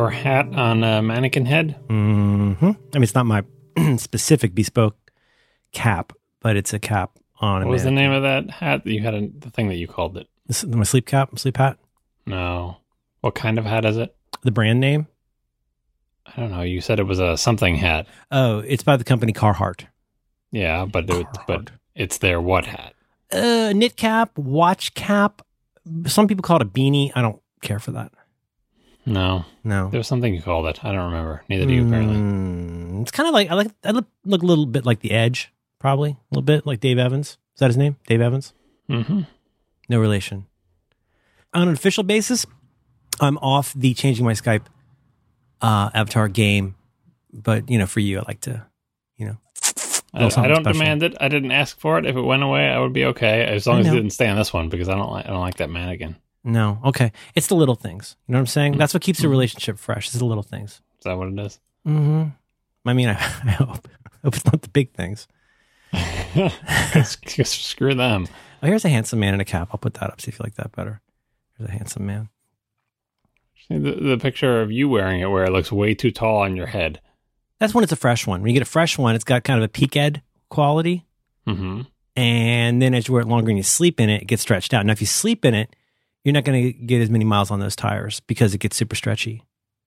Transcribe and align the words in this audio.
your 0.00 0.10
hat 0.10 0.46
on 0.54 0.82
a 0.82 1.02
mannequin 1.02 1.44
head? 1.46 1.76
hmm 1.88 2.52
I 2.62 2.64
mean, 2.94 3.02
it's 3.02 3.14
not 3.14 3.26
my 3.26 3.44
specific 3.96 4.54
bespoke 4.54 4.96
cap, 5.72 6.12
but 6.40 6.56
it's 6.56 6.72
a 6.72 6.78
cap 6.78 7.18
on. 7.40 7.64
What 7.64 7.72
was 7.72 7.84
the 7.84 7.90
name 7.90 8.10
of 8.10 8.22
that 8.22 8.50
hat? 8.50 8.84
That 8.84 8.90
you 8.92 9.02
had 9.02 9.14
a, 9.14 9.28
the 9.38 9.50
thing 9.50 9.68
that 9.68 9.76
you 9.76 9.86
called 9.86 10.16
it. 10.16 10.26
This 10.46 10.64
is 10.64 10.74
my 10.74 10.84
sleep 10.84 11.06
cap, 11.06 11.38
sleep 11.38 11.58
hat. 11.58 11.78
No. 12.26 12.78
What 13.20 13.34
kind 13.34 13.58
of 13.58 13.66
hat 13.66 13.84
is 13.84 13.98
it? 13.98 14.16
The 14.42 14.50
brand 14.50 14.80
name. 14.80 15.06
I 16.26 16.40
don't 16.40 16.50
know. 16.50 16.62
You 16.62 16.80
said 16.80 16.98
it 16.98 17.04
was 17.06 17.18
a 17.18 17.36
something 17.36 17.76
hat. 17.76 18.06
Oh, 18.30 18.60
it's 18.60 18.82
by 18.82 18.96
the 18.96 19.04
company 19.04 19.32
Carhartt. 19.32 19.86
Yeah, 20.50 20.86
but 20.86 21.10
it, 21.10 21.26
but 21.46 21.70
it's 21.94 22.18
their 22.18 22.40
what 22.40 22.66
hat? 22.66 22.94
Uh, 23.30 23.72
knit 23.74 23.96
cap, 23.96 24.36
watch 24.38 24.94
cap. 24.94 25.42
Some 26.06 26.26
people 26.26 26.42
call 26.42 26.56
it 26.56 26.62
a 26.62 26.66
beanie. 26.66 27.12
I 27.14 27.22
don't 27.22 27.40
care 27.60 27.78
for 27.78 27.90
that. 27.92 28.12
No, 29.06 29.44
No. 29.64 29.88
there 29.90 29.98
was 29.98 30.06
something 30.06 30.34
you 30.34 30.42
called 30.42 30.66
it. 30.66 30.84
I 30.84 30.92
don't 30.92 31.06
remember. 31.06 31.42
Neither 31.48 31.66
do 31.66 31.72
you 31.72 31.86
apparently. 31.86 32.16
Mm, 32.16 33.02
it's 33.02 33.10
kind 33.10 33.26
of 33.28 33.32
like 33.32 33.50
I 33.50 33.54
like 33.54 33.70
I 33.84 33.90
look, 33.92 34.06
look 34.24 34.42
a 34.42 34.46
little 34.46 34.66
bit 34.66 34.84
like 34.84 35.00
the 35.00 35.10
Edge, 35.12 35.52
probably 35.78 36.10
a 36.10 36.16
little 36.30 36.42
bit 36.42 36.66
like 36.66 36.80
Dave 36.80 36.98
Evans. 36.98 37.30
Is 37.54 37.60
that 37.60 37.68
his 37.68 37.76
name? 37.76 37.96
Dave 38.06 38.20
Evans. 38.20 38.52
Mm-hmm. 38.88 39.22
No 39.88 39.98
relation. 40.00 40.46
On 41.54 41.66
an 41.68 41.74
official 41.74 42.04
basis, 42.04 42.46
I'm 43.20 43.38
off 43.38 43.72
the 43.74 43.94
changing 43.94 44.24
my 44.24 44.32
Skype 44.34 44.66
uh, 45.60 45.90
avatar 45.94 46.28
game, 46.28 46.74
but 47.32 47.68
you 47.70 47.78
know, 47.78 47.86
for 47.86 48.00
you, 48.00 48.18
I 48.18 48.22
like 48.26 48.40
to, 48.42 48.64
you 49.16 49.26
know, 49.26 49.36
I, 50.14 50.18
I 50.18 50.20
don't 50.20 50.30
special. 50.30 50.72
demand 50.72 51.02
it. 51.02 51.16
I 51.20 51.28
didn't 51.28 51.50
ask 51.52 51.78
for 51.80 51.98
it. 51.98 52.06
If 52.06 52.16
it 52.16 52.20
went 52.22 52.42
away, 52.42 52.68
I 52.68 52.78
would 52.78 52.92
be 52.92 53.06
okay 53.06 53.44
as 53.44 53.66
long 53.66 53.80
as 53.80 53.86
it 53.88 53.90
didn't 53.90 54.10
stay 54.10 54.28
on 54.28 54.36
this 54.36 54.52
one 54.52 54.68
because 54.68 54.88
I 54.88 54.94
don't 54.94 55.10
like 55.10 55.26
I 55.26 55.30
don't 55.30 55.40
like 55.40 55.56
that 55.56 55.70
mannequin. 55.70 56.16
No, 56.44 56.80
okay, 56.84 57.12
it's 57.34 57.46
the 57.48 57.54
little 57.54 57.74
things. 57.74 58.16
You 58.26 58.32
know 58.32 58.38
what 58.38 58.42
I'm 58.42 58.46
saying? 58.46 58.78
That's 58.78 58.94
what 58.94 59.02
keeps 59.02 59.20
the 59.20 59.26
Mhm. 59.26 59.30
relationship 59.30 59.78
fresh. 59.78 60.06
It's 60.08 60.16
the 60.18 60.24
little 60.24 60.42
things. 60.42 60.80
Is 60.98 61.04
that 61.04 61.16
what 61.16 61.28
it 61.28 61.38
is? 61.38 61.60
hmm 61.84 62.24
I 62.86 62.92
mean, 62.94 63.08
I, 63.08 63.12
I 63.44 63.50
hope. 63.52 63.88
I 64.06 64.16
hope 64.24 64.34
it's 64.36 64.44
not 64.44 64.62
the 64.62 64.68
big 64.68 64.92
things. 64.92 65.26
Screw 67.44 67.94
them. 67.94 68.26
Oh, 68.62 68.66
here's 68.66 68.84
a 68.84 68.88
handsome 68.88 69.18
man 69.20 69.34
in 69.34 69.40
a 69.40 69.44
cap. 69.44 69.68
I'll 69.72 69.78
put 69.78 69.94
that 69.94 70.10
up. 70.10 70.20
See 70.20 70.28
if 70.28 70.38
you 70.38 70.42
like 70.44 70.54
that 70.56 70.72
better. 70.72 71.00
Here's 71.56 71.68
a 71.68 71.72
handsome 71.72 72.06
man. 72.06 72.28
The, 73.68 73.78
the 73.78 74.18
picture 74.18 74.60
of 74.62 74.72
you 74.72 74.88
wearing 74.88 75.20
it 75.20 75.26
where 75.30 75.44
it 75.44 75.52
looks 75.52 75.70
way 75.70 75.94
too 75.94 76.10
tall 76.10 76.38
on 76.38 76.56
your 76.56 76.66
head. 76.66 77.00
That's 77.58 77.72
when 77.74 77.84
it's 77.84 77.92
a 77.92 77.96
fresh 77.96 78.26
one. 78.26 78.42
When 78.42 78.48
you 78.50 78.54
get 78.54 78.62
a 78.66 78.70
fresh 78.70 78.98
one, 78.98 79.14
it's 79.14 79.24
got 79.24 79.44
kind 79.44 79.58
of 79.58 79.64
a 79.64 79.68
peak 79.68 79.96
ed 79.96 80.22
quality. 80.48 81.06
Mm-hmm. 81.46 81.82
And 82.16 82.82
then 82.82 82.94
as 82.94 83.06
you 83.06 83.14
wear 83.14 83.22
it 83.22 83.28
longer 83.28 83.50
and 83.50 83.56
you 83.58 83.62
sleep 83.62 84.00
in 84.00 84.10
it, 84.10 84.22
it 84.22 84.24
gets 84.26 84.42
stretched 84.42 84.74
out. 84.74 84.84
Now, 84.84 84.92
if 84.92 85.00
you 85.00 85.06
sleep 85.06 85.44
in 85.44 85.54
it, 85.54 85.74
you're 86.24 86.32
not 86.34 86.44
going 86.44 86.62
to 86.62 86.72
get 86.72 87.00
as 87.00 87.10
many 87.10 87.24
miles 87.24 87.50
on 87.50 87.60
those 87.60 87.76
tires 87.76 88.20
because 88.20 88.54
it 88.54 88.58
gets 88.58 88.76
super 88.76 88.94
stretchy. 88.96 89.44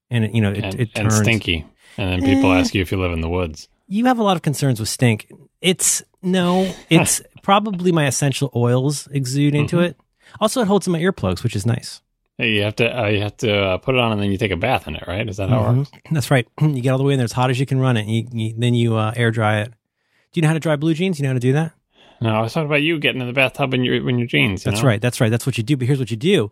And, 0.09 0.25
it, 0.25 0.35
you 0.35 0.41
know, 0.41 0.51
it, 0.51 0.63
and, 0.63 0.75
it 0.79 0.89
and 0.95 1.09
turns. 1.09 1.17
stinky. 1.19 1.65
And 1.97 2.09
then 2.11 2.21
people 2.23 2.51
Eh. 2.51 2.59
ask 2.59 2.73
you 2.75 2.81
if 2.81 2.91
you 2.91 2.99
live 2.99 3.11
in 3.13 3.21
the 3.21 3.29
woods. 3.29 3.67
You 3.87 4.05
have 4.05 4.17
a 4.19 4.23
lot 4.23 4.35
of 4.35 4.41
concerns 4.41 4.79
with 4.79 4.89
stink. 4.89 5.31
It's 5.61 6.03
no, 6.21 6.73
it's 6.89 7.21
probably 7.41 7.91
my 7.91 8.05
essential 8.07 8.51
oils 8.55 9.07
exude 9.11 9.53
into 9.55 9.77
Mhm. 9.77 9.89
it. 9.89 9.97
Also, 10.39 10.61
it 10.61 10.67
holds 10.67 10.87
in 10.87 10.93
my 10.93 10.99
earplugs, 10.99 11.43
which 11.43 11.55
is 11.55 11.65
nice. 11.65 12.01
Hey, 12.37 12.51
you 12.53 12.63
have 12.63 12.75
to 12.77 12.99
uh, 13.03 13.07
you 13.07 13.21
have 13.21 13.37
to 13.37 13.55
uh, 13.55 13.77
put 13.77 13.93
it 13.93 14.01
on 14.01 14.11
and 14.11 14.19
then 14.21 14.31
you 14.31 14.37
take 14.39 14.51
a 14.51 14.57
bath 14.57 14.87
in 14.87 14.95
it, 14.95 15.03
right? 15.07 15.27
Is 15.29 15.37
that 15.37 15.49
how 15.49 15.59
it 15.59 15.67
Mhm. 15.67 15.77
works? 15.77 15.91
That's 16.11 16.31
right. 16.31 16.47
You 16.61 16.81
get 16.81 16.89
all 16.89 16.97
the 16.97 17.03
way 17.03 17.13
in 17.13 17.19
there 17.19 17.25
as 17.25 17.31
hot 17.31 17.49
as 17.51 17.59
you 17.59 17.65
can 17.67 17.79
run 17.79 17.95
it. 17.97 18.01
And 18.07 18.11
you, 18.11 18.27
you, 18.31 18.53
then 18.57 18.73
you 18.73 18.95
uh, 18.95 19.13
air 19.15 19.29
dry 19.29 19.59
it. 19.61 19.67
Do 19.69 20.39
you 20.39 20.41
know 20.41 20.47
how 20.47 20.55
to 20.55 20.59
dry 20.59 20.75
blue 20.75 20.95
jeans? 20.95 21.19
You 21.19 21.23
know 21.23 21.29
how 21.29 21.33
to 21.35 21.39
do 21.39 21.53
that? 21.53 21.73
No, 22.21 22.29
I 22.29 22.41
was 22.41 22.53
talking 22.53 22.67
about 22.67 22.81
you 22.81 22.99
getting 22.99 23.21
in 23.21 23.27
the 23.27 23.33
bathtub 23.33 23.73
in 23.73 23.83
your 23.83 24.07
in 24.07 24.17
your 24.17 24.27
jeans. 24.27 24.65
you 24.65 24.71
That's 24.71 24.81
know? 24.81 24.87
right. 24.87 25.01
That's 25.01 25.19
right. 25.19 25.29
That's 25.29 25.45
what 25.45 25.57
you 25.57 25.63
do. 25.63 25.77
But 25.77 25.87
here's 25.87 25.99
what 25.99 26.11
you 26.11 26.17
do. 26.17 26.51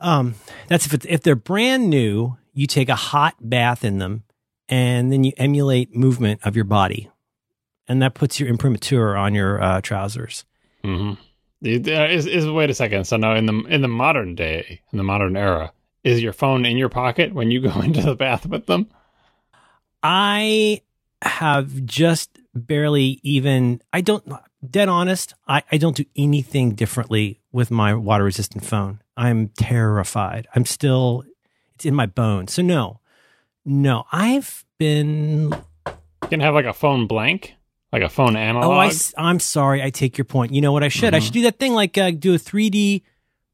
Um, 0.00 0.34
that's 0.68 0.86
if 0.86 0.94
it's, 0.94 1.06
if 1.08 1.22
they're 1.22 1.36
brand 1.36 1.88
new, 1.88 2.36
you 2.52 2.66
take 2.66 2.88
a 2.88 2.94
hot 2.94 3.34
bath 3.40 3.84
in 3.84 3.98
them, 3.98 4.24
and 4.68 5.12
then 5.12 5.24
you 5.24 5.32
emulate 5.36 5.94
movement 5.94 6.40
of 6.44 6.56
your 6.56 6.64
body, 6.64 7.10
and 7.88 8.02
that 8.02 8.14
puts 8.14 8.38
your 8.38 8.48
imprimatur 8.48 9.16
on 9.16 9.34
your 9.34 9.62
uh, 9.62 9.80
trousers. 9.80 10.44
Mm-hmm. 10.84 11.14
Is, 11.62 12.26
is 12.26 12.48
wait 12.48 12.70
a 12.70 12.74
second. 12.74 13.06
So 13.06 13.16
now 13.16 13.34
in 13.34 13.46
the 13.46 13.54
in 13.68 13.82
the 13.82 13.88
modern 13.88 14.34
day, 14.34 14.80
in 14.92 14.98
the 14.98 15.04
modern 15.04 15.36
era, 15.36 15.72
is 16.04 16.22
your 16.22 16.32
phone 16.32 16.64
in 16.64 16.76
your 16.76 16.88
pocket 16.88 17.34
when 17.34 17.50
you 17.50 17.60
go 17.60 17.80
into 17.80 18.02
the 18.02 18.14
bath 18.14 18.46
with 18.46 18.66
them? 18.66 18.88
I 20.02 20.82
have 21.22 21.84
just 21.84 22.38
barely 22.54 23.20
even. 23.22 23.82
I 23.92 24.02
don't. 24.02 24.24
Dead 24.68 24.88
honest. 24.88 25.34
I, 25.46 25.62
I 25.70 25.76
don't 25.76 25.96
do 25.96 26.04
anything 26.16 26.74
differently 26.74 27.40
with 27.52 27.70
my 27.70 27.94
water 27.94 28.24
resistant 28.24 28.64
phone. 28.64 29.00
I'm 29.16 29.48
terrified. 29.48 30.48
I'm 30.54 30.64
still. 30.64 31.24
It's 31.74 31.84
in 31.84 31.94
my 31.94 32.06
bones. 32.06 32.52
So 32.54 32.62
no, 32.62 33.00
no. 33.64 34.04
I've 34.12 34.64
been 34.78 35.50
You 35.52 36.28
can 36.28 36.40
have 36.40 36.54
like 36.54 36.64
a 36.64 36.72
phone 36.72 37.06
blank, 37.06 37.54
like 37.92 38.02
a 38.02 38.08
phone 38.08 38.34
analog. 38.36 38.66
Oh, 38.66 38.72
I, 39.18 39.30
am 39.30 39.40
sorry. 39.40 39.82
I 39.82 39.90
take 39.90 40.16
your 40.16 40.24
point. 40.24 40.52
You 40.52 40.60
know 40.62 40.72
what 40.72 40.82
I 40.82 40.88
should? 40.88 41.14
I 41.14 41.18
Mhm. 41.18 41.22
should 41.24 41.32
do 41.34 41.42
that 41.42 41.58
thing 41.58 41.74
like 41.74 41.96
uh, 41.98 42.10
do 42.12 42.34
a 42.34 42.38
3D 42.38 43.02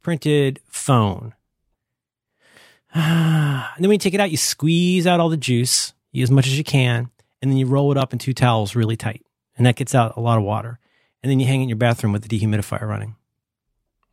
printed 0.02 0.60
phone. 0.68 1.34
and 2.94 3.64
then 3.78 3.88
when 3.88 3.92
you 3.92 3.98
take 3.98 4.14
it 4.14 4.20
out, 4.20 4.30
you 4.30 4.36
squeeze 4.36 5.06
out 5.06 5.18
all 5.20 5.28
the 5.28 5.36
juice 5.36 5.94
as 6.14 6.30
much 6.30 6.46
as 6.46 6.56
you 6.58 6.64
can, 6.64 7.10
and 7.40 7.50
then 7.50 7.56
you 7.58 7.66
roll 7.66 7.90
it 7.90 7.98
up 7.98 8.12
in 8.12 8.18
two 8.18 8.34
towels 8.34 8.76
really 8.76 8.96
tight, 8.96 9.24
and 9.56 9.66
that 9.66 9.76
gets 9.76 9.94
out 9.94 10.16
a 10.16 10.20
lot 10.20 10.36
of 10.38 10.44
water. 10.44 10.78
And 11.22 11.30
then 11.30 11.38
you 11.40 11.46
hang 11.46 11.60
it 11.60 11.64
in 11.64 11.68
your 11.68 11.76
bathroom 11.76 12.12
with 12.12 12.26
the 12.26 12.38
dehumidifier 12.40 12.82
running. 12.88 13.16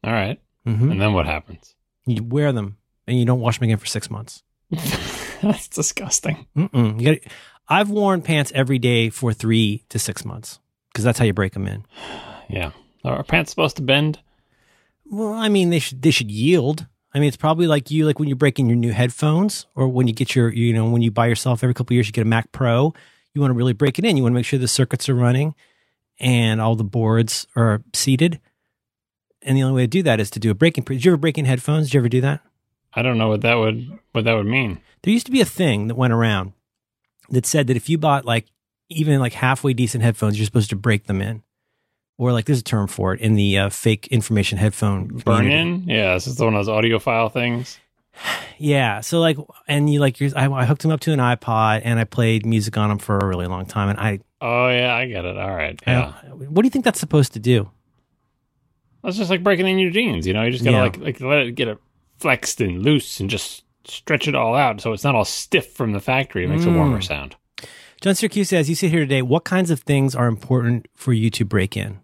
All 0.04 0.14
right. 0.14 0.40
hmm 0.66 0.92
And 0.92 1.02
then 1.02 1.14
what 1.14 1.26
happens? 1.26 1.76
You 2.06 2.24
wear 2.24 2.52
them, 2.52 2.78
and 3.08 3.18
you 3.20 3.26
don't 3.26 3.40
wash 3.40 3.60
them 3.60 3.66
again 3.66 3.78
for 3.78 3.86
six 3.86 4.10
months. 4.10 4.44
That's 5.42 5.68
disgusting. 5.68 6.46
Mm-mm. 6.56 7.00
You 7.02 7.16
got. 7.16 7.32
I've 7.68 7.90
worn 7.90 8.22
pants 8.22 8.52
every 8.56 8.80
day 8.80 9.10
for 9.10 9.32
three 9.34 9.86
to 9.90 10.00
six 10.00 10.26
months 10.26 10.60
because 10.92 11.04
that's 11.04 11.20
how 11.20 11.26
you 11.26 11.34
break 11.34 11.54
them 11.54 11.68
in. 11.68 11.86
Yeah. 12.50 12.72
Are 13.04 13.24
pants 13.24 13.52
supposed 13.52 13.76
to 13.76 13.84
bend? 13.84 14.18
Well, 15.06 15.34
I 15.34 15.50
mean, 15.50 15.70
they 15.70 15.78
should 15.78 16.02
they 16.02 16.10
should 16.10 16.32
yield. 16.32 16.88
I 17.14 17.20
mean, 17.20 17.28
it's 17.28 17.38
probably 17.38 17.68
like 17.68 17.92
you, 17.92 18.08
like 18.08 18.18
when 18.18 18.28
you're 18.28 18.36
breaking 18.36 18.66
your 18.68 18.76
new 18.76 18.92
headphones, 18.92 19.68
or 19.76 19.88
when 19.88 20.08
you 20.08 20.14
get 20.14 20.34
your, 20.36 20.52
you 20.52 20.74
know, 20.74 20.90
when 20.90 21.04
you 21.04 21.12
buy 21.12 21.28
yourself 21.28 21.64
every 21.64 21.76
couple 21.76 21.94
of 21.94 21.96
years, 21.96 22.08
you 22.08 22.12
get 22.12 22.22
a 22.24 22.26
Mac 22.26 22.52
Pro. 22.52 22.92
You 23.36 23.42
want 23.42 23.52
to 23.52 23.56
really 23.56 23.74
break 23.74 24.00
it 24.00 24.06
in. 24.06 24.18
You 24.18 24.24
want 24.24 24.34
to 24.34 24.36
make 24.36 24.46
sure 24.48 24.58
the 24.58 24.68
circuits 24.68 25.08
are 25.10 25.14
running, 25.14 25.54
and 26.20 26.60
all 26.62 26.76
the 26.76 26.84
boards 26.84 27.48
are 27.56 27.84
seated. 27.94 28.40
And 29.42 29.58
the 29.58 29.64
only 29.64 29.76
way 29.76 29.84
to 29.84 29.88
do 29.88 30.04
that 30.04 30.20
is 30.20 30.30
to 30.32 30.40
do 30.40 30.52
a 30.52 30.54
breaking. 30.54 30.84
Did 30.84 31.06
you 31.06 31.12
ever 31.12 31.18
break 31.18 31.38
in 31.38 31.46
headphones? 31.46 31.88
Did 31.88 31.94
you 31.94 32.00
ever 32.02 32.10
do 32.10 32.22
that? 32.22 32.42
I 32.94 33.02
don't 33.02 33.18
know 33.18 33.30
what 33.30 33.42
that 33.42 33.56
would 33.56 34.00
what 34.12 34.26
that 34.26 34.34
would 34.34 34.48
mean. 34.48 34.80
There 35.04 35.14
used 35.14 35.28
to 35.28 35.32
be 35.32 35.42
a 35.42 35.46
thing 35.46 35.88
that 35.88 35.96
went 35.96 36.12
around 36.14 36.54
that 37.30 37.46
said 37.46 37.68
that 37.68 37.78
if 37.78 37.88
you 37.90 37.98
bought 37.98 38.26
like 38.26 38.48
even 38.90 39.20
like 39.20 39.34
halfway 39.34 39.74
decent 39.74 40.04
headphones, 40.04 40.38
you're 40.38 40.46
supposed 40.46 40.72
to 40.72 40.76
break 40.76 41.06
them 41.06 41.22
in, 41.22 41.44
or 42.18 42.34
like 42.34 42.46
there's 42.46 42.60
a 42.60 42.64
term 42.64 42.88
for 42.88 43.14
it 43.14 43.22
in 43.22 43.36
the 43.36 43.58
uh, 43.58 43.70
fake 43.70 44.08
information 44.08 44.58
headphone 44.58 45.08
Burn 45.08 45.44
community. 45.44 45.54
in? 45.60 45.84
Yeah, 45.88 46.16
this 46.16 46.26
is 46.28 46.40
one 46.40 46.56
of 46.56 46.66
those 46.66 46.74
audiophile 46.84 47.32
things. 47.32 47.80
Yeah. 48.58 49.02
So 49.02 49.20
like, 49.20 49.38
and 49.68 49.92
you 49.92 50.00
like, 50.00 50.20
you're, 50.20 50.32
I, 50.36 50.52
I 50.52 50.66
hooked 50.66 50.84
him 50.84 50.92
up 50.92 51.00
to 51.02 51.14
an 51.14 51.20
iPod 51.20 51.82
and 51.86 51.98
I 52.00 52.04
played 52.04 52.46
music 52.46 52.78
on 52.78 52.92
him 52.92 52.98
for 52.98 53.18
a 53.18 53.26
really 53.26 53.48
long 53.48 53.66
time. 53.66 53.90
And 53.90 54.00
I, 54.00 54.20
Oh 54.42 54.68
yeah, 54.70 54.94
I 54.94 55.06
get 55.08 55.26
it. 55.26 55.38
All 55.38 55.56
right. 55.56 55.80
Yeah. 55.88 56.12
what 56.30 56.62
do 56.62 56.66
you 56.66 56.70
think 56.72 56.86
that's 56.86 57.00
supposed 57.00 57.34
to 57.34 57.40
do? 57.40 57.70
That's 59.04 59.18
just 59.18 59.30
like 59.30 59.44
breaking 59.44 59.68
in 59.68 59.80
your 59.80 59.92
jeans, 59.92 60.28
you 60.28 60.34
know, 60.34 60.44
you 60.44 60.52
just 60.52 60.64
gotta 60.64 60.76
Yeah. 60.78 60.84
like 60.84 60.98
like 60.98 61.22
let 61.22 61.40
it 61.40 61.52
get 61.56 61.68
it 61.70 61.78
flexed 62.18 62.60
and 62.62 62.84
loose 62.84 63.20
and 63.22 63.30
just 63.30 63.64
stretch 63.86 64.28
it 64.28 64.36
all 64.36 64.56
out 64.56 64.82
so 64.82 64.92
it's 64.94 65.04
not 65.06 65.16
all 65.16 65.26
stiff 65.26 65.72
from 65.74 65.94
the 65.94 66.00
factory. 66.02 66.44
It 66.44 66.50
makes 66.50 66.66
a 66.66 66.72
warmer 66.72 67.00
Mm. 67.00 67.04
sound. 67.04 67.36
John 68.02 68.14
Siracusa, 68.14 68.54
as 68.54 68.70
you 68.70 68.76
sit 68.76 68.92
here 68.92 69.02
today, 69.02 69.22
what 69.22 69.44
kinds 69.46 69.72
of 69.72 69.82
things 69.82 70.16
are 70.16 70.28
important 70.28 70.88
for 70.96 71.12
you 71.12 71.30
to 71.32 71.44
break 71.46 71.76
in? 71.76 72.00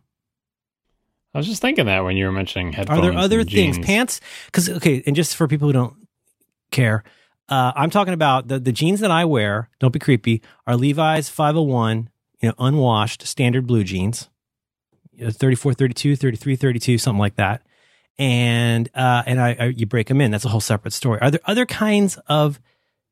I 1.33 1.37
was 1.37 1.47
just 1.47 1.61
thinking 1.61 1.85
that 1.85 2.03
when 2.05 2.15
you 2.17 2.25
were 2.25 2.31
mentioning 2.31 2.71
headphones. 2.73 2.99
Are 2.99 3.01
there 3.01 3.13
other 3.17 3.43
things, 3.43 3.75
jeans. 3.75 3.85
pants? 3.85 4.21
Because 4.45 4.69
okay, 4.69 5.03
and 5.05 5.15
just 5.15 5.35
for 5.35 5.47
people 5.49 5.67
who 5.67 5.73
don't 5.73 5.95
care, 6.75 7.03
uh, 7.47 7.71
I'm 7.75 7.89
talking 7.89 8.13
about 8.13 8.47
the 8.47 8.59
the 8.59 8.71
jeans 8.71 8.99
that 8.99 9.11
I 9.11 9.25
wear. 9.25 9.69
Don't 9.79 9.93
be 9.93 9.99
creepy. 9.99 10.41
Are 10.65 10.75
Levi's 10.75 11.29
501, 11.29 12.09
you 12.41 12.49
know, 12.49 12.55
unwashed 12.57 13.27
standard 13.27 13.67
blue 13.67 13.83
jeans, 13.83 14.29
you 15.13 15.25
know, 15.25 15.31
34, 15.31 15.73
32, 15.73 16.15
33, 16.15 16.55
32, 16.55 16.97
something 16.97 17.19
like 17.19 17.35
that. 17.35 17.61
And 18.17 18.89
uh, 18.95 19.23
and 19.25 19.39
I, 19.39 19.55
I 19.59 19.65
you 19.65 19.85
break 19.85 20.07
them 20.07 20.21
in. 20.21 20.31
That's 20.31 20.45
a 20.45 20.49
whole 20.49 20.61
separate 20.61 20.93
story. 20.93 21.19
Are 21.21 21.29
there 21.29 21.41
other 21.45 21.65
kinds 21.65 22.17
of 22.27 22.59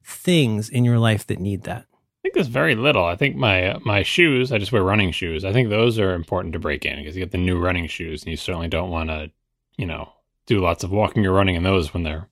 things 0.03 0.69
in 0.69 0.83
your 0.83 0.97
life 0.97 1.27
that 1.27 1.39
need 1.39 1.63
that? 1.63 1.85
I 1.91 2.19
think 2.23 2.35
there's 2.35 2.47
very 2.47 2.75
little. 2.75 3.05
I 3.05 3.15
think 3.15 3.35
my 3.35 3.77
my 3.85 4.01
shoes. 4.01 4.51
I 4.51 4.57
just 4.57 4.71
wear 4.71 4.83
running 4.83 5.11
shoes. 5.11 5.45
I 5.45 5.51
think 5.51 5.69
those 5.69 5.99
are 5.99 6.13
important 6.13 6.53
to 6.53 6.59
break 6.59 6.85
in 6.85 6.97
because 6.97 7.15
you 7.15 7.21
get 7.21 7.31
the 7.31 7.37
new 7.37 7.59
running 7.59 7.87
shoes, 7.87 8.23
and 8.23 8.31
you 8.31 8.37
certainly 8.37 8.69
don't 8.69 8.89
want 8.89 9.09
to, 9.09 9.29
you 9.77 9.85
know, 9.85 10.09
do 10.45 10.59
lots 10.59 10.83
of 10.83 10.91
walking 10.91 11.25
or 11.25 11.33
running 11.33 11.55
in 11.55 11.63
those 11.63 11.93
when 11.93 12.03
they're 12.03 12.29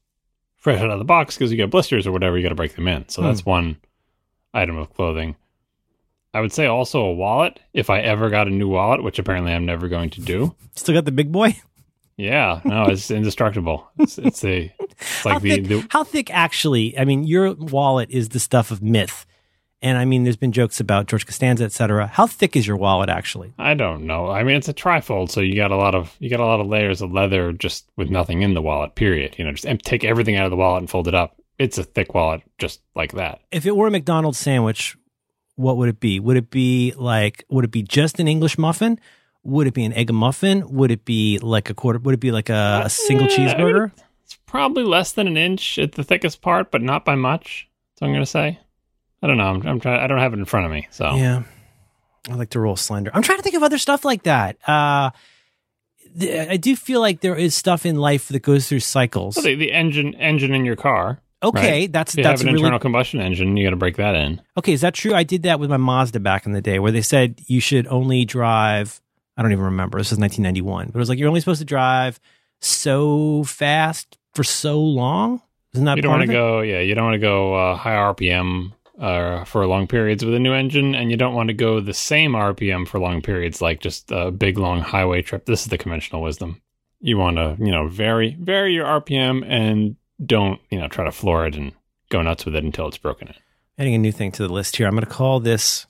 fresh 0.61 0.79
out 0.79 0.89
of 0.89 0.97
the 0.99 1.03
box 1.05 1.35
because 1.37 1.51
you 1.51 1.57
get 1.57 1.69
blisters 1.69 2.07
or 2.07 2.13
whatever. 2.13 2.37
You 2.37 2.43
got 2.43 2.49
to 2.49 2.55
break 2.55 2.75
them 2.75 2.87
in. 2.87 3.09
So 3.09 3.21
Hmm. 3.21 3.27
that's 3.27 3.45
one 3.45 3.75
item 4.53 4.77
of 4.77 4.93
clothing. 4.93 5.35
I 6.33 6.39
would 6.39 6.53
say 6.53 6.65
also 6.65 7.01
a 7.01 7.11
wallet. 7.13 7.59
If 7.73 7.89
I 7.89 7.99
ever 7.99 8.29
got 8.29 8.47
a 8.47 8.51
new 8.51 8.69
wallet, 8.69 9.03
which 9.03 9.19
apparently 9.19 9.51
I'm 9.51 9.65
never 9.65 9.89
going 9.89 10.09
to 10.11 10.21
do. 10.21 10.55
Still 10.75 10.95
got 10.95 11.03
the 11.03 11.11
big 11.11 11.29
boy. 11.31 11.57
Yeah, 12.15 12.61
no, 12.63 12.83
it's 12.89 13.11
indestructible. 13.11 13.85
It's, 13.99 14.17
it's 14.17 14.43
a 14.45 14.73
it's 14.79 15.25
like 15.25 15.33
how, 15.33 15.39
the, 15.39 15.49
thick, 15.49 15.67
the 15.67 15.87
how 15.89 16.03
thick 16.05 16.29
actually? 16.33 16.97
I 16.97 17.03
mean, 17.03 17.25
your 17.25 17.53
wallet 17.53 18.09
is 18.11 18.29
the 18.29 18.39
stuff 18.39 18.71
of 18.71 18.81
myth. 18.81 19.25
And 19.83 19.97
I 19.97 20.05
mean, 20.05 20.23
there's 20.23 20.37
been 20.37 20.51
jokes 20.51 20.79
about 20.79 21.07
George 21.07 21.25
Costanza, 21.25 21.63
et 21.63 21.71
cetera. 21.71 22.05
How 22.05 22.27
thick 22.27 22.55
is 22.55 22.67
your 22.67 22.77
wallet 22.77 23.09
actually? 23.09 23.53
I 23.57 23.73
don't 23.73 24.05
know. 24.05 24.29
I 24.29 24.43
mean, 24.43 24.55
it's 24.55 24.69
a 24.69 24.73
trifold, 24.75 25.31
so 25.31 25.41
you 25.41 25.55
got 25.55 25.71
a 25.71 25.75
lot 25.75 25.95
of 25.95 26.15
you 26.19 26.29
got 26.29 26.39
a 26.39 26.45
lot 26.45 26.59
of 26.59 26.67
layers 26.67 27.01
of 27.01 27.11
leather 27.11 27.51
just 27.51 27.89
with 27.97 28.09
nothing 28.09 28.43
in 28.43 28.53
the 28.53 28.61
wallet. 28.61 28.93
Period. 28.93 29.35
You 29.37 29.45
know, 29.45 29.51
just 29.51 29.67
take 29.83 30.03
everything 30.03 30.35
out 30.35 30.45
of 30.45 30.51
the 30.51 30.57
wallet 30.57 30.81
and 30.81 30.89
fold 30.89 31.07
it 31.07 31.15
up. 31.15 31.35
It's 31.57 31.77
a 31.77 31.83
thick 31.83 32.13
wallet, 32.13 32.41
just 32.59 32.81
like 32.95 33.13
that. 33.13 33.41
If 33.51 33.65
it 33.65 33.75
were 33.75 33.87
a 33.87 33.91
McDonald's 33.91 34.37
sandwich, 34.37 34.97
what 35.55 35.77
would 35.77 35.89
it 35.89 35.99
be? 35.99 36.19
Would 36.19 36.37
it 36.37 36.49
be 36.49 36.93
like, 36.95 37.43
would 37.49 37.65
it 37.65 37.71
be 37.71 37.83
just 37.83 38.19
an 38.19 38.27
English 38.27 38.57
muffin? 38.57 38.99
Would 39.43 39.67
it 39.67 39.73
be 39.73 39.83
an 39.85 39.93
egg 39.93 40.13
muffin? 40.13 40.71
Would 40.73 40.91
it 40.91 41.05
be 41.05 41.39
like 41.39 41.69
a 41.71 41.73
quarter? 41.73 41.97
Would 41.99 42.13
it 42.13 42.19
be 42.19 42.31
like 42.31 42.49
a, 42.49 42.83
a 42.85 42.89
single 42.89 43.27
Yeah, 43.27 43.33
I 43.33 43.37
mean, 43.37 43.47
cheeseburger? 43.47 43.91
It's 44.23 44.37
probably 44.45 44.83
less 44.83 45.11
than 45.13 45.27
an 45.27 45.37
inch 45.37 45.79
at 45.79 45.93
the 45.93 46.03
thickest 46.03 46.41
part, 46.41 46.71
but 46.71 46.81
not 46.83 47.03
by 47.05 47.15
much. 47.15 47.67
So 47.97 48.05
I'm 48.05 48.13
gonna 48.13 48.25
say. 48.25 48.59
I 49.21 49.27
don't 49.27 49.37
know. 49.37 49.45
I'm, 49.47 49.67
I'm 49.67 49.79
trying. 49.79 49.99
I 49.99 50.07
don't 50.07 50.19
have 50.19 50.33
it 50.33 50.39
in 50.39 50.45
front 50.45 50.65
of 50.65 50.71
me. 50.71 50.87
So 50.91 51.15
Yeah. 51.15 51.43
I 52.29 52.35
like 52.35 52.51
to 52.51 52.59
roll 52.59 52.75
slender. 52.75 53.09
I'm 53.13 53.23
trying 53.23 53.39
to 53.39 53.43
think 53.43 53.55
of 53.55 53.63
other 53.63 53.77
stuff 53.79 54.05
like 54.05 54.23
that. 54.23 54.57
Uh, 54.67 55.09
th- 56.19 56.49
I 56.49 56.57
do 56.57 56.75
feel 56.75 56.99
like 57.01 57.21
there 57.21 57.35
is 57.35 57.55
stuff 57.55 57.85
in 57.85 57.95
life 57.95 58.27
that 58.29 58.41
goes 58.41 58.67
through 58.69 58.81
cycles. 58.81 59.35
So 59.35 59.41
the, 59.41 59.55
the 59.55 59.71
engine 59.71 60.13
engine 60.15 60.53
in 60.53 60.63
your 60.65 60.75
car. 60.75 61.19
Okay, 61.43 61.81
right? 61.81 61.91
that's 61.91 62.13
If 62.13 62.19
you 62.19 62.23
that's 62.23 62.41
have 62.41 62.47
an 62.47 62.53
really 62.53 62.63
internal 62.65 62.79
combustion 62.79 63.19
engine, 63.19 63.57
you 63.57 63.65
got 63.65 63.71
to 63.71 63.75
break 63.75 63.95
that 63.97 64.13
in. 64.13 64.39
okay. 64.57 64.73
Is 64.73 64.81
that 64.81 64.93
true? 64.93 65.15
I 65.15 65.23
did 65.23 65.41
that 65.43 65.59
with 65.59 65.71
my 65.71 65.77
Mazda 65.77 66.19
back 66.19 66.45
in 66.45 66.51
the 66.51 66.61
day, 66.61 66.77
where 66.77 66.91
they 66.91 67.01
said 67.01 67.41
you 67.47 67.59
should 67.59 67.87
only 67.87 68.25
drive. 68.25 69.01
I 69.35 69.41
don't 69.41 69.51
even 69.51 69.65
remember. 69.65 69.97
This 69.97 70.11
was 70.11 70.19
1991, 70.19 70.87
but 70.89 70.95
it 70.95 70.99
was 70.99 71.09
like 71.09 71.17
you're 71.17 71.27
only 71.29 71.39
supposed 71.39 71.61
to 71.61 71.65
drive 71.65 72.19
so 72.59 73.43
fast 73.45 74.19
for 74.35 74.43
so 74.43 74.79
long. 74.79 75.41
Isn't 75.73 75.85
that 75.85 75.95
you 75.95 76.03
don't 76.03 76.11
want 76.11 76.27
to 76.27 76.33
go. 76.33 76.61
Yeah, 76.61 76.81
you 76.81 76.93
don't 76.93 77.05
want 77.05 77.15
to 77.15 77.19
go 77.19 77.55
uh, 77.55 77.75
high 77.75 77.95
RPM 77.95 78.73
uh, 79.01 79.43
for 79.45 79.65
long 79.65 79.87
periods 79.87 80.23
with 80.23 80.35
a 80.35 80.39
new 80.39 80.53
engine, 80.53 80.93
and 80.93 81.09
you 81.09 81.17
don't 81.17 81.33
want 81.33 81.47
to 81.47 81.53
go 81.53 81.79
the 81.79 81.93
same 81.93 82.33
RPM 82.33 82.87
for 82.87 82.99
long 82.99 83.21
periods, 83.21 83.61
like 83.61 83.81
just 83.81 84.11
a 84.11 84.29
big 84.31 84.57
long 84.57 84.79
highway 84.81 85.23
trip. 85.23 85.45
This 85.45 85.63
is 85.63 85.67
the 85.67 85.77
conventional 85.77 86.21
wisdom. 86.21 86.61
You 86.99 87.17
want 87.17 87.37
to, 87.37 87.57
you 87.59 87.71
know, 87.71 87.87
vary 87.87 88.37
vary 88.39 88.75
your 88.75 88.85
RPM 88.85 89.43
and 89.45 89.95
don't, 90.23 90.61
you 90.69 90.79
know, 90.79 90.87
try 90.87 91.03
to 91.03 91.11
floor 91.11 91.47
it 91.47 91.55
and 91.55 91.71
go 92.09 92.21
nuts 92.21 92.45
with 92.45 92.55
it 92.55 92.63
until 92.63 92.87
it's 92.87 92.99
broken 92.99 93.29
in. 93.29 93.33
Adding 93.79 93.95
a 93.95 93.97
new 93.97 94.11
thing 94.11 94.31
to 94.33 94.47
the 94.47 94.53
list 94.53 94.75
here. 94.75 94.85
I'm 94.85 94.93
going 94.93 95.03
to 95.03 95.09
call 95.09 95.39
this 95.39 95.87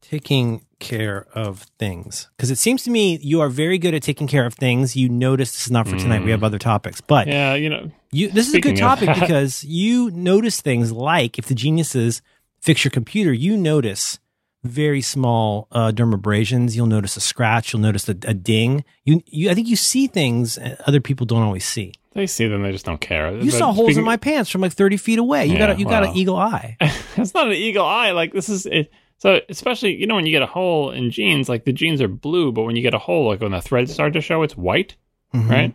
taking 0.00 0.64
care 0.78 1.26
of 1.34 1.66
things 1.78 2.28
because 2.36 2.50
it 2.50 2.56
seems 2.56 2.82
to 2.84 2.90
me 2.90 3.18
you 3.20 3.40
are 3.40 3.50
very 3.50 3.76
good 3.76 3.92
at 3.92 4.02
taking 4.02 4.26
care 4.26 4.46
of 4.46 4.54
things. 4.54 4.96
You 4.96 5.10
notice 5.10 5.52
this 5.52 5.66
is 5.66 5.70
not 5.70 5.86
for 5.86 5.98
tonight. 5.98 6.24
We 6.24 6.30
have 6.30 6.44
other 6.44 6.58
topics, 6.58 7.02
but 7.02 7.26
Yeah, 7.26 7.54
you 7.54 7.68
know, 7.68 7.90
You, 8.10 8.30
this 8.30 8.48
is 8.48 8.54
a 8.54 8.60
good 8.60 8.76
topic 8.76 9.10
because 9.20 9.64
you 9.64 10.10
notice 10.12 10.62
things 10.62 10.92
like 10.92 11.38
if 11.38 11.46
the 11.46 11.54
geniuses 11.54 12.22
fix 12.60 12.84
your 12.84 12.90
computer, 12.90 13.32
you 13.32 13.56
notice 13.56 14.18
very 14.64 15.00
small 15.00 15.68
uh, 15.72 15.92
dermabrasions. 15.92 16.74
You'll 16.74 16.86
notice 16.86 17.16
a 17.16 17.20
scratch. 17.20 17.72
You'll 17.72 17.82
notice 17.82 18.08
a, 18.08 18.12
a 18.24 18.34
ding. 18.34 18.84
You, 19.04 19.22
you, 19.26 19.50
I 19.50 19.54
think 19.54 19.68
you 19.68 19.76
see 19.76 20.06
things 20.08 20.58
other 20.86 21.00
people 21.00 21.26
don't 21.26 21.42
always 21.42 21.64
see. 21.64 21.92
they 22.14 22.26
see 22.26 22.48
them, 22.48 22.62
they 22.62 22.72
just 22.72 22.84
don't 22.84 23.00
care. 23.00 23.32
You 23.36 23.50
But 23.50 23.58
saw 23.58 23.72
holes 23.72 23.96
in 23.96 24.04
my 24.04 24.16
pants 24.16 24.50
from 24.50 24.60
like 24.60 24.72
thirty 24.72 24.96
feet 24.96 25.18
away. 25.18 25.46
You 25.46 25.56
got 25.58 25.70
a, 25.70 25.76
you 25.78 25.84
got 25.84 26.04
an 26.04 26.16
eagle 26.16 26.36
eye. 26.36 26.76
it's 27.16 27.34
not 27.34 27.46
an 27.46 27.52
eagle 27.54 27.84
eye. 27.84 28.10
Like 28.10 28.32
this 28.32 28.48
is 28.48 28.66
it. 28.66 28.90
So 29.18 29.40
especially 29.48 29.94
you 29.94 30.06
know 30.06 30.14
when 30.16 30.26
you 30.26 30.32
get 30.32 30.42
a 30.42 30.46
hole 30.46 30.90
in 30.90 31.10
jeans, 31.10 31.48
like 31.48 31.64
the 31.64 31.72
jeans 31.72 32.00
are 32.02 32.08
blue, 32.08 32.50
but 32.52 32.62
when 32.64 32.74
you 32.76 32.82
get 32.82 32.94
a 32.94 32.98
hole, 32.98 33.28
like 33.28 33.40
when 33.40 33.52
the 33.52 33.60
threads 33.62 33.92
start 33.92 34.12
to 34.14 34.20
show, 34.20 34.42
it's 34.42 34.56
white, 34.56 34.96
Mhm. 35.34 35.48
right? 35.50 35.74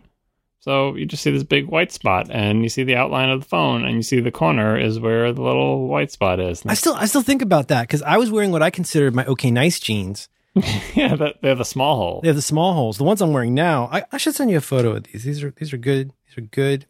So 0.64 0.94
you 0.94 1.04
just 1.04 1.22
see 1.22 1.30
this 1.30 1.42
big 1.42 1.66
white 1.66 1.92
spot, 1.92 2.28
and 2.30 2.62
you 2.62 2.70
see 2.70 2.84
the 2.84 2.96
outline 2.96 3.28
of 3.28 3.40
the 3.42 3.46
phone, 3.46 3.84
and 3.84 3.96
you 3.96 4.02
see 4.02 4.20
the 4.20 4.30
corner 4.30 4.78
is 4.78 4.98
where 4.98 5.30
the 5.30 5.42
little 5.42 5.88
white 5.88 6.10
spot 6.10 6.40
is. 6.40 6.62
I 6.64 6.72
still 6.72 6.94
I 6.94 7.04
still 7.04 7.20
think 7.20 7.42
about 7.42 7.68
that 7.68 7.82
because 7.82 8.00
I 8.00 8.16
was 8.16 8.30
wearing 8.30 8.50
what 8.50 8.62
I 8.62 8.70
considered 8.70 9.14
my 9.14 9.26
okay 9.26 9.50
nice 9.50 9.78
jeans. 9.78 10.30
yeah, 10.94 11.16
that, 11.16 11.42
they 11.42 11.50
have 11.50 11.58
the 11.58 11.66
small 11.66 11.96
hole. 11.96 12.20
They 12.22 12.28
have 12.28 12.36
the 12.36 12.40
small 12.40 12.72
holes. 12.72 12.96
The 12.96 13.04
ones 13.04 13.20
I'm 13.20 13.34
wearing 13.34 13.52
now, 13.52 13.90
I, 13.92 14.04
I 14.10 14.16
should 14.16 14.34
send 14.34 14.50
you 14.50 14.56
a 14.56 14.62
photo 14.62 14.92
of 14.92 15.04
these. 15.04 15.24
These 15.24 15.44
are 15.44 15.50
these 15.54 15.74
are 15.74 15.76
good. 15.76 16.14
These 16.28 16.38
are 16.38 16.48
good 16.48 16.86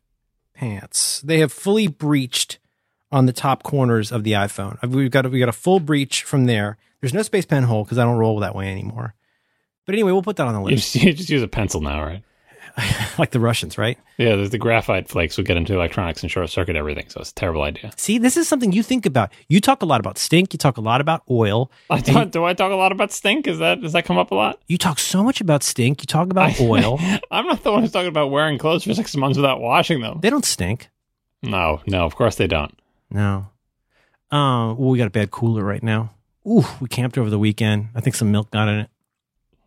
pants. 0.55 1.21
They 1.23 1.41
have 1.41 1.51
fully 1.51 1.89
breached 1.89 2.61
on 3.11 3.27
the 3.27 3.33
top 3.33 3.65
corners 3.65 4.13
of 4.13 4.23
the 4.23 4.35
iPhone. 4.35 4.81
We've 4.89 5.11
got 5.11 5.27
a, 5.27 5.29
we 5.29 5.41
got 5.41 5.49
a 5.49 5.53
full 5.53 5.81
breach 5.81 6.23
from 6.23 6.45
there. 6.45 6.79
There's 7.01 7.13
no 7.13 7.23
space 7.23 7.45
pen 7.45 7.65
hole 7.65 7.83
because 7.83 7.99
I 7.99 8.05
don't 8.05 8.19
roll 8.19 8.39
that 8.39 8.55
way 8.55 8.71
anymore. 8.71 9.17
But 9.85 9.97
anyway, 9.97 10.13
we'll 10.13 10.23
put 10.23 10.37
that 10.37 10.47
on 10.47 10.55
the 10.55 10.61
You 10.61 10.77
list, 10.77 10.93
just, 10.93 11.05
you 11.05 11.13
just 11.13 11.29
use 11.29 11.43
a 11.43 11.49
pencil 11.49 11.81
now, 11.81 12.05
right? 12.05 12.23
like 13.19 13.31
the 13.31 13.41
Russians, 13.41 13.79
right? 13.79 13.99
Yeah, 14.19 14.37
there's 14.37 14.51
the 14.51 14.59
graphite 14.59 15.09
flakes 15.09 15.37
would 15.37 15.47
get 15.47 15.57
into 15.57 15.75
electronics 15.75 16.23
and 16.23 16.31
short 16.31 16.51
circuit 16.51 16.77
everything, 16.77 17.09
so 17.09 17.21
it's 17.21 17.31
a 17.31 17.35
terrible 17.35 17.63
idea. 17.63 17.93
See, 17.97 18.19
this 18.19 18.37
is 18.37 18.49
something 18.49 18.73
you 18.73 18.83
think 18.83 19.07
about. 19.07 19.31
You 19.49 19.61
talk 19.61 19.83
a 19.83 19.87
lot 19.87 20.01
about 20.01 20.19
stink. 20.19 20.53
You 20.53 20.59
talk 20.59 20.77
a 20.77 20.81
lot 20.81 21.01
about 21.01 21.23
oil. 21.31 21.71
I 21.89 22.01
talk, 22.01 22.31
do 22.31 22.45
I 22.45 22.53
talk 22.55 22.73
a 22.73 22.77
lot 22.77 22.91
about 22.91 23.13
stink? 23.13 23.47
Is 23.47 23.59
that 23.59 23.81
does 23.81 23.93
that 23.93 24.05
come 24.05 24.19
up 24.19 24.31
a 24.33 24.35
lot? 24.35 24.61
You 24.67 24.79
talk 24.79 24.99
so 24.99 25.23
much 25.23 25.41
about 25.41 25.63
stink. 25.63 26.03
You 26.03 26.07
talk 26.07 26.31
about 26.31 26.61
oil. 26.61 26.99
I'm 27.31 27.47
not 27.47 27.63
the 27.63 27.71
one 27.71 27.83
who's 27.83 27.93
talking 27.93 28.09
about 28.09 28.31
wearing 28.31 28.59
clothes 28.59 28.85
for 28.85 28.95
six 28.95 29.15
months 29.17 29.37
without 29.37 29.61
washing 29.61 30.01
them. 30.01 30.19
They 30.21 30.31
don't 30.31 30.45
stink. 30.45 30.89
No, 31.43 31.81
no, 31.87 32.05
of 32.05 32.17
course 32.17 32.37
they 32.37 32.47
don't. 32.47 32.77
No. 33.11 33.49
Uh, 34.33 34.75
well, 34.75 34.91
we 34.91 34.99
got 34.99 35.07
a 35.07 35.11
bad 35.11 35.31
cooler 35.31 35.63
right 35.63 35.83
now. 35.83 36.13
Ooh, 36.47 36.65
we 36.81 36.89
camped 36.89 37.17
over 37.19 37.31
the 37.31 37.39
weekend. 37.39 37.89
I 37.95 38.01
think 38.01 38.17
some 38.17 38.33
milk 38.33 38.51
got 38.51 38.69
in 38.69 38.81
it. 38.81 38.91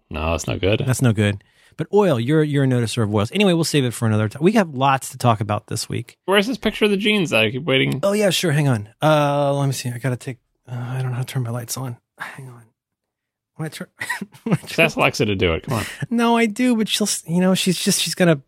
No, 0.09 0.31
that's 0.31 0.47
not 0.47 0.59
good. 0.59 0.83
That's 0.85 1.01
no 1.01 1.13
good. 1.13 1.43
But 1.77 1.87
oil, 1.93 2.19
you're 2.19 2.43
you're 2.43 2.63
a 2.63 2.67
noticer 2.67 3.03
of 3.03 3.13
oils. 3.13 3.31
Anyway, 3.31 3.53
we'll 3.53 3.63
save 3.63 3.85
it 3.85 3.93
for 3.93 4.07
another 4.07 4.27
time. 4.27 4.41
We 4.43 4.53
have 4.53 4.73
lots 4.73 5.09
to 5.11 5.17
talk 5.17 5.41
about 5.41 5.67
this 5.67 5.87
week. 5.87 6.17
Where's 6.25 6.47
this 6.47 6.57
picture 6.57 6.85
of 6.85 6.91
the 6.91 6.97
jeans? 6.97 7.31
I 7.33 7.51
keep 7.51 7.63
waiting. 7.63 7.99
Oh 8.03 8.13
yeah, 8.13 8.31
sure. 8.31 8.51
Hang 8.51 8.67
on. 8.67 8.89
Uh, 9.01 9.53
let 9.53 9.67
me 9.67 9.73
see. 9.73 9.89
I 9.89 9.97
gotta 9.99 10.17
take. 10.17 10.37
Uh, 10.67 10.75
I 10.75 11.01
don't 11.01 11.11
know 11.11 11.17
how 11.17 11.21
to 11.23 11.27
turn 11.27 11.43
my 11.43 11.51
lights 11.51 11.77
on. 11.77 11.97
Hang 12.17 12.49
on. 12.49 12.63
When 13.55 13.65
I 13.67 13.69
turn, 13.69 13.87
when 14.43 14.53
I 14.55 14.65
Just 14.67 14.79
ask 14.79 14.97
Alexa 14.97 15.25
to 15.25 15.35
do 15.35 15.53
it. 15.53 15.63
Come 15.63 15.77
on. 15.79 15.85
no, 16.09 16.35
I 16.37 16.45
do, 16.47 16.75
but 16.75 16.89
she'll. 16.89 17.05
s- 17.07 17.23
You 17.27 17.41
know, 17.41 17.53
she's 17.55 17.77
just 17.77 18.01
she's 18.01 18.15
gonna. 18.15 18.41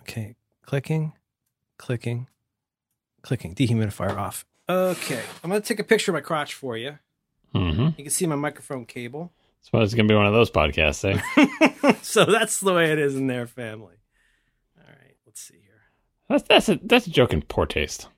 Okay, 0.00 0.34
clicking, 0.66 1.12
clicking, 1.78 2.26
clicking. 3.22 3.54
Dehumidifier 3.54 4.16
off. 4.16 4.44
Okay, 4.68 5.20
I'm 5.42 5.50
gonna 5.50 5.60
take 5.62 5.78
a 5.80 5.84
picture 5.84 6.10
of 6.10 6.14
my 6.14 6.20
crotch 6.20 6.54
for 6.54 6.76
you. 6.76 6.98
Mm-hmm. 7.54 7.82
You 7.98 8.04
can 8.04 8.10
see 8.10 8.26
my 8.26 8.36
microphone 8.36 8.84
cable. 8.86 9.32
Suppose 9.62 9.86
it's 9.88 9.94
gonna 9.94 10.08
be 10.08 10.14
one 10.14 10.26
of 10.26 10.32
those 10.34 10.50
podcasts, 10.50 11.04
eh? 11.04 11.94
so 12.02 12.24
that's 12.24 12.60
the 12.60 12.74
way 12.74 12.92
it 12.92 12.98
is 12.98 13.16
in 13.16 13.26
their 13.26 13.46
family. 13.46 13.94
All 14.78 14.84
right, 14.86 15.16
let's 15.26 15.40
see 15.40 15.54
here. 15.54 15.80
that's 16.28 16.42
that's 16.48 16.68
a 16.68 16.78
that's 16.84 17.06
a 17.06 17.10
joke 17.10 17.32
in 17.32 17.42
poor 17.42 17.64
taste. 17.66 18.08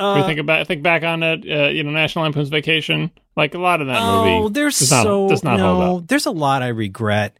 Uh, 0.00 0.24
think 0.26 0.38
about 0.38 0.66
think 0.66 0.82
back 0.82 1.02
on 1.02 1.22
it, 1.22 1.44
uh, 1.50 1.68
you 1.68 1.82
know, 1.82 1.90
National 1.90 2.24
Lampoon's 2.24 2.48
Vacation. 2.48 3.10
Like 3.36 3.54
a 3.54 3.58
lot 3.58 3.80
of 3.80 3.86
that 3.88 3.98
oh, 4.00 4.42
movie. 4.42 4.52
there's 4.54 4.78
does 4.78 4.90
not- 4.90 5.02
so 5.04 5.28
does 5.28 5.44
not 5.44 5.60
hold 5.60 5.78
no. 5.80 5.96
up. 5.98 6.06
There's 6.08 6.26
a 6.26 6.30
lot 6.32 6.62
I 6.62 6.68
regret. 6.68 7.38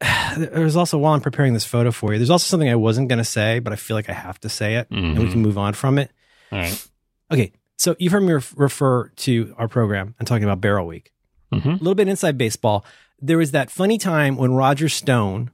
There's 0.36 0.74
also 0.76 0.98
while 0.98 1.12
I'm 1.14 1.20
preparing 1.20 1.52
this 1.54 1.64
photo 1.64 1.90
for 1.92 2.12
you. 2.12 2.18
There's 2.18 2.30
also 2.30 2.44
something 2.46 2.68
I 2.68 2.74
wasn't 2.74 3.08
going 3.08 3.18
to 3.18 3.24
say, 3.24 3.58
but 3.60 3.72
I 3.72 3.76
feel 3.76 3.96
like 3.96 4.08
I 4.10 4.14
have 4.14 4.38
to 4.40 4.48
say 4.48 4.74
it, 4.76 4.88
and 4.90 5.16
we 5.18 5.26
Mhm. 5.26 5.30
can 5.32 5.42
move 5.42 5.56
on 5.58 5.74
from 5.74 5.98
it. 5.98 6.10
All 6.50 6.58
right. 6.58 6.88
Okay, 7.30 7.52
so 7.78 7.94
you've 7.98 8.12
heard 8.12 8.22
me 8.24 8.32
refer 8.56 9.08
to 9.08 9.54
our 9.58 9.68
program 9.68 10.14
and 10.18 10.26
talking 10.26 10.44
about 10.44 10.60
Barrel 10.60 10.86
Week. 10.86 11.12
Mm-hmm. 11.52 11.68
A 11.68 11.72
little 11.72 11.94
bit 11.94 12.08
inside 12.08 12.38
baseball. 12.38 12.84
There 13.20 13.38
was 13.38 13.50
that 13.52 13.70
funny 13.70 13.98
time 13.98 14.36
when 14.36 14.52
Roger 14.52 14.88
Stone 14.88 15.50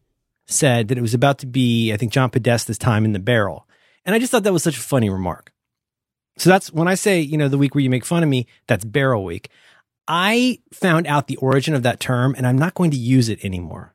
said 0.46 0.88
that 0.88 0.98
it 0.98 1.02
was 1.02 1.14
about 1.14 1.38
to 1.38 1.46
be, 1.46 1.92
I 1.92 1.96
think, 1.96 2.12
John 2.12 2.30
Podesta's 2.30 2.78
time 2.78 3.04
in 3.04 3.12
the 3.12 3.18
barrel. 3.18 3.68
And 4.04 4.14
I 4.14 4.18
just 4.18 4.30
thought 4.30 4.44
that 4.44 4.52
was 4.52 4.62
such 4.62 4.78
a 4.78 4.80
funny 4.80 5.10
remark. 5.10 5.52
So 6.38 6.48
that's 6.48 6.72
when 6.72 6.88
I 6.88 6.94
say, 6.94 7.20
you 7.20 7.36
know, 7.36 7.48
the 7.48 7.58
week 7.58 7.74
where 7.74 7.82
you 7.82 7.90
make 7.90 8.04
fun 8.04 8.22
of 8.22 8.28
me, 8.28 8.46
that's 8.66 8.84
barrel 8.84 9.24
week. 9.24 9.50
I 10.06 10.60
found 10.72 11.06
out 11.06 11.26
the 11.26 11.36
origin 11.36 11.74
of 11.74 11.82
that 11.82 12.00
term 12.00 12.34
and 12.38 12.46
I'm 12.46 12.56
not 12.56 12.74
going 12.74 12.90
to 12.92 12.96
use 12.96 13.28
it 13.28 13.44
anymore. 13.44 13.94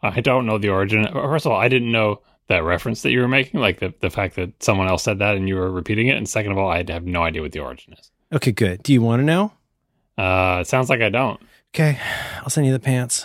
I 0.00 0.20
don't 0.20 0.46
know 0.46 0.58
the 0.58 0.70
origin. 0.70 1.06
First 1.12 1.44
of 1.44 1.52
all, 1.52 1.60
I 1.60 1.68
didn't 1.68 1.92
know 1.92 2.22
that 2.48 2.64
reference 2.64 3.02
that 3.02 3.12
you 3.12 3.20
were 3.20 3.28
making, 3.28 3.60
like 3.60 3.78
the 3.78 3.94
the 4.00 4.10
fact 4.10 4.34
that 4.36 4.62
someone 4.62 4.88
else 4.88 5.04
said 5.04 5.20
that 5.20 5.36
and 5.36 5.48
you 5.48 5.54
were 5.54 5.70
repeating 5.70 6.08
it. 6.08 6.16
And 6.16 6.28
second 6.28 6.52
of 6.52 6.58
all, 6.58 6.68
I 6.68 6.84
have 6.88 7.04
no 7.04 7.22
idea 7.22 7.42
what 7.42 7.52
the 7.52 7.60
origin 7.60 7.92
is. 7.92 8.10
Okay, 8.32 8.52
good. 8.52 8.82
Do 8.82 8.92
you 8.92 9.02
want 9.02 9.20
to 9.20 9.24
know? 9.24 9.52
Uh, 10.18 10.58
it 10.60 10.66
sounds 10.66 10.90
like 10.90 11.00
I 11.00 11.08
don't. 11.08 11.40
Okay, 11.74 11.98
I'll 12.38 12.50
send 12.50 12.66
you 12.66 12.72
the 12.72 12.78
pants. 12.80 13.24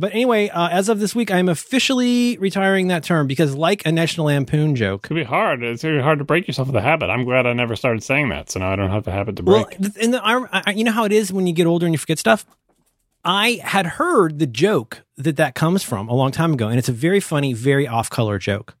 But 0.00 0.12
anyway, 0.12 0.48
uh, 0.48 0.68
as 0.68 0.88
of 0.88 1.00
this 1.00 1.12
week, 1.12 1.32
I'm 1.32 1.48
officially 1.48 2.38
retiring 2.38 2.86
that 2.88 3.02
term 3.02 3.26
because, 3.26 3.56
like 3.56 3.84
a 3.84 3.90
National 3.90 4.26
Lampoon 4.26 4.76
joke, 4.76 5.02
Could 5.02 5.14
be 5.14 5.24
hard. 5.24 5.64
It's 5.64 5.82
really 5.82 6.00
hard 6.00 6.20
to 6.20 6.24
break 6.24 6.46
yourself 6.46 6.68
of 6.68 6.74
the 6.74 6.80
habit. 6.80 7.10
I'm 7.10 7.24
glad 7.24 7.46
I 7.46 7.52
never 7.52 7.74
started 7.74 8.04
saying 8.04 8.28
that, 8.28 8.48
so 8.48 8.60
now 8.60 8.72
I 8.72 8.76
don't 8.76 8.90
have 8.90 9.02
the 9.02 9.10
habit 9.10 9.34
to 9.36 9.42
break. 9.42 9.66
Well, 9.66 9.90
th- 9.90 10.04
and 10.04 10.14
the, 10.14 10.24
I, 10.24 10.62
I, 10.66 10.70
you 10.70 10.84
know 10.84 10.92
how 10.92 11.04
it 11.04 11.10
is 11.10 11.32
when 11.32 11.48
you 11.48 11.52
get 11.52 11.66
older 11.66 11.84
and 11.84 11.92
you 11.92 11.98
forget 11.98 12.20
stuff. 12.20 12.46
I 13.24 13.60
had 13.64 13.86
heard 13.86 14.38
the 14.38 14.46
joke 14.46 15.02
that 15.16 15.36
that 15.36 15.56
comes 15.56 15.82
from 15.82 16.08
a 16.08 16.14
long 16.14 16.30
time 16.30 16.52
ago, 16.52 16.68
and 16.68 16.78
it's 16.78 16.88
a 16.88 16.92
very 16.92 17.18
funny, 17.18 17.52
very 17.52 17.88
off-color 17.88 18.38
joke, 18.38 18.76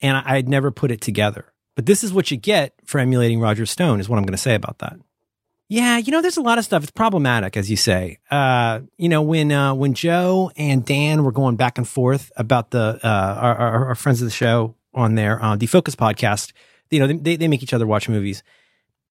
and 0.00 0.16
I, 0.16 0.22
I 0.24 0.36
had 0.36 0.48
never 0.48 0.70
put 0.70 0.92
it 0.92 1.00
together. 1.00 1.52
But 1.74 1.86
this 1.86 2.04
is 2.04 2.12
what 2.12 2.30
you 2.30 2.36
get 2.36 2.74
for 2.84 3.00
emulating 3.00 3.40
Roger 3.40 3.66
Stone, 3.66 3.98
is 3.98 4.08
what 4.08 4.18
I'm 4.18 4.24
going 4.24 4.32
to 4.32 4.38
say 4.38 4.54
about 4.54 4.78
that. 4.78 4.94
Yeah, 5.72 5.96
you 5.96 6.12
know, 6.12 6.20
there's 6.20 6.36
a 6.36 6.42
lot 6.42 6.58
of 6.58 6.66
stuff. 6.66 6.82
It's 6.82 6.92
problematic, 6.92 7.56
as 7.56 7.70
you 7.70 7.78
say. 7.78 8.18
Uh, 8.30 8.80
you 8.98 9.08
know, 9.08 9.22
when 9.22 9.50
uh, 9.50 9.72
when 9.72 9.94
Joe 9.94 10.50
and 10.54 10.84
Dan 10.84 11.24
were 11.24 11.32
going 11.32 11.56
back 11.56 11.78
and 11.78 11.88
forth 11.88 12.30
about 12.36 12.72
the 12.72 13.00
uh, 13.02 13.08
our, 13.40 13.86
our, 13.88 13.94
friends 13.94 14.20
of 14.20 14.26
the 14.26 14.32
show 14.32 14.74
on 14.92 15.14
their 15.14 15.42
uh, 15.42 15.56
Defocus 15.56 15.96
podcast, 15.96 16.52
you 16.90 17.00
know, 17.00 17.06
they, 17.06 17.36
they 17.36 17.48
make 17.48 17.62
each 17.62 17.72
other 17.72 17.86
watch 17.86 18.06
movies, 18.06 18.42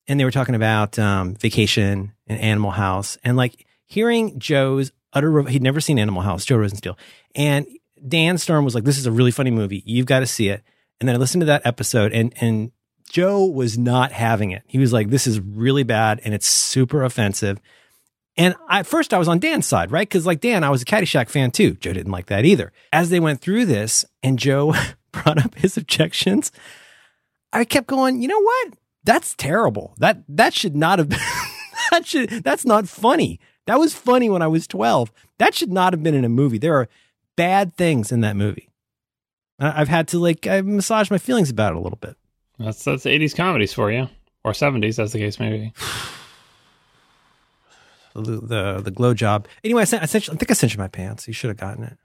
and 0.08 0.20
they 0.20 0.24
were 0.24 0.30
talking 0.30 0.54
about 0.54 1.00
um, 1.00 1.34
Vacation 1.34 2.14
and 2.28 2.40
Animal 2.40 2.70
House, 2.70 3.18
and 3.24 3.36
like 3.36 3.66
hearing 3.88 4.38
Joe's 4.38 4.92
utter 5.14 5.42
he'd 5.46 5.64
never 5.64 5.82
seen 5.82 5.98
Animal 5.98 6.22
House, 6.22 6.46
Joe 6.46 6.58
Rosensteel, 6.58 6.96
and 7.34 7.66
Dan 8.08 8.38
Sturm 8.38 8.66
was 8.66 8.76
like, 8.76 8.84
"This 8.84 9.00
is 9.00 9.08
a 9.08 9.12
really 9.12 9.32
funny 9.32 9.50
movie. 9.50 9.82
You've 9.88 10.06
got 10.06 10.20
to 10.20 10.28
see 10.28 10.50
it." 10.50 10.62
And 11.00 11.10
then 11.10 11.16
I 11.16 11.18
listened 11.18 11.42
to 11.42 11.48
that 11.48 11.66
episode, 11.66 12.14
and 12.14 12.32
and 12.40 12.72
Joe 13.10 13.46
was 13.46 13.78
not 13.78 14.12
having 14.12 14.52
it. 14.52 14.64
He 14.68 14.78
was 14.78 14.94
like, 14.94 15.10
this 15.10 15.28
is 15.28 15.40
really 15.40 15.84
bad 15.84 16.22
and 16.24 16.34
it's 16.34 16.48
super 16.48 17.04
offensive. 17.04 17.60
And 18.38 18.56
at 18.70 18.86
first 18.88 19.14
I 19.14 19.18
was 19.18 19.28
on 19.28 19.40
Dan's 19.40 19.66
side, 19.66 19.92
right? 19.92 20.08
Because 20.08 20.26
like 20.26 20.42
Dan, 20.42 20.64
I 20.64 20.70
was 20.70 20.82
a 20.82 20.86
Caddyshack 20.86 21.30
fan 21.30 21.52
too. 21.52 21.74
Joe 21.76 21.94
didn't 21.94 22.12
like 22.12 22.28
that 22.28 22.46
either. 22.46 22.72
As 22.92 23.10
they 23.10 23.20
went 23.20 23.42
through 23.42 23.66
this 23.66 24.06
and 24.24 24.40
Joe 24.40 24.74
brought 25.12 25.44
up 25.44 25.56
his 25.56 25.78
objections, 25.78 26.52
I 27.52 27.66
kept 27.66 27.88
going, 27.88 28.22
you 28.22 28.28
know 28.28 28.42
what? 28.42 28.74
That's 29.04 29.36
terrible. 29.36 29.96
That 29.98 30.24
that 30.30 30.54
should 30.54 30.76
not 30.76 31.00
have 31.00 31.10
been 31.10 31.20
that 31.92 32.06
should 32.06 32.30
that's 32.44 32.66
not 32.66 32.88
funny. 32.88 33.40
That 33.68 33.80
was 33.80 33.94
funny 33.94 34.30
when 34.30 34.42
I 34.42 34.48
was 34.48 34.68
12. 34.68 35.12
That 35.38 35.54
should 35.54 35.72
not 35.72 35.94
have 35.94 36.04
been 36.04 36.16
in 36.16 36.26
a 36.26 36.30
movie. 36.30 36.58
There 36.58 36.76
are 36.76 36.88
bad 37.36 37.76
things 37.76 38.12
in 38.12 38.22
that 38.22 38.36
movie. 38.36 38.70
I've 39.60 39.88
had 39.88 40.08
to 40.10 40.20
like 40.20 40.48
I 40.48 40.62
massage 40.62 41.12
my 41.12 41.18
feelings 41.18 41.50
about 41.50 41.74
it 41.74 41.78
a 41.78 41.82
little 41.82 42.00
bit. 42.02 42.16
That's 42.64 42.84
that's 42.84 43.06
eighties 43.06 43.34
comedies 43.34 43.74
for 43.74 43.92
you, 43.92 44.08
or 44.44 44.54
seventies, 44.54 45.00
as 45.00 45.14
the 45.14 45.20
case 45.20 45.40
may 45.40 45.52
be. 45.52 45.74
the, 48.16 48.42
the 48.42 48.82
the 48.84 48.92
glow 48.92 49.14
job. 49.14 49.48
Anyway, 49.64 49.82
I, 49.82 49.86
sent, 49.86 50.04
I, 50.04 50.06
sent, 50.06 50.30
I 50.30 50.36
think 50.36 50.52
I 50.52 50.54
sent 50.54 50.74
you 50.74 50.80
my 50.80 50.88
pants. 50.88 51.28
You 51.28 51.34
should 51.34 51.50
have 51.50 51.58
gotten 51.58 51.84
it. 51.84 51.98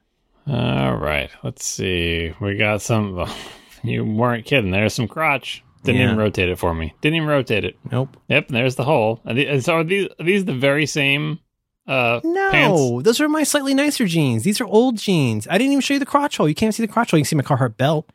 All 0.48 0.96
right, 0.96 1.30
let's 1.42 1.64
see. 1.64 2.32
We 2.40 2.56
got 2.56 2.82
some. 2.82 3.28
You 3.82 4.04
weren't 4.04 4.44
kidding. 4.44 4.72
There's 4.72 4.94
some 4.94 5.06
crotch. 5.06 5.62
Didn't 5.84 6.00
yeah. 6.00 6.06
even 6.06 6.18
rotate 6.18 6.48
it 6.48 6.58
for 6.58 6.74
me. 6.74 6.92
Didn't 7.00 7.16
even 7.16 7.28
rotate 7.28 7.64
it. 7.64 7.76
Nope. 7.90 8.16
Yep. 8.28 8.48
And 8.48 8.56
there's 8.56 8.74
the 8.74 8.84
hole. 8.84 9.20
And 9.24 9.64
so 9.64 9.76
are 9.76 9.84
these 9.84 10.08
are 10.18 10.24
these 10.24 10.44
the 10.44 10.54
very 10.54 10.86
same? 10.86 11.38
Uh, 11.86 12.20
no, 12.24 12.50
pants? 12.50 13.04
those 13.04 13.20
are 13.20 13.28
my 13.28 13.44
slightly 13.44 13.72
nicer 13.72 14.06
jeans. 14.06 14.42
These 14.42 14.60
are 14.60 14.66
old 14.66 14.96
jeans. 14.96 15.46
I 15.48 15.56
didn't 15.56 15.70
even 15.70 15.80
show 15.82 15.94
you 15.94 16.00
the 16.00 16.06
crotch 16.06 16.36
hole. 16.36 16.48
You 16.48 16.54
can't 16.54 16.74
see 16.74 16.82
the 16.82 16.92
crotch 16.92 17.12
hole. 17.12 17.18
You 17.18 17.22
can 17.22 17.28
see 17.28 17.36
my 17.36 17.44
Carhartt 17.44 17.76
belt. 17.76 18.10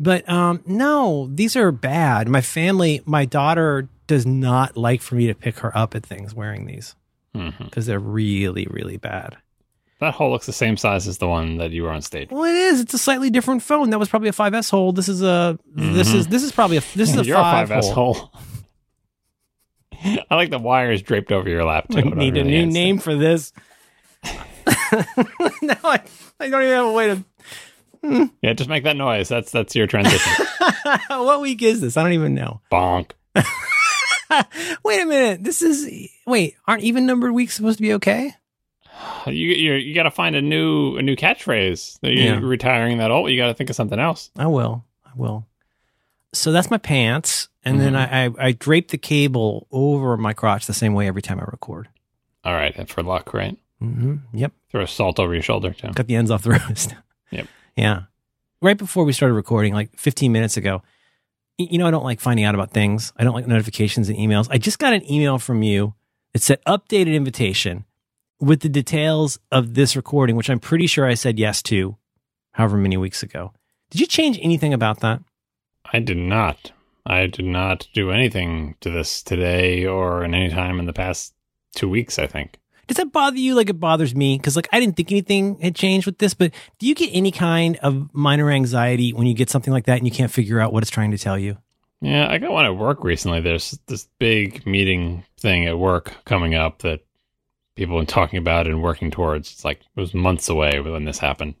But 0.00 0.26
um, 0.28 0.62
no, 0.66 1.28
these 1.30 1.54
are 1.56 1.70
bad. 1.70 2.26
My 2.26 2.40
family, 2.40 3.02
my 3.04 3.26
daughter 3.26 3.86
does 4.06 4.24
not 4.24 4.76
like 4.76 5.02
for 5.02 5.14
me 5.14 5.26
to 5.26 5.34
pick 5.34 5.58
her 5.58 5.76
up 5.76 5.94
at 5.94 6.04
things 6.04 6.34
wearing 6.34 6.64
these 6.64 6.96
because 7.32 7.52
mm-hmm. 7.54 7.80
they're 7.82 7.98
really, 8.00 8.66
really 8.70 8.96
bad. 8.96 9.36
That 10.00 10.14
hole 10.14 10.30
looks 10.30 10.46
the 10.46 10.54
same 10.54 10.78
size 10.78 11.06
as 11.06 11.18
the 11.18 11.28
one 11.28 11.58
that 11.58 11.72
you 11.72 11.82
were 11.82 11.90
on 11.90 12.00
stage. 12.00 12.30
Well, 12.30 12.44
it 12.44 12.56
is. 12.56 12.80
It's 12.80 12.94
a 12.94 12.98
slightly 12.98 13.28
different 13.28 13.62
phone. 13.62 13.90
That 13.90 13.98
was 13.98 14.08
probably 14.08 14.30
a 14.30 14.32
5S 14.32 14.70
hole. 14.70 14.92
This 14.92 15.10
is 15.10 15.20
a 15.22 15.58
mm-hmm. 15.76 15.92
this 15.92 16.14
is 16.14 16.26
this 16.28 16.42
is 16.42 16.52
probably 16.52 16.78
a 16.78 16.82
this 16.94 17.10
is 17.10 17.18
a, 17.18 17.24
You're 17.26 17.36
5 17.36 17.70
a 17.70 17.74
5S 17.74 17.92
hole. 17.92 18.14
hole. 18.14 18.32
I 20.30 20.34
like 20.34 20.48
the 20.48 20.58
wires 20.58 21.02
draped 21.02 21.30
over 21.30 21.48
your 21.48 21.64
lap 21.64 21.88
too. 21.90 22.02
We 22.02 22.12
need 22.12 22.38
a 22.38 22.44
new 22.44 22.64
name 22.64 22.98
for 22.98 23.14
this. 23.14 23.52
now 24.24 25.76
I, 25.84 26.00
I 26.40 26.48
don't 26.48 26.62
even 26.62 26.74
have 26.74 26.86
a 26.86 26.92
way 26.92 27.08
to 27.08 27.24
yeah, 28.42 28.52
just 28.52 28.70
make 28.70 28.84
that 28.84 28.96
noise. 28.96 29.28
That's 29.28 29.50
that's 29.50 29.74
your 29.74 29.86
transition. 29.86 30.46
what 31.08 31.40
week 31.40 31.62
is 31.62 31.80
this? 31.80 31.96
I 31.96 32.02
don't 32.02 32.12
even 32.12 32.34
know. 32.34 32.60
Bonk. 32.70 33.12
wait 34.84 35.02
a 35.02 35.06
minute. 35.06 35.44
This 35.44 35.62
is 35.62 36.08
wait. 36.26 36.56
Aren't 36.66 36.82
even 36.82 37.06
numbered 37.06 37.32
weeks 37.32 37.54
supposed 37.54 37.78
to 37.78 37.82
be 37.82 37.94
okay? 37.94 38.34
You 39.26 39.48
you 39.48 39.74
you 39.74 39.94
got 39.94 40.04
to 40.04 40.10
find 40.10 40.34
a 40.34 40.40
new 40.40 40.96
a 40.96 41.02
new 41.02 41.14
catchphrase. 41.14 41.98
You're 42.02 42.12
yeah. 42.12 42.40
retiring 42.42 42.98
that 42.98 43.10
old. 43.10 43.30
You 43.30 43.36
got 43.36 43.48
to 43.48 43.54
think 43.54 43.68
of 43.68 43.76
something 43.76 43.98
else. 43.98 44.30
I 44.36 44.46
will. 44.46 44.84
I 45.04 45.10
will. 45.14 45.46
So 46.32 46.52
that's 46.52 46.70
my 46.70 46.78
pants, 46.78 47.48
and 47.62 47.76
mm-hmm. 47.76 47.84
then 47.84 47.96
I, 47.96 48.26
I 48.26 48.30
I 48.38 48.52
drape 48.52 48.88
the 48.88 48.98
cable 48.98 49.66
over 49.70 50.16
my 50.16 50.32
crotch 50.32 50.66
the 50.66 50.72
same 50.72 50.94
way 50.94 51.06
every 51.06 51.20
time 51.22 51.38
I 51.38 51.44
record. 51.44 51.88
All 52.44 52.54
right, 52.54 52.74
and 52.76 52.88
for 52.88 53.02
luck, 53.02 53.34
right? 53.34 53.58
Mm-hmm. 53.82 54.16
Yep. 54.32 54.52
Throw 54.70 54.86
salt 54.86 55.18
over 55.18 55.34
your 55.34 55.42
shoulder 55.42 55.72
too. 55.72 55.92
Cut 55.94 56.06
the 56.06 56.16
ends 56.16 56.30
off 56.30 56.42
the 56.42 56.50
roast. 56.50 56.94
Yep. 57.30 57.46
Yeah. 57.80 58.02
Right 58.60 58.76
before 58.76 59.04
we 59.04 59.14
started 59.14 59.34
recording, 59.34 59.72
like 59.72 59.96
15 59.96 60.30
minutes 60.30 60.58
ago, 60.58 60.82
you 61.56 61.78
know, 61.78 61.86
I 61.86 61.90
don't 61.90 62.04
like 62.04 62.20
finding 62.20 62.44
out 62.44 62.54
about 62.54 62.72
things. 62.72 63.10
I 63.16 63.24
don't 63.24 63.32
like 63.34 63.46
notifications 63.46 64.10
and 64.10 64.18
emails. 64.18 64.48
I 64.50 64.58
just 64.58 64.78
got 64.78 64.92
an 64.92 65.10
email 65.10 65.38
from 65.38 65.62
you 65.62 65.94
that 66.34 66.42
said 66.42 66.62
updated 66.66 67.14
invitation 67.14 67.86
with 68.38 68.60
the 68.60 68.68
details 68.68 69.38
of 69.50 69.72
this 69.72 69.96
recording, 69.96 70.36
which 70.36 70.50
I'm 70.50 70.60
pretty 70.60 70.86
sure 70.86 71.06
I 71.06 71.14
said 71.14 71.38
yes 71.38 71.62
to 71.62 71.96
however 72.52 72.76
many 72.76 72.98
weeks 72.98 73.22
ago. 73.22 73.54
Did 73.88 74.02
you 74.02 74.06
change 74.06 74.38
anything 74.42 74.74
about 74.74 75.00
that? 75.00 75.22
I 75.90 76.00
did 76.00 76.18
not. 76.18 76.72
I 77.06 77.28
did 77.28 77.46
not 77.46 77.88
do 77.94 78.10
anything 78.10 78.76
to 78.80 78.90
this 78.90 79.22
today 79.22 79.86
or 79.86 80.22
in 80.22 80.34
any 80.34 80.50
time 80.50 80.78
in 80.80 80.84
the 80.84 80.92
past 80.92 81.32
two 81.74 81.88
weeks, 81.88 82.18
I 82.18 82.26
think. 82.26 82.58
Does 82.90 82.96
that 82.96 83.12
bother 83.12 83.38
you 83.38 83.54
like 83.54 83.70
it 83.70 83.78
bothers 83.78 84.16
me? 84.16 84.36
Because 84.36 84.56
like 84.56 84.68
I 84.72 84.80
didn't 84.80 84.96
think 84.96 85.12
anything 85.12 85.60
had 85.60 85.76
changed 85.76 86.06
with 86.06 86.18
this, 86.18 86.34
but 86.34 86.52
do 86.80 86.88
you 86.88 86.96
get 86.96 87.10
any 87.12 87.30
kind 87.30 87.76
of 87.84 88.12
minor 88.12 88.50
anxiety 88.50 89.12
when 89.12 89.28
you 89.28 89.34
get 89.34 89.48
something 89.48 89.72
like 89.72 89.84
that 89.84 89.98
and 89.98 90.08
you 90.08 90.10
can't 90.10 90.32
figure 90.32 90.58
out 90.58 90.72
what 90.72 90.82
it's 90.82 90.90
trying 90.90 91.12
to 91.12 91.18
tell 91.18 91.38
you? 91.38 91.56
Yeah, 92.00 92.26
I 92.28 92.38
got 92.38 92.50
one 92.50 92.64
at 92.64 92.76
work 92.76 93.04
recently. 93.04 93.40
There's 93.42 93.78
this 93.86 94.08
big 94.18 94.66
meeting 94.66 95.22
thing 95.38 95.66
at 95.66 95.78
work 95.78 96.24
coming 96.24 96.56
up 96.56 96.80
that 96.80 97.04
people 97.76 97.96
have 97.96 98.08
been 98.08 98.12
talking 98.12 98.40
about 98.40 98.66
and 98.66 98.82
working 98.82 99.12
towards. 99.12 99.52
It's 99.52 99.64
like 99.64 99.78
it 99.78 100.00
was 100.00 100.12
months 100.12 100.48
away 100.48 100.80
when 100.80 101.04
this 101.04 101.20
happened. 101.20 101.54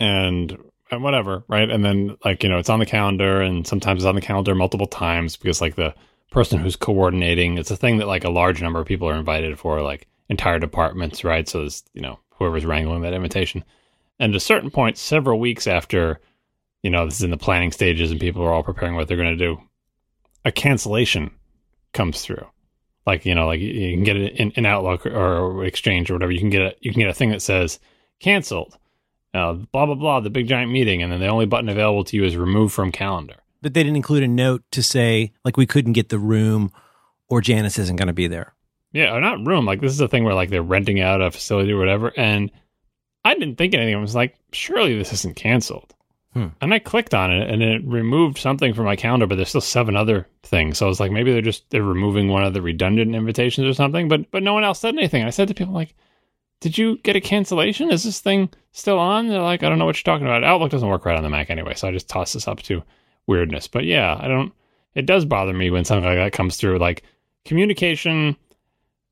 And 0.00 0.58
and 0.90 1.04
whatever, 1.04 1.44
right? 1.46 1.70
And 1.70 1.84
then 1.84 2.16
like, 2.24 2.42
you 2.42 2.48
know, 2.48 2.58
it's 2.58 2.68
on 2.68 2.80
the 2.80 2.86
calendar 2.86 3.40
and 3.40 3.64
sometimes 3.64 4.02
it's 4.02 4.08
on 4.08 4.16
the 4.16 4.20
calendar 4.20 4.56
multiple 4.56 4.88
times 4.88 5.36
because 5.36 5.60
like 5.60 5.76
the 5.76 5.94
person 6.32 6.58
who's 6.58 6.74
coordinating, 6.74 7.58
it's 7.58 7.70
a 7.70 7.76
thing 7.76 7.98
that 7.98 8.08
like 8.08 8.24
a 8.24 8.30
large 8.30 8.60
number 8.60 8.80
of 8.80 8.88
people 8.88 9.08
are 9.08 9.14
invited 9.14 9.56
for, 9.56 9.80
like 9.82 10.08
entire 10.28 10.58
departments, 10.58 11.24
right? 11.24 11.48
So 11.48 11.60
there's, 11.60 11.84
you 11.94 12.02
know, 12.02 12.18
whoever's 12.30 12.64
wrangling 12.64 13.02
that 13.02 13.14
invitation. 13.14 13.64
And 14.18 14.32
at 14.32 14.36
a 14.36 14.40
certain 14.40 14.70
point, 14.70 14.98
several 14.98 15.38
weeks 15.38 15.66
after, 15.66 16.20
you 16.82 16.90
know, 16.90 17.04
this 17.04 17.16
is 17.16 17.22
in 17.22 17.30
the 17.30 17.36
planning 17.36 17.72
stages 17.72 18.10
and 18.10 18.20
people 18.20 18.42
are 18.42 18.52
all 18.52 18.62
preparing 18.62 18.94
what 18.94 19.08
they're 19.08 19.16
going 19.16 19.36
to 19.36 19.44
do, 19.44 19.60
a 20.44 20.52
cancellation 20.52 21.30
comes 21.92 22.22
through. 22.22 22.46
Like, 23.06 23.24
you 23.24 23.34
know, 23.34 23.46
like 23.46 23.60
you 23.60 23.94
can 23.94 24.04
get 24.04 24.16
it 24.16 24.32
in, 24.34 24.50
in 24.52 24.66
Outlook 24.66 25.06
or 25.06 25.64
Exchange 25.64 26.10
or 26.10 26.14
whatever. 26.14 26.32
You 26.32 26.40
can 26.40 26.50
get 26.50 26.62
a, 26.62 26.74
you 26.80 26.92
can 26.92 27.00
get 27.00 27.10
a 27.10 27.14
thing 27.14 27.30
that 27.30 27.42
says 27.42 27.78
canceled, 28.18 28.76
uh, 29.32 29.52
blah, 29.52 29.86
blah, 29.86 29.94
blah, 29.94 30.20
the 30.20 30.30
big 30.30 30.48
giant 30.48 30.72
meeting. 30.72 31.02
And 31.02 31.12
then 31.12 31.20
the 31.20 31.28
only 31.28 31.46
button 31.46 31.68
available 31.68 32.04
to 32.04 32.16
you 32.16 32.24
is 32.24 32.36
remove 32.36 32.72
from 32.72 32.90
calendar. 32.90 33.36
But 33.62 33.74
they 33.74 33.82
didn't 33.82 33.96
include 33.96 34.24
a 34.24 34.28
note 34.28 34.64
to 34.72 34.82
say, 34.82 35.32
like, 35.44 35.56
we 35.56 35.66
couldn't 35.66 35.92
get 35.92 36.08
the 36.08 36.18
room 36.18 36.72
or 37.28 37.40
Janice 37.40 37.78
isn't 37.78 37.96
going 37.96 38.08
to 38.08 38.12
be 38.12 38.28
there. 38.28 38.54
Yeah, 38.96 39.14
or 39.14 39.20
not 39.20 39.46
room. 39.46 39.66
Like 39.66 39.82
this 39.82 39.92
is 39.92 40.00
a 40.00 40.08
thing 40.08 40.24
where 40.24 40.34
like 40.34 40.48
they're 40.48 40.62
renting 40.62 41.00
out 41.00 41.20
a 41.20 41.30
facility 41.30 41.72
or 41.72 41.78
whatever. 41.78 42.12
And 42.16 42.50
I 43.26 43.34
didn't 43.34 43.56
think 43.56 43.74
anything. 43.74 43.94
I 43.94 44.00
was 44.00 44.14
like, 44.14 44.36
surely 44.52 44.96
this 44.96 45.12
isn't 45.12 45.36
canceled. 45.36 45.94
Hmm. 46.32 46.46
And 46.62 46.72
I 46.72 46.78
clicked 46.78 47.12
on 47.12 47.30
it 47.30 47.50
and 47.50 47.62
it 47.62 47.82
removed 47.84 48.38
something 48.38 48.72
from 48.72 48.86
my 48.86 48.96
calendar, 48.96 49.26
but 49.26 49.36
there's 49.36 49.50
still 49.50 49.60
seven 49.60 49.96
other 49.96 50.26
things. 50.44 50.78
So 50.78 50.86
I 50.86 50.88
was 50.88 50.98
like, 50.98 51.12
maybe 51.12 51.30
they're 51.30 51.42
just 51.42 51.68
they're 51.68 51.82
removing 51.82 52.28
one 52.28 52.42
of 52.42 52.54
the 52.54 52.62
redundant 52.62 53.14
invitations 53.14 53.66
or 53.66 53.74
something. 53.74 54.08
But 54.08 54.30
but 54.30 54.42
no 54.42 54.54
one 54.54 54.64
else 54.64 54.80
said 54.80 54.94
anything. 54.94 55.24
I 55.24 55.30
said 55.30 55.48
to 55.48 55.54
people 55.54 55.74
like, 55.74 55.94
Did 56.60 56.78
you 56.78 56.96
get 56.98 57.16
a 57.16 57.20
cancellation? 57.20 57.90
Is 57.90 58.04
this 58.04 58.20
thing 58.20 58.48
still 58.72 58.98
on? 58.98 59.28
They're 59.28 59.42
like, 59.42 59.62
I 59.62 59.68
don't 59.68 59.78
know 59.78 59.84
what 59.84 59.96
you're 59.96 60.10
talking 60.10 60.26
about. 60.26 60.42
Outlook 60.42 60.70
doesn't 60.70 60.88
work 60.88 61.04
right 61.04 61.18
on 61.18 61.22
the 61.22 61.28
Mac 61.28 61.50
anyway, 61.50 61.74
so 61.74 61.86
I 61.86 61.92
just 61.92 62.08
tossed 62.08 62.32
this 62.32 62.48
up 62.48 62.62
to 62.62 62.82
weirdness. 63.26 63.68
But 63.68 63.84
yeah, 63.84 64.16
I 64.18 64.26
don't 64.26 64.52
it 64.94 65.04
does 65.04 65.26
bother 65.26 65.52
me 65.52 65.70
when 65.70 65.84
something 65.84 66.08
like 66.08 66.18
that 66.18 66.32
comes 66.32 66.56
through. 66.56 66.78
Like 66.78 67.02
communication 67.44 68.36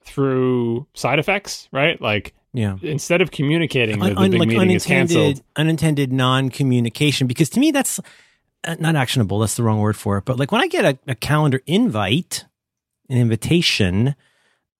through 0.04 0.86
side 0.94 1.18
effects, 1.18 1.68
right? 1.72 2.00
Like 2.00 2.34
yeah. 2.54 2.76
Instead 2.82 3.20
of 3.20 3.32
communicating 3.32 3.98
that 3.98 4.16
Un- 4.16 4.30
the 4.30 4.38
big 4.38 4.40
like 4.40 4.48
meeting 4.48 4.70
is 4.70 4.86
canceled, 4.86 5.42
unintended 5.56 6.12
non-communication. 6.12 7.26
Because 7.26 7.50
to 7.50 7.60
me, 7.60 7.72
that's 7.72 7.98
uh, 8.62 8.76
not 8.78 8.94
actionable. 8.94 9.40
That's 9.40 9.56
the 9.56 9.64
wrong 9.64 9.80
word 9.80 9.96
for 9.96 10.18
it. 10.18 10.24
But 10.24 10.38
like 10.38 10.52
when 10.52 10.60
I 10.60 10.68
get 10.68 10.84
a, 10.84 10.98
a 11.08 11.14
calendar 11.16 11.60
invite, 11.66 12.44
an 13.08 13.18
invitation, 13.18 14.14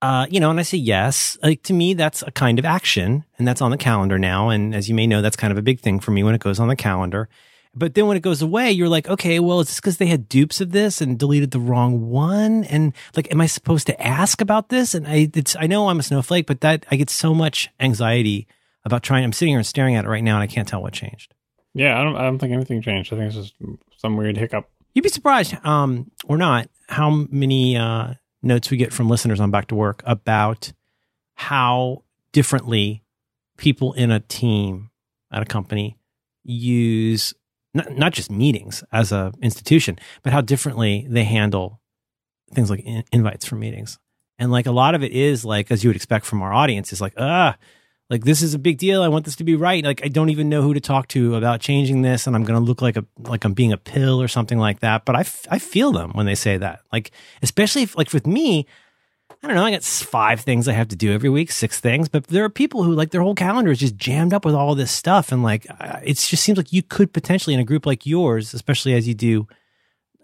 uh, 0.03 0.27
you 0.31 0.39
know, 0.39 0.51
and 0.51 0.61
I 0.61 0.63
say 0.63 0.79
yes, 0.79 1.37
like 1.43 1.63
to 1.65 1.73
me, 1.73 1.95
that's 1.95 2.23
a 2.23 2.31
kind 2.31 2.61
of 2.61 2.65
action, 2.65 3.25
and 3.39 3.49
that's 3.49 3.61
on 3.61 3.73
the 3.73 3.77
calendar 3.77 4.21
now. 4.21 4.51
And 4.51 4.73
as 4.73 4.89
you 4.89 4.95
may 4.95 5.09
know, 5.09 5.21
that's 5.21 5.37
kind 5.37 5.51
of 5.51 5.59
a 5.59 5.63
big 5.63 5.81
thing 5.81 5.99
for 5.99 6.13
me 6.13 6.23
when 6.23 6.37
it 6.37 6.41
goes 6.41 6.61
on 6.61 6.69
the 6.69 6.77
calendar. 6.77 7.29
But 7.77 7.95
then 7.95 8.07
when 8.07 8.17
it 8.17 8.23
goes 8.23 8.41
away, 8.41 8.71
you're 8.71 8.89
like, 8.89 9.09
okay, 9.09 9.41
well, 9.41 9.61
is 9.61 9.69
this 9.69 9.77
because 9.77 9.97
they 9.97 10.07
had 10.07 10.29
dupes 10.29 10.61
of 10.61 10.71
this 10.71 11.01
and 11.01 11.19
deleted 11.19 11.51
the 11.51 11.59
wrong 11.59 12.09
one? 12.09 12.65
And 12.65 12.93
like, 13.17 13.31
am 13.33 13.41
I 13.41 13.47
supposed 13.47 13.87
to 13.89 14.01
ask 14.01 14.41
about 14.41 14.69
this? 14.69 14.95
And 14.95 15.07
I, 15.07 15.31
it's, 15.35 15.57
I 15.59 15.67
know 15.67 15.89
I'm 15.89 15.99
a 15.99 16.03
snowflake, 16.03 16.47
but 16.47 16.61
that 16.61 16.87
I 16.91 16.97
get 16.97 17.11
so 17.11 17.35
much 17.35 17.69
anxiety 17.81 18.47
about 18.85 19.03
trying. 19.03 19.25
I'm 19.25 19.33
sitting 19.33 19.53
here 19.53 19.59
and 19.59 19.67
staring 19.67 19.97
at 19.97 20.05
it 20.05 20.09
right 20.09 20.23
now, 20.23 20.35
and 20.35 20.43
I 20.43 20.47
can't 20.47 20.69
tell 20.69 20.83
what 20.83 20.93
changed. 20.93 21.35
Yeah, 21.75 21.99
I 21.99 22.05
don't. 22.05 22.17
I 22.17 22.23
don't 22.23 22.39
think 22.39 22.53
anything 22.53 22.83
changed. 22.83 23.13
I 23.13 23.17
think 23.17 23.35
it's 23.35 23.51
just 23.51 23.55
some 23.97 24.17
weird 24.17 24.37
hiccup. 24.37 24.69
You'd 24.95 25.03
be 25.03 25.09
surprised, 25.09 25.55
um, 25.65 26.11
or 26.27 26.37
not, 26.37 26.69
how 26.89 27.11
many 27.11 27.77
uh, 27.77 28.15
notes 28.43 28.71
we 28.71 28.77
get 28.77 28.93
from 28.93 29.09
listeners 29.09 29.41
on 29.41 29.51
Back 29.51 29.67
to 29.69 29.75
Work 29.75 30.03
about 30.07 30.73
how 31.35 32.05
differently 32.33 33.03
people 33.57 33.93
in 33.95 34.11
a 34.11 34.21
team 34.21 34.91
at 35.33 35.43
a 35.43 35.47
company 35.47 35.99
use 36.45 37.35
not, 37.75 37.93
not 37.93 38.13
just 38.13 38.31
meetings 38.31 38.85
as 38.93 39.13
a 39.13 39.33
institution, 39.43 39.99
but 40.23 40.33
how 40.33 40.41
differently 40.41 41.07
they 41.09 41.25
handle 41.25 41.81
things 42.55 42.71
like 42.71 42.81
in- 42.81 43.05
invites 43.13 43.45
for 43.45 43.57
meetings. 43.57 43.99
And 44.39 44.51
like 44.51 44.67
a 44.67 44.73
lot 44.73 44.95
of 44.95 45.03
it 45.03 45.13
is 45.13 45.45
like, 45.45 45.71
as 45.71 45.85
you 45.85 45.91
would 45.91 45.97
expect 45.97 46.25
from 46.25 46.43
our 46.43 46.53
audience, 46.53 46.93
is 46.93 47.01
like, 47.01 47.15
ah, 47.19 47.57
like 48.11 48.25
this 48.25 48.43
is 48.43 48.55
a 48.55 48.59
big 48.59 48.79
deal. 48.79 49.03
I 49.03 49.09
want 49.09 49.25
this 49.25 49.37
to 49.37 49.45
be 49.45 49.55
right. 49.55 49.85
Like 49.85 50.05
I 50.05 50.09
don't 50.09 50.29
even 50.31 50.49
know 50.49 50.63
who 50.63 50.75
to 50.75 50.81
talk 50.81 51.09
to 51.09 51.37
about 51.37 51.61
changing 51.61 52.03
this, 52.03 52.27
and 52.27 52.37
I'm 52.37 52.45
going 52.45 52.59
to 52.59 52.65
look 52.65 52.83
like 52.83 52.97
a 52.97 53.05
like 53.19 53.45
I'm 53.45 53.55
being 53.55 53.73
a 53.73 53.77
pill 53.77 54.21
or 54.21 54.29
something 54.29 54.59
like 54.59 54.81
that. 54.81 55.05
But 55.05 55.17
I, 55.17 55.21
f- 55.21 55.47
I 55.51 55.59
feel 55.59 55.93
them 55.93 56.13
when 56.13 56.27
they 56.27 56.35
say 56.35 56.57
that. 56.59 56.81
Like 56.93 57.13
especially 57.43 57.83
if, 57.83 57.97
like 57.97 58.13
with 58.13 58.27
me, 58.27 58.67
I 59.45 59.47
don't 59.47 59.57
know. 59.57 59.65
I 59.65 59.73
got 59.73 59.85
five 59.85 60.41
things 60.41 60.69
I 60.69 60.73
have 60.73 60.89
to 60.89 60.97
do 60.97 61.13
every 61.13 61.29
week, 61.29 61.53
six 61.53 61.79
things. 61.79 62.09
But 62.09 62.29
there 62.29 62.45
are 62.45 62.49
people 62.49 62.83
who 62.83 62.95
like 62.95 63.11
their 63.11 63.21
whole 63.21 63.35
calendar 63.35 63.71
is 63.71 63.79
just 63.79 63.95
jammed 63.95 64.33
up 64.33 64.47
with 64.47 64.55
all 64.55 64.75
this 64.75 64.91
stuff, 64.91 65.33
and 65.33 65.43
like 65.43 65.67
it 66.03 66.15
just 66.15 66.43
seems 66.43 66.57
like 66.57 66.73
you 66.73 66.83
could 66.83 67.13
potentially 67.13 67.53
in 67.53 67.61
a 67.61 67.65
group 67.65 67.85
like 67.85 68.07
yours, 68.07 68.55
especially 68.55 68.95
as 68.95 69.07
you 69.07 69.13
do. 69.13 69.47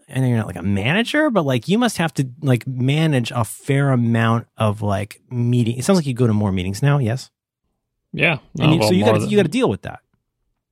I 0.09 0.21
know 0.21 0.27
you're 0.27 0.39
not 0.39 0.47
like 0.47 0.57
a 0.57 0.63
manager, 0.63 1.29
but 1.29 1.45
like 1.45 1.69
you 1.69 1.77
must 1.77 1.99
have 1.99 2.15
to 2.15 2.31
like 2.41 2.67
manage 2.67 3.31
a 3.31 3.45
fair 3.45 3.91
amount 3.91 4.47
of 4.57 4.81
like 4.81 5.21
meeting. 5.31 5.77
It 5.77 5.85
sounds 5.85 5.99
like 5.99 6.07
you 6.07 6.15
go 6.15 6.27
to 6.27 6.33
more 6.33 6.51
meetings 6.51 6.83
now. 6.83 6.97
Yes. 6.97 7.31
Yeah. 8.15 8.39
No, 8.57 8.65
and 8.65 8.73
you, 8.73 8.81
well, 8.81 8.89
so 8.89 8.95
you 8.95 9.05
got 9.05 9.21
you 9.31 9.37
got 9.37 9.43
to 9.43 9.51
deal 9.51 9.69
with 9.69 9.83
that. 9.83 10.01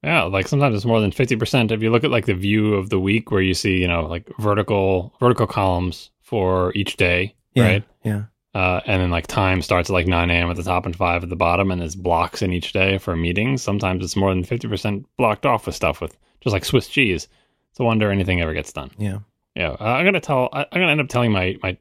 Yeah, 0.03 0.23
like 0.23 0.49
sometimes 0.49 0.75
it's 0.75 0.85
more 0.87 1.01
than 1.01 1.13
fifty 1.13 1.37
percent. 1.37 1.71
If 1.71 1.83
you 1.83 1.91
look 1.91 2.05
at 2.05 2.11
like 2.11 2.25
the 2.25 2.35
view 2.35 2.75
of 2.75 2.89
the 2.89 2.99
week, 2.99 3.31
where 3.31 3.43
you 3.43 3.53
see 3.53 3.77
you 3.77 3.89
know 3.89 4.07
like 4.07 4.27
vertical 4.39 5.13
vertical 5.21 5.47
columns 5.47 6.11
for 6.23 6.73
each 6.75 6.97
day, 6.97 7.35
yeah, 7.55 7.63
right? 7.63 7.85
Yeah. 8.05 8.23
Uh, 8.55 8.81
and 8.87 9.03
then 9.03 9.11
like 9.11 9.27
time 9.27 9.61
starts 9.61 9.91
at 9.91 9.93
like 9.93 10.07
9 10.07 10.31
a.m. 10.31 10.51
at 10.51 10.57
the 10.57 10.63
top 10.63 10.87
and 10.87 10.97
5 10.97 11.23
at 11.23 11.29
the 11.29 11.37
bottom, 11.37 11.71
and 11.71 11.81
there's 11.81 11.95
blocks 11.95 12.43
in 12.43 12.53
each 12.53 12.73
day 12.73 12.99
for 12.99 13.15
meetings. 13.15 13.63
Sometimes 13.63 14.03
it's 14.03 14.17
more 14.17 14.35
than 14.35 14.45
50% 14.45 15.05
blocked 15.17 15.47
off 15.47 15.67
with 15.67 15.75
stuff 15.75 16.01
with 16.01 16.17
just 16.41 16.53
like 16.55 16.65
Swiss 16.65 16.89
cheese. 16.89 17.29
It's 17.71 17.81
a 17.81 17.85
wonder 17.85 18.11
anything 18.11 18.41
ever 18.41 18.55
gets 18.55 18.73
done. 18.73 18.91
Yeah. 18.99 19.19
Yeah. 19.55 19.77
Uh, 19.79 19.85
I'm 19.85 20.05
going 20.05 20.15
to 20.15 20.21
tell, 20.21 20.49
I, 20.53 20.61
I'm 20.61 20.67
going 20.73 20.87
to 20.87 20.93
end 20.93 21.01
up 21.01 21.09
telling 21.09 21.33
my, 21.33 21.57
my, 21.63 21.77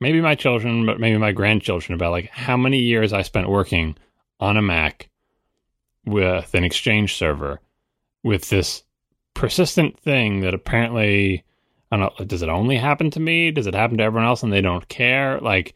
maybe 0.00 0.20
my 0.20 0.34
children, 0.34 0.86
but 0.86 1.00
maybe 1.00 1.18
my 1.18 1.32
grandchildren 1.32 1.94
about 1.94 2.12
like 2.12 2.30
how 2.30 2.56
many 2.56 2.78
years 2.78 3.12
I 3.12 3.22
spent 3.22 3.48
working 3.48 3.96
on 4.38 4.56
a 4.56 4.62
Mac 4.62 5.08
with 6.06 6.54
an 6.54 6.64
Exchange 6.64 7.16
server 7.16 7.60
with 8.22 8.48
this 8.50 8.84
persistent 9.34 9.98
thing 9.98 10.40
that 10.40 10.54
apparently, 10.54 11.44
I 11.90 11.96
don't 11.96 12.20
know, 12.20 12.24
does 12.26 12.42
it 12.42 12.48
only 12.48 12.76
happen 12.76 13.10
to 13.12 13.20
me? 13.20 13.50
Does 13.50 13.66
it 13.66 13.74
happen 13.74 13.98
to 13.98 14.04
everyone 14.04 14.28
else 14.28 14.42
and 14.42 14.52
they 14.52 14.60
don't 14.60 14.88
care? 14.88 15.40
Like, 15.40 15.74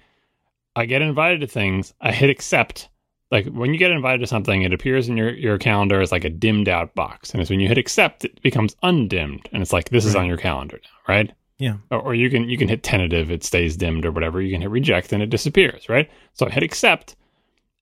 I 0.79 0.87
get 0.87 1.03
invited 1.03 1.41
to 1.41 1.47
things, 1.47 1.93
I 2.01 2.13
hit 2.13 2.31
accept. 2.31 2.89
Like 3.31 3.47
when 3.49 3.73
you 3.73 3.79
get 3.79 3.91
invited 3.91 4.21
to 4.21 4.27
something, 4.27 4.63
it 4.63 4.73
appears 4.73 5.09
in 5.09 5.17
your, 5.17 5.35
your 5.35 5.59
calendar 5.59 6.01
as 6.01 6.13
like 6.13 6.25
a 6.25 6.31
dimmed 6.31 6.69
out 6.69 6.95
box. 6.95 7.33
And 7.33 7.41
it's 7.41 7.51
when 7.51 7.61
you 7.61 7.69
hit 7.69 7.79
accept, 7.79 8.25
it 8.25 8.41
becomes 8.43 8.77
undimmed. 8.83 9.49
And 9.53 9.61
it's 9.61 9.73
like, 9.73 9.91
this 9.91 10.05
right. 10.05 10.11
is 10.11 10.17
on 10.17 10.27
your 10.27 10.39
calendar 10.39 10.81
now, 10.83 11.13
right? 11.13 11.33
Yeah. 11.59 11.79
Or, 11.91 12.01
or, 12.01 12.15
you 12.15 12.31
can 12.31 12.49
you 12.49 12.57
can 12.57 12.69
hit 12.69 12.85
tentative, 12.85 13.31
it 13.33 13.43
stays 13.43 13.77
dimmed 13.77 14.07
or 14.07 14.13
whatever. 14.13 14.41
You 14.41 14.53
can 14.53 14.61
hit 14.61 14.71
reject 14.71 15.13
and 15.13 15.23
it 15.23 15.31
disappears, 15.31 15.89
right? 15.89 16.09
So 16.35 16.47
I 16.47 16.51
hit 16.51 16.63
accept, 16.63 17.17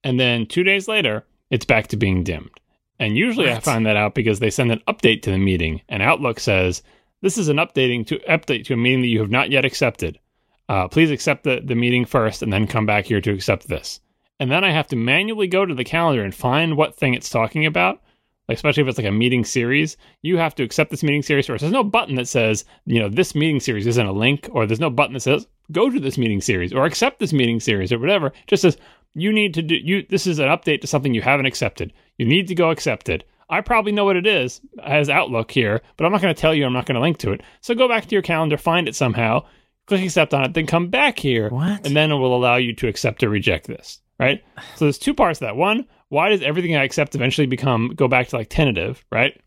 and 0.02 0.18
then 0.18 0.46
two 0.46 0.64
days 0.64 0.88
later, 0.88 1.24
it's 1.50 1.66
back 1.66 1.88
to 1.88 1.96
being 1.98 2.24
dimmed. 2.24 2.58
And 2.98 3.18
usually 3.18 3.48
what? 3.48 3.56
I 3.56 3.60
find 3.60 3.84
that 3.84 3.96
out 3.96 4.14
because 4.14 4.38
they 4.38 4.48
send 4.48 4.72
an 4.72 4.80
update 4.88 5.20
to 5.22 5.30
the 5.30 5.38
meeting, 5.38 5.82
and 5.90 6.02
Outlook 6.02 6.40
says 6.40 6.82
this 7.20 7.36
is 7.36 7.48
an 7.48 7.58
updating 7.58 8.06
to 8.06 8.18
update 8.20 8.64
to 8.64 8.72
a 8.72 8.78
meeting 8.78 9.02
that 9.02 9.08
you 9.08 9.20
have 9.20 9.30
not 9.30 9.50
yet 9.50 9.66
accepted. 9.66 10.18
Uh, 10.68 10.88
please 10.88 11.10
accept 11.10 11.44
the, 11.44 11.60
the 11.64 11.74
meeting 11.74 12.04
first 12.04 12.42
and 12.42 12.52
then 12.52 12.66
come 12.66 12.86
back 12.86 13.06
here 13.06 13.20
to 13.20 13.32
accept 13.32 13.68
this. 13.68 14.00
And 14.38 14.50
then 14.50 14.64
I 14.64 14.70
have 14.70 14.88
to 14.88 14.96
manually 14.96 15.46
go 15.46 15.64
to 15.64 15.74
the 15.74 15.84
calendar 15.84 16.22
and 16.22 16.34
find 16.34 16.76
what 16.76 16.96
thing 16.96 17.14
it's 17.14 17.30
talking 17.30 17.66
about. 17.66 18.02
Especially 18.48 18.84
if 18.84 18.88
it's 18.88 18.98
like 18.98 19.06
a 19.08 19.10
meeting 19.10 19.44
series, 19.44 19.96
you 20.22 20.36
have 20.36 20.54
to 20.54 20.62
accept 20.62 20.92
this 20.92 21.02
meeting 21.02 21.22
series 21.22 21.48
first. 21.48 21.62
There's 21.62 21.72
no 21.72 21.82
button 21.82 22.14
that 22.14 22.28
says, 22.28 22.64
you 22.84 23.00
know, 23.00 23.08
this 23.08 23.34
meeting 23.34 23.58
series 23.58 23.88
isn't 23.88 24.06
a 24.06 24.12
link, 24.12 24.48
or 24.52 24.66
there's 24.66 24.78
no 24.78 24.88
button 24.88 25.14
that 25.14 25.20
says 25.20 25.48
go 25.72 25.90
to 25.90 25.98
this 25.98 26.16
meeting 26.16 26.40
series 26.40 26.72
or 26.72 26.84
accept 26.84 27.18
this 27.18 27.32
meeting 27.32 27.58
series 27.58 27.92
or 27.92 27.98
whatever. 27.98 28.28
It 28.28 28.46
just 28.46 28.62
says 28.62 28.76
you 29.14 29.32
need 29.32 29.54
to 29.54 29.62
do 29.62 29.74
you 29.74 30.06
this 30.08 30.28
is 30.28 30.38
an 30.38 30.46
update 30.46 30.80
to 30.82 30.86
something 30.86 31.12
you 31.12 31.22
haven't 31.22 31.46
accepted. 31.46 31.92
You 32.18 32.26
need 32.26 32.46
to 32.46 32.54
go 32.54 32.70
accept 32.70 33.08
it. 33.08 33.28
I 33.50 33.62
probably 33.62 33.90
know 33.90 34.04
what 34.04 34.16
it 34.16 34.28
is 34.28 34.60
as 34.82 35.08
Outlook 35.08 35.50
here, 35.50 35.80
but 35.96 36.04
I'm 36.04 36.12
not 36.12 36.22
going 36.22 36.34
to 36.34 36.40
tell 36.40 36.54
you. 36.54 36.66
I'm 36.66 36.72
not 36.72 36.86
going 36.86 36.94
to 36.94 37.00
link 37.00 37.18
to 37.18 37.32
it. 37.32 37.42
So 37.62 37.74
go 37.74 37.88
back 37.88 38.06
to 38.06 38.14
your 38.14 38.22
calendar, 38.22 38.56
find 38.56 38.88
it 38.88 38.94
somehow, 38.94 39.44
click 39.86 40.02
accept 40.02 40.34
on 40.34 40.44
it, 40.44 40.54
then 40.54 40.66
come 40.66 40.88
back 40.88 41.18
here. 41.18 41.48
What? 41.48 41.86
And 41.86 41.96
then 41.96 42.10
it 42.10 42.16
will 42.16 42.36
allow 42.36 42.56
you 42.56 42.74
to 42.74 42.88
accept 42.88 43.22
or 43.22 43.28
reject 43.28 43.66
this. 43.66 44.00
Right? 44.18 44.42
So 44.76 44.86
there's 44.86 44.98
two 44.98 45.14
parts 45.14 45.40
to 45.40 45.46
that. 45.46 45.56
One, 45.56 45.86
why 46.08 46.30
does 46.30 46.42
everything 46.42 46.74
I 46.74 46.84
accept 46.84 47.14
eventually 47.14 47.46
become 47.46 47.92
go 47.94 48.08
back 48.08 48.28
to 48.28 48.36
like 48.36 48.48
tentative, 48.48 49.04
right? 49.10 49.38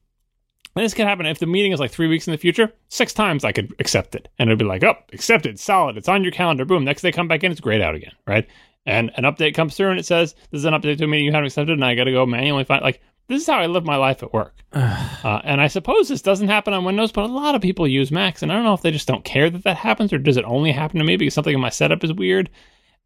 And 0.76 0.86
this 0.86 0.94
can 0.94 1.08
happen 1.08 1.26
if 1.26 1.40
the 1.40 1.46
meeting 1.46 1.72
is 1.72 1.80
like 1.80 1.92
three 1.92 2.08
weeks 2.08 2.28
in 2.28 2.32
the 2.32 2.38
future. 2.38 2.72
Six 2.90 3.14
times 3.14 3.44
I 3.44 3.52
could 3.52 3.74
accept 3.80 4.16
it, 4.16 4.30
and 4.38 4.48
it'd 4.48 4.60
be 4.60 4.66
like, 4.66 4.84
"Oh, 4.84 4.96
accepted, 5.12 5.60
solid. 5.60 5.98
It's 5.98 6.08
on 6.08 6.24
your 6.24 6.32
calendar." 6.32 6.64
Boom. 6.64 6.86
Next 6.86 7.02
day, 7.02 7.12
come 7.12 7.28
back 7.28 7.44
in, 7.44 7.52
it's 7.52 7.60
grayed 7.60 7.82
out 7.82 7.96
again, 7.96 8.14
right? 8.28 8.48
And 8.86 9.12
an 9.16 9.24
update 9.24 9.56
comes 9.56 9.76
through, 9.76 9.90
and 9.90 10.00
it 10.00 10.06
says, 10.06 10.36
"This 10.52 10.60
is 10.60 10.66
an 10.66 10.74
update 10.74 11.00
to 11.00 11.06
a 11.06 11.08
meeting 11.08 11.26
you 11.26 11.32
haven't 11.32 11.48
accepted," 11.48 11.74
and 11.74 11.84
I 11.84 11.96
got 11.96 12.06
to 12.06 12.12
go 12.12 12.26
manually 12.26 12.64
find. 12.64 12.84
Like, 12.84 13.02
this 13.30 13.44
is 13.44 13.48
how 13.48 13.60
I 13.60 13.68
live 13.68 13.86
my 13.86 13.96
life 13.96 14.24
at 14.24 14.34
work. 14.34 14.56
uh, 14.74 15.42
and 15.44 15.62
I 15.62 15.68
suppose 15.68 16.10
this 16.10 16.22
doesn't 16.22 16.50
happen 16.50 16.74
on 16.74 16.84
Windows, 16.84 17.12
but 17.12 17.24
a 17.24 17.28
lot 17.28 17.56
of 17.56 17.62
people 17.62 17.88
use 17.88 18.12
Macs, 18.12 18.42
and 18.44 18.52
I 18.52 18.56
don't 18.56 18.66
know 18.66 18.74
if 18.74 18.82
they 18.82 18.92
just 18.92 19.08
don't 19.08 19.24
care 19.24 19.50
that 19.50 19.64
that 19.64 19.78
happens, 19.78 20.12
or 20.12 20.18
does 20.18 20.36
it 20.36 20.46
only 20.46 20.72
happen 20.72 20.98
to 20.98 21.06
me 21.06 21.16
because 21.16 21.36
something 21.36 21.54
in 21.54 21.62
my 21.62 21.70
setup 21.70 22.04
is 22.04 22.12
weird. 22.12 22.50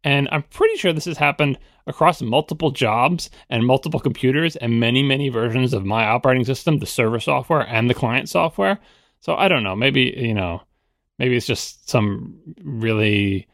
And 0.02 0.28
I'm 0.32 0.42
pretty 0.42 0.76
sure 0.76 0.92
this 0.92 1.06
has 1.06 1.16
happened 1.16 1.58
across 1.86 2.20
multiple 2.20 2.70
jobs 2.70 3.30
and 3.48 3.66
multiple 3.66 4.00
computers 4.00 4.56
and 4.56 4.80
many, 4.80 5.02
many 5.02 5.28
versions 5.28 5.72
of 5.72 5.84
my 5.84 6.06
operating 6.06 6.44
system, 6.44 6.78
the 6.78 6.86
server 6.86 7.20
software 7.20 7.66
and 7.66 7.88
the 7.88 7.94
client 7.94 8.28
software. 8.28 8.78
So 9.20 9.34
I 9.34 9.48
don't 9.48 9.62
know. 9.62 9.74
Maybe, 9.74 10.14
you 10.16 10.34
know, 10.34 10.62
maybe 11.18 11.36
it's 11.36 11.46
just 11.46 11.88
some 11.88 12.38
really 12.62 13.48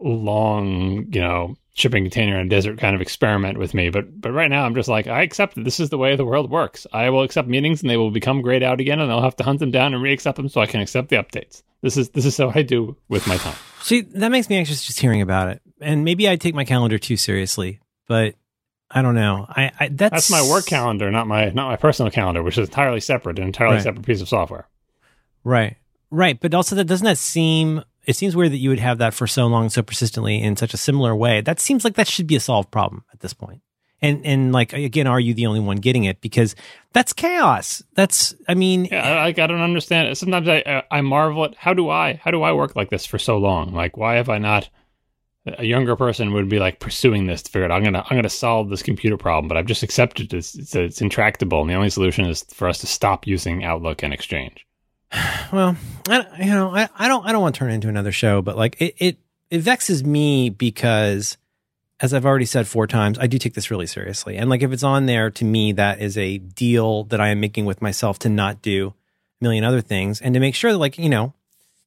long, 0.00 1.06
you 1.12 1.20
know, 1.20 1.54
shipping 1.74 2.04
container 2.04 2.38
in 2.38 2.46
a 2.46 2.50
desert 2.50 2.78
kind 2.78 2.94
of 2.94 3.00
experiment 3.00 3.58
with 3.58 3.72
me. 3.74 3.88
But 3.90 4.20
but 4.20 4.32
right 4.32 4.50
now 4.50 4.64
I'm 4.64 4.74
just 4.74 4.88
like, 4.88 5.06
I 5.06 5.22
accept 5.22 5.54
that 5.54 5.64
this 5.64 5.80
is 5.80 5.90
the 5.90 5.98
way 5.98 6.16
the 6.16 6.24
world 6.24 6.50
works. 6.50 6.86
I 6.92 7.10
will 7.10 7.22
accept 7.22 7.48
meetings 7.48 7.80
and 7.82 7.90
they 7.90 7.96
will 7.96 8.10
become 8.10 8.42
grayed 8.42 8.62
out 8.62 8.80
again 8.80 9.00
and 9.00 9.10
I'll 9.10 9.22
have 9.22 9.36
to 9.36 9.44
hunt 9.44 9.60
them 9.60 9.70
down 9.70 9.94
and 9.94 10.02
re-accept 10.02 10.36
them 10.36 10.48
so 10.48 10.60
I 10.60 10.66
can 10.66 10.80
accept 10.80 11.08
the 11.08 11.16
updates. 11.16 11.62
This 11.80 11.96
is 11.96 12.10
this 12.10 12.24
is 12.24 12.38
what 12.38 12.56
I 12.56 12.62
do 12.62 12.96
with 13.08 13.26
my 13.26 13.36
time. 13.38 13.56
See, 13.80 14.02
that 14.02 14.30
makes 14.30 14.48
me 14.48 14.56
anxious 14.56 14.84
just 14.86 15.00
hearing 15.00 15.22
about 15.22 15.48
it. 15.48 15.62
And 15.80 16.04
maybe 16.04 16.28
I 16.28 16.36
take 16.36 16.54
my 16.54 16.64
calendar 16.64 16.98
too 16.98 17.16
seriously, 17.16 17.80
but 18.06 18.34
I 18.90 19.02
don't 19.02 19.14
know. 19.14 19.46
I, 19.48 19.72
I 19.80 19.88
that's 19.88 20.28
that's 20.28 20.30
my 20.30 20.42
work 20.48 20.66
calendar, 20.66 21.10
not 21.10 21.26
my 21.26 21.46
not 21.50 21.68
my 21.68 21.76
personal 21.76 22.10
calendar, 22.12 22.42
which 22.42 22.58
is 22.58 22.68
entirely 22.68 23.00
separate, 23.00 23.38
an 23.38 23.46
entirely 23.46 23.76
Right. 23.76 23.82
separate 23.82 24.04
piece 24.06 24.20
of 24.20 24.28
software. 24.28 24.68
Right. 25.42 25.76
Right. 26.10 26.38
But 26.38 26.52
also 26.54 26.76
that 26.76 26.84
doesn't 26.84 27.04
that 27.06 27.18
seem 27.18 27.82
it 28.06 28.16
seems 28.16 28.34
weird 28.34 28.52
that 28.52 28.58
you 28.58 28.70
would 28.70 28.80
have 28.80 28.98
that 28.98 29.14
for 29.14 29.26
so 29.26 29.46
long, 29.46 29.68
so 29.70 29.82
persistently 29.82 30.42
in 30.42 30.56
such 30.56 30.74
a 30.74 30.76
similar 30.78 31.14
way. 31.14 31.40
That 31.40 31.60
seems 31.60 31.84
like 31.84 31.94
that 31.94 32.08
should 32.08 32.26
be 32.26 32.36
a 32.36 32.40
solved 32.40 32.70
problem 32.70 33.04
at 33.12 33.20
this 33.20 33.32
point. 33.32 33.60
And 34.00 34.26
and 34.26 34.52
like 34.52 34.72
again, 34.72 35.06
are 35.06 35.20
you 35.20 35.32
the 35.32 35.46
only 35.46 35.60
one 35.60 35.76
getting 35.76 36.04
it? 36.04 36.20
Because 36.20 36.56
that's 36.92 37.12
chaos. 37.12 37.82
That's 37.94 38.34
I 38.48 38.54
mean 38.54 38.86
Yeah, 38.86 39.00
I, 39.22 39.26
I 39.28 39.32
don't 39.32 39.60
understand. 39.60 40.08
it. 40.08 40.16
Sometimes 40.16 40.48
I 40.48 40.82
I- 40.90 41.00
marvel 41.02 41.44
at 41.44 41.54
how 41.54 41.72
do 41.72 41.88
I 41.88 42.14
how 42.14 42.32
do 42.32 42.42
I 42.42 42.52
work 42.52 42.74
like 42.74 42.90
this 42.90 43.06
for 43.06 43.18
so 43.18 43.38
long? 43.38 43.72
Like 43.72 43.96
why 43.96 44.14
have 44.14 44.28
I 44.28 44.38
not? 44.38 44.68
A 45.58 45.64
younger 45.64 45.96
person 45.96 46.32
would 46.34 46.48
be 46.48 46.60
like 46.60 46.78
pursuing 46.78 47.26
this 47.26 47.42
to 47.42 47.50
figure 47.50 47.64
out 47.64 47.72
I'm 47.72 47.82
gonna 47.84 48.04
I'm 48.08 48.16
gonna 48.16 48.28
solve 48.28 48.70
this 48.70 48.82
computer 48.82 49.16
problem, 49.16 49.48
but 49.48 49.56
I've 49.56 49.66
just 49.66 49.82
accepted 49.84 50.32
it's 50.34 50.54
it's, 50.56 50.74
it's 50.74 51.00
intractable, 51.00 51.60
and 51.60 51.70
the 51.70 51.74
only 51.74 51.90
solution 51.90 52.24
is 52.26 52.44
for 52.54 52.68
us 52.68 52.78
to 52.78 52.86
stop 52.86 53.26
using 53.26 53.64
Outlook 53.64 54.02
and 54.04 54.12
Exchange. 54.12 54.64
well, 55.52 55.76
I, 56.08 56.26
you 56.38 56.50
know, 56.50 56.74
I, 56.74 56.88
I 56.96 57.08
don't, 57.08 57.26
I 57.26 57.32
don't 57.32 57.42
want 57.42 57.54
to 57.54 57.58
turn 57.58 57.70
it 57.70 57.74
into 57.74 57.88
another 57.88 58.12
show, 58.12 58.42
but 58.42 58.56
like 58.56 58.80
it, 58.80 58.94
it, 58.98 59.18
it 59.50 59.60
vexes 59.60 60.04
me 60.04 60.50
because, 60.50 61.36
as 62.00 62.14
I've 62.14 62.26
already 62.26 62.46
said 62.46 62.66
four 62.66 62.86
times, 62.86 63.18
I 63.18 63.26
do 63.26 63.38
take 63.38 63.54
this 63.54 63.70
really 63.70 63.86
seriously. 63.86 64.36
And 64.36 64.48
like 64.50 64.62
if 64.62 64.72
it's 64.72 64.82
on 64.82 65.06
there, 65.06 65.30
to 65.30 65.44
me, 65.44 65.72
that 65.72 66.00
is 66.00 66.16
a 66.16 66.38
deal 66.38 67.04
that 67.04 67.20
I 67.20 67.28
am 67.28 67.40
making 67.40 67.64
with 67.64 67.82
myself 67.82 68.18
to 68.20 68.28
not 68.28 68.62
do 68.62 68.88
a 69.40 69.44
million 69.44 69.64
other 69.64 69.80
things 69.80 70.20
and 70.20 70.34
to 70.34 70.40
make 70.40 70.54
sure 70.54 70.72
that, 70.72 70.78
like, 70.78 70.98
you 70.98 71.08
know, 71.08 71.34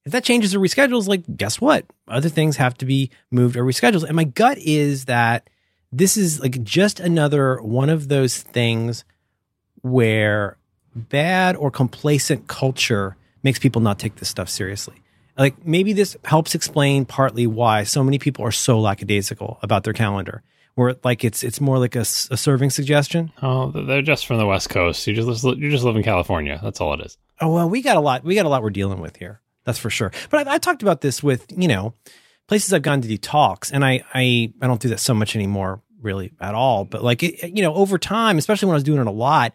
if 0.04 0.12
that 0.12 0.24
changes 0.24 0.54
or 0.54 0.60
reschedules, 0.60 1.08
like, 1.08 1.24
guess 1.36 1.60
what? 1.60 1.84
Other 2.06 2.28
things 2.28 2.56
have 2.56 2.78
to 2.78 2.86
be 2.86 3.10
moved 3.30 3.56
or 3.56 3.64
rescheduled. 3.64 4.04
And 4.04 4.14
my 4.14 4.24
gut 4.24 4.56
is 4.58 5.06
that 5.06 5.50
this 5.90 6.16
is 6.16 6.40
like 6.40 6.62
just 6.62 7.00
another 7.00 7.60
one 7.60 7.90
of 7.90 8.08
those 8.08 8.40
things 8.40 9.04
where 9.82 10.58
bad 10.96 11.56
or 11.56 11.70
complacent 11.70 12.48
culture 12.48 13.16
makes 13.42 13.58
people 13.58 13.80
not 13.80 13.98
take 13.98 14.16
this 14.16 14.28
stuff 14.28 14.48
seriously. 14.48 15.02
Like 15.38 15.66
maybe 15.66 15.92
this 15.92 16.16
helps 16.24 16.54
explain 16.54 17.04
partly 17.04 17.46
why 17.46 17.84
so 17.84 18.02
many 18.02 18.18
people 18.18 18.44
are 18.44 18.52
so 18.52 18.80
lackadaisical 18.80 19.58
about 19.62 19.84
their 19.84 19.92
calendar, 19.92 20.42
where 20.74 20.96
like 21.04 21.24
it's 21.24 21.44
it's 21.44 21.60
more 21.60 21.78
like 21.78 21.94
a 21.94 22.04
serving 22.04 22.70
suggestion. 22.70 23.32
Oh, 23.42 23.70
they're 23.70 24.02
just 24.02 24.26
from 24.26 24.38
the 24.38 24.46
West 24.46 24.70
Coast. 24.70 25.06
You 25.06 25.14
just 25.14 25.44
you 25.44 25.70
just 25.70 25.84
live 25.84 25.96
in 25.96 26.02
California. 26.02 26.58
That's 26.62 26.80
all 26.80 26.94
it 26.94 27.04
is. 27.04 27.18
Oh 27.40 27.52
well, 27.52 27.68
we 27.68 27.82
got 27.82 27.98
a 27.98 28.00
lot. 28.00 28.24
We 28.24 28.34
got 28.34 28.46
a 28.46 28.48
lot 28.48 28.62
we're 28.62 28.70
dealing 28.70 29.00
with 29.00 29.16
here. 29.16 29.40
That's 29.64 29.78
for 29.78 29.90
sure. 29.90 30.10
But 30.30 30.48
I, 30.48 30.54
I 30.54 30.58
talked 30.58 30.82
about 30.82 31.02
this 31.02 31.22
with 31.22 31.44
you 31.54 31.68
know 31.68 31.92
places 32.46 32.72
I've 32.72 32.82
gone 32.82 33.02
to 33.02 33.08
do 33.08 33.18
talks, 33.18 33.70
and 33.70 33.84
I 33.84 34.04
I 34.14 34.52
I 34.62 34.66
don't 34.66 34.80
do 34.80 34.88
that 34.88 35.00
so 35.00 35.12
much 35.12 35.36
anymore, 35.36 35.82
really 36.00 36.32
at 36.40 36.54
all. 36.54 36.86
But 36.86 37.04
like 37.04 37.22
it, 37.22 37.54
you 37.54 37.62
know, 37.62 37.74
over 37.74 37.98
time, 37.98 38.38
especially 38.38 38.66
when 38.66 38.74
I 38.74 38.76
was 38.76 38.84
doing 38.84 39.00
it 39.00 39.06
a 39.06 39.10
lot, 39.10 39.52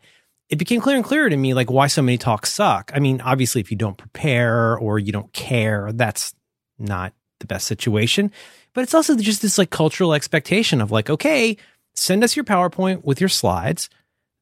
it 0.51 0.57
became 0.57 0.81
clear 0.81 0.97
and 0.97 1.05
clearer 1.05 1.29
to 1.29 1.37
me 1.37 1.53
like 1.53 1.71
why 1.71 1.87
so 1.87 2.01
many 2.01 2.17
talks 2.17 2.51
suck. 2.51 2.91
I 2.93 2.99
mean, 2.99 3.21
obviously, 3.21 3.61
if 3.61 3.71
you 3.71 3.77
don't 3.77 3.97
prepare 3.97 4.77
or 4.77 4.99
you 4.99 5.13
don't 5.13 5.31
care, 5.31 5.91
that's 5.93 6.35
not 6.77 7.13
the 7.39 7.47
best 7.47 7.65
situation. 7.65 8.31
But 8.73 8.81
it's 8.81 8.93
also 8.93 9.15
just 9.15 9.41
this 9.41 9.57
like 9.57 9.69
cultural 9.69 10.13
expectation 10.13 10.81
of 10.81 10.91
like, 10.91 11.09
okay, 11.09 11.55
send 11.95 12.23
us 12.23 12.35
your 12.35 12.43
PowerPoint 12.43 13.05
with 13.05 13.21
your 13.21 13.29
slides 13.29 13.89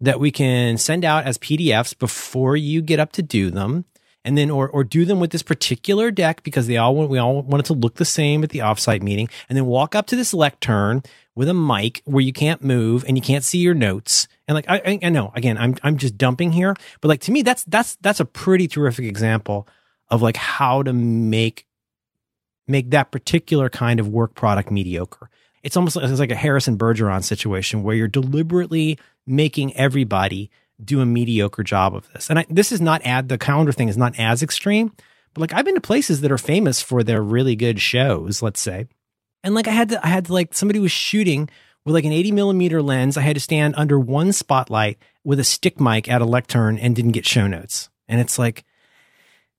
that 0.02 0.20
we 0.20 0.32
can 0.32 0.78
send 0.78 1.06
out 1.06 1.26
as 1.26 1.38
PDFs 1.38 1.98
before 1.98 2.58
you 2.58 2.82
get 2.82 3.00
up 3.00 3.12
to 3.14 3.22
do 3.22 3.52
them. 3.52 3.86
And 4.26 4.38
then, 4.38 4.50
or, 4.50 4.68
or 4.68 4.84
do 4.84 5.06
them 5.06 5.20
with 5.20 5.32
this 5.32 5.44
particular 5.44 6.12
deck 6.12 6.44
because 6.44 6.68
they 6.68 6.78
all 6.78 6.94
want, 6.94 7.10
we 7.10 7.18
all 7.18 7.42
want 7.42 7.62
it 7.62 7.68
to 7.68 7.74
look 7.74 7.96
the 7.96 8.06
same 8.06 8.44
at 8.44 8.50
the 8.50 8.60
offsite 8.60 9.02
meeting. 9.02 9.30
And 9.48 9.58
then 9.58 9.66
walk 9.66 9.96
up 9.96 10.08
to 10.08 10.16
this 10.16 10.34
lectern 10.34 11.04
with 11.36 11.48
a 11.50 11.54
mic 11.54 12.02
where 12.06 12.24
you 12.24 12.34
can't 12.34 12.64
move 12.64 13.06
and 13.08 13.16
you 13.16 13.22
can't 13.22 13.46
see 13.46 13.60
your 13.60 13.74
notes. 13.74 14.28
And 14.50 14.56
like, 14.56 14.66
I, 14.68 14.98
I 15.04 15.10
know 15.10 15.32
again, 15.36 15.60
I'm, 15.60 15.76
I'm 15.84 15.98
just 15.98 16.18
dumping 16.18 16.52
here, 16.52 16.74
but 17.02 17.08
like 17.08 17.22
to 17.22 17.32
me, 17.32 17.44
that's, 17.44 17.64
that's, 17.66 17.98
that's 17.98 18.20
a 18.20 18.26
pretty 18.26 18.68
terrific 18.68 19.06
example 19.06 19.68
of 20.10 20.24
like 20.24 20.38
how 20.38 20.82
to 20.82 20.92
make, 20.92 21.68
make 22.68 22.90
that 22.90 23.12
particular 23.12 23.70
kind 23.70 24.00
of 24.00 24.08
work 24.08 24.34
product 24.34 24.72
mediocre. 24.72 25.30
It's 25.62 25.78
almost 25.78 25.96
like, 25.96 26.10
it's 26.10 26.20
like 26.20 26.32
a 26.32 26.36
Harrison 26.36 26.80
Bergeron 26.80 27.24
situation 27.24 27.84
where 27.84 27.96
you're 27.96 28.08
deliberately 28.08 28.98
making 29.28 29.78
everybody 29.78 30.50
do 30.84 31.00
a 31.00 31.06
mediocre 31.06 31.62
job 31.62 31.94
of 31.94 32.12
this. 32.14 32.28
And 32.32 32.40
I, 32.40 32.48
this 32.50 32.72
is 32.72 32.82
not 32.82 33.06
ad, 33.06 33.30
the 33.30 33.38
calendar 33.38 33.72
thing 33.72 33.88
is 33.88 33.98
not 33.98 34.18
as 34.18 34.42
extreme, 34.42 34.94
but 35.36 35.42
like 35.42 35.54
I've 35.54 35.66
been 35.66 35.76
to 35.76 35.82
places 35.82 36.22
that 36.22 36.32
are 36.32 36.40
famous 36.40 36.82
for 36.82 37.04
their 37.04 37.22
really 37.22 37.56
good 37.56 37.80
shows, 37.80 38.42
let's 38.42 38.62
say. 38.62 38.88
And 39.44 39.54
like 39.54 39.68
I 39.68 39.74
had 39.74 39.90
to, 39.90 40.04
I 40.04 40.10
had 40.10 40.26
to 40.26 40.34
like 40.34 40.56
somebody 40.56 40.80
was 40.80 40.92
shooting 40.92 41.50
with 41.86 41.96
like 41.96 42.06
an 42.06 42.12
80 42.12 42.32
millimeter 42.32 42.82
lens. 42.82 43.18
I 43.18 43.22
had 43.22 43.36
to 43.36 43.40
stand 43.40 43.76
under 43.78 44.00
one 44.00 44.32
spotlight 44.32 44.98
with 45.24 45.40
a 45.40 45.44
stick 45.44 45.80
mic 45.80 46.10
at 46.10 46.22
a 46.22 46.26
lectern 46.26 46.78
and 46.78 46.96
didn't 46.96 47.12
get 47.12 47.26
show 47.26 47.48
notes. 47.48 47.90
And 48.08 48.20
it's 48.20 48.40
like, 48.40 48.66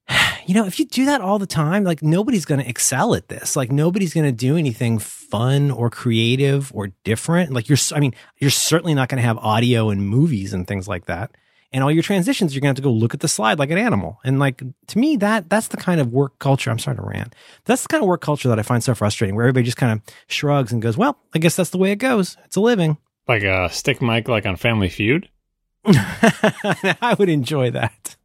you 0.47 0.55
know, 0.55 0.67
if 0.67 0.79
you 0.79 0.87
do 0.87 1.07
that 1.07 1.21
all 1.21 1.39
the 1.39 1.47
time, 1.47 1.85
like 1.85 2.03
nobody's 2.03 2.45
going 2.45 2.61
to 2.61 2.69
excel 2.69 3.15
at 3.15 3.29
this. 3.29 3.57
Like 3.57 3.71
nobody's 3.73 4.15
going 4.15 4.27
to 4.27 4.33
do 4.33 4.57
anything 4.57 4.99
fun 4.99 5.71
or 5.71 5.91
creative 5.91 6.71
or 6.75 6.89
different. 7.05 7.53
Like 7.53 7.69
you're, 7.69 7.79
I 7.93 8.01
mean, 8.01 8.15
you're 8.39 8.51
certainly 8.51 8.95
not 8.95 9.09
going 9.09 9.21
to 9.21 9.27
have 9.27 9.39
audio 9.39 9.91
and 9.91 10.07
movies 10.07 10.53
and 10.53 10.67
things 10.67 10.89
like 10.89 11.07
that. 11.07 11.33
And 11.73 11.85
all 11.85 11.93
your 11.93 12.03
transitions, 12.03 12.53
you're 12.53 12.61
going 12.61 12.75
to 12.75 12.81
have 12.81 12.85
to 12.85 12.89
go 12.89 12.93
look 12.93 13.15
at 13.15 13.21
the 13.21 13.29
slide 13.29 13.61
like 13.61 13.71
an 13.71 13.79
animal. 13.79 14.19
And 14.25 14.41
like 14.41 14.61
to 14.89 14.99
me, 14.99 15.17
that 15.17 15.49
that's 15.49 15.69
the 15.69 15.77
kind 15.77 16.01
of 16.01 16.13
work 16.13 16.39
culture. 16.41 16.71
I'm 16.71 16.81
starting 16.81 17.05
to 17.05 17.09
rant. 17.09 17.35
That's 17.65 17.83
the 17.83 17.89
kind 17.89 18.03
of 18.03 18.09
work 18.09 18.23
culture 18.23 18.49
that 18.49 18.59
I 18.59 18.63
find 18.63 18.83
so 18.83 18.95
frustrating, 18.95 19.37
where 19.37 19.45
everybody 19.45 19.65
just 19.65 19.77
kind 19.77 19.93
of 19.93 20.15
shrugs 20.27 20.73
and 20.73 20.83
goes, 20.83 20.97
"Well, 20.97 21.17
I 21.33 21.39
guess 21.39 21.55
that's 21.55 21.71
the 21.71 21.79
way 21.79 21.93
it 21.93 21.97
goes. 21.97 22.37
It's 22.45 22.57
a 22.57 22.61
living." 22.61 22.99
Like 23.29 23.45
a 23.45 23.71
stick 23.71 24.03
mic, 24.03 24.29
like 24.29 24.47
on 24.47 24.57
Family 24.57 24.89
Feud. 24.89 25.29
I 25.87 27.15
would 27.19 27.29
enjoy 27.29 27.71
that. 27.71 28.17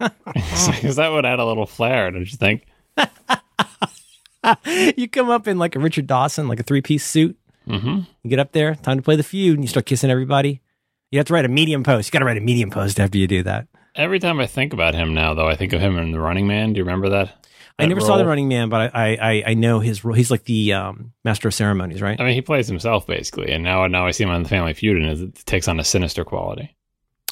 Because 0.24 0.96
that 0.96 1.10
would 1.10 1.26
add 1.26 1.40
a 1.40 1.44
little 1.44 1.66
flair, 1.66 2.10
don't 2.10 2.22
you 2.22 2.38
think? 2.38 2.64
you 4.96 5.08
come 5.08 5.28
up 5.28 5.46
in 5.46 5.58
like 5.58 5.76
a 5.76 5.78
Richard 5.78 6.06
Dawson, 6.06 6.48
like 6.48 6.58
a 6.58 6.62
three 6.62 6.80
piece 6.80 7.04
suit. 7.04 7.36
Mm-hmm. 7.68 8.00
You 8.22 8.30
get 8.30 8.38
up 8.38 8.52
there, 8.52 8.76
time 8.76 8.96
to 8.96 9.02
play 9.02 9.16
the 9.16 9.22
feud, 9.22 9.56
and 9.56 9.64
you 9.64 9.68
start 9.68 9.84
kissing 9.84 10.10
everybody. 10.10 10.62
You 11.10 11.18
have 11.18 11.26
to 11.26 11.32
write 11.32 11.44
a 11.44 11.48
medium 11.48 11.82
post. 11.82 12.08
You 12.08 12.12
got 12.12 12.20
to 12.20 12.24
write 12.24 12.36
a 12.36 12.40
medium 12.40 12.70
post 12.70 13.00
after 13.00 13.18
you 13.18 13.26
do 13.26 13.42
that. 13.42 13.66
Every 13.96 14.20
time 14.20 14.38
I 14.38 14.46
think 14.46 14.72
about 14.72 14.94
him 14.94 15.12
now, 15.12 15.34
though, 15.34 15.48
I 15.48 15.56
think 15.56 15.72
of 15.72 15.80
him 15.80 15.98
in 15.98 16.12
The 16.12 16.20
Running 16.20 16.46
Man. 16.46 16.72
Do 16.72 16.78
you 16.78 16.84
remember 16.84 17.08
that? 17.08 17.46
I 17.78 17.84
that 17.84 17.88
never 17.88 18.00
saw 18.00 18.16
the 18.16 18.26
Running 18.26 18.46
Man, 18.46 18.68
but 18.68 18.94
I 18.94 19.16
I, 19.16 19.42
I 19.48 19.54
know 19.54 19.80
his 19.80 20.04
role. 20.04 20.14
He's 20.14 20.30
like 20.30 20.44
the 20.44 20.72
um, 20.74 21.12
master 21.24 21.48
of 21.48 21.54
ceremonies, 21.54 22.00
right? 22.00 22.20
I 22.20 22.24
mean, 22.24 22.34
he 22.34 22.42
plays 22.42 22.68
himself 22.68 23.08
basically, 23.08 23.50
and 23.50 23.64
now 23.64 23.84
now 23.88 24.06
I 24.06 24.12
see 24.12 24.22
him 24.22 24.30
on 24.30 24.44
the 24.44 24.48
Family 24.48 24.72
Feud, 24.72 25.02
and 25.02 25.20
it 25.20 25.46
takes 25.46 25.66
on 25.66 25.80
a 25.80 25.84
sinister 25.84 26.24
quality. 26.24 26.76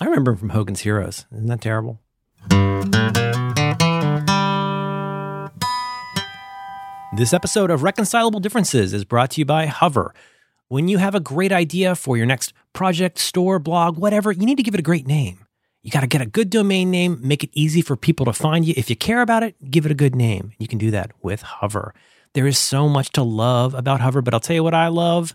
I 0.01 0.07
remember 0.07 0.33
him 0.33 0.38
from 0.38 0.49
Hogan's 0.49 0.81
Heroes. 0.81 1.27
Isn't 1.33 1.47
that 1.47 1.61
terrible? 1.61 2.01
This 7.17 7.33
episode 7.33 7.71
of 7.71 7.85
Reconcilable 7.85 8.41
Differences 8.41 8.93
is 8.93 9.05
brought 9.05 9.31
to 9.33 9.41
you 9.41 9.45
by 9.45 9.67
Hover. 9.67 10.14
When 10.70 10.87
you 10.87 10.98
have 10.98 11.14
a 11.14 11.20
great 11.20 11.50
idea 11.50 11.94
for 11.94 12.18
your 12.18 12.26
next 12.26 12.52
project, 12.74 13.18
store, 13.18 13.59
blog, 13.59 13.96
whatever, 13.96 14.31
you 14.33 14.44
need 14.44 14.59
to 14.59 14.62
give 14.62 14.74
it 14.74 14.81
a 14.81 14.83
great 14.83 15.07
name. 15.07 15.46
You 15.83 15.90
got 15.90 16.02
to 16.02 16.07
get 16.07 16.20
a 16.20 16.26
good 16.26 16.50
domain 16.50 16.90
name, 16.90 17.18
make 17.22 17.42
it 17.42 17.48
easy 17.54 17.81
for 17.81 17.96
people 17.96 18.26
to 18.26 18.35
find 18.35 18.66
you. 18.66 18.74
If 18.76 18.90
you 18.90 18.96
care 18.96 19.22
about 19.22 19.42
it, 19.42 19.70
give 19.70 19.87
it 19.87 19.92
a 19.92 19.94
good 19.94 20.14
name. 20.14 20.52
You 20.59 20.68
can 20.68 20.76
do 20.76 20.90
that 20.90 21.12
with 21.22 21.40
Hover. 21.40 21.94
There 22.35 22.46
is 22.46 22.59
so 22.59 22.87
much 22.87 23.12
to 23.12 23.22
love 23.22 23.72
about 23.72 24.02
Hover, 24.02 24.20
but 24.20 24.35
I'll 24.35 24.40
tell 24.40 24.57
you 24.57 24.62
what 24.62 24.74
I 24.74 24.88
love. 24.88 25.35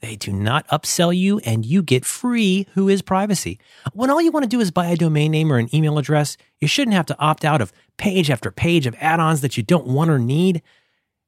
They 0.00 0.16
do 0.16 0.32
not 0.32 0.66
upsell 0.66 1.16
you 1.16 1.38
and 1.44 1.64
you 1.64 1.80
get 1.80 2.04
free 2.04 2.66
WHOIS 2.74 3.02
Privacy. 3.02 3.60
When 3.92 4.10
all 4.10 4.20
you 4.20 4.32
want 4.32 4.42
to 4.42 4.48
do 4.48 4.60
is 4.60 4.72
buy 4.72 4.88
a 4.88 4.96
domain 4.96 5.30
name 5.30 5.52
or 5.52 5.58
an 5.58 5.72
email 5.72 5.96
address, 5.96 6.36
you 6.58 6.66
shouldn't 6.66 6.96
have 6.96 7.06
to 7.06 7.18
opt 7.20 7.44
out 7.44 7.62
of 7.62 7.72
page 7.98 8.30
after 8.30 8.50
page 8.50 8.88
of 8.88 8.96
add 8.98 9.20
ons 9.20 9.42
that 9.42 9.56
you 9.56 9.62
don't 9.62 9.86
want 9.86 10.10
or 10.10 10.18
need. 10.18 10.60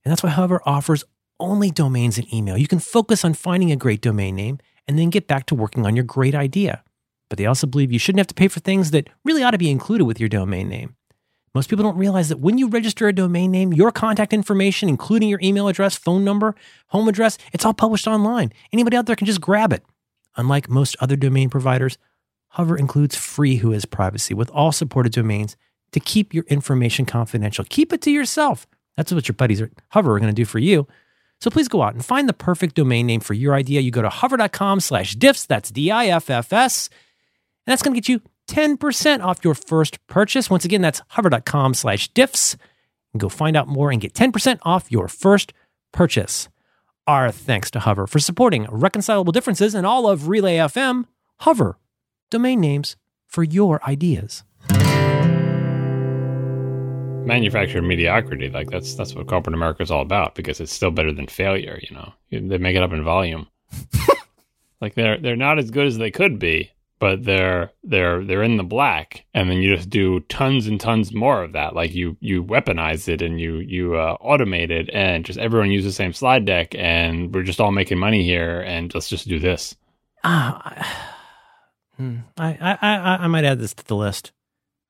And 0.04 0.10
that's 0.10 0.24
why 0.24 0.30
Hover 0.30 0.60
offers 0.66 1.04
only 1.40 1.70
domains 1.70 2.18
and 2.18 2.32
email. 2.32 2.56
You 2.56 2.68
can 2.68 2.78
focus 2.78 3.24
on 3.24 3.34
finding 3.34 3.72
a 3.72 3.76
great 3.76 4.00
domain 4.00 4.36
name 4.36 4.58
and 4.86 4.98
then 4.98 5.10
get 5.10 5.26
back 5.26 5.46
to 5.46 5.54
working 5.54 5.86
on 5.86 5.94
your 5.94 6.04
great 6.04 6.34
idea. 6.34 6.82
But 7.28 7.38
they 7.38 7.46
also 7.46 7.66
believe 7.66 7.92
you 7.92 7.98
shouldn't 7.98 8.20
have 8.20 8.26
to 8.28 8.34
pay 8.34 8.48
for 8.48 8.60
things 8.60 8.90
that 8.92 9.08
really 9.24 9.42
ought 9.42 9.50
to 9.50 9.58
be 9.58 9.70
included 9.70 10.04
with 10.04 10.18
your 10.18 10.28
domain 10.28 10.68
name. 10.68 10.96
Most 11.54 11.68
people 11.68 11.82
don't 11.82 11.96
realize 11.96 12.28
that 12.28 12.40
when 12.40 12.58
you 12.58 12.68
register 12.68 13.08
a 13.08 13.12
domain 13.12 13.50
name, 13.50 13.72
your 13.72 13.90
contact 13.90 14.32
information, 14.32 14.88
including 14.88 15.28
your 15.28 15.40
email 15.42 15.68
address, 15.68 15.96
phone 15.96 16.24
number, 16.24 16.54
home 16.88 17.08
address, 17.08 17.38
it's 17.52 17.64
all 17.64 17.74
published 17.74 18.06
online. 18.06 18.52
Anybody 18.72 18.96
out 18.96 19.06
there 19.06 19.16
can 19.16 19.26
just 19.26 19.40
grab 19.40 19.72
it. 19.72 19.82
Unlike 20.36 20.70
most 20.70 20.96
other 21.00 21.16
domain 21.16 21.50
providers, 21.50 21.98
Hover 22.48 22.76
includes 22.76 23.16
free 23.16 23.58
WHOIS 23.58 23.84
Privacy 23.90 24.34
with 24.34 24.50
all 24.50 24.72
supported 24.72 25.12
domains 25.12 25.56
to 25.92 26.00
keep 26.00 26.32
your 26.32 26.44
information 26.44 27.06
confidential. 27.06 27.64
Keep 27.68 27.92
it 27.92 28.02
to 28.02 28.10
yourself. 28.10 28.66
That's 28.96 29.12
what 29.12 29.28
your 29.28 29.34
buddies 29.34 29.60
at 29.60 29.70
Hover 29.90 30.14
are 30.14 30.20
going 30.20 30.32
to 30.32 30.34
do 30.34 30.44
for 30.44 30.58
you. 30.58 30.86
So 31.40 31.50
please 31.50 31.68
go 31.68 31.82
out 31.82 31.94
and 31.94 32.04
find 32.04 32.28
the 32.28 32.32
perfect 32.32 32.74
domain 32.74 33.06
name 33.06 33.20
for 33.20 33.34
your 33.34 33.54
idea. 33.54 33.80
You 33.80 33.90
go 33.90 34.02
to 34.02 34.08
hover.com 34.08 34.80
slash 34.80 35.16
diffs. 35.16 35.46
That's 35.46 35.70
D-I-F-F-S. 35.70 36.88
And 36.88 37.72
that's 37.72 37.82
going 37.82 37.94
to 37.94 38.00
get 38.00 38.08
you 38.08 38.20
10% 38.48 39.22
off 39.22 39.44
your 39.44 39.54
first 39.54 40.04
purchase. 40.06 40.50
Once 40.50 40.64
again, 40.64 40.82
that's 40.82 41.02
hover.com 41.08 41.74
slash 41.74 42.10
diffs. 42.12 42.56
And 43.12 43.20
go 43.20 43.28
find 43.28 43.56
out 43.56 43.68
more 43.68 43.90
and 43.90 44.00
get 44.00 44.14
10% 44.14 44.58
off 44.62 44.90
your 44.90 45.06
first 45.06 45.52
purchase. 45.92 46.48
Our 47.06 47.30
thanks 47.30 47.70
to 47.70 47.80
Hover 47.80 48.06
for 48.06 48.18
supporting 48.18 48.66
Reconcilable 48.70 49.32
Differences 49.32 49.74
and 49.74 49.86
all 49.86 50.08
of 50.08 50.28
Relay 50.28 50.56
FM. 50.56 51.04
Hover, 51.40 51.78
domain 52.30 52.60
names 52.60 52.96
for 53.26 53.42
your 53.42 53.82
ideas. 53.88 54.44
Manufactured 57.28 57.82
mediocrity, 57.82 58.48
like 58.48 58.70
that's 58.70 58.94
that's 58.94 59.14
what 59.14 59.28
corporate 59.28 59.54
America 59.54 59.82
is 59.82 59.90
all 59.90 60.02
about, 60.02 60.34
because 60.34 60.60
it's 60.60 60.72
still 60.72 60.90
better 60.90 61.12
than 61.12 61.26
failure. 61.26 61.78
You 61.82 61.96
know, 61.96 62.12
they 62.30 62.58
make 62.58 62.76
it 62.76 62.82
up 62.82 62.92
in 62.92 63.04
volume. 63.04 63.46
like 64.80 64.94
they're 64.94 65.18
they're 65.18 65.36
not 65.36 65.58
as 65.58 65.70
good 65.70 65.86
as 65.86 65.98
they 65.98 66.10
could 66.10 66.38
be, 66.38 66.72
but 66.98 67.24
they're 67.24 67.70
they're 67.84 68.24
they're 68.24 68.42
in 68.42 68.56
the 68.56 68.64
black, 68.64 69.24
and 69.34 69.50
then 69.50 69.58
you 69.58 69.76
just 69.76 69.90
do 69.90 70.20
tons 70.20 70.66
and 70.66 70.80
tons 70.80 71.12
more 71.12 71.42
of 71.42 71.52
that. 71.52 71.74
Like 71.74 71.94
you 71.94 72.16
you 72.20 72.42
weaponize 72.42 73.08
it 73.08 73.22
and 73.22 73.40
you 73.40 73.58
you 73.58 73.94
uh, 73.94 74.16
automate 74.18 74.70
it, 74.70 74.90
and 74.92 75.24
just 75.24 75.38
everyone 75.38 75.70
uses 75.70 75.92
the 75.92 75.96
same 75.96 76.12
slide 76.12 76.44
deck, 76.44 76.74
and 76.74 77.34
we're 77.34 77.42
just 77.42 77.60
all 77.60 77.72
making 77.72 77.98
money 77.98 78.24
here, 78.24 78.60
and 78.60 78.92
let's 78.94 79.08
just 79.08 79.28
do 79.28 79.38
this. 79.38 79.76
Ah, 80.24 80.96
I, 81.98 82.22
I, 82.38 82.78
I, 82.80 83.16
I 83.24 83.26
might 83.28 83.44
add 83.44 83.60
this 83.60 83.74
to 83.74 83.84
the 83.84 83.96
list. 83.96 84.32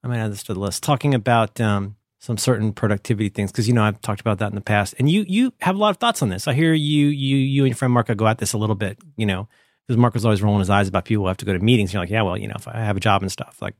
I 0.02 0.08
might 0.08 0.18
add 0.18 0.32
this 0.32 0.44
to 0.44 0.54
the 0.54 0.60
list. 0.60 0.82
Talking 0.82 1.14
about 1.14 1.60
um, 1.60 1.96
some 2.18 2.36
certain 2.36 2.72
productivity 2.72 3.28
things 3.28 3.52
because 3.52 3.68
you 3.68 3.74
know 3.74 3.84
I've 3.84 4.00
talked 4.00 4.20
about 4.20 4.38
that 4.38 4.50
in 4.50 4.54
the 4.54 4.60
past, 4.60 4.94
and 4.98 5.10
you 5.10 5.24
you 5.28 5.52
have 5.60 5.76
a 5.76 5.78
lot 5.78 5.90
of 5.90 5.98
thoughts 5.98 6.22
on 6.22 6.28
this. 6.28 6.48
I 6.48 6.54
hear 6.54 6.72
you 6.72 7.06
you 7.06 7.36
you 7.36 7.64
and 7.64 7.70
your 7.70 7.76
friend 7.76 7.92
Marco 7.92 8.14
go 8.14 8.26
at 8.26 8.38
this 8.38 8.52
a 8.52 8.58
little 8.58 8.74
bit, 8.74 8.98
you 9.16 9.26
know, 9.26 9.48
because 9.86 9.98
Marco's 9.98 10.24
always 10.24 10.42
rolling 10.42 10.60
his 10.60 10.70
eyes 10.70 10.88
about 10.88 11.04
people 11.04 11.24
who 11.24 11.28
have 11.28 11.36
to 11.38 11.44
go 11.44 11.52
to 11.52 11.58
meetings. 11.58 11.92
You're 11.92 12.02
like, 12.02 12.10
yeah, 12.10 12.22
well, 12.22 12.36
you 12.36 12.48
know, 12.48 12.56
if 12.56 12.66
I 12.66 12.80
have 12.80 12.96
a 12.96 13.00
job 13.00 13.22
and 13.22 13.30
stuff, 13.30 13.62
like 13.62 13.74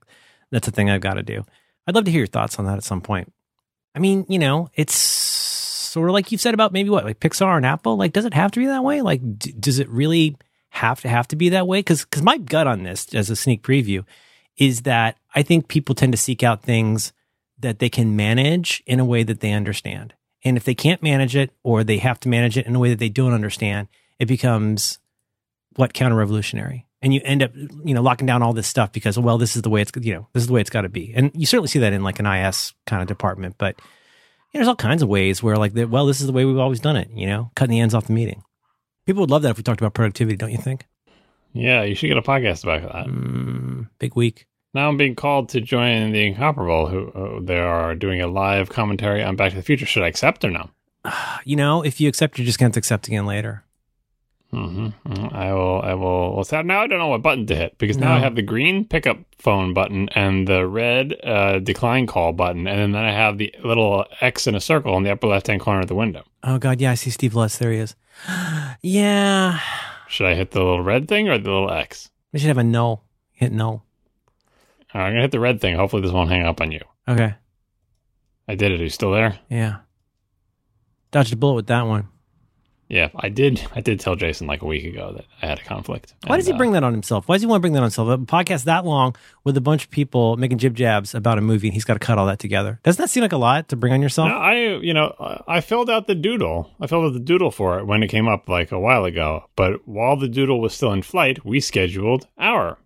that's 0.51 0.69
a 0.69 0.71
thing 0.71 0.89
I've 0.89 1.01
got 1.01 1.15
to 1.15 1.23
do. 1.23 1.45
I'd 1.87 1.95
love 1.95 2.05
to 2.05 2.11
hear 2.11 2.21
your 2.21 2.27
thoughts 2.27 2.59
on 2.59 2.67
that 2.67 2.77
at 2.77 2.85
some 2.85 3.01
point. 3.01 3.33
I 3.95 3.99
mean, 3.99 4.25
you 4.29 4.39
know, 4.39 4.69
it's 4.75 4.95
sort 4.95 6.09
of 6.09 6.13
like 6.13 6.31
you've 6.31 6.41
said 6.41 6.55
about 6.55 6.73
maybe 6.73 6.91
what 6.91 7.05
like 7.05 7.19
Pixar 7.19 7.57
and 7.57 7.67
Apple. 7.67 7.97
Like, 7.97 8.13
does 8.13 8.25
it 8.25 8.35
have 8.35 8.53
to 8.53 8.61
be 8.61 8.67
that 8.67 8.85
way? 8.85 9.03
Like, 9.03 9.21
d- 9.39 9.55
does 9.59 9.79
it 9.79 9.89
really 9.89 10.37
have 10.71 11.01
to 11.01 11.09
have 11.09 11.27
to 11.29 11.37
be 11.37 11.49
that 11.49 11.67
way? 11.67 11.81
Because 11.81 12.05
because 12.05 12.23
my 12.23 12.39
gut 12.39 12.67
on 12.67 12.85
this 12.85 13.13
as 13.15 13.31
a 13.31 13.37
sneak 13.37 13.63
preview 13.63 14.05
is 14.57 14.83
that 14.83 15.17
I 15.35 15.43
think 15.43 15.69
people 15.69 15.95
tend 15.95 16.13
to 16.13 16.19
seek 16.19 16.43
out 16.43 16.63
things 16.63 17.13
that 17.61 17.79
they 17.79 17.89
can 17.89 18.17
manage 18.17 18.83
in 18.87 19.01
a 19.01 19.05
way 19.05 19.23
that 19.23 19.41
they 19.41 19.53
understand. 19.53 20.15
And 20.45 20.57
if 20.57 20.65
they 20.65 20.75
can't 20.75 21.03
manage 21.03 21.35
it 21.35 21.51
or 21.63 21.83
they 21.83 21.99
have 21.99 22.21
to 22.21 22.29
manage 22.29 22.57
it 22.57 22.67
in 22.67 22.75
a 22.77 22.79
way 22.79 22.91
that 22.91 22.99
they 22.99 23.09
don't 23.09 23.33
understand, 23.33 23.89
it 24.19 24.27
becomes 24.27 24.99
what 25.77 25.95
counter 25.95 26.17
revolutionary. 26.17 26.87
And 27.01 27.15
you 27.15 27.21
end 27.25 27.43
up, 27.43 27.53
you 27.55 27.95
know, 27.95 28.03
locking 28.03 28.27
down 28.27 28.43
all 28.43 28.53
this 28.53 28.67
stuff 28.67 28.93
because, 28.93 29.19
well, 29.19 29.39
this 29.39 29.55
is 29.55 29.63
the 29.63 29.71
way 29.71 29.83
it's, 29.83 29.93
you 30.01 30.15
know, 30.15 30.29
this 30.33 30.43
is 30.43 30.47
the 30.49 30.53
way 30.53 30.61
it's 30.61 30.71
got 30.71 30.83
to 30.83 30.89
be. 30.89 31.13
And 31.15 31.31
you 31.35 31.47
certainly 31.47 31.69
see 31.69 31.79
that 31.81 31.93
in 31.93 32.03
like 32.03 32.19
an 32.19 32.27
IS 32.27 32.75
kind 32.87 33.03
of 33.03 33.09
department. 33.09 33.57
But 33.59 33.81
you 34.53 34.59
know, 34.59 34.65
there's 34.65 34.69
all 34.69 34.77
kinds 34.77 35.03
of 35.03 35.09
ways 35.09 35.43
where 35.43 35.57
like, 35.57 35.73
well, 35.75 36.07
this 36.07 36.21
is 36.21 36.27
the 36.27 36.33
way 36.33 36.45
we've 36.45 36.59
always 36.59 36.81
done 36.81 36.97
it. 36.97 37.11
You 37.13 37.27
know, 37.27 37.51
cutting 37.55 37.73
the 37.73 37.81
ends 37.81 37.95
off 37.95 38.07
the 38.07 38.13
meeting. 38.13 38.43
People 39.07 39.21
would 39.21 39.31
love 39.31 39.43
that 39.43 39.51
if 39.51 39.57
we 39.57 39.63
talked 39.63 39.81
about 39.81 39.95
productivity, 39.95 40.37
don't 40.37 40.51
you 40.51 40.59
think? 40.59 40.87
Yeah, 41.53 41.83
you 41.83 41.95
should 41.95 42.09
get 42.09 42.19
a 42.19 42.23
podcast 42.23 42.65
about 42.65 42.83
that. 42.83 43.07
Mm, 43.07 43.89
big 43.99 44.17
week. 44.17 44.47
Now 44.75 44.89
I'm 44.89 44.97
being 44.97 45.15
called 45.15 45.49
to 45.51 45.61
join 45.61 46.13
the 46.13 46.27
Incomparable, 46.27 46.89
who 46.89 47.09
uh, 47.11 47.41
they 47.43 47.59
are 47.59 47.95
doing 47.95 48.21
a 48.21 48.27
live 48.27 48.69
commentary 48.69 49.23
on 49.23 49.37
Back 49.37 49.51
to 49.51 49.57
the 49.57 49.63
Future. 49.63 49.87
Should 49.87 50.03
I 50.03 50.09
accept 50.09 50.45
or 50.45 50.51
no? 50.51 50.71
You 51.45 51.57
know, 51.57 51.83
if 51.83 52.01
you 52.01 52.09
accept, 52.09 52.37
you're 52.37 52.45
just 52.45 52.59
going 52.59 52.73
to 52.73 52.79
accept 52.79 53.07
again 53.09 53.25
later. 53.25 53.65
Mm-hmm. 54.53 55.35
I 55.35 55.53
will. 55.53 55.81
I 55.83 55.95
will. 55.95 56.35
Well, 56.35 56.45
so 56.45 56.63
now 56.63 56.81
I 56.83 56.87
don't 56.87 56.99
know 56.99 57.09
what 57.09 57.23
button 57.23 57.47
to 57.47 57.55
hit 57.55 57.77
because 57.79 57.99
now 57.99 58.15
I 58.15 58.19
have 58.19 58.35
the 58.35 58.43
green 58.43 58.85
pickup 58.85 59.19
phone 59.39 59.75
button 59.75 60.09
and 60.11 60.49
the 60.49 60.67
red 60.67 61.15
uh, 61.23 61.59
decline 61.59 62.07
call 62.07 62.33
button, 62.33 62.67
and 62.67 62.95
then 62.95 63.05
I 63.05 63.13
have 63.13 63.37
the 63.39 63.55
little 63.63 64.07
X 64.21 64.47
in 64.47 64.55
a 64.55 64.61
circle 64.61 64.97
in 64.97 65.03
the 65.03 65.11
upper 65.13 65.27
left 65.27 65.47
hand 65.49 65.61
corner 65.61 65.81
of 65.81 65.89
the 65.89 65.95
window. 65.95 66.25
Oh 66.43 66.59
God, 66.59 66.81
yeah, 66.81 66.93
I 66.93 66.95
see 66.95 67.11
Steve 67.11 67.35
Lutz. 67.35 67.59
There 67.59 67.73
he 67.73 67.79
is. 67.79 67.95
yeah, 68.83 69.61
Should 70.09 70.27
I 70.27 70.35
hit 70.35 70.53
the 70.53 70.61
little 70.61 70.83
red 70.83 71.09
thing 71.09 71.29
or 71.29 71.37
the 71.39 71.51
little 71.51 71.71
X? 71.71 72.11
we 72.33 72.39
should 72.39 72.49
have 72.49 72.59
a 72.59 72.65
no. 72.65 73.03
Hit 73.33 73.53
no. 73.53 73.83
I'm 74.95 75.11
gonna 75.13 75.23
hit 75.23 75.31
the 75.33 75.41
red 75.41 75.61
thing. 75.61 75.77
Hopefully, 75.77 76.03
this 76.03 76.13
won't 76.13 76.31
hang 76.31 76.47
up 76.47 76.61
on 76.61 76.73
you. 76.73 76.81
Okay. 77.07 77.35
I 78.47 78.55
did 78.55 78.73
it. 78.73 78.81
Are 78.81 78.85
you 78.85 78.91
still 78.91 79.13
there? 79.13 79.39
Yeah. 79.51 79.79
Dodged 81.11 81.33
a 81.33 81.37
bullet 81.37 81.55
with 81.55 81.67
that 81.69 81.87
one. 81.87 82.09
Yeah, 82.91 83.11
I 83.15 83.29
did. 83.29 83.63
I 83.75 83.83
did 83.83 84.01
tell 84.01 84.17
Jason 84.17 84.47
like 84.47 84.63
a 84.63 84.67
week 84.67 84.85
ago 84.87 85.13
that 85.15 85.27
I 85.43 85.47
had 85.47 85.59
a 85.59 85.63
conflict. 85.63 86.15
Why 86.27 86.37
does 86.37 86.47
he 86.47 86.53
And, 86.53 86.57
uh, 86.57 86.59
bring 86.59 86.73
that 86.73 86.85
on 86.85 86.93
himself? 86.93 87.29
Why 87.29 87.35
does 87.35 87.43
he 87.43 87.47
want 87.47 87.59
to 87.59 87.61
bring 87.61 87.75
that 87.75 87.81
on 87.81 87.85
himself? 87.85 88.09
A 88.09 88.17
podcast 88.17 88.65
that 88.65 88.87
long 88.87 89.15
with 89.45 89.59
a 89.59 89.61
bunch 89.61 89.85
of 89.85 89.91
people 89.91 90.39
making 90.39 90.57
jib 90.57 90.75
jabs 90.75 91.15
about 91.15 91.37
a 91.37 91.43
movie, 91.43 91.69
and 91.69 91.75
he's 91.75 91.85
got 91.85 91.95
to 91.95 91.99
cut 92.01 92.17
all 92.17 92.25
that 92.27 92.39
together. 92.39 92.81
Doesn't 92.85 93.03
that 93.03 93.11
seem 93.11 93.21
like 93.23 93.33
a 93.33 93.37
lot 93.39 93.69
to 93.69 93.77
bring 93.77 93.93
on 93.93 94.01
yourself? 94.01 94.31
No, 94.31 94.37
I 94.37 94.55
you 94.79 94.95
know 94.95 95.15
I 95.47 95.61
filled 95.61 95.91
out 95.91 96.07
the 96.07 96.15
doodle. 96.15 96.71
I 96.81 96.87
filled 96.87 97.05
out 97.05 97.13
the 97.13 97.21
doodle 97.21 97.51
for 97.51 97.79
it 97.79 97.85
when 97.87 98.03
it 98.03 98.09
came 98.09 98.27
up 98.27 98.49
like 98.49 98.73
a 98.73 98.81
while 98.81 99.05
ago. 99.05 99.45
But 99.55 99.87
while 99.87 100.17
the 100.17 100.29
doodle 100.29 100.59
was 100.63 100.73
still 100.73 100.93
in 100.93 101.03
flight, 101.03 101.45
we 101.45 101.61
scheduled 101.61 102.27
our 102.39 102.79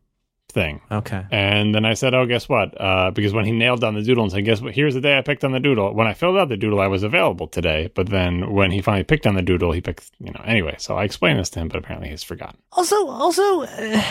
thing. 0.53 0.81
Okay. 0.91 1.25
And 1.31 1.75
then 1.75 1.85
I 1.85 1.95
said, 1.95 2.15
"Oh, 2.15 2.27
guess 2.27 2.49
what?" 2.49 2.79
Uh, 2.81 3.11
because 3.11 3.33
when 3.33 3.45
he 3.45 3.53
nailed 3.53 3.81
down 3.81 3.95
the 3.95 4.03
doodle 4.03 4.23
and 4.23 4.33
said, 4.33 4.45
"Guess 4.45 4.61
what? 4.61 4.75
Here's 4.75 4.95
the 4.95 5.01
day 5.01 5.19
I 5.19 5.23
picked 5.23 5.45
on 5.45 5.53
the 5.53 5.61
doodle." 5.61 5.93
When 5.95 6.07
I 6.07 6.15
filled 6.15 6.37
out 6.37 6.49
the 6.49 6.57
doodle, 6.57 6.81
I 6.81 6.87
was 6.87 7.03
available 7.03 7.49
today. 7.49 7.91
But 7.95 8.11
then 8.11 8.53
when 8.53 8.71
he 8.71 8.81
finally 8.81 9.05
picked 9.05 9.27
on 9.27 9.35
the 9.35 9.43
doodle, 9.43 9.73
he 9.73 9.81
picked 9.81 10.11
you 10.21 10.33
know 10.33 10.43
anyway. 10.45 10.77
So 10.79 10.97
I 10.97 11.05
explained 11.05 11.39
this 11.39 11.51
to 11.51 11.61
him, 11.61 11.69
but 11.69 11.79
apparently 11.79 12.11
he's 12.11 12.23
forgotten. 12.23 12.61
Also, 12.73 13.09
also, 13.09 13.63
uh, 13.63 14.03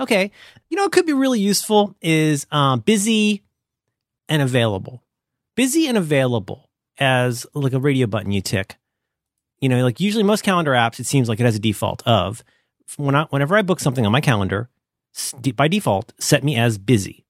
okay. 0.00 0.30
You 0.68 0.76
know, 0.76 0.84
it 0.84 0.92
could 0.92 1.06
be 1.06 1.12
really 1.12 1.40
useful 1.40 1.94
is 2.00 2.46
um, 2.50 2.80
busy 2.80 3.42
and 4.28 4.42
available. 4.42 5.02
Busy 5.54 5.86
and 5.86 5.96
available 5.96 6.70
as 6.98 7.46
like 7.54 7.72
a 7.72 7.78
radio 7.78 8.06
button 8.06 8.32
you 8.32 8.40
tick. 8.40 8.76
You 9.60 9.68
know, 9.68 9.82
like 9.84 10.00
usually 10.00 10.24
most 10.24 10.42
calendar 10.42 10.72
apps, 10.72 10.98
it 10.98 11.06
seems 11.06 11.28
like 11.28 11.40
it 11.40 11.44
has 11.44 11.56
a 11.56 11.60
default 11.60 12.02
of 12.06 12.42
when 12.96 13.14
I, 13.14 13.24
whenever 13.24 13.56
I 13.56 13.62
book 13.62 13.80
something 13.80 14.04
on 14.04 14.12
my 14.12 14.20
calendar, 14.20 14.68
by 15.56 15.68
default, 15.68 16.12
set 16.18 16.44
me 16.44 16.56
as 16.56 16.78
busy, 16.78 17.24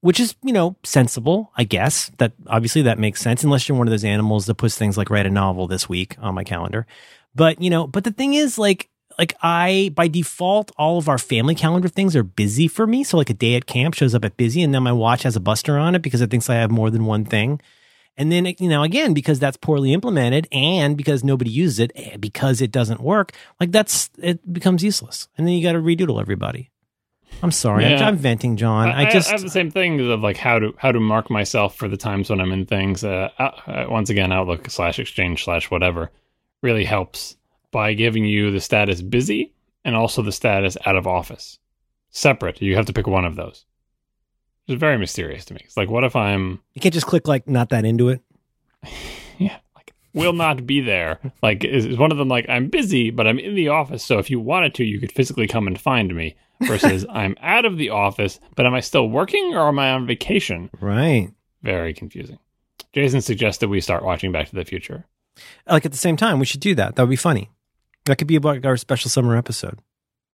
which 0.00 0.20
is 0.20 0.34
you 0.42 0.52
know 0.52 0.76
sensible, 0.84 1.52
I 1.56 1.64
guess. 1.64 2.10
That 2.18 2.32
obviously 2.46 2.82
that 2.82 2.98
makes 2.98 3.20
sense 3.20 3.44
unless 3.44 3.68
you're 3.68 3.78
one 3.78 3.86
of 3.86 3.92
those 3.92 4.04
animals 4.04 4.46
that 4.46 4.56
puts 4.56 4.76
things 4.76 4.96
like 4.96 5.10
write 5.10 5.26
a 5.26 5.30
novel 5.30 5.66
this 5.66 5.88
week 5.88 6.16
on 6.20 6.34
my 6.34 6.44
calendar. 6.44 6.86
But 7.34 7.60
you 7.60 7.70
know, 7.70 7.86
but 7.86 8.04
the 8.04 8.12
thing 8.12 8.34
is, 8.34 8.58
like, 8.58 8.88
like 9.18 9.34
I 9.42 9.92
by 9.94 10.08
default, 10.08 10.70
all 10.76 10.98
of 10.98 11.08
our 11.08 11.18
family 11.18 11.54
calendar 11.54 11.88
things 11.88 12.14
are 12.16 12.22
busy 12.22 12.68
for 12.68 12.86
me. 12.86 13.04
So 13.04 13.16
like 13.16 13.30
a 13.30 13.34
day 13.34 13.54
at 13.54 13.66
camp 13.66 13.94
shows 13.94 14.14
up 14.14 14.24
at 14.24 14.36
busy, 14.36 14.62
and 14.62 14.74
then 14.74 14.82
my 14.82 14.92
watch 14.92 15.22
has 15.22 15.36
a 15.36 15.40
buster 15.40 15.78
on 15.78 15.94
it 15.94 16.02
because 16.02 16.20
it 16.20 16.30
thinks 16.30 16.50
I 16.50 16.56
have 16.56 16.70
more 16.70 16.90
than 16.90 17.06
one 17.06 17.24
thing. 17.24 17.60
And 18.16 18.30
then 18.30 18.44
you 18.58 18.68
know, 18.68 18.82
again, 18.82 19.14
because 19.14 19.38
that's 19.38 19.56
poorly 19.56 19.92
implemented, 19.92 20.46
and 20.52 20.96
because 20.96 21.24
nobody 21.24 21.50
uses 21.50 21.78
it, 21.78 21.92
eh, 21.94 22.16
because 22.18 22.60
it 22.60 22.70
doesn't 22.70 23.00
work, 23.00 23.32
like 23.58 23.72
that's 23.72 24.10
it 24.18 24.52
becomes 24.52 24.84
useless. 24.84 25.28
And 25.38 25.46
then 25.46 25.54
you 25.54 25.62
got 25.62 25.72
to 25.72 25.78
redoodle 25.78 26.20
everybody. 26.20 26.71
I'm 27.42 27.50
sorry, 27.50 27.84
I'm, 27.86 28.02
I'm 28.02 28.16
venting, 28.16 28.56
John. 28.56 28.88
I, 28.88 29.08
I, 29.08 29.10
just 29.10 29.28
I 29.28 29.32
have 29.32 29.42
the 29.42 29.50
same 29.50 29.70
thing 29.70 30.00
of 30.10 30.20
like 30.20 30.36
how 30.36 30.58
to 30.58 30.74
how 30.78 30.92
to 30.92 31.00
mark 31.00 31.30
myself 31.30 31.74
for 31.76 31.88
the 31.88 31.96
times 31.96 32.30
when 32.30 32.40
I'm 32.40 32.52
in 32.52 32.66
things. 32.66 33.02
Uh, 33.02 33.30
uh, 33.38 33.86
once 33.88 34.10
again, 34.10 34.32
Outlook 34.32 34.70
slash 34.70 34.98
Exchange 34.98 35.44
slash 35.44 35.70
whatever 35.70 36.10
really 36.62 36.84
helps 36.84 37.36
by 37.72 37.94
giving 37.94 38.24
you 38.24 38.50
the 38.50 38.60
status 38.60 39.02
busy 39.02 39.52
and 39.84 39.96
also 39.96 40.22
the 40.22 40.32
status 40.32 40.76
out 40.86 40.96
of 40.96 41.06
office 41.06 41.58
separate. 42.10 42.62
You 42.62 42.76
have 42.76 42.86
to 42.86 42.92
pick 42.92 43.06
one 43.06 43.24
of 43.24 43.36
those. 43.36 43.64
It's 44.68 44.78
very 44.78 44.98
mysterious 44.98 45.44
to 45.46 45.54
me. 45.54 45.60
It's 45.64 45.76
like, 45.76 45.90
what 45.90 46.04
if 46.04 46.14
I'm 46.14 46.60
you 46.74 46.80
can't 46.80 46.94
just 46.94 47.06
click 47.06 47.26
like 47.26 47.48
not 47.48 47.70
that 47.70 47.84
into 47.84 48.08
it. 48.08 48.20
yeah 49.38 49.56
like 49.74 49.92
will 50.14 50.32
not 50.32 50.66
be 50.66 50.80
there? 50.80 51.18
Like, 51.42 51.64
is, 51.64 51.86
is 51.86 51.98
one 51.98 52.12
of 52.12 52.18
them 52.18 52.28
like 52.28 52.46
I'm 52.48 52.68
busy, 52.68 53.10
but 53.10 53.26
I'm 53.26 53.38
in 53.38 53.54
the 53.54 53.68
office. 53.68 54.04
So 54.04 54.18
if 54.18 54.30
you 54.30 54.38
wanted 54.40 54.74
to, 54.74 54.84
you 54.84 55.00
could 55.00 55.12
physically 55.12 55.48
come 55.48 55.66
and 55.66 55.80
find 55.80 56.14
me. 56.14 56.36
Versus 56.66 57.04
I'm 57.10 57.36
out 57.40 57.64
of 57.64 57.76
the 57.78 57.90
office, 57.90 58.40
but 58.56 58.66
am 58.66 58.74
I 58.74 58.80
still 58.80 59.08
working 59.08 59.54
or 59.54 59.68
am 59.68 59.78
I 59.78 59.92
on 59.92 60.06
vacation? 60.06 60.70
Right. 60.80 61.30
Very 61.62 61.94
confusing. 61.94 62.38
Jason 62.92 63.20
suggested 63.22 63.68
we 63.68 63.80
start 63.80 64.04
watching 64.04 64.32
Back 64.32 64.48
to 64.50 64.54
the 64.56 64.64
Future. 64.64 65.04
like 65.66 65.86
at 65.86 65.92
the 65.92 65.98
same 65.98 66.16
time 66.16 66.38
we 66.38 66.44
should 66.46 66.60
do 66.60 66.74
that 66.74 66.94
that 66.96 67.02
would 67.02 67.08
be 67.10 67.16
funny 67.16 67.48
that 68.04 68.16
could 68.18 68.26
be 68.26 68.36
about 68.36 68.66
our 68.66 68.76
special 68.76 69.08
summer 69.08 69.34
episode 69.36 69.78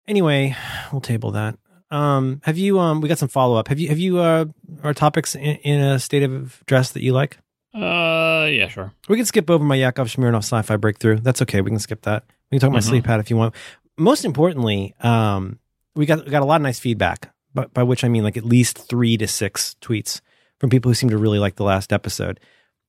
anyway 0.09 0.57
we'll 0.91 1.01
table 1.01 1.31
that 1.31 1.57
um 1.93 2.41
have 2.45 2.59
you 2.59 2.81
um 2.81 3.01
we 3.01 3.09
got 3.09 3.17
some 3.19 3.29
follow-up 3.29 3.69
have 3.69 3.79
you 3.79 3.89
have 3.89 3.99
you 4.01 4.19
uh 4.19 4.45
our 4.83 4.93
topics 4.93 5.37
in, 5.37 5.55
in 5.63 5.81
a 5.81 5.99
state 6.01 6.25
of 6.25 6.63
dress 6.67 6.91
that 6.93 7.03
you 7.05 7.13
like 7.13 7.39
Uh, 7.75 8.49
yeah, 8.51 8.67
sure. 8.69 8.93
we 9.09 9.15
can 9.17 9.25
skip 9.25 9.49
over 9.51 9.63
my 9.65 9.77
yakov 9.77 10.09
smirnoff 10.09 10.39
sci-fi 10.43 10.77
breakthrough 10.77 11.21
that's 11.21 11.43
okay 11.43 11.61
we 11.61 11.71
can 11.71 11.79
skip 11.79 12.03
that 12.03 12.25
we 12.51 12.57
can 12.59 12.61
talk 12.61 12.71
about 12.71 12.83
Mhm. 12.83 12.89
sleep 12.89 13.05
pad 13.05 13.21
if 13.21 13.31
you 13.31 13.37
want 13.37 13.55
most 13.97 14.25
importantly 14.25 14.95
um 15.01 15.61
we 15.99 16.07
got 16.07 16.25
we 16.25 16.31
got 16.31 16.43
a 16.43 16.47
lot 16.47 16.57
of 16.57 16.63
nice 16.63 16.79
feedback 16.79 17.35
but 17.53 17.75
by 17.75 17.83
which 17.83 18.05
i 18.05 18.09
mean 18.09 18.25
like 18.25 18.37
at 18.37 18.45
least 18.45 18.79
three 18.79 19.17
to 19.17 19.27
six 19.27 19.77
tweets 19.81 20.21
from 20.59 20.71
people 20.71 20.91
who 20.91 20.95
seem 20.95 21.11
to 21.11 21.19
really 21.19 21.39
like 21.39 21.57
the 21.57 21.65
last 21.65 21.93
episode 21.93 22.41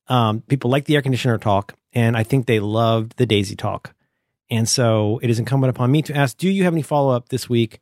um, 0.09 0.41
people 0.41 0.69
like 0.71 0.85
the 0.85 0.95
air 0.95 1.01
conditioner 1.01 1.37
talk, 1.37 1.75
and 1.93 2.17
I 2.17 2.23
think 2.23 2.45
they 2.45 2.59
loved 2.59 3.15
the 3.17 3.25
Daisy 3.25 3.55
talk. 3.55 3.93
And 4.49 4.67
so 4.67 5.19
it 5.21 5.29
is 5.29 5.37
incumbent 5.37 5.69
upon 5.69 5.91
me 5.91 6.01
to 6.03 6.15
ask: 6.15 6.37
Do 6.37 6.49
you 6.49 6.63
have 6.63 6.73
any 6.73 6.81
follow 6.81 7.15
up 7.15 7.29
this 7.29 7.47
week 7.47 7.79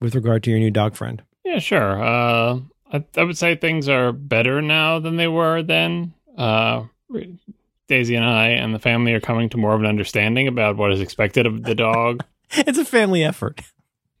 with 0.00 0.14
regard 0.14 0.42
to 0.44 0.50
your 0.50 0.60
new 0.60 0.70
dog 0.70 0.94
friend? 0.94 1.22
Yeah, 1.44 1.58
sure. 1.58 2.02
Uh, 2.02 2.60
I, 2.92 3.04
I 3.16 3.24
would 3.24 3.38
say 3.38 3.56
things 3.56 3.88
are 3.88 4.12
better 4.12 4.60
now 4.60 4.98
than 4.98 5.16
they 5.16 5.28
were 5.28 5.62
then. 5.62 6.12
Uh, 6.36 6.84
Daisy 7.86 8.14
and 8.14 8.24
I 8.24 8.48
and 8.48 8.74
the 8.74 8.78
family 8.78 9.12
are 9.12 9.20
coming 9.20 9.48
to 9.50 9.56
more 9.56 9.74
of 9.74 9.80
an 9.80 9.86
understanding 9.86 10.48
about 10.48 10.76
what 10.76 10.92
is 10.92 11.00
expected 11.00 11.46
of 11.46 11.62
the 11.62 11.74
dog. 11.74 12.24
it's 12.50 12.78
a 12.78 12.84
family 12.84 13.24
effort. 13.24 13.60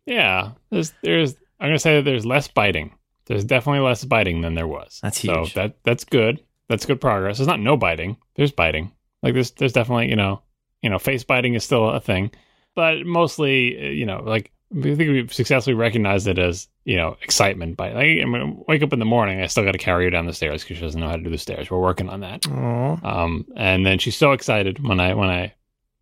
Yeah, 0.06 0.52
there's 0.70 0.92
there's 1.02 1.34
I'm 1.60 1.68
gonna 1.68 1.78
say 1.78 1.96
that 1.96 2.02
there's 2.02 2.26
less 2.26 2.48
biting. 2.48 2.94
There's 3.26 3.44
definitely 3.44 3.80
less 3.80 4.04
biting 4.04 4.42
than 4.42 4.54
there 4.54 4.66
was. 4.66 5.00
That's 5.02 5.18
huge. 5.18 5.54
So 5.54 5.60
that 5.60 5.76
that's 5.84 6.04
good. 6.04 6.42
That's 6.68 6.86
good 6.86 7.00
progress. 7.00 7.38
There's 7.38 7.48
not 7.48 7.60
no 7.60 7.76
biting. 7.76 8.16
There's 8.36 8.52
biting. 8.52 8.92
Like 9.22 9.34
there's 9.34 9.52
there's 9.52 9.72
definitely 9.72 10.10
you 10.10 10.16
know 10.16 10.42
you 10.82 10.90
know 10.90 10.98
face 10.98 11.24
biting 11.24 11.54
is 11.54 11.64
still 11.64 11.88
a 11.88 12.00
thing, 12.00 12.30
but 12.74 13.04
mostly 13.06 13.78
uh, 13.78 13.90
you 13.90 14.06
know 14.06 14.22
like 14.24 14.52
I 14.76 14.94
think 14.94 14.98
we've 14.98 15.32
successfully 15.32 15.74
recognized 15.74 16.26
it 16.26 16.38
as 16.38 16.68
you 16.84 16.96
know 16.96 17.16
excitement 17.22 17.76
bite. 17.76 17.94
Like 17.94 18.20
I 18.20 18.24
mean, 18.24 18.62
wake 18.66 18.82
up 18.82 18.92
in 18.92 18.98
the 18.98 19.04
morning, 19.04 19.40
I 19.40 19.46
still 19.46 19.64
got 19.64 19.72
to 19.72 19.78
carry 19.78 20.04
her 20.04 20.10
down 20.10 20.26
the 20.26 20.32
stairs 20.32 20.62
because 20.62 20.78
she 20.78 20.82
doesn't 20.82 21.00
know 21.00 21.08
how 21.08 21.16
to 21.16 21.22
do 21.22 21.30
the 21.30 21.38
stairs. 21.38 21.70
We're 21.70 21.80
working 21.80 22.10
on 22.10 22.20
that. 22.20 22.42
Aww. 22.42 23.04
Um, 23.04 23.46
and 23.56 23.86
then 23.86 23.98
she's 23.98 24.16
so 24.16 24.32
excited 24.32 24.86
when 24.86 25.00
I 25.00 25.14
when 25.14 25.30
I 25.30 25.54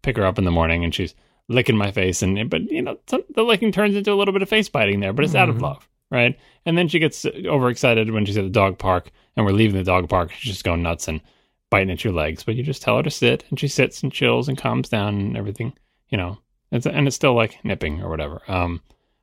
pick 0.02 0.16
her 0.16 0.26
up 0.26 0.38
in 0.38 0.44
the 0.44 0.50
morning 0.50 0.82
and 0.82 0.94
she's 0.94 1.14
licking 1.48 1.76
my 1.76 1.90
face 1.90 2.22
and 2.22 2.48
but 2.48 2.62
you 2.70 2.80
know 2.82 2.96
some, 3.06 3.22
the 3.34 3.42
licking 3.42 3.72
turns 3.72 3.96
into 3.96 4.12
a 4.12 4.14
little 4.14 4.32
bit 4.32 4.42
of 4.42 4.48
face 4.48 4.68
biting 4.68 5.00
there, 5.00 5.12
but 5.12 5.24
it's 5.24 5.34
out 5.34 5.48
of 5.48 5.56
Mhm. 5.56 5.62
love, 5.62 5.88
right? 6.10 6.38
And 6.64 6.78
then 6.78 6.88
she 6.88 6.98
gets 6.98 7.24
overexcited 7.26 8.10
when 8.10 8.24
she's 8.24 8.36
at 8.38 8.44
the 8.44 8.50
dog 8.50 8.78
park 8.78 9.10
and 9.36 9.44
we're 9.44 9.52
leaving 9.52 9.76
the 9.76 9.84
dog 9.84 10.08
park. 10.08 10.32
She's 10.32 10.52
just 10.52 10.64
going 10.64 10.82
nuts 10.82 11.08
and 11.08 11.20
biting 11.70 11.90
at 11.90 12.04
your 12.04 12.12
legs, 12.12 12.44
but 12.44 12.54
you 12.54 12.62
just 12.62 12.82
tell 12.82 12.96
her 12.98 13.02
to 13.02 13.10
sit 13.10 13.44
and 13.50 13.58
she 13.58 13.68
sits 13.68 14.02
and 14.02 14.12
chills 14.12 14.48
and 14.48 14.56
calms 14.58 14.88
down 14.88 15.14
and 15.18 15.36
everything, 15.36 15.72
you 16.08 16.18
know. 16.18 16.38
It's, 16.70 16.86
and 16.86 17.06
it's 17.06 17.16
still 17.16 17.34
like 17.34 17.62
nipping 17.64 18.00
or 18.02 18.08
whatever. 18.08 18.40
Um, 18.48 18.80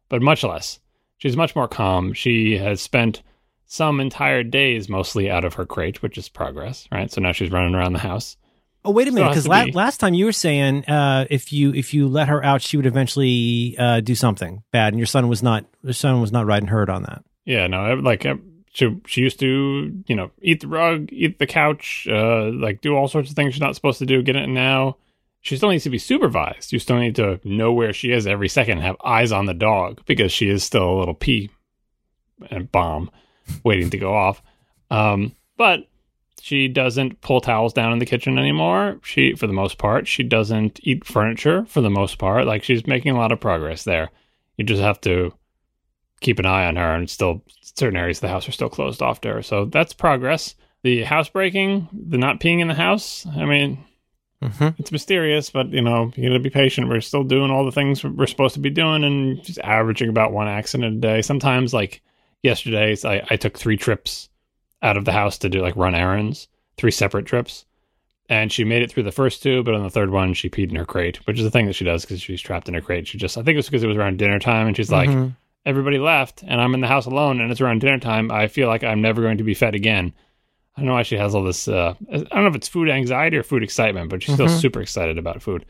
but 0.10 0.21
much 0.21 0.43
less. 0.43 0.79
She's 1.17 1.38
much 1.38 1.55
more 1.55 1.67
calm. 1.67 2.13
She 2.13 2.58
has 2.58 2.82
spent 2.82 3.21
some 3.65 3.99
entire 3.99 4.43
days 4.43 4.88
mostly 4.89 5.29
out 5.29 5.45
of 5.45 5.53
her 5.55 5.65
crate, 5.65 6.01
which 6.01 6.17
is 6.17 6.29
progress, 6.29 6.88
right? 6.91 7.12
So 7.12 7.21
now 7.21 7.32
she's 7.32 7.51
running 7.51 7.75
around 7.75 7.93
the 7.93 7.99
house. 7.99 8.36
Oh 8.85 8.91
wait 8.91 9.07
a 9.07 9.11
minute, 9.11 9.29
because 9.29 9.47
la- 9.47 9.65
be. 9.65 9.71
last 9.71 9.97
time 9.97 10.13
you 10.13 10.25
were 10.25 10.31
saying 10.31 10.85
uh, 10.85 11.25
if 11.29 11.51
you 11.51 11.73
if 11.73 11.93
you 11.93 12.07
let 12.07 12.29
her 12.29 12.43
out, 12.43 12.61
she 12.61 12.77
would 12.77 12.85
eventually 12.85 13.75
uh, 13.77 13.99
do 13.99 14.15
something 14.15 14.63
bad, 14.71 14.93
and 14.93 14.99
your 14.99 15.05
son 15.05 15.27
was 15.27 15.43
not 15.43 15.65
your 15.83 15.93
son 15.93 16.21
was 16.21 16.31
not 16.31 16.45
riding 16.45 16.69
herd 16.69 16.89
on 16.89 17.03
that. 17.03 17.23
Yeah, 17.45 17.67
no, 17.67 17.95
like 17.95 18.25
she 18.71 18.97
she 19.05 19.21
used 19.21 19.39
to, 19.41 20.03
you 20.07 20.15
know, 20.15 20.31
eat 20.41 20.61
the 20.61 20.67
rug, 20.67 21.09
eat 21.11 21.39
the 21.39 21.47
couch, 21.47 22.07
uh, 22.09 22.45
like 22.51 22.81
do 22.81 22.95
all 22.95 23.07
sorts 23.07 23.29
of 23.29 23.35
things 23.35 23.53
she's 23.53 23.61
not 23.61 23.75
supposed 23.75 23.99
to 23.99 24.05
do. 24.05 24.21
Get 24.21 24.35
it 24.35 24.47
now. 24.47 24.97
She 25.41 25.57
still 25.57 25.69
needs 25.69 25.85
to 25.85 25.89
be 25.89 25.97
supervised. 25.97 26.73
You 26.73 26.79
still 26.79 26.99
need 26.99 27.15
to 27.15 27.39
know 27.43 27.71
where 27.71 27.93
she 27.93 28.11
is 28.11 28.27
every 28.27 28.49
second, 28.49 28.79
have 28.79 28.97
eyes 29.03 29.31
on 29.31 29.45
the 29.45 29.53
dog 29.53 30.01
because 30.05 30.31
she 30.31 30.49
is 30.49 30.63
still 30.63 30.89
a 30.89 30.99
little 30.99 31.13
pea 31.13 31.49
and 32.49 32.71
bomb 32.71 33.09
waiting 33.63 33.89
to 33.89 33.97
go 33.97 34.13
off. 34.13 34.41
Um, 34.91 35.35
but 35.57 35.87
She 36.41 36.67
doesn't 36.67 37.21
pull 37.21 37.41
towels 37.41 37.73
down 37.73 37.93
in 37.93 37.99
the 37.99 38.06
kitchen 38.06 38.38
anymore. 38.39 38.99
She, 39.04 39.34
for 39.36 39.47
the 39.47 39.54
most 39.54 39.78
part, 39.78 40.08
she 40.08 40.23
doesn't 40.23 40.80
eat 40.84 41.06
furniture 41.06 41.65
for 41.65 41.82
the 41.82 41.89
most 41.89 42.17
part. 42.17 42.45
Like 42.47 42.63
she's 42.63 42.88
making 42.88 43.13
a 43.15 43.17
lot 43.17 43.32
of 43.32 43.39
progress 43.39 43.84
there. 43.84 44.10
You 44.58 44.65
just 44.65 44.82
have 44.82 44.99
to 45.02 45.34
keep 46.21 46.39
an 46.39 46.45
eye 46.45 46.65
on 46.65 46.75
her, 46.75 46.93
and 46.95 47.10
still 47.10 47.43
certain 47.62 47.97
areas 47.97 48.17
of 48.17 48.21
the 48.23 48.28
house 48.30 48.47
are 48.47 48.52
still 48.52 48.69
closed 48.69 49.02
off 49.02 49.21
to 49.21 49.34
her. 49.36 49.41
So 49.41 49.65
that's 49.65 49.93
progress. 49.93 50.56
The 50.84 51.04
housebreaking, 51.04 51.88
the 51.93 52.17
not 52.17 52.39
peeing 52.39 52.60
in 52.60 52.67
the 52.67 52.73
house. 52.73 53.25
I 53.25 53.45
mean, 53.45 53.80
Mhm. 54.43 54.80
it's 54.80 54.91
mysterious, 54.93 55.49
but 55.49 55.69
you 55.71 55.82
know, 55.82 56.12
you 56.15 56.30
gotta 56.30 56.39
be 56.39 56.49
patient. 56.49 56.88
We're 56.88 57.02
still 57.02 57.23
doing 57.25 57.52
all 57.52 57.65
the 57.65 57.71
things 57.73 58.04
we're 58.04 58.25
supposed 58.28 58.54
to 58.54 58.62
be 58.62 58.69
doing 58.69 59.04
and 59.04 59.43
just 59.43 59.60
averaging 59.60 60.08
about 60.10 60.32
one 60.32 60.47
accident 60.47 60.97
a 60.97 60.99
day. 60.99 61.21
Sometimes, 61.21 61.73
like 61.73 62.02
yesterday, 62.41 62.95
I, 63.04 63.21
I 63.30 63.36
took 63.36 63.58
three 63.58 63.75
trips 63.78 64.30
out 64.81 64.97
of 64.97 65.05
the 65.05 65.11
house 65.11 65.37
to 65.39 65.49
do 65.49 65.61
like 65.61 65.75
run 65.75 65.95
errands, 65.95 66.47
three 66.77 66.91
separate 66.91 67.25
trips. 67.25 67.65
And 68.29 68.51
she 68.51 68.63
made 68.63 68.83
it 68.83 68.91
through 68.91 69.03
the 69.03 69.11
first 69.11 69.41
two, 69.41 69.63
but 69.63 69.73
on 69.73 69.81
the 69.81 69.89
third 69.89 70.11
one, 70.11 70.35
she 70.35 70.49
peed 70.49 70.69
in 70.69 70.75
her 70.75 70.85
crate, 70.85 71.17
which 71.25 71.39
is 71.39 71.43
the 71.43 71.49
thing 71.49 71.65
that 71.65 71.73
she 71.73 71.83
does 71.83 72.05
because 72.05 72.21
she's 72.21 72.39
trapped 72.41 72.67
in 72.67 72.75
her 72.75 72.81
crate. 72.81 73.07
She 73.07 73.17
just, 73.17 73.37
I 73.37 73.41
think 73.41 73.55
it 73.55 73.57
was 73.57 73.65
because 73.65 73.83
it 73.83 73.87
was 73.87 73.97
around 73.97 74.19
dinner 74.19 74.37
time, 74.37 74.67
and 74.67 74.77
she's 74.77 74.91
like, 74.91 75.09
Mhm. 75.09 75.35
everybody 75.65 75.97
left, 75.97 76.43
and 76.45 76.61
I'm 76.61 76.75
in 76.75 76.81
the 76.81 76.87
house 76.87 77.07
alone, 77.07 77.41
and 77.41 77.51
it's 77.51 77.59
around 77.59 77.81
dinner 77.81 77.97
time. 77.97 78.29
I 78.31 78.47
feel 78.47 78.67
like 78.67 78.83
I'm 78.83 79.01
never 79.01 79.23
going 79.23 79.39
to 79.39 79.43
be 79.43 79.55
fed 79.55 79.73
again. 79.73 80.13
I 80.77 80.81
don't 80.81 80.87
know 80.89 80.93
why 80.93 81.01
she 81.01 81.17
has 81.17 81.33
all 81.33 81.43
this. 81.43 81.67
Uh, 81.67 81.95
I 82.13 82.17
don't 82.17 82.31
know 82.43 82.47
if 82.47 82.55
it's 82.55 82.67
food 82.67 82.87
anxiety 82.87 83.35
or 83.35 83.41
food 83.43 83.63
excitement, 83.63 84.11
but 84.11 84.21
she's 84.21 84.35
still 84.35 84.45
Mhm. 84.47 84.61
super 84.61 84.79
excited 84.81 85.17
about 85.17 85.41
food. 85.41 85.65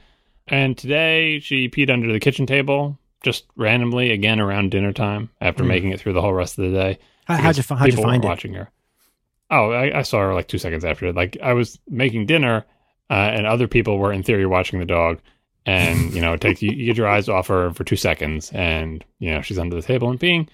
And 0.46 0.78
today 0.78 1.40
she 1.40 1.70
peed 1.70 1.90
under 1.90 2.12
the 2.12 2.20
kitchen 2.20 2.46
table 2.46 3.00
just 3.24 3.46
randomly 3.56 4.12
again 4.12 4.42
around 4.42 4.72
dinner 4.72 4.92
time 4.92 5.30
after 5.40 5.64
Mm. 5.64 5.68
making 5.68 5.90
it 5.92 6.00
through 6.02 6.14
the 6.14 6.22
whole 6.22 6.34
rest 6.34 6.60
of 6.60 6.66
the 6.70 6.78
day. 6.78 7.00
How, 7.26 7.38
how'd 7.38 7.58
you, 7.58 7.64
how'd 7.70 7.86
you 7.88 7.92
people 7.94 8.04
find 8.04 8.24
it? 8.24 8.28
Watching 8.28 8.54
her. 8.56 8.70
Oh, 9.50 9.72
I, 9.72 10.00
I 10.00 10.02
saw 10.04 10.20
her 10.20 10.34
like 10.34 10.48
two 10.48 10.58
seconds 10.58 10.86
after. 10.86 11.12
Like 11.12 11.38
I 11.42 11.54
was 11.54 11.80
making 11.88 12.28
dinner, 12.28 12.66
uh, 13.10 13.14
and 13.14 13.48
other 13.48 13.68
people 13.68 13.98
were 13.98 14.14
in 14.14 14.24
theory 14.24 14.46
watching 14.46 14.80
the 14.80 14.86
dog. 14.86 15.20
And 15.66 16.14
you 16.14 16.22
know, 16.22 16.34
it 16.34 16.42
takes 16.42 16.62
you, 16.62 16.72
you 16.72 16.86
get 16.86 16.98
your 16.98 17.08
eyes 17.08 17.30
off 17.30 17.48
her 17.48 17.72
for 17.74 17.84
two 17.84 17.96
seconds, 17.96 18.52
and 18.54 19.04
you 19.20 19.32
know 19.32 19.42
she's 19.42 19.60
under 19.60 19.76
the 19.76 19.82
table 19.82 20.10
and 20.10 20.20
peeing. 20.20 20.48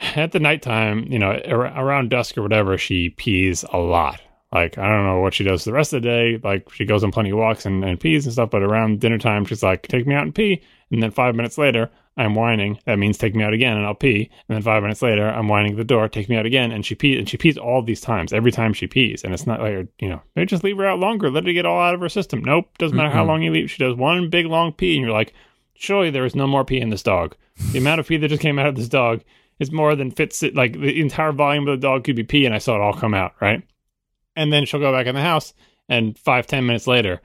At 0.00 0.32
the 0.32 0.40
nighttime, 0.40 1.06
you 1.10 1.18
know, 1.18 1.40
ar- 1.46 1.84
around 1.84 2.10
dusk 2.10 2.36
or 2.36 2.42
whatever, 2.42 2.76
she 2.76 3.10
pees 3.10 3.64
a 3.72 3.78
lot. 3.78 4.20
Like 4.52 4.76
I 4.76 4.88
don't 4.88 5.06
know 5.06 5.20
what 5.20 5.34
she 5.34 5.44
does 5.44 5.64
the 5.64 5.72
rest 5.72 5.92
of 5.92 6.02
the 6.02 6.08
day. 6.08 6.40
Like 6.42 6.70
she 6.72 6.84
goes 6.84 7.02
on 7.02 7.12
plenty 7.12 7.30
of 7.30 7.38
walks 7.38 7.64
and, 7.64 7.84
and 7.84 7.98
pees 7.98 8.26
and 8.26 8.32
stuff, 8.32 8.50
but 8.50 8.62
around 8.62 9.00
dinner 9.00 9.18
time, 9.18 9.44
she's 9.44 9.62
like, 9.62 9.86
"Take 9.88 10.06
me 10.06 10.14
out 10.14 10.24
and 10.24 10.34
pee." 10.34 10.62
And 10.90 11.02
then 11.02 11.10
five 11.10 11.34
minutes 11.34 11.56
later, 11.56 11.90
I'm 12.16 12.34
whining. 12.34 12.78
That 12.84 12.98
means 12.98 13.16
take 13.16 13.34
me 13.34 13.42
out 13.42 13.54
again, 13.54 13.76
and 13.76 13.86
I'll 13.86 13.94
pee. 13.94 14.30
And 14.48 14.56
then 14.56 14.62
five 14.62 14.82
minutes 14.82 15.00
later, 15.00 15.28
I'm 15.28 15.48
whining 15.48 15.72
at 15.72 15.78
the 15.78 15.84
door. 15.84 16.08
Take 16.08 16.28
me 16.28 16.36
out 16.36 16.44
again, 16.44 16.70
and 16.70 16.84
she 16.84 16.94
pees. 16.94 17.18
And 17.18 17.28
she 17.28 17.38
pees 17.38 17.56
all 17.56 17.82
these 17.82 18.02
times. 18.02 18.32
Every 18.32 18.52
time 18.52 18.74
she 18.74 18.86
pees, 18.86 19.24
and 19.24 19.32
it's 19.32 19.46
not 19.46 19.60
like 19.60 19.88
you 19.98 20.08
know, 20.08 20.20
maybe 20.36 20.46
just 20.46 20.64
leave 20.64 20.76
her 20.76 20.86
out 20.86 20.98
longer. 20.98 21.30
Let 21.30 21.46
her 21.46 21.52
get 21.52 21.64
all 21.66 21.80
out 21.80 21.94
of 21.94 22.00
her 22.00 22.08
system. 22.10 22.44
Nope, 22.44 22.76
doesn't 22.78 22.96
matter 22.96 23.10
how 23.10 23.24
Mm-mm. 23.24 23.28
long 23.28 23.42
you 23.42 23.50
leave. 23.50 23.70
She 23.70 23.82
does 23.82 23.96
one 23.96 24.28
big 24.28 24.46
long 24.46 24.72
pee, 24.72 24.94
and 24.94 25.02
you're 25.02 25.12
like, 25.12 25.32
surely 25.74 26.10
there 26.10 26.26
is 26.26 26.34
no 26.34 26.46
more 26.46 26.64
pee 26.64 26.80
in 26.80 26.90
this 26.90 27.02
dog. 27.02 27.34
The 27.72 27.78
amount 27.78 28.00
of 28.00 28.08
pee 28.08 28.18
that 28.18 28.28
just 28.28 28.42
came 28.42 28.58
out 28.58 28.66
of 28.66 28.76
this 28.76 28.88
dog 28.88 29.22
is 29.58 29.72
more 29.72 29.94
than 29.96 30.10
fits 30.10 30.42
it. 30.42 30.54
Like 30.54 30.72
the 30.74 31.00
entire 31.00 31.32
volume 31.32 31.66
of 31.66 31.80
the 31.80 31.86
dog 31.86 32.04
could 32.04 32.16
be 32.16 32.24
pee, 32.24 32.44
and 32.44 32.54
I 32.54 32.58
saw 32.58 32.74
it 32.74 32.82
all 32.82 32.94
come 32.94 33.14
out 33.14 33.32
right. 33.40 33.62
And 34.36 34.52
then 34.52 34.66
she'll 34.66 34.80
go 34.80 34.92
back 34.92 35.06
in 35.06 35.14
the 35.14 35.22
house, 35.22 35.54
and 35.88 36.18
five 36.18 36.46
ten 36.46 36.66
minutes 36.66 36.86
later, 36.86 37.20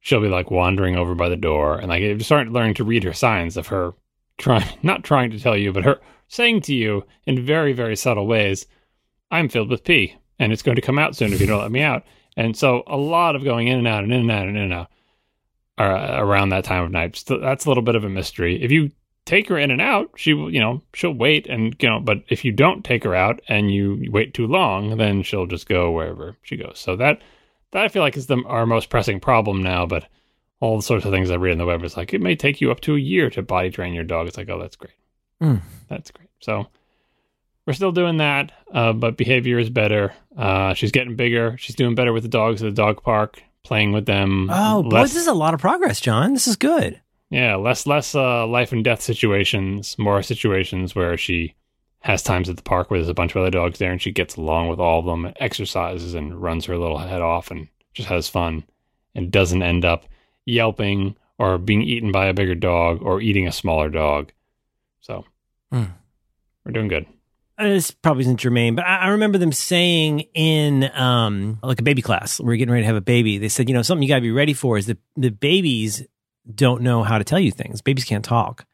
she'll 0.00 0.20
be 0.20 0.28
like 0.28 0.50
wandering 0.50 0.96
over 0.96 1.14
by 1.14 1.30
the 1.30 1.36
door, 1.36 1.78
and 1.78 1.88
like 1.88 2.02
you 2.02 2.18
start 2.20 2.48
learning 2.48 2.74
to 2.74 2.84
read 2.84 3.04
her 3.04 3.14
signs 3.14 3.56
of 3.56 3.68
her 3.68 3.94
trying, 4.38 4.68
not 4.82 5.04
trying 5.04 5.30
to 5.30 5.40
tell 5.40 5.56
you, 5.56 5.72
but 5.72 5.84
her 5.84 6.00
saying 6.28 6.60
to 6.62 6.74
you 6.74 7.04
in 7.24 7.44
very 7.44 7.72
very 7.72 7.96
subtle 7.96 8.26
ways, 8.26 8.66
"I'm 9.30 9.48
filled 9.48 9.70
with 9.70 9.84
pee, 9.84 10.16
and 10.38 10.52
it's 10.52 10.62
going 10.62 10.76
to 10.76 10.82
come 10.82 10.98
out 10.98 11.16
soon 11.16 11.32
if 11.32 11.40
you 11.40 11.46
don't 11.46 11.62
let 11.62 11.72
me 11.72 11.82
out." 11.82 12.04
And 12.36 12.56
so 12.56 12.82
a 12.86 12.96
lot 12.96 13.34
of 13.34 13.44
going 13.44 13.68
in 13.68 13.78
and 13.78 13.88
out 13.88 14.04
and 14.04 14.12
in 14.12 14.20
and 14.20 14.30
out 14.30 14.46
and 14.46 14.56
in 14.56 14.62
and 14.64 14.74
out 14.74 14.90
uh, 15.78 16.16
around 16.18 16.50
that 16.50 16.64
time 16.64 16.84
of 16.84 16.90
night. 16.90 17.16
So 17.16 17.38
that's 17.38 17.64
a 17.64 17.68
little 17.68 17.82
bit 17.82 17.96
of 17.96 18.04
a 18.04 18.08
mystery. 18.08 18.62
If 18.62 18.70
you 18.70 18.90
take 19.24 19.48
her 19.48 19.58
in 19.58 19.70
and 19.70 19.80
out, 19.80 20.10
she 20.16 20.34
will, 20.34 20.52
you 20.52 20.60
know, 20.60 20.82
she'll 20.94 21.12
wait 21.12 21.46
and, 21.46 21.74
you 21.80 21.88
know, 21.88 22.00
but 22.00 22.18
if 22.28 22.44
you 22.44 22.52
don't 22.52 22.84
take 22.84 23.04
her 23.04 23.14
out 23.14 23.40
and 23.48 23.70
you 23.70 24.06
wait 24.10 24.34
too 24.34 24.46
long, 24.46 24.96
then 24.96 25.22
she'll 25.22 25.46
just 25.46 25.68
go 25.68 25.90
wherever 25.90 26.36
she 26.42 26.56
goes. 26.56 26.78
So 26.78 26.96
that, 26.96 27.20
that 27.72 27.84
I 27.84 27.88
feel 27.88 28.02
like 28.02 28.16
is 28.16 28.26
the, 28.26 28.42
our 28.46 28.66
most 28.66 28.88
pressing 28.88 29.20
problem 29.20 29.62
now, 29.62 29.84
but 29.86 30.06
all 30.60 30.76
the 30.76 30.82
sorts 30.82 31.04
of 31.04 31.12
things 31.12 31.30
I 31.30 31.36
read 31.36 31.52
on 31.52 31.58
the 31.58 31.66
web 31.66 31.84
is 31.84 31.96
like, 31.96 32.14
it 32.14 32.20
may 32.20 32.34
take 32.36 32.60
you 32.60 32.70
up 32.70 32.80
to 32.80 32.94
a 32.96 32.98
year 32.98 33.30
to 33.30 33.42
body 33.42 33.70
train 33.70 33.92
your 33.94 34.04
dog. 34.04 34.26
It's 34.26 34.36
like, 34.36 34.48
oh, 34.48 34.58
that's 34.58 34.76
great. 34.76 34.94
Mm. 35.42 35.60
That's 35.88 36.10
great. 36.10 36.30
So 36.40 36.66
we're 37.66 37.74
still 37.74 37.92
doing 37.92 38.18
that, 38.18 38.52
uh, 38.72 38.92
but 38.92 39.16
behavior 39.16 39.58
is 39.58 39.68
better. 39.70 40.14
Uh, 40.36 40.74
she's 40.74 40.92
getting 40.92 41.16
bigger. 41.16 41.56
She's 41.58 41.76
doing 41.76 41.94
better 41.94 42.12
with 42.12 42.22
the 42.22 42.28
dogs 42.28 42.62
at 42.62 42.66
the 42.66 42.82
dog 42.82 43.02
park, 43.02 43.42
playing 43.64 43.92
with 43.92 44.06
them. 44.06 44.48
Oh, 44.50 44.82
boy, 44.82 45.02
this 45.02 45.16
is 45.16 45.26
a 45.26 45.34
lot 45.34 45.52
of 45.54 45.60
progress, 45.60 46.00
John. 46.00 46.32
This 46.32 46.46
is 46.46 46.56
good. 46.56 47.00
yeah, 47.30 47.56
less 47.56 47.86
less 47.86 48.14
uh, 48.14 48.46
life 48.46 48.72
and 48.72 48.84
death 48.84 49.02
situations, 49.02 49.98
more 49.98 50.22
situations 50.22 50.94
where 50.94 51.16
she 51.18 51.54
has 52.00 52.22
times 52.22 52.48
at 52.48 52.56
the 52.56 52.62
park 52.62 52.88
where 52.88 53.00
there's 53.00 53.08
a 53.08 53.14
bunch 53.14 53.32
of 53.34 53.38
other 53.40 53.50
dogs 53.50 53.80
there 53.80 53.90
and 53.90 54.00
she 54.00 54.12
gets 54.12 54.36
along 54.36 54.68
with 54.68 54.78
all 54.78 55.00
of 55.00 55.06
them, 55.06 55.32
exercises 55.40 56.14
and 56.14 56.40
runs 56.40 56.64
her 56.66 56.78
little 56.78 56.98
head 56.98 57.20
off 57.20 57.50
and 57.50 57.66
just 57.94 58.08
has 58.08 58.28
fun 58.28 58.62
and 59.16 59.32
doesn't 59.32 59.62
end 59.62 59.84
up 59.84 60.04
yelping 60.46 61.16
or 61.38 61.58
being 61.58 61.82
eaten 61.82 62.10
by 62.12 62.26
a 62.26 62.32
bigger 62.34 62.54
dog 62.54 63.02
or 63.02 63.20
eating 63.20 63.46
a 63.46 63.52
smaller 63.52 63.90
dog. 63.90 64.32
So 65.00 65.24
Hmm. 65.70 65.84
we're 66.64 66.72
doing 66.72 66.88
good. 66.88 67.06
Uh, 67.58 67.64
This 67.68 67.90
probably 67.90 68.22
isn't 68.22 68.38
germane, 68.38 68.74
but 68.74 68.84
I, 68.86 68.96
I 68.98 69.08
remember 69.08 69.36
them 69.38 69.52
saying 69.52 70.20
in 70.34 70.84
um, 70.94 71.58
like 71.62 71.80
a 71.80 71.82
baby 71.82 72.02
class, 72.02 72.38
we 72.40 72.46
we're 72.46 72.56
getting 72.56 72.72
ready 72.72 72.82
to 72.84 72.86
have 72.86 72.96
a 72.96 73.00
baby. 73.02 73.38
They 73.38 73.48
said, 73.48 73.68
you 73.68 73.74
know, 73.74 73.82
something 73.82 74.02
you 74.02 74.08
got 74.08 74.16
to 74.16 74.20
be 74.22 74.30
ready 74.30 74.52
for 74.54 74.78
is 74.78 74.86
that 74.86 74.98
the 75.16 75.30
babies 75.30 76.04
don't 76.54 76.82
know 76.82 77.02
how 77.02 77.18
to 77.18 77.24
tell 77.24 77.40
you 77.40 77.50
things. 77.50 77.82
Babies 77.82 78.04
can't 78.04 78.24
talk. 78.24 78.64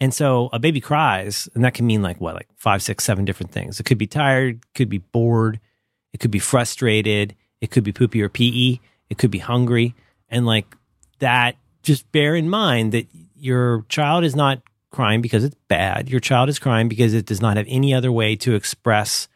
And 0.00 0.12
so 0.12 0.50
a 0.52 0.58
baby 0.58 0.80
cries, 0.80 1.48
and 1.54 1.64
that 1.64 1.74
can 1.74 1.86
mean 1.86 2.02
like 2.02 2.20
what, 2.20 2.34
like 2.34 2.48
five, 2.56 2.82
six, 2.82 3.04
seven 3.04 3.24
different 3.24 3.52
things. 3.52 3.78
It 3.80 3.84
could 3.84 3.98
be 3.98 4.06
tired, 4.08 4.60
could 4.74 4.88
be 4.88 4.98
bored, 4.98 5.60
it 6.12 6.18
could 6.18 6.32
be 6.32 6.40
frustrated, 6.40 7.34
it 7.60 7.70
could 7.70 7.84
be 7.84 7.92
poopy 7.92 8.20
or 8.20 8.28
pee, 8.28 8.80
it 9.08 9.16
could 9.18 9.30
be 9.30 9.38
hungry. 9.38 9.94
And 10.28 10.44
like 10.44 10.76
that, 11.18 11.56
just 11.82 12.10
bear 12.12 12.34
in 12.34 12.48
mind 12.48 12.92
that 12.92 13.06
your 13.36 13.84
child 13.88 14.24
is 14.24 14.34
not 14.34 14.62
crying 14.90 15.20
because 15.20 15.44
it's 15.44 15.56
bad. 15.68 16.08
Your 16.08 16.20
child 16.20 16.48
is 16.48 16.58
crying 16.58 16.88
because 16.88 17.14
it 17.14 17.26
does 17.26 17.40
not 17.40 17.56
have 17.56 17.66
any 17.68 17.92
other 17.92 18.10
way 18.12 18.36
to 18.36 18.54
express 18.54 19.28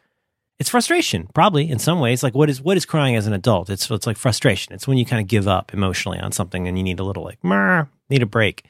its 0.57 0.69
frustration. 0.69 1.27
Probably 1.33 1.69
in 1.69 1.79
some 1.79 1.99
ways, 1.99 2.23
like 2.23 2.33
what 2.33 2.49
is 2.49 2.61
what 2.61 2.77
is 2.77 2.85
crying 2.85 3.15
as 3.15 3.27
an 3.27 3.33
adult? 3.33 3.69
It's 3.69 3.89
it's 3.89 4.07
like 4.07 4.17
frustration. 4.17 4.73
It's 4.73 4.87
when 4.87 4.97
you 4.97 5.05
kind 5.05 5.21
of 5.21 5.27
give 5.27 5.47
up 5.47 5.73
emotionally 5.73 6.19
on 6.19 6.31
something 6.31 6.67
and 6.67 6.77
you 6.77 6.83
need 6.83 6.99
a 6.99 7.03
little 7.03 7.23
like 7.23 7.43
need 8.09 8.21
a 8.21 8.25
break. 8.25 8.65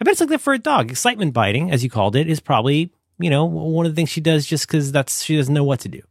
I 0.00 0.04
bet 0.04 0.12
it's 0.12 0.20
like 0.20 0.30
that 0.30 0.40
for 0.40 0.52
a 0.52 0.58
dog. 0.58 0.90
Excitement 0.90 1.32
biting, 1.32 1.70
as 1.70 1.84
you 1.84 1.90
called 1.90 2.16
it, 2.16 2.28
is 2.28 2.40
probably 2.40 2.92
you 3.18 3.30
know 3.30 3.44
one 3.44 3.86
of 3.86 3.92
the 3.92 3.96
things 3.96 4.10
she 4.10 4.20
does 4.20 4.46
just 4.46 4.66
because 4.66 4.92
that's 4.92 5.22
she 5.22 5.36
doesn't 5.36 5.54
know 5.54 5.64
what 5.64 5.80
to 5.80 5.88
do. 5.88 6.02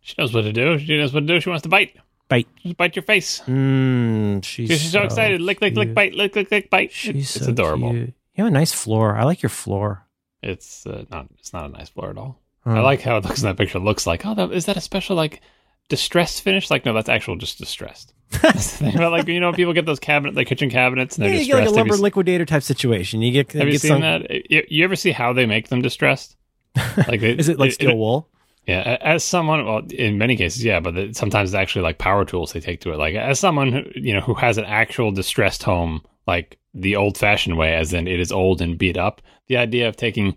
She 0.00 0.14
knows 0.18 0.32
what 0.32 0.42
to 0.42 0.52
do. 0.52 0.78
She 0.78 0.96
knows 0.96 1.12
what 1.12 1.20
to 1.20 1.26
do. 1.26 1.40
She 1.40 1.50
wants 1.50 1.62
to 1.62 1.68
bite. 1.68 1.96
Bite. 2.30 2.48
Just 2.62 2.76
bite 2.76 2.96
your 2.96 3.02
face. 3.02 3.42
Mm, 3.46 4.42
she's, 4.44 4.70
She's, 4.70 4.92
so, 4.92 5.02
excited. 5.02 5.40
Lick, 5.40 5.60
lick, 5.60 5.74
lick, 5.74 5.92
bite. 5.92 6.14
Lick, 6.14 6.36
lick, 6.36 6.50
lick, 6.50 6.70
bite. 6.70 6.92
She's 6.92 7.36
it's 7.36 7.44
so 7.44 7.50
adorable. 7.50 7.90
cute. 7.90 8.14
You 8.34 8.44
have 8.44 8.46
a 8.46 8.50
nice 8.50 8.72
floor. 8.72 9.16
I 9.16 9.24
like 9.24 9.42
your 9.42 9.50
floor. 9.50 10.06
It's 10.40 10.86
uh, 10.86 11.04
not. 11.10 11.26
It's 11.38 11.52
not 11.52 11.66
a 11.66 11.68
nice 11.68 11.90
floor 11.90 12.08
at 12.10 12.16
all. 12.16 12.40
I 12.64 12.80
like 12.80 13.02
how 13.02 13.16
it 13.16 13.24
looks 13.24 13.42
in 13.42 13.48
that 13.48 13.56
picture. 13.56 13.78
It 13.78 13.82
looks 13.82 14.06
like, 14.06 14.24
oh, 14.24 14.34
that, 14.34 14.52
is 14.52 14.66
that 14.66 14.76
a 14.76 14.80
special 14.80 15.16
like 15.16 15.40
distressed 15.88 16.42
finish? 16.42 16.70
Like, 16.70 16.86
no, 16.86 16.92
that's 16.92 17.08
actual 17.08 17.36
just 17.36 17.58
distressed. 17.58 18.14
That's 18.42 18.78
the 18.78 18.84
thing 18.84 18.94
about, 18.94 19.10
like 19.10 19.26
you 19.26 19.40
know, 19.40 19.52
people 19.52 19.72
get 19.72 19.86
those 19.86 19.98
cabinet, 19.98 20.36
like 20.36 20.46
kitchen 20.46 20.70
cabinets, 20.70 21.16
and 21.16 21.24
Yeah, 21.24 21.32
they're 21.32 21.40
you 21.40 21.46
get 21.48 21.58
like 21.58 21.68
a 21.68 21.70
lumber 21.70 21.96
you, 21.96 22.02
liquidator 22.02 22.46
type 22.46 22.62
situation. 22.62 23.22
You 23.22 23.32
get 23.32 23.52
have 23.54 23.66
you 23.66 23.76
seen 23.76 23.88
some, 23.88 24.00
that? 24.02 24.30
You, 24.48 24.64
you 24.68 24.84
ever 24.84 24.94
see 24.94 25.10
how 25.10 25.32
they 25.32 25.46
make 25.46 25.68
them 25.68 25.82
distressed? 25.82 26.36
Like, 26.96 27.20
they, 27.20 27.32
Is 27.32 27.48
it 27.48 27.58
like 27.58 27.72
steel 27.72 27.98
wool? 27.98 28.28
Yeah, 28.66 28.98
as 29.00 29.24
someone, 29.24 29.64
well, 29.64 29.82
in 29.90 30.18
many 30.18 30.36
cases, 30.36 30.62
yeah, 30.64 30.80
but 30.80 30.96
it- 30.96 31.16
sometimes 31.16 31.50
it's 31.50 31.56
actually 31.56 31.82
like 31.82 31.98
power 31.98 32.24
tools 32.24 32.52
they 32.52 32.60
take 32.60 32.80
to 32.82 32.92
it. 32.92 32.98
Like 32.98 33.14
as 33.14 33.40
someone 33.40 33.72
who, 33.72 33.82
you 33.94 34.14
know 34.14 34.20
who 34.20 34.34
has 34.34 34.58
an 34.58 34.64
actual 34.66 35.10
distressed 35.10 35.62
home, 35.62 36.02
like 36.26 36.58
the 36.74 36.94
old-fashioned 36.94 37.56
way, 37.56 37.74
as 37.74 37.92
in 37.92 38.06
it 38.06 38.20
is 38.20 38.30
old 38.30 38.60
and 38.62 38.78
beat 38.78 38.96
up. 38.96 39.20
The 39.48 39.56
idea 39.56 39.88
of 39.88 39.96
taking 39.96 40.36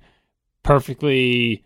perfectly 0.64 1.64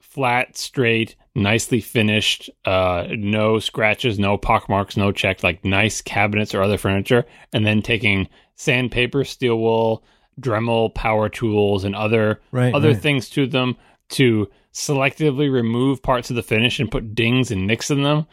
flat, 0.00 0.56
straight, 0.56 1.14
nicely 1.34 1.80
finished, 1.80 2.50
uh, 2.66 3.06
no 3.10 3.58
scratches, 3.58 4.18
no 4.18 4.36
pockmarks, 4.36 4.96
no 4.96 5.12
checked, 5.12 5.42
like 5.42 5.64
nice 5.64 6.02
cabinets 6.02 6.54
or 6.54 6.62
other 6.62 6.76
furniture, 6.76 7.24
and 7.52 7.64
then 7.64 7.80
taking 7.80 8.28
sandpaper, 8.56 9.24
steel 9.24 9.58
wool, 9.58 10.04
Dremel 10.40 10.94
power 10.94 11.28
tools, 11.28 11.84
and 11.84 11.94
other 11.94 12.40
Right. 12.50 12.74
other 12.74 12.88
right. 12.92 13.00
things 13.00 13.30
to 13.30 13.46
them 13.46 13.76
to 14.10 14.50
selectively 14.72 15.52
remove 15.52 16.02
parts 16.02 16.30
of 16.30 16.36
the 16.36 16.42
finish 16.42 16.80
and 16.80 16.90
put 16.90 17.14
dings 17.14 17.50
and 17.50 17.66
nicks 17.66 17.90
in 17.90 18.02
them. 18.02 18.26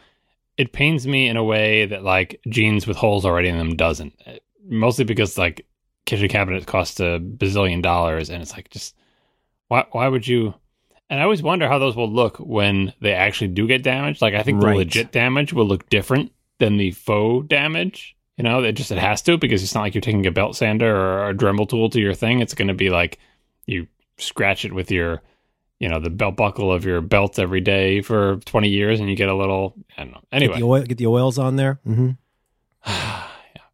It 0.56 0.72
pains 0.72 1.06
me 1.06 1.28
in 1.28 1.36
a 1.36 1.44
way 1.44 1.86
that 1.86 2.02
like 2.04 2.40
jeans 2.48 2.86
with 2.86 2.96
holes 2.96 3.24
already 3.24 3.48
in 3.48 3.58
them 3.58 3.76
doesn't. 3.76 4.14
Uh, 4.26 4.32
mostly 4.66 5.04
because 5.04 5.38
like 5.38 5.66
kitchen 6.06 6.28
cabinets 6.28 6.66
cost 6.66 7.00
a 7.00 7.20
bazillion 7.20 7.82
dollars, 7.82 8.30
and 8.30 8.42
it's 8.42 8.52
like 8.52 8.70
just 8.70 8.94
why 9.68 9.84
why 9.92 10.08
would 10.08 10.26
you? 10.26 10.54
And 11.08 11.18
I 11.18 11.24
always 11.24 11.42
wonder 11.42 11.66
how 11.68 11.78
those 11.78 11.96
will 11.96 12.10
look 12.10 12.36
when 12.38 12.92
they 13.00 13.12
actually 13.14 13.48
do 13.48 13.66
get 13.66 13.82
damaged. 13.82 14.22
Like 14.22 14.34
I 14.34 14.42
think 14.42 14.62
Right. 14.62 14.72
the 14.72 14.78
legit 14.78 15.12
damage 15.12 15.52
will 15.52 15.66
look 15.66 15.88
different 15.90 16.32
than 16.58 16.76
the 16.76 16.92
faux 16.92 17.46
damage. 17.48 18.16
You 18.36 18.44
know, 18.44 18.62
it 18.62 18.72
just 18.72 18.92
it 18.92 18.98
has 18.98 19.20
to 19.22 19.36
because 19.36 19.62
it's 19.62 19.74
not 19.74 19.82
like 19.82 19.94
you're 19.94 20.00
taking 20.02 20.26
a 20.26 20.30
belt 20.30 20.56
sander 20.56 20.94
or 20.94 21.30
a 21.30 21.34
Dremel 21.34 21.68
tool 21.68 21.90
to 21.90 22.00
your 22.00 22.14
thing. 22.14 22.40
It's 22.40 22.54
going 22.54 22.68
to 22.68 22.74
be 22.74 22.90
like 22.90 23.18
you 23.66 23.86
scratch 24.18 24.64
it 24.64 24.72
with 24.72 24.90
your, 24.90 25.20
you 25.80 25.88
know, 25.88 25.98
the 25.98 26.10
belt 26.10 26.36
buckle 26.36 26.70
of 26.72 26.84
your 26.84 27.00
belt 27.00 27.38
every 27.38 27.60
day 27.60 28.00
for 28.02 28.36
20 28.44 28.68
years, 28.68 29.00
and 29.00 29.08
you 29.10 29.16
get 29.16 29.28
a 29.28 29.34
little. 29.34 29.74
I 29.98 30.02
don't 30.04 30.12
know. 30.12 30.20
Get 30.30 30.36
Anyway, 30.42 30.58
the, 30.58 30.64
oil, 30.64 30.82
get 30.84 30.98
the 30.98 31.06
oils 31.08 31.38
on 31.38 31.56
there. 31.56 31.80
hmm 31.84 32.10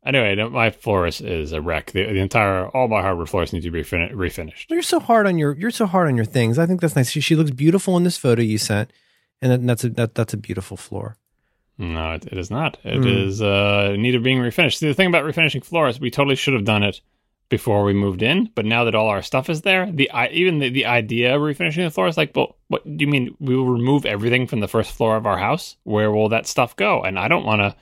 anyway, 0.05 0.35
my 0.49 0.71
floor 0.71 1.07
is, 1.07 1.21
a 1.53 1.61
wreck. 1.61 1.91
The, 1.93 2.05
the 2.05 2.19
entire 2.21 2.69
all 2.69 2.89
my 2.89 3.03
hardwood 3.03 3.29
floors 3.29 3.53
need 3.53 3.63
to 3.63 3.71
be 3.71 3.83
refin- 3.83 4.13
refinished. 4.13 4.67
You're 4.71 4.83
so 4.83 5.01
hard 5.01 5.27
on 5.27 5.39
your 5.39 5.55
you're 5.57 5.71
so 5.71 5.87
hard 5.87 6.09
on 6.09 6.17
your 6.17 6.25
things. 6.25 6.59
I 6.59 6.67
think 6.67 6.81
that's 6.81 6.97
nice. 6.97 7.11
She, 7.11 7.21
she 7.21 7.37
looks 7.37 7.51
beautiful 7.51 7.97
in 7.97 8.05
this 8.05 8.17
photo 8.17 8.43
you 8.43 8.59
sent, 8.59 8.93
and 9.43 9.53
that, 9.53 9.67
that's 9.67 9.85
a 9.85 9.89
that, 9.91 10.15
that's 10.15 10.33
a 10.35 10.39
beautiful 10.39 10.77
floor. 10.77 11.17
No, 11.79 12.13
it, 12.13 12.27
it 12.27 12.39
is 12.39 12.51
not. 12.51 12.79
It 12.85 12.97
Hmm. 13.03 13.07
is 13.07 13.43
uh, 13.43 13.93
in 13.95 14.03
need 14.03 14.15
of 14.15 14.23
being 14.23 14.39
refinished. 14.39 14.79
See, 14.79 14.89
the 14.89 14.95
thing 14.95 15.09
about 15.09 15.25
refinishing 15.25 15.63
floors, 15.65 16.01
we 16.01 16.11
totally 16.11 16.37
should 16.37 16.55
have 16.55 16.65
done 16.65 16.83
it 16.83 17.01
before 17.49 17.85
we 17.85 17.93
moved 17.93 18.23
in. 18.23 18.51
But 18.55 18.65
now 18.65 18.85
that 18.85 18.95
all 18.95 19.09
our 19.09 19.23
stuff 19.23 19.49
is 19.49 19.63
there, 19.63 19.91
the 19.91 20.11
even 20.31 20.59
the, 20.59 20.69
the 20.69 20.87
idea 20.87 21.35
of 21.35 21.41
refinishing 21.43 21.85
the 21.85 21.91
floor 21.91 22.09
is 22.09 22.17
like, 22.17 22.33
well, 22.35 22.57
what 22.69 22.85
do 22.85 23.05
you 23.05 23.11
mean? 23.11 23.37
We 23.41 23.57
will 23.57 23.69
remove 23.69 24.05
everything 24.07 24.47
from 24.47 24.61
the 24.61 24.69
first 24.69 24.93
floor 24.93 25.17
of 25.17 25.27
our 25.27 25.39
house? 25.39 25.77
Where 25.85 26.11
will 26.11 26.29
that 26.31 26.47
stuff 26.47 26.77
go? 26.77 27.03
And 27.03 27.19
I 27.19 27.29
don't 27.29 27.45
want 27.45 27.61
to. 27.61 27.77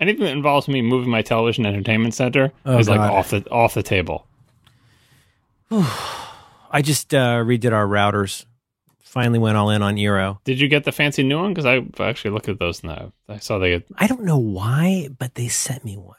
Anything 0.00 0.24
that 0.26 0.32
involves 0.32 0.68
me 0.68 0.80
moving 0.80 1.10
my 1.10 1.22
television 1.22 1.66
entertainment 1.66 2.14
center 2.14 2.52
Oh, 2.64 2.78
is 2.78 2.88
like 2.88 3.00
off 3.00 3.30
the 3.30 3.44
off 3.50 3.74
the 3.74 3.82
table. 3.82 4.26
I 5.70 6.82
just 6.82 7.12
uh, 7.14 7.38
redid 7.38 7.72
our 7.72 7.86
routers. 7.86 8.44
Finally 9.00 9.38
went 9.38 9.56
all 9.56 9.70
in 9.70 9.82
on 9.82 9.96
Eero. 9.96 10.38
Did 10.44 10.60
you 10.60 10.68
get 10.68 10.84
the 10.84 10.92
fancy 10.92 11.22
new 11.22 11.38
one? 11.40 11.54
Because 11.54 11.64
I 11.64 11.82
actually 11.98 12.30
looked 12.32 12.48
at 12.48 12.58
those 12.58 12.84
now. 12.84 13.12
I 13.28 13.38
saw 13.38 13.58
they. 13.58 13.82
I 13.96 14.06
don't 14.06 14.22
know 14.22 14.36
why, 14.38 15.08
but 15.18 15.34
they 15.34 15.48
sent 15.48 15.84
me 15.84 15.96
one. 15.96 16.16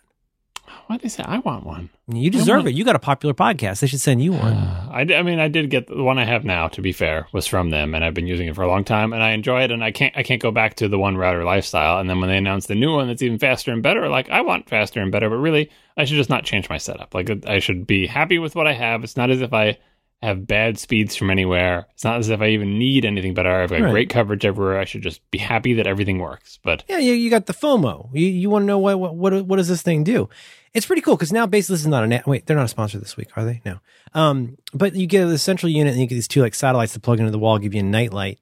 Why 0.89 0.95
did 0.97 1.03
they 1.03 1.09
say 1.09 1.21
I 1.23 1.37
want 1.37 1.67
one? 1.67 1.91
You 2.07 2.31
deserve 2.31 2.63
want- 2.63 2.69
it. 2.69 2.73
You 2.73 2.83
got 2.83 2.95
a 2.95 2.99
popular 2.99 3.35
podcast. 3.35 3.79
They 3.81 3.85
should 3.85 4.01
send 4.01 4.23
you 4.23 4.31
one. 4.31 4.53
Uh, 4.53 4.89
I, 4.91 5.01
I 5.01 5.21
mean, 5.21 5.37
I 5.39 5.47
did 5.47 5.69
get 5.69 5.85
the 5.85 6.01
one 6.01 6.17
I 6.17 6.25
have 6.25 6.43
now. 6.43 6.67
To 6.69 6.81
be 6.81 6.91
fair, 6.93 7.27
was 7.31 7.45
from 7.45 7.69
them, 7.69 7.93
and 7.93 8.03
I've 8.03 8.15
been 8.15 8.25
using 8.25 8.47
it 8.47 8.55
for 8.55 8.63
a 8.63 8.67
long 8.67 8.83
time, 8.83 9.13
and 9.13 9.21
I 9.21 9.33
enjoy 9.33 9.61
it. 9.61 9.69
And 9.69 9.83
I 9.83 9.91
can't, 9.91 10.17
I 10.17 10.23
can't 10.23 10.41
go 10.41 10.49
back 10.49 10.73
to 10.77 10.87
the 10.87 10.97
one 10.97 11.15
router 11.15 11.43
lifestyle. 11.43 11.99
And 11.99 12.09
then 12.09 12.19
when 12.19 12.29
they 12.31 12.37
announced 12.37 12.69
the 12.69 12.73
new 12.75 12.91
one 12.91 13.07
that's 13.07 13.21
even 13.21 13.37
faster 13.37 13.71
and 13.71 13.83
better, 13.83 14.09
like 14.09 14.31
I 14.31 14.41
want 14.41 14.67
faster 14.67 14.99
and 14.99 15.11
better, 15.11 15.29
but 15.29 15.35
really, 15.37 15.69
I 15.95 16.05
should 16.05 16.17
just 16.17 16.31
not 16.31 16.43
change 16.43 16.69
my 16.71 16.79
setup. 16.79 17.13
Like 17.13 17.29
I 17.45 17.59
should 17.59 17.85
be 17.85 18.07
happy 18.07 18.39
with 18.39 18.55
what 18.55 18.65
I 18.65 18.73
have. 18.73 19.03
It's 19.03 19.15
not 19.15 19.29
as 19.29 19.41
if 19.41 19.53
I 19.53 19.77
have 20.23 20.45
bad 20.47 20.77
speeds 20.77 21.15
from 21.15 21.29
anywhere. 21.29 21.87
It's 21.93 22.03
not 22.03 22.17
as 22.19 22.27
if 22.29 22.41
I 22.41 22.47
even 22.49 22.77
need 22.77 23.05
anything 23.05 23.33
better. 23.33 23.53
I've 23.61 23.69
got 23.69 23.79
Right. 23.81 23.91
great 23.91 24.09
coverage 24.09 24.43
everywhere. 24.43 24.77
I 24.77 24.83
should 24.83 25.01
just 25.01 25.21
be 25.31 25.37
happy 25.37 25.75
that 25.75 25.87
everything 25.87 26.17
works. 26.19 26.59
But 26.61 26.83
Yeah, 26.89 26.97
you, 26.97 27.13
you 27.13 27.29
got 27.29 27.45
the 27.45 27.53
FOMO. 27.53 28.09
You, 28.13 28.25
you 28.27 28.49
want 28.49 28.63
to 28.63 28.65
know 28.65 28.79
what, 28.79 28.99
what 28.99 29.15
what 29.15 29.45
what 29.45 29.55
does 29.57 29.69
this 29.69 29.81
thing 29.83 30.03
do? 30.03 30.27
It's 30.73 30.85
pretty 30.85 31.01
cool 31.01 31.15
because 31.15 31.31
now 31.31 31.45
basically 31.47 31.75
this 31.75 31.81
is 31.81 31.87
not 31.87 32.03
a 32.03 32.07
net. 32.07 32.27
Wait, 32.27 32.45
they're 32.45 32.55
not 32.55 32.65
a 32.65 32.69
sponsor 32.69 32.99
this 32.99 33.17
week, 33.17 33.29
are 33.35 33.43
they? 33.43 33.61
No. 33.65 33.79
Um, 34.13 34.57
but 34.73 34.95
you 34.95 35.07
get 35.07 35.25
the 35.25 35.37
central 35.37 35.71
unit 35.71 35.93
and 35.93 36.01
you 36.01 36.07
get 36.07 36.15
these 36.15 36.27
two 36.27 36.41
like 36.41 36.53
satellites 36.53 36.93
to 36.93 36.99
plug 36.99 37.19
into 37.19 37.31
the 37.31 37.39
wall, 37.39 37.57
give 37.57 37.73
you 37.73 37.79
a 37.79 37.83
night 37.83 38.13
light, 38.13 38.39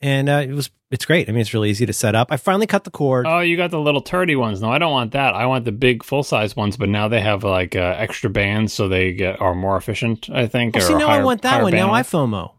and 0.00 0.28
uh, 0.28 0.44
it 0.44 0.52
was 0.52 0.70
it's 0.90 1.04
great. 1.04 1.28
I 1.28 1.32
mean, 1.32 1.42
it's 1.42 1.52
really 1.52 1.70
easy 1.70 1.86
to 1.86 1.92
set 1.92 2.14
up. 2.14 2.28
I 2.30 2.36
finally 2.36 2.66
cut 2.66 2.84
the 2.84 2.90
cord. 2.90 3.26
Oh, 3.26 3.40
you 3.40 3.56
got 3.56 3.70
the 3.70 3.78
little 3.80 4.02
turdy 4.02 4.38
ones. 4.38 4.62
No, 4.62 4.70
I 4.70 4.78
don't 4.78 4.92
want 4.92 5.12
that. 5.12 5.34
I 5.34 5.46
want 5.46 5.64
the 5.66 5.72
big 5.72 6.02
full 6.02 6.22
size 6.22 6.56
ones, 6.56 6.76
but 6.76 6.88
now 6.88 7.08
they 7.08 7.20
have 7.20 7.44
like 7.44 7.76
uh, 7.76 7.94
extra 7.98 8.30
bands, 8.30 8.72
so 8.72 8.88
they 8.88 9.12
get 9.12 9.40
are 9.40 9.54
more 9.54 9.76
efficient. 9.76 10.30
I 10.30 10.46
think. 10.46 10.76
Oh, 10.76 10.80
see, 10.80 10.94
now 10.94 11.08
I 11.08 11.22
want 11.22 11.42
that 11.42 11.54
higher 11.54 11.62
one. 11.62 11.72
Now 11.74 11.92
I. 11.92 12.02
FOMO. 12.02 12.54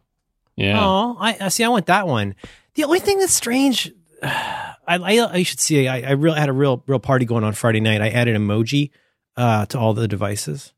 yeah. 0.55 0.80
Oh, 0.80 1.17
I, 1.20 1.38
I 1.41 1.49
see. 1.49 1.63
I 1.63 1.70
want 1.70 1.88
that 1.88 2.07
one. 2.07 2.36
The 2.76 2.84
only 2.84 2.99
thing 2.99 3.20
that's 3.20 3.34
strange, 3.34 3.91
I, 4.24 4.76
I, 4.88 5.34
I 5.34 5.43
should 5.43 5.59
see. 5.59 5.88
I, 5.88 6.01
I 6.01 6.11
really 6.11 6.39
had 6.39 6.49
a 6.49 6.53
real, 6.53 6.84
real 6.88 6.99
party 6.99 7.26
going 7.26 7.43
on 7.43 7.53
Friday 7.53 7.80
night. 7.80 8.01
I 8.01 8.09
added 8.09 8.38
emoji 8.38 8.91
uh, 9.38 9.65
to 9.67 9.80
all 9.80 9.93
the 9.93 10.07
devices, 10.07 10.73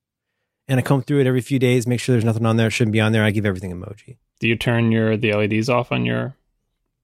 and 0.68 0.80
I 0.80 0.84
come 0.84 1.02
through 1.02 1.22
it 1.22 1.28
every 1.28 1.42
few 1.42 1.60
days, 1.60 1.88
make 1.88 2.00
sure 2.00 2.14
there's 2.14 2.26
nothing 2.26 2.46
on 2.46 2.58
there 2.58 2.70
shouldn't 2.70 2.94
be 2.94 3.02
on 3.02 3.12
there. 3.12 3.24
I 3.24 3.32
give 3.32 3.46
everything 3.46 3.72
emoji. 3.72 4.18
Do 4.40 4.48
you 4.48 4.56
turn 4.56 4.92
your 4.92 5.18
the 5.18 5.34
LEDs 5.34 5.70
off 5.70 5.92
on 5.92 6.06
your 6.06 6.36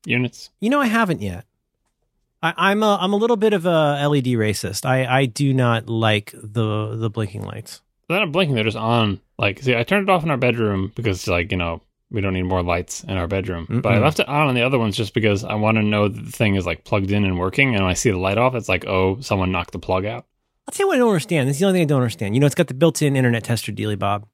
units? 0.06 0.50
You 0.60 0.70
know, 0.70 0.80
I 0.80 0.88
haven't 0.88 1.22
yet. 1.22 1.46
I, 2.42 2.54
I'm 2.58 2.84
a, 2.84 2.98
I'm 3.02 3.14
a 3.14 3.18
little 3.18 3.36
bit 3.36 3.54
of 3.54 3.66
a 3.66 4.08
LED 4.08 4.26
racist. 4.26 4.86
I, 4.86 5.06
I 5.06 5.26
do 5.26 5.54
not 5.54 5.90
like 5.90 6.32
the 6.34 6.96
the 6.96 7.10
blinking 7.10 7.44
lights. 7.44 7.82
They're 8.08 8.20
not 8.20 8.32
blinking. 8.32 8.56
They're 8.56 8.64
just 8.64 8.78
on. 8.78 9.20
Like, 9.38 9.62
see, 9.62 9.76
I 9.76 9.84
turned 9.84 10.08
it 10.08 10.12
off 10.12 10.24
in 10.24 10.32
our 10.32 10.38
bedroom 10.38 10.92
because, 10.96 11.28
like, 11.28 11.52
you 11.52 11.58
know, 11.58 11.82
we 12.10 12.22
don't 12.22 12.34
need 12.34 12.44
more 12.44 12.64
lights 12.64 13.04
in 13.04 13.18
our 13.18 13.28
bedroom. 13.28 13.82
But 13.84 13.94
I 13.94 14.00
left 14.00 14.20
it 14.20 14.30
on 14.30 14.48
on 14.48 14.56
the 14.56 14.62
other 14.62 14.80
ones 14.80 14.96
just 14.96 15.14
because 15.14 15.44
I 15.44 15.56
want 15.56 15.78
to 15.78 15.84
know 15.84 16.08
that 16.08 16.26
the 16.26 16.32
thing 16.32 16.56
is 16.56 16.66
like 16.66 16.86
plugged 16.86 17.12
in 17.12 17.26
and 17.26 17.38
working. 17.38 17.76
And 17.76 17.84
when 17.84 17.92
I 17.92 17.96
see 17.96 18.12
the 18.12 18.18
light 18.18 18.38
off, 18.38 18.56
it's 18.56 18.70
like, 18.70 18.86
oh, 18.86 19.20
someone 19.20 19.52
knocked 19.52 19.74
the 19.74 19.80
plug 19.80 20.06
out. 20.06 20.26
I'll 20.68 20.74
tell 20.74 20.86
you 20.86 20.88
what 20.90 20.96
I 20.96 21.00
don't 21.00 21.10
understand. 21.10 21.48
This 21.48 21.56
is 21.56 21.60
the 21.62 21.68
only 21.68 21.80
thing 21.80 21.86
I 21.86 21.88
don't 21.88 22.02
understand. 22.02 22.36
You 22.36 22.42
know, 22.42 22.46
it's 22.46 22.56
got 22.56 22.68
the 22.68 22.74
built-in 22.74 23.16
internet 23.16 23.46
tester 23.46 23.72
dealy 23.72 23.98
bob. 23.98 24.28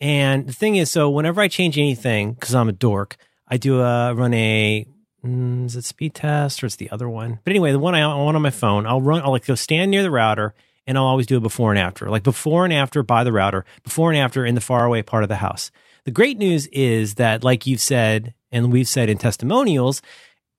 And 0.00 0.46
the 0.46 0.52
thing 0.52 0.76
is, 0.76 0.90
so 0.90 1.08
whenever 1.08 1.40
I 1.40 1.48
change 1.48 1.78
anything, 1.78 2.34
because 2.34 2.54
I'm 2.54 2.68
a 2.68 2.72
dork, 2.72 3.16
I 3.48 3.56
do 3.56 3.80
a 3.80 4.14
run 4.14 4.34
a 4.34 4.86
mm, 5.24 5.64
is 5.64 5.76
it 5.76 5.84
speed 5.86 6.14
test 6.14 6.62
or 6.62 6.66
it's 6.66 6.76
the 6.76 6.90
other 6.90 7.08
one? 7.08 7.40
But 7.42 7.52
anyway, 7.52 7.72
the 7.72 7.78
one 7.78 7.94
I 7.94 8.06
want 8.06 8.36
on 8.36 8.42
my 8.42 8.50
phone, 8.50 8.86
I'll 8.86 9.00
run. 9.00 9.22
I'll 9.22 9.30
like 9.30 9.46
go 9.46 9.54
stand 9.54 9.90
near 9.90 10.02
the 10.02 10.10
router, 10.10 10.54
and 10.86 10.98
I'll 10.98 11.04
always 11.04 11.26
do 11.26 11.38
a 11.38 11.40
before 11.40 11.70
and 11.70 11.78
after, 11.78 12.10
like 12.10 12.22
before 12.22 12.64
and 12.64 12.72
after 12.72 13.02
by 13.02 13.24
the 13.24 13.32
router, 13.32 13.64
before 13.82 14.10
and 14.10 14.18
after 14.18 14.44
in 14.44 14.54
the 14.54 14.60
faraway 14.60 15.02
part 15.02 15.22
of 15.22 15.30
the 15.30 15.36
house. 15.36 15.70
The 16.04 16.10
great 16.10 16.36
news 16.36 16.66
is 16.68 17.14
that, 17.14 17.42
like 17.42 17.66
you've 17.66 17.80
said, 17.80 18.34
and 18.52 18.70
we've 18.72 18.88
said 18.88 19.08
in 19.08 19.18
testimonials, 19.18 20.02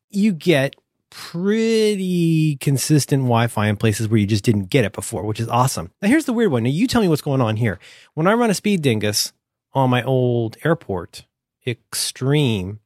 you 0.09 0.33
get 0.33 0.75
pretty 1.09 2.57
consistent 2.57 3.23
Wi-Fi 3.23 3.67
in 3.67 3.77
places 3.77 4.07
where 4.07 4.19
you 4.19 4.27
just 4.27 4.43
didn't 4.43 4.69
get 4.69 4.85
it 4.85 4.93
before, 4.93 5.23
which 5.23 5.39
is 5.39 5.47
awesome. 5.47 5.91
Now 6.01 6.07
here's 6.07 6.25
the 6.25 6.33
weird 6.33 6.51
one. 6.51 6.63
Now 6.63 6.69
you 6.69 6.87
tell 6.87 7.01
me 7.01 7.07
what's 7.07 7.21
going 7.21 7.41
on 7.41 7.57
here. 7.57 7.79
When 8.13 8.27
I 8.27 8.33
run 8.33 8.49
a 8.49 8.53
speed 8.53 8.81
dingus 8.81 9.33
on 9.73 9.89
my 9.89 10.03
old 10.03 10.57
airport 10.63 11.25
extreme, 11.65 12.79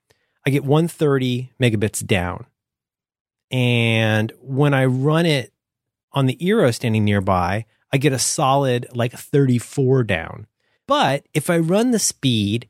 I 0.46 0.50
get 0.50 0.64
130 0.64 1.52
megabits 1.62 2.06
down. 2.06 2.46
And 3.52 4.32
when 4.42 4.74
I 4.74 4.86
run 4.86 5.26
it 5.26 5.54
on 6.12 6.26
the 6.26 6.38
Eero 6.38 6.74
standing 6.74 7.06
nearby, 7.06 7.66
I 7.92 7.98
get 7.98 8.14
a 8.14 8.20
solid 8.20 8.88
like 8.94 9.14
34 9.14 10.04
down. 10.04 10.48
But 10.88 11.26
if 11.34 11.50
I 11.50 11.58
run 11.60 11.92
the 11.92 12.00
speed, 12.00 12.68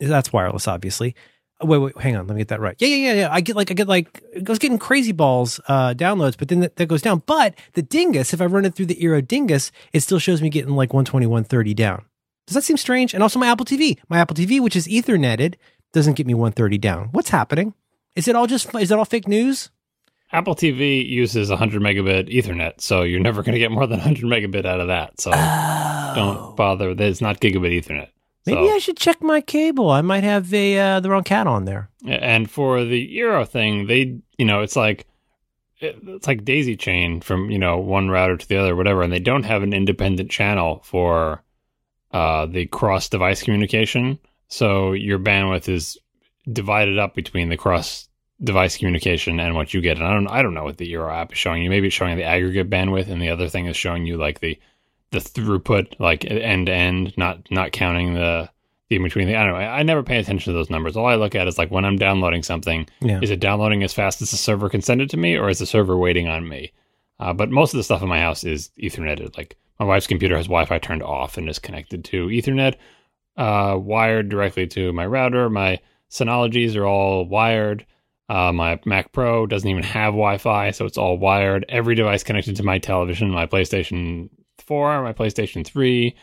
that's 0.00 0.32
wireless, 0.32 0.68
obviously. 0.68 1.14
Oh, 1.60 1.66
Wait, 1.66 1.78
wait, 1.78 1.98
hang 1.98 2.16
on. 2.16 2.26
Let 2.26 2.34
me 2.34 2.40
get 2.40 2.48
that 2.48 2.60
right. 2.60 2.76
Yeah, 2.78 2.88
yeah, 2.88 2.96
yeah, 2.96 3.12
yeah. 3.14 3.28
I 3.32 3.40
get 3.40 3.56
like, 3.56 3.70
I 3.70 3.74
get 3.74 3.88
like, 3.88 4.22
I 4.36 4.48
was 4.48 4.60
getting 4.60 4.78
crazy 4.78 5.10
balls 5.12 5.60
uh, 5.66 5.92
downloads, 5.94 6.36
but 6.38 6.48
then 6.48 6.60
that, 6.60 6.76
that 6.76 6.86
goes 6.86 7.02
down. 7.02 7.22
But 7.26 7.54
the 7.72 7.82
Dingus, 7.82 8.32
if 8.32 8.40
I 8.40 8.46
run 8.46 8.64
it 8.64 8.74
through 8.74 8.86
the 8.86 8.94
Eero 8.96 9.26
Dingus, 9.26 9.72
it 9.92 10.00
still 10.00 10.20
shows 10.20 10.40
me 10.40 10.50
getting 10.50 10.76
like 10.76 10.92
120, 10.92 11.26
130 11.26 11.74
down. 11.74 12.04
Does 12.46 12.54
that 12.54 12.62
seem 12.62 12.76
strange? 12.76 13.12
And 13.12 13.22
also 13.22 13.38
my 13.38 13.48
Apple 13.48 13.66
TV, 13.66 13.98
my 14.08 14.18
Apple 14.18 14.36
TV, 14.36 14.60
which 14.60 14.76
is 14.76 14.86
etherneted, 14.86 15.56
doesn't 15.92 16.14
get 16.14 16.26
me 16.26 16.34
130 16.34 16.78
down. 16.78 17.08
What's 17.10 17.30
happening? 17.30 17.74
Is 18.14 18.28
it 18.28 18.36
all 18.36 18.46
just, 18.46 18.72
is 18.76 18.90
that 18.90 18.98
all 18.98 19.04
fake 19.04 19.26
news? 19.26 19.70
Apple 20.30 20.54
TV 20.54 21.06
uses 21.06 21.48
100 21.48 21.80
megabit 21.80 22.28
Ethernet, 22.32 22.80
so 22.80 23.02
you're 23.02 23.20
never 23.20 23.42
going 23.42 23.54
to 23.54 23.58
get 23.58 23.70
more 23.70 23.86
than 23.86 23.98
100 23.98 24.24
megabit 24.24 24.66
out 24.66 24.80
of 24.80 24.88
that. 24.88 25.18
So 25.20 25.30
don't 26.14 26.54
bother. 26.54 26.90
It's 26.90 27.20
not 27.20 27.40
gigabit 27.40 27.82
Ethernet. 27.82 28.08
Maybe 28.48 28.66
So- 28.66 28.74
I 28.74 28.78
should 28.78 28.96
check 28.96 29.20
my 29.22 29.40
cable. 29.40 29.90
I 29.90 30.00
might 30.00 30.24
have 30.24 30.52
a 30.54 30.78
uh, 30.78 31.00
the 31.00 31.10
wrong 31.10 31.24
cat 31.24 31.46
on 31.46 31.66
there. 31.66 31.90
And 32.06 32.50
for 32.50 32.84
the 32.84 33.18
Eero 33.18 33.46
thing, 33.46 33.86
they, 33.86 34.18
you 34.38 34.46
know, 34.46 34.62
it's 34.62 34.76
like 34.76 35.06
it's 35.80 36.26
like 36.26 36.44
daisy 36.44 36.76
chain 36.76 37.20
from 37.20 37.50
you 37.50 37.58
know 37.58 37.78
one 37.78 38.08
router 38.08 38.36
to 38.36 38.48
the 38.48 38.56
other, 38.56 38.74
whatever, 38.74 39.02
and 39.02 39.12
they 39.12 39.20
don't 39.20 39.44
have 39.44 39.62
an 39.62 39.72
independent 39.74 40.30
channel 40.30 40.80
for 40.84 41.42
uh, 42.12 42.46
the 42.46 42.66
cross 42.66 43.08
device 43.08 43.42
communication. 43.42 44.18
So 44.48 44.92
your 44.92 45.18
bandwidth 45.18 45.68
is 45.68 45.98
divided 46.50 46.98
up 46.98 47.14
between 47.14 47.50
the 47.50 47.56
cross 47.58 48.08
device 48.42 48.78
communication 48.78 49.40
and 49.40 49.54
what 49.54 49.74
you 49.74 49.80
get. 49.82 49.98
And 49.98 50.06
I 50.06 50.14
don't, 50.14 50.28
I 50.28 50.42
don't 50.42 50.54
know 50.54 50.64
what 50.64 50.78
the 50.78 50.90
Eero 50.90 51.12
app 51.12 51.32
is 51.32 51.38
showing 51.38 51.62
you. 51.62 51.68
Maybe 51.68 51.88
it's 51.88 51.96
showing 51.96 52.16
the 52.16 52.24
aggregate 52.24 52.70
bandwidth, 52.70 53.08
and 53.08 53.20
the 53.20 53.28
other 53.28 53.48
thing 53.48 53.66
is 53.66 53.76
showing 53.76 54.06
you 54.06 54.16
like 54.16 54.40
the 54.40 54.58
the 55.10 55.18
throughput, 55.18 55.98
like 55.98 56.24
end 56.24 56.66
to 56.66 56.72
end, 56.72 57.14
not 57.16 57.50
not 57.50 57.72
counting 57.72 58.14
the 58.14 58.48
the 58.88 58.96
in 58.96 59.02
between. 59.02 59.26
The, 59.28 59.36
I 59.36 59.44
don't 59.44 59.52
know. 59.52 59.58
I, 59.60 59.78
I 59.80 59.82
never 59.82 60.02
pay 60.02 60.18
attention 60.18 60.52
to 60.52 60.56
those 60.58 60.70
numbers. 60.70 60.96
All 60.96 61.06
I 61.06 61.14
look 61.16 61.34
at 61.34 61.46
is 61.48 61.58
like 61.58 61.70
when 61.70 61.84
I'm 61.84 61.96
downloading 61.96 62.42
something, 62.42 62.86
Yeah. 63.00 63.20
is 63.22 63.30
it 63.30 63.40
downloading 63.40 63.82
as 63.82 63.92
fast 63.92 64.22
as 64.22 64.30
the 64.30 64.36
server 64.36 64.68
can 64.68 64.80
send 64.82 65.00
it 65.02 65.10
to 65.10 65.16
me, 65.16 65.36
or 65.36 65.48
is 65.48 65.58
the 65.58 65.66
server 65.66 65.96
waiting 65.96 66.28
on 66.28 66.48
me? 66.48 66.72
Uh, 67.20 67.32
but 67.32 67.50
most 67.50 67.74
of 67.74 67.78
the 67.78 67.84
stuff 67.84 68.00
in 68.02 68.08
my 68.08 68.20
house 68.20 68.44
is 68.44 68.70
Etherneted. 68.80 69.36
Like 69.36 69.56
my 69.78 69.84
wife's 69.86 70.06
computer 70.06 70.36
has 70.36 70.46
Wi-Fi 70.46 70.78
turned 70.78 71.02
off 71.02 71.36
and 71.36 71.48
is 71.48 71.58
connected 71.58 72.04
to 72.06 72.28
Ethernet, 72.28 72.76
uh, 73.36 73.76
wired 73.78 74.28
directly 74.28 74.66
to 74.68 74.92
my 74.92 75.06
router. 75.06 75.50
My 75.50 75.80
Synologies 76.10 76.74
are 76.76 76.86
all 76.86 77.26
wired. 77.26 77.84
Uh, 78.30 78.52
my 78.52 78.78
Mac 78.86 79.12
Pro 79.12 79.46
doesn't 79.46 79.68
even 79.68 79.82
have 79.82 80.12
Wi-Fi, 80.12 80.70
so 80.70 80.86
it's 80.86 80.96
all 80.98 81.18
wired. 81.18 81.64
Every 81.68 81.94
device 81.94 82.22
connected 82.22 82.56
to 82.56 82.62
my 82.62 82.78
television, 82.78 83.30
my 83.30 83.46
PlayStation 83.46 84.30
4, 84.68 85.02
my 85.02 85.12
PlayStation 85.12 85.66
3, 85.66 86.14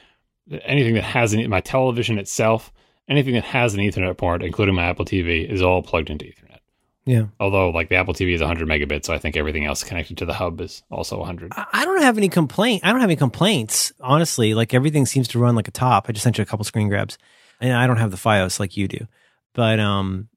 anything 0.63 0.93
that 0.93 1.03
has 1.03 1.33
any, 1.33 1.47
my 1.47 1.59
television 1.59 2.17
itself 2.17 2.71
anything 3.07 3.33
that 3.33 3.43
has 3.43 3.73
an 3.73 3.79
Ethernet 3.79 4.17
port, 4.17 4.43
including 4.43 4.75
my 4.75 4.85
Apple 4.85 5.05
TV, 5.05 5.49
is 5.49 5.61
all 5.61 5.81
plugged 5.81 6.09
into 6.09 6.25
Ethernet. 6.25 6.59
Yeah. 7.05 7.25
Although, 7.39 7.69
like 7.69 7.89
the 7.89 7.95
Apple 7.95 8.15
TV 8.15 8.33
is 8.33 8.41
100 8.41 8.67
megabits, 8.67 9.05
so 9.05 9.13
I 9.13 9.19
think 9.19 9.37
everything 9.37 9.65
else 9.65 9.83
connected 9.83 10.17
to 10.17 10.25
the 10.25 10.33
hub 10.33 10.59
is 10.59 10.81
also 10.89 11.19
100. 11.19 11.53
I 11.55 11.65
I 11.71 11.85
don't 11.85 12.01
have 12.01 12.17
any 12.17 12.29
complaint. 12.29 12.83
I 12.83 12.91
don't 12.91 13.01
have 13.01 13.09
any 13.09 13.15
complaints, 13.15 13.93
honestly. 13.99 14.55
Like 14.55 14.73
everything 14.73 15.05
seems 15.05 15.27
to 15.29 15.39
run 15.39 15.55
like 15.55 15.67
a 15.67 15.71
top. 15.71 16.07
I 16.09 16.13
just 16.13 16.23
sent 16.23 16.39
you 16.39 16.41
a 16.41 16.45
couple 16.45 16.65
screen 16.65 16.89
grabs, 16.89 17.19
and 17.61 17.73
I 17.73 17.85
don't 17.85 17.97
have 17.97 18.09
the 18.09 18.17
FiOS 18.17 18.59
like 18.59 18.75
you 18.75 18.87
do. 18.87 19.07
But 19.53 19.79
um, 19.79 20.29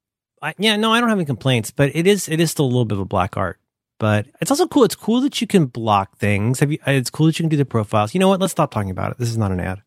I, 0.43 0.55
yeah, 0.59 0.77
no, 0.77 0.93
I 0.93 1.01
don't 1.01 1.09
have 1.09 1.19
any 1.19 1.25
complaints. 1.25 1.71
But 1.71 1.97
it 1.97 2.07
is 2.07 2.29
it 2.29 2.39
is 2.39 2.51
still 2.51 2.67
a 2.67 2.69
little 2.69 2.85
bit 2.85 2.97
of 2.97 3.01
a 3.01 3.07
black 3.07 3.39
art. 3.39 3.59
But 3.99 4.27
it's 4.41 4.51
also 4.51 4.67
cool. 4.67 4.85
It's 4.85 4.95
cool 4.95 5.21
that 5.23 5.41
you 5.41 5.47
can 5.47 5.67
block 5.67 6.17
things. 6.19 6.61
Have 6.61 6.71
you? 6.71 6.79
It's 6.87 7.11
cool 7.11 7.27
that 7.27 7.39
you 7.39 7.43
can 7.43 7.51
do 7.51 7.57
the 7.57 7.65
profiles. 7.65 8.15
You 8.15 8.21
know 8.21 8.29
what? 8.29 8.41
Let's 8.41 8.53
stop 8.53 8.71
talking 8.71 8.91
about 8.91 9.13
it. 9.13 9.19
This 9.19 9.29
is 9.29 9.37
not 9.37 9.51
an 9.51 9.61
ad. 9.61 9.83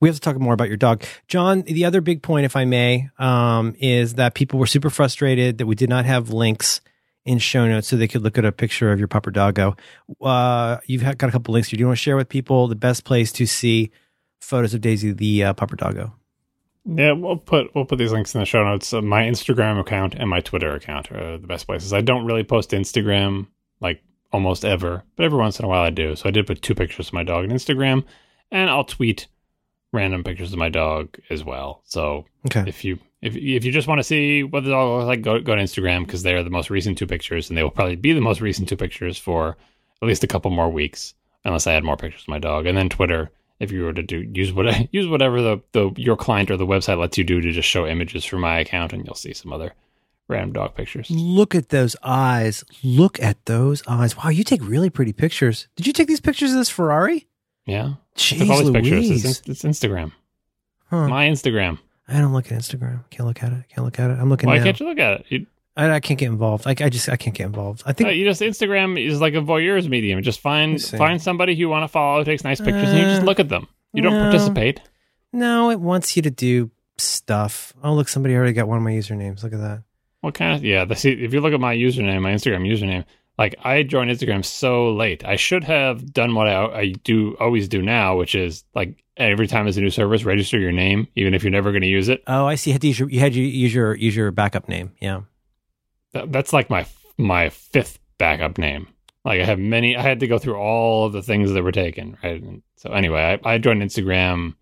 We 0.00 0.08
have 0.08 0.16
to 0.16 0.20
talk 0.20 0.38
more 0.38 0.54
about 0.54 0.68
your 0.68 0.76
dog, 0.76 1.04
John. 1.26 1.62
The 1.62 1.84
other 1.84 2.00
big 2.00 2.22
point, 2.22 2.46
if 2.46 2.54
I 2.54 2.64
may, 2.64 3.10
um, 3.18 3.74
is 3.80 4.14
that 4.14 4.34
people 4.34 4.58
were 4.58 4.66
super 4.66 4.90
frustrated 4.90 5.58
that 5.58 5.66
we 5.66 5.74
did 5.74 5.88
not 5.88 6.04
have 6.04 6.30
links 6.30 6.80
in 7.24 7.38
show 7.38 7.66
notes 7.66 7.88
so 7.88 7.96
they 7.96 8.08
could 8.08 8.22
look 8.22 8.38
at 8.38 8.44
a 8.44 8.52
picture 8.52 8.92
of 8.92 8.98
your 8.98 9.08
pupper 9.08 9.32
doggo. 9.32 9.76
Uh, 10.22 10.78
you've 10.86 11.02
got 11.02 11.22
a 11.24 11.30
couple 11.30 11.52
links 11.52 11.68
here. 11.68 11.76
Do 11.76 11.80
you 11.80 11.86
want 11.86 11.98
to 11.98 12.02
share 12.02 12.16
with 12.16 12.28
people 12.28 12.68
the 12.68 12.76
best 12.76 13.04
place 13.04 13.32
to 13.32 13.46
see 13.46 13.90
photos 14.40 14.72
of 14.72 14.80
Daisy, 14.80 15.12
the 15.12 15.44
uh, 15.44 15.54
pupper 15.54 15.76
doggo? 15.76 16.14
Yeah, 16.90 17.12
we'll 17.12 17.36
put 17.36 17.74
we'll 17.74 17.84
put 17.84 17.98
these 17.98 18.12
links 18.12 18.34
in 18.34 18.40
the 18.40 18.46
show 18.46 18.64
notes. 18.64 18.92
Uh, 18.94 19.02
my 19.02 19.22
Instagram 19.24 19.78
account 19.78 20.14
and 20.14 20.28
my 20.30 20.40
Twitter 20.40 20.74
account 20.74 21.12
are 21.12 21.36
the 21.36 21.46
best 21.46 21.66
places. 21.66 21.92
I 21.92 22.00
don't 22.00 22.24
really 22.24 22.44
post 22.44 22.70
Instagram 22.70 23.46
like 23.80 24.02
almost 24.32 24.64
ever, 24.64 25.02
but 25.16 25.24
every 25.24 25.38
once 25.38 25.58
in 25.58 25.64
a 25.64 25.68
while 25.68 25.82
I 25.82 25.90
do. 25.90 26.16
So 26.16 26.28
I 26.28 26.32
did 26.32 26.46
put 26.46 26.62
two 26.62 26.74
pictures 26.74 27.08
of 27.08 27.12
my 27.12 27.24
dog 27.24 27.44
on 27.44 27.50
Instagram, 27.50 28.04
and 28.50 28.70
I'll 28.70 28.84
tweet 28.84 29.26
random 29.92 30.22
pictures 30.24 30.52
of 30.52 30.58
my 30.58 30.68
dog 30.68 31.18
as 31.30 31.44
well. 31.44 31.82
So 31.84 32.24
Okay. 32.46 32.64
if 32.66 32.84
you 32.84 32.98
if 33.20 33.36
if 33.36 33.64
you 33.64 33.72
just 33.72 33.88
want 33.88 33.98
to 33.98 34.04
see 34.04 34.42
what 34.42 34.64
the 34.64 34.70
dog 34.70 34.88
looks 34.98 35.06
like, 35.08 35.22
go 35.22 35.40
go 35.40 35.54
to 35.56 35.62
Instagram 35.62 36.06
because 36.06 36.22
they 36.22 36.34
are 36.34 36.42
the 36.42 36.50
most 36.50 36.70
recent 36.70 36.96
two 36.96 37.06
pictures, 37.06 37.50
and 37.50 37.56
they 37.58 37.62
will 37.62 37.70
probably 37.70 37.96
be 37.96 38.12
the 38.14 38.20
most 38.20 38.40
recent 38.40 38.68
two 38.68 38.76
pictures 38.76 39.18
for 39.18 39.56
at 40.00 40.08
least 40.08 40.24
a 40.24 40.28
couple 40.28 40.50
more 40.50 40.70
weeks, 40.70 41.12
unless 41.44 41.66
I 41.66 41.74
add 41.74 41.84
more 41.84 41.96
pictures 41.96 42.22
of 42.22 42.28
my 42.28 42.38
dog. 42.38 42.66
And 42.66 42.78
then 42.78 42.88
Twitter, 42.88 43.30
if 43.60 43.72
you 43.72 43.82
were 43.84 43.92
to 43.92 44.02
do 44.02 44.18
use 44.32 44.52
what 44.52 44.66
use 44.92 45.08
whatever 45.08 45.40
the 45.42 45.58
the 45.72 45.90
your 45.96 46.16
client 46.16 46.50
or 46.50 46.56
the 46.56 46.66
website 46.66 46.98
lets 46.98 47.18
you 47.18 47.24
do 47.24 47.40
to 47.40 47.52
just 47.52 47.68
show 47.68 47.86
images 47.86 48.24
from 48.24 48.40
my 48.40 48.58
account, 48.58 48.92
and 48.92 49.04
you'll 49.04 49.14
see 49.14 49.32
some 49.34 49.52
other 49.52 49.74
random 50.28 50.52
dog 50.52 50.74
pictures. 50.74 51.10
Look 51.10 51.54
at 51.54 51.70
those 51.70 51.96
eyes. 52.02 52.64
Look 52.82 53.20
at 53.22 53.44
those 53.46 53.82
eyes. 53.86 54.16
Wow, 54.16 54.28
you 54.28 54.44
take 54.44 54.62
really 54.62 54.90
pretty 54.90 55.12
pictures. 55.12 55.68
Did 55.76 55.86
you 55.86 55.92
take 55.92 56.08
these 56.08 56.20
pictures 56.20 56.52
of 56.52 56.58
this 56.58 56.68
Ferrari? 56.68 57.26
Yeah, 57.66 57.94
Jeez 58.16 58.48
all 58.48 58.58
these 58.60 58.70
pictures. 58.70 59.08
Louise. 59.08 59.24
It's, 59.24 59.48
it's 59.48 59.62
Instagram, 59.62 60.12
Huh. 60.90 61.08
my 61.08 61.26
Instagram. 61.28 61.78
I 62.08 62.20
don't 62.20 62.32
look 62.32 62.50
at 62.50 62.58
Instagram. 62.58 63.04
Can't 63.10 63.26
look 63.26 63.42
at 63.42 63.52
it. 63.52 63.64
Can't 63.68 63.84
look 63.84 64.00
at 64.00 64.10
it. 64.10 64.18
I'm 64.18 64.30
looking 64.30 64.48
at 64.48 64.52
it. 64.52 64.54
Why 64.54 64.58
now. 64.58 64.64
can't 64.64 64.80
you 64.80 64.86
look 64.86 64.98
at 64.98 65.20
it? 65.20 65.26
You, 65.28 65.46
I, 65.78 65.90
I 65.94 66.00
can't 66.00 66.18
get 66.20 66.26
involved. 66.26 66.66
I, 66.66 66.70
I 66.72 66.88
just 66.90 67.08
I 67.08 67.16
can't 67.16 67.34
get 67.36 67.46
involved. 67.46 67.82
I 67.86 67.92
think 67.94 68.08
Uh, 68.08 68.12
you 68.12 68.24
just 68.24 68.42
Instagram 68.42 69.02
is 69.02 69.20
like 69.20 69.34
a 69.34 69.40
voyeur's 69.40 69.88
medium. 69.88 70.22
Just 70.22 70.40
find 70.40 70.82
find 70.82 71.22
somebody 71.22 71.54
who 71.54 71.60
you 71.60 71.68
want 71.70 71.84
to 71.84 71.88
follow, 71.88 72.18
who 72.18 72.24
takes 72.24 72.44
nice 72.44 72.60
pictures, 72.60 72.88
and 72.90 72.98
you 72.98 73.04
just 73.04 73.22
Uh, 73.22 73.24
look 73.24 73.40
at 73.40 73.48
them. 73.48 73.68
You 73.94 74.02
don't 74.02 74.12
participate. 74.20 74.80
no, 75.32 75.70
it 75.70 75.80
wants 75.80 76.14
you 76.16 76.22
to 76.22 76.30
do 76.30 76.70
stuff. 76.98 77.72
Oh, 77.82 77.94
look, 77.94 78.08
somebody 78.08 78.34
already 78.34 78.52
got 78.52 78.68
one 78.68 78.76
of 78.76 78.82
my 78.84 78.92
usernames. 78.92 79.42
Look 79.42 79.52
at 79.52 79.60
that. 79.60 79.82
What 80.20 80.34
kind 80.34 80.56
of 80.56 80.64
yeah? 80.64 80.84
The, 80.84 80.96
see, 80.96 81.12
if 81.12 81.32
you 81.32 81.40
look 81.40 81.52
at 81.54 81.60
my 81.60 81.74
username, 81.76 82.22
my 82.22 82.32
Instagram 82.32 82.66
username, 82.66 83.04
like 83.38 83.54
I 83.62 83.84
joined 83.84 84.10
Instagram 84.10 84.44
so 84.44 84.92
late. 84.92 85.24
I 85.24 85.36
should 85.36 85.62
have 85.64 86.12
done 86.12 86.34
what 86.34 86.48
I, 86.48 86.64
I 86.66 86.86
do 87.04 87.36
always 87.38 87.68
do 87.68 87.82
now, 87.82 88.16
which 88.16 88.34
is 88.34 88.64
like 88.74 89.04
every 89.16 89.46
time 89.46 89.64
there's 89.66 89.76
a 89.76 89.80
new 89.80 89.90
service, 89.90 90.24
register 90.24 90.58
your 90.58 90.72
name, 90.72 91.06
even 91.14 91.34
if 91.34 91.44
you're 91.44 91.52
never 91.52 91.70
going 91.70 91.82
to 91.82 91.88
use 91.88 92.08
it. 92.08 92.22
Oh, 92.26 92.46
I 92.46 92.56
see. 92.56 92.70
You 92.70 92.74
had 92.74 92.80
to 92.82 92.88
use 92.88 92.98
your, 92.98 93.08
you 93.10 93.20
had 93.20 93.32
to 93.34 93.40
use 93.40 93.72
your 93.72 93.94
use 93.94 94.16
your 94.16 94.32
backup 94.32 94.68
name. 94.68 94.90
Yeah. 95.00 95.20
That, 96.18 96.32
that's 96.32 96.52
like 96.52 96.68
my 96.68 96.86
my 97.16 97.48
fifth 97.50 97.98
backup 98.18 98.58
name. 98.58 98.88
Like 99.24 99.40
I 99.40 99.44
have 99.44 99.58
many. 99.58 99.96
I 99.96 100.02
had 100.02 100.20
to 100.20 100.26
go 100.26 100.38
through 100.38 100.56
all 100.56 101.06
of 101.06 101.12
the 101.12 101.22
things 101.22 101.52
that 101.52 101.62
were 101.62 101.72
taken. 101.72 102.16
Right. 102.22 102.42
And 102.42 102.62
so 102.76 102.90
anyway, 102.90 103.38
I, 103.44 103.54
I 103.54 103.58
joined 103.58 103.82
Instagram. 103.82 104.54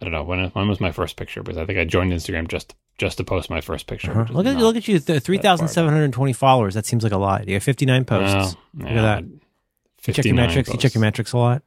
I 0.00 0.04
don't 0.04 0.12
know 0.12 0.24
when 0.24 0.48
when 0.50 0.68
was 0.68 0.80
my 0.80 0.92
first 0.92 1.16
picture, 1.16 1.42
because 1.42 1.58
I 1.58 1.66
think 1.66 1.78
I 1.78 1.84
joined 1.84 2.12
Instagram 2.12 2.48
just 2.48 2.74
just 2.98 3.18
to 3.18 3.24
post 3.24 3.50
my 3.50 3.60
first 3.60 3.86
picture. 3.86 4.12
Uh-huh. 4.12 4.32
Look 4.32 4.46
at 4.46 4.56
look 4.56 4.76
at 4.76 4.88
you. 4.88 4.98
Three 4.98 5.38
thousand 5.38 5.68
seven 5.68 5.92
hundred 5.92 6.12
twenty 6.12 6.32
followers. 6.32 6.74
That 6.74 6.86
seems 6.86 7.02
like 7.02 7.12
a 7.12 7.18
lot. 7.18 7.46
You 7.48 7.54
have 7.54 7.62
fifty 7.62 7.86
nine 7.86 8.04
posts. 8.04 8.56
No, 8.72 8.86
Look 8.86 8.96
at 8.96 9.02
that. 9.02 9.24
You 9.24 10.14
check 10.14 10.24
your 10.24 10.34
59 10.34 10.46
metrics. 10.46 10.68
You 10.72 10.78
check 10.78 10.94
your 10.94 11.00
metrics 11.00 11.32
a 11.32 11.38
lot. 11.38 11.62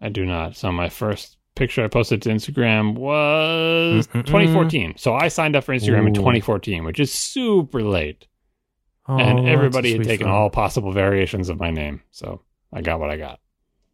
I 0.00 0.08
do 0.08 0.24
not. 0.24 0.56
So 0.56 0.72
my 0.72 0.88
first 0.88 1.36
picture 1.54 1.84
I 1.84 1.88
posted 1.88 2.22
to 2.22 2.30
Instagram 2.30 2.94
was 2.94 4.06
Mm-mm-mm. 4.08 4.26
2014. 4.26 4.94
So 4.96 5.14
I 5.14 5.28
signed 5.28 5.54
up 5.54 5.64
for 5.64 5.74
Instagram 5.74 6.06
in 6.06 6.14
2014, 6.14 6.84
which 6.84 6.98
is 6.98 7.12
super 7.12 7.82
late. 7.82 8.26
Oh, 9.06 9.18
and 9.18 9.46
everybody 9.48 9.92
had 9.92 10.04
taken 10.04 10.28
all 10.28 10.48
possible 10.50 10.92
variations 10.92 11.48
of 11.50 11.60
my 11.60 11.70
name. 11.70 12.02
So 12.10 12.40
I 12.72 12.80
got 12.80 13.00
what 13.00 13.10
I 13.10 13.16
got. 13.16 13.38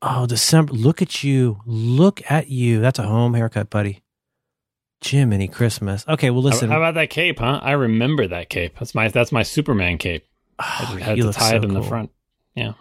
Oh, 0.03 0.27
December. 0.27 0.73
Look 0.73 1.03
at 1.03 1.25
you. 1.25 1.61
Look 1.67 2.23
at 2.31 2.49
you. 2.49 2.81
That's 2.81 2.99
a 2.99 3.03
home 3.03 3.35
haircut, 3.35 3.71
buddy. 3.71 4.03
Jiminy 5.05 5.49
Christmas. 5.49 6.05
Okay, 6.07 6.31
well, 6.31 6.43
listen. 6.43 6.71
How, 6.71 6.77
about 6.77 6.95
that 6.95 7.11
cape, 7.11 7.39
huh? 7.39 7.59
I 7.63 7.73
remember 7.73 8.27
that 8.29 8.51
cape. 8.51 8.75
That's 8.79 8.95
my 8.95 9.09
that's 9.09 9.33
my 9.33 9.43
Superman 9.43 9.99
cape. 9.99 10.27
Ah, 10.59 10.81
I 10.81 10.93
Oh, 10.93 10.95
just 10.97 11.05
had 11.05 11.17
you 11.17 11.23
to 11.23 11.27
look 11.29 11.37
tie 11.37 11.51
so 11.51 11.57
it 11.57 11.65
in 11.65 11.75
the 11.75 11.81
cool. 11.81 11.89
front. 11.89 12.11
Look 12.57 12.77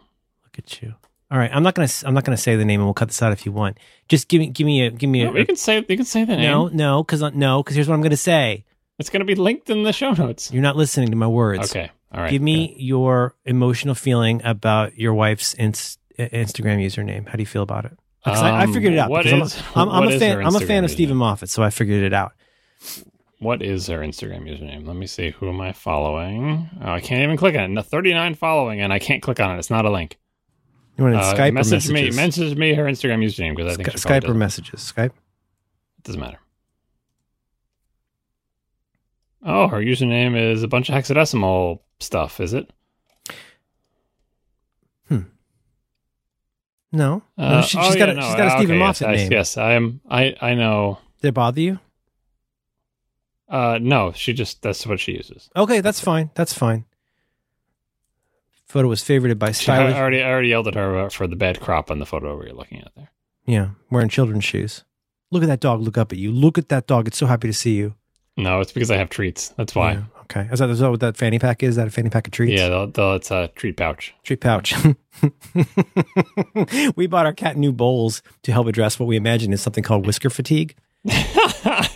at 0.57 0.81
you. 0.81 0.95
All 1.31 1.37
right, 1.37 1.49
I'm 1.53 1.63
not 1.63 1.75
gonna. 1.75 1.87
I'm 2.05 2.13
not 2.13 2.25
gonna 2.25 2.35
say 2.37 2.55
the 2.55 2.65
name, 2.65 2.79
and 2.81 2.87
we'll 2.87 2.93
cut 2.93 3.07
this 3.09 3.21
out 3.21 3.31
if 3.31 3.45
you 3.45 3.51
want. 3.51 3.77
Just 4.09 4.27
give 4.27 4.39
me, 4.39 4.47
give 4.47 4.65
me 4.65 4.85
a, 4.85 4.91
give 4.91 5.09
me 5.09 5.23
No, 5.23 5.35
a. 5.35 5.39
you 5.39 5.45
can 5.45 5.55
say 5.55 5.77
you 5.87 5.95
can 5.95 6.03
say 6.05 6.25
the 6.25 6.35
name. 6.35 6.41
no, 6.51 6.67
uh, 6.67 6.69
no, 6.73 7.03
because 7.03 7.21
no, 7.33 7.61
because 7.63 7.75
here's 7.75 7.87
what 7.87 7.95
I'm 7.95 8.01
gonna 8.01 8.17
say. 8.17 8.65
It's 8.97 9.09
going 9.09 9.21
to 9.21 9.25
be 9.25 9.35
linked 9.35 9.69
in 9.69 9.83
the 9.83 9.93
show 9.93 10.11
notes. 10.11 10.51
You're 10.51 10.61
not 10.61 10.75
listening 10.75 11.09
to 11.11 11.15
my 11.15 11.27
words. 11.27 11.71
Okay. 11.71 11.89
All 12.11 12.21
right. 12.21 12.31
Give 12.31 12.41
me 12.41 12.75
your 12.77 13.35
emotional 13.45 13.95
feeling 13.95 14.41
about 14.43 14.97
your 14.97 15.13
wife's 15.13 15.53
inst- 15.53 15.99
Instagram 16.17 16.83
username. 16.83 17.27
How 17.27 17.33
do 17.33 17.41
you 17.41 17.45
feel 17.45 17.61
about 17.63 17.85
it? 17.85 17.97
'Cause 18.25 18.41
I, 18.41 18.49
I 18.49 18.63
Um, 18.63 18.73
figured 18.73 18.93
it 18.93 18.99
out. 18.99 19.09
what 19.09 19.25
is- 19.25 19.31
I'm, 19.75 19.87
a, 19.87 19.91
I'm, 19.91 20.03
I'm 20.03 20.07
a 20.15 20.19
fan. 20.19 20.45
I'm 20.45 20.55
a 20.55 20.59
fan 20.59 20.83
of 20.83 20.91
Steven? 20.91 21.15
Moffat, 21.15 21.49
so 21.49 21.63
I 21.63 21.69
figured 21.69 22.03
it 22.03 22.13
out. 22.13 22.33
What 23.39 23.61
is 23.61 23.87
her 23.87 23.99
Instagram 23.99 24.41
username? 24.43 24.85
Let 24.85 24.97
me 24.97 25.07
see. 25.07 25.29
Who 25.29 25.47
am 25.47 25.61
I 25.61 25.71
following? 25.71 26.69
Oh, 26.83 26.91
I 26.91 26.99
can't 26.99 27.21
even 27.23 27.37
click 27.37 27.55
on 27.55 27.61
it. 27.63 27.67
No, 27.69 27.81
39 27.81 28.35
following, 28.35 28.81
and 28.81 28.91
I 28.91 28.99
can't 28.99 29.21
click 29.21 29.39
on 29.39 29.55
it. 29.55 29.59
It's 29.59 29.69
not 29.69 29.85
a 29.85 29.89
link. 29.89 30.17
You 30.97 31.05
want 31.05 31.15
to 31.15 31.21
Uh, 31.21 31.33
Skype 31.33 31.53
message 31.53 31.89
me. 31.89 32.11
Message 32.11 32.57
me 32.57 32.73
her 32.73 32.83
Instagram 32.83 33.23
username 33.23 33.55
because 33.55 33.71
I 33.71 33.75
think 33.81 33.95
Skype 33.95 34.27
or 34.27 34.33
messages? 34.33 34.81
Skype. 34.81 35.11
It 35.99 36.03
doesn't 36.03 36.19
matter. 36.19 36.39
Oh, 39.43 39.67
her 39.67 39.79
username 39.79 40.37
is 40.37 40.63
a 40.63 40.67
bunch 40.67 40.89
of 40.89 40.95
hexadecimal 40.95 41.79
stuff. 41.99 42.39
Is 42.39 42.53
it? 42.53 42.71
No, 46.91 47.21
Uh, 47.37 47.49
no 47.49 47.61
she, 47.61 47.77
oh, 47.77 47.81
has 47.81 47.95
yeah, 47.95 47.99
got 47.99 48.09
a, 48.09 48.13
no, 48.15 48.21
she's 48.21 48.35
got 48.35 48.39
a 48.39 48.45
uh, 48.47 48.57
Steven 48.57 48.75
okay, 48.75 48.79
Moffat 48.79 49.09
yes, 49.09 49.17
name. 49.19 49.31
I, 49.31 49.35
yes, 49.35 49.57
I 49.57 49.71
am. 49.73 50.01
I 50.09 50.35
I 50.41 50.53
know. 50.55 50.97
Did 51.21 51.27
it 51.29 51.31
bother 51.33 51.61
you? 51.61 51.79
Uh, 53.47 53.77
no, 53.81 54.11
she 54.13 54.33
just 54.33 54.61
that's 54.61 54.87
what 54.87 54.99
she 54.99 55.11
uses. 55.13 55.49
Okay, 55.55 55.81
that's 55.81 55.99
fine. 55.99 56.31
That's 56.33 56.53
fine. 56.53 56.85
Photo 58.67 58.87
was 58.87 59.03
favorited 59.03 59.37
by 59.37 59.51
She, 59.51 59.71
I 59.71 59.93
already 59.99 60.21
I 60.21 60.29
already 60.31 60.49
yelled 60.49 60.67
at 60.67 60.75
her 60.75 61.09
for 61.11 61.27
the 61.27 61.35
bad 61.35 61.59
crop 61.59 61.91
on 61.91 61.99
the 61.99 62.05
photo 62.05 62.37
we 62.37 62.47
are 62.47 62.53
looking 62.53 62.81
at 62.81 62.91
there. 62.95 63.11
Yeah, 63.45 63.69
wearing 63.91 64.09
children's 64.09 64.43
shoes. 64.43 64.83
Look 65.31 65.43
at 65.43 65.47
that 65.47 65.59
dog. 65.59 65.81
Look 65.81 65.97
up 65.97 66.11
at 66.11 66.17
you. 66.17 66.31
Look 66.31 66.57
at 66.57 66.69
that 66.69 66.87
dog. 66.87 67.07
It's 67.07 67.17
so 67.17 67.27
happy 67.27 67.47
to 67.47 67.53
see 67.53 67.75
you. 67.75 67.93
No, 68.39 68.59
it's 68.61 68.71
because 68.71 68.89
I 68.91 68.97
have 68.97 69.09
treats. 69.09 69.49
That's 69.49 69.75
why. 69.75 69.93
Yeah, 69.93 70.03
okay. 70.21 70.47
Is 70.51 70.59
that, 70.59 70.69
is 70.69 70.79
that 70.79 70.89
what 70.89 70.99
that 71.01 71.17
fanny 71.17 71.39
pack 71.39 71.61
is? 71.63 71.71
Is 71.71 71.75
that 71.75 71.87
a 71.87 71.91
fanny 71.91 72.09
pack 72.09 72.27
of 72.27 72.31
treats? 72.33 72.59
Yeah, 72.59 72.69
they'll, 72.69 72.87
they'll, 72.87 73.13
it's 73.15 73.31
a 73.31 73.49
treat 73.55 73.77
pouch. 73.77 74.13
Treat 74.23 74.41
pouch. 74.41 74.73
we 76.95 77.07
bought 77.07 77.25
our 77.25 77.33
cat 77.33 77.57
new 77.57 77.71
bowls 77.71 78.21
to 78.43 78.51
help 78.51 78.67
address 78.67 78.99
what 78.99 79.05
we 79.07 79.15
imagine 79.17 79.53
is 79.53 79.61
something 79.61 79.83
called 79.83 80.05
whisker 80.05 80.29
fatigue. 80.29 80.75
my 81.03 81.87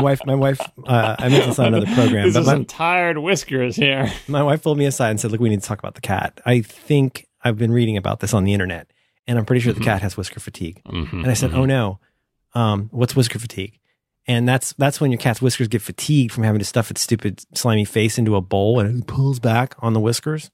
wife, 0.00 0.20
my 0.26 0.34
wife, 0.34 0.60
uh, 0.86 1.16
I 1.18 1.28
mentioned 1.28 1.52
this 1.52 1.58
on 1.58 1.66
another 1.74 1.86
program, 1.94 2.24
this 2.26 2.34
but 2.34 2.40
is 2.40 2.46
my, 2.46 2.52
some 2.54 2.64
tired 2.64 3.18
whiskers 3.18 3.76
here. 3.76 4.10
my 4.28 4.42
wife 4.42 4.62
pulled 4.62 4.78
me 4.78 4.86
aside 4.86 5.10
and 5.10 5.20
said, 5.20 5.30
"Look, 5.30 5.40
we 5.40 5.48
need 5.48 5.60
to 5.62 5.66
talk 5.68 5.78
about 5.78 5.94
the 5.94 6.00
cat. 6.00 6.40
I 6.46 6.62
think 6.62 7.26
I've 7.42 7.58
been 7.58 7.72
reading 7.72 7.96
about 7.96 8.20
this 8.20 8.32
on 8.34 8.44
the 8.44 8.52
internet, 8.52 8.90
and 9.26 9.38
I'm 9.38 9.44
pretty 9.44 9.60
sure 9.60 9.72
Mhm. 9.72 9.78
the 9.78 9.84
cat 9.84 10.02
has 10.02 10.16
whisker 10.16 10.40
fatigue." 10.40 10.80
Mhm, 10.86 11.12
And 11.12 11.26
I 11.26 11.34
said, 11.34 11.50
mhm. 11.50 11.58
"Oh 11.58 11.64
no, 11.66 11.98
um, 12.54 12.88
what's 12.92 13.14
whisker 13.14 13.38
fatigue?" 13.38 13.78
And 14.26 14.48
that's 14.48 14.72
that's 14.74 15.00
when 15.00 15.10
your 15.12 15.18
cat's 15.18 15.42
whiskers 15.42 15.68
get 15.68 15.82
fatigued 15.82 16.32
from 16.32 16.44
having 16.44 16.58
to 16.58 16.64
stuff 16.64 16.90
its 16.90 17.02
stupid 17.02 17.44
slimy 17.56 17.84
face 17.84 18.16
into 18.18 18.36
a 18.36 18.40
bowl, 18.40 18.80
and 18.80 19.02
it 19.02 19.06
pulls 19.06 19.38
back 19.38 19.74
on 19.80 19.92
the 19.92 20.00
whiskers. 20.00 20.50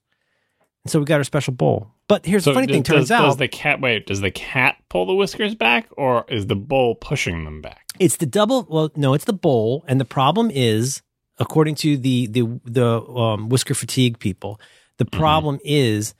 And 0.83 0.91
so 0.91 0.99
we 0.99 1.05
got 1.05 1.19
our 1.19 1.23
special 1.23 1.53
bowl. 1.53 1.91
But 2.09 2.25
here's 2.25 2.43
So 2.43 2.49
the 2.49 2.55
funny 2.55 2.67
does, 2.67 2.75
thing: 2.75 2.83
turns 2.83 3.07
does, 3.07 3.11
out 3.11 3.25
does 3.27 3.37
the 3.37 3.47
cat 3.47 3.79
wait? 3.79 4.07
Does 4.07 4.19
the 4.19 4.31
cat 4.31 4.75
pull 4.89 5.05
the 5.05 5.13
whiskers 5.13 5.55
back, 5.55 5.87
or 5.95 6.25
is 6.27 6.47
the 6.47 6.55
bowl 6.57 6.95
pushing 6.95 7.45
them 7.45 7.61
back? 7.61 7.85
it's 7.99 8.17
the 8.17 8.25
double. 8.25 8.67
Well, 8.69 8.91
no, 8.97 9.13
it's 9.13 9.25
the 9.25 9.31
bowl, 9.33 9.85
and 9.87 10.01
the 10.01 10.05
problem 10.05 10.51
is, 10.51 11.01
according 11.39 11.75
to 11.75 11.95
the 11.97 12.27
the 12.27 12.59
the 12.65 13.01
um, 13.01 13.47
whisker 13.47 13.73
fatigue 13.73 14.19
people, 14.19 14.59
the 14.97 15.05
Mm-hmm. 15.05 15.17
problem 15.19 15.59
is 15.63 16.13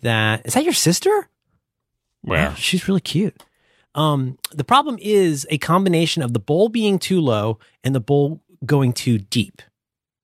that 0.00 0.46
is 0.46 0.54
that 0.54 0.64
your 0.64 0.72
sister? 0.72 1.28
Where? 2.22 2.50
Oh, 2.52 2.54
she's 2.54 2.88
really 2.88 3.00
cute. 3.02 3.42
Um, 3.94 4.38
the 4.52 4.64
problem 4.64 4.98
is 5.00 5.46
a 5.50 5.58
combination 5.58 6.22
of 6.22 6.32
the 6.32 6.40
bowl 6.40 6.68
being 6.68 6.98
too 6.98 7.20
low 7.20 7.58
and 7.82 7.94
the 7.94 8.00
bowl 8.00 8.42
going 8.66 8.92
too 8.92 9.18
deep, 9.18 9.62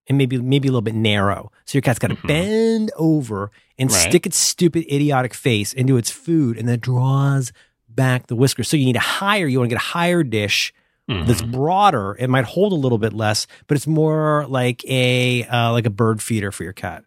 and 0.09 0.19
maybe 0.19 0.39
maybe 0.39 0.67
a 0.69 0.71
little 0.71 0.83
bit 0.83 0.95
narrow. 0.95 1.53
So 1.67 1.77
your 1.79 1.83
cat's 1.83 1.99
got 1.99 2.09
to 2.09 2.17
Mhm. 2.17 2.27
bend 2.27 2.91
over 2.97 3.51
and 3.79 3.91
Right. 3.91 4.09
stick 4.11 4.27
its 4.27 4.37
stupid, 4.37 4.85
idiotic 4.93 5.35
face 5.35 5.73
into 5.73 5.97
its 5.97 6.11
food, 6.11 6.57
and 6.59 6.69
then 6.69 6.81
draws 6.81 7.53
back 7.89 8.27
the 8.27 8.37
whiskers. 8.37 8.69
So 8.69 8.77
you 8.77 8.87
need 8.87 8.97
a 8.97 9.01
higher. 9.01 9.47
You 9.47 9.59
want 9.59 9.71
to 9.71 9.75
get 9.77 9.83
a 9.83 9.87
higher 9.89 10.23
dish 10.23 10.73
Mhm. 11.09 11.27
that's 11.27 11.43
broader. 11.43 12.17
It 12.19 12.29
might 12.31 12.45
hold 12.47 12.73
a 12.73 12.77
little 12.77 12.99
bit 12.99 13.13
less, 13.13 13.47
but 13.67 13.77
it's 13.77 13.87
more 13.87 14.47
like 14.49 14.85
a 14.89 15.45
uh, 15.45 15.73
like 15.73 15.87
a 15.87 15.91
bird 15.91 16.23
feeder 16.23 16.51
for 16.51 16.65
your 16.65 16.73
cat. 16.73 17.05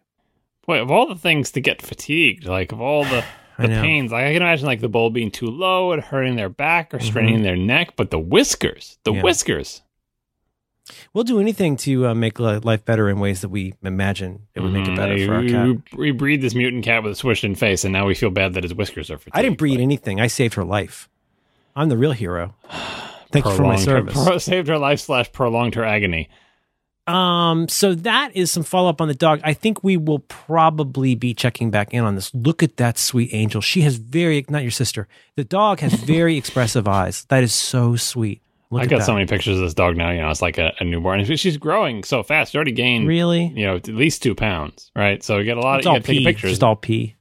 Boy, 0.66 0.80
of 0.80 0.90
all 0.90 1.06
the 1.06 1.14
things 1.14 1.50
to 1.52 1.60
get 1.60 1.82
fatigued, 1.82 2.46
like 2.46 2.72
of 2.72 2.80
all 2.80 3.04
the, 3.04 3.22
the 3.58 3.68
pains, 3.68 4.10
like 4.12 4.24
I 4.24 4.32
can 4.32 4.42
imagine 4.42 4.66
like 4.66 4.80
the 4.80 4.88
bowl 4.88 5.10
being 5.10 5.30
too 5.30 5.46
low 5.46 5.92
and 5.92 6.02
hurting 6.02 6.36
their 6.36 6.48
back 6.48 6.92
or 6.94 7.00
straining 7.00 7.42
their 7.42 7.56
neck, 7.56 7.94
but 7.96 8.10
the 8.10 8.18
whiskers, 8.18 8.98
the 9.04 9.10
Mm-hmm. 9.10 9.16
Yeah. 9.18 9.22
whiskers. 9.22 9.82
We'll 11.14 11.24
do 11.24 11.40
anything 11.40 11.76
to 11.78 12.08
uh, 12.08 12.14
make 12.14 12.38
life 12.38 12.84
better 12.84 13.08
in 13.08 13.18
ways 13.18 13.40
that 13.40 13.48
we 13.48 13.72
imagine 13.82 14.46
it 14.54 14.60
would 14.60 14.72
make 14.72 14.86
it 14.86 14.90
Mhm. 14.90 14.96
better 14.96 15.26
for 15.26 15.34
our 15.34 15.42
cat. 15.44 15.66
We, 15.96 15.98
we 15.98 16.10
breed 16.10 16.42
this 16.42 16.54
mutant 16.54 16.84
cat 16.84 17.02
with 17.02 17.12
a 17.12 17.14
swished 17.14 17.42
in 17.44 17.54
face, 17.54 17.84
and 17.84 17.92
now 17.92 18.06
we 18.06 18.14
feel 18.14 18.28
bad 18.30 18.52
that 18.54 18.64
his 18.64 18.74
whiskers 18.74 19.10
are 19.10 19.16
fatigued. 19.16 19.36
I 19.36 19.40
didn't 19.42 19.56
breed 19.56 19.72
Like, 19.76 19.80
anything. 19.80 20.20
I 20.20 20.26
saved 20.26 20.54
her 20.54 20.64
life. 20.64 21.08
I'm 21.74 21.88
the 21.88 21.96
real 21.96 22.12
hero. 22.12 22.54
Thank 23.32 23.46
you 23.46 23.52
for 23.52 23.62
my 23.62 23.76
prolonged 23.76 23.78
her- 23.78 23.84
service. 23.84 24.24
pro- 24.24 24.38
saved 24.52 24.68
her 24.68 24.78
life 24.78 25.00
slash 25.00 25.32
prolonged 25.32 25.74
her 25.76 25.84
agony. 25.84 26.28
Um, 27.06 27.68
so 27.68 27.94
that 27.94 28.34
is 28.34 28.50
some 28.50 28.62
follow 28.62 28.88
up 28.88 29.00
on 29.00 29.08
the 29.08 29.14
dog. 29.14 29.40
I 29.44 29.52
think 29.52 29.84
we 29.84 29.96
will 29.96 30.20
probably 30.20 31.14
be 31.14 31.34
checking 31.34 31.70
back 31.70 31.92
in 31.92 32.02
on 32.04 32.14
this. 32.14 32.34
Look 32.34 32.62
at 32.62 32.78
that 32.78 32.96
sweet 32.98 33.30
angel. 33.32 33.60
She 33.60 33.82
has 33.82 33.96
very 33.96 34.44
not 34.48 34.62
your 34.62 34.70
sister. 34.70 35.06
The 35.36 35.44
dog 35.44 35.80
has 35.80 35.92
very 36.04 36.36
expressive 36.36 36.88
eyes. 36.88 37.24
That 37.26 37.42
is 37.42 37.52
so 37.52 37.96
sweet. 37.96 38.40
Look 38.70 38.80
I 38.80 38.84
at 38.84 38.90
got 38.90 38.98
that. 39.00 39.04
so 39.06 39.12
many 39.14 39.26
pictures 39.26 39.56
of 39.58 39.62
this 39.64 39.74
dog 39.74 39.96
now. 39.96 40.10
You 40.10 40.22
know, 40.22 40.30
it's 40.30 40.42
like 40.42 40.58
a, 40.58 40.72
a 40.80 40.84
newborn. 40.84 41.22
She's 41.36 41.58
growing 41.58 42.02
so 42.04 42.22
fast. 42.22 42.52
She 42.52 42.58
already 42.58 42.72
gained, 42.72 43.06
Really? 43.06 43.46
you 43.54 43.66
know, 43.66 43.76
at 43.76 43.86
least 43.88 44.22
two 44.22 44.34
pounds, 44.34 44.90
right? 44.96 45.22
So 45.22 45.38
you 45.38 45.44
get 45.44 45.58
a 45.58 45.60
lot 45.60 45.78
It's 45.80 45.86
of 45.86 45.92
all 45.92 46.00
pee. 46.00 46.24
pictures. 46.24 46.50
Just 46.52 46.62
all 46.64 46.74
pee. 46.74 47.13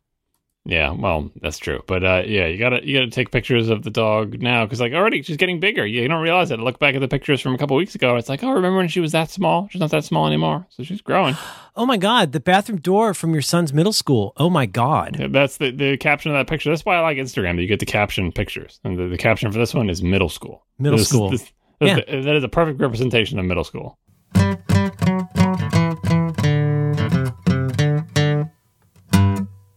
Yeah, 0.66 0.92
well, 0.92 1.30
that's 1.42 1.58
true. 1.58 1.82
But 1.88 2.06
uh, 2.06 2.24
yeah, 2.26 2.48
you 2.48 2.58
gotta 2.58 2.88
you 2.88 2.98
gotta 2.98 3.12
take 3.12 3.32
pictures 3.32 3.68
of 3.68 3.84
the 3.84 3.90
dog 3.90 4.42
now 4.42 4.64
because 4.66 4.80
like 4.80 4.94
already 4.94 5.22
she's 5.22 5.36
getting 5.36 5.60
bigger. 5.60 5.86
You 5.86 6.08
don't 6.08 6.22
realize 6.22 6.52
it. 6.52 6.60
Look 6.60 6.80
back 6.80 6.96
at 6.96 7.02
the 7.02 7.08
pictures 7.10 7.42
from 7.42 7.54
a 7.54 7.58
couple 7.58 7.76
weeks 7.76 7.96
ago. 7.96 8.16
It's 8.16 8.30
like, 8.30 8.44
oh, 8.46 8.52
remember 8.52 8.78
when 8.78 8.88
she 8.88 9.02
was 9.02 9.12
that 9.12 9.30
small? 9.30 9.68
She's 9.70 9.82
not 9.82 9.92
that 9.92 10.06
small 10.06 10.26
anymore. 10.26 10.66
So 10.70 10.84
she's 10.84 11.02
growing. 11.02 11.36
Oh 11.76 11.88
my 11.88 11.98
god, 11.98 12.34
the 12.34 12.40
bathroom 12.40 12.80
door 12.80 13.16
from 13.16 13.34
your 13.34 13.42
son's 13.42 13.74
middle 13.74 13.94
school. 13.94 14.34
Oh 14.38 14.48
my 14.48 14.68
god. 14.68 15.18
Yeah, 15.20 15.26
That's 15.28 15.58
the 15.58 15.72
the 15.72 15.98
caption 15.98 16.30
of 16.30 16.38
that 16.38 16.48
picture. 16.48 16.70
That's 16.70 16.86
why 16.86 16.98
I 16.98 17.00
like 17.00 17.18
Instagram. 17.18 17.56
That 17.56 17.64
you 17.64 17.68
get 17.68 17.80
the 17.80 17.88
caption 17.88 18.32
pictures, 18.32 18.80
and 18.84 18.96
the, 18.96 19.08
the 19.08 19.18
caption 19.18 19.52
for 19.52 19.58
this 19.58 19.74
one 19.74 19.90
is 19.90 20.04
middle 20.04 20.30
school. 20.30 20.64
Middle 20.78 21.00
This- 21.00 21.10
school. 21.10 21.32
this- 21.32 21.52
Yeah. 21.82 21.96
that 21.96 22.36
is 22.36 22.44
a 22.44 22.48
perfect 22.48 22.80
representation 22.80 23.40
of 23.40 23.46
middle 23.46 23.64
school. 23.64 23.98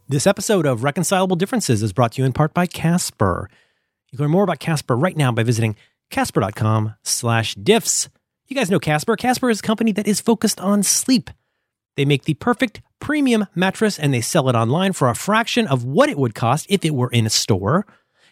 This 0.09 0.29
episode 0.29 0.67
of 0.67 0.85
Reconcilable 0.85 1.35
Differences 1.35 1.83
is 1.83 1.93
brought 1.93 2.13
to 2.13 2.23
you 2.23 2.27
in 2.27 2.33
part 2.33 2.55
by 2.55 2.67
Casper. 2.67 3.51
You 4.13 4.17
can 4.17 4.23
learn 4.23 4.31
more 4.31 4.45
about 4.45 4.61
Casper 4.61 4.97
right 4.97 5.17
now 5.17 5.33
by 5.33 5.43
visiting 5.43 5.75
casper.com 6.11 6.95
slash 7.03 7.57
diffs. 7.57 8.09
You 8.47 8.55
guys 8.55 8.71
know 8.71 8.79
Casper. 8.79 9.17
Casper 9.17 9.51
is 9.51 9.59
a 9.59 9.65
company 9.65 9.91
that 9.91 10.07
is 10.07 10.21
focused 10.21 10.61
on 10.61 10.85
sleep. 10.85 11.29
They 11.97 12.05
make 12.05 12.23
the 12.23 12.35
perfect 12.35 12.83
premium 13.01 13.47
mattress 13.57 13.99
and 13.99 14.15
they 14.15 14.21
sell 14.21 14.49
it 14.49 14.55
online 14.55 14.93
for 14.93 15.09
a 15.09 15.15
fraction 15.17 15.67
of 15.67 15.85
what 15.85 16.09
it 16.09 16.19
would 16.19 16.37
cost 16.37 16.67
if 16.69 16.85
it 16.85 16.95
were 16.95 17.11
in 17.11 17.27
a 17.27 17.31
store. 17.31 17.85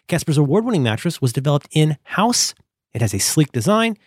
Casper's 0.07 0.37
award-winning 0.37 0.83
mattress 0.83 1.21
was 1.21 1.33
developed 1.33 1.67
in-house. 1.73 2.55
It 2.93 3.01
has 3.01 3.13
a 3.13 3.19
sleek 3.19 3.51
design 3.51 3.97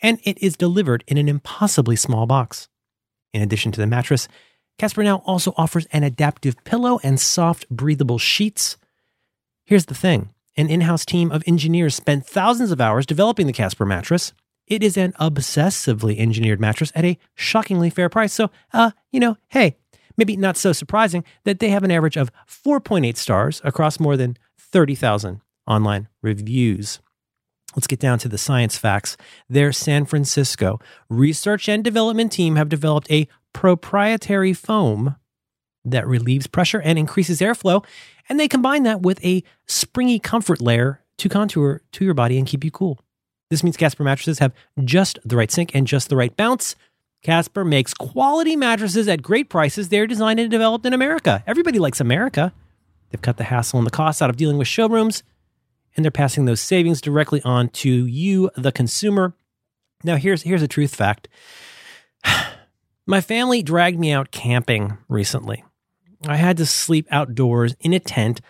and 0.00 0.18
it 0.24 0.42
is 0.42 0.56
delivered 0.56 1.04
in 1.06 1.18
an 1.18 1.28
impossibly 1.28 1.96
small 1.96 2.24
box. 2.24 2.70
In 3.34 3.42
addition 3.42 3.70
to 3.72 3.80
the 3.82 3.86
mattress, 3.86 4.28
Casper 4.82 5.04
now 5.04 5.22
also 5.26 5.54
offers 5.56 5.86
an 5.92 6.02
adaptive 6.02 6.56
pillow 6.64 6.98
and 7.04 7.20
soft, 7.20 7.68
breathable 7.70 8.18
sheets. 8.18 8.76
Here's 9.64 9.86
the 9.86 9.94
thing 9.94 10.30
an 10.56 10.68
in 10.68 10.80
house 10.80 11.06
team 11.06 11.30
of 11.30 11.44
engineers 11.46 11.94
spent 11.94 12.26
thousands 12.26 12.72
of 12.72 12.80
hours 12.80 13.06
developing 13.06 13.46
the 13.46 13.52
Casper 13.52 13.86
mattress. 13.86 14.32
It 14.66 14.82
is 14.82 14.96
an 14.96 15.12
obsessively 15.20 16.18
engineered 16.18 16.60
mattress 16.60 16.90
at 16.96 17.04
a 17.04 17.16
shockingly 17.36 17.90
fair 17.90 18.08
price. 18.08 18.32
So, 18.32 18.50
uh, 18.72 18.90
you 19.12 19.20
know, 19.20 19.36
hey, 19.50 19.76
maybe 20.16 20.36
not 20.36 20.56
so 20.56 20.72
surprising 20.72 21.22
that 21.44 21.60
they 21.60 21.68
have 21.68 21.84
an 21.84 21.92
average 21.92 22.16
of 22.16 22.32
4.8 22.48 23.16
stars 23.16 23.60
across 23.62 24.00
more 24.00 24.16
than 24.16 24.36
30,000 24.58 25.42
online 25.64 26.08
reviews. 26.22 26.98
Let's 27.74 27.86
get 27.86 28.00
down 28.00 28.18
to 28.20 28.28
the 28.28 28.38
science 28.38 28.76
facts. 28.76 29.16
Their 29.48 29.72
San 29.72 30.04
Francisco 30.04 30.80
research 31.08 31.68
and 31.68 31.82
development 31.82 32.32
team 32.32 32.56
have 32.56 32.68
developed 32.68 33.10
a 33.10 33.28
proprietary 33.52 34.52
foam 34.52 35.16
that 35.84 36.06
relieves 36.06 36.46
pressure 36.46 36.80
and 36.80 36.98
increases 36.98 37.40
airflow, 37.40 37.84
and 38.28 38.38
they 38.38 38.48
combine 38.48 38.82
that 38.84 39.02
with 39.02 39.24
a 39.24 39.42
springy 39.66 40.18
comfort 40.18 40.60
layer 40.60 41.00
to 41.18 41.28
contour 41.28 41.82
to 41.92 42.04
your 42.04 42.14
body 42.14 42.38
and 42.38 42.46
keep 42.46 42.64
you 42.64 42.70
cool. 42.70 43.00
This 43.50 43.62
means 43.62 43.76
Casper 43.76 44.04
mattresses 44.04 44.38
have 44.38 44.52
just 44.84 45.18
the 45.24 45.36
right 45.36 45.50
sink 45.50 45.74
and 45.74 45.86
just 45.86 46.08
the 46.08 46.16
right 46.16 46.34
bounce. 46.36 46.74
Casper 47.22 47.64
makes 47.64 47.94
quality 47.94 48.56
mattresses 48.56 49.06
at 49.08 49.22
great 49.22 49.48
prices. 49.48 49.88
They're 49.88 50.06
designed 50.06 50.40
and 50.40 50.50
developed 50.50 50.86
in 50.86 50.92
America. 50.92 51.44
Everybody 51.46 51.78
likes 51.78 52.00
America. 52.00 52.52
They've 53.10 53.22
cut 53.22 53.36
the 53.36 53.44
hassle 53.44 53.78
and 53.78 53.86
the 53.86 53.92
costs 53.92 54.22
out 54.22 54.30
of 54.30 54.36
dealing 54.36 54.56
with 54.56 54.68
showrooms, 54.68 55.22
and 55.96 56.04
they're 56.04 56.10
passing 56.10 56.44
those 56.44 56.60
savings 56.60 57.00
directly 57.00 57.42
on 57.42 57.68
to 57.68 58.06
you, 58.06 58.50
the 58.56 58.72
consumer. 58.72 59.34
Now, 60.04 60.16
here's 60.16 60.42
here's 60.42 60.62
a 60.62 60.68
truth 60.68 60.94
fact. 60.94 61.28
My 63.06 63.20
family 63.20 63.62
dragged 63.62 63.98
me 63.98 64.12
out 64.12 64.30
camping 64.30 64.96
recently. 65.08 65.64
I 66.26 66.36
had 66.36 66.56
to 66.58 66.66
sleep 66.66 67.06
outdoors 67.10 67.74
in 67.80 67.92
a 67.92 68.00
tent 68.00 68.40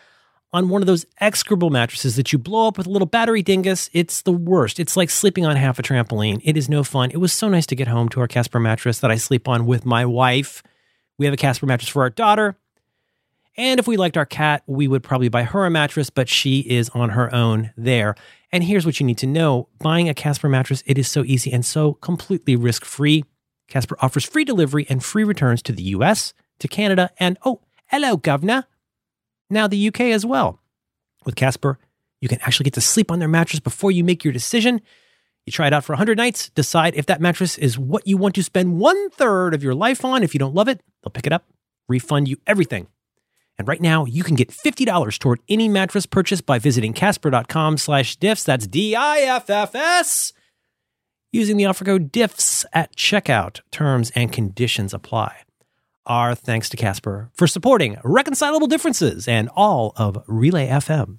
on 0.52 0.68
one 0.68 0.82
of 0.82 0.86
those 0.86 1.06
execrable 1.20 1.70
mattresses 1.70 2.16
that 2.16 2.32
you 2.32 2.38
blow 2.38 2.68
up 2.68 2.76
with 2.76 2.86
a 2.86 2.90
little 2.90 3.06
battery 3.06 3.42
dingus. 3.42 3.88
It's 3.92 4.22
the 4.22 4.32
worst. 4.32 4.78
It's 4.78 4.96
like 4.96 5.08
sleeping 5.08 5.46
on 5.46 5.56
half 5.56 5.78
a 5.78 5.82
trampoline. 5.82 6.40
It 6.44 6.56
is 6.56 6.68
no 6.68 6.84
fun. 6.84 7.10
It 7.10 7.16
was 7.16 7.32
so 7.32 7.48
nice 7.48 7.66
to 7.66 7.76
get 7.76 7.88
home 7.88 8.08
to 8.10 8.20
our 8.20 8.28
Casper 8.28 8.60
mattress 8.60 8.98
that 9.00 9.10
I 9.10 9.16
sleep 9.16 9.48
on 9.48 9.66
with 9.66 9.86
my 9.86 10.04
wife. 10.04 10.62
We 11.18 11.24
have 11.26 11.32
a 11.32 11.38
Casper 11.38 11.66
mattress 11.66 11.88
for 11.88 12.02
our 12.02 12.10
daughter. 12.10 12.56
And 13.56 13.78
if 13.78 13.86
we 13.86 13.96
liked 13.96 14.16
our 14.16 14.24
cat, 14.24 14.62
we 14.66 14.88
would 14.88 15.02
probably 15.02 15.28
buy 15.28 15.42
her 15.42 15.66
a 15.66 15.70
mattress, 15.70 16.08
but 16.08 16.28
she 16.28 16.60
is 16.60 16.88
on 16.90 17.10
her 17.10 17.32
own 17.34 17.72
there. 17.76 18.14
And 18.50 18.64
here's 18.64 18.86
what 18.86 18.98
you 18.98 19.06
need 19.06 19.18
to 19.18 19.26
know 19.26 19.68
buying 19.78 20.08
a 20.08 20.14
Casper 20.14 20.48
mattress, 20.48 20.82
it 20.86 20.98
is 20.98 21.10
so 21.10 21.24
easy 21.24 21.52
and 21.52 21.64
so 21.64 21.94
completely 21.94 22.56
risk 22.56 22.84
free. 22.84 23.24
Casper 23.68 23.96
offers 24.00 24.24
free 24.24 24.44
delivery 24.44 24.86
and 24.88 25.04
free 25.04 25.24
returns 25.24 25.62
to 25.62 25.72
the 25.72 25.82
US, 25.84 26.34
to 26.60 26.68
Canada, 26.68 27.10
and 27.18 27.38
oh, 27.44 27.60
hello, 27.86 28.16
governor. 28.16 28.64
Now 29.50 29.66
the 29.66 29.88
UK 29.88 30.00
as 30.00 30.24
well. 30.24 30.60
With 31.24 31.36
Casper, 31.36 31.78
you 32.20 32.28
can 32.28 32.40
actually 32.40 32.64
get 32.64 32.74
to 32.74 32.80
sleep 32.80 33.10
on 33.10 33.18
their 33.18 33.28
mattress 33.28 33.60
before 33.60 33.90
you 33.90 34.04
make 34.04 34.24
your 34.24 34.32
decision. 34.32 34.80
You 35.44 35.52
try 35.52 35.66
it 35.66 35.72
out 35.72 35.84
for 35.84 35.92
100 35.92 36.16
nights, 36.16 36.50
decide 36.50 36.94
if 36.94 37.06
that 37.06 37.20
mattress 37.20 37.58
is 37.58 37.78
what 37.78 38.06
you 38.06 38.16
want 38.16 38.34
to 38.36 38.42
spend 38.42 38.78
one 38.78 39.10
third 39.10 39.54
of 39.54 39.62
your 39.62 39.74
life 39.74 40.04
on. 40.04 40.22
If 40.22 40.34
you 40.34 40.38
don't 40.38 40.54
love 40.54 40.68
it, 40.68 40.80
they'll 41.02 41.10
pick 41.10 41.26
it 41.26 41.32
up, 41.32 41.44
refund 41.88 42.28
you 42.28 42.36
everything. 42.46 42.86
And 43.62 43.68
right 43.68 43.80
now, 43.80 44.06
you 44.06 44.24
can 44.24 44.34
get 44.34 44.48
$50 44.48 45.18
toward 45.20 45.38
any 45.48 45.68
mattress 45.68 46.04
purchase 46.04 46.40
by 46.40 46.58
visiting 46.58 46.92
casper.com 46.92 47.78
slash 47.78 48.18
diffs. 48.18 48.44
That's 48.44 48.66
D-I-F-F-S. 48.66 50.32
Using 51.30 51.56
the 51.58 51.66
offer 51.66 51.84
code 51.84 52.12
diffs 52.12 52.64
at 52.72 52.96
checkout. 52.96 53.60
Terms 53.70 54.10
and 54.16 54.32
conditions 54.32 54.92
apply. 54.92 55.42
Our 56.06 56.34
thanks 56.34 56.68
to 56.70 56.76
Casper 56.76 57.30
for 57.34 57.46
supporting 57.46 57.98
Reconcilable 58.02 58.66
Differences 58.66 59.28
and 59.28 59.48
all 59.54 59.92
of 59.94 60.18
Relay 60.26 60.66
FM. 60.66 61.18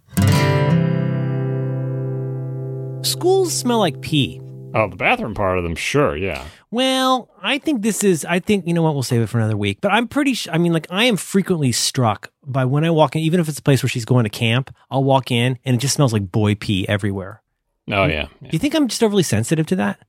Schools 3.06 3.54
smell 3.54 3.80
like 3.80 4.02
pee. 4.02 4.42
Oh, 4.74 4.88
the 4.90 4.96
bathroom 4.96 5.36
part 5.36 5.58
of 5.58 5.64
them, 5.64 5.76
sure, 5.76 6.16
yeah. 6.18 6.46
Well, 6.72 7.30
I 7.42 7.60
think 7.60 7.82
this 7.84 8.04
is, 8.04 8.26
I 8.26 8.40
think, 8.40 8.66
you 8.68 8.74
know 8.74 8.82
what, 8.82 8.94
we'll 8.94 9.04
save 9.04 9.22
it 9.22 9.28
for 9.28 9.38
another 9.38 9.56
week. 9.58 9.80
But 9.82 9.92
I'm 9.92 10.08
pretty, 10.08 10.34
sh- 10.34 10.48
I 10.52 10.58
mean, 10.58 10.74
like, 10.74 10.88
I 10.90 11.04
am 11.06 11.18
frequently 11.18 11.72
struck 11.72 12.32
by 12.46 12.66
when 12.66 12.84
I 12.84 12.90
walk 12.90 13.16
in, 13.16 13.22
even 13.22 13.40
if 13.40 13.48
it's 13.48 13.60
a 13.60 13.64
place 13.64 13.84
where 13.84 13.90
she's 13.90 14.06
going 14.06 14.24
to 14.24 14.30
camp, 14.30 14.74
I'll 14.90 15.04
walk 15.04 15.32
in 15.32 15.60
and 15.64 15.76
it 15.76 15.80
just 15.80 15.94
smells 15.94 16.14
like 16.14 16.32
boy 16.32 16.56
pee 16.56 16.88
everywhere. 16.90 17.42
Oh 17.90 18.06
yeah. 18.06 18.28
yeah. 18.42 18.50
Do 18.50 18.50
you 18.52 18.60
think 18.60 18.76
I'm 18.76 18.88
just 18.88 19.04
overly 19.04 19.24
sensitive 19.24 19.66
to 19.68 19.76
that? 19.76 20.00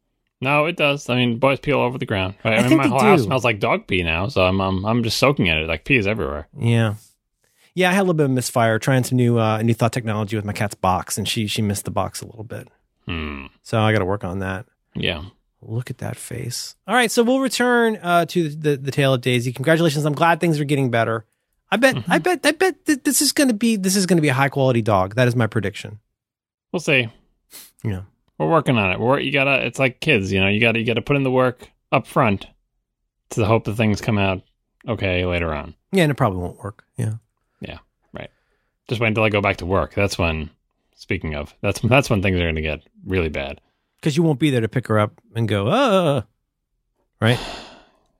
No, 0.41 0.67
it 0.67 0.77
does. 0.77 1.09
I 1.09 1.17
mean, 1.17 1.39
boys 1.39 1.59
pee 1.59 1.73
all 1.73 1.85
over 1.85 1.99
the 1.99 2.07
ground. 2.07 2.35
I, 2.45 2.55
I 2.55 2.61
mean, 2.61 2.69
think 2.69 2.83
my 2.83 2.89
whole 2.89 3.01
house 3.01 3.23
smells 3.23 3.45
like 3.45 3.61
dog 3.61 3.87
pee 3.87 4.03
now, 4.03 4.29
so 4.29 4.45
I'm 4.45 4.61
um, 4.61 4.85
I'm 4.87 5.03
just 5.03 5.19
soaking 5.19 5.47
in 5.47 5.57
it. 5.57 5.67
Like 5.67 5.85
pee 5.85 5.97
is 5.97 6.07
everywhere. 6.07 6.49
Yeah. 6.59 6.95
Yeah, 7.75 7.91
I 7.91 7.93
had 7.95 8.01
a 8.01 8.03
little 8.03 8.15
bit 8.15 8.25
of 8.25 8.31
misfire 8.31 8.79
trying 8.79 9.03
some 9.03 9.17
new 9.17 9.39
uh, 9.39 9.61
new 9.63 9.75
thought 9.75 9.93
technology 9.93 10.37
with 10.37 10.45
my 10.45 10.53
cat's 10.53 10.77
box, 10.77 11.19
and 11.19 11.29
she 11.29 11.47
she 11.49 11.63
missed 11.63 11.85
the 11.85 11.91
box 11.91 12.21
a 12.21 12.27
little 12.27 12.45
bit. 12.45 12.69
Hmm. 13.07 13.47
So 13.63 13.81
I 13.81 13.93
got 13.93 13.99
to 14.01 14.05
work 14.05 14.25
on 14.25 14.39
that. 14.41 14.67
Yeah. 14.95 15.25
Look 15.61 15.91
at 15.91 15.99
that 15.99 16.17
face. 16.17 16.77
All 16.87 16.95
right, 16.95 17.11
so 17.11 17.23
we'll 17.23 17.41
return 17.41 17.99
uh, 18.03 18.27
to 18.27 18.49
the 18.51 18.77
the 18.77 18.91
tale 18.91 19.15
of 19.15 19.23
Daisy. 19.23 19.53
Congratulations! 19.53 20.05
I'm 20.05 20.13
glad 20.15 20.39
things 20.39 20.61
are 20.61 20.65
getting 20.65 20.91
better. 20.91 21.25
I 21.71 21.77
bet. 21.79 21.97
I 22.07 22.19
bet. 22.19 22.41
I 22.45 22.53
bet 22.53 22.85
th- 22.85 23.03
this 23.03 23.23
is 23.23 23.33
going 23.33 23.49
to 23.49 23.55
be 23.55 23.77
this 23.77 23.97
is 23.97 24.05
going 24.05 24.19
to 24.19 24.23
be 24.23 24.29
a 24.29 24.35
high 24.35 24.51
quality 24.51 24.83
dog. 24.83 25.15
That 25.15 25.27
is 25.27 25.35
my 25.35 25.47
prediction. 25.47 26.01
we'll 26.71 26.81
see. 26.81 27.09
Yeah. 27.83 28.03
We're 28.39 28.51
working 28.51 28.77
on 28.77 28.93
it. 28.93 29.01
We're 29.01 29.21
you 29.21 29.33
gotta. 29.33 29.65
It's 29.65 29.79
like 29.79 30.01
kids, 30.01 30.31
you 30.33 30.41
know. 30.41 30.49
You 30.49 30.61
gotta 30.61 30.81
you 30.81 30.85
gotta 30.85 31.01
put 31.03 31.17
in 31.17 31.23
the 31.23 31.31
work 31.31 31.71
up 31.93 32.07
front 32.07 32.47
to 33.31 33.41
the 33.41 33.47
hope 33.47 33.65
that 33.65 33.77
things 33.77 34.01
come 34.03 34.19
out 34.19 34.43
okay 34.87 35.25
later 35.25 35.55
on. 35.55 35.75
Yeah, 35.93 36.03
and 36.03 36.11
it 36.11 36.17
probably 36.17 36.41
won't 36.41 36.63
work. 36.63 36.85
Yeah. 36.99 37.15
Yeah. 37.61 37.79
Right. 38.13 38.31
Just 38.89 39.01
wait 39.01 39.09
until 39.09 39.25
I 39.25 39.31
go 39.31 39.41
back 39.41 39.57
to 39.59 39.67
work. 39.67 39.95
That's 39.95 40.19
when. 40.19 40.51
Speaking 40.95 41.35
of, 41.35 41.55
that's 41.61 41.81
that's 41.81 42.09
when 42.09 42.23
things 42.23 42.37
are 42.39 42.45
going 42.45 42.55
to 42.55 42.63
get 42.63 42.81
really 43.05 43.29
bad. 43.29 43.61
Because 44.01 44.17
you 44.17 44.23
won't 44.23 44.39
be 44.39 44.51
there 44.51 44.61
to 44.61 44.69
pick 44.69 44.87
her 44.89 44.99
up 44.99 45.21
and 45.35 45.49
go, 45.49 45.69
uh, 45.69 46.23
right? 47.21 47.39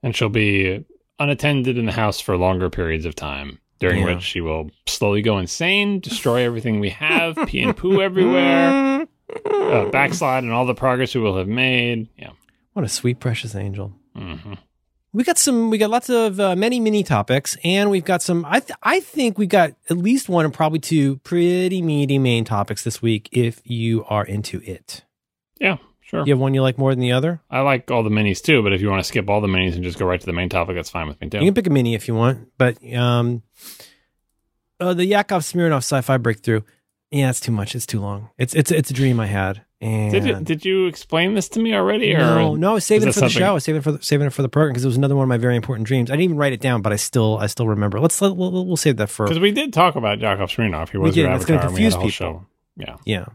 and 0.03 0.15
she'll 0.15 0.29
be 0.29 0.85
unattended 1.19 1.77
in 1.77 1.85
the 1.85 1.91
house 1.91 2.19
for 2.19 2.37
longer 2.37 2.69
periods 2.69 3.05
of 3.05 3.15
time, 3.15 3.59
during 3.79 3.99
Yeah. 4.01 4.15
which 4.15 4.23
she 4.23 4.41
will 4.41 4.69
slowly 4.87 5.21
go 5.21 5.37
insane, 5.39 5.99
destroy 5.99 6.41
everything 6.43 6.79
we 6.79 6.89
have, 6.89 7.37
pee 7.47 7.61
and 7.61 7.75
poo 7.75 8.01
everywhere, 8.01 9.07
uh, 9.45 9.89
backslide 9.89 10.43
on 10.43 10.51
all 10.51 10.65
the 10.65 10.75
progress 10.75 11.15
we 11.15 11.21
will 11.21 11.37
have 11.37 11.47
made. 11.47 12.09
Yeah. 12.17 12.31
What 12.73 12.85
a 12.85 12.89
sweet, 12.89 13.19
precious 13.19 13.55
angel. 13.55 13.93
hmm 14.15 14.53
We 15.15 15.23
got 15.23 15.37
some. 15.37 15.69
We 15.69 15.77
got 15.77 15.89
lots 15.89 16.09
of 16.09 16.41
uh, 16.41 16.57
many 16.57 16.81
mini 16.81 17.01
topics, 17.01 17.55
and 17.63 17.89
we've 17.89 18.03
got 18.03 18.21
some. 18.21 18.43
I 18.45 18.59
th- 18.59 18.77
I 18.83 18.99
think 18.99 19.37
we've 19.37 19.47
got 19.47 19.71
at 19.89 19.97
least 19.97 20.27
one 20.27 20.43
and 20.43 20.53
probably 20.53 20.79
two 20.79 21.15
pretty 21.19 21.81
meaty 21.81 22.19
main 22.19 22.43
topics 22.43 22.83
this 22.83 23.01
week. 23.01 23.29
If 23.31 23.61
you 23.63 24.03
are 24.09 24.25
into 24.25 24.59
it, 24.65 25.05
Yeah, 25.57 25.77
sure. 26.01 26.25
you 26.25 26.33
have 26.33 26.39
one 26.39 26.53
you 26.53 26.61
like 26.61 26.77
more 26.77 26.91
than 26.91 26.99
the 26.99 27.13
other. 27.13 27.39
I 27.49 27.61
like 27.61 27.89
all 27.89 28.03
the 28.03 28.09
minis 28.09 28.41
too, 28.41 28.61
but 28.61 28.73
if 28.73 28.81
you 28.81 28.89
want 28.89 28.99
to 28.99 29.07
skip 29.07 29.29
all 29.29 29.39
the 29.39 29.47
minis 29.47 29.75
and 29.75 29.83
just 29.85 29.97
go 29.97 30.05
right 30.05 30.19
to 30.19 30.25
the 30.25 30.33
main 30.33 30.49
topic, 30.49 30.75
that's 30.75 30.89
fine 30.89 31.07
with 31.07 31.21
me 31.21 31.29
too. 31.29 31.37
You 31.37 31.45
can 31.45 31.53
pick 31.53 31.67
a 31.67 31.69
mini 31.69 31.95
if 31.95 32.09
you 32.09 32.13
want, 32.15 32.49
but 32.57 32.77
um, 32.93 33.41
uh, 34.81 34.93
the 34.93 35.05
Yakov 35.05 35.43
Smirnoff 35.43 35.77
sci-fi 35.77 36.17
breakthrough. 36.17 36.59
Yeah, 37.09 37.29
it's 37.29 37.39
too 37.39 37.53
much. 37.53 37.73
It's 37.73 37.85
too 37.85 38.01
long. 38.01 38.31
It's 38.37 38.53
it's 38.53 38.69
it's 38.69 38.89
a 38.91 38.93
dream 38.93 39.21
I 39.21 39.27
had. 39.27 39.61
And 39.81 40.09
Did 40.11 40.25
you, 40.25 40.39
did 40.39 40.65
you 40.65 40.85
explain 40.87 41.33
this 41.35 41.49
to 41.49 41.59
me 41.59 41.73
already? 41.75 42.15
Or 42.15 42.19
no, 42.19 42.55
no, 42.55 42.71
I 42.71 42.73
was 42.75 42.85
saving 42.85 43.09
it 43.09 43.13
for 43.13 43.19
that 43.19 43.25
the 43.25 43.29
show. 43.29 43.39
something- 43.39 43.49
I 43.49 43.51
was 43.51 43.63
saving 43.65 43.79
it 43.79 43.83
for 43.83 43.91
the, 43.91 44.01
saving 44.01 44.27
it 44.27 44.29
for 44.31 44.41
the 44.41 44.47
program 44.49 44.71
because 44.71 44.85
it 44.85 44.87
was 44.87 44.95
another 44.97 45.15
one 45.17 45.23
of 45.23 45.29
my 45.29 45.37
very 45.37 45.55
important 45.57 45.85
dreams. 45.85 46.09
I 46.09 46.13
didn't 46.13 46.23
even 46.23 46.37
write 46.37 46.53
it 46.53 46.61
down, 46.61 46.81
but 46.81 46.93
I 46.93 46.95
still 46.95 47.37
I 47.39 47.47
still 47.47 47.67
remember. 47.67 47.99
Let's 47.99 48.21
let, 48.21 48.35
we'll, 48.37 48.65
we'll 48.65 48.77
save 48.77 48.97
that 48.97 49.09
for 49.09 49.25
Because 49.25 49.39
we 49.39 49.51
did 49.51 49.73
talk 49.73 49.95
about 49.95 50.19
Yakov 50.19 50.49
Smirnoff. 50.49 50.89
He 50.89 50.97
We 50.97 51.03
was 51.03 51.15
did, 51.15 51.21
your 51.21 51.29
and 51.31 51.35
it's 51.41 51.49
avatar. 51.49 51.67
and 51.67 51.73
we 51.75 51.81
confuse 51.81 51.95
people. 51.95 52.09
show. 52.09 52.45
Yeah. 52.77 52.95
Yeah. 53.05 53.25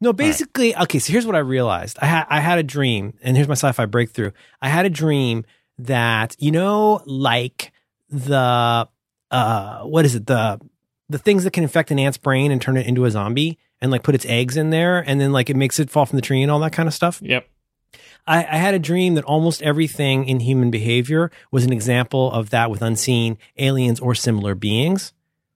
No, 0.00 0.12
basically, 0.12 0.76
okay, 0.76 0.98
so 1.00 1.12
here's 1.12 1.26
what 1.26 1.34
I 1.36 1.40
realized. 1.40 1.98
I 2.00 2.06
had 2.06 2.26
I 2.30 2.40
had 2.40 2.58
a 2.58 2.62
dream, 2.64 3.14
and 3.22 3.36
here's 3.36 3.48
my 3.48 3.52
sci-fi 3.54 3.86
breakthrough. 3.86 4.30
I 4.62 4.68
had 4.68 4.86
a 4.86 4.90
dream 4.90 5.44
that, 5.78 6.36
you 6.38 6.50
know, 6.52 7.02
like 7.06 7.72
the 8.08 8.88
uh 9.30 9.80
what 9.82 10.04
is 10.04 10.14
it? 10.14 10.26
The 10.26 10.60
the 11.08 11.18
things 11.18 11.44
that 11.44 11.52
can 11.52 11.62
infect 11.62 11.90
an 11.90 11.98
ant's 11.98 12.18
brain 12.18 12.50
and 12.50 12.60
turn 12.62 12.76
it 12.76 12.86
into 12.86 13.04
a 13.04 13.10
zombie 13.10 13.58
and 13.80 13.90
like 13.90 14.02
put 14.02 14.14
its 14.14 14.26
eggs 14.26 14.56
in 14.56 14.70
there 14.70 14.98
and 15.06 15.20
then 15.20 15.32
like 15.32 15.48
it 15.50 15.56
makes 15.56 15.78
it 15.78 15.90
fall 15.90 16.06
from 16.06 16.16
the 16.16 16.22
tree 16.22 16.42
and 16.42 16.50
all 16.50 16.60
that 16.60 16.72
kind 16.72 16.86
of 16.88 16.94
stuff. 16.94 17.20
Yep. 17.22 17.46
I, 18.26 18.38
I 18.44 18.56
had 18.56 18.74
a 18.74 18.78
dream 18.78 19.14
that 19.14 19.24
almost 19.24 19.62
everything 19.62 20.28
in 20.28 20.40
human 20.40 20.70
behavior 20.70 21.30
was 21.50 21.64
an 21.64 21.72
example 21.72 22.30
of 22.32 22.50
that 22.50 22.70
with 22.70 22.82
unseen 22.82 23.38
aliens 23.56 24.00
or 24.00 24.14
similar 24.14 24.54
beings, 24.54 25.12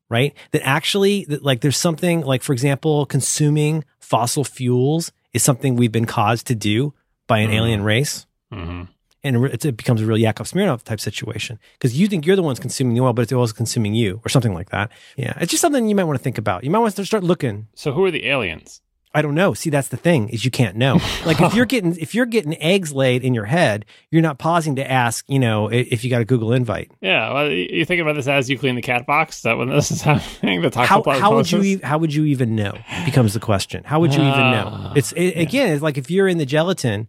right? 0.08 0.34
That 0.52 0.62
actually, 0.66 1.24
that 1.26 1.42
like 1.44 1.60
there's 1.60 1.76
something 1.76 2.22
like, 2.22 2.42
for 2.42 2.52
example, 2.54 3.04
consuming 3.06 3.84
fossil 4.00 4.44
fuels 4.44 5.12
is 5.34 5.42
something 5.42 5.76
we've 5.76 5.92
been 5.92 6.06
caused 6.06 6.46
to 6.46 6.54
do 6.54 6.94
by 7.26 7.40
an 7.40 7.50
Mhm. 7.50 7.54
alien 7.54 7.82
race. 7.82 8.26
hmm 8.52 8.82
And 9.24 9.44
it 9.46 9.76
becomes 9.76 10.00
a 10.00 10.06
real 10.06 10.18
Yakov 10.18 10.48
Smirnoff 10.48 10.82
type 10.82 11.00
situation 11.00 11.60
because 11.74 11.98
you 11.98 12.08
think 12.08 12.26
you're 12.26 12.36
the 12.36 12.42
ones 12.42 12.58
consuming 12.58 12.94
the 12.94 13.00
oil, 13.00 13.12
but 13.12 13.22
it's 13.22 13.30
the 13.30 13.36
oil's 13.36 13.52
consuming 13.52 13.94
you 13.94 14.20
or 14.24 14.28
something 14.28 14.52
like 14.52 14.70
that. 14.70 14.90
Yeah. 15.16 15.34
It's 15.40 15.50
just 15.50 15.60
something 15.60 15.88
you 15.88 15.94
might 15.94 16.04
want 16.04 16.18
to 16.18 16.22
think 16.22 16.38
about. 16.38 16.64
You 16.64 16.70
might 16.70 16.80
want 16.80 16.96
to 16.96 17.06
start 17.06 17.22
looking. 17.22 17.68
So 17.74 17.92
who 17.92 18.04
are 18.04 18.10
the 18.10 18.26
aliens? 18.26 18.80
I 19.14 19.22
don't 19.22 19.34
know. 19.34 19.52
See, 19.52 19.70
that's 19.70 19.88
the 19.88 19.96
thing 19.96 20.30
is 20.30 20.44
you 20.44 20.50
can't 20.50 20.76
know. 20.76 21.00
Like 21.24 21.40
if 21.40 21.54
you're 21.54 21.66
getting 21.66 21.96
if 21.96 22.16
you're 22.16 22.26
getting 22.26 22.60
eggs 22.60 22.92
laid 22.92 23.22
in 23.22 23.32
your 23.32 23.44
head, 23.44 23.84
you're 24.10 24.22
not 24.22 24.38
pausing 24.38 24.76
to 24.76 24.90
ask, 24.90 25.24
you 25.28 25.38
know, 25.38 25.68
if 25.68 26.02
you 26.02 26.10
got 26.10 26.20
a 26.20 26.24
Google 26.24 26.52
invite. 26.52 26.90
Yeah, 27.00 27.32
well, 27.32 27.48
you 27.48 27.84
think 27.84 28.00
about 28.00 28.14
this 28.14 28.26
as 28.26 28.50
you 28.50 28.58
clean 28.58 28.74
the 28.74 28.82
cat 28.82 29.06
box. 29.06 29.36
Is 29.36 29.42
that 29.42 29.56
when 29.56 29.68
this 29.68 29.92
is 29.92 30.02
happening? 30.02 30.62
The 30.62 30.70
How 30.84 31.02
how 31.02 31.36
would 31.36 31.50
you 31.52 31.78
how 31.82 31.98
would 31.98 32.12
you 32.12 32.24
even 32.24 32.56
know? 32.56 32.76
Becomes 33.04 33.34
the 33.34 33.40
question. 33.40 33.84
How 33.84 34.00
would 34.00 34.12
you 34.14 34.20
even 34.20 34.50
know? 34.50 34.92
It's 34.96 35.12
it, 35.16 35.38
again, 35.38 35.70
it's 35.70 35.82
like 35.82 35.96
if 35.96 36.10
you're 36.10 36.26
in 36.26 36.38
the 36.38 36.46
gelatin 36.46 37.06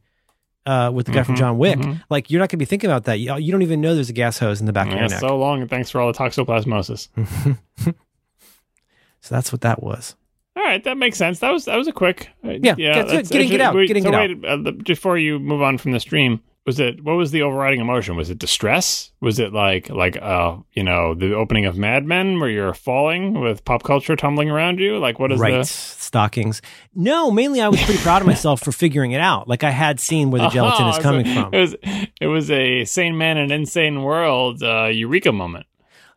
uh, 0.66 0.92
with 0.94 1.06
the 1.06 1.12
guy 1.12 1.24
from 1.24 1.36
Mhm, 1.36 1.40
John 1.40 1.58
Wick, 1.58 1.78
mhm. 1.80 2.02
like 2.10 2.30
you're 2.32 2.40
not 2.40 2.46
going 2.50 2.58
to 2.58 2.58
be 2.58 2.66
thinking 2.66 2.90
about 2.90 3.04
that. 3.06 3.20
You, 3.20 3.36
you 3.38 3.52
don't 3.52 3.62
even 3.64 3.82
know 3.82 3.96
there's 3.96 4.10
a 4.10 4.14
gas 4.14 4.40
hose 4.40 4.60
in 4.60 4.66
the 4.66 4.74
back 4.74 4.88
of 4.88 4.94
your 4.94 5.02
neck. 5.08 5.20
so 5.20 5.38
long, 5.38 5.62
and 5.62 5.70
thanks 5.70 5.90
for 5.90 6.00
all 6.02 6.12
the 6.12 6.18
toxoplasmosis. 6.18 7.10
so 9.22 9.36
that's 9.36 9.52
what 9.52 9.62
that 9.62 9.82
was. 9.84 10.16
All 10.56 10.64
right, 10.64 10.84
that 10.84 10.98
makes 10.98 11.18
sense. 11.18 11.40
That 11.40 11.52
was 11.52 11.66
that 11.66 11.76
was 11.78 11.88
a 11.88 11.92
quick. 11.92 12.30
uh, 12.46 12.52
Yeah, 12.62 12.76
that's 13.04 13.12
it. 13.14 13.30
Getting 13.30 13.52
it 13.54 13.62
out, 13.62 13.76
wait, 13.76 13.88
getting 13.88 14.04
so 14.04 14.14
it 14.14 14.42
wait, 14.42 14.46
Uh, 14.46 14.58
the, 14.58 14.72
before 14.72 15.18
you 15.18 15.40
move 15.40 15.62
on 15.62 15.78
from 15.78 15.92
the 15.92 16.00
stream, 16.00 16.42
was 16.66 16.80
it 16.80 17.04
what 17.04 17.14
was 17.14 17.32
the 17.32 17.42
overriding 17.42 17.82
emotion? 17.82 18.16
Was 18.16 18.30
it 18.30 18.40
distress? 18.40 19.12
Was 19.20 19.38
it 19.40 19.52
like 19.54 19.90
like 19.90 20.16
uh 20.22 20.58
you 20.72 20.84
know 20.84 21.14
the 21.14 21.34
opening 21.34 21.66
of 21.66 21.76
Mad 21.78 22.06
Men 22.06 22.40
where 22.40 22.50
you're 22.50 22.74
falling 22.74 23.40
with 23.42 23.66
pop 23.66 23.84
culture 23.84 24.16
tumbling 24.16 24.50
around 24.50 24.80
you? 24.80 24.98
Like 24.98 25.20
what 25.20 25.32
is 25.32 25.40
right 25.40 25.58
the 25.58 25.64
stockings? 25.66 26.62
No, 26.96 27.32
mainly 27.32 27.60
I 27.62 27.68
was 27.68 27.82
pretty 27.84 28.00
proud 28.02 28.22
of 28.22 28.28
myself 28.28 28.62
for 28.62 28.72
figuring 28.72 29.12
it 29.12 29.20
out. 29.20 29.48
Like 29.48 29.64
I 29.64 29.72
had 29.72 30.00
seen 30.00 30.32
where 30.32 30.42
the 30.42 30.48
gelatin 30.56 30.86
Oh, 30.86 30.90
is 30.90 30.96
so 30.96 31.02
coming 31.02 31.26
from. 31.26 31.54
It 31.54 31.60
was 31.60 31.76
it 32.22 32.28
was 32.28 32.50
a 32.50 32.86
sane 32.86 33.18
man 33.18 33.38
in 33.38 33.46
an 33.46 33.52
insane 33.52 34.02
world 34.04 34.64
uh, 34.64 34.86
eureka 34.86 35.32
moment. 35.34 35.66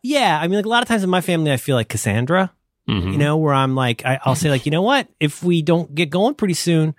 Yeah, 0.02 0.38
I 0.40 0.46
mean, 0.46 0.56
like 0.58 0.66
a 0.66 0.68
lot 0.68 0.82
of 0.82 0.88
times 0.88 1.02
in 1.02 1.10
my 1.10 1.20
family, 1.20 1.50
I 1.52 1.56
feel 1.56 1.74
like 1.74 1.88
Cassandra. 1.88 2.52
Mhm. 2.88 3.10
You 3.12 3.18
know, 3.18 3.36
where 3.36 3.52
I'm 3.52 3.74
like, 3.74 4.06
I, 4.06 4.20
I'll 4.24 4.36
say 4.36 4.48
like, 4.48 4.64
you 4.64 4.70
know 4.70 4.82
what? 4.82 5.08
If 5.18 5.42
we 5.42 5.60
don't 5.60 5.92
get 5.92 6.08
going 6.08 6.36
pretty 6.36 6.54
soon, 6.54 6.94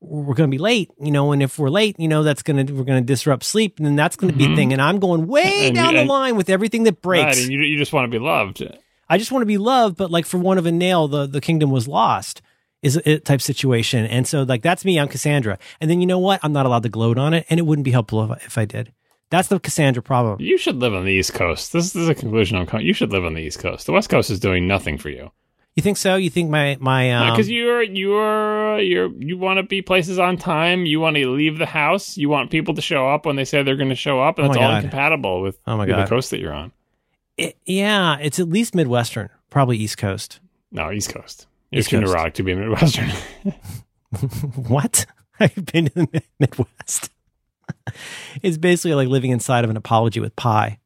we're 0.00 0.34
going 0.34 0.50
to 0.50 0.54
be 0.54 0.58
late. 0.58 0.90
You 1.00 1.10
know, 1.10 1.32
and 1.32 1.42
if 1.42 1.58
we're 1.58 1.68
late, 1.70 1.96
you 1.98 2.08
know, 2.08 2.22
that's 2.22 2.42
gonna 2.42 2.64
we're 2.64 2.84
gonna 2.84 3.00
disrupt 3.02 3.44
sleep, 3.44 3.78
and 3.78 3.86
then 3.86 3.96
that's 3.96 4.16
going 4.16 4.32
to 4.32 4.38
be 4.38 4.44
a 4.44 4.56
thing. 4.56 4.68
Mm-hmm. 4.68 4.72
And 4.72 4.82
I'm 4.82 4.98
going 4.98 5.26
way 5.26 5.66
And- 5.68 5.74
down 5.76 5.94
and- 5.96 6.08
the 6.08 6.12
line 6.12 6.36
with 6.36 6.50
everything 6.50 6.84
that 6.84 7.02
breaks. 7.02 7.24
Right, 7.36 7.38
and 7.44 7.52
you 7.52 7.60
you 7.60 7.78
just 7.78 7.92
want 7.92 8.10
to 8.10 8.18
be 8.18 8.22
loved. 8.22 8.62
I 9.08 9.18
just 9.18 9.32
want 9.32 9.42
to 9.42 9.46
be 9.46 9.58
loved, 9.58 9.96
but 9.96 10.10
like 10.10 10.24
for 10.26 10.38
one 10.38 10.56
of 10.58 10.66
a 10.66 10.72
nail, 10.72 11.08
the 11.08 11.26
the 11.26 11.40
kingdom 11.40 11.70
was 11.70 11.86
lost. 11.88 12.42
Is 12.82 12.96
a 12.96 13.18
type 13.18 13.42
situation, 13.42 14.06
and 14.06 14.26
so 14.26 14.42
like 14.44 14.62
that's 14.62 14.86
me. 14.86 14.98
I'm 14.98 15.08
Cassandra, 15.08 15.58
and 15.82 15.90
then 15.90 16.00
you 16.00 16.06
know 16.06 16.18
what? 16.18 16.40
I'm 16.42 16.54
not 16.54 16.64
allowed 16.64 16.84
to 16.84 16.88
gloat 16.88 17.18
on 17.18 17.34
it, 17.34 17.44
and 17.50 17.60
it 17.60 17.64
wouldn't 17.64 17.84
be 17.84 17.90
helpful 17.90 18.24
if 18.24 18.30
I, 18.30 18.34
if 18.46 18.56
I 18.56 18.64
did. 18.64 18.90
That's 19.28 19.48
the 19.48 19.60
Cassandra 19.60 20.02
problem. 20.02 20.40
You 20.40 20.56
should 20.56 20.76
live 20.76 20.94
on 20.94 21.04
the 21.04 21.12
East 21.12 21.34
Coast. 21.34 21.74
This, 21.74 21.92
this 21.92 22.02
is 22.02 22.08
a 22.08 22.14
conclusion 22.14 22.56
I'm 22.56 22.64
coming. 22.64 22.86
You 22.86 22.94
should 22.94 23.12
live 23.12 23.26
on 23.26 23.34
the 23.34 23.42
East 23.42 23.58
Coast. 23.58 23.84
The 23.84 23.92
West 23.92 24.08
Coast 24.08 24.30
is 24.30 24.40
doing 24.40 24.66
nothing 24.66 24.96
for 24.96 25.10
you 25.10 25.30
You 25.76 25.82
think 25.82 25.96
so? 25.96 26.16
You 26.16 26.30
think 26.30 26.50
my 26.50 26.76
my 26.80 27.12
um, 27.12 27.30
because 27.30 27.48
you're 27.48 27.82
you're 27.82 28.78
you're 28.80 29.10
you 29.14 29.38
want 29.38 29.58
to 29.58 29.62
be 29.62 29.82
places 29.82 30.18
on 30.18 30.36
time. 30.36 30.84
You 30.84 31.00
want 31.00 31.16
to 31.16 31.30
leave 31.30 31.58
the 31.58 31.66
house. 31.66 32.16
You 32.16 32.28
want 32.28 32.50
people 32.50 32.74
to 32.74 32.82
show 32.82 33.08
up 33.08 33.24
when 33.24 33.36
they 33.36 33.44
say 33.44 33.62
they're 33.62 33.76
going 33.76 33.88
to 33.88 33.94
show 33.94 34.20
up, 34.20 34.38
and 34.38 34.46
Oh 34.46 34.48
that's 34.52 34.58
all 34.62 34.68
God. 34.70 34.76
incompatible 34.84 35.42
with, 35.42 35.58
Oh 35.66 35.76
my 35.76 35.86
God. 35.86 36.04
the 36.04 36.08
coast 36.10 36.30
that 36.30 36.40
you're 36.40 36.52
on. 36.52 36.72
It, 37.36 37.56
yeah, 37.64 38.18
it's 38.18 38.38
at 38.38 38.48
least 38.48 38.74
Midwestern, 38.74 39.30
probably 39.48 39.78
East 39.78 39.96
Coast. 39.96 40.40
No, 40.72 40.90
East 40.90 41.14
Coast. 41.14 41.46
You're 41.70 41.80
East 41.80 41.90
too 41.90 42.00
Coast. 42.00 42.12
neurotic 42.12 42.34
to 42.34 42.42
be 42.42 42.54
Midwestern. 42.54 43.08
what? 44.68 45.06
I've 45.40 45.64
been 45.66 45.86
to 45.86 45.94
the 45.94 46.22
Midwest. 46.38 47.10
it's 48.42 48.58
basically 48.58 48.94
like 48.94 49.08
living 49.08 49.30
inside 49.30 49.64
of 49.64 49.70
an 49.70 49.76
apology 49.76 50.20
with 50.20 50.34
pie. 50.36 50.78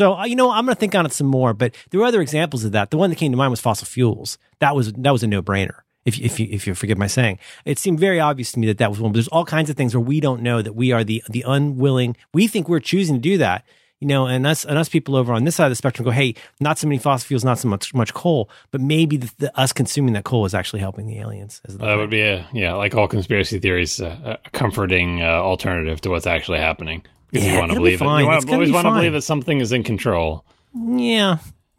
So 0.00 0.14
uh, 0.14 0.24
you 0.24 0.34
know, 0.34 0.50
I'm 0.50 0.64
going 0.64 0.74
to 0.74 0.80
think 0.80 0.94
on 0.94 1.04
it 1.04 1.12
some 1.12 1.26
more. 1.26 1.52
But 1.52 1.74
there 1.90 2.00
were 2.00 2.06
other 2.06 2.22
examples 2.22 2.64
of 2.64 2.72
that. 2.72 2.90
The 2.90 2.96
one 2.96 3.10
that 3.10 3.16
came 3.16 3.32
to 3.32 3.36
mind 3.36 3.50
was 3.50 3.60
fossil 3.60 3.86
fuels. 3.86 4.38
That 4.60 4.74
was 4.74 4.94
that 4.94 5.10
was 5.10 5.22
a 5.22 5.26
no 5.26 5.42
brainer. 5.42 5.80
If 6.06 6.18
if 6.18 6.40
you 6.40 6.48
if 6.50 6.66
you 6.66 6.74
forgive 6.74 6.96
my 6.96 7.06
saying, 7.06 7.38
it 7.66 7.78
seemed 7.78 8.00
very 8.00 8.18
obvious 8.18 8.50
to 8.52 8.58
me 8.58 8.66
that 8.68 8.78
that 8.78 8.88
was 8.88 8.98
one. 8.98 9.12
But 9.12 9.16
there's 9.16 9.28
all 9.28 9.44
kinds 9.44 9.68
of 9.68 9.76
things 9.76 9.94
where 9.94 10.00
we 10.00 10.18
don't 10.18 10.40
know 10.40 10.62
that 10.62 10.72
we 10.72 10.92
are 10.92 11.04
the 11.04 11.22
the 11.28 11.44
unwilling. 11.46 12.16
We 12.32 12.46
think 12.46 12.66
we're 12.66 12.80
choosing 12.80 13.16
to 13.16 13.20
do 13.20 13.36
that. 13.36 13.66
You 13.98 14.08
know, 14.08 14.24
and 14.26 14.46
us 14.46 14.64
and 14.64 14.78
us 14.78 14.88
people 14.88 15.16
over 15.16 15.34
on 15.34 15.44
this 15.44 15.56
side 15.56 15.66
of 15.66 15.72
the 15.72 15.76
spectrum 15.76 16.06
go, 16.06 16.12
hey, 16.12 16.34
not 16.60 16.78
so 16.78 16.86
many 16.88 16.96
fossil 16.96 17.26
fuels, 17.26 17.44
not 17.44 17.58
so 17.58 17.68
much 17.68 17.92
much 17.92 18.14
coal, 18.14 18.48
but 18.70 18.80
maybe 18.80 19.18
the, 19.18 19.30
the, 19.36 19.60
us 19.60 19.74
consuming 19.74 20.14
that 20.14 20.24
coal 20.24 20.46
is 20.46 20.54
actually 20.54 20.80
helping 20.80 21.08
the 21.08 21.18
aliens. 21.18 21.60
That 21.64 21.96
would 21.96 22.08
be 22.08 22.22
a 22.22 22.48
yeah, 22.54 22.72
like 22.72 22.94
all 22.94 23.06
conspiracy 23.06 23.58
theories, 23.58 24.00
uh, 24.00 24.38
a 24.42 24.50
comforting 24.52 25.20
uh, 25.20 25.26
alternative 25.26 26.00
to 26.00 26.08
what's 26.08 26.26
actually 26.26 26.60
happening. 26.60 27.02
Because 27.30 27.46
Yeah, 27.46 27.52
you 27.54 27.58
want 27.58 27.70
to 27.70 27.74
it'll 27.76 27.84
be 27.84 27.96
believe 27.96 28.00
it. 28.00 28.04
You 28.22 28.26
wanna- 28.26 28.52
always 28.52 28.72
want 28.72 28.86
to 28.86 28.92
believe 28.92 29.12
that 29.12 29.22
something 29.22 29.60
is 29.60 29.72
in 29.72 29.82
control. 29.84 30.44
Yeah. 30.74 31.38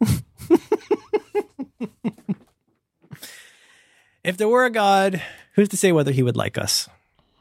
if 4.24 4.36
there 4.36 4.48
were 4.48 4.64
a 4.64 4.70
God, 4.70 5.22
who's 5.54 5.68
to 5.70 5.76
say 5.76 5.92
whether 5.92 6.12
he 6.12 6.22
would 6.22 6.36
like 6.36 6.56
us? 6.58 6.88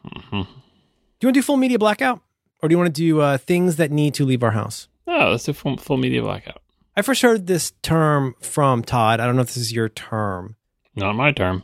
Mhm. 0.05 0.29
Do 0.31 0.37
you 0.39 1.27
want 1.27 1.33
to 1.35 1.39
do 1.39 1.41
full 1.41 1.57
media 1.57 1.77
blackout? 1.79 2.21
Or 2.61 2.69
do 2.69 2.73
you 2.73 2.77
want 2.77 2.93
to 2.93 3.01
do 3.01 3.21
uh, 3.21 3.37
things 3.37 3.75
that 3.77 3.91
need 3.91 4.13
to 4.15 4.25
leave 4.25 4.43
our 4.43 4.51
house? 4.51 4.87
Oh, 5.07 5.31
let's 5.31 5.43
do 5.43 5.53
full, 5.53 5.77
full 5.77 5.97
media 5.97 6.21
blackout. 6.21 6.61
I 6.95 7.01
first 7.01 7.21
heard 7.21 7.47
this 7.47 7.71
term 7.81 8.35
from 8.41 8.83
Todd. 8.83 9.19
I 9.19 9.25
don't 9.25 9.35
know 9.35 9.41
if 9.41 9.47
this 9.47 9.57
is 9.57 9.71
your 9.71 9.89
term. 9.89 10.55
Not 10.95 11.15
my 11.15 11.31
term. 11.31 11.63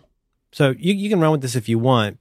So 0.51 0.73
you, 0.77 0.93
you 0.93 1.09
can 1.09 1.19
run 1.19 1.31
with 1.31 1.41
this 1.41 1.55
if 1.55 1.67
you 1.69 1.77
want. 1.79 2.17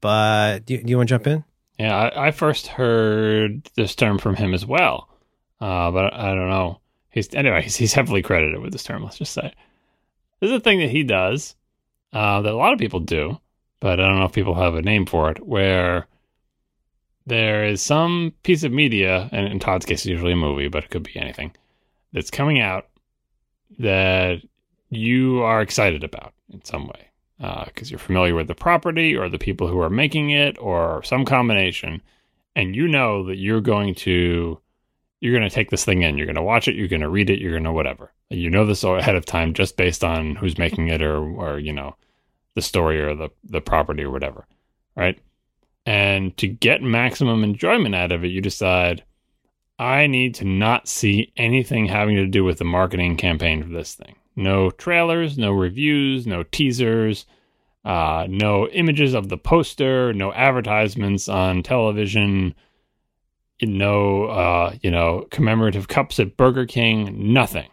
But 0.00 0.66
do 0.66 0.74
you, 0.74 0.82
do 0.82 0.90
you 0.90 0.96
want 0.96 1.08
to 1.08 1.14
jump 1.14 1.26
in? 1.26 1.44
Yeah, 1.82 1.98
I, 1.98 2.28
I 2.28 2.30
first 2.30 2.68
heard 2.68 3.68
this 3.74 3.96
term 3.96 4.18
from 4.18 4.36
him 4.36 4.54
as 4.54 4.64
well, 4.64 5.08
uh, 5.60 5.90
but 5.90 6.14
I 6.14 6.32
don't 6.32 6.48
know. 6.48 6.78
He's 7.10 7.34
anyway. 7.34 7.62
He's, 7.62 7.74
he's 7.74 7.92
heavily 7.92 8.22
credited 8.22 8.60
with 8.60 8.70
this 8.70 8.84
term. 8.84 9.02
Let's 9.02 9.18
just 9.18 9.32
say 9.32 9.52
this 10.38 10.50
is 10.50 10.56
a 10.56 10.60
thing 10.60 10.78
that 10.78 10.90
he 10.90 11.02
does 11.02 11.56
uh, 12.12 12.40
that 12.42 12.52
a 12.52 12.56
lot 12.56 12.72
of 12.72 12.78
people 12.78 13.00
do, 13.00 13.36
but 13.80 13.98
I 13.98 14.06
don't 14.06 14.20
know 14.20 14.26
if 14.26 14.32
people 14.32 14.54
have 14.54 14.76
a 14.76 14.82
name 14.82 15.06
for 15.06 15.32
it, 15.32 15.44
where 15.44 16.06
there 17.26 17.64
is 17.64 17.82
some 17.82 18.32
piece 18.44 18.62
of 18.62 18.70
media, 18.70 19.28
and 19.32 19.48
in 19.48 19.58
Todd's 19.58 19.84
case, 19.84 20.02
it's 20.02 20.06
usually 20.06 20.34
a 20.34 20.36
movie, 20.36 20.68
but 20.68 20.84
it 20.84 20.90
could 20.90 21.02
be 21.02 21.16
anything, 21.16 21.52
that's 22.12 22.30
coming 22.30 22.60
out 22.60 22.86
that 23.80 24.36
you 24.88 25.42
are 25.42 25.60
excited 25.60 26.04
about 26.04 26.32
in 26.52 26.64
some 26.64 26.86
way 26.86 27.08
because 27.42 27.88
uh, 27.88 27.90
you're 27.90 27.98
familiar 27.98 28.34
with 28.34 28.46
the 28.46 28.54
property 28.54 29.16
or 29.16 29.28
the 29.28 29.38
people 29.38 29.66
who 29.66 29.80
are 29.80 29.90
making 29.90 30.30
it 30.30 30.56
or 30.60 31.02
some 31.02 31.24
combination 31.24 32.00
and 32.54 32.76
you 32.76 32.86
know 32.86 33.24
that 33.26 33.36
you're 33.36 33.60
going 33.60 33.94
to 33.94 34.58
you're 35.20 35.36
going 35.36 35.48
to 35.48 35.54
take 35.54 35.70
this 35.70 35.84
thing 35.84 36.02
in. 36.02 36.16
You're 36.16 36.26
going 36.26 36.36
to 36.36 36.42
watch 36.42 36.66
it. 36.66 36.74
You're 36.74 36.88
going 36.88 37.02
to 37.02 37.08
read 37.08 37.30
it. 37.30 37.38
You're 37.38 37.52
going 37.52 37.64
to 37.64 37.72
whatever. 37.72 38.12
You 38.30 38.50
know 38.50 38.66
this 38.66 38.82
ahead 38.82 39.14
of 39.14 39.24
time 39.24 39.54
just 39.54 39.76
based 39.76 40.02
on 40.02 40.34
who's 40.36 40.58
making 40.58 40.88
it 40.88 41.02
or 41.02 41.18
or 41.18 41.58
you 41.58 41.72
know 41.72 41.96
the 42.54 42.62
story 42.62 43.00
or 43.00 43.14
the 43.14 43.30
the 43.44 43.60
property 43.60 44.02
or 44.02 44.10
whatever 44.10 44.46
right? 44.96 45.18
And 45.84 46.36
to 46.36 46.46
get 46.46 46.82
maximum 46.82 47.42
enjoyment 47.42 47.94
out 47.94 48.12
of 48.12 48.24
it 48.24 48.28
you 48.28 48.40
decide 48.40 49.02
i 49.78 50.06
need 50.06 50.34
to 50.36 50.44
not 50.44 50.86
see 50.86 51.32
anything 51.36 51.86
having 51.86 52.14
to 52.14 52.26
do 52.26 52.44
with 52.44 52.58
the 52.58 52.64
marketing 52.64 53.16
campaign 53.16 53.62
for 53.62 53.70
this 53.70 53.94
thing 53.94 54.14
no 54.36 54.70
trailers 54.70 55.36
no 55.38 55.52
reviews 55.52 56.26
no 56.26 56.42
teasers 56.42 57.26
uh, 57.84 58.26
no 58.28 58.68
images 58.68 59.14
of 59.14 59.28
the 59.28 59.36
poster, 59.36 60.12
no 60.12 60.32
advertisements 60.32 61.28
on 61.28 61.62
television, 61.62 62.54
no 63.60 64.26
uh, 64.26 64.74
you 64.82 64.90
know 64.90 65.26
commemorative 65.30 65.88
cups 65.88 66.20
at 66.20 66.36
Burger 66.36 66.66
King, 66.66 67.32
nothing. 67.32 67.68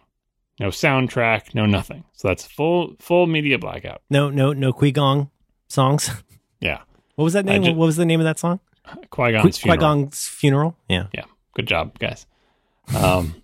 No 0.58 0.68
soundtrack, 0.68 1.54
no 1.54 1.64
nothing. 1.64 2.04
So 2.12 2.28
that's 2.28 2.44
full 2.44 2.96
full 2.98 3.26
media 3.26 3.58
blackout. 3.58 4.02
No 4.10 4.30
no 4.30 4.52
no 4.52 4.72
Qui 4.72 4.92
Gon 4.92 5.30
songs. 5.68 6.10
Yeah. 6.62 6.80
What 7.14 7.24
was 7.24 7.32
that 7.32 7.46
name? 7.46 7.62
What 7.62 7.86
was 7.86 7.96
the 7.96 8.04
name 8.04 8.20
of 8.20 8.24
that 8.24 8.38
song? 8.38 8.60
Qui 9.08 9.32
Gon's 9.32 9.56
funeral. 9.56 9.78
Qui 9.78 9.80
Gon's 9.80 10.28
funeral. 10.28 10.76
Yeah. 10.90 11.06
Yeah. 11.14 11.24
Good 11.54 11.66
job, 11.66 11.98
guys. 11.98 12.26
Um, 12.94 13.42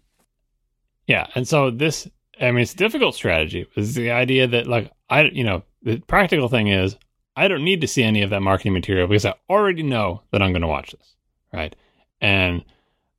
yeah, 1.07 1.27
and 1.35 1.49
so 1.49 1.71
this, 1.71 2.07
I 2.41 2.51
mean, 2.51 2.63
it's 2.63 2.75
a 2.75 2.77
difficult 2.77 3.15
strategy. 3.15 3.67
Is 3.77 3.95
the 3.95 4.11
idea 4.11 4.47
that 4.47 4.67
like 4.67 4.93
I, 5.09 5.23
you 5.23 5.45
know, 5.45 5.63
the 5.83 6.01
practical 6.01 6.49
thing 6.49 6.69
is 6.69 6.97
I 7.37 7.49
don't 7.49 7.65
need 7.65 7.81
to 7.83 7.89
see 7.89 8.03
any 8.03 8.23
of 8.23 8.31
that 8.31 8.41
marketing 8.41 8.73
material 8.73 9.07
because 9.07 9.27
I 9.27 9.35
already 9.49 9.83
know 9.83 10.23
that 10.33 10.43
I'm 10.43 10.53
going 10.53 10.63
to 10.63 10.69
watch 10.69 10.93
this, 10.93 11.15
right? 11.53 11.75
And 12.21 12.65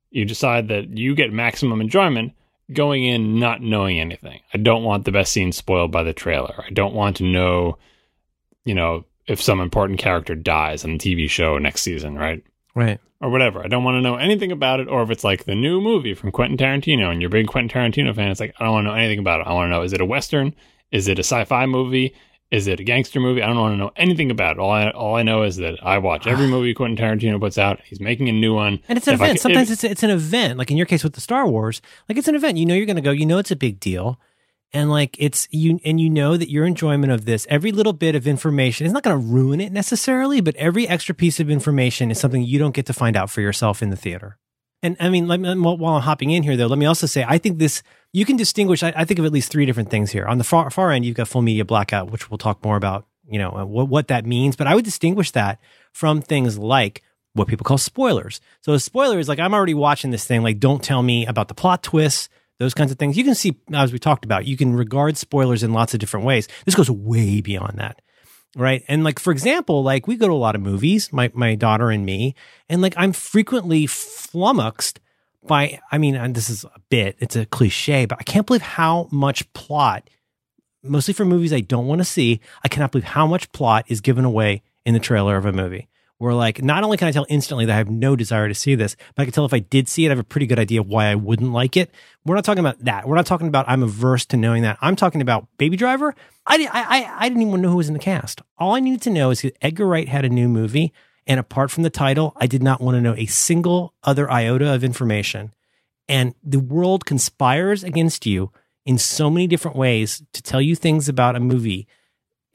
you 0.10 0.26
decide 0.26 0.70
that 0.70 0.98
you 0.98 1.16
get 1.16 1.32
maximum 1.32 1.82
enjoyment 1.82 2.34
going 2.74 3.04
in 3.04 3.40
not 3.40 3.62
knowing 3.62 4.00
anything. 4.00 4.42
I 4.54 4.58
don't 4.58 4.84
want 4.84 5.06
the 5.06 5.12
best 5.12 5.32
scene 5.32 5.52
spoiled 5.52 5.92
by 5.92 6.04
the 6.04 6.14
trailer. 6.14 6.64
I 6.66 6.72
don't 6.72 6.94
want 6.94 7.18
to 7.18 7.24
know, 7.24 7.78
you 8.66 8.74
know, 8.74 9.06
if 9.28 9.42
some 9.42 9.60
important 9.60 10.00
character 10.00 10.36
dies 10.36 10.84
on 10.84 10.98
the 10.98 10.98
TV 10.98 11.30
show 11.30 11.58
next 11.58 11.82
season, 11.82 12.16
right? 12.16 12.44
Right. 12.78 13.00
Or 13.20 13.32
whatever. 13.32 13.64
I 13.64 13.68
don't 13.68 13.84
want 13.84 13.96
to 13.96 14.02
know 14.02 14.18
anything 14.18 14.52
about 14.52 14.80
it. 14.80 14.88
Or 14.88 15.02
if 15.02 15.10
it's 15.10 15.24
like 15.24 15.46
the 15.46 15.56
new 15.56 15.82
movie 15.82 16.14
from 16.14 16.32
Quentin 16.32 16.58
Tarantino 16.58 17.12
and 17.12 17.20
you're 17.20 17.30
a 17.30 17.32
big 17.32 17.48
Quentin 17.48 17.70
Tarantino 17.76 18.16
fan, 18.16 18.30
it's 18.30 18.40
like, 18.40 18.54
I 18.60 18.64
don't 18.64 18.74
want 18.74 18.86
to 18.86 18.92
know 18.92 18.96
anything 18.96 19.18
about 19.18 19.42
it. 19.42 19.48
I 19.48 19.54
want 19.54 19.66
to 19.66 19.72
know 19.72 19.82
is 19.82 19.94
it 19.94 20.02
a 20.02 20.06
Western? 20.06 20.54
Is 20.92 21.08
it 21.08 21.18
a 21.18 21.24
sci 21.24 21.44
fi 21.46 21.66
movie? 21.66 22.14
Is 22.52 22.68
it 22.68 22.80
a 22.80 22.84
gangster 22.84 23.20
movie? 23.20 23.42
I 23.42 23.48
don't 23.48 23.58
want 23.58 23.74
to 23.74 23.78
know 23.78 23.92
anything 23.96 24.30
about 24.30 24.58
it. 24.58 24.60
All 24.60 24.70
I 24.70 24.92
all 24.92 25.16
I 25.16 25.24
know 25.24 25.42
is 25.42 25.58
that 25.58 25.84
I 25.84 25.98
watch 25.98 26.28
every 26.28 26.46
ah. 26.46 26.50
movie 26.50 26.76
Quentin 26.76 26.96
Tarantino 26.96 27.40
puts 27.40 27.58
out. 27.58 27.82
He's 27.84 28.00
making 28.00 28.30
a 28.30 28.32
new 28.32 28.54
one, 28.54 28.80
and 28.88 28.98
it's 28.98 29.08
an 29.08 29.16
if 29.16 29.22
event. 29.22 29.40
Sometimes 29.40 29.70
if, 29.70 29.74
it's 29.74 29.84
it's 29.84 30.04
an 30.04 30.12
event. 30.12 30.58
Like 30.58 30.72
in 30.72 30.78
your 30.78 30.86
case 30.86 31.04
with 31.04 31.14
the 31.14 31.20
Star 31.20 31.46
Wars, 31.48 31.82
like 32.08 32.18
it's 32.18 32.28
an 32.28 32.36
event. 32.36 32.58
You 32.58 32.66
know 32.66 32.76
you're 32.76 32.86
going 32.86 32.96
to 32.96 33.02
go. 33.02 33.12
You 33.12 33.26
know 33.26 33.38
it's 33.40 33.52
a 33.52 33.56
big 33.58 33.82
deal, 33.82 34.18
and 34.74 34.90
like 34.90 35.16
it's 35.20 35.48
you 35.52 35.80
and 35.86 36.00
you 36.00 36.10
know 36.10 36.38
that 36.38 36.50
your 36.50 36.66
enjoyment 36.66 37.12
of 37.12 37.26
this, 37.26 37.48
every 37.50 37.72
little 37.72 37.94
bit 37.94 38.16
of 38.16 38.28
information, 38.28 38.86
is 38.86 38.94
not 38.94 39.04
going 39.04 39.20
to 39.20 39.26
ruin 39.26 39.62
it 39.62 39.72
necessarily, 39.72 40.42
but 40.42 40.56
every 40.56 40.88
extra 40.88 41.16
piece 41.16 41.40
of 41.40 41.50
information 41.50 42.12
is 42.12 42.20
something 42.20 42.44
you 42.44 42.60
don't 42.60 42.76
get 42.76 42.86
to 42.88 42.94
find 42.94 43.16
out 43.16 43.30
for 43.30 43.42
yourself 43.42 43.82
in 43.82 43.90
the 43.90 43.96
theater. 43.96 44.38
And 44.84 44.96
I 45.00 45.10
mean, 45.10 45.28
me, 45.28 45.50
um, 45.50 45.64
while 45.64 45.96
I'm 45.96 46.02
hopping 46.02 46.32
in 46.32 46.44
here, 46.44 46.56
though, 46.56 46.68
let 46.68 46.78
me 46.78 46.86
also 46.86 47.08
say 47.08 47.26
I 47.28 47.38
think 47.38 47.58
this 47.58 47.82
you 48.14 48.26
can 48.26 48.38
distinguish. 48.38 48.84
I, 48.84 48.94
I, 48.96 49.06
think 49.06 49.20
of 49.20 49.26
at 49.26 49.32
least 49.32 49.52
three 49.52 49.66
different 49.66 49.90
things 49.90 50.12
here. 50.12 50.26
On 50.26 50.38
the 50.38 50.44
far 50.44 50.70
far 50.70 50.92
end, 50.92 51.06
you've 51.06 51.16
got 51.16 51.28
full 51.28 51.42
media 51.42 51.66
blackout, 51.66 52.12
which 52.12 52.30
we'll 52.30 52.38
talk 52.38 52.64
more 52.64 52.78
about. 52.78 53.06
You 53.30 53.40
know 53.40 53.52
what 53.66 53.90
what 53.90 54.08
that 54.10 54.26
means, 54.26 54.56
but 54.56 54.68
I 54.68 54.76
would 54.76 54.86
distinguish 54.86 55.32
that 55.32 55.60
from 55.94 56.22
things 56.22 56.58
like 56.58 57.02
what 57.34 57.48
people 57.48 57.64
call 57.64 57.78
spoilers. 57.78 58.40
So 58.62 58.74
a 58.74 58.80
spoiler 58.80 59.20
is 59.20 59.28
like 59.28 59.40
I'm 59.40 59.54
already 59.54 59.74
watching 59.74 60.12
this 60.12 60.26
thing. 60.26 60.44
Like, 60.44 60.60
don't 60.60 60.84
tell 60.84 61.02
me 61.02 61.26
about 61.26 61.48
the 61.48 61.54
plot 61.54 61.84
twists, 61.84 62.30
those 62.60 62.74
kinds 62.74 62.92
of 62.92 62.98
things. 62.98 63.18
You 63.18 63.24
can 63.24 63.36
see 63.36 63.58
as 63.74 63.94
we 63.94 64.00
talked 64.00 64.26
about. 64.26 64.46
You 64.46 64.58
can 64.58 64.74
regard 64.74 65.18
spoilers 65.18 65.64
in 65.64 65.74
lots 65.74 65.94
of 65.94 66.00
different 66.00 66.26
ways. 66.26 66.48
This 66.66 66.76
goes 66.76 66.90
way 66.90 67.42
beyond 67.42 67.78
that 67.80 68.02
right? 68.56 68.84
And 68.88 69.04
like 69.04 69.20
for 69.20 69.32
example, 69.32 69.84
like 69.84 70.08
we 70.08 70.16
go 70.16 70.28
to 70.28 70.34
a 70.34 70.36
lot 70.36 70.56
of 70.56 70.62
movies, 70.62 71.14
my 71.14 71.32
my 71.34 71.56
daughter 71.56 71.92
and 71.92 72.06
me, 72.06 72.34
and 72.68 72.82
like 72.82 72.96
I'm 72.98 73.14
frequently 73.14 73.86
flummoxed 73.86 75.00
by 75.46 75.80
I 75.92 75.98
mean, 75.98 76.16
and 76.16 76.34
this 76.34 76.50
is 76.50 76.64
a 76.64 76.80
bit, 76.90 77.16
it's 77.20 77.36
a 77.36 77.46
cliche, 77.46 78.06
but 78.06 78.18
I 78.20 78.24
can't 78.24 78.48
believe 78.48 78.62
how 78.62 79.08
much 79.12 79.52
plot 79.54 80.10
mostly 80.84 81.14
for 81.14 81.26
movies 81.26 81.54
I 81.54 81.60
don't 81.60 81.88
want 81.88 82.00
to 82.00 82.06
see, 82.06 82.40
I 82.64 82.68
cannot 82.68 82.92
believe 82.92 83.06
how 83.06 83.28
much 83.28 83.52
plot 83.52 83.86
is 83.88 84.02
given 84.02 84.26
away 84.26 84.62
in 84.86 84.94
the 84.94 85.00
trailer 85.00 85.38
of 85.38 85.46
a 85.46 85.52
movie. 85.52 85.88
Where 86.20 86.34
like 86.34 86.64
not 86.64 86.84
only 86.84 86.98
can 86.98 87.08
I 87.08 87.12
tell 87.12 87.28
instantly 87.30 87.66
that 87.66 87.74
I 87.74 87.78
have 87.78 87.92
no 87.92 88.16
desire 88.16 88.48
to 88.48 88.56
see 88.56 88.74
this, 88.74 88.96
but 89.16 89.22
I 89.22 89.26
can 89.26 89.34
tell 89.34 89.46
if 89.46 89.54
I 89.54 89.60
did 89.60 89.88
see 89.88 90.06
it, 90.06 90.10
I 90.10 90.12
have 90.12 90.20
a 90.20 90.24
pretty 90.24 90.48
good 90.48 90.58
idea 90.58 90.82
why 90.82 91.08
I 91.08 91.16
wouldn't 91.16 91.52
like 91.52 91.78
it. 91.78 91.92
We're 92.26 92.34
not 92.34 92.44
talking 92.44 92.60
about 92.60 92.84
that. 92.86 93.08
We're 93.08 93.16
not 93.16 93.28
talking 93.28 93.48
about 93.48 93.70
I'm 93.70 93.84
averse 93.84 94.26
to 94.28 94.38
knowing 94.38 94.64
that. 94.64 94.78
I'm 94.82 94.96
talking 94.96 95.22
about 95.22 95.48
Baby 95.58 95.78
Driver. 95.78 96.16
I, 96.48 96.68
I, 96.72 97.26
I 97.26 97.30
didn't 97.30 97.44
even 97.44 97.62
know 97.62 97.70
who 97.70 97.78
was 97.78 97.88
in 97.88 97.94
the 97.94 98.00
cast. 98.00 98.42
All 98.58 98.74
I 98.74 98.80
needed 98.80 99.02
to 99.04 99.10
know 99.12 99.30
is 99.30 99.42
that 99.42 99.58
Edgar 99.62 99.86
Wright 99.86 100.08
had 100.08 100.26
a 100.26 100.30
new 100.30 100.48
movie. 100.48 100.92
And 101.28 101.40
apart 101.40 101.72
from 101.72 101.84
the 101.84 101.90
title, 101.90 102.34
I 102.38 102.48
did 102.48 102.64
not 102.64 102.82
want 102.82 102.96
to 102.96 103.02
know 103.02 103.14
a 103.16 103.26
single 103.26 103.94
other 104.04 104.32
iota 104.32 104.74
of 104.74 104.84
information. 104.84 105.54
And 106.08 106.34
the 106.42 106.60
world 106.60 107.06
conspires 107.06 107.84
against 107.84 108.26
you 108.26 108.52
in 108.86 108.98
so 108.98 109.30
many 109.30 109.46
different 109.46 109.76
ways 109.76 110.24
to 110.32 110.42
tell 110.42 110.62
you 110.62 110.74
things 110.74 111.10
about 111.10 111.36
a 111.36 111.42
movie. 111.42 111.86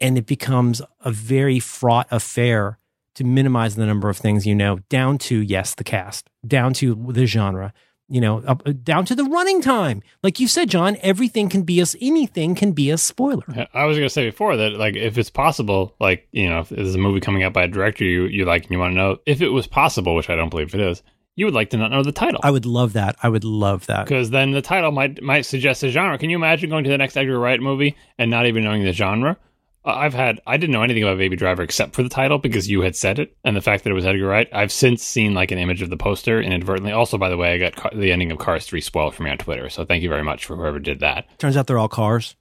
And 0.01 0.17
it 0.17 0.25
becomes 0.25 0.81
a 1.01 1.11
very 1.11 1.59
fraught 1.59 2.07
affair 2.09 2.79
to 3.15 3.23
minimize 3.23 3.75
the 3.75 3.85
number 3.85 4.09
of 4.09 4.17
things 4.17 4.45
you 4.45 4.55
know, 4.55 4.79
down 4.89 5.17
to, 5.17 5.41
yes, 5.41 5.75
the 5.75 5.83
cast, 5.83 6.29
down 6.45 6.73
to 6.73 6.95
the 7.09 7.25
genre, 7.25 7.73
you 8.09 8.19
know, 8.19 8.39
up, 8.39 8.61
uh, 8.65 8.73
down 8.83 9.05
to 9.05 9.15
the 9.15 9.23
running 9.23 9.61
time. 9.61 10.01
Like 10.21 10.39
you 10.39 10.47
said, 10.47 10.69
John, 10.69 10.97
everything 11.01 11.49
can 11.49 11.63
be 11.63 11.79
a, 11.81 11.85
anything 12.01 12.55
can 12.55 12.73
be 12.73 12.89
a 12.89 12.97
spoiler. 12.97 13.43
I 13.73 13.85
was 13.85 13.97
going 13.97 14.07
to 14.07 14.13
say 14.13 14.29
before 14.29 14.57
that, 14.57 14.73
like, 14.73 14.95
if 14.95 15.17
it's 15.17 15.29
possible, 15.29 15.95
like, 15.99 16.27
you 16.31 16.49
know, 16.49 16.59
if 16.59 16.69
there's 16.69 16.95
a 16.95 16.99
movie 16.99 17.19
coming 17.19 17.43
out 17.43 17.53
by 17.53 17.63
a 17.63 17.67
director 17.67 18.03
you, 18.03 18.25
you 18.25 18.45
like 18.45 18.63
and 18.63 18.71
you 18.71 18.79
want 18.79 18.91
to 18.91 18.97
know, 18.97 19.17
if 19.25 19.41
it 19.41 19.49
was 19.49 19.67
possible, 19.67 20.15
which 20.15 20.29
I 20.29 20.35
don't 20.35 20.49
believe 20.49 20.73
it 20.75 20.81
is, 20.81 21.01
you 21.35 21.45
would 21.45 21.55
like 21.55 21.71
to 21.71 21.77
not 21.77 21.91
know 21.91 22.03
the 22.03 22.11
title. 22.11 22.39
I 22.43 22.51
would 22.51 22.65
love 22.65 22.93
that. 22.93 23.15
I 23.23 23.29
would 23.29 23.43
love 23.43 23.87
that 23.87 24.05
because 24.05 24.29
then 24.29 24.51
the 24.51 24.61
title 24.61 24.91
might 24.91 25.19
might 25.23 25.47
suggest 25.47 25.81
a 25.81 25.89
genre. 25.89 26.17
Can 26.19 26.29
you 26.29 26.37
imagine 26.37 26.69
going 26.69 26.83
to 26.83 26.91
the 26.91 26.97
next 26.97 27.17
Edgar 27.17 27.39
Wright 27.39 27.59
movie 27.59 27.95
and 28.19 28.29
not 28.29 28.45
even 28.45 28.63
knowing 28.63 28.83
the 28.83 28.93
genre? 28.93 29.37
I've 29.85 30.13
had 30.13 30.39
I 30.47 30.55
didn't 30.57 30.71
know 30.71 30.81
anything 30.81 31.03
about 31.03 31.17
Baby 31.17 31.35
Driver 31.35 31.61
except 31.61 31.93
for 31.93 32.03
the 32.03 32.09
title 32.09 32.37
because 32.37 32.69
you 32.69 32.81
had 32.81 32.95
said 32.95 33.19
it 33.19 33.35
and 33.43 33.55
the 33.55 33.61
fact 33.61 33.83
that 33.83 33.89
it 33.89 33.93
was 33.93 34.05
Edgar 34.05 34.27
Wright. 34.27 34.47
I've 34.53 34.71
since 34.71 35.03
seen 35.03 35.33
like 35.33 35.51
an 35.51 35.57
image 35.57 35.81
of 35.81 35.89
the 35.89 35.97
poster 35.97 36.41
inadvertently. 36.41 36.93
Also, 36.93 37.17
by 37.17 37.27
the 37.29 37.35
way, 37.37 37.53
I 37.53 37.57
got 37.57 37.75
car- 37.75 37.91
the 37.93 38.11
ending 38.11 38.31
of 38.31 38.37
Cars 38.37 38.65
Three 38.65 38.79
spoiled 38.81 39.13
for 39.13 39.23
me 39.23 39.29
on 39.31 39.37
Twitter, 39.37 39.69
so 39.69 39.83
thank 39.83 40.01
you 40.01 40.09
very 40.09 40.23
much 40.23 40.45
for 40.45 40.55
whoever 40.55 40.79
did 40.79 41.01
that. 41.01 41.25
Turns 41.37 41.57
out 41.57 41.67
they're 41.67 41.79
all 41.79 41.89
cars. 41.89 42.35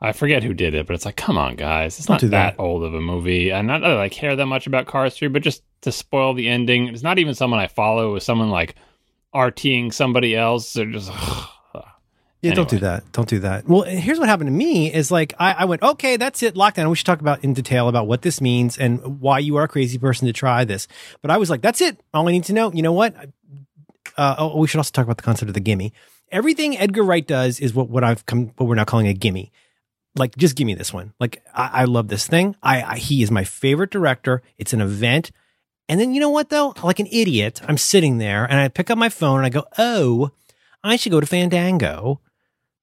I 0.00 0.12
forget 0.12 0.42
who 0.44 0.52
did 0.52 0.74
it, 0.74 0.86
but 0.86 0.92
it's 0.94 1.06
like, 1.06 1.16
come 1.16 1.38
on, 1.38 1.56
guys, 1.56 1.98
it's 1.98 2.06
Don't 2.06 2.22
not 2.22 2.30
that. 2.30 2.56
that. 2.56 2.62
old 2.62 2.84
of 2.84 2.92
a 2.94 3.00
movie. 3.00 3.50
And 3.50 3.66
not 3.66 3.80
that 3.80 3.96
I 3.96 4.10
care 4.10 4.36
that 4.36 4.46
much 4.46 4.66
about 4.66 4.86
Cars 4.86 5.16
Three, 5.16 5.28
but 5.28 5.42
just 5.42 5.62
to 5.82 5.90
spoil 5.92 6.34
the 6.34 6.48
ending, 6.48 6.88
it's 6.88 7.02
not 7.02 7.18
even 7.18 7.34
someone 7.34 7.60
I 7.60 7.66
follow. 7.66 8.10
It 8.10 8.12
was 8.12 8.24
someone 8.24 8.50
like 8.50 8.74
RTing 9.34 9.92
somebody 9.92 10.36
else. 10.36 10.74
They're 10.74 10.84
just. 10.86 11.10
Yeah, 12.42 12.50
anyway. 12.50 12.56
don't 12.56 12.70
do 12.70 12.78
that. 12.78 13.12
Don't 13.12 13.28
do 13.28 13.38
that. 13.40 13.66
Well, 13.66 13.82
here's 13.82 14.18
what 14.18 14.28
happened 14.28 14.48
to 14.48 14.52
me 14.52 14.92
is 14.92 15.10
like 15.10 15.34
I, 15.38 15.52
I, 15.52 15.64
went, 15.64 15.82
okay, 15.82 16.16
that's 16.16 16.42
it, 16.42 16.54
lockdown. 16.54 16.88
We 16.90 16.96
should 16.96 17.06
talk 17.06 17.20
about 17.20 17.42
in 17.42 17.54
detail 17.54 17.88
about 17.88 18.06
what 18.06 18.22
this 18.22 18.40
means 18.40 18.76
and 18.76 19.20
why 19.20 19.38
you 19.38 19.56
are 19.56 19.64
a 19.64 19.68
crazy 19.68 19.98
person 19.98 20.26
to 20.26 20.32
try 20.32 20.64
this. 20.64 20.86
But 21.22 21.30
I 21.30 21.38
was 21.38 21.48
like, 21.48 21.62
that's 21.62 21.80
it. 21.80 21.98
All 22.12 22.28
I 22.28 22.32
need 22.32 22.44
to 22.44 22.52
know. 22.52 22.70
You 22.72 22.82
know 22.82 22.92
what? 22.92 23.14
Uh, 24.16 24.36
oh, 24.38 24.58
we 24.58 24.68
should 24.68 24.78
also 24.78 24.92
talk 24.92 25.04
about 25.04 25.16
the 25.16 25.22
concept 25.22 25.48
of 25.48 25.54
the 25.54 25.60
gimme. 25.60 25.92
Everything 26.30 26.76
Edgar 26.76 27.02
Wright 27.02 27.26
does 27.26 27.58
is 27.58 27.74
what, 27.74 27.88
what 27.88 28.04
I've 28.04 28.26
come, 28.26 28.52
what 28.56 28.66
we're 28.66 28.74
now 28.74 28.84
calling 28.84 29.06
a 29.06 29.14
gimme. 29.14 29.50
Like, 30.14 30.36
just 30.36 30.56
give 30.56 30.66
me 30.66 30.74
this 30.74 30.92
one. 30.92 31.12
Like, 31.20 31.42
I, 31.54 31.70
I 31.72 31.84
love 31.84 32.08
this 32.08 32.26
thing. 32.26 32.56
I, 32.62 32.82
I, 32.82 32.96
he 32.98 33.22
is 33.22 33.30
my 33.30 33.44
favorite 33.44 33.90
director. 33.90 34.42
It's 34.58 34.72
an 34.72 34.80
event. 34.80 35.30
And 35.88 36.00
then 36.00 36.14
you 36.14 36.20
know 36.20 36.30
what 36.30 36.48
though? 36.48 36.74
Like 36.82 36.98
an 36.98 37.06
idiot, 37.10 37.60
I'm 37.66 37.78
sitting 37.78 38.18
there 38.18 38.44
and 38.44 38.58
I 38.58 38.68
pick 38.68 38.90
up 38.90 38.98
my 38.98 39.08
phone 39.08 39.38
and 39.38 39.46
I 39.46 39.50
go, 39.50 39.64
oh, 39.78 40.30
I 40.82 40.96
should 40.96 41.12
go 41.12 41.20
to 41.20 41.26
Fandango 41.26 42.20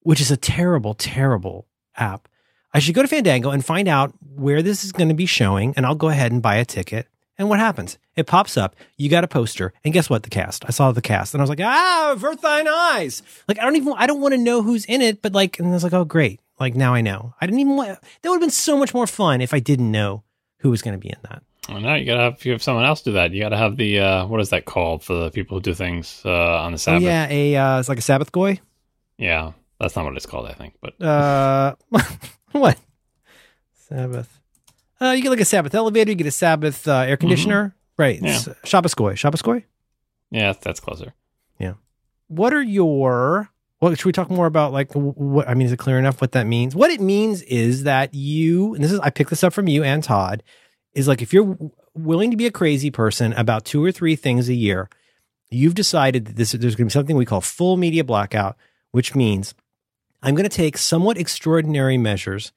which 0.04 0.22
is 0.22 0.32
a 0.32 0.38
terrible, 0.38 0.93
terrible 0.93 1.68
app. 1.97 2.28
I 2.74 2.80
should 2.80 2.95
go 2.95 3.01
to 3.01 3.08
Fandango 3.08 3.51
and 3.51 3.64
find 3.64 3.88
out 3.88 4.14
where 4.36 4.62
this 4.62 4.84
is 4.84 4.91
going 4.91 5.10
to 5.10 5.16
be 5.16 5.26
showing, 5.28 5.74
and 5.76 5.86
I'll 5.86 5.95
go 5.95 6.10
ahead 6.10 6.32
and 6.32 6.41
buy 6.41 6.56
a 6.56 6.66
ticket 6.66 7.08
And 7.38 7.49
what 7.49 7.60
happens? 7.60 7.97
It 8.16 8.28
pops 8.28 8.58
up. 8.58 8.76
You 8.97 9.10
got 9.10 9.24
a 9.24 9.28
poster, 9.28 9.74
and 9.84 9.93
guess 9.93 10.10
what? 10.10 10.22
The 10.24 10.30
cast. 10.30 10.66
I 10.68 10.72
saw 10.72 10.91
the 10.91 11.01
cast, 11.01 11.34
and 11.34 11.41
I 11.41 11.43
was 11.43 11.49
like, 11.49 11.62
"Ah, 11.62 12.12
avert 12.14 12.41
thine 12.41 12.68
eyes!" 12.68 13.24
Like 13.47 13.58
I 13.60 13.64
don't 13.64 13.76
even. 13.76 13.93
I 13.97 14.06
don't 14.06 14.22
want 14.22 14.34
to 14.34 14.38
know 14.38 14.62
who's 14.62 14.86
in 14.86 15.01
it, 15.01 15.22
but 15.22 15.34
like, 15.34 15.58
and 15.60 15.70
I 15.70 15.72
was 15.72 15.84
like, 15.84 15.93
"Oh, 15.93 16.06
great!" 16.06 16.39
Like 16.60 16.76
now 16.76 16.93
I 16.93 17.01
know. 17.01 17.34
I 17.41 17.47
didn't 17.47 17.60
even 17.60 17.76
want. 17.76 17.99
That 18.22 18.30
would 18.30 18.36
have 18.36 18.41
been 18.41 18.49
so 18.51 18.78
much 18.78 18.93
more 18.93 19.08
fun 19.08 19.41
if 19.41 19.51
I 19.54 19.60
didn't 19.60 19.91
know 19.91 20.24
who 20.60 20.70
was 20.70 20.82
going 20.84 20.93
to 20.93 20.99
be 20.99 21.10
in 21.10 21.18
that. 21.24 21.41
Well, 21.70 21.80
now 21.82 21.95
you 21.95 22.06
gotta 22.06 22.22
have 22.24 22.45
you 22.45 22.51
have 22.51 22.62
someone 22.62 22.86
else 22.86 23.01
do 23.01 23.14
that. 23.14 23.32
You 23.32 23.41
gotta 23.41 23.58
have 23.58 23.78
the 23.78 23.99
uh, 23.99 24.26
what 24.28 24.39
is 24.41 24.49
that 24.49 24.66
called 24.66 25.01
for 25.04 25.16
the 25.16 25.32
people 25.32 25.58
who 25.58 25.62
do 25.62 25.74
things 25.74 26.22
uh, 26.26 26.62
on 26.62 26.72
the 26.72 26.78
Sabbath? 26.78 27.04
Oh 27.04 27.06
yeah, 27.06 27.28
a 27.30 27.56
uh, 27.56 27.80
it's 27.80 27.89
like 27.89 27.97
a 27.97 28.01
Sabbath 28.01 28.32
goy. 28.32 28.60
yeah, 29.18 29.54
that's 29.80 29.95
not 29.95 30.05
what 30.05 30.15
it's 30.15 30.26
called, 30.26 30.47
I 30.47 30.53
think. 30.53 30.76
But 30.82 31.01
Uh, 31.01 31.76
what? 32.51 32.78
Sabbath. 33.74 34.39
Uh, 35.01 35.11
you 35.11 35.21
get 35.21 35.30
like 35.30 35.39
a 35.41 35.45
Sabbath 35.45 35.76
elevator. 35.76 36.11
You 36.11 36.15
get 36.15 36.28
a 36.28 36.32
Sabbath 36.32 36.88
uh, 36.88 36.99
air 36.99 37.17
conditioner. 37.17 37.76
Right. 37.97 38.19
Yeah. 38.21 38.36
It's. 38.36 38.47
Yeah, 40.32 40.53
that's 40.59 40.80
closer. 40.80 41.13
Yeah. 41.59 41.74
What 42.28 42.53
are 42.53 42.61
your? 42.61 43.49
Well, 43.82 43.93
should 43.95 44.05
we 44.05 44.13
talk 44.13 44.30
more 44.30 44.45
about 44.45 44.71
like 44.71 44.93
what? 44.93 45.47
I 45.47 45.53
mean, 45.53 45.65
is 45.67 45.74
it 45.74 45.78
clear 45.78 45.99
enough 45.99 46.21
what 46.21 46.32
that 46.32 46.47
means? 46.47 46.74
What 46.74 46.89
it 46.89 47.01
means 47.01 47.41
is 47.43 47.84
that 47.84 48.13
you, 48.13 48.74
and 48.76 48.84
this 48.84 48.91
is 48.91 48.99
I 49.01 49.09
picked 49.09 49.30
this 49.30 49.43
up 49.43 49.51
from 49.53 49.67
you 49.67 49.84
and 49.84 50.01
Todd, 50.01 50.41
is 50.93 51.07
like 51.07 51.21
if 51.21 51.34
you're 51.34 51.57
willing 51.93 52.32
to 52.32 52.38
be 52.38 52.45
a 52.47 52.51
crazy 52.51 52.89
person 52.89 53.34
about 53.34 53.65
two 53.65 53.84
or 53.84 53.91
three 53.91 54.15
things 54.15 54.47
a 54.47 54.53
year, 54.53 54.89
you've 55.49 55.76
decided 55.76 56.26
that 56.26 56.36
this 56.38 56.53
there's 56.53 56.76
going 56.76 56.86
to 56.88 56.91
be 56.93 56.97
something 56.97 57.17
we 57.17 57.26
call 57.26 57.41
full 57.41 57.76
media 57.76 58.05
blackout, 58.05 58.55
which 58.91 59.13
means 59.15 59.53
I'm 60.24 60.36
going 60.36 60.49
to 60.49 60.55
take 60.55 60.78
somewhat 60.78 61.17
extraordinary 61.17 61.97
measures, 61.97 62.53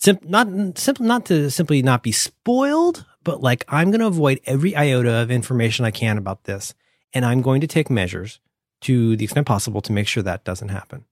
sim- 0.00 0.20
not 0.22 0.78
simple, 0.78 1.04
not 1.04 1.26
to 1.26 1.50
simply 1.50 1.82
not 1.82 2.04
be 2.04 2.12
spoiled, 2.12 3.04
but 3.24 3.42
like 3.42 3.64
I'm 3.68 3.90
going 3.90 4.00
to 4.00 4.06
avoid 4.06 4.40
every 4.46 4.76
iota 4.76 5.14
of 5.16 5.30
information 5.30 5.84
I 5.84 5.90
can 5.90 6.16
about 6.16 6.44
this, 6.44 6.72
and 7.12 7.24
I'm 7.24 7.42
going 7.42 7.60
to 7.62 7.66
take 7.66 7.90
measures 7.90 8.38
to 8.82 9.16
the 9.16 9.24
extent 9.24 9.46
possible 9.46 9.80
to 9.82 9.92
make 9.92 10.06
sure 10.06 10.22
that 10.22 10.44
doesn't 10.44 10.68
happen. 10.68 11.04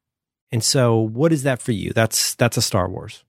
And 0.52 0.62
so, 0.62 0.96
what 0.96 1.32
is 1.32 1.42
that 1.42 1.60
for 1.60 1.72
you? 1.72 1.92
That's 1.92 2.34
that's 2.36 2.56
a 2.56 2.62
Star 2.62 2.88
Wars. 2.88 3.24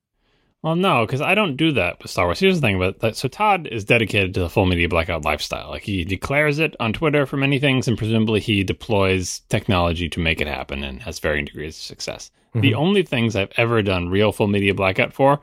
Well, 0.61 0.75
no, 0.77 1.05
because 1.05 1.21
I 1.21 1.35
don't 1.35 1.57
do 1.57 1.73
that 1.73 2.01
with 2.01 2.11
Star 2.11 2.25
Wars. 2.25 2.39
Here's 2.39 2.61
the 2.61 2.67
thing 2.67 2.77
about 2.77 2.99
that. 2.99 3.17
So 3.17 3.27
Todd 3.27 3.67
is 3.67 3.83
dedicated 3.83 4.33
to 4.35 4.39
the 4.41 4.49
full 4.49 4.65
media 4.65 4.87
blackout 4.87 5.25
lifestyle. 5.25 5.69
Like 5.69 5.83
he 5.83 6.05
declares 6.05 6.59
it 6.59 6.75
on 6.79 6.93
Twitter 6.93 7.25
for 7.25 7.35
many 7.35 7.59
things, 7.59 7.87
and 7.87 7.97
presumably 7.97 8.39
he 8.39 8.63
deploys 8.63 9.39
technology 9.49 10.07
to 10.07 10.21
make 10.21 10.39
it 10.39 10.47
happen 10.47 10.83
and 10.83 11.01
has 11.01 11.19
varying 11.19 11.45
degrees 11.45 11.75
of 11.77 11.83
success. 11.83 12.31
The 12.53 12.71
Mhm. 12.71 12.75
only 12.77 13.03
things 13.03 13.35
I've 13.35 13.51
ever 13.57 13.81
done 13.81 14.09
real 14.09 14.31
full 14.31 14.47
media 14.47 14.73
blackout 14.73 15.13
for 15.13 15.41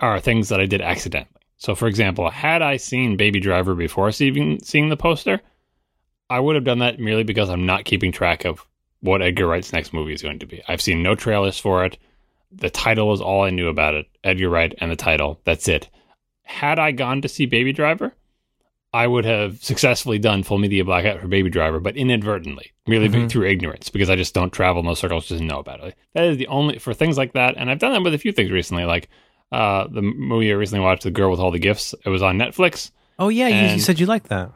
are 0.00 0.18
things 0.20 0.48
that 0.48 0.60
I 0.60 0.66
did 0.66 0.80
accidentally. 0.80 1.32
So, 1.56 1.74
for 1.74 1.86
example, 1.88 2.30
had 2.30 2.62
I 2.62 2.76
seen 2.76 3.16
Baby 3.16 3.40
Driver 3.40 3.74
before 3.74 4.10
seeing 4.12 4.58
seeing 4.60 4.88
the 4.88 4.96
poster, 4.96 5.40
I 6.30 6.40
would 6.40 6.54
have 6.56 6.64
done 6.64 6.78
that 6.80 6.98
merely 7.00 7.22
because 7.24 7.48
I'm 7.50 7.66
not 7.66 7.84
keeping 7.84 8.12
track 8.12 8.44
of 8.44 8.66
what 9.00 9.22
Edgar 9.22 9.46
Wright's 9.46 9.72
next 9.72 9.92
movie 9.92 10.12
is 10.12 10.22
going 10.22 10.38
to 10.40 10.46
be. 10.46 10.62
I've 10.68 10.80
seen 10.80 11.02
no 11.02 11.14
trailers 11.14 11.58
for 11.58 11.84
it. 11.84 11.96
The 12.50 12.70
title 12.70 13.12
is 13.12 13.20
all 13.20 13.42
I 13.42 13.50
knew 13.50 13.68
about 13.68 13.94
it. 13.94 14.06
Edgar 14.24 14.48
Wright 14.50 14.74
and 14.78 14.90
the 14.90 14.96
title. 14.96 15.40
That's 15.44 15.68
it. 15.68 15.88
Had 16.42 16.78
I 16.78 16.92
gone 16.92 17.20
to 17.22 17.28
see 17.28 17.46
Baby 17.46 17.72
Driver, 17.72 18.14
I 18.92 19.06
would 19.06 19.24
have 19.26 19.62
successfully 19.62 20.18
done 20.18 20.42
full 20.42 20.56
media 20.58 20.84
blackout 20.84 21.20
for 21.20 21.28
Baby 21.28 21.50
Driver, 21.50 21.78
but 21.78 21.96
inadvertently, 21.96 22.72
merely 22.86 23.08
Mhm. 23.08 23.28
through 23.30 23.46
ignorance, 23.46 23.90
because 23.90 24.08
I 24.08 24.16
just 24.16 24.34
don't 24.34 24.50
travel 24.52 24.80
in 24.80 24.86
those 24.86 24.98
circles, 24.98 25.28
just 25.28 25.42
know 25.42 25.58
about 25.58 25.84
it. 25.84 25.94
That 26.14 26.24
is 26.24 26.38
the 26.38 26.46
only 26.46 26.78
for 26.78 26.94
things 26.94 27.18
like 27.18 27.34
that, 27.34 27.54
and 27.58 27.70
I've 27.70 27.78
done 27.78 27.92
that 27.92 28.02
with 28.02 28.14
a 28.14 28.18
few 28.18 28.32
things 28.32 28.50
recently, 28.50 28.84
like 28.84 29.08
uh, 29.52 29.86
the 29.90 30.02
movie 30.02 30.50
I 30.50 30.54
recently 30.54 30.84
watched, 30.84 31.02
The 31.04 31.10
Girl 31.10 31.30
with 31.30 31.40
All 31.40 31.50
the 31.50 31.58
Gifts. 31.58 31.94
It 32.04 32.08
was 32.10 32.22
on 32.22 32.36
Netflix. 32.38 32.90
Oh 33.18 33.28
yeah, 33.30 33.48
you, 33.48 33.74
you 33.74 33.80
said 33.80 33.98
you 33.98 34.04
liked 34.06 34.28
that. 34.28 34.50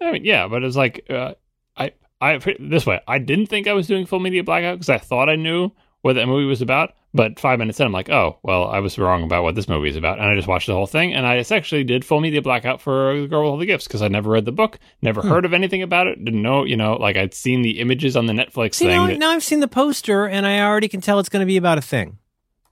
I 0.00 0.10
mean, 0.12 0.24
yeah, 0.24 0.48
but 0.48 0.62
it's 0.64 0.76
like 0.76 1.06
uh, 1.08 1.34
I, 1.76 1.92
I 2.20 2.38
this 2.58 2.84
way. 2.84 3.00
I 3.08 3.18
didn't 3.18 3.46
think 3.46 3.66
I 3.68 3.72
was 3.74 3.86
doing 3.86 4.06
full 4.06 4.18
media 4.20 4.42
blackout 4.44 4.76
because 4.76 4.88
I 4.90 4.98
thought 4.98 5.28
I 5.28 5.36
knew 5.36 5.70
what 6.02 6.14
that 6.14 6.26
movie 6.26 6.46
was 6.46 6.62
about. 6.62 6.94
But 7.16 7.38
five 7.38 7.60
minutes 7.60 7.78
in, 7.78 7.86
I'm 7.86 7.92
like, 7.92 8.10
oh, 8.10 8.38
well, 8.42 8.64
I 8.66 8.80
was 8.80 8.98
wrong 8.98 9.22
about 9.22 9.44
what 9.44 9.54
this 9.54 9.68
movie 9.68 9.88
is 9.88 9.94
about, 9.94 10.18
and 10.18 10.26
I 10.28 10.34
just 10.34 10.48
watched 10.48 10.66
the 10.66 10.72
whole 10.74 10.88
thing. 10.88 11.14
And 11.14 11.24
I 11.24 11.36
actually 11.36 11.84
did 11.84 12.04
full 12.04 12.20
media 12.20 12.42
blackout 12.42 12.80
for 12.80 13.20
The 13.20 13.28
Girl 13.28 13.42
with 13.42 13.50
All 13.52 13.56
the 13.56 13.66
Gifts 13.66 13.86
because 13.86 14.02
I'd 14.02 14.10
never 14.10 14.30
read 14.30 14.46
the 14.46 14.50
book, 14.52 14.80
never 15.00 15.22
Hmm. 15.22 15.28
heard 15.28 15.44
of 15.44 15.52
anything 15.54 15.80
about 15.82 16.08
it, 16.08 16.24
didn't 16.24 16.42
know, 16.42 16.64
you 16.64 16.76
know, 16.76 16.94
like 16.94 17.16
I'd 17.16 17.32
seen 17.32 17.62
the 17.62 17.78
images 17.78 18.16
on 18.16 18.26
the 18.26 18.32
Netflix 18.32 18.74
See, 18.74 18.86
thing. 18.86 18.96
now, 18.96 19.06
that- 19.06 19.18
now 19.20 19.30
I've 19.30 19.44
seen 19.44 19.60
the 19.60 19.68
poster, 19.68 20.26
and 20.26 20.44
I 20.44 20.60
already 20.60 20.88
can 20.88 21.00
tell 21.00 21.20
it's 21.20 21.28
going 21.28 21.38
to 21.40 21.46
be 21.46 21.56
about 21.56 21.78
a 21.78 21.82
thing. 21.82 22.18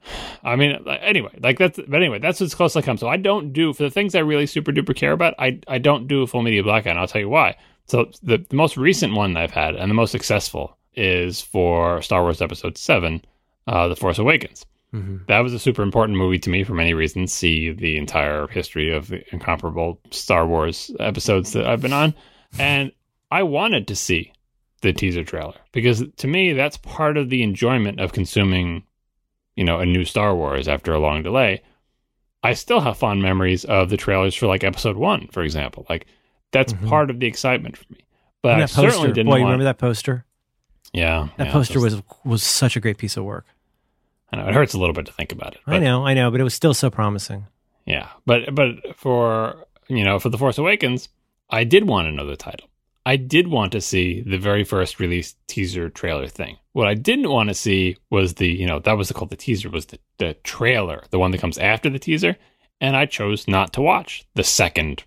I 0.42 0.56
mean, 0.56 0.76
anyway, 0.88 1.30
like 1.40 1.58
that's, 1.58 1.78
but 1.78 1.94
anyway, 1.94 2.18
that's 2.18 2.40
as 2.40 2.52
close 2.52 2.72
as 2.74 2.82
I 2.82 2.84
come. 2.84 2.98
So 2.98 3.06
I 3.06 3.18
don't 3.18 3.52
do 3.52 3.72
for 3.72 3.84
the 3.84 3.90
things 3.90 4.16
I 4.16 4.20
really 4.20 4.46
super 4.46 4.72
duper 4.72 4.96
care 4.96 5.12
about. 5.12 5.34
I 5.38 5.60
I 5.68 5.78
don't 5.78 6.08
do 6.08 6.22
a 6.22 6.26
full 6.26 6.42
media 6.42 6.64
blackout. 6.64 6.90
And 6.92 6.98
I'll 6.98 7.06
tell 7.06 7.20
you 7.20 7.28
why. 7.28 7.54
So 7.86 8.10
the, 8.24 8.38
the 8.38 8.56
most 8.56 8.76
recent 8.76 9.14
one 9.14 9.36
I've 9.36 9.52
had 9.52 9.76
and 9.76 9.88
the 9.88 9.94
most 9.94 10.10
successful 10.10 10.76
is 10.94 11.40
for 11.40 12.02
Star 12.02 12.22
Wars 12.22 12.42
Episode 12.42 12.76
Seven, 12.76 13.24
uh, 13.66 13.88
The 13.88 13.96
Force 13.96 14.18
Awakens. 14.18 14.66
Mm-hmm. 14.94 15.24
That 15.28 15.40
was 15.40 15.54
a 15.54 15.58
super 15.58 15.82
important 15.82 16.18
movie 16.18 16.38
to 16.40 16.50
me 16.50 16.64
for 16.64 16.74
many 16.74 16.92
reasons. 16.92 17.32
See 17.32 17.72
the 17.72 17.96
entire 17.96 18.46
history 18.48 18.90
of 18.92 19.08
the 19.08 19.22
incomparable 19.32 19.98
Star 20.10 20.46
Wars 20.46 20.90
episodes 21.00 21.52
that 21.54 21.66
I've 21.66 21.80
been 21.80 21.94
on, 21.94 22.14
and 22.58 22.92
I 23.30 23.42
wanted 23.42 23.88
to 23.88 23.96
see 23.96 24.32
the 24.82 24.92
teaser 24.92 25.24
trailer 25.24 25.54
because 25.70 26.02
to 26.16 26.26
me 26.26 26.52
that's 26.52 26.76
part 26.76 27.16
of 27.16 27.30
the 27.30 27.42
enjoyment 27.42 28.00
of 28.00 28.12
consuming 28.12 28.82
you 29.54 29.64
know, 29.64 29.78
a 29.78 29.86
new 29.86 30.04
Star 30.04 30.34
Wars 30.34 30.66
after 30.66 30.92
a 30.92 30.98
long 30.98 31.22
delay, 31.22 31.62
I 32.42 32.54
still 32.54 32.80
have 32.80 32.96
fond 32.98 33.22
memories 33.22 33.64
of 33.66 33.90
the 33.90 33.96
trailers 33.96 34.34
for 34.34 34.46
like 34.46 34.64
episode 34.64 34.96
one, 34.96 35.28
for 35.28 35.42
example. 35.42 35.86
Like 35.88 36.06
that's 36.52 36.72
Mhm. 36.72 36.88
part 36.88 37.10
of 37.10 37.20
the 37.20 37.26
excitement 37.26 37.76
for 37.76 37.84
me. 37.92 38.00
But 38.42 38.60
I 38.60 38.64
certainly 38.66 38.92
poster, 38.96 39.12
didn't 39.12 39.26
boy, 39.30 39.36
you 39.36 39.42
want. 39.42 39.52
remember 39.52 39.64
that 39.64 39.78
poster? 39.78 40.24
Yeah, 40.92 41.28
That 41.38 41.46
yeah, 41.46 41.52
poster 41.52 41.80
was 41.80 42.02
was 42.24 42.42
such 42.42 42.76
a 42.76 42.80
great 42.80 42.98
piece 42.98 43.16
of 43.16 43.24
work. 43.24 43.46
I 44.32 44.36
know 44.36 44.48
it 44.48 44.54
hurts 44.54 44.74
a 44.74 44.78
little 44.78 44.94
bit 44.94 45.06
to 45.06 45.12
think 45.12 45.30
about 45.30 45.54
it. 45.54 45.60
I 45.66 45.78
know, 45.78 46.06
I 46.06 46.14
know, 46.14 46.30
but 46.30 46.40
it 46.40 46.44
was 46.44 46.54
still 46.54 46.74
so 46.74 46.90
promising. 46.90 47.46
Yeah, 47.84 48.08
but 48.24 48.54
but 48.54 48.96
for 48.96 49.66
you 49.88 50.04
know 50.04 50.18
for 50.18 50.30
the 50.30 50.38
Force 50.38 50.58
Awakens, 50.58 51.08
I 51.50 51.64
did 51.64 51.86
want 51.86 52.08
another 52.08 52.36
title. 52.36 52.68
I 53.04 53.16
did 53.16 53.48
want 53.48 53.72
to 53.72 53.80
see 53.80 54.22
the 54.22 54.38
very 54.38 54.64
first 54.64 55.00
release 55.00 55.34
teaser 55.48 55.90
trailer 55.90 56.28
thing. 56.28 56.56
What 56.72 56.86
I 56.86 56.94
didn't 56.94 57.30
want 57.30 57.48
to 57.48 57.54
see 57.54 57.96
was 58.10 58.34
the 58.34 58.48
you 58.48 58.66
know 58.66 58.78
that 58.80 58.96
was 58.96 59.12
called 59.12 59.30
the 59.30 59.36
teaser 59.36 59.68
was 59.68 59.86
the 59.86 59.98
the 60.18 60.34
trailer, 60.44 61.04
the 61.10 61.18
one 61.18 61.30
that 61.32 61.40
comes 61.40 61.58
after 61.58 61.90
the 61.90 61.98
teaser, 61.98 62.36
and 62.80 62.96
I 62.96 63.06
chose 63.06 63.46
not 63.46 63.72
to 63.74 63.82
watch 63.82 64.24
the 64.34 64.44
second 64.44 65.04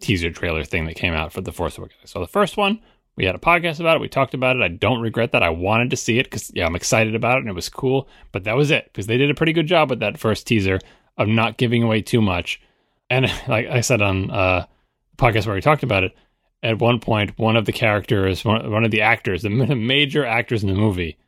teaser 0.00 0.30
trailer 0.30 0.64
thing 0.64 0.86
that 0.86 0.96
came 0.96 1.12
out 1.12 1.32
for 1.32 1.42
the 1.42 1.52
Force 1.52 1.76
Awakens. 1.76 2.10
So 2.10 2.20
the 2.20 2.26
first 2.26 2.56
one. 2.56 2.80
We 3.20 3.26
had 3.26 3.34
a 3.34 3.38
podcast 3.38 3.80
about 3.80 3.96
it. 3.96 4.00
We 4.00 4.08
talked 4.08 4.32
about 4.32 4.56
it. 4.56 4.62
I 4.62 4.68
don't 4.68 5.02
regret 5.02 5.32
that. 5.32 5.42
I 5.42 5.50
wanted 5.50 5.90
to 5.90 5.96
see 5.98 6.18
it 6.18 6.24
because, 6.24 6.50
yeah, 6.54 6.64
I'm 6.64 6.74
excited 6.74 7.14
about 7.14 7.36
it 7.36 7.40
and 7.40 7.50
it 7.50 7.54
was 7.54 7.68
cool. 7.68 8.08
But 8.32 8.44
that 8.44 8.56
was 8.56 8.70
it 8.70 8.86
because 8.86 9.08
they 9.08 9.18
did 9.18 9.30
a 9.30 9.34
pretty 9.34 9.52
good 9.52 9.66
job 9.66 9.90
with 9.90 10.00
that 10.00 10.16
first 10.16 10.46
teaser 10.46 10.78
of 11.18 11.28
not 11.28 11.58
giving 11.58 11.82
away 11.82 12.00
too 12.00 12.22
much. 12.22 12.62
And 13.10 13.30
like 13.46 13.66
I 13.66 13.82
said 13.82 14.00
on 14.00 14.30
uh, 14.30 14.64
podcast 15.18 15.44
where 15.44 15.54
we 15.54 15.60
talked 15.60 15.82
about 15.82 16.02
it, 16.02 16.16
at 16.62 16.78
one 16.78 16.98
point, 16.98 17.38
one 17.38 17.56
of 17.56 17.66
the 17.66 17.72
characters, 17.72 18.42
one, 18.42 18.70
one 18.70 18.86
of 18.86 18.90
the 18.90 19.02
actors, 19.02 19.42
the 19.42 19.50
major 19.50 20.24
actors 20.24 20.62
in 20.62 20.70
the 20.70 20.74
movie, 20.74 21.18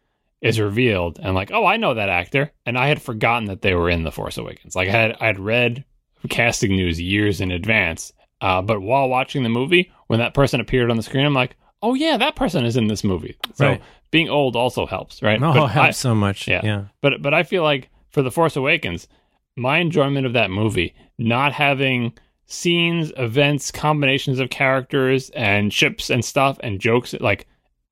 is 0.41 0.59
revealed, 0.59 1.21
and 1.23 1.35
like, 1.35 1.51
oh, 1.53 1.67
I 1.67 1.77
know 1.77 1.93
that 1.93 2.09
actor, 2.09 2.53
and 2.65 2.79
I 2.79 2.89
had 2.89 3.03
forgotten 3.03 3.49
that 3.49 3.61
they 3.61 3.75
were 3.75 3.91
in 3.91 4.03
The 4.03 4.11
Force 4.11 4.39
Awakens. 4.39 4.75
Like 4.75 4.89
I 4.89 4.93
had, 4.93 5.17
I 5.21 5.27
had 5.27 5.39
read 5.39 5.85
casting 6.31 6.75
news 6.75 6.99
years 6.99 7.43
in 7.43 7.51
advance, 7.51 8.15
uh, 8.41 8.63
but 8.63 8.81
while 8.81 9.11
watching 9.11 9.43
the 9.43 9.51
movie, 9.51 9.93
when 10.07 10.21
that 10.21 10.35
person 10.35 10.59
appeared 10.59 10.91
on 10.91 10.97
the 10.97 11.03
screen, 11.03 11.27
I'm 11.27 11.35
like, 11.35 11.55
oh 11.83 11.95
yeah, 11.95 12.17
that 12.17 12.37
person 12.37 12.65
is 12.65 12.77
in 12.77 12.87
this 12.89 13.03
movie. 13.05 13.37
So 13.55 13.69
Right. 13.69 13.83
being 14.11 14.29
old 14.29 14.57
also 14.57 14.87
helps, 14.87 15.23
right? 15.23 15.43
Oh, 15.43 15.53
But 15.53 15.67
helps 15.69 15.89
I- 15.89 15.91
so 15.93 16.15
much. 16.15 16.47
yeah. 16.49 16.61
yeah. 16.65 16.85
but 17.01 17.21
but 17.23 17.35
I 17.35 17.43
feel 17.43 17.63
like 17.63 17.89
for 18.11 18.23
The 18.23 18.31
Force 18.31 18.57
Awakens, 18.57 19.09
my 19.57 19.79
enjoyment 19.79 20.27
of 20.27 20.33
that 20.35 20.51
movie, 20.51 20.95
not 21.19 21.53
having 21.53 22.13
scenes, 22.47 23.13
events, 23.17 23.71
combinations 23.71 24.39
of 24.39 24.51
characters 24.51 25.31
and 25.31 25.73
ships 25.73 26.11
and 26.11 26.25
stuff 26.25 26.59
and 26.63 26.81
jokes, 26.81 27.15
like 27.21 27.47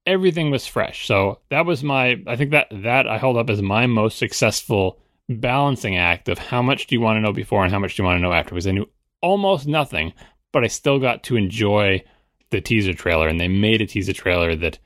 everything 0.07 0.51
was 0.51 0.66
fresh. 0.66 1.07
So 1.07 1.38
that 1.51 1.66
was 1.66 1.82
my 1.82 2.20
I 2.26 2.36
think 2.36 2.51
that 2.53 2.68
that 2.70 3.07
I 3.09 3.18
hold 3.18 3.36
up 3.36 3.51
as 3.51 3.62
my 3.62 3.86
most 3.86 4.18
successful 4.18 4.99
balancing 5.28 5.97
act 5.97 6.28
of 6.28 6.38
how 6.38 6.61
much 6.62 6.86
do 6.86 6.95
you 6.95 7.01
want 7.01 7.16
to 7.16 7.20
know 7.20 7.32
before 7.32 7.62
and 7.62 7.72
how 7.72 7.78
much 7.78 7.95
do 7.97 8.03
you 8.03 8.07
want 8.07 8.18
to 8.18 8.22
know 8.22 8.32
after 8.32 8.51
because 8.51 8.66
I 8.66 8.72
knew 8.72 8.86
almost 9.22 9.66
nothing, 9.66 10.12
but 10.53 10.64
I 10.64 10.66
still 10.66 10.99
got 10.99 11.22
to 11.24 11.36
enjoy 11.36 12.03
the 12.51 12.61
teaser 12.61 12.94
trailer 12.94 13.28
and 13.28 13.40
they 13.40 13.48
made 13.48 13.80
a 13.80 13.86
teaser 13.86 14.12
trailer 14.12 14.55
that 14.57 14.78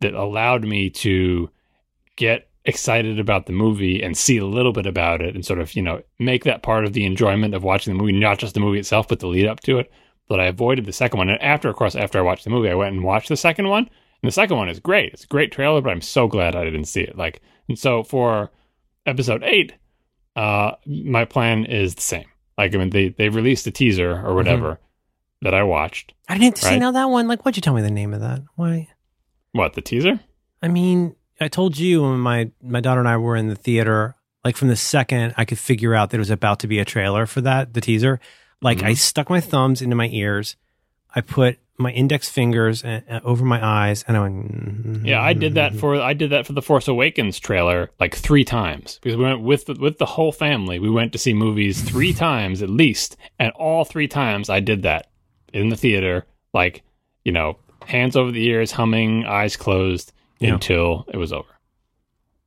that 0.00 0.14
allowed 0.14 0.64
me 0.64 0.90
to 0.90 1.50
get 2.16 2.48
excited 2.64 3.18
about 3.18 3.46
the 3.46 3.52
movie 3.52 4.02
and 4.02 4.16
see 4.16 4.36
a 4.36 4.46
little 4.46 4.72
bit 4.72 4.86
about 4.86 5.22
it 5.22 5.34
and 5.34 5.44
sort 5.44 5.58
of, 5.58 5.74
you 5.74 5.82
know, 5.82 6.02
make 6.18 6.44
that 6.44 6.62
part 6.62 6.84
of 6.84 6.92
the 6.92 7.04
enjoyment 7.04 7.54
of 7.54 7.64
watching 7.64 7.92
the 7.92 7.98
movie, 7.98 8.12
not 8.12 8.38
just 8.38 8.54
the 8.54 8.60
movie 8.60 8.78
itself, 8.78 9.08
but 9.08 9.20
the 9.20 9.26
lead 9.26 9.46
up 9.46 9.60
to 9.60 9.78
it. 9.78 9.90
But 10.28 10.38
I 10.38 10.44
avoided 10.44 10.84
the 10.84 10.92
second 10.92 11.18
one. 11.18 11.30
And 11.30 11.40
after, 11.40 11.68
of 11.68 11.76
course, 11.76 11.96
after 11.96 12.18
I 12.18 12.22
watched 12.22 12.44
the 12.44 12.50
movie, 12.50 12.68
I 12.68 12.74
went 12.74 12.94
and 12.94 13.02
watched 13.02 13.30
the 13.30 13.36
second 13.36 13.68
one. 13.68 13.84
And 13.84 14.28
the 14.28 14.32
second 14.32 14.56
one 14.56 14.68
is 14.68 14.80
great. 14.80 15.14
It's 15.14 15.24
a 15.24 15.28
great 15.28 15.50
trailer, 15.50 15.80
but 15.80 15.90
I'm 15.90 16.02
so 16.02 16.28
glad 16.28 16.54
I 16.54 16.64
didn't 16.64 16.84
see 16.84 17.00
it. 17.00 17.16
Like, 17.16 17.40
and 17.68 17.78
so 17.78 18.02
for 18.02 18.50
episode 19.06 19.42
eight, 19.42 19.72
uh, 20.36 20.72
my 20.84 21.24
plan 21.24 21.64
is 21.64 21.94
the 21.94 22.02
same. 22.02 22.26
Like, 22.58 22.74
I 22.74 22.78
mean, 22.78 22.90
they, 22.90 23.08
they 23.08 23.30
released 23.30 23.66
a 23.66 23.70
teaser 23.70 24.24
or 24.24 24.34
whatever. 24.34 24.78
That 25.42 25.54
I 25.54 25.62
watched. 25.62 26.14
I 26.28 26.38
didn't 26.38 26.58
see 26.58 26.70
Right. 26.70 26.78
now 26.80 26.92
that 26.92 27.06
one. 27.10 27.28
Like, 27.28 27.44
why'd 27.44 27.56
you 27.56 27.62
tell 27.62 27.74
me 27.74 27.82
the 27.82 27.90
name 27.90 28.12
of 28.14 28.20
that? 28.20 28.42
Why? 28.56 28.88
What 29.52 29.74
the 29.74 29.80
teaser? 29.80 30.20
I 30.62 30.68
mean, 30.68 31.14
I 31.40 31.48
told 31.48 31.78
you 31.78 32.02
when 32.02 32.18
my 32.18 32.50
my 32.62 32.80
daughter 32.80 33.00
and 33.00 33.08
I 33.08 33.16
were 33.16 33.36
in 33.36 33.48
the 33.48 33.56
theater. 33.56 34.16
Like 34.44 34.56
from 34.56 34.68
the 34.68 34.76
second 34.76 35.34
I 35.36 35.44
could 35.44 35.58
figure 35.58 35.94
out 35.94 36.10
that 36.10 36.16
it 36.16 36.20
was 36.20 36.30
about 36.30 36.60
to 36.60 36.66
be 36.68 36.78
a 36.78 36.84
trailer 36.84 37.26
for 37.26 37.40
that, 37.42 37.74
the 37.74 37.80
teaser. 37.80 38.20
Like 38.62 38.82
I 38.82 38.92
Mhm. 38.92 38.96
stuck 38.96 39.30
my 39.30 39.40
thumbs 39.40 39.82
into 39.82 39.94
my 39.96 40.08
ears. 40.08 40.56
I 41.14 41.20
put 41.20 41.58
my 41.80 41.90
index 41.92 42.28
fingers 42.28 42.84
uh, 42.84 43.00
uh, 43.08 43.20
over 43.24 43.44
my 43.44 43.64
eyes, 43.64 44.04
and 44.08 44.16
I 44.16 44.20
went. 44.20 44.34
"Mm-hmm." 44.52 45.06
Yeah, 45.06 45.22
I 45.22 45.32
did 45.32 45.54
that 45.54 45.74
for 45.76 45.94
I 46.00 46.12
did 46.12 46.30
that 46.30 46.44
for 46.46 46.52
the 46.52 46.62
Force 46.62 46.88
Awakens 46.88 47.38
trailer 47.38 47.90
like 48.00 48.14
three 48.16 48.44
times 48.44 48.98
because 49.02 49.16
we 49.16 49.22
went 49.24 49.40
with 49.40 49.66
the, 49.66 49.74
with 49.74 49.98
the 49.98 50.06
whole 50.06 50.32
family. 50.32 50.78
We 50.78 50.90
went 50.90 51.12
to 51.12 51.18
see 51.18 51.34
movies 51.34 51.80
three 51.82 52.12
times 52.28 52.62
at 52.62 52.68
least, 52.70 53.16
and 53.38 53.52
all 53.52 53.84
three 53.84 54.08
times 54.08 54.50
I 54.50 54.58
did 54.60 54.82
that 54.82 55.06
in 55.52 55.68
the 55.68 55.76
theater, 55.76 56.26
like 56.52 56.82
you 57.24 57.32
know, 57.32 57.58
hands 57.86 58.16
over 58.16 58.30
the 58.30 58.44
ears, 58.46 58.72
humming, 58.72 59.24
eyes 59.26 59.56
closed 59.56 60.12
Yeah. 60.38 60.54
until 60.54 61.04
it 61.12 61.16
was 61.16 61.32
over. 61.32 61.48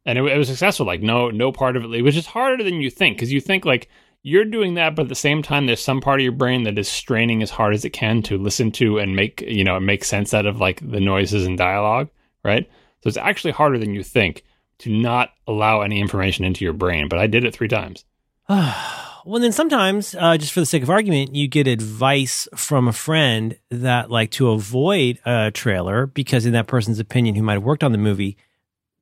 And 0.05 0.17
it, 0.17 0.23
it 0.25 0.37
was 0.37 0.47
successful. 0.47 0.85
Like 0.85 1.01
no 1.01 1.29
no 1.29 1.51
part 1.51 1.75
of 1.77 1.83
it. 1.93 2.01
which 2.03 2.15
is 2.17 2.25
harder 2.25 2.63
than 2.63 2.81
you 2.81 2.89
think 2.89 3.17
because 3.17 3.31
you 3.31 3.41
think 3.41 3.65
like 3.65 3.89
you're 4.23 4.45
doing 4.45 4.75
that, 4.75 4.95
but 4.95 5.03
at 5.03 5.09
the 5.09 5.15
same 5.15 5.41
time, 5.41 5.65
there's 5.65 5.83
some 5.83 5.99
part 5.99 6.19
of 6.19 6.23
your 6.23 6.31
brain 6.31 6.63
that 6.63 6.77
is 6.77 6.87
straining 6.87 7.41
as 7.41 7.49
hard 7.49 7.73
as 7.73 7.85
it 7.85 7.89
can 7.89 8.21
to 8.23 8.37
listen 8.37 8.71
to 8.73 8.99
and 8.99 9.15
make 9.15 9.41
you 9.41 9.63
know 9.63 9.79
make 9.79 10.03
sense 10.03 10.33
out 10.33 10.45
of 10.45 10.59
like 10.59 10.79
the 10.87 10.99
noises 10.99 11.45
and 11.45 11.57
dialogue, 11.57 12.09
right? 12.43 12.69
So 13.03 13.07
it's 13.07 13.17
actually 13.17 13.51
harder 13.53 13.79
than 13.79 13.93
you 13.95 14.03
think 14.03 14.43
to 14.79 14.91
not 14.91 15.29
allow 15.47 15.81
any 15.81 15.99
information 15.99 16.45
into 16.45 16.63
your 16.63 16.73
brain. 16.73 17.07
But 17.07 17.19
I 17.19 17.27
did 17.27 17.45
it 17.45 17.53
three 17.53 17.67
times. 17.67 18.05
well, 19.25 19.41
then 19.41 19.51
sometimes, 19.51 20.15
uh, 20.15 20.37
just 20.37 20.53
for 20.53 20.59
the 20.59 20.65
sake 20.65 20.83
of 20.83 20.89
argument, 20.89 21.35
you 21.35 21.47
get 21.47 21.67
advice 21.67 22.47
from 22.55 22.87
a 22.87 22.93
friend 22.93 23.57
that, 23.69 24.09
like, 24.09 24.31
to 24.31 24.49
avoid 24.49 25.19
a 25.25 25.51
trailer, 25.51 26.07
because 26.07 26.45
in 26.45 26.53
that 26.53 26.67
person's 26.67 26.99
opinion, 26.99 27.35
who 27.35 27.43
might 27.43 27.53
have 27.53 27.63
worked 27.63 27.83
on 27.83 27.91
the 27.91 27.97
movie, 27.97 28.37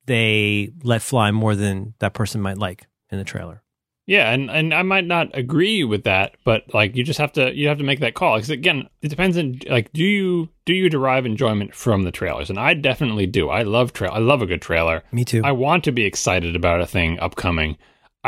they 0.05 0.71
let 0.83 1.01
fly 1.01 1.31
more 1.31 1.55
than 1.55 1.93
that 1.99 2.13
person 2.13 2.41
might 2.41 2.57
like 2.57 2.87
in 3.11 3.17
the 3.17 3.23
trailer. 3.23 3.61
Yeah, 4.09 4.31
and, 4.31 4.49
and 4.49 4.73
I 4.73 4.81
might 4.81 5.05
not 5.05 5.37
agree 5.37 5.83
with 5.83 6.05
that, 6.05 6.35
but 6.43 6.73
like 6.73 6.95
you 6.95 7.03
just 7.03 7.19
have 7.19 7.31
to 7.33 7.53
you 7.55 7.67
have 7.67 7.77
to 7.77 7.83
make 7.83 7.99
that 7.99 8.15
call 8.15 8.37
because 8.37 8.49
again, 8.49 8.89
it 9.03 9.09
depends 9.09 9.37
on 9.37 9.59
like 9.69 9.93
do 9.93 10.03
you 10.03 10.49
do 10.65 10.73
you 10.73 10.89
derive 10.89 11.27
enjoyment 11.27 11.75
from 11.75 12.01
the 12.01 12.11
trailers? 12.11 12.49
And 12.49 12.57
I 12.57 12.73
definitely 12.73 13.27
do. 13.27 13.49
I 13.49 13.61
love 13.61 13.93
trail. 13.93 14.11
I 14.11 14.17
love 14.17 14.41
a 14.41 14.47
good 14.47 14.63
trailer. 14.63 15.03
Me 15.11 15.23
too. 15.23 15.43
I 15.45 15.51
want 15.51 15.83
to 15.83 15.91
be 15.91 16.05
excited 16.05 16.55
about 16.55 16.81
a 16.81 16.87
thing 16.87 17.19
upcoming. 17.19 17.77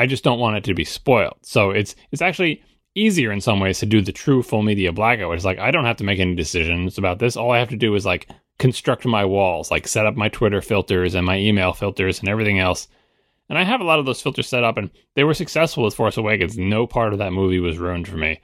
I 0.01 0.07
just 0.07 0.23
don't 0.23 0.39
want 0.39 0.57
it 0.57 0.63
to 0.63 0.73
be 0.73 0.83
spoiled. 0.83 1.37
So 1.43 1.69
it's 1.69 1.95
it's 2.11 2.23
actually 2.23 2.63
easier 2.95 3.31
in 3.31 3.39
some 3.39 3.59
ways 3.59 3.77
to 3.79 3.85
do 3.85 4.01
the 4.01 4.11
true 4.11 4.41
full 4.41 4.63
media 4.63 4.91
blackout. 4.91 5.35
It's 5.35 5.45
like 5.45 5.59
I 5.59 5.69
don't 5.69 5.85
have 5.85 5.97
to 5.97 6.03
make 6.03 6.19
any 6.19 6.33
decisions 6.33 6.97
about 6.97 7.19
this. 7.19 7.37
All 7.37 7.51
I 7.51 7.59
have 7.59 7.69
to 7.69 7.77
do 7.77 7.93
is 7.93 8.03
like 8.03 8.27
construct 8.57 9.05
my 9.05 9.23
walls, 9.25 9.69
like 9.69 9.87
set 9.87 10.07
up 10.07 10.15
my 10.15 10.27
Twitter 10.27 10.59
filters 10.59 11.13
and 11.13 11.23
my 11.25 11.37
email 11.37 11.71
filters 11.71 12.19
and 12.19 12.29
everything 12.29 12.57
else. 12.57 12.87
And 13.47 13.59
I 13.59 13.63
have 13.63 13.79
a 13.79 13.83
lot 13.83 13.99
of 13.99 14.05
those 14.05 14.21
filters 14.21 14.47
set 14.47 14.63
up, 14.63 14.77
and 14.77 14.89
they 15.15 15.23
were 15.23 15.33
successful 15.33 15.83
with 15.83 15.93
Force 15.93 16.17
Awakens. 16.17 16.57
No 16.57 16.87
part 16.87 17.11
of 17.13 17.19
that 17.19 17.33
movie 17.33 17.59
was 17.59 17.77
ruined 17.77 18.07
for 18.07 18.17
me. 18.17 18.39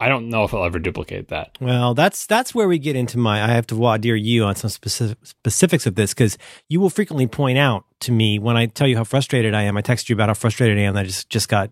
I 0.00 0.08
don't 0.08 0.28
know 0.28 0.44
if 0.44 0.54
I'll 0.54 0.64
ever 0.64 0.78
duplicate 0.78 1.28
that. 1.28 1.58
Well, 1.60 1.92
that's 1.94 2.26
that's 2.26 2.54
where 2.54 2.68
we 2.68 2.78
get 2.78 2.94
into 2.94 3.18
my. 3.18 3.42
I 3.42 3.48
have 3.48 3.66
to 3.68 3.74
voir 3.74 3.98
you 3.98 4.44
on 4.44 4.54
some 4.54 4.70
specific 4.70 5.18
specifics 5.24 5.86
of 5.86 5.96
this 5.96 6.14
because 6.14 6.38
you 6.68 6.80
will 6.80 6.90
frequently 6.90 7.26
point 7.26 7.58
out 7.58 7.84
to 8.00 8.12
me 8.12 8.38
when 8.38 8.56
I 8.56 8.66
tell 8.66 8.86
you 8.86 8.96
how 8.96 9.04
frustrated 9.04 9.54
I 9.54 9.62
am. 9.62 9.76
I 9.76 9.80
text 9.82 10.08
you 10.08 10.14
about 10.14 10.28
how 10.28 10.34
frustrated 10.34 10.78
I 10.78 10.82
am. 10.82 10.94
That 10.94 11.00
I 11.00 11.04
just 11.04 11.28
just 11.28 11.48
got 11.48 11.70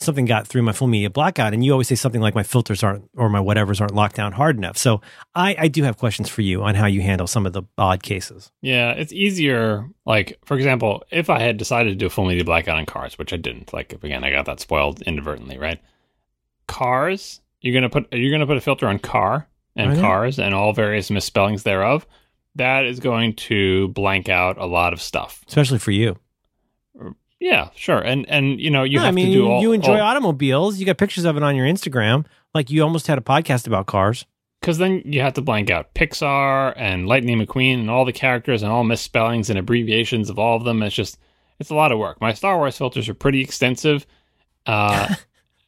something 0.00 0.26
got 0.26 0.46
through 0.46 0.60
my 0.60 0.72
full 0.72 0.88
media 0.88 1.08
blackout, 1.08 1.54
and 1.54 1.64
you 1.64 1.72
always 1.72 1.88
say 1.88 1.94
something 1.94 2.20
like 2.20 2.34
my 2.34 2.42
filters 2.42 2.82
aren't 2.82 3.08
or 3.16 3.30
my 3.30 3.38
whatevers 3.38 3.80
aren't 3.80 3.94
locked 3.94 4.16
down 4.16 4.32
hard 4.32 4.58
enough. 4.58 4.76
So 4.76 5.00
I 5.34 5.56
I 5.58 5.68
do 5.68 5.84
have 5.84 5.96
questions 5.96 6.28
for 6.28 6.42
you 6.42 6.62
on 6.62 6.74
how 6.74 6.86
you 6.86 7.00
handle 7.00 7.26
some 7.26 7.46
of 7.46 7.54
the 7.54 7.62
odd 7.78 8.02
cases. 8.02 8.52
Yeah, 8.60 8.90
it's 8.90 9.12
easier. 9.12 9.88
Like, 10.04 10.38
for 10.44 10.54
example, 10.54 11.02
if 11.10 11.30
I 11.30 11.40
had 11.40 11.56
decided 11.56 11.90
to 11.90 11.96
do 11.96 12.06
a 12.06 12.10
full 12.10 12.26
media 12.26 12.44
blackout 12.44 12.76
on 12.76 12.84
cars, 12.84 13.16
which 13.16 13.32
I 13.32 13.36
didn't, 13.36 13.72
like 13.72 13.94
again, 14.02 14.22
I 14.22 14.30
got 14.30 14.44
that 14.44 14.60
spoiled 14.60 15.00
inadvertently, 15.00 15.56
right? 15.56 15.80
Cars, 16.66 17.40
you're 17.64 17.74
gonna 17.74 17.88
put 17.88 18.12
you're 18.12 18.30
gonna 18.30 18.46
put 18.46 18.56
a 18.58 18.60
filter 18.60 18.86
on 18.86 18.98
car 18.98 19.48
and 19.74 19.98
Oh, 19.98 20.00
cars 20.00 20.38
and 20.38 20.54
all 20.54 20.72
various 20.72 21.10
misspellings 21.10 21.62
thereof. 21.64 22.06
That 22.56 22.84
is 22.84 23.00
going 23.00 23.34
to 23.36 23.88
blank 23.88 24.28
out 24.28 24.58
a 24.58 24.66
lot 24.66 24.92
of 24.92 25.02
stuff. 25.02 25.42
Especially 25.48 25.78
for 25.78 25.90
you. 25.90 26.16
Yeah, 27.40 27.70
sure. 27.74 27.98
And 27.98 28.28
and 28.28 28.60
you 28.60 28.70
know, 28.70 28.84
you 28.84 28.98
No, 28.98 29.04
have 29.04 29.08
I 29.08 29.12
mean, 29.14 29.26
to 29.26 29.32
do 29.32 29.48
all 29.48 29.60
you 29.60 29.72
enjoy 29.72 29.94
all, 29.98 30.08
automobiles. 30.10 30.78
You 30.78 30.86
got 30.86 30.96
pictures 30.98 31.24
of 31.24 31.36
it 31.36 31.42
on 31.42 31.56
your 31.56 31.66
Instagram. 31.66 32.26
Like 32.54 32.70
you 32.70 32.82
almost 32.82 33.06
had 33.08 33.18
a 33.18 33.22
podcast 33.22 33.66
about 33.66 33.86
cars. 33.86 34.24
because 34.60 34.78
then 34.78 35.02
you 35.04 35.20
have 35.20 35.34
to 35.34 35.42
blank 35.42 35.70
out 35.70 35.92
Pixar 35.94 36.72
and 36.76 37.06
Lightning 37.08 37.44
McQueen 37.44 37.80
and 37.80 37.90
all 37.90 38.04
the 38.04 38.12
characters 38.12 38.62
and 38.62 38.70
all 38.70 38.84
misspellings 38.84 39.50
and 39.50 39.58
abbreviations 39.58 40.30
of 40.30 40.38
all 40.38 40.56
of 40.56 40.64
them. 40.64 40.82
It's 40.82 40.94
just 40.94 41.18
it's 41.58 41.70
a 41.70 41.74
lot 41.74 41.90
of 41.92 41.98
work. 41.98 42.20
My 42.20 42.32
Star 42.32 42.56
Wars 42.56 42.78
filters 42.78 43.08
are 43.08 43.14
pretty 43.14 43.40
extensive, 43.40 44.06
uh, 44.66 45.14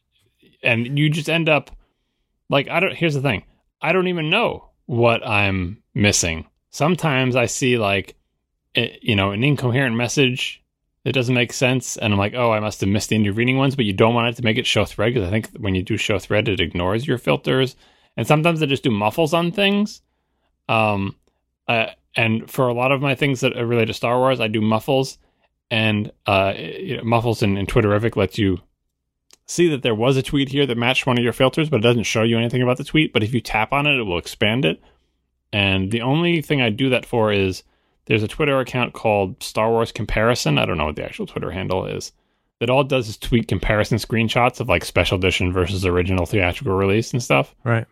and 0.63 0.97
you 0.97 1.09
just 1.09 1.29
end 1.29 1.49
up 1.49 1.71
like 2.49 2.69
I 2.69 2.79
don't. 2.79 2.95
Here's 2.95 3.15
the 3.15 3.21
thing: 3.21 3.43
I 3.81 3.91
don't 3.91 4.07
even 4.07 4.29
know 4.29 4.69
what 4.85 5.25
I'm 5.25 5.83
missing. 5.93 6.47
Sometimes 6.69 7.35
I 7.35 7.45
see 7.45 7.77
like 7.77 8.15
eh, 8.75 8.97
you 9.01 9.15
know 9.15 9.31
an 9.31 9.43
incoherent 9.43 9.95
message 9.95 10.63
that 11.03 11.13
doesn't 11.13 11.35
make 11.35 11.53
sense, 11.53 11.97
and 11.97 12.13
I'm 12.13 12.19
like, 12.19 12.33
oh, 12.33 12.51
I 12.51 12.59
must 12.59 12.81
have 12.81 12.89
missed 12.89 13.09
the 13.09 13.15
intervening 13.15 13.57
ones. 13.57 13.75
But 13.75 13.85
you 13.85 13.93
don't 13.93 14.13
want 14.13 14.29
it 14.29 14.35
to 14.37 14.43
make 14.43 14.57
it 14.57 14.65
show 14.65 14.85
thread 14.85 15.13
because 15.13 15.27
I 15.27 15.31
think 15.31 15.49
when 15.57 15.75
you 15.75 15.83
do 15.83 15.97
show 15.97 16.19
thread, 16.19 16.47
it 16.47 16.59
ignores 16.59 17.07
your 17.07 17.17
filters 17.17 17.75
and 18.17 18.27
sometimes 18.27 18.61
I 18.61 18.65
just 18.65 18.83
do 18.83 18.91
muffles 18.91 19.33
on 19.33 19.51
things. 19.51 20.01
Um, 20.67 21.15
uh, 21.67 21.87
and 22.15 22.49
for 22.49 22.67
a 22.67 22.73
lot 22.73 22.91
of 22.91 22.99
my 22.99 23.13
things 23.13 23.41
that 23.41 23.55
are 23.55 23.65
related 23.65 23.87
to 23.87 23.93
Star 23.93 24.17
Wars, 24.17 24.39
I 24.39 24.47
do 24.47 24.59
muffles, 24.59 25.19
and 25.69 26.11
uh, 26.25 26.53
you 26.57 26.97
know, 26.97 27.03
muffles 27.03 27.43
in, 27.43 27.55
in 27.57 27.67
Twitterrific 27.67 28.15
lets 28.15 28.37
you 28.37 28.59
see 29.47 29.69
that 29.69 29.81
there 29.81 29.95
was 29.95 30.17
a 30.17 30.21
tweet 30.21 30.49
here 30.49 30.65
that 30.65 30.77
matched 30.77 31.07
one 31.07 31.17
of 31.17 31.23
your 31.23 31.33
filters, 31.33 31.69
but 31.69 31.77
it 31.77 31.83
doesn't 31.83 32.03
show 32.03 32.23
you 32.23 32.37
anything 32.37 32.61
about 32.61 32.77
the 32.77 32.83
tweet. 32.83 33.13
But 33.13 33.23
if 33.23 33.33
you 33.33 33.41
tap 33.41 33.71
on 33.73 33.87
it, 33.87 33.97
it 33.99 34.03
will 34.03 34.17
expand 34.17 34.65
it. 34.65 34.81
And 35.53 35.91
the 35.91 36.01
only 36.01 36.41
thing 36.41 36.61
I 36.61 36.69
do 36.69 36.89
that 36.89 37.05
for 37.05 37.31
is 37.31 37.63
there's 38.05 38.23
a 38.23 38.27
Twitter 38.27 38.59
account 38.59 38.93
called 38.93 39.41
Star 39.41 39.69
Wars 39.69 39.91
Comparison. 39.91 40.57
I 40.57 40.65
don't 40.65 40.77
know 40.77 40.85
what 40.85 40.95
the 40.97 41.05
actual 41.05 41.25
Twitter 41.25 41.51
handle 41.51 41.85
is. 41.85 42.11
That 42.59 42.69
all 42.69 42.81
it 42.81 42.89
does 42.89 43.07
is 43.07 43.17
tweet 43.17 43.47
comparison 43.47 43.97
screenshots 43.99 44.59
of 44.59 44.67
like 44.67 44.83
special 44.83 45.17
edition 45.17 45.53
versus 45.53 45.85
original 45.85 46.25
theatrical 46.25 46.75
release 46.75 47.13
and 47.13 47.21
stuff 47.21 47.55
Right. 47.63 47.85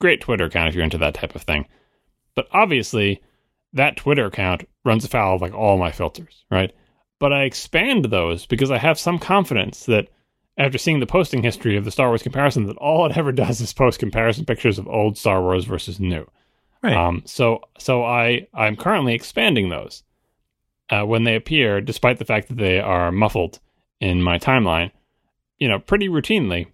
great 0.00 0.22
Twitter 0.22 0.46
account 0.46 0.68
if 0.68 0.74
you're 0.74 0.84
into 0.84 0.98
that 0.98 1.14
type 1.14 1.34
of 1.34 1.42
thing. 1.42 1.66
But 2.34 2.48
obviously, 2.50 3.22
that 3.74 3.96
Twitter 3.96 4.24
account 4.26 4.66
runs 4.84 5.04
afoul 5.04 5.36
of 5.36 5.42
like 5.42 5.52
all 5.52 5.76
my 5.78 5.92
filters, 5.92 6.44
right? 6.50 6.74
But 7.18 7.32
I 7.32 7.42
expand 7.42 8.06
those 8.06 8.46
because 8.46 8.70
I 8.70 8.78
have 8.78 8.98
some 8.98 9.18
confidence 9.18 9.84
that 9.84 10.08
after 10.58 10.78
seeing 10.78 11.00
the 11.00 11.06
posting 11.06 11.42
history 11.42 11.76
of 11.76 11.84
the 11.84 11.90
Star 11.90 12.08
Wars 12.08 12.22
comparison, 12.22 12.66
that 12.66 12.76
all 12.78 13.06
it 13.06 13.16
ever 13.16 13.32
does 13.32 13.60
is 13.60 13.72
post 13.72 13.98
comparison 13.98 14.44
pictures 14.44 14.78
of 14.78 14.88
old 14.88 15.18
Star 15.18 15.42
Wars 15.42 15.64
versus 15.64 16.00
new. 16.00 16.26
Right. 16.82 16.96
Um, 16.96 17.22
so 17.26 17.62
so 17.78 18.04
I 18.04 18.46
I'm 18.54 18.76
currently 18.76 19.14
expanding 19.14 19.68
those 19.68 20.02
uh, 20.90 21.02
when 21.02 21.24
they 21.24 21.34
appear, 21.34 21.80
despite 21.80 22.18
the 22.18 22.24
fact 22.24 22.48
that 22.48 22.58
they 22.58 22.80
are 22.80 23.10
muffled 23.10 23.60
in 24.00 24.22
my 24.22 24.38
timeline, 24.38 24.90
you 25.58 25.68
know, 25.68 25.78
pretty 25.78 26.08
routinely. 26.08 26.68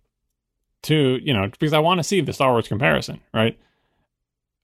To 0.83 1.21
you 1.23 1.33
know, 1.33 1.47
because 1.49 1.73
I 1.73 1.79
want 1.79 1.99
to 2.01 2.05
see 2.05 2.21
the 2.21 2.33
Star 2.33 2.51
Wars 2.51 2.67
comparison, 2.67 3.21
right? 3.33 3.57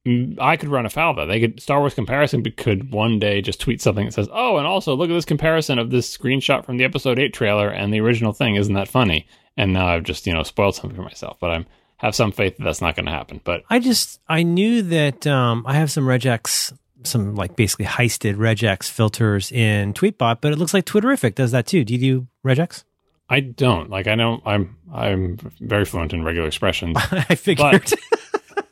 I 0.07 0.57
could 0.57 0.69
run 0.69 0.87
afoul 0.87 1.11
of 1.11 1.17
that. 1.17 1.25
They 1.27 1.41
could 1.41 1.61
Star 1.61 1.81
Wars 1.81 1.95
comparison 1.95 2.43
could 2.57 2.93
one 2.93 3.19
day 3.19 3.43
just 3.43 3.61
tweet 3.61 3.83
something 3.83 4.07
that 4.07 4.13
says, 4.13 4.29
"Oh, 4.33 4.57
and 4.57 4.67
also 4.67 4.95
look 4.95 5.11
at 5.11 5.15
this 5.15 5.25
comparison 5.25 5.79
of 5.79 5.91
this 5.91 6.17
screenshot 6.17 6.65
from 6.65 6.79
the 6.79 6.85
Episode 6.85 7.19
Eight 7.19 7.35
trailer 7.35 7.69
and 7.69 7.93
the 7.93 8.01
original 8.01 8.33
thing. 8.33 8.55
Isn't 8.55 8.75
that 8.75 8.89
funny?" 8.89 9.27
And 9.57 9.73
now 9.73 9.89
I've 9.89 10.05
just 10.05 10.27
you 10.27 10.33
know 10.33 10.43
spoiled 10.45 10.77
something 10.77 10.97
for 10.97 11.03
myself. 11.03 11.37
But 11.41 11.51
I'm 11.51 11.67
have 11.99 12.15
some 12.15 12.33
faith 12.33 12.57
that 12.57 12.65
that's 12.65 12.81
not 12.81 12.97
going 12.97 13.07
to 13.07 13.13
happen. 13.13 13.41
But 13.45 13.65
I 13.69 13.79
just 13.81 14.21
I 14.29 14.43
knew 14.43 14.83
that 14.83 15.27
um, 15.27 15.65
I 15.67 15.75
have 15.75 15.91
some 15.91 16.05
regex, 16.05 16.73
some 17.05 17.35
like 17.35 17.57
basically 17.57 17.87
heisted 17.87 18.37
regex 18.37 18.89
filters 18.89 19.53
in 19.53 19.93
Tweetbot, 19.93 20.39
but 20.41 20.53
it 20.53 20.59
looks 20.59 20.73
like 20.73 20.87
Twitterrific 20.87 21.35
does 21.35 21.53
that 21.53 21.67
too. 21.67 21.85
Do 21.85 21.95
you 21.95 22.01
do 22.01 22.27
regex? 22.47 22.85
I 23.29 23.41
don't 23.41 23.91
like. 23.91 24.07
I 24.07 24.15
know 24.15 24.41
I'm 24.47 24.77
I'm 24.93 25.39
very 25.61 25.85
fluent 25.85 26.15
in 26.15 26.25
regular 26.25 26.49
expressions, 26.49 26.97
I 27.11 27.35
figured. 27.35 27.93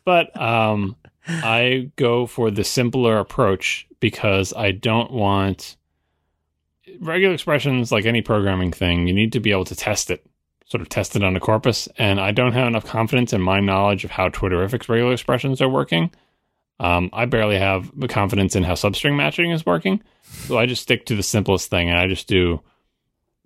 but 0.05 0.41
um, 0.41 0.97
I 1.27 1.91
go 1.97 2.27
for 2.27 2.51
the 2.51 2.65
simpler 2.65 3.19
approach 3.19 3.87
because 4.01 4.53
I 4.55 4.71
don't 4.71 5.11
want 5.11 5.77
regular 7.01 7.35
expressions 7.35 7.91
like 7.91 8.07
any 8.07 8.23
programming 8.23 8.73
thing. 8.73 9.07
You 9.07 9.15
need 9.15 9.33
to 9.33 9.41
be 9.41 9.51
able 9.51 9.65
to 9.67 9.75
test 9.75 10.11
it, 10.11 10.25
sort 10.67 10.81
of 10.81 10.89
test 10.89 11.17
it 11.17 11.25
on 11.25 11.37
a 11.37 11.41
corpus, 11.41 11.89
and 11.99 12.21
I 12.21 12.31
don't 12.33 12.53
have 12.53 12.69
enough 12.69 12.85
confidence 12.85 13.33
in 13.33 13.41
my 13.41 13.61
knowledge 13.61 14.05
of 14.05 14.11
how 14.11 14.29
Twitterrific's 14.29 14.89
regular 14.89 15.13
expressions 15.13 15.61
are 15.61 15.69
working. 15.69 16.11
Um, 16.79 17.11
I 17.13 17.25
barely 17.25 17.59
have 17.59 17.91
the 17.99 18.09
confidence 18.09 18.55
in 18.55 18.63
how 18.63 18.75
substring 18.75 19.17
matching 19.17 19.51
is 19.51 19.65
working, 19.65 20.03
so 20.23 20.59
I 20.59 20.67
just 20.67 20.83
stick 20.83 21.07
to 21.07 21.17
the 21.17 21.23
simplest 21.23 21.71
thing, 21.71 21.89
and 21.89 21.99
I 21.99 22.07
just 22.07 22.29
do 22.29 22.61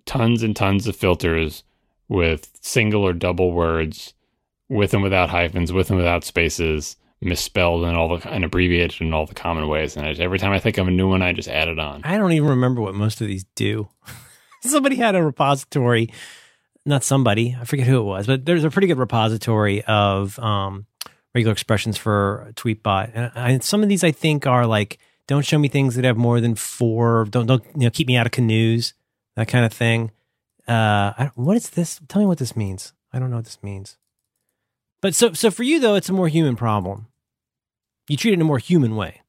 tons 0.05 0.43
and 0.43 0.55
tons 0.55 0.87
of 0.87 0.95
filters 0.95 1.63
with 2.09 2.51
single 2.59 3.07
or 3.07 3.13
double 3.13 3.53
words 3.53 4.13
with 4.67 4.93
and 4.93 5.01
without 5.01 5.29
hyphens, 5.29 5.71
with 5.71 5.89
and 5.89 5.97
without 5.97 6.23
spaces, 6.23 6.97
misspelled 7.21 7.83
and 7.83 7.95
all 7.95 8.17
the 8.17 8.29
and 8.29 8.43
abbreviated 8.43 9.01
in 9.01 9.13
all 9.13 9.25
the 9.25 9.35
common 9.35 9.67
ways. 9.67 9.95
And 9.95 10.05
I, 10.05 10.11
every 10.11 10.39
time 10.39 10.51
I 10.51 10.59
think 10.59 10.77
of 10.77 10.87
a 10.87 10.91
new 10.91 11.07
one, 11.07 11.21
I 11.21 11.33
just 11.33 11.49
add 11.49 11.67
it 11.67 11.79
on. 11.79 12.01
I 12.03 12.17
don't 12.17 12.31
even 12.31 12.49
remember 12.49 12.81
what 12.81 12.95
most 12.95 13.21
of 13.21 13.27
these 13.27 13.45
do. 13.55 13.89
somebody 14.61 14.95
had 14.95 15.15
a 15.15 15.23
repository, 15.23 16.11
not 16.85 17.03
somebody, 17.03 17.55
I 17.59 17.65
forget 17.65 17.87
who 17.87 17.99
it 17.99 18.03
was, 18.03 18.27
but 18.27 18.45
there's 18.45 18.63
a 18.63 18.69
pretty 18.69 18.87
good 18.87 18.97
repository 18.97 19.83
of 19.83 20.37
um, 20.39 20.85
regular 21.33 21.53
expressions 21.53 21.97
for 21.97 22.51
Tweetbot. 22.55 23.11
And 23.13 23.31
I, 23.35 23.57
some 23.59 23.83
of 23.83 23.89
these 23.89 24.03
I 24.03 24.11
think 24.11 24.47
are 24.47 24.65
like, 24.65 24.99
don't 25.27 25.45
show 25.45 25.57
me 25.57 25.67
things 25.67 25.95
that 25.95 26.05
have 26.05 26.17
more 26.17 26.41
than 26.41 26.55
four. 26.55 27.25
Don't 27.29 27.45
don't 27.45 27.63
you 27.75 27.83
know 27.83 27.89
keep 27.89 28.07
me 28.07 28.17
out 28.17 28.25
of 28.25 28.31
canoes, 28.31 28.93
that 29.35 29.47
kind 29.47 29.65
of 29.65 29.71
thing. 29.71 30.11
Uh, 30.67 31.13
I, 31.17 31.31
what 31.35 31.57
is 31.57 31.69
this? 31.71 32.01
Tell 32.07 32.21
me 32.21 32.27
what 32.27 32.37
this 32.37 32.55
means. 32.55 32.93
I 33.13 33.19
don't 33.19 33.29
know 33.29 33.37
what 33.37 33.45
this 33.45 33.63
means. 33.63 33.97
But 35.01 35.15
so 35.15 35.33
so 35.33 35.49
for 35.49 35.63
you 35.63 35.79
though, 35.79 35.95
it's 35.95 36.09
a 36.09 36.13
more 36.13 36.27
human 36.27 36.55
problem. 36.55 37.07
You 38.11 38.17
treat 38.17 38.31
it 38.31 38.33
in 38.33 38.41
a 38.41 38.43
more 38.43 38.57
human 38.57 38.97
way. 38.97 39.21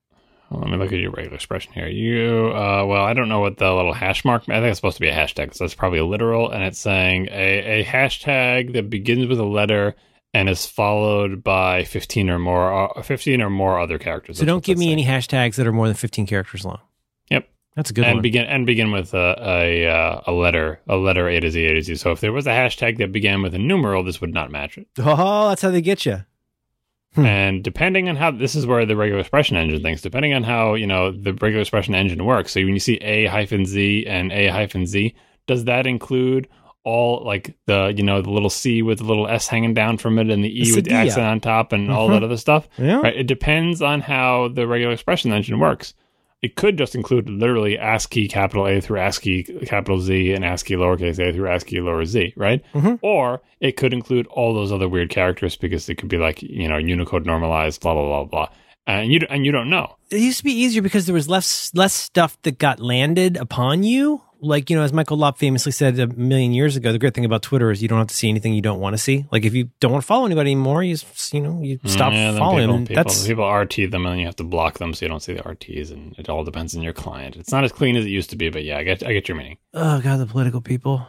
Well, 0.51 0.61
let 0.63 0.69
me 0.69 0.77
look 0.77 0.93
at 0.93 0.99
your 0.99 1.13
regular 1.13 1.37
expression 1.37 1.73
here. 1.73 1.87
You, 1.87 2.49
uh, 2.49 2.85
well, 2.85 3.05
I 3.05 3.13
don't 3.13 3.29
know 3.29 3.39
what 3.39 3.57
the 3.59 3.73
little 3.73 3.93
hash 3.93 4.25
mark. 4.25 4.43
I 4.49 4.55
think 4.55 4.65
it's 4.67 4.79
supposed 4.79 4.97
to 4.97 5.01
be 5.01 5.07
a 5.07 5.15
hashtag, 5.15 5.55
so 5.55 5.63
that's 5.63 5.77
probably 5.77 6.01
literal, 6.01 6.51
and 6.51 6.65
it's 6.65 6.81
saying 6.81 7.29
a, 7.31 7.81
a 7.81 7.85
hashtag 7.85 8.73
that 8.73 8.91
begins 8.91 9.29
with 9.29 9.39
a 9.39 9.45
letter 9.45 9.95
and 10.35 10.49
is 10.49 10.67
followed 10.67 11.45
by 11.45 11.85
fifteen 11.85 12.29
or 12.29 12.41
more, 12.41 12.99
uh, 12.99 13.03
fifteen 13.03 13.41
or 13.41 13.51
more 13.51 13.79
other 13.79 13.99
characters. 13.99 14.39
So 14.39 14.41
That's 14.41 14.49
don't 14.49 14.65
give 14.65 14.79
me 14.79 14.87
saying. 14.87 14.99
any 14.99 15.05
hashtags 15.07 15.55
that 15.55 15.67
are 15.69 15.73
more 15.73 15.87
than 15.87 15.95
fifteen 15.95 16.27
characters 16.27 16.65
long. 16.65 16.81
Yep. 17.31 17.49
That's 17.77 17.91
a 17.91 17.93
good 17.93 18.05
and 18.05 18.17
one. 18.17 18.23
begin 18.23 18.47
and 18.47 18.67
begin 18.67 18.91
with 18.91 19.15
a 19.15 19.37
a, 19.39 19.87
uh, 19.87 20.23
a 20.27 20.33
letter, 20.33 20.81
a 20.89 20.97
letter 20.97 21.29
A 21.29 21.39
to 21.39 21.53
Z, 21.53 21.65
A 21.67 21.75
to 21.75 21.83
Z. 21.83 21.95
So 21.95 22.11
if 22.11 22.21
there 22.21 22.33
was 22.33 22.49
a 22.49 22.51
hashtag 22.51 22.99
that 22.99 23.13
began 23.13 23.43
with 23.43 23.55
a 23.55 23.59
numeral, 23.59 24.03
this 24.03 24.21
would 24.21 24.35
not 24.35 24.51
match 24.51 24.77
it. 24.77 24.89
oh, 24.99 25.51
that's 25.51 25.63
how 25.63 25.71
they 25.71 25.81
get 25.83 26.05
you. 26.05 26.25
Hmm. 27.15 27.27
And 27.27 27.63
depending 27.63 28.09
on 28.09 28.17
how 28.17 28.31
this 28.31 28.55
is 28.55 28.65
where 28.67 28.87
the 28.87 28.97
regular 28.97 29.21
expression 29.21 29.57
engine 29.57 29.83
thinks, 29.83 30.01
depending 30.01 30.33
on 30.33 30.43
how 30.45 30.75
you 30.75 30.87
know 30.87 31.11
the 31.13 31.35
regular 31.35 31.61
expression 31.61 31.95
engine 31.95 32.25
works. 32.25 32.53
So 32.53 32.61
when 32.61 32.75
you 32.75 32.81
see 32.81 32.95
A 32.97 33.27
hyphen 33.27 33.67
Z 33.67 34.07
and 34.07 34.33
A 34.33 34.47
hyphen 34.49 34.87
Z, 34.87 35.15
does 35.47 35.65
that 35.65 35.87
include 35.87 36.49
all 36.85 37.23
like 37.25 37.55
the 37.67 37.93
you 37.97 38.03
know 38.03 38.23
the 38.23 38.31
little 38.31 38.51
C 38.51 38.83
with 38.83 38.99
the 38.99 39.05
little 39.05 39.29
S 39.29 39.47
hanging 39.47 39.75
down 39.75 39.99
from 39.99 40.19
it 40.19 40.31
and 40.31 40.43
the 40.43 40.49
E 40.49 40.65
The 40.71 40.77
with 40.77 40.85
the 40.87 40.95
accent 40.95 41.27
on 41.27 41.41
top 41.41 41.73
and 41.73 41.91
all 41.91 42.09
Mhm. 42.09 42.13
that 42.13 42.25
other 42.25 42.37
stuff? 42.39 42.69
Yeah. 42.79 43.01
Right? 43.03 43.17
It 43.17 43.27
depends 43.27 43.83
on 43.83 44.01
how 44.01 44.49
the 44.49 44.67
regular 44.67 44.93
expression 44.93 45.33
engine 45.33 45.59
works. 45.59 45.95
It 46.43 46.57
could 46.57 46.77
just 46.77 46.97
include 46.97 47.31
literally 47.31 47.79
ASCII 47.79 48.27
capital 48.27 48.67
A 48.67 48.81
through 48.81 48.99
ASCII 48.99 49.45
capital 49.65 50.01
Z 50.01 50.33
and 50.33 50.45
ASCII 50.45 50.75
lowercase 50.75 51.19
a 51.21 51.33
through 51.33 51.49
ASCII 51.49 51.81
lower 51.81 52.05
z, 52.05 52.35
right? 52.37 52.61
Mhm. 52.75 52.99
Or 53.01 53.43
it 53.61 53.77
could 53.77 53.93
include 53.93 54.27
all 54.27 54.53
those 54.53 54.73
other 54.73 54.89
weird 54.89 55.09
characters 55.09 55.57
because 55.57 55.89
it 55.89 55.95
could 55.97 56.09
be 56.09 56.19
like 56.19 56.43
you 56.43 56.69
know 56.69 56.79
Unicode 56.79 57.25
normalized, 57.25 57.81
blah 57.81 57.95
blah 57.95 58.05
blah 58.07 58.25
blah, 58.25 58.49
and 58.89 59.13
you 59.13 59.21
and 59.31 59.47
you 59.47 59.53
don't 59.53 59.71
know. 59.71 59.95
It 60.11 60.19
used 60.19 60.39
to 60.39 60.45
be 60.45 60.53
easier 60.53 60.83
because 60.83 61.07
there 61.07 61.15
was 61.15 61.29
less 61.29 61.71
less 61.75 61.95
stuff 61.95 62.37
that 62.43 62.59
got 62.59 62.81
landed 62.81 63.37
upon 63.37 63.85
you. 63.85 64.23
Like 64.45 64.69
you 64.71 64.77
know, 64.77 64.83
as 64.83 64.93
Michael 64.93 65.17
Lopp 65.17 65.39
famously 65.39 65.71
said 65.71 65.99
a 66.01 66.09
million 66.09 66.53
years 66.53 66.75
ago, 66.77 66.91
the 66.91 66.99
great 66.99 67.15
thing 67.15 67.25
about 67.25 67.43
Twitter 67.43 67.71
is 67.71 67.81
you 67.81 67.87
don't 67.89 67.99
have 67.99 68.09
to 68.09 68.15
see 68.15 68.29
anything 68.29 68.55
you 68.55 68.61
don't 68.61 68.81
want 68.81 68.95
to 68.95 68.99
see. 68.99 69.25
Like 69.31 69.45
if 69.45 69.55
you 69.55 69.71
don't 69.79 69.93
want 69.93 70.03
to 70.03 70.07
follow 70.07 70.27
anybody 70.27 70.51
anymore, 70.51 70.83
you 70.83 70.97
you 71.33 71.41
know 71.41 71.63
you 71.63 71.79
stop 71.85 72.13
Yeah, 72.13 72.37
following 72.37 72.63
people, 72.67 72.75
them. 72.75 72.87
People, 72.87 73.05
That's 73.05 73.27
people 73.27 73.49
RT 73.53 73.77
them 73.93 74.05
and 74.05 74.13
then 74.15 74.19
you 74.19 74.27
have 74.27 74.37
to 74.37 74.45
block 74.45 74.79
them 74.79 74.95
so 74.95 75.05
you 75.05 75.09
don't 75.09 75.23
see 75.23 75.33
the 75.35 75.43
RTs, 75.43 75.93
and 75.93 76.19
it 76.19 76.29
all 76.29 76.43
depends 76.43 76.75
on 76.77 76.83
your 76.83 76.93
client. 76.93 77.37
It's 77.37 77.53
not 77.53 77.63
as 77.63 77.71
clean 77.73 77.95
as 77.97 78.05
it 78.05 78.09
used 78.11 78.31
to 78.31 78.37
be, 78.37 78.51
but 78.51 78.65
yeah, 78.65 78.79
I 78.79 78.83
get 78.83 79.07
I 79.07 79.13
get 79.13 79.29
your 79.29 79.37
meaning. 79.37 79.59
oh 79.75 80.01
god, 80.01 80.17
the 80.19 80.27
political 80.27 80.61
people. 80.61 81.07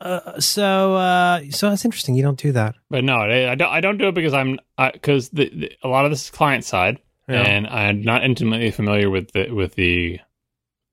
Uh, 0.00 0.38
so 0.40 0.94
uh, 0.96 1.40
so 1.50 1.70
that's 1.70 1.84
interesting. 1.84 2.16
You 2.16 2.22
don't 2.22 2.38
do 2.38 2.52
that. 2.52 2.74
But 2.90 3.04
no, 3.04 3.14
I, 3.16 3.52
I 3.52 3.54
don't. 3.54 3.70
I 3.72 3.80
don't 3.80 3.96
do 3.96 4.08
it 4.08 4.14
because 4.14 4.34
I'm 4.34 4.58
because 4.92 5.30
the, 5.30 5.48
the, 5.54 5.72
a 5.82 5.88
lot 5.88 6.04
of 6.04 6.10
this 6.10 6.24
is 6.24 6.30
client 6.30 6.64
side, 6.64 6.98
Yeah. 7.28 7.42
and 7.42 7.66
I'm 7.66 8.02
not 8.02 8.22
intimately 8.22 8.70
familiar 8.72 9.08
with 9.08 9.30
the 9.32 9.50
with 9.52 9.74
the 9.76 10.18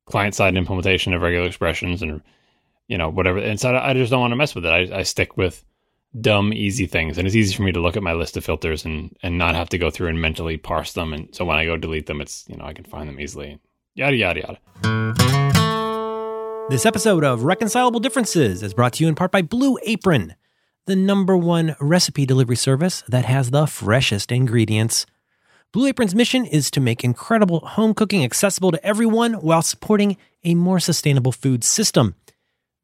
client 0.05 0.35
side 0.35 0.55
implementation 0.55 1.13
of 1.13 1.21
regular 1.21 1.47
expressions 1.47 2.01
and 2.01 2.21
you 2.87 2.97
know 2.97 3.09
whatever. 3.09 3.39
And 3.39 3.59
so 3.59 3.75
I, 3.75 3.93
just 3.93 4.11
don't 4.11 4.21
want 4.21 4.31
to 4.31 4.35
mess 4.35 4.55
with 4.55 4.65
it. 4.65 4.69
I, 4.69 4.99
I 4.99 5.03
stick 5.03 5.37
with 5.37 5.63
dumb, 6.19 6.53
easy 6.53 6.85
things, 6.85 7.17
and 7.17 7.25
it's 7.25 7.35
easy 7.35 7.55
for 7.55 7.63
me 7.63 7.71
to 7.71 7.79
look 7.79 7.97
at 7.97 8.03
my 8.03 8.13
list 8.13 8.37
of 8.37 8.45
filters 8.45 8.85
and 8.85 9.15
and 9.23 9.37
not 9.37 9.55
have 9.55 9.69
to 9.69 9.77
go 9.77 9.89
through 9.89 10.09
and 10.09 10.21
mentally 10.21 10.57
parse 10.57 10.93
them. 10.93 11.13
And 11.13 11.33
so 11.33 11.45
when 11.45 11.57
I 11.57 11.65
go 11.65 11.77
delete 11.77 12.07
them, 12.07 12.21
it's 12.21 12.45
you 12.47 12.57
know 12.57 12.65
I 12.65 12.73
can 12.73 12.85
find 12.85 13.07
them 13.07 13.19
easily. 13.19 13.59
Yada 13.95 14.15
yada 14.15 14.39
yada. 14.41 14.59
This 16.69 16.85
episode 16.85 17.23
of 17.23 17.43
Reconcilable 17.43 17.99
Differences 17.99 18.63
is 18.63 18.73
brought 18.73 18.93
to 18.93 19.03
you 19.03 19.09
in 19.09 19.15
part 19.15 19.31
by 19.31 19.41
Blue 19.41 19.77
Apron, 19.83 20.35
the 20.85 20.95
number 20.95 21.35
one 21.35 21.75
recipe 21.79 22.25
delivery 22.25 22.55
service 22.55 23.03
that 23.07 23.25
has 23.25 23.51
the 23.51 23.67
freshest 23.67 24.31
ingredients. 24.31 25.05
Blue 25.73 25.87
Apron's 25.87 26.13
mission 26.13 26.45
is 26.45 26.69
to 26.69 26.79
make 26.79 27.03
incredible 27.03 27.59
home 27.61 27.95
cooking 27.95 28.23
accessible 28.23 28.71
to 28.71 28.85
everyone 28.85 29.33
while 29.33 29.63
supporting 29.63 30.17
a 30.43 30.53
more 30.53 30.79
sustainable 30.79 31.31
food 31.31 31.63
system. 31.63 32.13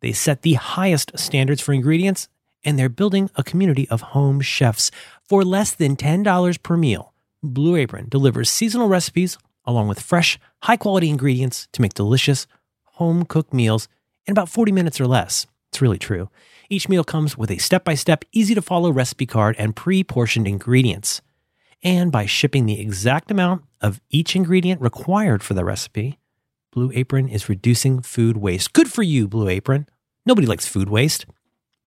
They 0.02 0.11
set 0.11 0.41
the 0.41 0.56
highest 0.56 1.11
standards 1.20 1.61
for 1.61 1.72
ingredients, 1.72 2.30
and 2.66 2.80
they're 2.80 2.90
building 2.90 3.30
a 3.36 3.44
community 3.44 3.88
of 3.90 4.02
home 4.02 4.41
chefs. 4.41 4.90
For 5.22 5.45
less 5.45 5.72
than 5.72 5.98
$10 5.98 6.64
per 6.64 6.78
meal, 6.78 7.14
Blue 7.44 7.76
Apron 7.76 8.10
delivers 8.10 8.49
seasonal 8.49 8.88
recipes 8.88 9.38
along 9.66 9.88
with 9.88 10.02
fresh, 10.02 10.40
high 10.64 10.78
quality 10.78 11.11
ingredients 11.11 11.68
to 11.74 11.84
make 11.84 11.94
delicious, 11.94 12.48
home 12.94 13.24
cooked 13.24 13.53
meals 13.53 13.88
in 14.26 14.32
about 14.32 14.49
40 14.49 14.72
minutes 14.72 14.99
or 14.99 15.06
less. 15.06 15.45
It's 15.72 15.80
really 15.80 15.99
true. 15.99 16.32
Each 16.72 16.90
meal 16.90 17.03
comes 17.03 17.38
with 17.38 17.52
a 17.52 17.60
step 17.60 17.84
by 17.84 17.94
step, 17.94 18.26
easy 18.32 18.56
to 18.56 18.64
follow 18.64 18.91
recipe 18.91 19.28
card 19.28 19.56
and 19.60 19.76
pre 19.76 20.03
portioned 20.03 20.48
ingredients. 20.48 21.22
And 21.84 22.11
by 22.11 22.26
shipping 22.26 22.65
the 22.65 22.80
exact 22.80 23.31
amount 23.31 23.64
of 23.81 24.01
each 24.10 24.35
ingredient 24.35 24.81
required 24.81 25.41
for 25.41 25.53
the 25.53 25.64
recipe, 25.64 26.19
Blue 26.72 26.91
Apron 26.93 27.30
is 27.30 27.49
reducing 27.49 28.01
food 28.01 28.38
waste. 28.38 28.73
Good 28.73 28.91
for 28.91 29.01
you, 29.01 29.27
Blue 29.27 29.47
Apron. 29.47 29.88
Nobody 30.26 30.45
likes 30.45 30.68
food 30.68 30.89
waste. 30.89 31.26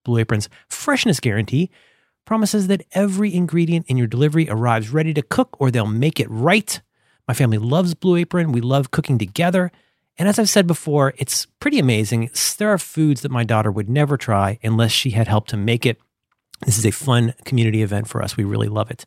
Blue 0.04 0.18
Apron's 0.18 0.48
freshness 0.68 1.20
guarantee 1.20 1.70
promises 2.24 2.66
that 2.68 2.84
every 2.92 3.34
ingredient 3.34 3.86
in 3.86 3.96
your 3.96 4.06
delivery 4.06 4.48
arrives 4.48 4.90
ready 4.90 5.12
to 5.14 5.22
cook 5.22 5.56
or 5.60 5.70
they'll 5.70 5.86
make 5.86 6.18
it 6.18 6.30
right. 6.30 6.80
My 7.28 7.34
family 7.34 7.58
loves 7.58 7.94
Blue 7.94 8.16
Apron. 8.16 8.52
We 8.52 8.60
love 8.60 8.90
cooking 8.90 9.18
together. 9.18 9.70
And 10.18 10.28
as 10.28 10.38
I've 10.38 10.48
said 10.48 10.66
before, 10.66 11.14
it's 11.18 11.46
pretty 11.60 11.78
amazing. 11.78 12.30
There 12.58 12.72
are 12.72 12.78
foods 12.78 13.22
that 13.22 13.30
my 13.30 13.44
daughter 13.44 13.70
would 13.70 13.88
never 13.88 14.16
try 14.16 14.58
unless 14.62 14.92
she 14.92 15.10
had 15.10 15.28
helped 15.28 15.50
to 15.50 15.56
make 15.56 15.86
it. 15.86 15.98
This 16.64 16.78
is 16.78 16.86
a 16.86 16.90
fun 16.90 17.34
community 17.44 17.82
event 17.82 18.08
for 18.08 18.22
us. 18.22 18.36
We 18.36 18.44
really 18.44 18.68
love 18.68 18.90
it. 18.90 19.04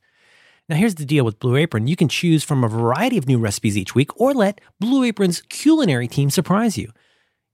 Now, 0.68 0.78
here's 0.78 0.96
the 0.96 1.06
deal 1.06 1.24
with 1.24 1.40
Blue 1.40 1.56
Apron. 1.56 1.88
You 1.88 1.96
can 1.96 2.08
choose 2.08 2.44
from 2.44 2.64
a 2.64 2.68
variety 2.68 3.18
of 3.18 3.28
new 3.28 3.38
recipes 3.38 3.78
each 3.78 3.94
week 3.94 4.20
or 4.20 4.34
let 4.34 4.62
Blue 4.80 5.04
Apron's 5.04 5.42
culinary 5.44 6.08
team 6.08 6.32
surprise 6.32 6.76
you. 6.78 6.92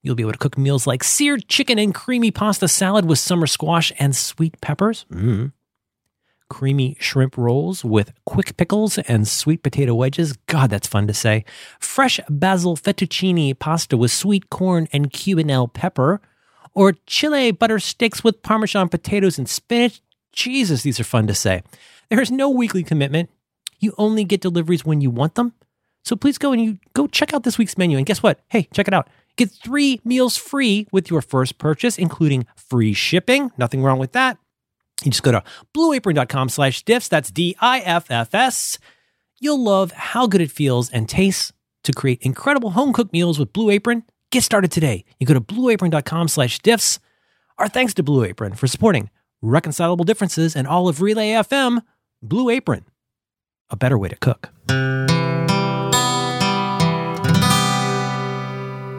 You'll 0.01 0.15
be 0.15 0.23
able 0.23 0.31
to 0.31 0.38
cook 0.38 0.57
meals 0.57 0.88
like 0.88 1.03
seared 1.03 1.47
chicken 1.47 1.77
and 1.77 1.93
creamy 1.93 2.31
pasta 2.31 2.67
salad 2.67 3.05
with 3.05 3.19
summer 3.19 3.47
squash 3.47 3.91
and 3.99 4.15
sweet 4.15 4.59
peppers. 4.61 5.05
Mm. 5.11 5.51
Creamy 6.49 6.97
shrimp 6.99 7.38
rolls 7.38 7.85
with 7.85 8.13
quick 8.25 8.57
pickles 8.57 8.97
and 8.97 9.27
sweet 9.27 9.61
potato 9.61 9.93
wedges. 9.93 10.33
God, 10.47 10.69
that's 10.69 10.88
fun 10.88 11.07
to 11.07 11.13
say. 11.13 11.45
Fresh 11.79 12.19
basil 12.29 12.75
fettuccine 12.75 13.57
pasta 13.57 13.95
with 13.95 14.11
sweet 14.11 14.49
corn 14.49 14.88
and 14.91 15.11
cubanelle 15.11 15.71
pepper. 15.71 16.21
Or 16.73 16.93
chile 17.05 17.51
butter 17.51 17.79
steaks 17.79 18.23
with 18.23 18.41
parmesan 18.41 18.89
potatoes 18.89 19.38
and 19.38 19.47
spinach. 19.47 20.01
Jesus, 20.31 20.83
these 20.83 20.99
are 20.99 21.05
fun 21.05 21.27
to 21.27 21.35
say. 21.35 21.61
There 22.11 22.21
is 22.21 22.29
no 22.29 22.49
weekly 22.49 22.83
commitment. 22.83 23.29
You 23.79 23.95
only 23.97 24.25
get 24.25 24.41
deliveries 24.41 24.85
when 24.85 24.99
you 24.99 25.09
want 25.09 25.35
them. 25.35 25.53
So 26.03 26.17
please 26.17 26.38
go 26.38 26.51
and 26.51 26.61
you 26.61 26.77
go 26.93 27.07
check 27.07 27.33
out 27.33 27.43
this 27.43 27.57
week's 27.57 27.77
menu. 27.77 27.95
And 27.95 28.05
guess 28.05 28.21
what? 28.21 28.41
Hey, 28.49 28.67
check 28.73 28.89
it 28.89 28.93
out. 28.93 29.07
Get 29.38 29.49
three 29.49 30.01
meals 30.03 30.35
free 30.35 30.88
with 30.91 31.09
your 31.09 31.21
first 31.21 31.57
purchase, 31.57 31.97
including 31.97 32.45
free 32.57 32.91
shipping. 32.91 33.49
Nothing 33.57 33.81
wrong 33.81 33.97
with 33.97 34.11
that. 34.11 34.38
You 35.05 35.11
just 35.11 35.23
go 35.23 35.31
to 35.31 35.41
blueapron.com 35.73 36.49
slash 36.49 36.83
diffs. 36.83 37.07
That's 37.07 37.31
D-I-F-F-S. 37.31 38.77
You'll 39.39 39.63
love 39.63 39.93
how 39.93 40.27
good 40.27 40.41
it 40.41 40.51
feels 40.51 40.89
and 40.89 41.07
tastes 41.07 41.53
to 41.85 41.93
create 41.93 42.21
incredible 42.23 42.71
home 42.71 42.91
cooked 42.91 43.13
meals 43.13 43.39
with 43.39 43.53
Blue 43.53 43.69
Apron. 43.69 44.03
Get 44.31 44.43
started 44.43 44.69
today. 44.69 45.05
You 45.17 45.25
go 45.25 45.33
to 45.33 45.39
blueapron.com 45.41 46.27
slash 46.27 46.59
diffs. 46.59 46.99
Our 47.57 47.69
thanks 47.69 47.93
to 47.93 48.03
Blue 48.03 48.25
Apron 48.25 48.55
for 48.55 48.67
supporting 48.67 49.09
reconcilable 49.41 50.03
differences 50.03 50.57
and 50.57 50.67
all 50.67 50.89
of 50.89 51.01
Relay 51.01 51.29
FM. 51.29 51.81
Blue 52.23 52.49
Apron, 52.52 52.85
a 53.72 53.76
better 53.76 53.98
way 53.98 54.07
to 54.07 54.15
cook. 54.15 54.52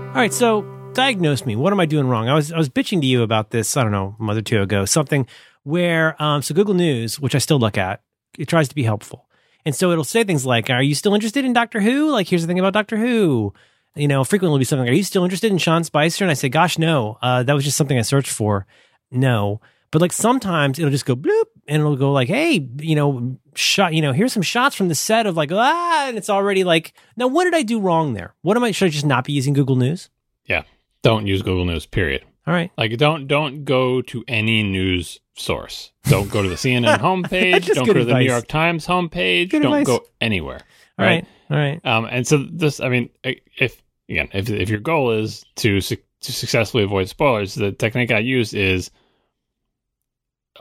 All 0.09 0.19
right, 0.19 0.33
so 0.33 0.63
diagnose 0.93 1.47
me. 1.47 1.55
What 1.55 1.73
am 1.73 1.79
I 1.79 1.87
doing 1.87 2.09
wrong? 2.09 2.29
I 2.29 2.35
was 2.35 2.51
I 2.51 2.59
was 2.59 2.69
bitching 2.69 3.01
to 3.01 3.07
you 3.07 3.23
about 3.23 3.51
this. 3.51 3.77
I 3.77 3.85
don't 3.85 3.93
know, 3.93 4.17
a 4.19 4.23
month 4.23 4.39
or 4.41 4.43
two 4.43 4.61
ago. 4.61 4.85
Something 4.85 5.29
where 5.63 6.21
um, 6.21 6.43
so 6.43 6.53
Google 6.53 6.75
News, 6.75 7.21
which 7.21 7.37
I 7.37 7.39
still 7.39 7.61
look 7.61 7.79
at, 7.79 8.03
it 8.37 8.49
tries 8.49 8.69
to 8.71 8.75
be 8.75 8.83
helpful, 8.83 9.29
and 9.65 9.73
so 9.73 9.93
it'll 9.93 10.03
say 10.03 10.25
things 10.25 10.45
like, 10.45 10.69
"Are 10.69 10.83
you 10.83 10.97
still 10.97 11.15
interested 11.15 11.45
in 11.45 11.53
Doctor 11.53 11.81
Who?" 11.81 12.11
Like, 12.11 12.27
here's 12.27 12.43
the 12.43 12.49
thing 12.49 12.59
about 12.59 12.73
Doctor 12.73 12.97
Who. 12.97 13.55
You 13.95 14.09
know, 14.09 14.25
frequently 14.25 14.53
will 14.53 14.59
be 14.59 14.65
something. 14.65 14.89
Are 14.89 14.93
you 14.93 15.05
still 15.05 15.23
interested 15.23 15.53
in 15.53 15.59
Sean 15.59 15.85
Spicer? 15.85 16.25
And 16.25 16.31
I 16.31 16.35
say, 16.35 16.49
"Gosh, 16.49 16.77
no. 16.77 17.19
Uh, 17.23 17.45
that 17.45 17.55
was 17.55 17.63
just 17.63 17.77
something 17.77 17.99
I 17.99 18.03
searched 18.03 18.33
for." 18.33 18.67
No, 19.13 19.61
but 19.93 20.03
like 20.03 20.13
sometimes 20.13 20.79
it'll 20.81 20.91
just 20.91 21.07
go 21.07 21.15
bloop, 21.15 21.45
and 21.69 21.81
it'll 21.81 21.97
go 21.97 22.13
like, 22.13 22.29
hey, 22.29 22.69
you 22.79 22.95
know, 22.95 23.37
shot, 23.55 23.95
you 23.95 24.03
know, 24.03 24.13
here's 24.13 24.33
some 24.33 24.43
shots 24.43 24.75
from 24.75 24.89
the 24.89 24.95
set 24.95 25.27
of 25.27 25.37
like, 25.37 25.51
ah, 25.53 26.09
and 26.09 26.17
it's 26.17 26.31
already 26.31 26.65
like, 26.65 26.93
now 27.17 27.27
what 27.27 27.45
did 27.45 27.55
I 27.55 27.63
do 27.63 27.81
wrong 27.81 28.15
there? 28.15 28.35
What 28.43 28.57
am 28.57 28.65
I, 28.65 28.71
should 28.73 28.87
I 28.87 28.91
just 28.91 29.07
not 29.07 29.25
be 29.25 29.33
using 29.33 29.55
Google 29.55 29.77
News? 29.77 30.11
Yeah. 30.47 30.63
Don't 31.03 31.27
use 31.27 31.43
Google 31.43 31.65
News, 31.65 31.87
period. 31.87 32.25
All 32.47 32.55
right. 32.55 32.71
Like 32.77 32.97
don't 32.97 33.29
don't 33.29 33.65
go 33.65 34.03
to 34.03 34.25
any 34.27 34.65
news 34.65 35.21
source. 35.35 35.93
Don't 36.05 36.29
go 36.31 36.43
to 36.43 36.49
the 36.49 36.57
CNN 36.57 36.99
homepage. 37.01 37.73
Don't 37.73 37.87
go 37.87 37.93
to 37.93 38.05
the 38.05 38.15
New. 38.15 38.25
York 38.25 38.49
Times 38.49 38.87
homepage. 38.87 39.51
Good 39.51 39.63
don't 39.63 39.73
advice. 39.73 39.87
go 39.87 40.05
anywhere. 40.21 40.61
All 40.99 41.07
right. 41.07 41.25
All 41.51 41.57
right. 41.57 41.85
Um, 41.85 42.07
and 42.07 42.27
so 42.27 42.39
this, 42.51 42.81
I 42.81 42.89
mean, 42.89 43.11
if 43.23 43.81
again, 44.09 44.29
if 44.33 44.51
if 44.51 44.69
your 44.69 44.81
goal 44.81 45.13
is 45.13 45.45
to 45.57 45.81
su- 45.81 45.97
to 46.23 46.33
successfully 46.33 46.83
avoid 46.83 47.09
spoilers, 47.09 47.55
the 47.55 47.71
technique 47.73 48.11
I 48.11 48.19
use 48.19 48.55
is 48.55 48.91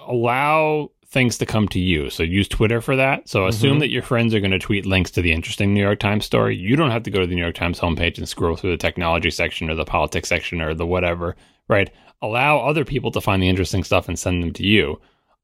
allow 0.07 0.91
things 1.07 1.37
to 1.37 1.45
come 1.45 1.67
to 1.69 1.79
you. 1.79 2.09
So 2.09 2.23
use 2.23 2.47
Twitter 2.47 2.79
for 2.79 2.95
that. 2.95 3.27
So 3.27 3.45
assume 3.45 3.77
Mhm. 3.77 3.79
that 3.81 3.89
your 3.91 4.01
friends 4.01 4.33
are 4.33 4.39
going 4.39 4.51
to 4.51 4.59
tweet 4.59 4.85
links 4.85 5.11
to 5.11 5.21
the 5.21 5.33
interesting 5.33 5.73
New 5.73 5.81
York 5.81 5.99
Times 5.99 6.25
story. 6.25 6.55
You 6.55 6.77
don't 6.77 6.91
have 6.91 7.03
to 7.03 7.11
go 7.11 7.19
to 7.19 7.27
the 7.27 7.35
New 7.35 7.41
York 7.41 7.55
Times 7.55 7.79
homepage 7.81 8.17
and 8.17 8.29
scroll 8.29 8.55
through 8.55 8.71
the 8.71 8.77
technology 8.77 9.29
section 9.29 9.69
or 9.69 9.75
the 9.75 9.83
politics 9.83 10.29
section 10.29 10.61
or 10.61 10.73
the 10.73 10.85
whatever, 10.85 11.35
right? 11.67 11.89
Allow 12.21 12.59
other 12.59 12.85
people 12.85 13.11
to 13.11 13.19
find 13.19 13.43
the 13.43 13.49
interesting 13.49 13.83
stuff 13.83 14.07
and 14.07 14.17
send 14.17 14.41
them 14.41 14.53
to 14.53 14.63
you. 14.65 15.01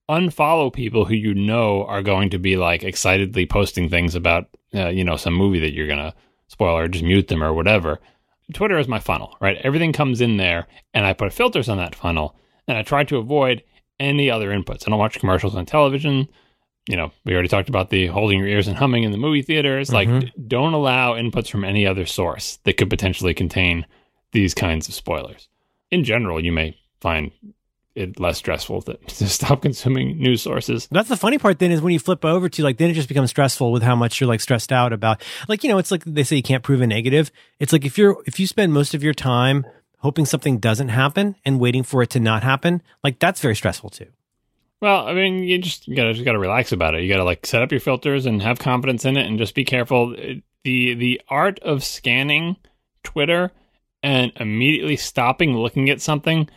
Unfollow 0.10 0.72
people 0.72 1.04
who 1.04 1.16
you 1.16 1.34
know 1.34 1.84
are 1.84 2.02
going 2.02 2.30
to 2.30 2.40
be 2.40 2.56
like 2.56 2.84
excitedly 2.84 3.46
posting 3.46 3.90
things 3.90 4.16
about, 4.16 4.48
uh, 4.74 4.88
you 4.88 5.04
know, 5.04 5.18
some 5.18 5.34
movie 5.34 5.60
that 5.60 5.74
you're 5.74 5.88
going 5.88 6.00
to 6.00 6.14
spoil 6.48 6.78
or 6.78 6.88
just 6.88 7.04
mute 7.04 7.28
them 7.28 7.44
or 7.44 7.54
whatever. 7.54 8.00
Twitter 8.54 8.78
is 8.78 8.88
my 8.88 9.00
funnel, 9.00 9.36
right? 9.42 9.58
Everything 9.64 9.92
comes 9.92 10.22
in 10.22 10.38
there 10.38 10.66
and 10.94 11.06
I 11.06 11.12
put 11.12 11.34
filters 11.34 11.68
on 11.68 11.78
that 11.80 11.94
funnel 11.94 12.38
and 12.70 12.78
I 12.78 12.84
try 12.84 13.04
to 13.04 13.18
avoid 13.18 13.64
any 14.00 14.30
other 14.30 14.50
inputs. 14.50 14.84
I 14.88 14.90
don't 14.90 15.00
watch 15.00 15.20
commercials 15.20 15.56
on 15.56 15.66
television. 15.66 16.28
You 16.90 16.96
know, 16.96 17.12
we 17.26 17.34
already 17.34 17.50
talked 17.50 17.68
about 17.70 17.90
the 17.90 18.08
holding 18.08 18.40
your 18.40 18.48
ears 18.48 18.68
and 18.68 18.78
humming 18.78 19.04
in 19.04 19.12
the 19.12 19.18
movie 19.18 19.42
theaters. 19.42 19.92
Like, 19.92 20.08
Mhm. 20.08 20.22
d- 20.22 20.32
don't 20.48 20.74
allow 20.74 21.14
inputs 21.16 21.50
from 21.50 21.66
any 21.66 21.86
other 21.86 22.06
source 22.06 22.58
that 22.64 22.78
could 22.78 22.90
potentially 22.90 23.34
contain 23.34 23.86
these 24.32 24.54
kinds 24.54 24.88
of 24.88 24.94
spoilers. 24.94 25.50
In 25.92 26.04
general, 26.04 26.44
you 26.44 26.52
may 26.52 26.78
find 27.02 27.32
it 27.96 28.20
less 28.20 28.38
stressful 28.38 28.84
to, 28.84 28.94
to 29.08 29.28
stop 29.28 29.62
consuming 29.64 30.18
news 30.20 30.42
sources. 30.44 30.88
That's 30.92 31.10
the 31.10 31.18
funny 31.18 31.38
part 31.40 31.60
then 31.60 31.72
is 31.72 31.82
when 31.82 31.94
you 31.94 32.00
flip 32.00 32.24
over 32.24 32.48
to 32.48 32.64
like, 32.64 32.78
then 32.78 32.90
it 32.92 32.94
just 32.94 33.10
becomes 33.10 33.32
stressful 33.32 33.72
with 33.72 33.82
how 33.84 33.96
much 33.96 34.22
you're 34.22 34.28
like 34.28 34.40
stressed 34.40 34.72
out 34.72 34.94
about. 34.94 35.22
Like, 35.50 35.64
you 35.64 35.70
know, 35.70 35.80
it's 35.80 35.90
like 35.92 36.04
they 36.06 36.24
say 36.24 36.36
you 36.38 36.44
can't 36.44 36.64
prove 36.64 36.82
a 36.82 36.88
negative. 36.88 37.32
It's 37.60 37.74
like 37.74 37.86
if 37.86 37.98
you're, 37.98 38.18
if 38.28 38.40
you 38.40 38.46
spend 38.48 38.72
most 38.72 38.94
of 38.94 39.04
your 39.04 39.16
time 39.16 39.66
hoping 39.98 40.26
something 40.26 40.60
doesn't 40.60 40.90
happen 40.90 41.36
and 41.46 41.60
waiting 41.60 41.84
for 41.84 42.02
it 42.02 42.10
to 42.12 42.20
not 42.20 42.44
happen, 42.44 42.82
like 43.04 43.20
that's 43.20 43.42
very 43.42 43.56
stressful 43.56 43.90
too. 43.90 44.08
Well, 44.82 45.08
I 45.08 45.14
mean, 45.14 45.44
you 45.44 45.58
just 45.58 45.88
you 45.88 45.96
gotta 45.96 46.14
just 46.14 46.26
gotta 46.26 46.40
relax 46.40 46.72
about 46.72 46.96
it. 46.96 47.04
You 47.04 47.10
gotta 47.10 47.24
like 47.24 47.46
set 47.46 47.62
up 47.62 47.72
your 47.72 47.80
filters 47.80 48.26
and 48.26 48.42
have 48.42 48.60
confidence 48.60 49.06
in 49.06 49.18
it, 49.18 49.26
and 49.26 49.40
just 49.40 49.56
be 49.56 49.66
careful. 49.66 50.16
The 50.64 50.94
The 50.94 51.22
art 51.30 51.60
of 51.60 51.84
scanning 51.84 52.58
Twitter 53.04 53.52
and 54.04 54.32
immediately 54.36 54.96
stopping 54.96 55.58
looking 55.58 55.90
at 55.90 56.02
something 56.02 56.48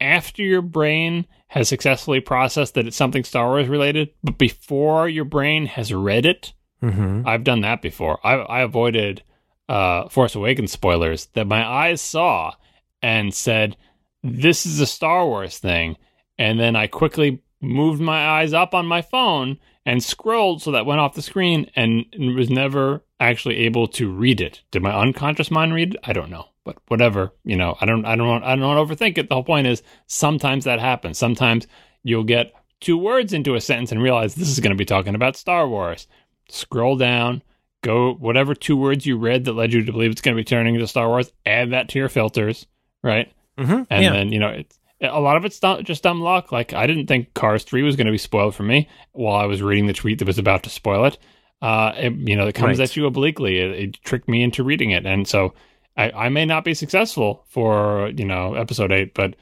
after 0.00 0.42
your 0.42 0.62
brain 0.62 1.26
has 1.48 1.68
successfully 1.68 2.20
processed 2.20 2.74
that 2.74 2.86
it's 2.86 2.96
something 2.96 3.24
Star 3.24 3.48
Wars 3.48 3.68
related, 3.68 4.10
but 4.22 4.38
before 4.38 5.08
your 5.08 5.24
brain 5.24 5.66
has 5.66 5.92
read 5.92 6.24
it. 6.24 6.52
Mm-hmm. 6.82 7.22
I've 7.26 7.44
done 7.44 7.60
that 7.60 7.82
before. 7.82 8.18
I, 8.26 8.34
I 8.34 8.60
avoided 8.62 9.22
uh, 9.68 10.08
Force 10.08 10.34
Awakens 10.34 10.72
spoilers 10.72 11.26
that 11.34 11.46
my 11.46 11.66
eyes 11.66 12.00
saw 12.00 12.52
and 13.00 13.34
said, 13.34 13.76
"This 14.22 14.66
is 14.66 14.80
a 14.80 14.86
Star 14.86 15.26
Wars 15.26 15.58
thing," 15.58 15.96
and 16.38 16.58
then 16.58 16.76
I 16.76 16.86
quickly 16.86 17.42
moved 17.60 18.00
my 18.00 18.26
eyes 18.26 18.52
up 18.52 18.74
on 18.74 18.86
my 18.86 19.02
phone 19.02 19.58
and 19.86 20.02
scrolled 20.02 20.62
so 20.62 20.72
that 20.72 20.86
went 20.86 21.00
off 21.00 21.14
the 21.14 21.22
screen 21.22 21.70
and 21.76 22.04
was 22.36 22.50
never 22.50 23.04
actually 23.20 23.58
able 23.58 23.86
to 23.86 24.10
read 24.10 24.40
it. 24.40 24.62
Did 24.70 24.82
my 24.82 24.94
unconscious 24.94 25.50
mind 25.50 25.74
read 25.74 25.94
it? 25.94 26.00
I 26.04 26.12
don't 26.12 26.30
know, 26.30 26.46
but 26.64 26.76
whatever. 26.88 27.32
You 27.44 27.56
know, 27.56 27.76
I 27.80 27.86
don't. 27.86 28.04
I 28.04 28.16
don't. 28.16 28.28
Want, 28.28 28.44
I 28.44 28.56
don't 28.56 28.64
want 28.64 28.88
to 28.88 28.94
overthink 28.94 29.18
it. 29.18 29.28
The 29.28 29.34
whole 29.34 29.44
point 29.44 29.66
is 29.66 29.82
sometimes 30.06 30.64
that 30.64 30.80
happens. 30.80 31.18
Sometimes 31.18 31.66
you'll 32.02 32.24
get 32.24 32.52
two 32.80 32.98
words 32.98 33.32
into 33.32 33.54
a 33.54 33.60
sentence 33.60 33.92
and 33.92 34.02
realize 34.02 34.34
this 34.34 34.48
is 34.48 34.60
going 34.60 34.72
to 34.72 34.76
be 34.76 34.84
talking 34.84 35.14
about 35.14 35.36
Star 35.36 35.68
Wars 35.68 36.06
scroll 36.48 36.96
down, 36.96 37.42
go 37.82 38.14
whatever 38.14 38.54
two 38.54 38.76
words 38.76 39.04
you 39.04 39.16
read 39.16 39.44
that 39.44 39.52
led 39.52 39.72
you 39.72 39.84
to 39.84 39.92
believe 39.92 40.10
it's 40.10 40.20
going 40.20 40.36
to 40.36 40.40
be 40.40 40.44
turning 40.44 40.74
into 40.74 40.86
Star 40.86 41.08
Wars, 41.08 41.32
add 41.44 41.72
that 41.72 41.88
to 41.90 41.98
your 41.98 42.08
filters, 42.08 42.66
right? 43.02 43.30
Mm-hmm. 43.58 43.82
And 43.90 44.04
yeah. 44.04 44.12
then, 44.12 44.32
you 44.32 44.38
know, 44.38 44.48
it's, 44.48 44.78
a 45.00 45.20
lot 45.20 45.36
of 45.36 45.44
it's 45.44 45.58
dumb, 45.58 45.82
just 45.84 46.04
dumb 46.04 46.20
luck. 46.20 46.52
Like, 46.52 46.72
I 46.72 46.86
didn't 46.86 47.08
think 47.08 47.34
Cars 47.34 47.64
3 47.64 47.82
was 47.82 47.96
going 47.96 48.06
to 48.06 48.12
be 48.12 48.18
spoiled 48.18 48.54
for 48.54 48.62
me 48.62 48.88
while 49.12 49.34
I 49.34 49.46
was 49.46 49.60
reading 49.60 49.86
the 49.86 49.92
tweet 49.92 50.20
that 50.20 50.26
was 50.28 50.38
about 50.38 50.62
to 50.62 50.70
spoil 50.70 51.04
it. 51.06 51.18
Uh, 51.60 51.92
it 51.96 52.12
you 52.14 52.36
know, 52.36 52.46
it 52.46 52.54
comes 52.54 52.78
Right. 52.78 52.88
at 52.88 52.96
you 52.96 53.06
obliquely. 53.06 53.58
It, 53.58 53.70
it 53.72 53.92
tricked 54.04 54.28
me 54.28 54.42
into 54.42 54.62
reading 54.62 54.92
it. 54.92 55.04
And 55.04 55.26
so 55.26 55.54
I, 55.96 56.10
I 56.12 56.28
may 56.28 56.44
not 56.44 56.64
be 56.64 56.74
successful 56.74 57.44
for, 57.48 58.10
you 58.16 58.24
know, 58.24 58.54
episode 58.54 58.92
8, 58.92 59.12
but 59.12 59.34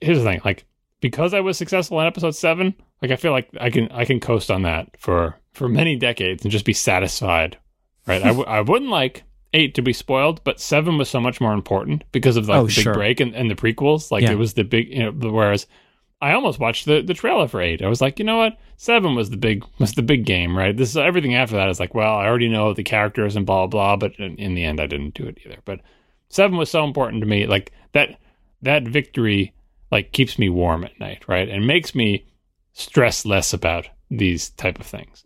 here's 0.00 0.18
the 0.18 0.24
thing. 0.24 0.40
Like, 0.44 0.64
because 1.00 1.34
I 1.34 1.40
was 1.40 1.58
successful 1.58 2.00
in 2.00 2.06
episode 2.06 2.34
7, 2.34 2.74
like, 3.02 3.10
I 3.10 3.16
feel 3.16 3.32
like 3.32 3.50
I 3.60 3.68
can, 3.68 3.90
I 3.92 4.06
can 4.06 4.18
coast 4.18 4.50
on 4.50 4.62
that 4.62 4.88
for, 4.98 5.38
for 5.54 5.68
many 5.68 5.96
decades 5.96 6.42
and 6.44 6.52
just 6.52 6.64
be 6.64 6.72
satisfied, 6.72 7.56
right? 8.06 8.22
I, 8.22 8.28
w- 8.28 8.46
I 8.46 8.60
wouldn't 8.60 8.90
like 8.90 9.24
eight 9.52 9.74
to 9.76 9.82
be 9.82 9.92
spoiled, 9.92 10.42
but 10.44 10.60
seven 10.60 10.98
was 10.98 11.08
so 11.08 11.20
much 11.20 11.40
more 11.40 11.52
important 11.54 12.04
because 12.12 12.36
of 12.36 12.48
like 12.48 12.58
Oh, 12.58 12.62
the 12.66 12.74
big 12.74 12.82
sure. 12.82 12.94
break 12.94 13.20
and, 13.20 13.34
and 13.34 13.50
the 13.50 13.54
prequels. 13.54 14.10
Like 14.10 14.22
Yeah. 14.24 14.32
it 14.32 14.38
was 14.38 14.54
the 14.54 14.64
big, 14.64 14.88
you 14.90 14.98
know. 15.04 15.12
Whereas 15.30 15.66
I 16.20 16.32
almost 16.32 16.58
watched 16.58 16.86
the, 16.86 17.02
the 17.02 17.14
trailer 17.14 17.46
for 17.48 17.60
eight. 17.60 17.82
I 17.82 17.88
was 17.88 18.00
like, 18.00 18.18
you 18.18 18.24
know 18.24 18.38
what, 18.38 18.58
seven 18.76 19.14
was 19.14 19.30
the 19.30 19.36
big 19.36 19.64
was 19.78 19.92
the 19.92 20.02
big 20.02 20.24
game, 20.26 20.56
right? 20.58 20.76
This 20.76 20.90
is 20.90 20.96
everything 20.96 21.34
after 21.34 21.56
that 21.56 21.68
is 21.68 21.78
like, 21.80 21.94
well, 21.94 22.14
I 22.16 22.26
already 22.26 22.48
know 22.48 22.72
the 22.74 22.82
characters 22.82 23.36
and 23.36 23.46
blah 23.46 23.66
blah. 23.66 23.96
blah 23.96 24.08
but 24.08 24.18
in, 24.18 24.36
in 24.36 24.54
the 24.54 24.64
end, 24.64 24.80
I 24.80 24.86
didn't 24.86 25.14
do 25.14 25.24
it 25.26 25.38
either. 25.46 25.58
But 25.64 25.80
seven 26.28 26.56
was 26.56 26.70
so 26.70 26.84
important 26.84 27.20
to 27.22 27.28
me, 27.28 27.46
like 27.46 27.70
that 27.92 28.18
that 28.62 28.82
victory 28.88 29.52
like 29.92 30.10
keeps 30.12 30.36
me 30.38 30.48
warm 30.48 30.82
at 30.84 30.98
night, 30.98 31.28
right, 31.28 31.48
and 31.48 31.64
makes 31.66 31.94
me 31.94 32.26
stress 32.72 33.24
less 33.24 33.52
about 33.52 33.86
these 34.10 34.50
type 34.50 34.80
of 34.80 34.86
things. 34.86 35.23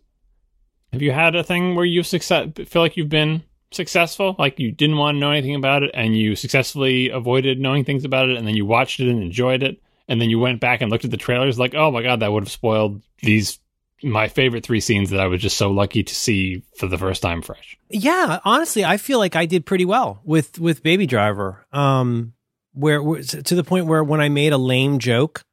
Have 0.91 1.01
you 1.01 1.11
had 1.11 1.35
a 1.35 1.43
thing 1.43 1.75
where 1.75 1.85
you 1.85 2.03
success 2.03 2.49
feel 2.65 2.81
like 2.81 2.97
you've 2.97 3.09
been 3.09 3.43
successful, 3.71 4.35
like 4.39 4.59
you 4.59 4.71
didn't 4.71 4.97
want 4.97 5.15
to 5.15 5.19
know 5.19 5.31
anything 5.31 5.55
about 5.55 5.83
it, 5.83 5.91
and 5.93 6.17
you 6.17 6.35
successfully 6.35 7.09
avoided 7.09 7.59
knowing 7.59 7.85
things 7.85 8.05
about 8.05 8.29
it, 8.29 8.37
and 8.37 8.47
then 8.47 8.55
you 8.55 8.65
watched 8.65 8.99
it 8.99 9.09
and 9.09 9.21
enjoyed 9.21 9.63
it, 9.63 9.81
and 10.07 10.19
then 10.19 10.29
you 10.29 10.39
went 10.39 10.59
back 10.59 10.81
and 10.81 10.91
looked 10.91 11.05
at 11.05 11.11
the 11.11 11.17
trailers, 11.17 11.59
like, 11.59 11.75
oh 11.75 11.91
my 11.91 12.01
god, 12.01 12.21
that 12.21 12.31
would 12.31 12.43
have 12.43 12.51
spoiled 12.51 13.01
these 13.21 13.59
my 14.01 14.27
favorite 14.29 14.63
three 14.63 14.79
scenes 14.79 15.09
that 15.09 15.19
I 15.19 15.27
was 15.27 15.41
just 15.41 15.57
so 15.57 15.71
lucky 15.71 16.03
to 16.03 16.15
see 16.15 16.63
for 16.77 16.87
the 16.87 16.97
first 16.97 17.21
time 17.21 17.41
fresh. 17.41 17.77
Yeah, 17.89 18.39
honestly, 18.45 18.85
I 18.85 18.97
feel 18.97 19.19
like 19.19 19.35
I 19.35 19.45
did 19.45 19.65
pretty 19.65 19.85
well 19.85 20.21
with 20.23 20.59
with 20.59 20.83
Baby 20.83 21.05
Driver. 21.05 21.65
Um, 21.71 22.33
where, 22.73 23.01
to 23.01 23.55
the 23.55 23.63
point 23.63 23.87
where 23.87 24.03
when 24.03 24.21
I 24.21 24.29
made 24.29 24.53
a 24.53 24.57
lame 24.57 24.99
joke 24.99 25.43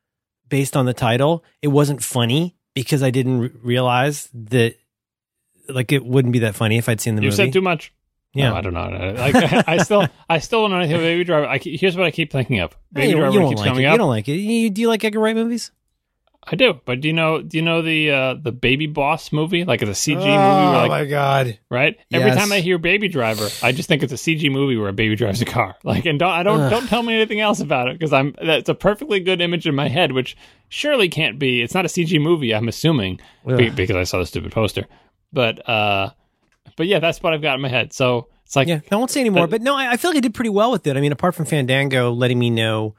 based 0.49 0.77
on 0.77 0.87
the 0.87 0.95
title, 0.95 1.45
it 1.61 1.69
wasn't 1.69 2.03
funny 2.03 2.57
because 2.75 3.03
I 3.03 3.11
didn't 3.11 3.41
re- 3.41 3.51
realize 3.63 4.29
that 4.33 4.77
like 5.69 5.93
it 5.93 6.05
wouldn't 6.05 6.33
be 6.33 6.41
that 6.41 6.55
funny 6.55 6.79
if 6.79 6.89
I'd 6.89 7.01
seen 7.01 7.15
the 7.17 7.23
You 7.23 7.29
movie. 7.29 7.43
You 7.43 7.47
said 7.47 7.53
too 7.53 7.61
much. 7.61 7.93
yeah, 8.35 8.51
No, 8.51 8.57
I 8.57 8.61
don't 8.61 8.75
know. 8.75 9.15
Like 9.17 9.35
I, 9.69 9.79
still, 9.79 10.07
I 10.29 10.39
still 10.39 10.63
don't 10.63 10.71
know 10.73 10.79
anything 10.79 10.97
about 10.97 11.05
Baby 11.05 11.25
Driver. 11.25 11.47
I, 11.47 11.59
here's 11.59 11.97
what 11.97 12.07
I 12.07 12.11
keep 12.11 12.31
thinking 12.33 12.61
of. 12.61 12.77
Baby 12.93 13.09
you, 13.09 13.17
Driver 13.17 13.33
you 13.41 13.49
keeps 13.49 13.61
like 13.61 13.67
it. 13.67 13.71
coming 13.71 13.85
You 13.91 13.97
don't 13.97 14.09
like 14.09 14.29
it. 14.29 14.35
You, 14.37 14.71
do 14.71 14.81
you 14.83 14.89
like 14.89 15.05
Edgar 15.05 15.21
Wright 15.21 15.35
movies? 15.37 15.71
I 16.49 16.55
do, 16.55 16.81
but 16.85 17.01
do 17.01 17.09
you 17.09 17.13
know? 17.15 17.43
Do 17.43 17.57
you 17.59 17.63
know 17.65 17.83
the 17.83 18.09
uh, 18.13 18.35
the 18.41 18.53
Baby 18.53 18.87
Boss 18.87 19.33
movie? 19.33 19.65
Like 19.65 19.83
it's 19.83 19.91
a 19.91 19.95
CG 20.11 20.15
movie, 20.19 20.29
Oh 20.31 20.79
where, 20.79 20.89
like 20.89 21.09
god! 21.09 21.59
right? 21.73 21.97
Every 22.13 22.29
Yes. 22.29 22.39
time 22.39 22.53
I 22.53 22.61
hear 22.61 22.79
Baby 22.79 23.09
Driver, 23.09 23.49
I 23.65 23.73
just 23.73 23.89
think 23.89 24.05
it's 24.05 24.13
a 24.13 24.17
CG 24.17 24.49
movie 24.53 24.77
where 24.77 24.87
a 24.89 24.93
baby 24.93 25.17
drives 25.17 25.43
a 25.43 25.45
car. 25.45 25.75
Like, 25.83 26.07
and 26.07 26.21
don't 26.21 26.31
I 26.31 26.45
don't 26.45 26.61
Ugh. 26.61 26.71
don't 26.71 26.87
tell 26.87 27.03
me 27.03 27.15
anything 27.17 27.41
else 27.41 27.59
about 27.59 27.89
it 27.89 27.99
because 27.99 28.13
I'm 28.13 28.33
that's 28.41 28.69
a 28.69 28.77
perfectly 28.77 29.19
good 29.19 29.41
image 29.41 29.67
in 29.67 29.75
my 29.75 29.89
head, 29.89 30.13
which 30.13 30.37
surely 30.69 31.09
can't 31.09 31.37
be. 31.37 31.63
It's 31.63 31.75
not 31.75 31.85
a 31.85 31.89
CG 31.89 32.21
movie, 32.23 32.55
I'm 32.55 32.69
assuming, 32.69 33.19
be- 33.45 33.71
because 33.71 33.97
I 33.97 34.05
saw 34.05 34.19
the 34.21 34.27
stupid 34.27 34.53
poster. 34.53 34.87
But 35.37 35.69
uh, 35.69 36.11
but 36.77 36.87
yeah, 36.87 36.99
that's 36.99 37.23
what 37.23 37.35
I've 37.35 37.43
got 37.43 37.57
in 37.57 37.61
my 37.61 37.69
head. 37.69 37.93
So 37.93 38.29
it's 38.47 38.57
like 38.57 38.69
Yeah, 38.69 38.81
I 38.91 38.97
won't 38.97 39.11
say 39.11 39.21
anymore. 39.21 39.47
But- 39.47 39.61
But 39.61 39.63
no, 39.63 39.77
I, 39.77 39.93
I 39.93 39.97
feel 39.99 40.11
like 40.11 40.17
I 40.17 40.21
did 40.21 40.33
pretty 40.33 40.49
well 40.51 40.71
with 40.73 40.87
it. 40.87 40.97
I 40.97 41.01
mean, 41.03 41.13
apart 41.13 41.35
from 41.35 41.45
Fandango 41.45 42.11
letting 42.13 42.39
me 42.39 42.49
know, 42.49 42.95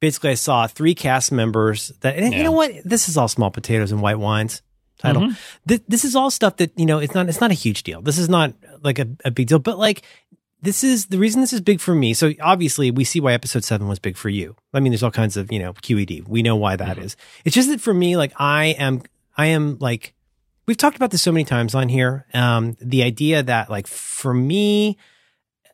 basically, 0.00 0.30
I 0.30 0.34
saw 0.34 0.66
three 0.66 0.94
cast 0.94 1.32
members 1.32 1.88
that, 2.02 2.16
and 2.16 2.34
you 2.34 2.42
know 2.42 2.52
what? 2.52 2.72
This 2.84 3.08
is 3.08 3.16
all 3.16 3.26
small 3.26 3.50
potatoes 3.50 3.90
and 3.90 4.02
white 4.02 4.18
wines 4.18 4.60
title. 4.98 5.22
Mhm. 5.22 5.36
Th- 5.66 5.82
this 5.88 6.04
is 6.04 6.14
all 6.14 6.30
stuff 6.30 6.56
that 6.58 6.78
you 6.78 6.84
know. 6.84 6.98
It's 6.98 7.14
not. 7.14 7.26
It's 7.28 7.40
not 7.40 7.50
a 7.50 7.54
huge 7.54 7.84
deal. 7.84 8.02
This 8.02 8.18
is 8.18 8.28
not 8.28 8.52
like 8.82 8.98
a, 8.98 9.08
a 9.24 9.30
big 9.30 9.46
deal. 9.48 9.58
But 9.58 9.78
like, 9.78 10.02
this 10.60 10.84
is 10.84 11.06
the 11.06 11.16
reason 11.18 11.40
this 11.40 11.54
is 11.54 11.62
big 11.62 11.80
for 11.80 11.94
me. 11.94 12.12
So 12.12 12.32
obviously, 12.42 12.90
we 12.90 13.04
see 13.04 13.20
why 13.20 13.32
episode 13.32 13.64
seven 13.64 13.88
was 13.88 13.98
big 13.98 14.16
for 14.18 14.28
you. 14.28 14.56
I 14.74 14.80
mean, 14.80 14.92
there's 14.92 15.02
all 15.02 15.10
kinds 15.10 15.38
of 15.38 15.50
you 15.50 15.58
know 15.58 15.72
QED. 15.72 16.28
We 16.28 16.42
know 16.42 16.56
why 16.56 16.76
that 16.76 16.98
is. 16.98 17.14
Mhm. 17.14 17.18
It's 17.46 17.54
just 17.54 17.68
that 17.70 17.80
for 17.80 17.94
me, 17.94 18.16
like, 18.18 18.32
I 18.36 18.66
am. 18.78 19.02
I 19.38 19.46
am 19.46 19.78
like. 19.80 20.12
We've 20.68 20.76
talked 20.76 20.96
about 20.96 21.10
this 21.10 21.22
so 21.22 21.32
many 21.32 21.44
times 21.44 21.74
on 21.74 21.88
here. 21.88 22.26
Um, 22.34 22.76
the 22.78 23.02
idea 23.02 23.42
that 23.42 23.70
like 23.70 23.86
for 23.86 24.34
me, 24.34 24.98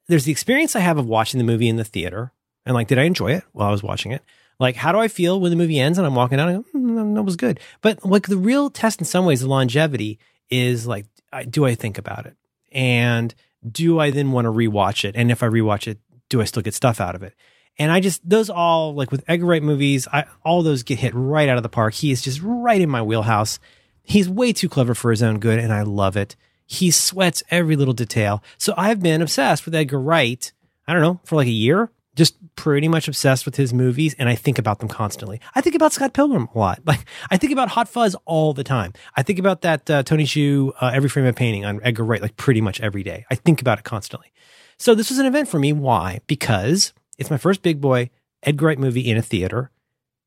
there's 0.07 0.25
the 0.25 0.31
experience 0.31 0.77
I 0.77 0.81
have 0.81 0.99
of 0.99 1.07
watching 1.07 1.39
the 1.39 1.45
movie 1.45 1.69
in 1.69 1.75
the 1.75 1.85
theater, 1.85 2.33
and 2.65 2.75
like, 2.75 2.87
did 2.87 3.01
I 3.01 3.03
enjoy 3.03 3.33
it 3.33 3.43
while 3.51 3.67
I 3.67 3.73
was 3.73 3.83
watching 3.83 4.13
it? 4.13 4.23
Like, 4.61 4.77
how 4.77 4.93
do 4.93 4.99
I 4.99 5.09
feel 5.09 5.41
when 5.41 5.51
the 5.51 5.57
movie 5.57 5.81
ends 5.81 5.99
and 5.99 6.07
I'm 6.07 6.15
walking 6.15 6.39
out 6.39 6.49
and 6.49 6.65
go, 6.73 6.79
mm, 6.79 7.15
that 7.17 7.25
was 7.25 7.35
good. 7.35 7.59
But 7.83 8.05
like 8.05 8.29
the 8.29 8.37
real 8.37 8.71
test 8.71 9.01
in 9.01 9.05
some 9.05 9.27
ways, 9.27 9.41
the 9.41 9.49
longevity 9.49 10.21
is 10.49 10.87
like, 10.87 11.07
do 11.51 11.65
I 11.65 11.75
think 11.75 11.99
about 11.99 12.27
it? 12.27 12.37
And 12.71 13.35
do 13.69 13.99
I 13.99 14.13
then 14.13 14.31
want 14.31 14.45
to 14.45 14.53
rewatch 14.53 15.05
it? 15.05 15.17
And 15.17 15.33
if 15.33 15.43
I 15.43 15.49
rewatch 15.49 15.89
it, 15.89 15.99
do 16.29 16.41
I 16.41 16.45
still 16.45 16.63
get 16.63 16.73
stuff 16.73 17.01
out 17.01 17.17
of 17.17 17.25
it? 17.25 17.35
And 17.81 17.91
I 17.91 17.99
just, 17.99 18.21
those 18.29 18.49
all, 18.49 18.95
like 18.95 19.11
with 19.11 19.25
Edgar 19.27 19.47
Wright 19.47 19.63
movies, 19.63 20.07
I, 20.13 20.27
all 20.45 20.63
those 20.63 20.85
get 20.85 21.01
hit 21.01 21.13
right 21.17 21.49
out 21.49 21.57
of 21.57 21.65
the 21.65 21.69
park. 21.69 21.95
He 21.95 22.13
is 22.13 22.23
just 22.23 22.41
right 22.45 22.81
in 22.81 22.89
my 22.89 23.03
wheelhouse. 23.03 23.59
He's 24.05 24.29
way 24.29 24.53
too 24.53 24.69
clever 24.69 24.95
for 24.95 25.11
his 25.11 25.23
own 25.23 25.41
good, 25.41 25.59
and 25.59 25.73
I 25.73 25.83
love 25.83 26.17
it. 26.17 26.37
He 26.67 26.91
sweats 26.91 27.43
every 27.51 27.75
little 27.75 27.95
detail. 27.95 28.43
So 28.59 28.75
I've 28.77 29.01
been 29.03 29.23
obsessed 29.23 29.65
with 29.65 29.75
Edgar 29.75 30.01
Wright, 30.01 30.53
I 30.87 30.93
don't 30.93 31.03
know, 31.03 31.21
for 31.25 31.37
like 31.37 31.47
a 31.47 31.51
year, 31.51 31.91
just 32.15 32.37
pretty 32.55 32.87
much 32.87 33.09
obsessed 33.09 33.45
with 33.45 33.57
his 33.57 33.75
movies, 33.75 34.15
and 34.19 34.29
I 34.29 34.35
think 34.35 34.59
about 34.59 34.79
them 34.79 34.89
constantly. 34.89 35.41
I 35.55 35.61
think 35.61 35.75
about 35.75 35.93
Scott 35.93 36.13
Pilgrim 36.13 36.49
a 36.55 36.59
lot. 36.59 36.81
Like, 36.87 37.05
I 37.31 37.39
think 37.39 37.53
about 37.53 37.71
Hot 37.71 37.89
Fuzz 37.89 38.15
all 38.25 38.53
the 38.53 38.63
time. 38.63 38.93
I 39.17 39.23
think 39.23 39.39
about 39.39 39.63
that 39.63 39.91
uh, 39.91 40.03
Tony 40.03 40.25
Zhou, 40.25 40.73
uh, 40.81 40.93
Every 40.95 41.09
Frame 41.09 41.27
a 41.27 41.33
Painting 41.33 41.65
on 41.65 41.81
Edgar 41.83 42.05
Wright, 42.05 42.23
like 42.23 42.37
pretty 42.37 42.61
much 42.61 42.81
every 42.81 43.03
day. 43.03 43.25
I 43.31 43.35
think 43.35 43.61
about 43.61 43.79
it 43.79 43.85
constantly. 43.85 44.33
So 44.77 44.95
this 44.95 45.11
was 45.11 45.19
an 45.19 45.27
event 45.27 45.49
for 45.49 45.59
me. 45.59 45.73
Why? 45.73 46.21
Because 46.27 46.93
it's 47.19 47.31
my 47.31 47.37
first 47.37 47.63
big 47.63 47.81
boy 47.81 48.11
Edgar 48.43 48.67
Wright 48.67 48.79
movie 48.79 49.09
in 49.09 49.17
a 49.17 49.23
theater. 49.23 49.71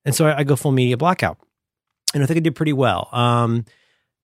And 0.03 0.15
so 0.15 0.27
I, 0.27 0.39
I 0.39 0.43
go 0.43 0.55
full 0.55 0.71
media 0.71 0.97
blackout. 0.97 1.37
And 2.17 2.23
I 2.23 2.25
think 2.25 2.37
I 2.37 2.41
did 2.41 2.55
pretty 2.55 2.73
well. 2.73 3.09
Um, 3.11 3.63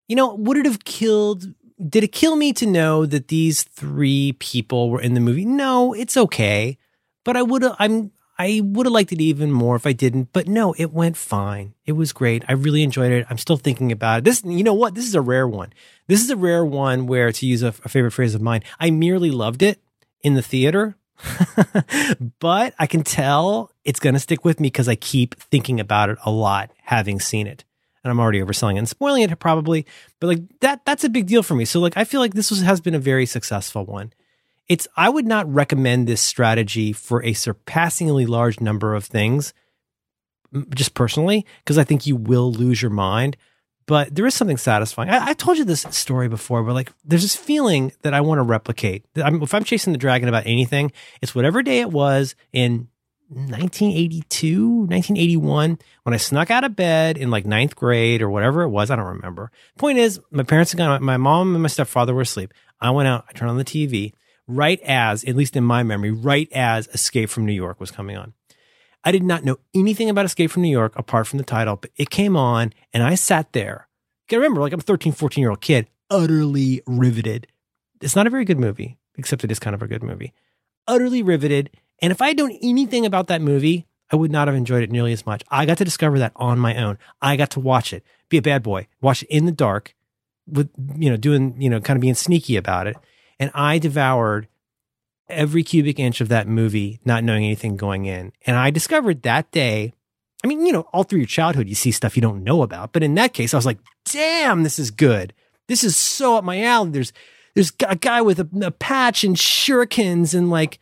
you 0.08 0.16
know, 0.16 0.34
would 0.34 0.58
it 0.58 0.66
have 0.66 0.84
killed? 0.84 1.46
Did 1.80 2.04
it 2.04 2.12
kill 2.12 2.36
me 2.36 2.54
to 2.54 2.66
know 2.66 3.06
that 3.06 3.28
these 3.28 3.62
three 3.62 4.34
people 4.40 4.90
were 4.90 5.00
in 5.00 5.14
the 5.14 5.20
movie? 5.20 5.46
No, 5.46 5.94
it's 5.94 6.18
okay. 6.18 6.80
But 7.24 7.38
I 7.38 7.44
would 7.44 7.62
have. 7.62 7.76
I'm. 7.78 8.12
I 8.40 8.62
would 8.64 8.88
have 8.88 8.94
liked 8.94 9.12
it 9.12 9.22
even 9.22 9.52
more 9.52 9.76
if 9.76 9.86
I 9.86 9.94
didn't. 9.94 10.34
But 10.34 10.48
no, 10.48 10.74
it 10.74 10.92
went 10.92 11.18
fine. 11.18 11.76
It 11.86 11.92
was 11.92 12.12
great. 12.12 12.44
I 12.50 12.54
really 12.54 12.82
enjoyed 12.82 13.12
it. 13.12 13.28
I'm 13.30 13.38
still 13.38 13.58
thinking 13.58 13.92
about 13.92 14.20
it. 14.20 14.24
This, 14.24 14.44
you 14.44 14.64
know 14.64 14.74
what? 14.74 14.96
This 14.96 15.06
is 15.06 15.14
a 15.14 15.22
rare 15.22 15.48
one. 15.48 15.72
This 16.08 16.24
is 16.24 16.32
a 16.32 16.36
rare 16.36 16.66
one 16.66 17.06
where, 17.06 17.32
to 17.32 17.46
use 17.46 17.62
a, 17.62 17.68
a 17.68 17.90
favorite 17.90 18.10
phrase 18.10 18.34
of 18.34 18.42
mine, 18.42 18.64
I 18.80 18.90
merely 18.90 19.30
loved 19.30 19.62
it 19.62 19.80
in 20.22 20.34
the 20.34 20.42
theater. 20.42 20.98
but 22.40 22.74
I 22.80 22.88
can 22.88 23.04
tell 23.04 23.72
it's 23.86 24.00
going 24.00 24.16
to 24.16 24.20
stick 24.20 24.44
with 24.44 24.60
me 24.60 24.66
because 24.66 24.88
I 24.88 24.96
keep 24.96 25.36
thinking 25.36 25.80
about 25.80 26.10
it 26.10 26.18
a 26.26 26.32
lot, 26.32 26.72
having 26.82 27.20
seen 27.20 27.46
it 27.46 27.66
and 28.04 28.12
I'm 28.12 28.20
already 28.20 28.42
overselling 28.42 28.76
it 28.76 28.80
and 28.80 28.90
spoiling 28.90 29.24
it 29.24 29.40
probably, 29.40 29.86
but 30.20 30.28
like 30.28 30.60
that 30.60 30.86
that's 30.86 31.04
a 31.04 31.10
big 31.10 31.28
deal 31.28 31.44
for 31.44 31.56
me. 31.56 31.66
So 31.66 31.80
like 31.80 31.98
I 31.98 32.04
feel 32.04 32.20
like 32.20 32.34
this 32.34 32.50
was, 32.50 32.62
has 32.62 32.82
been 32.82 32.96
a 32.96 33.00
very 33.00 33.26
successful 33.26 33.86
one. 33.86 34.14
It's 34.68 34.88
I 34.96 35.10
would 35.10 35.26
not 35.26 35.52
recommend 35.52 36.08
this 36.08 36.22
strategy 36.22 36.94
for 36.94 37.24
a 37.24 37.34
surpassingly 37.34 38.26
large 38.26 38.62
number 38.62 38.96
of 38.96 39.06
things 39.06 39.54
just 40.76 40.94
personally 40.94 41.46
because 41.64 41.78
I 41.78 41.84
think 41.84 42.06
you 42.06 42.16
will 42.16 42.52
lose 42.52 42.82
your 42.82 42.92
mind. 42.92 43.38
But 43.86 44.16
there 44.16 44.26
is 44.26 44.34
something 44.34 44.56
satisfying. 44.56 45.10
I, 45.10 45.30
I 45.30 45.34
told 45.34 45.58
you 45.58 45.66
this 45.66 45.82
story 45.90 46.30
before, 46.30 46.64
but 46.64 46.74
like 46.74 46.94
there's 47.04 47.24
this 47.24 47.36
feeling 47.36 47.92
that 48.04 48.14
I 48.14 48.22
want 48.22 48.40
to 48.40 48.44
replicate. 48.44 49.06
I'm, 49.18 49.42
if 49.42 49.54
I'm 49.54 49.66
chasing 49.66 49.92
the 49.92 50.00
dragon 50.00 50.30
about 50.30 50.48
anything, 50.48 50.94
it's 51.22 51.36
whatever 51.36 51.62
day 51.62 51.82
it 51.82 51.92
was 51.92 52.36
in 52.54 52.88
1982, 53.30 54.68
1981, 54.68 55.80
when 56.04 56.14
I 56.14 56.18
snuck 56.18 56.52
out 56.52 56.64
of 56.64 56.76
bed 56.76 57.18
in 57.18 57.32
like 57.32 57.46
ninth 57.46 57.76
grade 57.76 58.22
or 58.22 58.30
whatever 58.30 58.64
it 58.64 58.70
was. 58.70 58.92
I 58.92 58.96
don't 58.96 59.06
remember. 59.06 59.52
Point 59.78 59.98
is, 59.98 60.20
my 60.32 60.44
parents 60.44 60.72
had 60.72 60.78
gone, 60.78 61.04
my 61.04 61.18
mom 61.18 61.56
and 61.56 61.62
my 61.62 61.70
stepfather 61.70 62.14
were 62.14 62.22
asleep. 62.22 62.54
I 62.80 62.92
went 62.92 63.08
out, 63.08 63.26
I 63.30 63.34
turned 63.34 63.52
on 63.52 63.58
the 63.58 63.66
TV 63.66 64.14
right 64.48 64.80
as, 64.82 65.24
at 65.24 65.36
least 65.36 65.56
in 65.56 65.64
my 65.64 65.84
memory, 65.84 66.12
right 66.12 66.52
as 66.52 66.88
Escape 66.90 67.30
from 67.30 67.46
New 67.46 67.54
York 67.54 67.80
was 67.80 67.92
coming 67.92 68.18
on. 68.18 68.34
I 69.04 69.12
did 69.12 69.24
not 69.24 69.44
know 69.44 69.58
anything 69.74 70.10
about 70.10 70.26
Escape 70.26 70.52
from 70.52 70.64
New 70.64 70.70
York 70.70 70.94
apart 70.96 71.28
from 71.28 71.38
the 71.38 71.44
title, 71.44 71.76
but 71.76 71.92
it 71.98 72.10
came 72.10 72.38
on 72.38 72.74
and 72.94 73.04
I 73.04 73.16
sat 73.16 73.54
there. 73.54 73.88
You 74.32 74.40
remember, 74.40 74.62
like 74.62 74.74
I'm 74.74 74.80
a 74.80 74.84
13, 74.84 75.14
14 75.14 75.42
year 75.42 75.52
old 75.52 75.62
kid, 75.62 75.88
utterly 76.10 76.82
riveted. 76.88 77.48
It's 78.02 78.16
not 78.16 78.26
a 78.26 78.32
very 78.32 78.46
good 78.46 78.60
movie, 78.60 78.98
except 79.16 79.44
it 79.44 79.52
is 79.52 79.60
kind 79.60 79.76
of 79.76 79.82
a 79.82 79.88
good 79.88 80.02
movie. 80.02 80.34
Utterly 80.88 81.22
riveted 81.22 81.70
and 82.04 82.12
if 82.12 82.22
I 82.22 82.28
had 82.28 82.38
known 82.38 82.52
anything 82.62 83.06
about 83.06 83.28
that 83.28 83.42
movie, 83.42 83.88
I 84.12 84.18
would 84.18 84.30
not 84.30 84.50
have 84.50 84.58
enjoyed 84.58 84.84
it 84.84 84.92
nearly 84.92 85.14
as 85.14 85.26
much. 85.26 85.42
I 85.50 85.66
got 85.66 85.78
to 85.78 85.86
discover 85.86 86.20
that 86.20 86.34
on 86.36 86.60
my 86.60 86.76
own. 86.76 86.98
I 87.22 87.38
got 87.38 87.50
to 87.52 87.62
watch 87.62 87.94
it, 87.94 88.04
be 88.28 88.36
a 88.36 88.42
bad 88.42 88.62
boy, 88.62 88.88
watch 89.00 89.24
it 89.24 89.30
in 89.30 89.46
the 89.46 89.54
dark 89.54 89.96
with, 90.46 90.70
you 90.98 91.10
know, 91.10 91.16
doing, 91.16 91.56
you 91.62 91.70
know, 91.70 91.80
kind 91.80 91.96
of 91.96 92.02
being 92.02 92.14
sneaky 92.14 92.58
about 92.58 92.88
it. 92.88 92.98
And 93.40 93.52
I 93.56 93.80
devoured 93.80 94.50
every 95.30 95.64
cubic 95.64 95.98
inch 95.98 96.20
of 96.20 96.28
that 96.28 96.46
movie, 96.46 97.00
not 97.06 97.24
knowing 97.24 97.46
anything 97.46 97.78
going 97.78 98.04
in. 98.04 98.34
And 98.46 98.58
I 98.58 98.70
discovered 98.70 99.22
that 99.22 99.50
day, 99.52 99.94
I 100.44 100.48
mean, 100.48 100.66
you 100.66 100.74
know, 100.74 100.82
all 100.92 101.04
through 101.04 101.20
your 101.20 101.26
childhood, 101.26 101.70
you 101.70 101.76
see 101.76 101.92
stuff 101.92 102.18
you 102.18 102.22
don't 102.22 102.44
know 102.44 102.64
about. 102.64 102.92
But 102.92 103.04
in 103.04 103.16
that 103.16 103.32
case, 103.32 103.54
I 103.54 103.58
was 103.58 103.66
like, 103.66 103.80
damn, 104.12 104.64
this 104.64 104.78
is 104.78 104.92
good. 104.92 105.34
This 105.68 105.86
is 105.86 105.96
so 105.96 106.36
up 106.36 106.44
my 106.44 106.62
alley. 106.62 106.90
There's, 106.90 107.14
there's 107.56 107.72
a 107.88 107.96
guy 107.96 108.22
with 108.22 108.42
a, 108.42 108.50
a 108.62 108.72
patch 108.72 109.24
and 109.24 109.38
shurikens 109.38 110.36
and 110.36 110.50
like, 110.50 110.80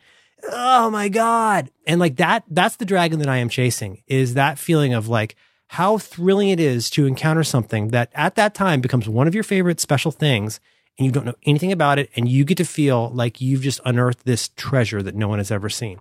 oh 0.50 0.90
my 0.90 1.08
God. 1.08 1.70
And 1.86 2.00
like 2.00 2.16
that, 2.16 2.44
that's 2.48 2.76
the 2.76 2.84
dragon 2.84 3.18
that 3.20 3.28
I 3.28 3.38
am 3.38 3.48
chasing 3.48 4.02
is 4.06 4.34
that 4.34 4.58
feeling 4.58 4.94
of 4.94 5.08
like 5.08 5.36
how 5.68 5.98
thrilling 5.98 6.50
it 6.50 6.60
is 6.60 6.90
to 6.90 7.06
encounter 7.06 7.44
something 7.44 7.88
that 7.88 8.10
at 8.14 8.34
that 8.34 8.54
time 8.54 8.80
becomes 8.80 9.08
one 9.08 9.26
of 9.26 9.34
your 9.34 9.44
favorite 9.44 9.80
special 9.80 10.12
things 10.12 10.60
and 10.98 11.06
you 11.06 11.12
don't 11.12 11.24
know 11.24 11.34
anything 11.44 11.72
about 11.72 11.98
it. 11.98 12.10
And 12.14 12.28
you 12.28 12.44
get 12.44 12.58
to 12.58 12.64
feel 12.64 13.10
like 13.10 13.40
you've 13.40 13.62
just 13.62 13.80
unearthed 13.84 14.24
this 14.24 14.48
treasure 14.48 15.02
that 15.02 15.14
no 15.14 15.28
one 15.28 15.38
has 15.38 15.50
ever 15.50 15.70
seen. 15.70 16.00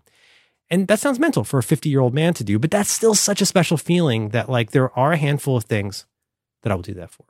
And 0.69 0.87
that 0.87 0.99
sounds 0.99 1.19
mental 1.19 1.43
for 1.43 1.59
a 1.59 1.63
50 1.63 1.89
year 1.89 1.99
old 1.99 2.13
man 2.13 2.33
to 2.35 2.43
do, 2.43 2.57
but 2.57 2.71
that's 2.71 2.89
still 2.89 3.15
such 3.15 3.41
a 3.41 3.45
special 3.45 3.77
feeling 3.77 4.29
that 4.29 4.49
like 4.49 4.71
there 4.71 4.97
are 4.97 5.13
a 5.13 5.17
handful 5.17 5.57
of 5.57 5.65
things 5.65 6.05
that 6.63 6.71
I 6.71 6.75
will 6.75 6.81
do 6.81 6.93
that 6.95 7.11
for. 7.11 7.25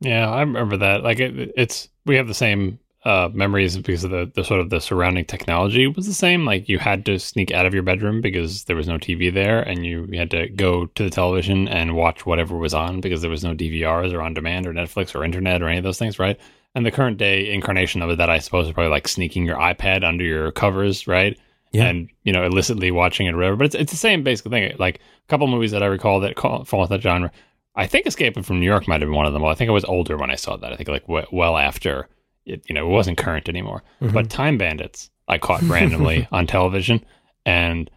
Yeah, 0.00 0.30
I 0.30 0.40
remember 0.40 0.76
that. 0.78 1.02
Like 1.02 1.18
it, 1.18 1.52
it's, 1.56 1.88
we 2.04 2.16
have 2.16 2.28
the 2.28 2.34
same 2.34 2.78
uh, 3.06 3.30
memories 3.32 3.76
because 3.76 4.02
of 4.02 4.10
the, 4.10 4.28
the 4.34 4.42
sort 4.42 4.58
of 4.58 4.68
the 4.68 4.80
surrounding 4.80 5.24
technology 5.24 5.86
was 5.86 6.08
the 6.08 6.12
same. 6.12 6.44
Like 6.44 6.68
you 6.68 6.80
had 6.80 7.06
to 7.06 7.20
sneak 7.20 7.52
out 7.52 7.64
of 7.64 7.72
your 7.72 7.84
bedroom 7.84 8.20
because 8.20 8.64
there 8.64 8.74
was 8.74 8.88
no 8.88 8.98
TV 8.98 9.32
there, 9.32 9.60
and 9.60 9.86
you, 9.86 10.08
had 10.14 10.32
to 10.32 10.48
go 10.48 10.86
to 10.86 11.04
the 11.04 11.10
television 11.10 11.68
and 11.68 11.94
watch 11.94 12.26
whatever 12.26 12.56
was 12.56 12.74
on 12.74 13.00
because 13.00 13.20
there 13.20 13.30
was 13.30 13.44
no 13.44 13.54
DVRs 13.54 14.12
or 14.12 14.20
on 14.20 14.34
demand 14.34 14.66
or 14.66 14.72
Netflix 14.72 15.14
or 15.14 15.22
internet 15.22 15.62
or 15.62 15.68
any 15.68 15.78
of 15.78 15.84
those 15.84 16.00
things, 16.00 16.18
right? 16.18 16.36
And 16.74 16.84
the 16.84 16.90
current 16.90 17.16
day 17.16 17.52
incarnation 17.52 18.02
of 18.02 18.10
it 18.10 18.18
that 18.18 18.28
I 18.28 18.40
suppose 18.40 18.66
is 18.66 18.72
probably 18.72 18.90
like 18.90 19.06
sneaking 19.06 19.46
your 19.46 19.56
iPad 19.56 20.02
under 20.02 20.24
your 20.24 20.50
covers, 20.50 21.06
right? 21.06 21.38
Yeah. 21.70 21.84
And 21.84 22.08
you 22.24 22.32
know, 22.32 22.44
illicitly 22.44 22.90
watching 22.90 23.28
it 23.28 23.34
or 23.34 23.36
whatever. 23.36 23.54
But 23.54 23.66
it's 23.66 23.74
it's 23.76 23.92
the 23.92 23.98
same 23.98 24.24
basic 24.24 24.50
thing. 24.50 24.74
Like 24.80 24.96
a 24.96 25.28
couple 25.28 25.46
movies 25.46 25.70
that 25.70 25.82
I 25.84 25.86
recall 25.86 26.18
that 26.20 26.34
call, 26.34 26.64
fall 26.64 26.82
into 26.82 26.96
that 26.96 27.02
genre. 27.02 27.30
I 27.76 27.86
think 27.86 28.06
Escaping 28.06 28.42
from 28.42 28.58
New 28.58 28.66
York 28.66 28.88
might 28.88 29.00
have 29.00 29.08
been 29.08 29.16
one 29.16 29.26
of 29.26 29.32
them. 29.32 29.42
Well, 29.42 29.52
I 29.52 29.54
think 29.54 29.68
I 29.68 29.74
was 29.74 29.84
older 29.84 30.16
when 30.16 30.30
I 30.30 30.34
saw 30.34 30.56
that. 30.56 30.72
I 30.72 30.76
think 30.76 30.88
like 30.88 31.06
w- 31.06 31.26
well 31.30 31.56
after 31.56 32.08
it, 32.46 32.62
you 32.68 32.74
know, 32.74 32.86
it 32.88 32.92
wasn't 32.92 33.18
current 33.18 33.48
anymore. 33.48 33.82
Mm-hmm. 34.00 34.14
But 34.14 34.30
Time 34.30 34.56
Bandits, 34.56 35.10
I 35.28 35.38
caught 35.38 35.62
randomly 35.62 36.28
on 36.32 36.46
television, 36.46 37.04
and 37.44 37.90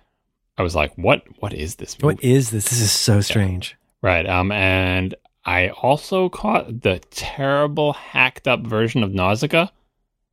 I 0.57 0.63
was 0.63 0.75
like, 0.75 0.93
"What? 0.95 1.23
What 1.39 1.53
is 1.53 1.75
this? 1.75 1.97
Movie? 1.97 2.15
What 2.15 2.23
is 2.23 2.49
this? 2.49 2.65
This 2.69 2.81
is 2.81 2.91
so 2.91 3.21
strange." 3.21 3.77
Yeah. 4.03 4.09
Right. 4.09 4.27
Um. 4.27 4.51
And 4.51 5.15
I 5.45 5.69
also 5.69 6.29
caught 6.29 6.81
the 6.81 6.99
terrible 7.11 7.93
hacked 7.93 8.47
up 8.47 8.61
version 8.61 9.03
of 9.03 9.13
Nausicaa, 9.13 9.67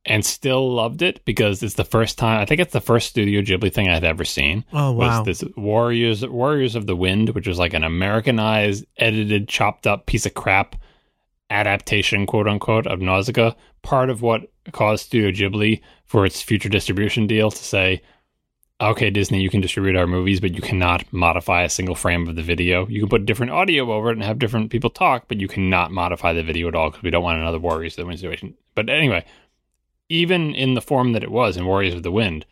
and 0.05 0.25
still 0.25 0.73
loved 0.73 1.01
it 1.01 1.23
because 1.25 1.61
it's 1.61 1.75
the 1.75 1.83
first 1.83 2.17
time. 2.17 2.39
I 2.39 2.45
think 2.45 2.61
it's 2.61 2.73
the 2.73 2.81
first 2.81 3.09
Studio 3.09 3.41
Ghibli 3.41 3.71
thing 3.71 3.89
I 3.89 3.93
had 3.93 4.03
ever 4.03 4.25
seen. 4.25 4.65
Oh 4.73 4.91
wow! 4.93 5.19
Was 5.19 5.25
this 5.25 5.43
Warriors 5.55 6.25
Warriors 6.25 6.75
of 6.75 6.87
the 6.87 6.95
Wind, 6.95 7.29
which 7.29 7.47
was 7.47 7.59
like 7.59 7.73
an 7.73 7.83
Americanized, 7.83 8.85
edited, 8.97 9.47
chopped 9.47 9.85
up 9.85 10.05
piece 10.05 10.25
of 10.25 10.33
crap 10.33 10.75
adaptation, 11.49 12.25
quote 12.25 12.47
unquote, 12.47 12.87
of 12.87 12.99
Nausicaa, 12.99 13.53
part 13.81 14.09
of 14.09 14.21
what 14.21 14.51
caused 14.71 15.05
Studio 15.05 15.31
Ghibli 15.31 15.81
for 16.05 16.25
its 16.25 16.41
future 16.41 16.69
distribution 16.69 17.27
deal 17.27 17.51
to 17.51 17.63
say, 17.63 18.01
okay, 18.79 19.09
Disney, 19.09 19.41
you 19.41 19.49
can 19.49 19.61
distribute 19.61 19.95
our 19.95 20.07
movies, 20.07 20.39
but 20.39 20.53
you 20.53 20.61
cannot 20.61 21.11
modify 21.11 21.63
a 21.63 21.69
single 21.69 21.95
frame 21.95 22.27
of 22.27 22.35
the 22.35 22.43
video. 22.43 22.87
You 22.87 22.99
can 22.99 23.09
put 23.09 23.25
different 23.25 23.51
audio 23.51 23.91
over 23.91 24.09
it 24.09 24.13
and 24.13 24.23
have 24.23 24.39
different 24.39 24.69
people 24.69 24.89
talk, 24.89 25.27
but 25.27 25.39
you 25.39 25.47
cannot 25.47 25.91
modify 25.91 26.33
the 26.33 26.43
video 26.43 26.67
at 26.67 26.75
all 26.75 26.89
because 26.89 27.03
we 27.03 27.09
don't 27.09 27.23
want 27.23 27.39
another 27.39 27.59
Warriors 27.59 27.93
of 27.93 28.03
the 28.03 28.05
Wind 28.05 28.19
situation. 28.19 28.55
But 28.75 28.89
anyway, 28.89 29.25
even 30.09 30.53
in 30.53 30.75
the 30.75 30.81
form 30.81 31.13
that 31.13 31.23
it 31.23 31.31
was 31.31 31.57
in 31.57 31.65
Warriors 31.65 31.95
of 31.95 32.03
the 32.03 32.11
Wind, 32.11 32.45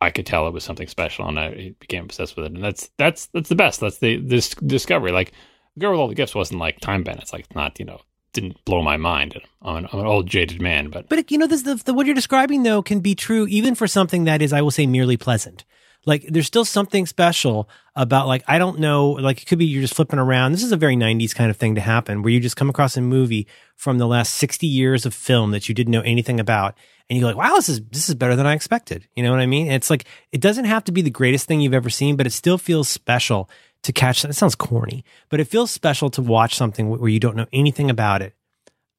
I 0.00 0.10
could 0.10 0.26
tell 0.26 0.46
it 0.46 0.52
was 0.52 0.64
something 0.64 0.88
special, 0.88 1.26
and 1.28 1.38
I 1.38 1.74
became 1.78 2.04
obsessed 2.04 2.36
with 2.36 2.46
it. 2.46 2.52
And 2.52 2.62
that's 2.62 2.90
that's 2.98 3.26
that's 3.26 3.48
the 3.48 3.54
best. 3.54 3.80
That's 3.80 3.98
the 3.98 4.16
this 4.18 4.50
discovery. 4.54 5.12
Like 5.12 5.32
Girl 5.78 5.92
with 5.92 6.00
All 6.00 6.08
the 6.08 6.14
Gifts 6.14 6.34
wasn't 6.34 6.60
like 6.60 6.80
Time 6.80 7.04
Bandits. 7.04 7.32
Like 7.32 7.54
not 7.54 7.78
you 7.78 7.86
know 7.86 8.00
didn't 8.34 8.62
blow 8.64 8.82
my 8.82 8.96
mind. 8.96 9.40
I'm 9.62 9.76
an, 9.76 9.88
I'm 9.92 10.00
an 10.00 10.06
old 10.06 10.26
jaded 10.26 10.60
man, 10.60 10.90
but 10.90 11.08
but 11.08 11.30
you 11.30 11.38
know, 11.38 11.46
this, 11.46 11.62
the, 11.62 11.76
the 11.76 11.94
what 11.94 12.06
you're 12.06 12.14
describing 12.14 12.62
though 12.62 12.82
can 12.82 13.00
be 13.00 13.14
true 13.14 13.46
even 13.46 13.74
for 13.74 13.86
something 13.86 14.24
that 14.24 14.42
is, 14.42 14.52
I 14.52 14.60
will 14.60 14.70
say, 14.70 14.86
merely 14.86 15.16
pleasant. 15.16 15.64
Like 16.06 16.26
there's 16.28 16.46
still 16.46 16.66
something 16.66 17.06
special 17.06 17.68
about 17.96 18.26
like 18.26 18.44
I 18.46 18.58
don't 18.58 18.78
know, 18.78 19.10
like 19.10 19.40
it 19.40 19.46
could 19.46 19.58
be 19.58 19.64
you're 19.64 19.80
just 19.80 19.94
flipping 19.94 20.18
around. 20.18 20.52
This 20.52 20.62
is 20.62 20.72
a 20.72 20.76
very 20.76 20.96
90s 20.96 21.34
kind 21.34 21.50
of 21.50 21.56
thing 21.56 21.76
to 21.76 21.80
happen 21.80 22.22
where 22.22 22.32
you 22.32 22.40
just 22.40 22.56
come 22.56 22.68
across 22.68 22.96
a 22.96 23.00
movie 23.00 23.46
from 23.76 23.96
the 23.98 24.06
last 24.06 24.34
60 24.34 24.66
years 24.66 25.06
of 25.06 25.14
film 25.14 25.52
that 25.52 25.68
you 25.68 25.74
didn't 25.74 25.92
know 25.92 26.02
anything 26.02 26.38
about 26.38 26.76
and 27.08 27.18
you're 27.18 27.28
like, 27.28 27.36
wow, 27.36 27.54
this 27.56 27.68
is 27.68 27.82
this 27.90 28.08
is 28.08 28.14
better 28.14 28.36
than 28.36 28.46
I 28.46 28.54
expected. 28.54 29.06
You 29.14 29.22
know 29.22 29.30
what 29.30 29.40
I 29.40 29.46
mean? 29.46 29.70
It's 29.70 29.90
like 29.90 30.04
it 30.32 30.40
doesn't 30.40 30.64
have 30.64 30.84
to 30.84 30.92
be 30.92 31.02
the 31.02 31.10
greatest 31.10 31.46
thing 31.46 31.60
you've 31.60 31.74
ever 31.74 31.90
seen, 31.90 32.16
but 32.16 32.26
it 32.26 32.32
still 32.32 32.58
feels 32.58 32.88
special 32.88 33.50
to 33.84 33.92
catch 33.92 34.22
that. 34.22 34.34
Sounds 34.34 34.54
corny, 34.54 35.04
but 35.28 35.40
it 35.40 35.44
feels 35.44 35.70
special 35.70 36.10
to 36.10 36.22
watch 36.22 36.54
something 36.56 36.90
where 36.90 37.08
you 37.08 37.20
don't 37.20 37.36
know 37.36 37.46
anything 37.52 37.90
about 37.90 38.20
it 38.22 38.34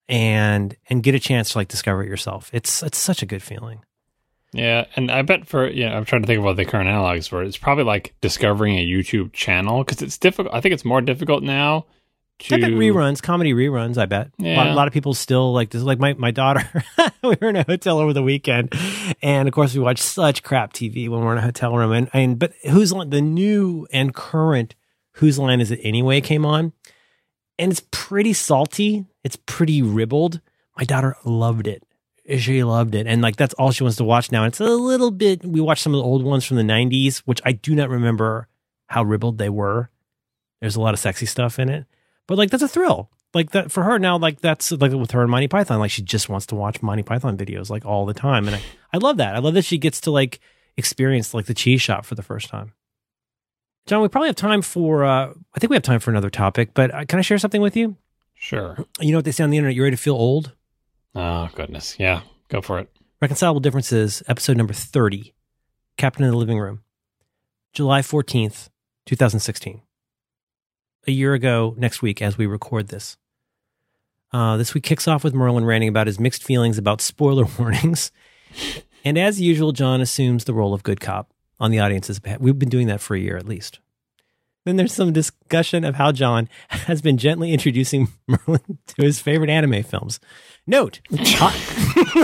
and 0.07 0.75
and 0.89 1.03
get 1.03 1.15
a 1.15 1.19
chance 1.19 1.51
to 1.51 1.57
like 1.57 1.67
discover 1.67 2.03
it 2.03 2.07
yourself. 2.07 2.49
It's 2.53 2.81
it's 2.81 2.97
such 2.97 3.21
a 3.21 3.25
good 3.25 3.43
feeling. 3.43 3.83
Yeah, 4.53 4.85
and 4.95 5.11
I 5.11 5.21
bet 5.21 5.47
for 5.47 5.69
yeah, 5.69 5.95
I'm 5.95 6.05
trying 6.05 6.21
to 6.21 6.27
think 6.27 6.39
of 6.39 6.45
what 6.45 6.55
the 6.55 6.65
current 6.65 6.87
analogs 6.87 7.27
for 7.27 7.43
it. 7.43 7.47
It's 7.47 7.57
probably 7.57 7.83
like 7.83 8.15
discovering 8.21 8.77
a 8.77 8.85
YouTube 8.85 9.33
channel 9.33 9.83
because 9.83 10.01
it's 10.01 10.17
difficult. 10.17 10.55
I 10.55 10.61
think 10.61 10.73
it's 10.73 10.85
more 10.85 11.01
difficult 11.01 11.43
now. 11.43 11.85
To 12.37 12.55
I 12.55 12.59
bet 12.59 12.71
reruns, 12.71 13.21
comedy 13.21 13.53
reruns. 13.53 13.97
I 13.97 14.05
bet 14.07 14.29
a, 14.41 14.55
lot, 14.55 14.67
a 14.67 14.73
lot 14.73 14.87
of 14.87 14.93
people 14.93 15.13
still 15.13 15.53
like 15.53 15.69
this. 15.69 15.81
Like 15.83 15.99
my 15.99 16.13
my 16.13 16.31
daughter, 16.31 16.69
we 17.23 17.37
were 17.41 17.49
in 17.49 17.55
a 17.55 17.63
hotel 17.63 17.97
over 17.97 18.11
the 18.11 18.21
weekend, 18.21 18.73
and 19.21 19.47
of 19.47 19.53
course 19.53 19.73
we 19.73 19.79
watch 19.79 19.99
such 19.99 20.43
crap 20.43 20.73
TV 20.73 21.07
when 21.07 21.21
we're 21.21 21.31
in 21.31 21.37
a 21.37 21.41
hotel 21.41 21.75
room. 21.75 21.93
And 21.93 22.09
and 22.13 22.37
but 22.37 22.51
who's 22.69 22.89
the 22.91 23.21
new 23.21 23.87
and 23.93 24.13
current 24.13 24.75
whose 25.13 25.39
line 25.39 25.61
is 25.61 25.71
it 25.71 25.79
anyway 25.81 26.19
came 26.19 26.45
on, 26.45 26.73
and 27.57 27.71
it's 27.71 27.81
pretty 27.91 28.33
salty. 28.33 29.05
It's 29.23 29.37
pretty 29.37 29.81
ribbled. 29.81 30.41
My 30.77 30.83
daughter 30.83 31.15
loved 31.23 31.67
it. 31.67 31.83
She 32.37 32.63
loved 32.63 32.95
it, 32.95 33.07
and 33.07 33.21
like 33.21 33.37
that's 33.37 33.53
all 33.53 33.71
she 33.71 33.83
wants 33.83 33.97
to 33.97 34.03
watch 34.03 34.31
now. 34.31 34.43
And 34.43 34.51
it's 34.51 34.59
a 34.59 34.65
little 34.65 35.11
bit. 35.11 35.45
We 35.45 35.61
watched 35.61 35.83
some 35.83 35.93
of 35.93 35.99
the 35.99 36.03
old 36.03 36.23
ones 36.23 36.43
from 36.43 36.57
the 36.57 36.63
'90s, 36.63 37.19
which 37.19 37.39
I 37.45 37.53
do 37.53 37.75
not 37.75 37.89
remember 37.89 38.47
how 38.87 39.03
ribbled 39.03 39.37
they 39.37 39.49
were. 39.49 39.89
There's 40.59 40.75
a 40.75 40.81
lot 40.81 40.93
of 40.93 40.99
sexy 40.99 41.27
stuff 41.27 41.59
in 41.59 41.69
it, 41.69 41.85
but 42.27 42.37
like 42.37 42.49
that's 42.49 42.63
a 42.63 42.67
thrill. 42.67 43.09
Like 43.33 43.51
that 43.51 43.71
for 43.71 43.83
her 43.83 43.99
now. 43.99 44.17
Like 44.17 44.39
that's 44.41 44.71
like 44.71 44.91
with 44.93 45.11
her 45.11 45.21
and 45.21 45.31
Monty 45.31 45.47
Python. 45.47 45.79
Like 45.79 45.91
she 45.91 46.01
just 46.01 46.29
wants 46.29 46.45
to 46.47 46.55
watch 46.55 46.81
Monty 46.81 47.03
Python 47.03 47.37
videos 47.37 47.69
like 47.69 47.85
all 47.85 48.05
the 48.05 48.13
time, 48.13 48.47
and 48.47 48.55
I, 48.55 48.61
I 48.93 48.97
love 48.97 49.17
that. 49.17 49.35
I 49.35 49.39
love 49.39 49.53
that 49.55 49.65
she 49.65 49.77
gets 49.77 49.99
to 50.01 50.11
like 50.11 50.39
experience 50.77 51.33
like 51.33 51.45
the 51.45 51.53
cheese 51.53 51.81
shop 51.81 52.05
for 52.05 52.15
the 52.15 52.23
first 52.23 52.47
time. 52.49 52.73
John, 53.87 54.01
we 54.01 54.07
probably 54.07 54.29
have 54.29 54.35
time 54.35 54.61
for. 54.61 55.03
uh 55.03 55.33
I 55.53 55.59
think 55.59 55.69
we 55.69 55.75
have 55.75 55.83
time 55.83 55.99
for 55.99 56.11
another 56.11 56.29
topic, 56.29 56.69
but 56.73 56.93
uh, 56.93 57.05
can 57.05 57.19
I 57.19 57.21
share 57.23 57.37
something 57.37 57.61
with 57.61 57.75
you? 57.75 57.97
Sure. 58.33 58.77
You 58.99 59.11
know 59.11 59.17
what 59.17 59.25
they 59.25 59.31
say 59.31 59.43
on 59.43 59.49
the 59.49 59.57
internet? 59.57 59.75
You 59.75 59.83
ready 59.83 59.95
to 59.95 60.01
feel 60.01 60.15
old? 60.15 60.53
Oh 61.13 61.49
goodness. 61.55 61.95
Yeah. 61.99 62.21
Go 62.49 62.61
for 62.61 62.79
it. 62.79 62.89
Reconcilable 63.21 63.59
Differences, 63.61 64.21
episode 64.27 64.57
number 64.57 64.73
30, 64.73 65.33
Captain 65.97 66.23
in 66.25 66.31
the 66.31 66.37
Living 66.37 66.59
Room, 66.59 66.83
July 67.73 68.01
14th, 68.01 68.69
2016. 69.05 69.81
A 71.07 71.11
year 71.11 71.33
ago, 71.33 71.75
next 71.77 72.01
week, 72.01 72.21
as 72.21 72.37
we 72.37 72.45
record 72.45 72.87
this. 72.87 73.17
Uh, 74.33 74.57
this 74.57 74.73
week 74.73 74.83
kicks 74.83 75.07
off 75.07 75.23
with 75.23 75.33
Merlin 75.33 75.63
ranting 75.65 75.89
about 75.89 76.07
his 76.07 76.19
mixed 76.19 76.43
feelings 76.43 76.77
about 76.77 76.99
spoiler 77.01 77.45
warnings. 77.59 78.11
and 79.03 79.17
as 79.17 79.39
usual, 79.39 79.71
John 79.71 80.01
assumes 80.01 80.45
the 80.45 80.53
role 80.53 80.73
of 80.73 80.83
good 80.83 80.99
cop 80.99 81.31
on 81.59 81.71
the 81.71 81.79
audience's 81.79 82.19
behalf. 82.19 82.39
We've 82.39 82.57
been 82.57 82.69
doing 82.69 82.87
that 82.87 83.01
for 83.01 83.15
a 83.15 83.19
year 83.19 83.37
at 83.37 83.47
least. 83.47 83.79
Then 84.65 84.77
there's 84.77 84.93
some 84.93 85.13
discussion 85.13 85.83
of 85.83 85.93
how 85.93 86.11
John 86.11 86.49
has 86.69 87.01
been 87.03 87.17
gently 87.19 87.53
introducing 87.53 88.07
Merlin 88.27 88.79
to 88.87 89.03
his 89.03 89.19
favorite 89.19 89.51
anime 89.51 89.83
films. 89.83 90.19
Note, 90.65 91.01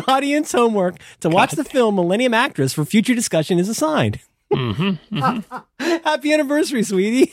audience 0.08 0.52
homework 0.52 0.96
to 1.20 1.30
watch 1.30 1.52
the 1.52 1.64
film 1.64 1.96
Millennium 1.96 2.34
Actress 2.34 2.74
for 2.74 2.84
future 2.84 3.14
discussion 3.14 3.60
is 3.60 3.70
assigned. 3.70 4.20
hmm 4.52 4.94
Happy 5.80 6.34
anniversary, 6.34 6.82
sweetie. 6.84 7.32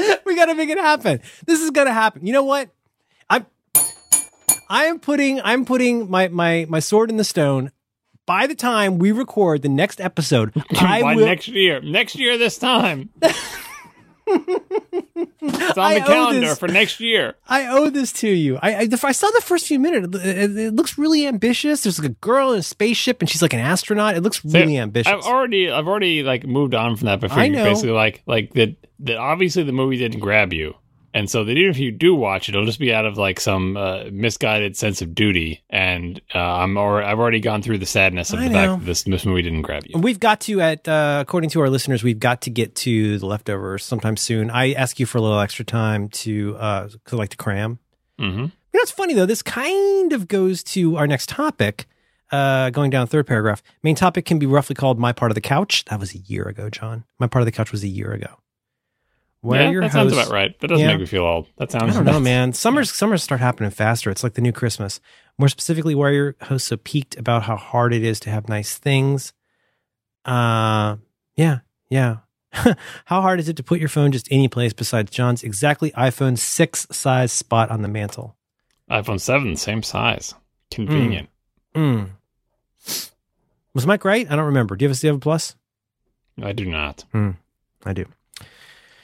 we 0.24 0.36
got 0.36 0.46
to 0.46 0.54
make 0.54 0.70
it 0.70 0.78
happen. 0.78 1.20
This 1.46 1.60
is 1.60 1.70
going 1.70 1.86
to 1.86 1.92
happen. 1.92 2.26
You 2.26 2.32
know 2.32 2.44
what? 2.44 2.70
I'm 3.28 3.46
I 4.68 4.84
am 4.84 5.00
putting 5.00 5.40
I'm 5.42 5.64
putting 5.64 6.10
my 6.10 6.28
my 6.28 6.66
my 6.68 6.80
sword 6.80 7.10
in 7.10 7.16
the 7.16 7.24
stone. 7.24 7.72
By 8.26 8.46
the 8.46 8.54
time 8.54 8.98
we 8.98 9.10
record 9.10 9.62
the 9.62 9.68
next 9.68 10.00
episode, 10.00 10.52
I 10.76 11.02
Why 11.02 11.16
will 11.16 11.26
next 11.26 11.48
year? 11.48 11.80
Next 11.80 12.16
year 12.16 12.38
this 12.38 12.58
time. 12.58 13.10
it's 15.42 15.78
on 15.78 15.94
the 15.94 16.00
calendar 16.00 16.54
for 16.54 16.68
next 16.68 17.00
year. 17.00 17.34
I 17.48 17.66
owe 17.68 17.90
this 17.90 18.12
to 18.14 18.28
you. 18.28 18.58
I, 18.62 18.74
I, 18.82 18.88
I 19.02 19.12
saw 19.12 19.28
the 19.30 19.40
first 19.42 19.66
few 19.66 19.78
minutes. 19.78 20.16
It, 20.24 20.38
it- 20.38 20.56
it 20.58 20.74
looks 20.74 20.98
really 20.98 21.26
ambitious. 21.26 21.82
There's 21.82 21.98
like 21.98 22.10
a 22.10 22.14
girl 22.14 22.52
in 22.52 22.58
a 22.60 22.62
spaceship, 22.62 23.20
and 23.20 23.28
she's 23.30 23.42
like 23.42 23.52
an 23.54 23.60
astronaut. 23.60 24.16
It 24.16 24.22
looks 24.22 24.44
really 24.44 24.78
ambitious. 24.78 25.12
I've 25.12 25.22
already 25.22 25.70
I've 25.70 25.88
already 25.88 26.22
like 26.22 26.44
moved 26.46 26.74
on 26.74 26.96
from 26.96 27.06
that 27.06 27.20
before. 27.20 27.38
I 27.38 27.48
know. 27.48 27.64
Basically, 27.64 27.90
like 27.92 28.22
like 28.26 28.52
that 28.54 28.76
that 29.00 29.16
obviously 29.16 29.62
the 29.62 29.72
movie 29.72 29.96
didn't 29.96 30.20
grab 30.20 30.52
you, 30.52 30.74
and 31.12 31.28
so 31.30 31.44
that 31.44 31.52
even 31.52 31.70
if 31.70 31.78
you 31.78 31.90
do 31.90 32.14
watch 32.14 32.48
it, 32.48 32.54
it'll 32.54 32.66
just 32.66 32.78
be 32.78 32.92
out 32.92 33.04
of 33.06 33.16
like 33.18 33.40
some 33.40 33.76
uh, 33.76 34.04
misguided 34.12 34.76
sense 34.76 35.02
of 35.02 35.14
duty. 35.14 35.62
And 35.70 36.20
uh, 36.34 36.38
I'm 36.38 36.76
or 36.76 37.02
I've 37.02 37.18
already 37.18 37.40
gone 37.40 37.62
through 37.62 37.78
the 37.78 37.86
sadness 37.86 38.32
of 38.32 38.38
I 38.38 38.44
the 38.44 38.50
know. 38.50 38.54
fact 38.54 38.80
that 38.80 38.86
this 38.86 39.02
this 39.02 39.24
movie 39.26 39.42
didn't 39.42 39.62
grab 39.62 39.84
you. 39.86 39.98
We've 40.00 40.20
got 40.20 40.40
to, 40.42 40.60
at 40.60 40.86
uh, 40.88 41.18
according 41.20 41.50
to 41.50 41.60
our 41.60 41.70
listeners, 41.70 42.02
we've 42.02 42.20
got 42.20 42.42
to 42.42 42.50
get 42.50 42.74
to 42.76 43.18
the 43.18 43.26
leftovers 43.26 43.84
sometime 43.84 44.16
soon. 44.16 44.50
I 44.50 44.72
ask 44.72 45.00
you 45.00 45.06
for 45.06 45.18
a 45.18 45.20
little 45.20 45.40
extra 45.40 45.64
time 45.64 46.08
to, 46.10 46.56
uh, 46.58 46.88
to 47.06 47.16
like 47.16 47.30
to 47.30 47.36
cram. 47.36 47.78
hmm 48.18 48.24
You 48.26 48.34
know, 48.38 48.50
it's 48.74 48.92
funny 48.92 49.14
though. 49.14 49.26
This 49.26 49.42
kind 49.42 50.12
of 50.12 50.28
goes 50.28 50.62
to 50.64 50.96
our 50.96 51.06
next 51.06 51.28
topic. 51.28 51.86
Uh, 52.32 52.70
going 52.70 52.90
down 52.90 53.08
third 53.08 53.26
paragraph. 53.26 53.60
Main 53.82 53.96
topic 53.96 54.24
can 54.24 54.38
be 54.38 54.46
roughly 54.46 54.76
called 54.76 55.00
"My 55.00 55.12
Part 55.12 55.32
of 55.32 55.34
the 55.34 55.40
Couch." 55.40 55.84
That 55.86 55.98
was 55.98 56.14
a 56.14 56.18
year 56.18 56.44
ago, 56.44 56.70
John. 56.70 57.02
My 57.18 57.26
part 57.26 57.42
of 57.42 57.46
the 57.46 57.50
couch 57.50 57.72
was 57.72 57.82
a 57.82 57.88
year 57.88 58.12
ago. 58.12 58.28
Where 59.42 59.62
yeah, 59.62 59.70
your 59.70 59.80
that 59.82 59.92
sounds 59.92 60.12
about 60.12 60.28
right. 60.28 60.58
That 60.60 60.68
doesn't 60.68 60.84
Yeah. 60.84 60.92
make 60.92 61.00
me 61.00 61.06
feel 61.06 61.24
old. 61.24 61.46
That 61.56 61.70
sounds. 61.70 61.92
I 61.96 62.02
don't 62.02 62.04
know, 62.04 62.20
man. 62.20 62.52
Summers 62.54 62.92
summers 62.92 63.22
start 63.22 63.40
happening 63.40 63.70
faster. 63.70 64.10
It's 64.10 64.22
like 64.22 64.34
the 64.34 64.42
new 64.42 64.52
Christmas. 64.52 65.00
More 65.38 65.48
specifically, 65.48 65.94
why 65.94 66.08
are 66.08 66.12
your 66.12 66.36
hosts 66.42 66.68
so 66.68 66.76
peaked 66.76 67.16
about 67.16 67.44
how 67.44 67.56
hard 67.56 67.94
it 67.94 68.02
is 68.02 68.20
to 68.20 68.30
have 68.30 68.48
nice 68.50 68.76
things. 68.76 69.32
Uh, 70.26 70.96
yeah, 71.36 71.60
yeah. 71.88 72.18
how 72.52 73.22
hard 73.22 73.40
is 73.40 73.48
it 73.48 73.56
to 73.56 73.62
put 73.62 73.80
your 73.80 73.88
phone 73.88 74.12
just 74.12 74.28
any 74.30 74.48
place 74.48 74.74
besides 74.74 75.10
John's 75.10 75.42
exactly 75.42 75.90
iPhone 75.92 76.36
six 76.36 76.86
size 76.90 77.32
spot 77.32 77.70
on 77.70 77.80
the 77.80 77.88
mantle? 77.88 78.36
iPhone 78.90 79.20
seven, 79.20 79.56
same 79.56 79.82
size, 79.82 80.34
convenient. 80.70 81.30
Mm. 81.74 82.10
Was 83.72 83.86
Mike 83.86 84.04
right? 84.04 84.30
I 84.30 84.36
don't 84.36 84.46
remember. 84.46 84.76
Do 84.76 84.84
you 84.84 84.88
have 84.90 84.96
a, 84.98 85.00
do 85.00 85.06
you 85.06 85.12
have 85.12 85.18
a 85.18 85.20
plus? 85.20 85.54
I 86.42 86.52
do 86.52 86.66
not. 86.66 87.04
I 87.14 87.92
do. 87.94 88.04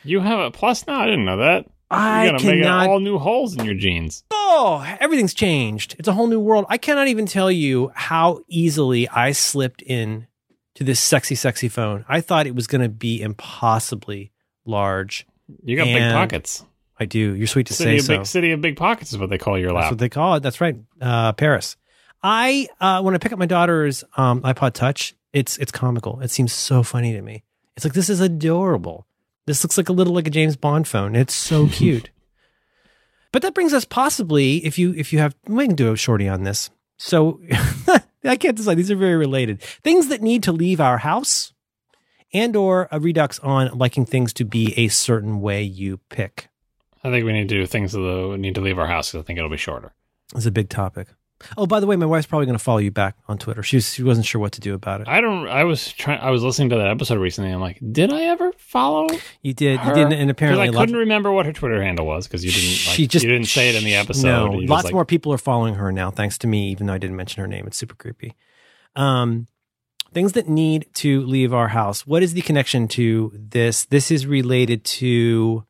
You 0.07 0.20
have 0.20 0.39
a 0.39 0.51
plus 0.51 0.87
now. 0.87 1.01
I 1.01 1.07
didn't 1.07 1.24
know 1.24 1.39
that. 1.39 1.66
I 1.91 2.24
You're 2.24 2.33
gonna 2.33 2.45
make 2.45 2.62
cannot 2.62 2.89
all 2.89 3.01
new 3.01 3.19
holes 3.19 3.57
in 3.57 3.65
your 3.65 3.74
jeans. 3.74 4.24
Oh, 4.31 4.85
everything's 5.01 5.35
changed. 5.35 5.95
It's 5.99 6.09
a 6.09 6.12
whole 6.12 6.27
new 6.27 6.41
world. 6.41 6.66
I 6.69 6.78
cannot 6.78 7.09
even 7.09 7.27
tell 7.27 7.51
you 7.51 7.93
how 7.95 8.41
easily 8.49 9.09
I 9.09 9.33
slipped 9.33 9.83
in 9.83 10.27
to 10.74 10.85
this 10.85 11.01
sexy, 11.01 11.35
sexy 11.35 11.69
phone. 11.69 12.05
I 12.09 12.20
thought 12.20 12.47
it 12.47 12.55
was 12.55 12.66
going 12.66 12.83
to 12.83 12.89
be 12.89 13.23
impossibly 13.23 14.33
large. 14.65 15.27
You 15.62 15.77
got 15.77 15.85
big 15.85 16.12
pockets. 16.12 16.65
I 16.99 17.05
do. 17.05 17.35
You're 17.35 17.47
sweet 17.47 17.66
to 17.69 17.74
City 17.74 18.01
say 18.01 18.07
so. 18.07 18.16
big 18.16 18.27
city 18.27 18.53
of 18.53 18.61
big 18.61 18.77
pockets 18.77 19.12
is 19.12 19.19
what 19.19 19.31
they 19.31 19.39
call 19.39 19.59
your 19.59 19.73
That's 19.73 19.91
what 19.91 19.99
they 19.99 20.09
call 20.09 20.35
it. 20.37 20.43
That's 20.43 20.61
right. 20.61 20.77
Uh, 21.01 21.33
Paris. 21.35 21.77
I 22.23 22.69
uh, 22.81 23.03
when 23.03 23.15
I 23.15 23.19
pick 23.19 23.33
up 23.33 23.39
my 23.39 23.47
daughter's 23.47 24.03
um, 24.16 24.43
iPod 24.43 24.73
Touch, 24.73 25.15
it's 25.33 25.59
it's 25.59 25.70
comical. 25.70 26.20
It 26.20 26.31
seems 26.31 26.53
so 26.53 26.83
funny 26.83 27.12
to 27.12 27.23
me. 27.23 27.45
It's 27.77 27.85
like 27.85 27.95
this 27.95 28.09
is 28.09 28.20
adorable. 28.20 29.07
This 29.47 29.62
looks 29.64 29.77
like 29.78 29.89
a 29.89 29.93
little 29.93 30.14
like 30.14 30.27
a 30.27 30.31
James 30.31 30.56
Bond 30.56 30.86
phone. 30.89 31.14
It's 31.16 31.35
so 31.35 31.68
cute. 31.73 32.10
but 33.32 33.43
that 33.43 33.55
brings 33.55 33.73
us 33.73 33.85
possibly 33.85 34.64
if 34.64 34.78
you 34.78 34.93
if 34.97 35.12
you 35.12 35.18
have 35.18 35.35
we 35.47 35.66
can 35.66 35.77
do 35.77 35.93
a 35.93 35.97
shorty 35.97 36.28
on 36.28 36.43
this. 36.44 36.70
So 36.98 37.40
I 38.24 38.36
can't 38.36 38.56
decide. 38.56 38.77
These 38.77 38.90
are 38.90 38.97
very 38.97 39.16
related. 39.16 39.60
Things 39.60 40.09
that 40.09 40.23
need 40.23 40.43
to 40.44 40.52
leave 40.52 40.81
our 40.81 40.98
house, 40.98 41.52
and 42.32 42.56
or 42.56 42.89
a 42.90 42.98
redux 42.98 43.39
on 43.40 43.77
liking 43.78 44.05
things 44.06 44.32
to 44.35 44.44
be 44.44 44.73
a 44.77 44.89
certain 44.89 45.40
way 45.40 45.62
you 45.62 45.98
pick. 46.09 46.48
I 47.05 47.10
think 47.10 47.24
we 47.24 47.32
need 47.32 47.48
to 47.51 47.55
do 47.55 47.66
things 47.66 47.93
that 47.93 48.36
need 48.39 48.55
to 48.56 48.60
leave 48.60 48.78
our 48.78 48.86
house 48.89 49.12
'cause 49.12 49.20
I 49.20 49.24
think 49.24 49.39
it'll 49.39 49.51
be 49.51 49.56
shorter. 49.56 49.93
It's 50.35 50.47
a 50.47 50.51
big 50.51 50.68
topic. 50.68 51.09
Oh, 51.57 51.67
by 51.67 51.81
the 51.81 51.87
way, 51.87 51.97
my 51.97 52.07
wife's 52.07 52.27
probably 52.27 52.47
going 52.47 52.59
to 52.59 52.63
follow 52.63 52.79
you 52.79 52.91
back 52.91 53.17
on 53.29 53.37
Twitter. 53.37 53.63
She 53.63 53.77
was, 53.77 53.93
she 53.93 54.03
wasn't 54.03 54.27
sure 54.27 54.41
what 54.41 54.53
to 54.53 54.61
do 54.61 54.75
about 54.75 55.03
it. 55.03 55.09
I 55.09 55.21
don't. 55.21 55.47
I 55.49 55.65
was 55.65 55.93
trying. 55.93 56.21
I 56.21 56.31
was 56.31 56.43
listening 56.43 56.71
to 56.71 56.77
that 56.77 56.89
episode 56.89 57.19
recently. 57.19 57.51
I'm 57.51 57.61
like, 57.61 57.79
did 57.93 58.13
I 58.13 58.23
ever 58.23 58.53
follow? 58.57 59.07
You 59.43 59.53
did, 59.53 59.79
her? 59.81 59.91
you 59.91 59.95
didn't. 59.95 60.15
And 60.15 60.31
apparently 60.31 60.69
I 60.69 60.73
couldn't 60.73 60.97
remember 60.97 61.31
what 61.31 61.45
her 61.47 61.53
Twitter 61.53 61.83
handle 61.83 62.07
was 62.07 62.27
because 62.27 62.45
you 62.45 62.51
didn't. 62.51 62.69
Like, 62.87 62.97
she 62.97 63.07
just 63.07 63.23
you 63.25 63.31
didn't 63.31 63.49
say 63.49 63.69
it 63.69 63.75
in 63.75 63.85
the 63.85 63.95
episode. 63.97 64.27
No, 64.27 64.51
lots 64.53 64.85
like- 64.85 64.95
more 64.95 65.05
people 65.05 65.33
are 65.33 65.39
following 65.39 65.75
her 65.75 65.93
now, 65.93 66.11
thanks 66.11 66.39
to 66.39 66.47
me. 66.47 66.71
Even 66.71 66.87
though 66.87 66.95
I 66.95 66.99
didn't 66.99 67.17
mention 67.17 67.43
her 67.43 67.47
name, 67.47 67.67
it's 67.67 67.77
super 67.77 67.95
creepy. 67.95 68.35
Um, 68.95 69.47
things 70.15 70.33
that 70.33 70.49
need 70.49 70.87
to 70.95 71.21
leave 71.27 71.53
our 71.53 71.69
house. 71.69 72.07
What 72.07 72.23
is 72.23 72.33
the 72.33 72.41
connection 72.41 72.89
to 72.89 73.31
this? 73.35 73.85
This 73.85 74.11
is 74.11 74.27
related 74.27 74.85
to 74.85 75.67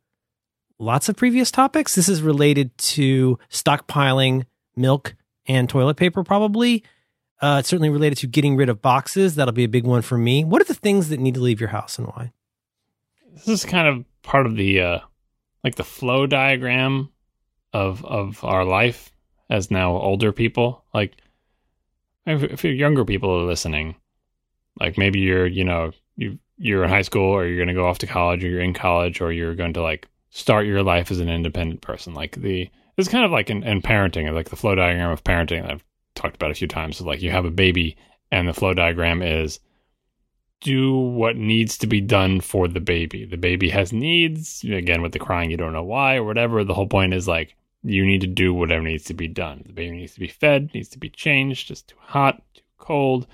lots 0.78 1.08
of 1.08 1.16
previous 1.16 1.50
topics. 1.50 1.96
This 1.96 2.08
is 2.08 2.22
related 2.22 2.76
to 2.78 3.38
stockpiling 3.50 4.44
milk 4.76 5.16
and 5.46 5.68
toilet 5.68 5.96
paper, 5.96 6.22
probably. 6.22 6.84
Uh, 7.40 7.58
it's 7.60 7.68
certainly 7.68 7.90
related 7.90 8.18
to 8.18 8.26
getting 8.26 8.56
rid 8.56 8.68
of 8.68 8.80
boxes. 8.80 9.34
That'll 9.34 9.52
be 9.52 9.64
a 9.64 9.68
big 9.68 9.84
one 9.84 10.02
for 10.02 10.16
me. 10.16 10.44
What 10.44 10.62
are 10.62 10.66
the 10.66 10.74
things 10.74 11.10
that 11.10 11.20
need 11.20 11.34
to 11.34 11.40
leave 11.40 11.60
your 11.60 11.68
house 11.68 11.98
and 11.98 12.06
why? 12.08 12.32
This 13.34 13.48
is 13.48 13.64
kind 13.64 13.86
of 13.88 14.04
part 14.22 14.46
of 14.46 14.56
the 14.56 14.80
uh, 14.80 14.98
like 15.62 15.74
the 15.74 15.84
flow 15.84 16.26
diagram 16.26 17.10
of 17.72 18.04
of 18.04 18.42
our 18.42 18.64
life 18.64 19.12
as 19.50 19.70
now 19.70 19.96
older 19.96 20.32
people. 20.32 20.84
Like 20.94 21.16
if, 22.24 22.42
if 22.42 22.64
you're 22.64 22.72
younger 22.72 23.04
people 23.04 23.30
are 23.30 23.44
listening, 23.44 23.96
like 24.80 24.96
maybe 24.96 25.20
you're 25.20 25.46
you 25.46 25.64
know 25.64 25.92
you 26.16 26.38
you're 26.58 26.84
in 26.84 26.90
high 26.90 27.02
school 27.02 27.30
or 27.30 27.46
you're 27.46 27.56
going 27.56 27.68
to 27.68 27.74
go 27.74 27.86
off 27.86 27.98
to 27.98 28.06
college 28.06 28.42
or 28.42 28.48
you're 28.48 28.62
in 28.62 28.72
college 28.72 29.20
or 29.20 29.30
you're 29.30 29.54
going 29.54 29.74
to 29.74 29.82
like 29.82 30.08
start 30.30 30.66
your 30.66 30.82
life 30.82 31.10
as 31.10 31.20
an 31.20 31.28
independent 31.28 31.82
person. 31.82 32.14
Like 32.14 32.36
the 32.36 32.70
it's 32.96 33.08
kind 33.08 33.24
of 33.24 33.30
like 33.30 33.50
in, 33.50 33.62
in 33.62 33.82
parenting, 33.82 34.32
like 34.32 34.48
the 34.48 34.56
flow 34.56 34.74
diagram 34.74 35.10
of 35.10 35.24
parenting 35.24 35.62
that 35.62 35.70
I've 35.70 35.84
talked 36.14 36.36
about 36.36 36.50
a 36.50 36.54
few 36.54 36.68
times. 36.68 36.96
So 36.96 37.04
like 37.04 37.22
you 37.22 37.30
have 37.30 37.44
a 37.44 37.50
baby 37.50 37.96
and 38.30 38.48
the 38.48 38.54
flow 38.54 38.74
diagram 38.74 39.22
is 39.22 39.60
do 40.60 40.94
what 40.94 41.36
needs 41.36 41.76
to 41.78 41.86
be 41.86 42.00
done 42.00 42.40
for 42.40 42.66
the 42.66 42.80
baby. 42.80 43.24
The 43.24 43.36
baby 43.36 43.68
has 43.70 43.92
needs. 43.92 44.64
Again, 44.64 45.02
with 45.02 45.12
the 45.12 45.18
crying, 45.18 45.50
you 45.50 45.56
don't 45.56 45.72
know 45.72 45.84
why 45.84 46.16
or 46.16 46.24
whatever. 46.24 46.64
The 46.64 46.74
whole 46.74 46.88
point 46.88 47.12
is 47.12 47.28
like 47.28 47.54
you 47.82 48.04
need 48.04 48.22
to 48.22 48.26
do 48.26 48.54
whatever 48.54 48.82
needs 48.82 49.04
to 49.04 49.14
be 49.14 49.28
done. 49.28 49.62
The 49.66 49.72
baby 49.72 49.96
needs 49.96 50.14
to 50.14 50.20
be 50.20 50.28
fed, 50.28 50.70
needs 50.74 50.88
to 50.90 50.98
be 50.98 51.10
changed. 51.10 51.70
It's 51.70 51.82
too 51.82 51.96
hot, 52.00 52.42
too 52.54 52.62
cold. 52.78 53.26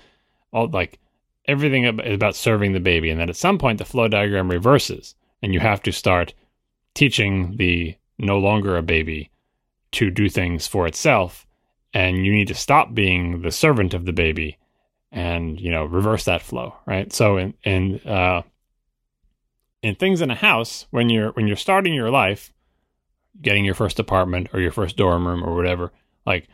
All 0.51 0.67
like 0.67 0.99
everything 1.45 1.85
is 1.85 2.13
about 2.13 2.35
serving 2.35 2.73
the 2.73 2.79
baby. 2.79 3.09
And 3.09 3.19
then 3.19 3.29
at 3.29 3.35
some 3.35 3.57
point, 3.57 3.79
the 3.79 3.85
flow 3.85 4.07
diagram 4.07 4.51
reverses, 4.51 5.15
and 5.41 5.53
you 5.53 5.59
have 5.61 5.81
to 5.83 5.91
start 5.91 6.33
teaching 6.93 7.55
the 7.57 7.95
no 8.19 8.37
longer 8.37 8.77
a 8.77 8.83
baby 8.83 9.31
to 9.93 10.09
do 10.09 10.29
things 10.29 10.67
for 10.67 10.87
itself. 10.87 11.45
And 11.93 12.25
you 12.25 12.33
need 12.33 12.47
to 12.47 12.55
stop 12.55 12.93
being 12.93 13.41
the 13.41 13.51
servant 13.51 13.93
of 13.93 14.05
the 14.05 14.13
baby 14.13 14.57
and 15.13 15.61
you 15.61 15.69
know 15.69 15.85
reverse 15.85 16.25
that 16.25 16.41
flow 16.41 16.75
right 16.87 17.13
so 17.13 17.37
in 17.37 17.53
in 17.63 17.99
uh 17.99 18.41
in 19.83 19.93
things 19.93 20.21
in 20.21 20.31
a 20.31 20.35
house 20.35 20.87
when 20.89 21.07
you're 21.07 21.31
when 21.33 21.45
you're 21.47 21.55
starting 21.55 21.93
your 21.93 22.09
life 22.09 22.51
getting 23.39 23.63
your 23.63 23.75
first 23.75 23.99
apartment 23.99 24.49
or 24.53 24.59
your 24.59 24.71
first 24.71 24.97
dorm 24.97 25.27
room 25.27 25.43
or 25.43 25.55
whatever 25.55 25.91
like 26.25 26.47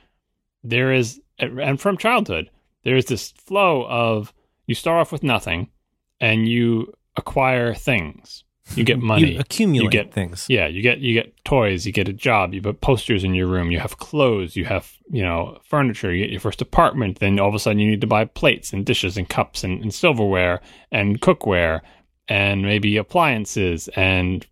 there 0.61 0.91
is 0.91 1.21
and 1.39 1.79
from 1.79 1.97
childhood 1.97 2.49
there's 2.83 3.05
this 3.05 3.31
flow 3.31 3.85
of 3.87 4.33
you 4.67 4.75
start 4.75 4.99
off 4.99 5.11
with 5.11 5.23
nothing 5.23 5.69
and 6.19 6.49
you 6.49 6.93
acquire 7.15 7.73
things 7.73 8.43
you 8.75 8.83
get 8.83 8.99
money. 8.99 9.33
You 9.33 9.39
accumulate 9.39 9.83
you 9.83 9.89
get, 9.89 10.13
things. 10.13 10.45
Yeah, 10.49 10.67
you 10.67 10.81
get 10.81 10.99
you 10.99 11.13
get 11.13 11.43
toys, 11.45 11.85
you 11.85 11.91
get 11.91 12.07
a 12.07 12.13
job, 12.13 12.53
you 12.53 12.61
put 12.61 12.81
posters 12.81 13.23
in 13.23 13.33
your 13.33 13.47
room, 13.47 13.71
you 13.71 13.79
have 13.79 13.97
clothes, 13.97 14.55
you 14.55 14.65
have 14.65 14.91
you 15.09 15.21
know 15.21 15.59
furniture, 15.63 16.13
you 16.13 16.23
get 16.23 16.31
your 16.31 16.39
first 16.39 16.61
apartment. 16.61 17.19
Then 17.19 17.39
all 17.39 17.49
of 17.49 17.55
a 17.55 17.59
sudden 17.59 17.79
you 17.79 17.89
need 17.89 18.01
to 18.01 18.07
buy 18.07 18.25
plates 18.25 18.73
and 18.73 18.85
dishes 18.85 19.17
and 19.17 19.27
cups 19.27 19.63
and, 19.63 19.81
and 19.81 19.93
silverware 19.93 20.61
and 20.91 21.21
cookware 21.21 21.81
and 22.27 22.61
maybe 22.61 22.95
appliances 22.97 23.89
and 23.95 24.45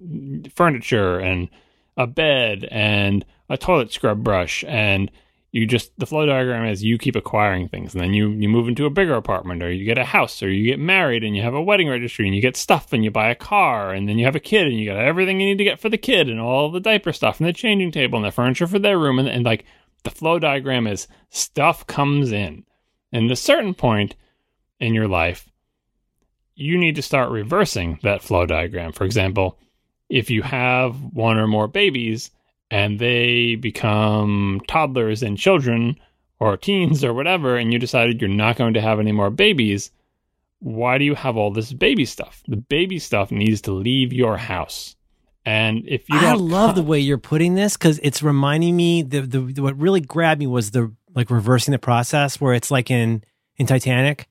furniture 0.56 1.20
and 1.20 1.50
a 1.96 2.08
bed 2.08 2.68
and 2.72 3.26
a 3.50 3.58
toilet 3.58 3.92
scrub 3.94 4.24
brush 4.24 4.64
and 4.68 5.12
you 5.52 5.66
just 5.66 5.98
the 5.98 6.06
flow 6.06 6.26
diagram 6.26 6.66
is 6.66 6.84
you 6.84 6.98
keep 6.98 7.16
acquiring 7.16 7.68
things 7.68 7.94
and 7.94 8.04
then 8.04 8.14
you 8.14 8.30
you 8.30 8.50
move 8.50 8.68
into 8.68 8.86
a 8.86 8.90
bigger 8.90 9.16
apartment 9.16 9.64
or 9.64 9.72
you 9.72 9.86
get 9.86 9.98
a 9.98 10.04
house 10.04 10.44
or 10.44 10.50
you 10.50 10.70
get 10.70 10.80
married 10.80 11.24
and 11.24 11.36
you 11.36 11.42
have 11.42 11.54
a 11.54 11.62
wedding 11.62 11.88
registry 11.88 12.26
and 12.26 12.36
you 12.36 12.42
get 12.42 12.58
stuff 12.58 12.92
and 12.92 13.04
you 13.04 13.12
buy 13.12 13.30
a 13.30 13.36
car 13.36 13.94
and 13.94 14.08
then 14.08 14.18
you 14.18 14.26
have 14.26 14.36
a 14.36 14.42
kid 14.42 14.68
and 14.68 14.80
you 14.80 14.86
got 14.86 14.98
everything 14.98 15.40
you 15.40 15.48
need 15.48 15.58
to 15.58 15.64
get 15.64 15.80
for 15.80 15.90
the 15.90 15.98
kid 15.98 16.30
and 16.30 16.40
all 16.40 16.70
the 16.70 16.80
diaper 16.80 17.14
stuff 17.14 17.40
and 17.40 17.48
the 17.48 17.54
changing 17.54 17.92
table 17.92 18.18
and 18.18 18.26
the 18.26 18.32
furniture 18.32 18.68
for 18.68 18.80
their 18.80 19.00
room 19.00 19.20
and, 19.20 19.28
and 19.28 19.46
like 19.46 19.66
the 20.04 20.12
flow 20.12 20.38
diagram 20.38 20.86
is 20.86 21.08
stuff 21.30 21.88
comes 21.88 22.32
in. 22.32 22.66
And 23.12 23.26
at 23.26 23.32
a 23.32 23.36
certain 23.36 23.74
point 23.74 24.16
in 24.80 24.94
your 24.94 25.08
life 25.08 25.50
you 26.56 26.78
need 26.78 26.96
to 26.96 27.02
start 27.02 27.30
reversing 27.30 28.00
that 28.04 28.22
flow 28.22 28.46
diagram. 28.46 28.92
For 28.92 29.06
example 29.06 29.58
if 30.10 30.30
you 30.30 30.42
have 30.42 31.02
one 31.02 31.38
or 31.38 31.48
more 31.48 31.68
babies 31.68 32.32
and 32.70 33.00
they 33.00 33.56
become 33.56 34.62
toddlers 34.68 35.24
and 35.24 35.38
children 35.38 35.98
or 36.40 36.58
teens 36.58 37.04
or 37.04 37.14
whatever, 37.14 37.58
and 37.58 37.74
you 37.74 37.80
decided 37.80 38.22
you're 38.22 38.30
not 38.30 38.58
going 38.58 38.74
to 38.74 38.82
have 38.82 39.00
any 39.00 39.12
more 39.12 39.30
babies, 39.30 39.92
why 40.60 40.98
do 40.98 41.06
you 41.06 41.16
have 41.16 41.38
all 41.38 41.52
this 41.52 41.74
baby 41.74 42.06
stuff? 42.06 42.44
The 42.48 42.58
baby 42.58 43.00
stuff 43.00 43.32
needs 43.32 43.62
to 43.62 43.72
leave 43.72 44.14
your 44.14 44.38
house. 44.38 44.96
And 45.46 45.84
if 45.88 46.10
you 46.10 46.18
I 46.18 46.34
love 46.34 46.76
the 46.76 46.84
way 46.92 47.00
you're 47.00 47.18
putting 47.18 47.56
this 47.56 47.78
because 47.78 48.00
it's 48.04 48.22
reminding 48.22 48.76
me 48.76 49.02
the, 49.02 49.22
the 49.22 49.62
what 49.62 49.78
really 49.78 50.02
grabbed 50.02 50.40
me 50.40 50.48
was 50.48 50.72
the 50.72 50.94
like 51.16 51.30
reversing 51.30 51.72
the 51.72 51.80
process 51.80 52.42
where 52.42 52.54
it's 52.54 52.70
like 52.70 52.92
in 52.92 53.24
in 53.56 53.66
Titanic 53.66 54.28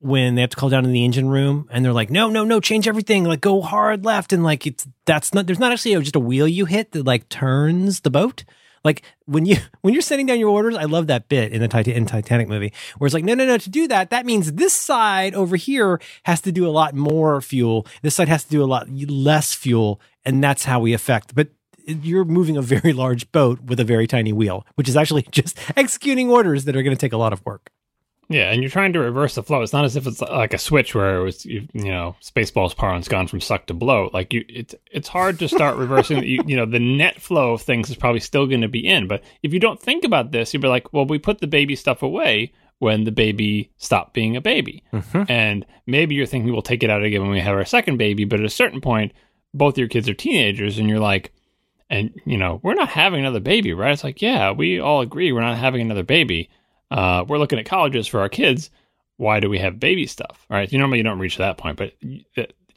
when 0.00 0.34
they 0.34 0.40
have 0.42 0.50
to 0.50 0.56
call 0.56 0.68
down 0.68 0.84
in 0.84 0.92
the 0.92 1.04
engine 1.04 1.28
room 1.28 1.68
and 1.70 1.84
they're 1.84 1.92
like, 1.92 2.10
no, 2.10 2.28
no, 2.28 2.44
no, 2.44 2.60
change 2.60 2.86
everything, 2.86 3.24
like 3.24 3.40
go 3.40 3.60
hard 3.60 4.04
left. 4.04 4.32
And 4.32 4.44
like, 4.44 4.66
it's, 4.66 4.86
that's 5.06 5.34
not, 5.34 5.46
there's 5.46 5.58
not 5.58 5.72
actually 5.72 5.94
a, 5.94 6.00
just 6.00 6.16
a 6.16 6.20
wheel 6.20 6.46
you 6.46 6.66
hit 6.66 6.92
that 6.92 7.04
like 7.04 7.28
turns 7.28 8.00
the 8.00 8.10
boat. 8.10 8.44
Like 8.84 9.02
when 9.26 9.44
you, 9.44 9.56
when 9.80 9.94
you're 9.94 10.02
sending 10.02 10.26
down 10.26 10.38
your 10.38 10.50
orders, 10.50 10.76
I 10.76 10.84
love 10.84 11.08
that 11.08 11.28
bit 11.28 11.52
in 11.52 11.60
the 11.60 11.68
Titan, 11.68 11.94
in 11.94 12.06
Titanic 12.06 12.48
movie 12.48 12.72
where 12.98 13.06
it's 13.06 13.14
like, 13.14 13.24
no, 13.24 13.34
no, 13.34 13.44
no, 13.44 13.58
to 13.58 13.70
do 13.70 13.88
that, 13.88 14.10
that 14.10 14.24
means 14.24 14.52
this 14.52 14.72
side 14.72 15.34
over 15.34 15.56
here 15.56 16.00
has 16.24 16.40
to 16.42 16.52
do 16.52 16.66
a 16.66 16.70
lot 16.70 16.94
more 16.94 17.40
fuel. 17.40 17.86
This 18.02 18.14
side 18.14 18.28
has 18.28 18.44
to 18.44 18.50
do 18.50 18.62
a 18.62 18.66
lot 18.66 18.88
less 18.88 19.52
fuel. 19.52 20.00
And 20.24 20.44
that's 20.44 20.64
how 20.64 20.78
we 20.78 20.92
affect, 20.92 21.34
but 21.34 21.48
you're 21.88 22.24
moving 22.24 22.56
a 22.56 22.62
very 22.62 22.92
large 22.92 23.32
boat 23.32 23.62
with 23.62 23.80
a 23.80 23.84
very 23.84 24.06
tiny 24.06 24.32
wheel, 24.32 24.64
which 24.74 24.88
is 24.88 24.96
actually 24.96 25.22
just 25.30 25.58
executing 25.76 26.30
orders 26.30 26.66
that 26.66 26.76
are 26.76 26.82
going 26.82 26.94
to 26.94 27.00
take 27.00 27.12
a 27.12 27.16
lot 27.16 27.32
of 27.32 27.44
work. 27.44 27.70
Yeah, 28.30 28.52
and 28.52 28.62
you're 28.62 28.70
trying 28.70 28.92
to 28.92 28.98
reverse 28.98 29.36
the 29.36 29.42
flow. 29.42 29.62
It's 29.62 29.72
not 29.72 29.86
as 29.86 29.96
if 29.96 30.06
it's 30.06 30.20
like 30.20 30.52
a 30.52 30.58
switch 30.58 30.94
where 30.94 31.16
it 31.16 31.24
was, 31.24 31.46
you, 31.46 31.66
you 31.72 31.90
know, 31.90 32.14
Spaceballs 32.22 32.76
parlance 32.76 33.08
gone 33.08 33.26
from 33.26 33.40
suck 33.40 33.66
to 33.66 33.74
blow. 33.74 34.10
Like 34.12 34.34
you, 34.34 34.44
it's 34.48 34.74
it's 34.92 35.08
hard 35.08 35.38
to 35.38 35.48
start 35.48 35.76
reversing. 35.78 36.22
you, 36.22 36.42
you 36.46 36.56
know, 36.56 36.66
the 36.66 36.78
net 36.78 37.22
flow 37.22 37.54
of 37.54 37.62
things 37.62 37.88
is 37.88 37.96
probably 37.96 38.20
still 38.20 38.46
going 38.46 38.60
to 38.60 38.68
be 38.68 38.86
in. 38.86 39.08
But 39.08 39.22
if 39.42 39.54
you 39.54 39.60
don't 39.60 39.80
think 39.80 40.04
about 40.04 40.30
this, 40.30 40.52
you'd 40.52 40.60
be 40.60 40.68
like, 40.68 40.92
well, 40.92 41.06
we 41.06 41.18
put 41.18 41.38
the 41.38 41.46
baby 41.46 41.74
stuff 41.74 42.02
away 42.02 42.52
when 42.80 43.04
the 43.04 43.12
baby 43.12 43.72
stopped 43.78 44.12
being 44.12 44.36
a 44.36 44.40
baby, 44.40 44.84
mm-hmm. 44.92 45.24
and 45.28 45.66
maybe 45.86 46.14
you're 46.14 46.26
thinking 46.26 46.52
we'll 46.52 46.62
take 46.62 46.84
it 46.84 46.90
out 46.90 47.02
again 47.02 47.22
when 47.22 47.30
we 47.30 47.40
have 47.40 47.56
our 47.56 47.64
second 47.64 47.96
baby. 47.96 48.24
But 48.24 48.40
at 48.40 48.46
a 48.46 48.50
certain 48.50 48.82
point, 48.82 49.12
both 49.54 49.78
your 49.78 49.88
kids 49.88 50.08
are 50.08 50.14
teenagers, 50.14 50.78
and 50.78 50.86
you're 50.88 51.00
like, 51.00 51.32
and 51.88 52.10
you 52.26 52.36
know, 52.36 52.60
we're 52.62 52.74
not 52.74 52.90
having 52.90 53.20
another 53.20 53.40
baby, 53.40 53.72
right? 53.72 53.92
It's 53.92 54.04
like, 54.04 54.20
yeah, 54.20 54.50
we 54.50 54.80
all 54.80 55.00
agree 55.00 55.32
we're 55.32 55.40
not 55.40 55.56
having 55.56 55.80
another 55.80 56.02
baby 56.02 56.50
uh, 56.90 57.24
we're 57.26 57.38
looking 57.38 57.58
at 57.58 57.66
colleges 57.66 58.06
for 58.06 58.20
our 58.20 58.28
kids. 58.28 58.70
Why 59.16 59.40
do 59.40 59.50
we 59.50 59.58
have 59.58 59.80
baby 59.80 60.06
stuff? 60.06 60.46
All 60.50 60.56
right. 60.56 60.72
You 60.72 60.78
normally 60.78 60.98
you 60.98 61.04
don't 61.04 61.18
reach 61.18 61.38
that 61.38 61.58
point, 61.58 61.76
but 61.76 61.94
you, 62.00 62.22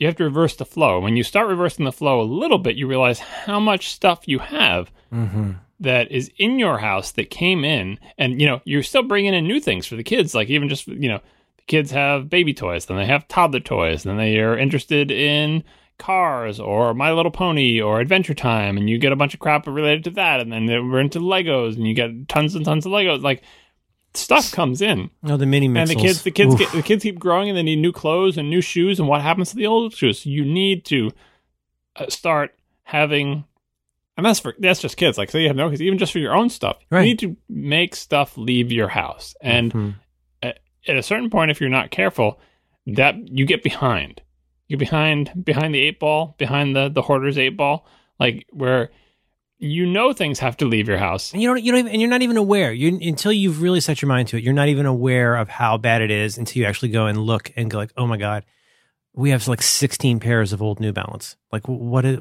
you 0.02 0.08
have 0.08 0.16
to 0.16 0.24
reverse 0.24 0.56
the 0.56 0.66
flow. 0.66 1.00
When 1.00 1.16
you 1.16 1.24
start 1.24 1.48
reversing 1.48 1.86
the 1.86 1.92
flow 1.92 2.22
a 2.22 2.24
little 2.24 2.58
bit, 2.58 2.76
you 2.76 2.88
realize 2.88 3.20
how 3.20 3.60
much 3.60 3.92
stuff 3.92 4.28
you 4.28 4.40
have 4.40 4.92
mm-hmm. 5.14 5.52
that 5.80 6.12
is 6.12 6.32
in 6.38 6.58
your 6.58 6.80
house 6.80 7.12
that 7.12 7.30
came 7.30 7.64
in, 7.64 8.00
and 8.18 8.42
you 8.42 8.48
know 8.48 8.62
you're 8.66 8.82
still 8.82 9.04
bringing 9.04 9.36
in 9.36 9.46
new 9.46 9.60
things 9.60 9.86
for 9.86 9.96
the 9.96 10.04
kids. 10.04 10.34
Like 10.34 10.50
even 10.50 10.70
just 10.70 10.88
you 10.88 11.08
know, 11.08 11.22
the 11.58 11.64
kids 11.68 11.92
have 11.92 12.32
baby 12.32 12.52
toys, 12.52 12.88
then 12.88 12.98
they 12.98 13.06
have 13.06 13.28
toddler 13.28 13.60
toys, 13.60 14.02
then 14.02 14.18
they 14.18 14.40
are 14.40 14.58
interested 14.58 15.12
in 15.12 15.64
cars 16.00 16.60
or 16.60 16.96
My 16.96 17.12
Little 17.12 17.32
Pony 17.32 17.80
or 17.80 18.00
Adventure 18.00 18.34
Time, 18.34 18.78
and 18.78 18.90
you 18.90 18.98
get 18.98 19.12
a 19.12 19.16
bunch 19.16 19.36
of 19.36 19.40
crap 19.40 19.68
related 19.68 20.04
to 20.06 20.10
that, 20.12 20.40
and 20.40 20.52
then 20.52 20.68
we're 20.68 21.00
into 21.00 21.20
Legos, 21.20 21.76
and 21.76 21.86
you 21.86 21.94
get 21.94 22.28
tons 22.28 22.56
and 22.56 22.66
tons 22.66 22.88
of 22.88 22.92
Legos. 22.92 23.22
Like 23.22 23.44
stuff 24.14 24.52
comes 24.52 24.82
in. 24.82 25.10
Oh, 25.24 25.38
the 25.38 25.46
mini 25.46 25.68
and 25.68 25.88
the 25.88 25.96
kids, 25.96 26.24
the 26.24 26.32
kids, 26.32 26.56
get, 26.56 26.72
the 26.72 26.82
kids 26.82 27.04
keep 27.04 27.20
growing, 27.20 27.50
and 27.50 27.58
they 27.58 27.64
need 27.64 27.78
new 27.78 27.92
clothes 27.92 28.38
and 28.38 28.50
new 28.50 28.62
shoes. 28.62 29.00
And 29.00 29.08
what 29.08 29.22
happens 29.22 29.52
to 29.52 29.56
the 29.56 29.68
old 29.68 29.94
shoes? 29.94 30.26
You 30.26 30.46
need 30.46 30.86
to 30.86 31.12
uh, 31.96 32.10
start 32.10 32.56
having, 32.84 33.46
and 34.18 34.26
that's 34.26 34.40
for 34.40 34.56
that's 34.60 34.82
just 34.82 34.98
kids. 34.98 35.18
Like, 35.18 35.32
say 35.32 35.42
you 35.42 35.48
have 35.48 35.56
no 35.56 35.70
kids, 35.70 35.82
even 35.82 35.98
just 35.98 36.12
for 36.12 36.20
your 36.20 36.36
own 36.36 36.50
stuff, 36.50 36.78
right. 36.90 37.02
you 37.02 37.08
need 37.08 37.20
to 37.20 37.38
make 37.50 37.96
stuff 37.96 38.38
leave 38.38 38.72
your 38.72 38.90
house. 38.90 39.36
And 39.42 39.74
mm-hmm. 39.74 39.90
at, 40.42 40.60
at 40.88 40.98
a 40.98 41.04
certain 41.04 41.30
point, 41.30 41.52
if 41.52 41.62
you're 41.62 41.70
not 41.70 41.92
careful, 41.92 42.40
that 42.88 43.16
you 43.28 43.46
get 43.46 43.64
behind. 43.64 44.22
You're 44.68 44.80
behind 44.80 45.44
behind 45.44 45.76
the 45.76 45.82
eight 45.82 46.00
ball, 46.00 46.36
behind 46.38 46.76
the 46.76 46.90
the 46.90 47.02
hoarder's 47.02 47.38
eight 47.38 47.58
ball, 47.58 47.86
like 48.20 48.46
where 48.52 48.92
you 49.62 49.86
know 49.86 50.12
things 50.12 50.40
have 50.40 50.58
to 50.58 50.66
leave 50.66 50.88
your 50.88 50.98
house. 50.98 51.32
And 51.32 51.42
you 51.42 51.48
don't, 51.48 51.64
you 51.64 51.72
don't 51.72 51.80
even, 51.80 51.92
and 51.92 52.02
you're 52.02 52.10
not 52.10 52.24
even 52.24 52.36
aware. 52.36 52.74
You 52.74 52.98
until 53.08 53.32
you've 53.32 53.62
really 53.62 53.80
set 53.80 54.02
your 54.02 54.10
mind 54.10 54.28
to 54.30 54.38
it. 54.38 54.44
You're 54.44 54.54
not 54.54 54.70
even 54.70 54.88
aware 54.88 55.36
of 55.36 55.50
how 55.50 55.78
bad 55.78 56.02
it 56.02 56.10
is 56.10 56.40
until 56.40 56.62
you 56.62 56.68
actually 56.68 56.90
go 56.90 57.06
and 57.06 57.20
look 57.20 57.54
and 57.56 57.70
go 57.70 57.78
like, 57.78 57.94
oh 57.96 58.08
my 58.08 58.18
god, 58.18 58.44
we 59.14 59.30
have 59.30 59.48
like 59.48 59.62
16 59.62 60.20
pairs 60.20 60.52
of 60.52 60.64
old 60.64 60.80
New 60.80 60.92
Balance. 60.92 61.38
Like, 61.52 61.68
what? 61.68 62.06
Is, 62.06 62.18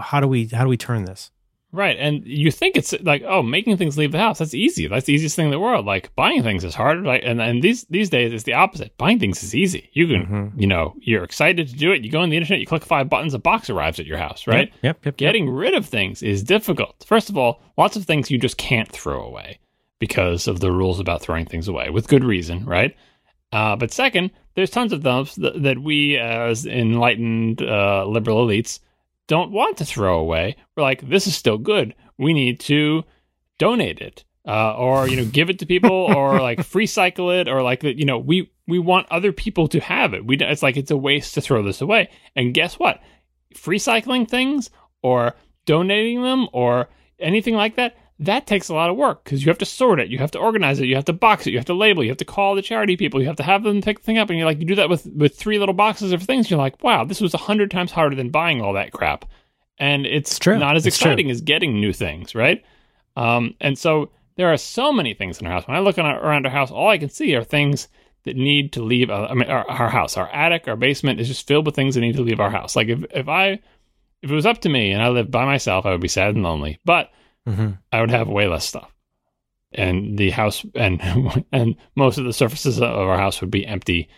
how 0.00 0.20
do 0.20 0.28
we 0.28 0.46
how 0.46 0.62
do 0.62 0.68
we 0.68 0.76
turn 0.76 1.04
this? 1.04 1.32
Right. 1.74 1.96
And 1.98 2.24
you 2.24 2.52
think 2.52 2.76
it's 2.76 2.94
like, 3.02 3.24
oh, 3.26 3.42
making 3.42 3.76
things 3.76 3.98
leave 3.98 4.12
the 4.12 4.18
house, 4.18 4.38
that's 4.38 4.54
easy. 4.54 4.86
That's 4.86 5.06
the 5.06 5.12
easiest 5.12 5.34
thing 5.34 5.46
in 5.46 5.50
the 5.50 5.58
world. 5.58 5.84
Like 5.84 6.14
buying 6.14 6.44
things 6.44 6.62
is 6.62 6.74
hard. 6.74 7.02
Like 7.02 7.22
and, 7.24 7.42
and 7.42 7.62
these 7.62 7.84
these 7.90 8.08
days 8.08 8.32
it's 8.32 8.44
the 8.44 8.52
opposite. 8.52 8.96
Buying 8.96 9.18
things 9.18 9.42
is 9.42 9.56
easy. 9.56 9.90
You 9.92 10.06
can 10.06 10.22
mm-hmm. 10.22 10.60
you 10.60 10.68
know, 10.68 10.94
you're 11.00 11.24
excited 11.24 11.66
to 11.66 11.74
do 11.74 11.90
it. 11.90 12.04
You 12.04 12.12
go 12.12 12.20
on 12.20 12.30
the 12.30 12.36
internet, 12.36 12.60
you 12.60 12.66
click 12.66 12.84
five 12.84 13.08
buttons, 13.08 13.34
a 13.34 13.40
box 13.40 13.68
arrives 13.68 13.98
at 13.98 14.06
your 14.06 14.18
house, 14.18 14.46
right? 14.46 14.68
Yep. 14.68 14.82
yep, 14.82 15.04
yep 15.04 15.16
Getting 15.16 15.46
yep. 15.46 15.54
rid 15.56 15.74
of 15.74 15.84
things 15.84 16.22
is 16.22 16.44
difficult. 16.44 17.04
First 17.04 17.28
of 17.28 17.36
all, 17.36 17.60
lots 17.76 17.96
of 17.96 18.04
things 18.04 18.30
you 18.30 18.38
just 18.38 18.56
can't 18.56 18.90
throw 18.90 19.24
away 19.24 19.58
because 19.98 20.46
of 20.46 20.60
the 20.60 20.70
rules 20.70 21.00
about 21.00 21.22
throwing 21.22 21.46
things 21.46 21.66
away, 21.66 21.90
with 21.90 22.06
good 22.06 22.22
reason, 22.22 22.64
right? 22.64 22.94
Uh, 23.52 23.74
but 23.74 23.92
second, 23.92 24.30
there's 24.54 24.70
tons 24.70 24.92
of 24.92 25.02
those 25.02 25.34
that, 25.36 25.62
that 25.62 25.78
we 25.78 26.18
as 26.18 26.66
enlightened 26.66 27.62
uh, 27.62 28.04
liberal 28.06 28.46
elites 28.46 28.80
don't 29.26 29.50
want 29.50 29.78
to 29.78 29.84
throw 29.84 30.18
away. 30.18 30.56
We're 30.76 30.82
like, 30.82 31.08
this 31.08 31.26
is 31.26 31.34
still 31.34 31.58
good. 31.58 31.94
We 32.18 32.32
need 32.32 32.60
to 32.60 33.04
donate 33.58 34.00
it. 34.00 34.24
Uh, 34.46 34.74
or 34.76 35.08
you 35.08 35.16
know, 35.16 35.24
give 35.24 35.48
it 35.48 35.58
to 35.60 35.66
people, 35.66 35.90
or 36.14 36.40
like 36.40 36.62
free 36.62 36.86
cycle 36.86 37.30
it, 37.30 37.48
or 37.48 37.62
like 37.62 37.82
you 37.82 38.04
know, 38.04 38.18
we 38.18 38.50
we 38.66 38.78
want 38.78 39.06
other 39.10 39.32
people 39.32 39.68
to 39.68 39.80
have 39.80 40.12
it. 40.12 40.26
We 40.26 40.36
it's 40.36 40.62
like 40.62 40.76
it's 40.76 40.90
a 40.90 40.96
waste 40.96 41.34
to 41.34 41.40
throw 41.40 41.62
this 41.62 41.80
away. 41.80 42.10
And 42.36 42.52
guess 42.52 42.78
what? 42.78 43.00
Free 43.56 43.78
cycling 43.78 44.26
things 44.26 44.70
or 45.02 45.34
donating 45.64 46.22
them 46.22 46.48
or 46.52 46.88
anything 47.18 47.54
like 47.54 47.76
that, 47.76 47.96
that 48.20 48.46
takes 48.46 48.68
a 48.68 48.74
lot 48.74 48.90
of 48.90 48.96
work 48.96 49.24
because 49.24 49.44
you 49.44 49.50
have 49.50 49.58
to 49.58 49.66
sort 49.66 49.98
it, 50.00 50.08
you 50.08 50.18
have 50.18 50.30
to 50.30 50.38
organize 50.38 50.78
it, 50.80 50.86
you 50.86 50.94
have 50.94 51.04
to 51.06 51.12
box 51.12 51.46
it, 51.46 51.50
you 51.50 51.58
have 51.58 51.66
to 51.66 51.74
label, 51.74 52.02
you 52.02 52.10
have 52.10 52.18
to 52.18 52.24
call 52.24 52.54
the 52.54 52.62
charity 52.62 52.96
people, 52.96 53.20
you 53.20 53.26
have 53.26 53.36
to 53.36 53.42
have 53.42 53.62
them 53.64 53.82
pick 53.82 53.98
the 53.98 54.04
thing 54.04 54.18
up, 54.18 54.30
and 54.30 54.38
you're 54.38 54.46
like, 54.46 54.60
you 54.60 54.66
do 54.66 54.76
that 54.76 54.88
with 54.88 55.06
with 55.06 55.36
three 55.36 55.58
little 55.58 55.74
boxes 55.74 56.12
of 56.12 56.22
things. 56.22 56.50
You're 56.50 56.58
like, 56.58 56.82
wow, 56.82 57.04
this 57.04 57.20
was 57.20 57.34
a 57.34 57.38
hundred 57.38 57.70
times 57.70 57.90
harder 57.92 58.14
than 58.16 58.30
buying 58.30 58.62
all 58.62 58.74
that 58.74 58.92
crap, 58.92 59.24
and 59.78 60.06
it's, 60.06 60.30
It's 60.30 60.38
true. 60.38 60.58
not 60.58 60.76
as 60.76 60.86
It's 60.86 60.96
exciting 60.96 61.30
as 61.30 61.40
getting 61.40 61.80
new 61.80 61.92
things, 61.92 62.34
right? 62.34 62.62
Um, 63.16 63.54
and 63.60 63.78
so 63.78 64.10
there 64.36 64.52
are 64.52 64.56
so 64.56 64.92
many 64.92 65.14
things 65.14 65.40
in 65.40 65.46
our 65.46 65.52
house. 65.52 65.66
When 65.66 65.76
I 65.76 65.80
look 65.80 65.98
our, 65.98 66.24
around 66.24 66.46
our 66.46 66.52
house, 66.52 66.70
all 66.70 66.88
I 66.88 66.98
can 66.98 67.10
see 67.10 67.34
are 67.34 67.44
things 67.44 67.88
that 68.24 68.36
need 68.36 68.72
to 68.72 68.82
leave. 68.82 69.10
Uh, 69.10 69.28
I 69.30 69.34
mean, 69.34 69.48
our, 69.48 69.68
our 69.68 69.88
house, 69.90 70.16
our 70.16 70.28
attic, 70.30 70.66
our 70.66 70.76
basement 70.76 71.20
is 71.20 71.28
just 71.28 71.46
filled 71.46 71.66
with 71.66 71.76
things 71.76 71.94
that 71.94 72.00
need 72.00 72.16
to 72.16 72.22
leave 72.22 72.40
our 72.40 72.50
house. 72.50 72.74
Like 72.74 72.88
if 72.88 73.04
if 73.10 73.28
I 73.28 73.60
if 74.22 74.30
it 74.30 74.34
was 74.34 74.46
up 74.46 74.60
to 74.62 74.68
me 74.68 74.92
and 74.92 75.02
I 75.02 75.08
lived 75.08 75.30
by 75.30 75.44
myself, 75.44 75.84
I 75.84 75.92
would 75.92 76.00
be 76.00 76.08
sad 76.08 76.34
and 76.34 76.42
lonely. 76.42 76.78
But 76.84 77.10
hmm 77.46 77.70
I 77.92 78.00
would 78.00 78.10
have 78.10 78.28
way 78.28 78.46
less 78.48 78.66
stuff, 78.66 78.90
and 79.72 80.16
the 80.18 80.30
house 80.30 80.64
and 80.74 81.00
and 81.52 81.76
most 81.94 82.18
of 82.18 82.24
the 82.24 82.32
surfaces 82.32 82.78
of 82.78 82.84
our 82.90 83.16
house 83.18 83.40
would 83.40 83.50
be 83.50 83.66
empty, 83.66 84.08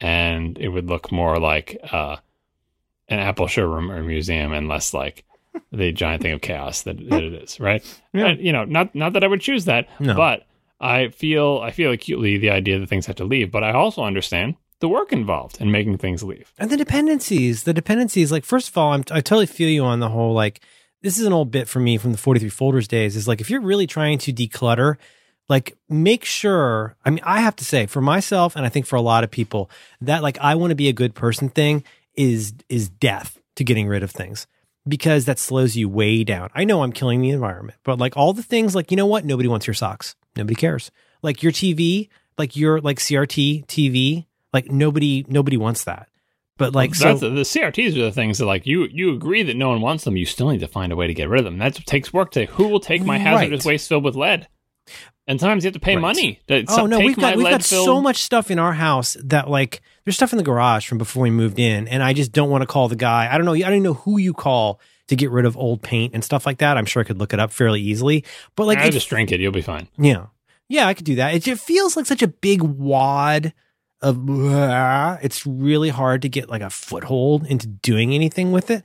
and 0.00 0.58
it 0.58 0.68
would 0.68 0.88
look 0.88 1.10
more 1.12 1.38
like 1.38 1.78
uh, 1.92 2.16
an 3.08 3.18
Apple 3.18 3.46
showroom 3.46 3.90
or 3.90 4.02
museum, 4.02 4.52
and 4.52 4.68
less 4.68 4.92
like 4.94 5.24
the 5.72 5.92
giant 5.92 6.22
thing 6.22 6.32
of 6.32 6.40
chaos 6.40 6.82
that, 6.82 6.98
that 7.10 7.22
it 7.22 7.32
is. 7.34 7.60
Right? 7.60 7.82
Yeah. 8.12 8.26
And, 8.28 8.40
you 8.40 8.52
know, 8.52 8.64
not 8.64 8.94
not 8.94 9.12
that 9.14 9.24
I 9.24 9.26
would 9.28 9.40
choose 9.40 9.64
that, 9.66 9.88
No. 10.00 10.14
but 10.14 10.46
I 10.80 11.08
feel 11.08 11.60
I 11.62 11.70
feel 11.70 11.92
acutely 11.92 12.36
the 12.38 12.50
idea 12.50 12.78
that 12.78 12.88
things 12.88 13.06
have 13.06 13.16
to 13.16 13.24
leave, 13.24 13.50
but 13.50 13.64
I 13.64 13.72
also 13.72 14.02
understand 14.02 14.56
the 14.80 14.88
work 14.88 15.12
involved 15.12 15.60
in 15.60 15.70
making 15.70 15.96
things 15.98 16.22
leave. 16.22 16.52
And 16.58 16.68
the 16.70 16.76
dependencies, 16.76 17.62
the 17.62 17.72
dependencies, 17.72 18.30
like, 18.32 18.44
first 18.44 18.68
of 18.68 18.76
all, 18.76 18.92
I'm, 18.92 19.04
I 19.10 19.20
totally 19.22 19.46
feel 19.46 19.68
you 19.70 19.84
on 19.84 20.00
the 20.00 20.08
whole, 20.10 20.34
like, 20.34 20.60
this 21.04 21.18
is 21.18 21.26
an 21.26 21.34
old 21.34 21.50
bit 21.50 21.68
for 21.68 21.80
me 21.80 21.98
from 21.98 22.12
the 22.12 22.18
43 22.18 22.48
folders 22.48 22.88
days 22.88 23.14
is 23.14 23.28
like, 23.28 23.42
if 23.42 23.50
you're 23.50 23.60
really 23.60 23.86
trying 23.86 24.16
to 24.20 24.32
declutter, 24.32 24.96
like, 25.50 25.76
make 25.86 26.24
sure, 26.24 26.96
I 27.04 27.10
mean, 27.10 27.20
I 27.22 27.40
have 27.40 27.54
to 27.56 27.64
say 27.64 27.84
for 27.84 28.00
myself, 28.00 28.56
and 28.56 28.64
I 28.64 28.70
think 28.70 28.86
for 28.86 28.96
a 28.96 29.02
lot 29.02 29.22
of 29.22 29.30
people, 29.30 29.70
that 30.00 30.22
like, 30.22 30.38
I 30.38 30.54
want 30.54 30.70
to 30.70 30.74
be 30.74 30.88
a 30.88 30.94
good 30.94 31.14
person 31.14 31.50
thing 31.50 31.84
is, 32.14 32.54
is 32.70 32.88
death 32.88 33.38
to 33.56 33.64
getting 33.64 33.86
rid 33.86 34.02
of 34.02 34.12
things 34.12 34.46
because 34.88 35.26
that 35.26 35.38
slows 35.38 35.76
you 35.76 35.90
way 35.90 36.24
down. 36.24 36.48
I 36.54 36.64
know 36.64 36.82
I'm 36.82 36.92
killing 36.92 37.20
the 37.20 37.30
environment, 37.30 37.78
but 37.84 37.98
like 37.98 38.16
all 38.16 38.32
the 38.32 38.42
things, 38.42 38.74
like, 38.74 38.90
you 38.90 38.96
know 38.96 39.04
what? 39.04 39.26
Nobody 39.26 39.48
wants 39.48 39.66
your 39.66 39.74
socks. 39.74 40.16
Nobody 40.36 40.54
cares. 40.54 40.90
Like 41.20 41.42
your 41.42 41.52
TV, 41.52 42.08
like 42.38 42.56
your, 42.56 42.80
like 42.80 42.98
CRT 42.98 43.66
TV, 43.66 44.24
like 44.54 44.70
nobody, 44.70 45.26
nobody 45.28 45.58
wants 45.58 45.84
that. 45.84 46.08
But 46.56 46.72
like, 46.74 46.94
so 46.94 47.14
the, 47.16 47.30
the 47.30 47.40
CRTs 47.42 47.96
are 47.96 48.02
the 48.02 48.12
things 48.12 48.38
that 48.38 48.46
like 48.46 48.64
you 48.66 48.86
you 48.92 49.12
agree 49.14 49.42
that 49.42 49.56
no 49.56 49.68
one 49.70 49.80
wants 49.80 50.04
them. 50.04 50.16
You 50.16 50.24
still 50.26 50.50
need 50.50 50.60
to 50.60 50.68
find 50.68 50.92
a 50.92 50.96
way 50.96 51.06
to 51.08 51.14
get 51.14 51.28
rid 51.28 51.40
of 51.40 51.44
them. 51.44 51.58
That 51.58 51.74
takes 51.86 52.12
work. 52.12 52.30
To 52.32 52.46
who 52.46 52.68
will 52.68 52.80
take 52.80 53.02
my 53.04 53.18
hazardous 53.18 53.64
Right. 53.64 53.72
waste 53.72 53.88
filled 53.88 54.04
with 54.04 54.14
lead? 54.14 54.46
And 55.26 55.40
sometimes 55.40 55.64
you 55.64 55.68
have 55.68 55.74
to 55.74 55.80
pay 55.80 55.96
Right. 55.96 56.02
money. 56.02 56.40
To 56.48 56.64
Oh 56.68 56.86
no, 56.86 56.98
we've 57.00 57.16
got 57.16 57.36
we've 57.36 57.44
got 57.44 57.52
lead-filled- 57.52 57.84
so 57.86 58.00
much 58.00 58.18
stuff 58.18 58.50
in 58.50 58.58
our 58.58 58.74
house 58.74 59.16
that 59.24 59.48
like 59.50 59.80
there's 60.04 60.14
stuff 60.16 60.32
in 60.32 60.36
the 60.36 60.44
garage 60.44 60.86
from 60.86 60.98
before 60.98 61.22
we 61.22 61.30
moved 61.30 61.58
in, 61.58 61.88
and 61.88 62.02
I 62.02 62.12
just 62.12 62.30
don't 62.30 62.50
want 62.50 62.62
to 62.62 62.66
call 62.66 62.88
the 62.88 62.94
guy. 62.96 63.28
I 63.32 63.36
don't 63.38 63.46
know. 63.46 63.54
I 63.54 63.58
don't 63.60 63.72
even 63.72 63.82
know 63.82 63.94
who 63.94 64.18
you 64.18 64.32
call 64.34 64.80
to 65.08 65.16
get 65.16 65.30
rid 65.30 65.46
of 65.46 65.56
old 65.56 65.82
paint 65.82 66.14
and 66.14 66.22
stuff 66.22 66.46
like 66.46 66.58
that. 66.58 66.76
I'm 66.76 66.86
sure 66.86 67.00
I 67.00 67.04
could 67.04 67.18
look 67.18 67.32
it 67.32 67.40
up 67.40 67.52
fairly 67.52 67.80
easily. 67.80 68.24
But 68.54 68.66
like, 68.66 68.78
I 68.78 68.90
just 68.90 69.08
drink 69.08 69.32
it. 69.32 69.40
You'll 69.40 69.50
be 69.52 69.60
fine. 69.62 69.88
yeah, 69.98 70.26
yeah, 70.68 70.86
I 70.86 70.94
could 70.94 71.04
do 71.06 71.16
that. 71.16 71.34
It 71.34 71.42
just 71.42 71.64
feels 71.64 71.96
like 71.96 72.06
such 72.06 72.22
a 72.22 72.28
big 72.28 72.62
wad 72.62 73.54
of. 74.04 75.24
It's 75.24 75.46
really 75.46 75.88
hard 75.88 76.22
to 76.22 76.28
get 76.28 76.48
like 76.48 76.62
a 76.62 76.70
foothold 76.70 77.46
into 77.46 77.66
doing 77.66 78.14
anything 78.14 78.52
with 78.52 78.70
it. 78.70 78.84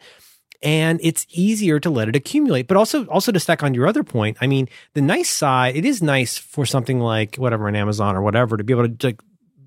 And 0.62 1.00
it's 1.02 1.26
easier 1.30 1.80
to 1.80 1.90
let 1.90 2.10
it 2.10 2.16
accumulate, 2.16 2.68
but 2.68 2.76
also 2.76 3.06
also 3.06 3.32
to 3.32 3.40
stack 3.40 3.64
on 3.64 3.74
your 3.74 3.88
other 3.88 4.04
point. 4.04 4.38
I 4.42 4.48
mean, 4.48 4.68
the 4.94 5.02
nice 5.02 5.30
side, 5.30 5.76
it 5.76 5.86
is 5.86 6.02
nice 6.02 6.38
for 6.38 6.66
something 6.66 7.00
like 7.00 7.38
whatever 7.38 7.68
an 7.68 7.76
Amazon 7.76 8.16
or 8.16 8.22
whatever 8.22 8.58
to 8.58 8.64
be 8.64 8.74
able 8.74 8.90
to 8.90 9.08
like, 9.08 9.22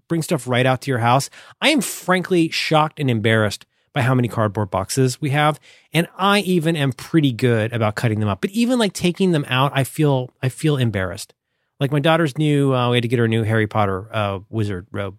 bring 0.08 0.20
stuff 0.22 0.46
right 0.46 0.66
out 0.66 0.82
to 0.82 0.90
your 0.90 0.98
house. 0.98 1.30
I 1.62 1.70
am 1.70 1.80
frankly 1.80 2.50
shocked 2.50 3.00
and 3.00 3.10
embarrassed 3.10 3.64
by 3.94 4.02
how 4.02 4.14
many 4.14 4.28
cardboard 4.28 4.70
boxes 4.70 5.20
we 5.20 5.30
have, 5.30 5.58
and 5.92 6.08
I 6.18 6.40
even 6.40 6.76
am 6.76 6.92
pretty 6.92 7.32
good 7.32 7.72
about 7.72 7.94
cutting 7.94 8.20
them 8.20 8.28
up. 8.28 8.42
But 8.42 8.50
even 8.50 8.78
like 8.78 8.92
taking 8.92 9.32
them 9.32 9.46
out, 9.48 9.72
I 9.74 9.84
feel 9.84 10.30
I 10.42 10.50
feel 10.50 10.76
embarrassed. 10.76 11.32
Like 11.80 11.90
my 11.90 12.00
daughter's 12.00 12.36
new, 12.36 12.74
uh, 12.74 12.90
we 12.90 12.98
had 12.98 13.02
to 13.02 13.08
get 13.08 13.18
her 13.18 13.24
a 13.24 13.28
new 13.28 13.42
Harry 13.42 13.66
Potter 13.66 14.08
uh, 14.14 14.40
wizard 14.50 14.86
robe. 14.92 15.16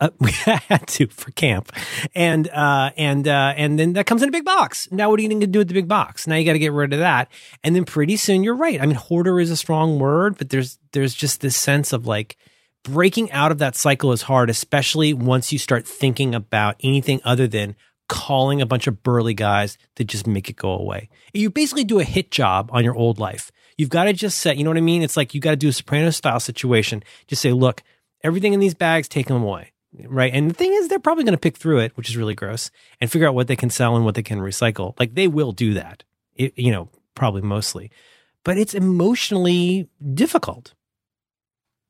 Uh, 0.00 0.10
we 0.20 0.30
had 0.30 0.86
to 0.86 1.06
for 1.08 1.30
camp, 1.32 1.72
and 2.14 2.48
uh, 2.48 2.90
and 2.96 3.26
uh, 3.26 3.54
and 3.56 3.78
then 3.78 3.94
that 3.94 4.06
comes 4.06 4.22
in 4.22 4.28
a 4.28 4.32
big 4.32 4.44
box. 4.44 4.88
Now, 4.92 5.10
what 5.10 5.18
are 5.18 5.22
you 5.22 5.28
going 5.28 5.40
to 5.40 5.46
do 5.46 5.58
with 5.58 5.68
the 5.68 5.74
big 5.74 5.88
box? 5.88 6.26
Now 6.26 6.36
you 6.36 6.44
got 6.44 6.52
to 6.52 6.58
get 6.58 6.72
rid 6.72 6.92
of 6.92 7.00
that, 7.00 7.28
and 7.64 7.74
then 7.74 7.84
pretty 7.84 8.16
soon 8.16 8.44
you're 8.44 8.56
right. 8.56 8.80
I 8.80 8.86
mean, 8.86 8.96
hoarder 8.96 9.40
is 9.40 9.50
a 9.50 9.56
strong 9.56 9.98
word, 9.98 10.38
but 10.38 10.50
there's 10.50 10.78
there's 10.92 11.14
just 11.14 11.40
this 11.40 11.56
sense 11.56 11.92
of 11.92 12.06
like 12.06 12.36
breaking 12.84 13.30
out 13.32 13.52
of 13.52 13.58
that 13.58 13.76
cycle 13.76 14.12
is 14.12 14.22
hard, 14.22 14.50
especially 14.50 15.12
once 15.12 15.52
you 15.52 15.58
start 15.58 15.86
thinking 15.86 16.34
about 16.34 16.76
anything 16.82 17.20
other 17.24 17.46
than 17.46 17.76
calling 18.08 18.60
a 18.60 18.66
bunch 18.66 18.86
of 18.86 19.02
burly 19.02 19.34
guys 19.34 19.76
to 19.96 20.04
just 20.04 20.26
make 20.26 20.48
it 20.48 20.56
go 20.56 20.70
away. 20.70 21.08
You 21.34 21.50
basically 21.50 21.84
do 21.84 22.00
a 22.00 22.04
hit 22.04 22.30
job 22.30 22.70
on 22.72 22.84
your 22.84 22.94
old 22.94 23.18
life. 23.18 23.52
You've 23.76 23.90
got 23.90 24.04
to 24.04 24.12
just 24.12 24.38
set, 24.38 24.56
you 24.56 24.64
know 24.64 24.70
what 24.70 24.78
I 24.78 24.82
mean? 24.82 25.02
It's 25.02 25.16
like 25.16 25.34
you 25.34 25.40
got 25.40 25.50
to 25.50 25.56
do 25.56 25.68
a 25.68 25.72
Soprano 25.72 26.10
style 26.10 26.40
situation. 26.40 27.04
Just 27.26 27.42
say, 27.42 27.52
look, 27.52 27.82
everything 28.24 28.54
in 28.54 28.60
these 28.60 28.74
bags, 28.74 29.08
take 29.08 29.26
them 29.26 29.42
away. 29.42 29.72
Right. 30.06 30.32
And 30.32 30.50
the 30.50 30.54
thing 30.54 30.72
is, 30.72 30.88
they're 30.88 30.98
probably 30.98 31.24
going 31.24 31.32
to 31.32 31.38
pick 31.40 31.56
through 31.56 31.78
it, 31.80 31.96
which 31.96 32.08
is 32.08 32.16
really 32.16 32.34
gross, 32.34 32.70
and 33.00 33.10
figure 33.10 33.26
out 33.28 33.34
what 33.34 33.48
they 33.48 33.56
can 33.56 33.70
sell 33.70 33.96
and 33.96 34.04
what 34.04 34.14
they 34.14 34.22
can 34.22 34.38
recycle. 34.38 34.94
Like 34.98 35.14
they 35.14 35.28
will 35.28 35.52
do 35.52 35.74
that, 35.74 36.04
it, 36.34 36.52
you 36.56 36.70
know, 36.70 36.88
probably 37.14 37.42
mostly, 37.42 37.90
but 38.44 38.56
it's 38.58 38.74
emotionally 38.74 39.88
difficult. 40.14 40.74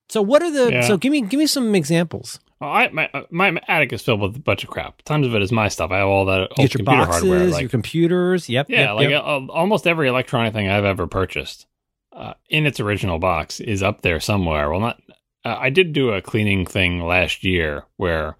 So 0.08 0.22
what 0.22 0.42
are 0.42 0.50
the, 0.50 0.72
Yeah. 0.72 0.80
so 0.82 0.96
give 0.96 1.12
me, 1.12 1.20
give 1.20 1.38
me 1.38 1.46
some 1.46 1.74
examples. 1.74 2.40
Oh, 2.60 2.66
I, 2.66 2.88
my 2.90 3.08
my 3.30 3.60
attic 3.68 3.92
is 3.92 4.02
filled 4.02 4.20
with 4.20 4.34
a 4.34 4.40
bunch 4.40 4.64
of 4.64 4.70
crap. 4.70 5.02
Tons 5.02 5.24
of 5.26 5.34
it 5.34 5.42
is 5.42 5.52
my 5.52 5.68
stuff. 5.68 5.92
I 5.92 5.98
have 5.98 6.08
all 6.08 6.24
that 6.24 6.40
old 6.40 6.56
Get 6.56 6.74
your 6.74 6.78
computer 6.78 7.06
boxes, 7.06 7.22
hardware. 7.22 7.46
Like 7.46 7.60
your 7.60 7.70
computers. 7.70 8.48
Yep. 8.48 8.68
Yeah, 8.68 8.80
yep, 8.80 8.94
like 8.96 9.10
yep. 9.10 9.22
uh, 9.22 9.46
almost 9.46 9.86
every 9.86 10.08
electronic 10.08 10.54
thing 10.54 10.68
I've 10.68 10.84
ever 10.84 11.06
purchased 11.06 11.66
uh, 12.12 12.34
in 12.50 12.66
its 12.66 12.80
original 12.80 13.20
box 13.20 13.60
is 13.60 13.80
up 13.80 14.00
there 14.00 14.18
somewhere. 14.18 14.70
Well, 14.70 14.80
not. 14.80 15.00
Uh, 15.44 15.56
I 15.58 15.70
did 15.70 15.92
do 15.92 16.10
a 16.10 16.22
cleaning 16.22 16.66
thing 16.66 17.00
last 17.00 17.44
year 17.44 17.84
where 17.96 18.36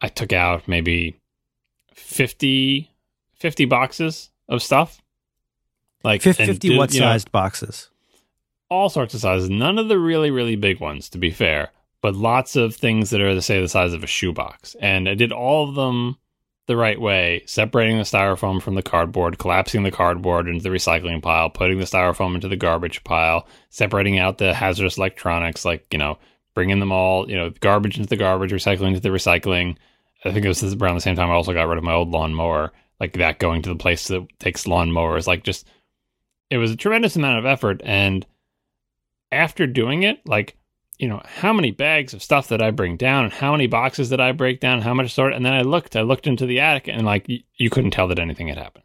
I 0.00 0.08
took 0.08 0.32
out 0.32 0.68
maybe 0.68 1.18
50, 1.94 2.90
50 3.34 3.64
boxes 3.64 4.30
of 4.48 4.62
stuff. 4.62 5.02
Like 6.04 6.22
Fif- 6.22 6.38
and 6.38 6.48
50 6.48 6.68
did, 6.68 6.78
what 6.78 6.94
you 6.94 7.00
know, 7.00 7.06
sized 7.06 7.32
boxes? 7.32 7.90
all 8.70 8.88
sorts 8.88 9.14
of 9.14 9.20
sizes. 9.20 9.50
None 9.50 9.78
of 9.78 9.88
the 9.88 9.98
really, 9.98 10.30
really 10.30 10.56
big 10.56 10.80
ones, 10.80 11.08
to 11.10 11.18
be 11.18 11.30
fair, 11.30 11.70
but 12.00 12.14
lots 12.14 12.54
of 12.54 12.74
things 12.74 13.10
that 13.10 13.20
are, 13.20 13.40
say, 13.40 13.60
the 13.60 13.68
size 13.68 13.92
of 13.92 14.04
a 14.04 14.06
shoebox. 14.06 14.76
And 14.80 15.08
I 15.08 15.14
did 15.14 15.32
all 15.32 15.68
of 15.68 15.74
them 15.74 16.18
the 16.68 16.76
right 16.76 17.00
way, 17.00 17.42
separating 17.46 17.96
the 17.96 18.04
styrofoam 18.04 18.62
from 18.62 18.74
the 18.74 18.82
cardboard, 18.82 19.38
collapsing 19.38 19.82
the 19.82 19.90
cardboard 19.90 20.46
into 20.46 20.62
the 20.62 20.68
recycling 20.68 21.22
pile, 21.22 21.48
putting 21.48 21.78
the 21.78 21.86
styrofoam 21.86 22.34
into 22.34 22.46
the 22.46 22.56
garbage 22.56 23.02
pile, 23.04 23.48
separating 23.70 24.18
out 24.18 24.36
the 24.36 24.52
hazardous 24.52 24.98
electronics, 24.98 25.64
like, 25.64 25.86
you 25.90 25.98
know, 25.98 26.18
bringing 26.54 26.78
them 26.78 26.92
all, 26.92 27.28
you 27.28 27.36
know, 27.36 27.50
garbage 27.60 27.96
into 27.96 28.08
the 28.08 28.16
garbage, 28.16 28.52
recycling 28.52 28.88
into 28.88 29.00
the 29.00 29.08
recycling. 29.08 29.76
I 30.26 30.30
think 30.30 30.44
it 30.44 30.48
was 30.48 30.62
around 30.62 30.94
the 30.96 31.00
same 31.00 31.16
time 31.16 31.30
I 31.30 31.34
also 31.34 31.54
got 31.54 31.68
rid 31.68 31.78
of 31.78 31.84
my 31.84 31.94
old 31.94 32.10
lawnmower, 32.10 32.72
like 33.00 33.14
that 33.14 33.38
going 33.38 33.62
to 33.62 33.70
the 33.70 33.74
place 33.74 34.06
that 34.08 34.28
takes 34.38 34.64
lawnmowers. 34.64 35.26
Like, 35.26 35.44
just, 35.44 35.66
it 36.50 36.58
was 36.58 36.70
a 36.70 36.76
tremendous 36.76 37.16
amount 37.16 37.38
of 37.38 37.46
effort. 37.46 37.80
And 37.82 38.26
after 39.32 39.66
doing 39.66 40.02
it, 40.02 40.20
like, 40.26 40.54
you 40.98 41.06
know, 41.08 41.20
how 41.24 41.52
many 41.52 41.70
bags 41.70 42.12
of 42.14 42.22
stuff 42.22 42.48
that 42.48 42.60
I 42.60 42.70
bring 42.70 42.96
down 42.96 43.24
and 43.24 43.32
how 43.32 43.52
many 43.52 43.66
boxes 43.66 44.10
that 44.10 44.20
I 44.20 44.32
break 44.32 44.60
down, 44.60 44.80
how 44.80 44.94
much 44.94 45.12
sort. 45.14 45.32
And 45.32 45.44
then 45.46 45.52
I 45.52 45.62
looked, 45.62 45.94
I 45.96 46.02
looked 46.02 46.26
into 46.26 46.44
the 46.46 46.60
attic 46.60 46.88
and 46.88 47.04
like, 47.06 47.26
y- 47.28 47.44
you 47.56 47.70
couldn't 47.70 47.92
tell 47.92 48.08
that 48.08 48.18
anything 48.18 48.48
had 48.48 48.58
happened. 48.58 48.84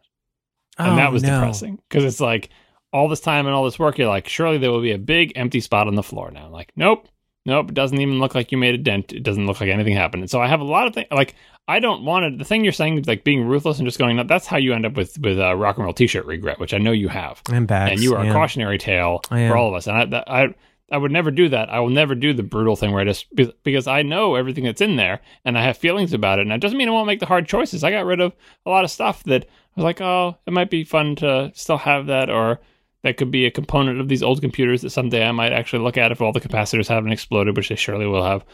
And 0.78 0.92
Oh, 0.92 0.96
that 0.96 1.12
was 1.12 1.22
no. 1.22 1.30
depressing 1.40 1.78
because 1.88 2.04
it's 2.04 2.20
like 2.20 2.50
all 2.92 3.08
this 3.08 3.20
time 3.20 3.46
and 3.46 3.54
all 3.54 3.64
this 3.64 3.78
work, 3.78 3.98
you're 3.98 4.08
like, 4.08 4.28
surely 4.28 4.58
there 4.58 4.70
will 4.70 4.80
be 4.82 4.92
a 4.92 4.98
big 4.98 5.32
empty 5.36 5.60
spot 5.60 5.88
on 5.88 5.94
the 5.96 6.02
floor 6.02 6.30
now. 6.30 6.48
Like, 6.48 6.70
nope, 6.76 7.08
nope, 7.46 7.68
it 7.70 7.74
doesn't 7.74 8.00
even 8.00 8.20
look 8.20 8.34
like 8.36 8.52
you 8.52 8.58
made 8.58 8.74
a 8.74 8.78
dent. 8.78 9.12
It 9.12 9.22
doesn't 9.24 9.46
look 9.46 9.60
like 9.60 9.70
anything 9.70 9.94
happened. 9.96 10.22
And 10.22 10.30
so 10.30 10.40
I 10.40 10.46
have 10.46 10.60
a 10.60 10.64
lot 10.64 10.86
of 10.86 10.94
things 10.94 11.08
like, 11.10 11.34
I 11.66 11.80
don't 11.80 12.04
want 12.04 12.30
to, 12.32 12.36
the 12.38 12.44
thing 12.44 12.62
you're 12.62 12.72
saying, 12.72 13.02
like 13.06 13.24
being 13.24 13.44
ruthless 13.46 13.78
and 13.78 13.86
just 13.88 13.98
going, 13.98 14.16
"No," 14.16 14.22
that's 14.24 14.46
how 14.46 14.58
you 14.58 14.72
end 14.74 14.84
up 14.86 14.94
with, 14.96 15.18
with 15.18 15.40
a 15.40 15.56
rock 15.56 15.76
and 15.78 15.84
roll 15.84 15.94
t 15.94 16.06
shirt 16.06 16.26
regret, 16.26 16.60
which 16.60 16.74
I 16.74 16.78
know 16.78 16.92
you 16.92 17.08
have 17.08 17.40
And 17.50 17.66
bags. 17.66 17.92
and 17.92 18.00
you 18.02 18.14
are 18.14 18.24
yeah. 18.24 18.30
a 18.30 18.34
cautionary 18.34 18.78
tale 18.78 19.20
for 19.28 19.56
all 19.56 19.68
of 19.68 19.74
us. 19.74 19.86
And 19.88 20.14
I, 20.14 20.24
I, 20.26 20.54
I 20.90 20.98
would 20.98 21.12
never 21.12 21.30
do 21.30 21.48
that. 21.48 21.70
I 21.70 21.80
will 21.80 21.90
never 21.90 22.14
do 22.14 22.34
the 22.34 22.42
brutal 22.42 22.76
thing 22.76 22.92
where 22.92 23.00
I 23.00 23.04
just 23.04 23.26
because 23.62 23.86
I 23.86 24.02
know 24.02 24.34
everything 24.34 24.64
that's 24.64 24.82
in 24.82 24.96
there 24.96 25.20
and 25.44 25.56
I 25.58 25.62
have 25.62 25.78
feelings 25.78 26.12
about 26.12 26.38
it. 26.38 26.42
And 26.42 26.50
that 26.50 26.60
doesn't 26.60 26.76
mean 26.76 26.88
I 26.88 26.92
won't 26.92 27.06
make 27.06 27.20
the 27.20 27.26
hard 27.26 27.46
choices. 27.46 27.82
I 27.82 27.90
got 27.90 28.04
rid 28.04 28.20
of 28.20 28.34
a 28.66 28.70
lot 28.70 28.84
of 28.84 28.90
stuff 28.90 29.24
that 29.24 29.44
I 29.44 29.80
was 29.80 29.84
like, 29.84 30.00
oh, 30.00 30.36
it 30.46 30.52
might 30.52 30.70
be 30.70 30.84
fun 30.84 31.16
to 31.16 31.50
still 31.54 31.78
have 31.78 32.06
that, 32.06 32.28
or 32.28 32.60
that 33.02 33.16
could 33.16 33.30
be 33.30 33.46
a 33.46 33.50
component 33.50 34.00
of 34.00 34.08
these 34.08 34.22
old 34.22 34.40
computers 34.40 34.82
that 34.82 34.90
someday 34.90 35.26
I 35.26 35.32
might 35.32 35.52
actually 35.52 35.82
look 35.82 35.96
at 35.96 36.12
if 36.12 36.20
all 36.20 36.32
the 36.32 36.40
capacitors 36.40 36.88
haven't 36.88 37.12
exploded, 37.12 37.56
which 37.56 37.70
they 37.70 37.76
surely 37.76 38.06
will 38.06 38.24
have. 38.24 38.44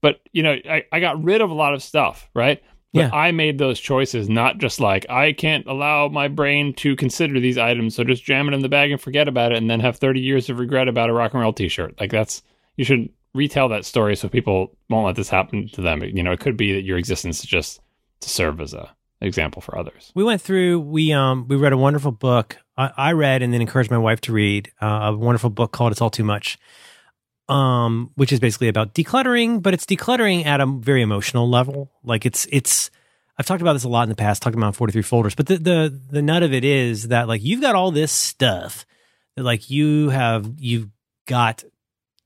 but 0.00 0.20
you 0.32 0.42
know, 0.42 0.56
I, 0.68 0.84
I 0.92 1.00
got 1.00 1.22
rid 1.22 1.40
of 1.40 1.50
a 1.50 1.54
lot 1.54 1.74
of 1.74 1.82
stuff, 1.82 2.30
right? 2.34 2.62
But 2.92 3.00
Yeah. 3.00 3.10
I 3.12 3.30
made 3.30 3.58
those 3.58 3.78
choices, 3.78 4.28
not 4.28 4.58
just 4.58 4.80
like 4.80 5.06
I 5.08 5.32
can't 5.32 5.66
allow 5.66 6.08
my 6.08 6.26
brain 6.28 6.72
to 6.74 6.96
consider 6.96 7.38
these 7.38 7.56
items, 7.58 7.94
so 7.94 8.02
just 8.02 8.24
jam 8.24 8.48
it 8.48 8.54
in 8.54 8.60
the 8.60 8.68
bag 8.68 8.90
and 8.90 9.00
forget 9.00 9.28
about 9.28 9.52
it, 9.52 9.58
and 9.58 9.70
then 9.70 9.80
have 9.80 9.96
thirty 9.96 10.20
years 10.20 10.50
of 10.50 10.58
regret 10.58 10.88
about 10.88 11.08
a 11.08 11.12
rock 11.12 11.32
and 11.32 11.40
roll 11.40 11.52
T-shirt. 11.52 11.94
Like 12.00 12.10
that's 12.10 12.42
you 12.76 12.84
should 12.84 13.08
retell 13.32 13.68
that 13.68 13.84
story 13.84 14.16
so 14.16 14.28
people 14.28 14.76
won't 14.88 15.06
let 15.06 15.14
this 15.14 15.28
happen 15.28 15.68
to 15.68 15.80
them. 15.80 16.02
You 16.02 16.22
know, 16.22 16.32
it 16.32 16.40
could 16.40 16.56
be 16.56 16.72
that 16.72 16.82
your 16.82 16.98
existence 16.98 17.40
is 17.40 17.46
just 17.46 17.80
to 18.20 18.28
serve 18.28 18.60
as 18.60 18.74
a 18.74 18.90
example 19.20 19.62
for 19.62 19.78
others. 19.78 20.10
We 20.16 20.24
went 20.24 20.42
through. 20.42 20.80
We 20.80 21.12
um 21.12 21.46
we 21.46 21.54
read 21.56 21.72
a 21.72 21.78
wonderful 21.78 22.10
book. 22.10 22.56
I, 22.76 22.90
I 22.96 23.12
read 23.12 23.42
and 23.42 23.52
then 23.54 23.60
encouraged 23.60 23.90
my 23.90 23.98
wife 23.98 24.20
to 24.22 24.32
read 24.32 24.72
uh, 24.82 25.12
a 25.12 25.16
wonderful 25.16 25.50
book 25.50 25.70
called 25.70 25.92
"It's 25.92 26.00
All 26.00 26.10
Too 26.10 26.24
Much," 26.24 26.58
um, 27.50 28.10
which 28.14 28.32
is 28.32 28.40
basically 28.40 28.68
about 28.68 28.94
decluttering, 28.94 29.62
but 29.62 29.74
it's 29.74 29.84
decluttering 29.84 30.46
at 30.46 30.60
a 30.60 30.66
very 30.66 31.02
emotional 31.02 31.48
level. 31.48 31.90
Like 32.04 32.24
it's 32.24 32.46
it's. 32.50 32.90
I've 33.38 33.46
talked 33.46 33.62
about 33.62 33.72
this 33.72 33.84
a 33.84 33.88
lot 33.88 34.02
in 34.02 34.10
the 34.10 34.16
past, 34.16 34.42
talking 34.42 34.58
about 34.58 34.76
forty 34.76 34.92
three 34.92 35.02
folders. 35.02 35.34
But 35.34 35.46
the 35.46 35.58
the 35.58 36.00
the 36.10 36.22
nut 36.22 36.42
of 36.42 36.52
it 36.52 36.64
is 36.64 37.08
that 37.08 37.26
like 37.26 37.42
you've 37.42 37.60
got 37.60 37.74
all 37.74 37.90
this 37.90 38.12
stuff 38.12 38.86
that 39.36 39.42
like 39.42 39.70
you 39.70 40.10
have 40.10 40.50
you've 40.58 40.88
got 41.26 41.64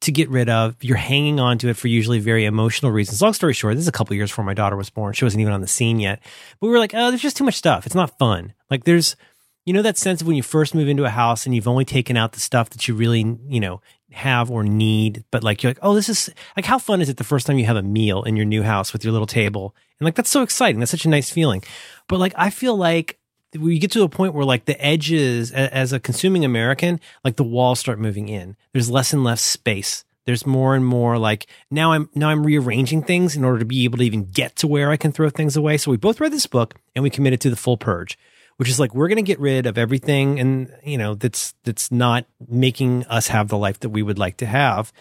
to 0.02 0.12
get 0.12 0.28
rid 0.28 0.48
of. 0.50 0.76
You're 0.82 0.96
hanging 0.96 1.40
on 1.40 1.58
to 1.58 1.68
it 1.68 1.76
for 1.76 1.88
usually 1.88 2.18
very 2.18 2.44
emotional 2.44 2.92
reasons. 2.92 3.22
Long 3.22 3.32
story 3.32 3.54
short, 3.54 3.74
this 3.74 3.84
is 3.84 3.88
a 3.88 3.92
couple 3.92 4.14
years 4.14 4.30
before 4.30 4.44
my 4.44 4.54
daughter 4.54 4.76
was 4.76 4.90
born. 4.90 5.14
She 5.14 5.24
wasn't 5.24 5.40
even 5.40 5.54
on 5.54 5.62
the 5.62 5.66
scene 5.66 5.98
yet. 5.98 6.20
But 6.60 6.66
we 6.66 6.72
were 6.72 6.78
like, 6.78 6.92
oh, 6.94 7.10
there's 7.10 7.22
just 7.22 7.36
too 7.36 7.44
much 7.44 7.54
stuff. 7.54 7.86
It's 7.86 7.94
not 7.94 8.18
fun. 8.18 8.52
Like 8.70 8.84
there's, 8.84 9.16
you 9.64 9.72
know, 9.72 9.82
that 9.82 9.96
sense 9.96 10.20
of 10.20 10.26
when 10.26 10.36
you 10.36 10.42
first 10.42 10.74
move 10.74 10.88
into 10.88 11.04
a 11.04 11.10
house 11.10 11.46
and 11.46 11.54
you've 11.54 11.68
only 11.68 11.84
taken 11.84 12.16
out 12.16 12.32
the 12.32 12.40
stuff 12.40 12.70
that 12.70 12.86
you 12.86 12.94
really, 12.94 13.38
you 13.48 13.60
know, 13.60 13.80
have 14.12 14.50
or 14.50 14.62
need. 14.62 15.24
But 15.30 15.42
like 15.42 15.62
you're 15.62 15.70
like, 15.70 15.78
oh, 15.82 15.94
this 15.94 16.08
is 16.08 16.30
like 16.56 16.66
how 16.66 16.78
fun 16.78 17.00
is 17.00 17.08
it 17.08 17.16
the 17.16 17.24
first 17.24 17.46
time 17.46 17.58
you 17.58 17.66
have 17.66 17.76
a 17.76 17.82
meal 17.82 18.22
in 18.22 18.36
your 18.36 18.46
new 18.46 18.62
house 18.62 18.92
with 18.92 19.04
your 19.04 19.12
little 19.12 19.26
table? 19.26 19.74
And 19.98 20.04
like 20.04 20.14
that's 20.14 20.30
so 20.30 20.42
exciting. 20.42 20.80
That's 20.80 20.90
such 20.90 21.06
a 21.06 21.10
nice 21.10 21.30
feeling. 21.30 21.62
But 22.08 22.20
like 22.20 22.34
I 22.36 22.50
feel 22.50 22.76
like 22.76 23.18
we 23.58 23.78
get 23.78 23.92
to 23.92 24.02
a 24.02 24.08
point 24.08 24.34
where 24.34 24.44
like 24.44 24.64
the 24.64 24.82
edges 24.84 25.50
as 25.52 25.92
a 25.92 26.00
consuming 26.00 26.44
American, 26.44 27.00
like 27.22 27.36
the 27.36 27.44
walls 27.44 27.78
start 27.78 27.98
moving 27.98 28.28
in. 28.28 28.56
There's 28.72 28.90
less 28.90 29.12
and 29.12 29.24
less 29.24 29.40
space. 29.40 30.04
There's 30.26 30.46
more 30.46 30.74
and 30.74 30.84
more 30.84 31.18
like 31.18 31.46
now 31.70 31.92
I'm 31.92 32.08
now 32.14 32.30
I'm 32.30 32.44
rearranging 32.44 33.02
things 33.02 33.36
in 33.36 33.44
order 33.44 33.58
to 33.58 33.64
be 33.64 33.84
able 33.84 33.98
to 33.98 34.04
even 34.04 34.24
get 34.24 34.56
to 34.56 34.66
where 34.66 34.90
I 34.90 34.96
can 34.96 35.12
throw 35.12 35.28
things 35.28 35.56
away. 35.56 35.76
So 35.76 35.90
we 35.90 35.96
both 35.96 36.20
read 36.20 36.32
this 36.32 36.46
book 36.46 36.74
and 36.94 37.02
we 37.02 37.10
committed 37.10 37.40
to 37.42 37.50
the 37.50 37.56
full 37.56 37.76
purge, 37.76 38.18
which 38.56 38.68
is 38.68 38.78
like 38.78 38.94
we're 38.94 39.08
going 39.08 39.16
to 39.16 39.22
get 39.22 39.40
rid 39.40 39.66
of 39.66 39.78
everything 39.78 40.38
and 40.38 40.72
you 40.84 40.98
know 40.98 41.14
that's 41.14 41.54
that's 41.64 41.90
not 41.90 42.26
making 42.48 43.04
us 43.06 43.28
have 43.28 43.48
the 43.48 43.58
life 43.58 43.80
that 43.80 43.90
we 43.90 44.02
would 44.02 44.18
like 44.18 44.36
to 44.38 44.46
have. 44.46 44.92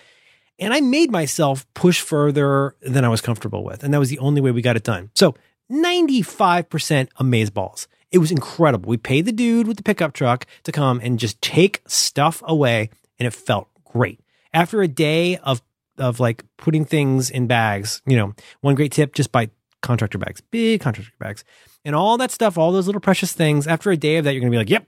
And 0.60 0.74
I 0.74 0.82
made 0.82 1.12
myself 1.12 1.66
push 1.74 2.00
further 2.00 2.76
than 2.82 3.04
I 3.04 3.10
was 3.10 3.22
comfortable 3.22 3.64
with. 3.64 3.84
And 3.84 3.94
that 3.94 4.00
was 4.00 4.10
the 4.10 4.20
only 4.20 4.40
way 4.40 4.52
we 4.52 4.62
got 4.62 4.76
it 4.76 4.84
done. 4.84 5.10
So 5.16 5.36
95% 5.72 7.10
amazeballs. 7.20 7.88
It 8.12 8.20
was 8.20 8.32
incredible. 8.32 8.90
We 8.90 8.98
paid 8.98 9.26
the 9.26 9.32
dude 9.32 9.68
with 9.68 9.78
the 9.78 9.84
pickup 9.84 10.14
truck 10.14 10.46
to 10.64 10.72
come 10.72 11.00
and 11.04 11.18
just 11.18 11.42
take 11.42 11.82
stuff 11.88 12.44
away, 12.46 12.92
and 13.18 13.26
it 13.26 13.34
felt 13.34 13.68
great. 13.84 14.20
After 14.54 14.82
a 14.82 14.88
day 14.88 15.38
of 15.38 15.62
of 15.98 16.20
like 16.20 16.44
putting 16.58 16.86
things 16.86 17.30
in 17.30 17.48
bags, 17.48 18.02
you 18.06 18.16
know, 18.16 18.36
one 18.62 18.76
great 18.76 18.92
tip: 18.92 19.16
just 19.16 19.32
buy 19.32 19.50
contractor 19.82 20.20
bags, 20.20 20.42
big 20.42 20.80
contractor 20.80 21.14
bags, 21.20 21.44
and 21.86 21.96
all 21.96 22.18
that 22.18 22.32
stuff, 22.32 22.58
all 22.58 22.72
those 22.72 22.86
little 22.86 23.02
precious 23.02 23.34
things. 23.34 23.68
After 23.68 23.92
a 23.92 23.98
day 23.98 24.18
of 24.18 24.26
that, 24.26 24.34
you're 24.34 24.42
gonna 24.42 24.52
be 24.52 24.58
like, 24.58 24.70
"Yep, 24.70 24.88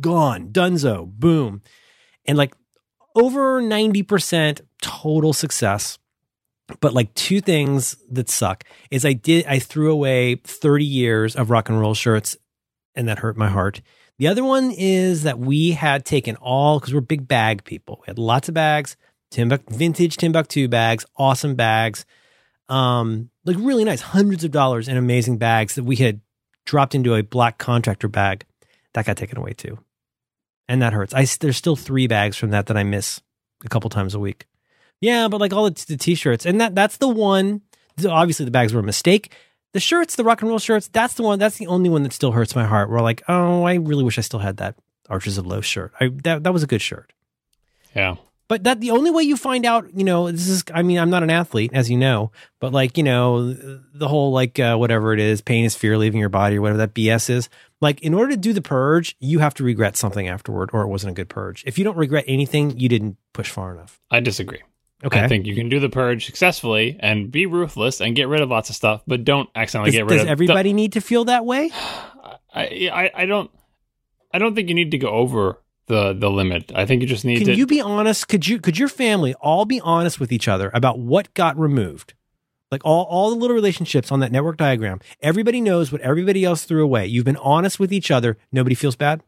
gone, 0.00 0.48
dunzo, 0.50 1.06
boom," 1.06 1.62
and 2.26 2.36
like 2.36 2.54
over 3.14 3.60
ninety 3.60 4.02
percent 4.02 4.60
total 4.82 5.32
success 5.32 5.98
but 6.80 6.92
like 6.92 7.12
two 7.14 7.40
things 7.40 7.96
that 8.10 8.28
suck 8.28 8.64
is 8.90 9.04
I 9.04 9.12
did 9.12 9.46
I 9.46 9.58
threw 9.58 9.92
away 9.92 10.36
30 10.36 10.84
years 10.84 11.36
of 11.36 11.50
rock 11.50 11.68
and 11.68 11.78
roll 11.78 11.94
shirts 11.94 12.36
and 12.94 13.08
that 13.08 13.20
hurt 13.20 13.36
my 13.36 13.48
heart. 13.48 13.82
The 14.18 14.28
other 14.28 14.42
one 14.44 14.72
is 14.72 15.22
that 15.24 15.38
we 15.38 15.72
had 15.72 16.04
taken 16.04 16.36
all 16.36 16.80
because 16.80 16.94
we're 16.94 17.02
big 17.02 17.28
bag 17.28 17.64
people. 17.64 17.98
We 18.00 18.10
had 18.10 18.18
lots 18.18 18.48
of 18.48 18.54
bags, 18.54 18.96
Timbuk, 19.30 19.68
vintage 19.70 20.16
Timbuk2 20.16 20.70
bags, 20.70 21.04
awesome 21.16 21.54
bags, 21.54 22.06
um, 22.68 23.30
like 23.44 23.56
really 23.58 23.84
nice, 23.84 24.00
hundreds 24.00 24.44
of 24.44 24.50
dollars 24.50 24.88
in 24.88 24.96
amazing 24.96 25.38
bags 25.38 25.74
that 25.74 25.84
we 25.84 25.96
had 25.96 26.20
dropped 26.64 26.94
into 26.94 27.14
a 27.14 27.22
black 27.22 27.58
contractor 27.58 28.08
bag. 28.08 28.44
That 28.94 29.06
got 29.06 29.16
taken 29.16 29.38
away 29.38 29.52
too, 29.52 29.78
and 30.68 30.80
that 30.80 30.92
hurts. 30.92 31.12
I 31.12 31.26
there's 31.40 31.56
still 31.56 31.76
three 31.76 32.06
bags 32.06 32.36
from 32.36 32.50
that 32.50 32.66
that 32.66 32.76
I 32.76 32.82
miss 32.82 33.20
a 33.64 33.68
couple 33.68 33.90
times 33.90 34.14
a 34.14 34.18
week. 34.18 34.46
Yeah, 35.00 35.28
but 35.28 35.40
like 35.40 35.52
all 35.52 35.68
the, 35.68 35.84
the 35.86 35.96
t-shirts, 35.96 36.46
and 36.46 36.60
that 36.60 36.74
that's 36.74 36.96
the 36.96 37.08
one. 37.08 37.60
Obviously, 38.08 38.44
the 38.44 38.50
bags 38.50 38.72
were 38.72 38.80
a 38.80 38.84
mistake. 38.84 39.32
The 39.72 39.80
shirts, 39.80 40.16
the 40.16 40.24
rock 40.24 40.40
and 40.40 40.48
roll 40.48 40.58
shirts, 40.58 40.88
that's 40.88 41.14
the 41.14 41.22
one. 41.22 41.38
That's 41.38 41.58
the 41.58 41.66
only 41.66 41.90
one 41.90 42.02
that 42.04 42.12
still 42.14 42.32
hurts 42.32 42.56
my 42.56 42.64
heart. 42.64 42.88
We're 42.88 43.02
like, 43.02 43.22
oh, 43.28 43.64
I 43.64 43.74
really 43.74 44.04
wish 44.04 44.16
I 44.16 44.22
still 44.22 44.40
had 44.40 44.56
that 44.56 44.76
Archers 45.10 45.36
of 45.36 45.46
Loaf 45.46 45.64
shirt. 45.64 45.92
I 46.00 46.08
that 46.24 46.44
that 46.44 46.52
was 46.52 46.62
a 46.62 46.66
good 46.66 46.80
shirt. 46.80 47.12
Yeah. 47.94 48.16
But 48.48 48.64
that 48.64 48.80
the 48.80 48.92
only 48.92 49.10
way 49.10 49.24
you 49.24 49.36
find 49.36 49.66
out, 49.66 49.88
you 49.96 50.04
know, 50.04 50.30
this 50.30 50.46
is. 50.46 50.62
I 50.72 50.82
mean, 50.82 50.98
I'm 50.98 51.10
not 51.10 51.22
an 51.22 51.30
athlete, 51.30 51.72
as 51.74 51.90
you 51.90 51.96
know, 51.96 52.30
but 52.60 52.72
like, 52.72 52.96
you 52.96 53.02
know, 53.02 53.52
the 53.52 54.06
whole 54.08 54.30
like 54.30 54.58
uh, 54.58 54.76
whatever 54.76 55.12
it 55.12 55.20
is, 55.20 55.40
pain 55.40 55.64
is 55.64 55.74
fear 55.74 55.98
leaving 55.98 56.20
your 56.20 56.28
body, 56.28 56.56
or 56.56 56.62
whatever 56.62 56.78
that 56.78 56.94
BS 56.94 57.28
is. 57.28 57.48
Like, 57.80 58.00
in 58.02 58.14
order 58.14 58.32
to 58.32 58.36
do 58.36 58.52
the 58.52 58.62
purge, 58.62 59.16
you 59.20 59.40
have 59.40 59.54
to 59.54 59.64
regret 59.64 59.96
something 59.96 60.28
afterward, 60.28 60.70
or 60.72 60.82
it 60.82 60.88
wasn't 60.88 61.10
a 61.10 61.14
good 61.14 61.28
purge. 61.28 61.64
If 61.66 61.76
you 61.78 61.84
don't 61.84 61.96
regret 61.96 62.24
anything, 62.26 62.78
you 62.78 62.88
didn't 62.88 63.16
push 63.32 63.50
far 63.50 63.74
enough. 63.74 64.00
I 64.10 64.20
disagree. 64.20 64.62
Okay. 65.04 65.20
I 65.20 65.28
think 65.28 65.44
you 65.44 65.54
can 65.54 65.68
do 65.68 65.78
the 65.78 65.90
purge 65.90 66.24
successfully 66.24 66.96
and 67.00 67.30
be 67.30 67.44
ruthless 67.44 68.00
and 68.00 68.16
get 68.16 68.28
rid 68.28 68.40
of 68.40 68.48
lots 68.48 68.70
of 68.70 68.76
stuff, 68.76 69.02
but 69.06 69.24
don't 69.24 69.48
accidentally 69.54 69.90
Does, 69.90 69.98
get 69.98 70.04
rid 70.04 70.12
of 70.12 70.18
does 70.18 70.22
of. 70.24 70.30
everybody 70.30 70.72
need 70.72 70.92
to 70.92 71.00
feel 71.00 71.26
that 71.26 71.44
way? 71.44 71.70
I, 72.54 72.90
I 72.90 73.10
I 73.14 73.26
don't 73.26 73.50
I 74.32 74.38
don't 74.38 74.54
think 74.54 74.68
you 74.70 74.74
need 74.74 74.92
to 74.92 74.98
go 74.98 75.08
over 75.10 75.60
the 75.86 76.12
the 76.12 76.30
limit. 76.30 76.72
I 76.74 76.86
think 76.86 77.02
you 77.02 77.08
just 77.08 77.24
need 77.24 77.38
Can 77.38 77.46
to. 77.48 77.54
you 77.54 77.66
be 77.66 77.80
honest? 77.80 78.28
Could 78.28 78.46
you 78.46 78.58
could 78.60 78.78
your 78.78 78.88
family 78.88 79.34
all 79.34 79.64
be 79.64 79.80
honest 79.80 80.20
with 80.20 80.32
each 80.32 80.48
other 80.48 80.70
about 80.74 80.98
what 80.98 81.32
got 81.34 81.58
removed? 81.58 82.14
Like 82.72 82.84
all, 82.84 83.04
all 83.04 83.30
the 83.30 83.36
little 83.36 83.54
relationships 83.54 84.10
on 84.10 84.18
that 84.20 84.32
network 84.32 84.56
diagram. 84.56 85.00
Everybody 85.20 85.60
knows 85.60 85.92
what 85.92 86.00
everybody 86.00 86.44
else 86.44 86.64
threw 86.64 86.82
away. 86.82 87.06
You've 87.06 87.24
been 87.24 87.36
honest 87.36 87.78
with 87.78 87.92
each 87.92 88.10
other. 88.10 88.36
Nobody 88.50 88.74
feels 88.74 88.96
bad. 88.96 89.22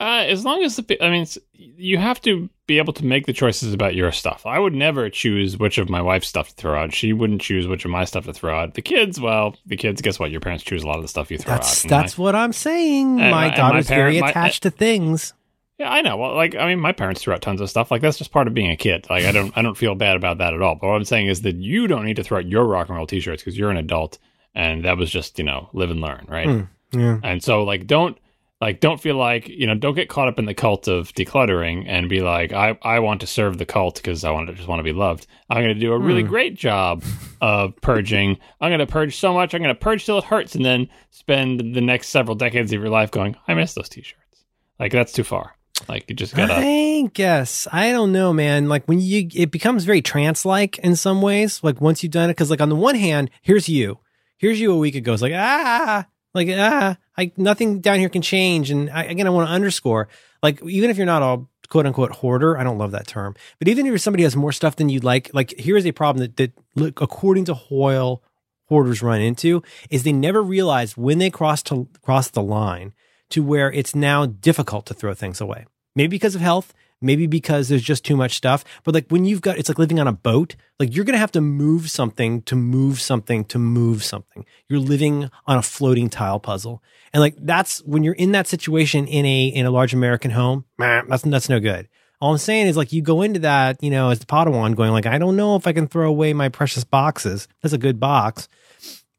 Uh, 0.00 0.24
as 0.26 0.44
long 0.44 0.64
as 0.64 0.74
the, 0.76 1.04
I 1.04 1.08
mean, 1.10 1.26
you 1.52 1.98
have 1.98 2.20
to 2.22 2.48
be 2.66 2.78
able 2.78 2.92
to 2.94 3.04
make 3.04 3.26
the 3.26 3.32
choices 3.32 3.72
about 3.74 3.94
your 3.94 4.10
stuff. 4.10 4.44
I 4.44 4.58
would 4.58 4.74
never 4.74 5.08
choose 5.08 5.56
which 5.56 5.78
of 5.78 5.88
my 5.88 6.02
wife's 6.02 6.26
stuff 6.26 6.48
to 6.48 6.54
throw 6.54 6.82
out. 6.82 6.92
She 6.94 7.12
wouldn't 7.12 7.42
choose 7.42 7.68
which 7.68 7.84
of 7.84 7.90
my 7.90 8.04
stuff 8.04 8.24
to 8.24 8.32
throw 8.32 8.58
out. 8.58 8.74
The 8.74 8.82
kids, 8.82 9.20
well, 9.20 9.54
the 9.66 9.76
kids, 9.76 10.00
guess 10.02 10.18
what? 10.18 10.30
Your 10.32 10.40
parents 10.40 10.64
choose 10.64 10.82
a 10.82 10.86
lot 10.86 10.96
of 10.96 11.02
the 11.02 11.08
stuff 11.08 11.30
you 11.30 11.38
throw 11.38 11.54
That's 11.54 11.84
out. 11.84 11.88
That's 11.90 12.18
what 12.18 12.34
I'm 12.34 12.52
saying. 12.52 13.16
My 13.16 13.22
and 13.22 13.30
my 13.30 13.50
daughter's 13.54 13.88
very 13.88 14.14
parent- 14.18 14.20
my- 14.22 14.30
attached 14.30 14.62
to 14.64 14.70
things. 14.70 15.32
Yeah, 15.78 15.90
I 15.90 16.02
know. 16.02 16.16
Well, 16.16 16.34
like, 16.36 16.54
I 16.54 16.66
mean, 16.68 16.78
my 16.78 16.92
parents 16.92 17.20
threw 17.22 17.34
out 17.34 17.42
tons 17.42 17.60
of 17.60 17.68
stuff. 17.68 17.90
Like, 17.90 18.00
that's 18.00 18.18
just 18.18 18.30
part 18.30 18.46
of 18.46 18.54
being 18.54 18.70
a 18.70 18.76
kid. 18.76 19.06
Like, 19.10 19.24
I 19.24 19.32
don't, 19.32 19.52
I 19.56 19.62
don't 19.62 19.76
feel 19.76 19.94
bad 19.96 20.16
about 20.16 20.38
that 20.38 20.54
at 20.54 20.62
all. 20.62 20.76
But 20.76 20.86
what 20.86 20.94
I'm 20.96 21.04
saying 21.04 21.26
is 21.26 21.42
that 21.42 21.56
you 21.56 21.88
don't 21.88 22.04
need 22.04 22.14
to 22.16 22.22
throw 22.22 22.38
out 22.38 22.46
your 22.46 22.64
rock 22.64 22.88
and 22.88 22.96
roll 22.96 23.06
t-shirts 23.08 23.42
because 23.42 23.58
you're 23.58 23.70
an 23.72 23.76
adult, 23.76 24.18
and 24.54 24.84
that 24.84 24.96
was 24.96 25.10
just, 25.10 25.36
you 25.38 25.44
know, 25.44 25.70
live 25.72 25.90
and 25.90 26.00
learn, 26.00 26.26
right? 26.28 26.46
Mm, 26.46 26.68
yeah. 26.92 27.18
And 27.24 27.42
so 27.42 27.64
like 27.64 27.88
don't 27.88 28.16
like 28.60 28.78
don't 28.78 29.00
feel 29.00 29.16
like, 29.16 29.48
you 29.48 29.66
know, 29.66 29.74
don't 29.74 29.96
get 29.96 30.08
caught 30.08 30.28
up 30.28 30.38
in 30.38 30.44
the 30.44 30.54
cult 30.54 30.86
of 30.86 31.12
decluttering 31.12 31.86
and 31.88 32.08
be 32.08 32.20
like 32.20 32.52
I 32.52 32.78
I 32.82 33.00
want 33.00 33.20
to 33.22 33.26
serve 33.26 33.58
the 33.58 33.66
cult 33.66 33.96
because 33.96 34.22
I 34.22 34.30
want 34.30 34.46
to 34.48 34.54
just 34.54 34.68
want 34.68 34.78
to 34.78 34.84
be 34.84 34.92
loved. 34.92 35.26
I'm 35.50 35.60
going 35.64 35.74
to 35.74 35.80
do 35.80 35.92
a 35.92 35.98
really 35.98 36.22
Hmm. 36.22 36.28
great 36.28 36.54
job 36.54 37.02
of 37.40 37.74
purging. 37.80 38.38
I'm 38.60 38.70
going 38.70 38.78
to 38.78 38.86
purge 38.86 39.16
so 39.16 39.34
much. 39.34 39.54
I'm 39.54 39.60
going 39.62 39.74
to 39.74 39.80
purge 39.80 40.06
till 40.06 40.18
it 40.18 40.24
hurts 40.24 40.54
and 40.54 40.64
then 40.64 40.88
spend 41.10 41.74
the 41.74 41.80
next 41.80 42.10
several 42.10 42.36
decades 42.36 42.72
of 42.72 42.80
your 42.80 42.90
life 42.90 43.10
going, 43.10 43.34
I 43.48 43.54
miss 43.54 43.74
those 43.74 43.88
t-shirts. 43.88 44.44
Like 44.78 44.92
that's 44.92 45.12
too 45.12 45.24
far. 45.24 45.56
Like 45.88 46.08
you 46.08 46.14
just 46.14 46.34
got 46.34 46.46
to 46.46 46.54
I 46.54 47.10
guess 47.12 47.66
I 47.72 47.90
don't 47.90 48.12
know, 48.12 48.32
man. 48.32 48.68
Like 48.68 48.86
when 48.86 49.00
you, 49.00 49.28
it 49.34 49.50
becomes 49.50 49.84
very 49.84 50.02
trance-like 50.02 50.78
in 50.78 50.96
some 50.96 51.20
ways. 51.20 51.62
Like 51.62 51.80
once 51.80 52.02
you've 52.02 52.12
done 52.12 52.30
it, 52.30 52.34
because 52.34 52.50
like 52.50 52.60
on 52.60 52.68
the 52.68 52.76
one 52.76 52.94
hand, 52.94 53.30
here's 53.42 53.68
you, 53.68 53.98
here's 54.38 54.60
you 54.60 54.72
a 54.72 54.76
week 54.78 54.94
ago. 54.94 55.12
It's 55.12 55.22
like 55.22 55.32
ah, 55.34 56.06
like 56.32 56.48
ah, 56.50 56.96
like 57.18 57.36
nothing 57.36 57.80
down 57.80 57.98
here 57.98 58.08
can 58.08 58.22
change. 58.22 58.70
And 58.70 58.88
I, 58.90 59.04
again, 59.04 59.26
I 59.26 59.30
want 59.30 59.48
to 59.48 59.52
underscore, 59.52 60.08
like 60.42 60.62
even 60.64 60.90
if 60.90 60.96
you're 60.96 61.06
not 61.06 61.22
a 61.22 61.44
quote 61.68 61.86
unquote 61.86 62.12
hoarder, 62.12 62.56
I 62.56 62.64
don't 62.64 62.78
love 62.78 62.92
that 62.92 63.06
term, 63.06 63.34
but 63.58 63.68
even 63.68 63.86
if 63.86 64.00
somebody 64.00 64.22
has 64.22 64.36
more 64.36 64.52
stuff 64.52 64.76
than 64.76 64.88
you'd 64.88 65.04
like, 65.04 65.30
like 65.34 65.54
here's 65.58 65.86
a 65.86 65.92
problem 65.92 66.20
that 66.22 66.36
that 66.36 66.52
look, 66.76 67.00
according 67.00 67.46
to 67.46 67.54
Hoyle, 67.54 68.22
hoarders 68.66 69.02
run 69.02 69.20
into 69.20 69.62
is 69.90 70.04
they 70.04 70.12
never 70.12 70.42
realize 70.42 70.96
when 70.96 71.18
they 71.18 71.30
cross 71.30 71.62
to 71.64 71.88
cross 72.02 72.30
the 72.30 72.42
line 72.42 72.92
to 73.30 73.42
where 73.42 73.70
it's 73.72 73.94
now 73.94 74.26
difficult 74.26 74.86
to 74.86 74.94
throw 74.94 75.14
things 75.14 75.40
away. 75.40 75.66
Maybe 75.96 76.16
because 76.16 76.34
of 76.34 76.40
health, 76.40 76.74
maybe 77.00 77.26
because 77.26 77.68
there's 77.68 77.82
just 77.82 78.04
too 78.04 78.16
much 78.16 78.34
stuff. 78.34 78.64
But 78.82 78.94
like 78.94 79.08
when 79.08 79.24
you've 79.24 79.42
got, 79.42 79.58
it's 79.58 79.68
like 79.68 79.78
living 79.78 80.00
on 80.00 80.08
a 80.08 80.12
boat. 80.12 80.56
Like 80.80 80.94
you're 80.94 81.04
going 81.04 81.14
to 81.14 81.20
have 81.20 81.32
to 81.32 81.40
move 81.40 81.90
something 81.90 82.42
to 82.42 82.56
move 82.56 83.00
something 83.00 83.44
to 83.46 83.58
move 83.58 84.02
something. 84.02 84.44
You're 84.68 84.80
living 84.80 85.30
on 85.46 85.58
a 85.58 85.62
floating 85.62 86.08
tile 86.08 86.40
puzzle. 86.40 86.82
And 87.12 87.20
like 87.20 87.36
that's 87.38 87.78
when 87.80 88.02
you're 88.02 88.14
in 88.14 88.32
that 88.32 88.46
situation 88.46 89.06
in 89.06 89.24
a, 89.24 89.46
in 89.46 89.66
a 89.66 89.70
large 89.70 89.94
American 89.94 90.32
home, 90.32 90.64
that's, 91.08 91.22
that's 91.22 91.48
no 91.48 91.60
good. 91.60 91.88
All 92.20 92.32
I'm 92.32 92.38
saying 92.38 92.68
is 92.68 92.76
like 92.76 92.92
you 92.92 93.02
go 93.02 93.22
into 93.22 93.40
that, 93.40 93.82
you 93.82 93.90
know, 93.90 94.08
as 94.08 94.18
the 94.18 94.26
Padawan 94.26 94.74
going 94.74 94.92
like, 94.92 95.06
I 95.06 95.18
don't 95.18 95.36
know 95.36 95.56
if 95.56 95.66
I 95.66 95.72
can 95.72 95.86
throw 95.86 96.08
away 96.08 96.32
my 96.32 96.48
precious 96.48 96.82
boxes. 96.82 97.48
That's 97.60 97.74
a 97.74 97.78
good 97.78 98.00
box. 98.00 98.48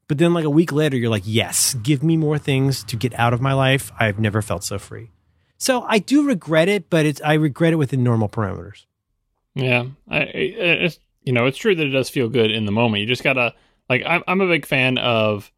But 0.07 0.17
then 0.19 0.33
like 0.33 0.45
a 0.45 0.49
week 0.49 0.71
later, 0.71 0.97
you're 0.97 1.09
like, 1.09 1.23
yes, 1.25 1.73
give 1.75 2.03
me 2.03 2.15
more 2.17 2.37
things 2.37 2.83
to 2.85 2.95
get 2.95 3.13
out 3.19 3.33
of 3.33 3.41
my 3.41 3.53
life. 3.53 3.91
I've 3.99 4.19
never 4.19 4.41
felt 4.41 4.63
so 4.63 4.77
free. 4.77 5.09
So 5.57 5.81
I 5.83 5.97
do 5.99 6.27
regret 6.27 6.67
it, 6.69 6.89
but 6.89 7.05
it's 7.05 7.21
I 7.21 7.33
regret 7.33 7.73
it 7.73 7.77
within 7.77 8.03
normal 8.03 8.29
parameters. 8.29 8.85
Yeah, 9.55 9.85
I, 10.09 10.19
it's 10.19 10.99
you 11.23 11.31
know 11.33 11.45
it's 11.45 11.57
true 11.57 11.73
that 11.75 11.85
it 11.85 11.91
does 11.91 12.09
feel 12.09 12.29
good 12.29 12.51
in 12.51 12.65
the 12.65 12.71
moment. 12.71 13.01
You 13.01 13.07
just 13.07 13.23
gotta 13.23 13.53
like 13.89 14.03
I'm 14.05 14.21
I'm 14.27 14.41
a 14.41 14.47
big 14.47 14.65
fan 14.65 14.97
of 14.97 15.51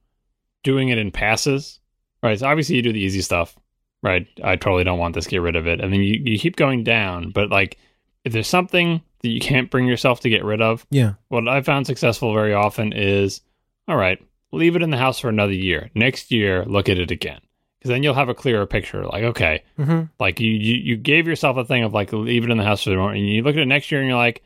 doing 0.64 0.90
it 0.90 0.98
in 0.98 1.12
passes. 1.12 1.80
Right, 2.24 2.38
so 2.40 2.48
obviously 2.48 2.76
you 2.76 2.82
do 2.82 2.94
the 2.94 3.00
easy 3.02 3.22
stuff. 3.22 3.56
Right, 4.04 4.28
I 4.44 4.56
totally 4.56 4.84
don't 4.84 5.00
want 5.00 5.16
this. 5.16 5.28
Get 5.28 5.42
rid 5.42 5.56
of 5.56 5.66
it, 5.68 5.82
and 5.82 5.92
then 5.92 6.02
you 6.02 6.22
you 6.24 6.38
keep 6.40 6.56
going 6.56 6.84
down. 6.84 7.32
But 7.32 7.50
like 7.50 7.78
if 8.24 8.34
there's 8.34 8.48
something 8.48 9.02
that 9.24 9.30
you 9.30 9.40
can't 9.40 9.72
bring 9.72 9.88
yourself 9.88 10.20
to 10.22 10.30
get 10.30 10.44
rid 10.46 10.62
of, 10.62 10.86
Yeah. 10.92 11.14
what 11.30 11.48
I 11.48 11.62
found 11.64 11.88
successful 11.88 12.34
very 12.34 12.54
often 12.54 12.94
is 12.94 13.42
all 13.88 13.98
right, 13.98 14.20
leave 14.52 14.76
it 14.76 14.82
in 14.82 14.90
the 14.92 14.98
house 14.98 15.20
for 15.20 15.30
another 15.30 15.54
year. 15.54 15.90
Next 15.96 16.32
year, 16.32 16.64
look 16.66 16.90
at 16.90 16.98
it 17.00 17.12
again. 17.12 17.40
Because 17.80 17.90
then 17.90 18.02
you'll 18.04 18.14
have 18.16 18.30
a 18.30 18.34
clearer 18.34 18.66
picture. 18.66 19.06
Like, 19.06 19.24
okay, 19.24 19.64
Mm-hmm. 19.78 20.04
like 20.20 20.40
you, 20.40 20.52
you, 20.52 20.76
you 20.76 20.98
gave 20.98 21.28
yourself 21.28 21.58
a 21.58 21.66
thing 21.66 21.84
of 21.84 21.94
like, 21.94 22.12
leave 22.14 22.44
it 22.44 22.50
in 22.50 22.58
the 22.58 22.64
house 22.64 22.84
for 22.84 22.90
the 22.90 22.96
moment. 22.96 23.20
And 23.20 23.30
you 23.30 23.44
look 23.44 23.56
at 23.56 23.62
it 23.62 23.66
next 23.68 23.92
year 23.92 24.02
and 24.02 24.10
you're 24.10 24.18
like, 24.18 24.42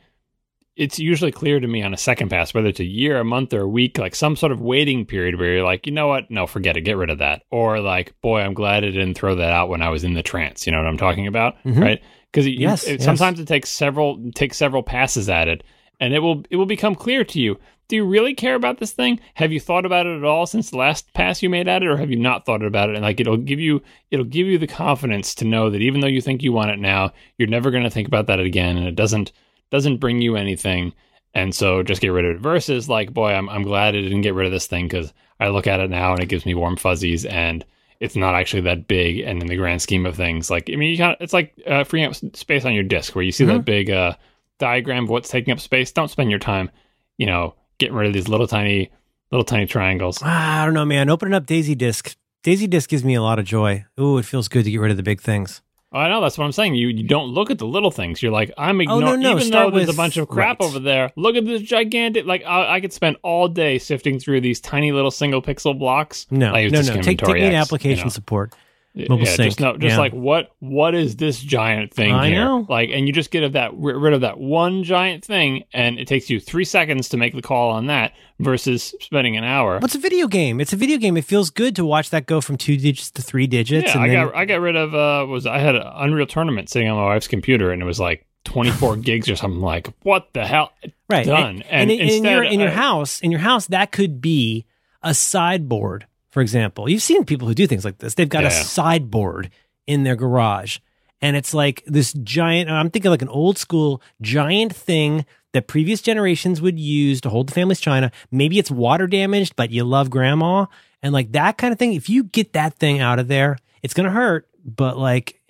it's 0.76 0.99
usually 0.99 1.32
clear 1.32 1.60
to 1.60 1.68
me 1.68 1.84
on 1.84 1.94
a 1.94 1.98
second 1.98 2.30
pass, 2.30 2.53
whether 2.53 2.68
it's 2.69 2.80
a 2.80 2.86
year, 2.86 3.19
a 3.19 3.23
month, 3.26 3.53
or 3.53 3.61
a 3.61 3.68
week, 3.68 3.98
like 3.98 4.15
some 4.15 4.36
sort 4.36 4.52
of 4.53 4.61
waiting 4.61 5.06
period 5.06 5.38
where 5.38 5.53
you're 5.56 5.64
like, 5.65 5.86
you 5.86 5.91
know 5.91 6.07
what? 6.07 6.32
No, 6.32 6.48
forget 6.48 6.78
it. 6.78 6.82
Get 6.82 6.98
rid 6.98 7.10
of 7.10 7.19
that. 7.19 7.44
Or 7.52 7.80
like, 7.82 8.14
boy, 8.22 8.40
I'm 8.41 8.53
glad 8.53 8.84
I 8.84 8.88
didn't 8.91 9.14
throw 9.15 9.36
that 9.36 9.52
out 9.52 9.69
when 9.69 9.82
I 9.82 9.90
was 9.90 10.03
in 10.03 10.14
the 10.14 10.23
trance. 10.23 10.65
You 10.65 10.72
know 10.72 10.80
what 10.80 10.88
I'm 10.88 10.98
talking 10.98 11.28
about? 11.28 11.56
Mhm. 11.65 11.82
Right? 11.82 12.02
Because 12.32 12.48
Yes, 12.48 12.88
yes. 12.88 13.03
sometimes 13.03 13.40
it 13.41 13.48
takes 13.48 13.69
several 13.69 14.32
take 14.34 14.53
several 14.53 14.82
passes 14.82 15.28
at 15.30 15.49
it, 15.49 15.64
and 15.99 16.14
it 16.14 16.19
will 16.19 16.44
it 16.49 16.56
will 16.56 16.65
become 16.65 16.95
clear 16.95 17.26
to 17.26 17.40
you. 17.40 17.60
Do 17.91 17.97
you 17.97 18.05
really 18.05 18.34
care 18.34 18.55
about 18.55 18.77
this 18.77 18.93
thing? 18.93 19.19
Have 19.34 19.51
you 19.51 19.59
thought 19.59 19.85
about 19.85 20.05
it 20.05 20.15
at 20.15 20.23
all 20.23 20.45
since 20.45 20.69
the 20.69 20.77
last 20.77 21.11
pass 21.11 21.43
you 21.43 21.49
made 21.49 21.68
at 21.68 21.84
it, 21.84 21.89
or 21.89 21.97
have 21.97 22.09
you 22.09 22.15
not 22.15 22.45
thought 22.45 22.63
about 22.63 22.89
it? 22.89 22.95
And 22.95 23.03
like 23.03 23.19
it'll 23.19 23.35
give 23.35 23.59
you 23.59 23.81
it'll 24.11 24.23
give 24.23 24.47
you 24.47 24.57
the 24.57 24.65
confidence 24.65 25.35
to 25.35 25.45
know 25.45 25.69
that 25.69 25.81
even 25.81 25.99
though 25.99 26.07
you 26.07 26.22
think 26.22 26.41
you 26.41 26.53
want 26.53 26.72
it 26.72 26.80
now, 26.80 27.11
you're 27.38 27.49
never 27.49 27.69
going 27.69 27.84
to 27.84 27.89
think 27.89 28.07
about 28.07 28.27
that 28.27 28.39
again, 28.39 28.77
and 28.77 28.88
it 28.88 28.95
doesn't 28.95 29.34
doesn't 29.72 29.97
bring 29.97 30.22
you 30.22 30.38
anything. 30.38 30.93
And 31.34 31.53
so 31.53 31.84
just 31.84 31.99
get 31.99 32.13
rid 32.13 32.23
of 32.23 32.38
it. 32.38 32.39
Versus 32.39 32.88
like, 32.88 33.13
boy, 33.13 33.34
I'm 33.34 33.49
I'm 33.49 33.63
glad 33.63 33.93
I 33.93 33.99
didn't 33.99 34.22
get 34.22 34.35
rid 34.35 34.45
of 34.45 34.53
this 34.53 34.68
thing 34.68 34.85
because 34.85 35.11
I 35.41 35.49
look 35.49 35.68
at 35.68 35.81
it 35.81 35.89
now 35.89 36.13
and 36.13 36.23
it 36.23 36.30
gives 36.30 36.45
me 36.45 36.53
warm 36.53 36.77
fuzzies 36.77 37.26
and 37.26 37.65
it's 37.99 38.15
not 38.15 38.35
actually 38.35 38.61
that 38.61 38.88
big. 38.88 39.19
And 39.19 39.41
in 39.41 39.49
the 39.49 39.57
grand 39.57 39.81
scheme 39.81 40.05
of 40.05 40.15
things, 40.15 40.49
like 40.49 40.69
I 40.72 40.77
mean, 40.77 40.91
you 40.91 40.97
kind 40.97 41.11
of 41.11 41.18
it's 41.19 41.34
like 41.34 41.61
uh, 41.68 41.84
freeing 41.84 42.05
up 42.05 42.15
space 42.38 42.63
on 42.63 42.73
your 42.73 42.85
disk 42.85 43.15
where 43.15 43.26
you 43.26 43.34
see 43.34 43.43
that 43.43 43.65
big 43.65 43.89
uh, 43.89 44.15
diagram 44.59 45.03
of 45.03 45.09
what's 45.09 45.27
taking 45.27 45.51
up 45.51 45.59
space. 45.59 45.91
Don't 45.91 46.07
spend 46.07 46.30
your 46.30 46.39
time, 46.39 46.72
you 47.18 47.26
know, 47.26 47.55
getting 47.82 47.95
rid 47.95 48.08
of 48.08 48.14
these 48.14 48.30
little 48.30 48.48
tiny 48.48 48.90
little 49.32 49.44
tiny 49.44 49.66
triangles. 49.66 50.20
Ah, 50.22 50.62
I 50.62 50.66
don't 50.66 50.74
know, 50.74 50.86
man. 50.86 51.10
Opening 51.10 51.34
up 51.34 51.45
DaisyDisk. 51.45 52.16
Daisy 52.44 52.66
Disk 52.68 52.90
gives 52.90 53.03
me 53.03 53.14
a 53.16 53.22
lot 53.22 53.38
of 53.40 53.45
joy. 53.45 53.86
Ooh, 53.99 54.18
it 54.18 54.26
feels 54.26 54.48
good 54.48 54.64
to 54.64 54.72
get 54.72 54.80
rid 54.80 54.90
of 54.91 54.98
the 54.98 55.03
big 55.03 55.22
things. 55.22 55.62
Oh, 55.94 55.99
I 55.99 56.10
know 56.10 56.22
that's 56.22 56.38
what 56.38 56.45
I'm 56.45 56.52
saying. 56.53 56.76
You 56.76 56.88
you 56.88 57.03
don't 57.06 57.28
look 57.28 57.52
at 57.52 57.58
the 57.58 57.68
little 57.68 57.91
things. 57.91 58.24
You're 58.24 58.32
like 58.32 58.52
I'm 58.58 58.80
ignoring. 58.80 59.03
Oh, 59.03 59.16
no, 59.16 59.16
no, 59.18 59.32
Even 59.32 59.44
start 59.44 59.68
though 59.72 59.78
there's 59.78 59.88
with- 59.88 59.95
a 59.95 59.98
bunch 59.98 60.16
of 60.18 60.28
crap 60.30 60.60
right. 60.62 60.66
over 60.66 60.80
there, 60.80 61.12
look 61.18 61.36
at 61.36 61.45
this 61.45 61.62
gigantic. 61.62 62.26
Like 62.26 62.44
I, 62.45 62.76
I 62.76 62.82
could 62.82 62.94
spend 62.94 63.18
all 63.24 63.48
day 63.49 63.78
sifting 63.78 64.18
through 64.18 64.40
these 64.41 64.62
tiny 64.62 64.91
little 64.94 65.12
single 65.12 65.41
pixel 65.41 65.78
blocks. 65.78 66.28
No, 66.32 66.56
use 66.56 66.72
no, 66.72 66.82
no. 66.82 67.02
Take, 67.02 67.20
take 67.20 67.28
me 67.36 67.41
to 67.49 67.56
application 67.56 67.99
you 67.99 68.03
know. 68.06 68.10
support. 68.10 68.53
Mobile 68.93 69.19
yeah, 69.26 69.35
Sync, 69.35 69.47
Just, 69.47 69.59
no, 69.61 69.77
just 69.77 69.93
yeah. 69.93 69.97
like 69.97 70.11
what 70.11 70.51
what 70.59 70.93
is 70.93 71.15
this 71.15 71.39
giant 71.39 71.93
thing 71.93 72.13
I 72.13 72.27
here? 72.27 72.43
know. 72.43 72.65
Like, 72.68 72.89
and 72.91 73.07
you 73.07 73.13
just 73.13 73.31
get 73.31 73.41
of 73.43 73.53
that 73.53 73.72
rid 73.73 73.95
rid 73.95 74.11
of 74.13 74.22
that 74.22 74.38
one 74.38 74.84
giant 74.84 75.23
thing, 75.23 75.63
and 75.73 75.97
it 75.97 76.07
takes 76.09 76.30
you 76.30 76.41
three 76.41 76.65
seconds 76.65 77.07
to 77.09 77.18
make 77.18 77.34
the 77.34 77.41
call 77.41 77.72
on 77.72 77.88
that 77.88 78.11
versus 78.39 78.93
spending 78.99 79.38
an 79.38 79.45
hour. 79.45 79.80
What's 79.80 79.95
a 79.95 79.99
video 79.99 80.27
game? 80.27 80.59
It's 80.59 80.73
a 80.73 80.76
video 80.76 80.97
game. 80.97 81.15
It 81.15 81.23
feels 81.23 81.49
good 81.51 81.73
to 81.77 81.85
watch 81.85 82.09
that 82.09 82.26
go 82.26 82.41
from 82.41 82.57
two 82.57 82.76
digits 82.76 83.11
to 83.11 83.22
three 83.22 83.47
digits. 83.47 83.88
yeah, 83.88 83.93
and 83.93 84.01
I 84.03 84.07
then, 84.09 84.26
got 84.27 84.35
I 84.35 84.45
got 84.45 84.59
rid 84.59 84.76
of 84.76 84.93
uh 84.93 85.26
was 85.26 85.45
I 85.45 85.59
had 85.59 85.76
an 85.76 85.84
Unreal 85.85 86.26
Tournament 86.27 86.69
sitting 86.69 86.89
on 86.89 86.97
my 86.97 87.05
wife's 87.05 87.30
computer, 87.30 87.72
and 87.72 87.81
it 87.81 87.85
was 87.85 87.99
like 87.99 88.26
24 88.43 88.97
gigs 88.97 89.30
or 89.30 89.38
something. 89.38 89.61
Like, 89.61 89.88
what 90.03 90.27
the 90.34 90.45
hell? 90.45 90.73
right 91.09 91.26
done. 91.26 91.61
And, 91.69 91.89
And 91.89 91.91
in, 91.91 91.99
in 92.01 92.07
instead, 92.09 92.31
your 92.34 92.43
in 92.43 92.59
your 92.59 92.69
I- 92.69 92.73
house, 92.73 93.22
in 93.22 93.31
your 93.31 93.39
house, 93.39 93.68
that 93.68 93.93
could 93.93 94.19
be 94.22 94.65
a 95.01 95.13
sideboard. 95.13 96.07
For 96.32 96.41
example, 96.41 96.90
you've 96.90 97.02
seen 97.02 97.26
people 97.26 97.48
who 97.48 97.53
do 97.53 97.68
things 97.68 97.86
like 97.86 97.98
this. 97.98 98.14
They've 98.14 98.30
got 98.30 98.45
a 98.45 98.52
sideboard 98.52 99.52
in 99.86 100.03
their 100.03 100.16
garage, 100.16 100.80
and 101.22 101.36
it's 101.36 101.53
like 101.53 101.84
this 101.86 102.14
giant. 102.14 102.70
I'm 102.70 102.90
thinking 102.90 103.12
like 103.12 103.22
an 103.22 103.30
old 103.30 103.58
school 103.58 104.02
giant 104.22 104.74
thing 104.76 105.26
that 105.53 105.68
previous 105.68 106.02
generations 106.02 106.62
would 106.62 106.80
use 106.80 107.20
to 107.22 107.30
hold 107.30 107.49
the 107.49 107.53
family's 107.53 107.82
china. 107.82 108.12
Maybe 108.32 108.58
it's 108.58 108.72
water 108.72 109.08
damaged, 109.08 109.56
but 109.58 109.72
you 109.72 109.84
love 109.84 110.10
grandma, 110.10 110.68
and 111.03 111.14
like 111.14 111.34
that 111.34 111.58
kind 111.58 111.74
of 111.74 111.80
thing. 111.80 111.94
If 111.94 112.10
you 112.10 112.24
get 112.24 112.53
that 112.53 112.76
thing 112.76 112.99
out 113.02 113.20
of 113.20 113.28
there, 113.28 113.58
it's 113.84 113.94
gonna 113.94 114.12
hurt, 114.12 114.48
but 114.64 114.98
like 114.98 115.41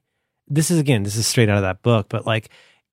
this 0.48 0.72
is 0.72 0.80
again, 0.80 1.04
this 1.04 1.16
is 1.16 1.28
straight 1.28 1.50
out 1.50 1.58
of 1.58 1.64
that 1.64 1.82
book, 1.82 2.08
but 2.10 2.26
like, 2.26 2.50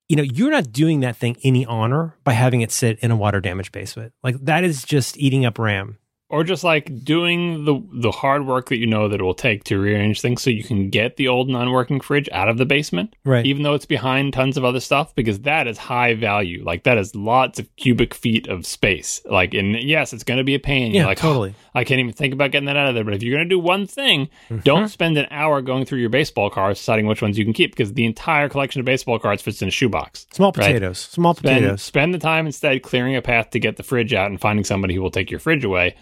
you 0.09 0.17
know, 0.17 0.23
you're 0.23 0.51
not 0.51 0.73
doing 0.73 1.01
that 1.01 1.17
thing 1.17 1.37
any 1.43 1.67
honor 1.67 2.15
by 2.23 2.33
having 2.33 2.61
it 2.61 2.71
sit 2.71 2.99
in 3.01 3.11
a 3.11 3.17
water 3.17 3.41
damaged 3.41 3.73
basement. 3.73 4.13
Like 4.23 4.37
that 4.45 4.63
is 4.63 4.85
just 4.85 5.19
eating 5.19 5.45
up 5.45 5.59
RAM. 5.59 5.99
Or 6.31 6.45
just 6.45 6.63
like 6.63 7.05
doing 7.05 7.65
the 7.65 7.83
the 7.93 8.11
hard 8.11 8.47
work 8.47 8.69
that 8.69 8.77
you 8.77 8.87
know 8.87 9.09
that 9.09 9.21
it 9.21 9.23
will 9.23 9.35
take 9.35 9.65
to 9.65 9.79
rearrange 9.79 10.21
things 10.21 10.43
so 10.43 10.51
you 10.51 10.63
can 10.63 10.91
get 10.91 11.17
the 11.17 11.27
old 11.29 11.49
non-working 11.49 12.01
fridge 12.01 12.29
out 12.33 12.49
of 12.51 12.59
the 12.59 12.67
basement 12.67 13.15
Right. 13.25 13.47
even 13.47 13.63
though 13.63 13.73
it's 13.75 13.87
behind 13.87 14.33
tons 14.35 14.57
of 14.59 14.65
other 14.65 14.81
stuff 14.81 15.15
because 15.15 15.41
that 15.41 15.67
is 15.67 15.79
high 15.79 16.15
value 16.15 16.63
like 16.65 16.83
that 16.85 16.99
is 16.99 17.15
lots 17.15 17.59
of 17.59 17.75
cubic 17.77 18.13
feet 18.15 18.47
of 18.47 18.67
space 18.67 19.23
like 19.25 19.55
and 19.55 19.75
yes 19.83 20.13
it's 20.13 20.23
going 20.25 20.37
to 20.39 20.45
be 20.45 20.55
a 20.55 20.59
pain 20.61 20.93
yeah, 20.93 21.01
you're 21.01 21.07
like 21.09 21.19
"Oh, 21.25 21.29
totally. 21.29 21.55
i 21.75 21.83
can't 21.85 22.01
even 22.01 22.13
think 22.13 22.35
about 22.35 22.51
getting 22.51 22.67
that 22.67 22.77
out 22.77 22.89
of 22.89 22.95
there 22.95 23.05
but 23.05 23.15
if 23.15 23.23
you're 23.23 23.37
going 23.37 23.49
to 23.49 23.55
do 23.55 23.59
one 23.59 23.87
thing 23.87 24.29
Mm-hmm. 24.51 24.59
don't 24.65 24.89
spend 24.89 25.17
an 25.19 25.27
hour 25.31 25.61
going 25.63 25.85
through 25.85 25.99
your 26.01 26.09
baseball 26.11 26.51
cards 26.51 26.79
deciding 26.81 27.07
which 27.07 27.23
ones 27.23 27.39
you 27.39 27.45
can 27.45 27.53
keep 27.55 27.71
because 27.73 27.93
the 27.95 28.05
entire 28.05 28.49
collection 28.49 28.81
of 28.81 28.85
baseball 28.87 29.19
cards 29.19 29.43
fits 29.43 29.63
in 29.63 29.69
a 29.69 29.71
shoebox 29.71 30.27
Small 30.33 30.49
Right. 30.57 30.67
potatoes. 30.67 30.99
Small 30.99 31.35
spend, 31.35 31.57
potatoes. 31.63 31.83
spend 31.83 32.13
the 32.15 32.19
time 32.19 32.47
instead 32.47 32.83
clearing 32.83 33.17
a 33.17 33.23
path 33.23 33.51
to 33.51 33.59
get 33.61 33.77
the 33.79 33.83
fridge 33.83 34.13
out 34.15 34.31
and 34.31 34.41
finding 34.41 34.65
somebody 34.65 34.95
who 34.95 35.01
will 35.03 35.11
take 35.11 35.31
your 35.31 35.41
fridge 35.41 35.65
away 35.65 35.95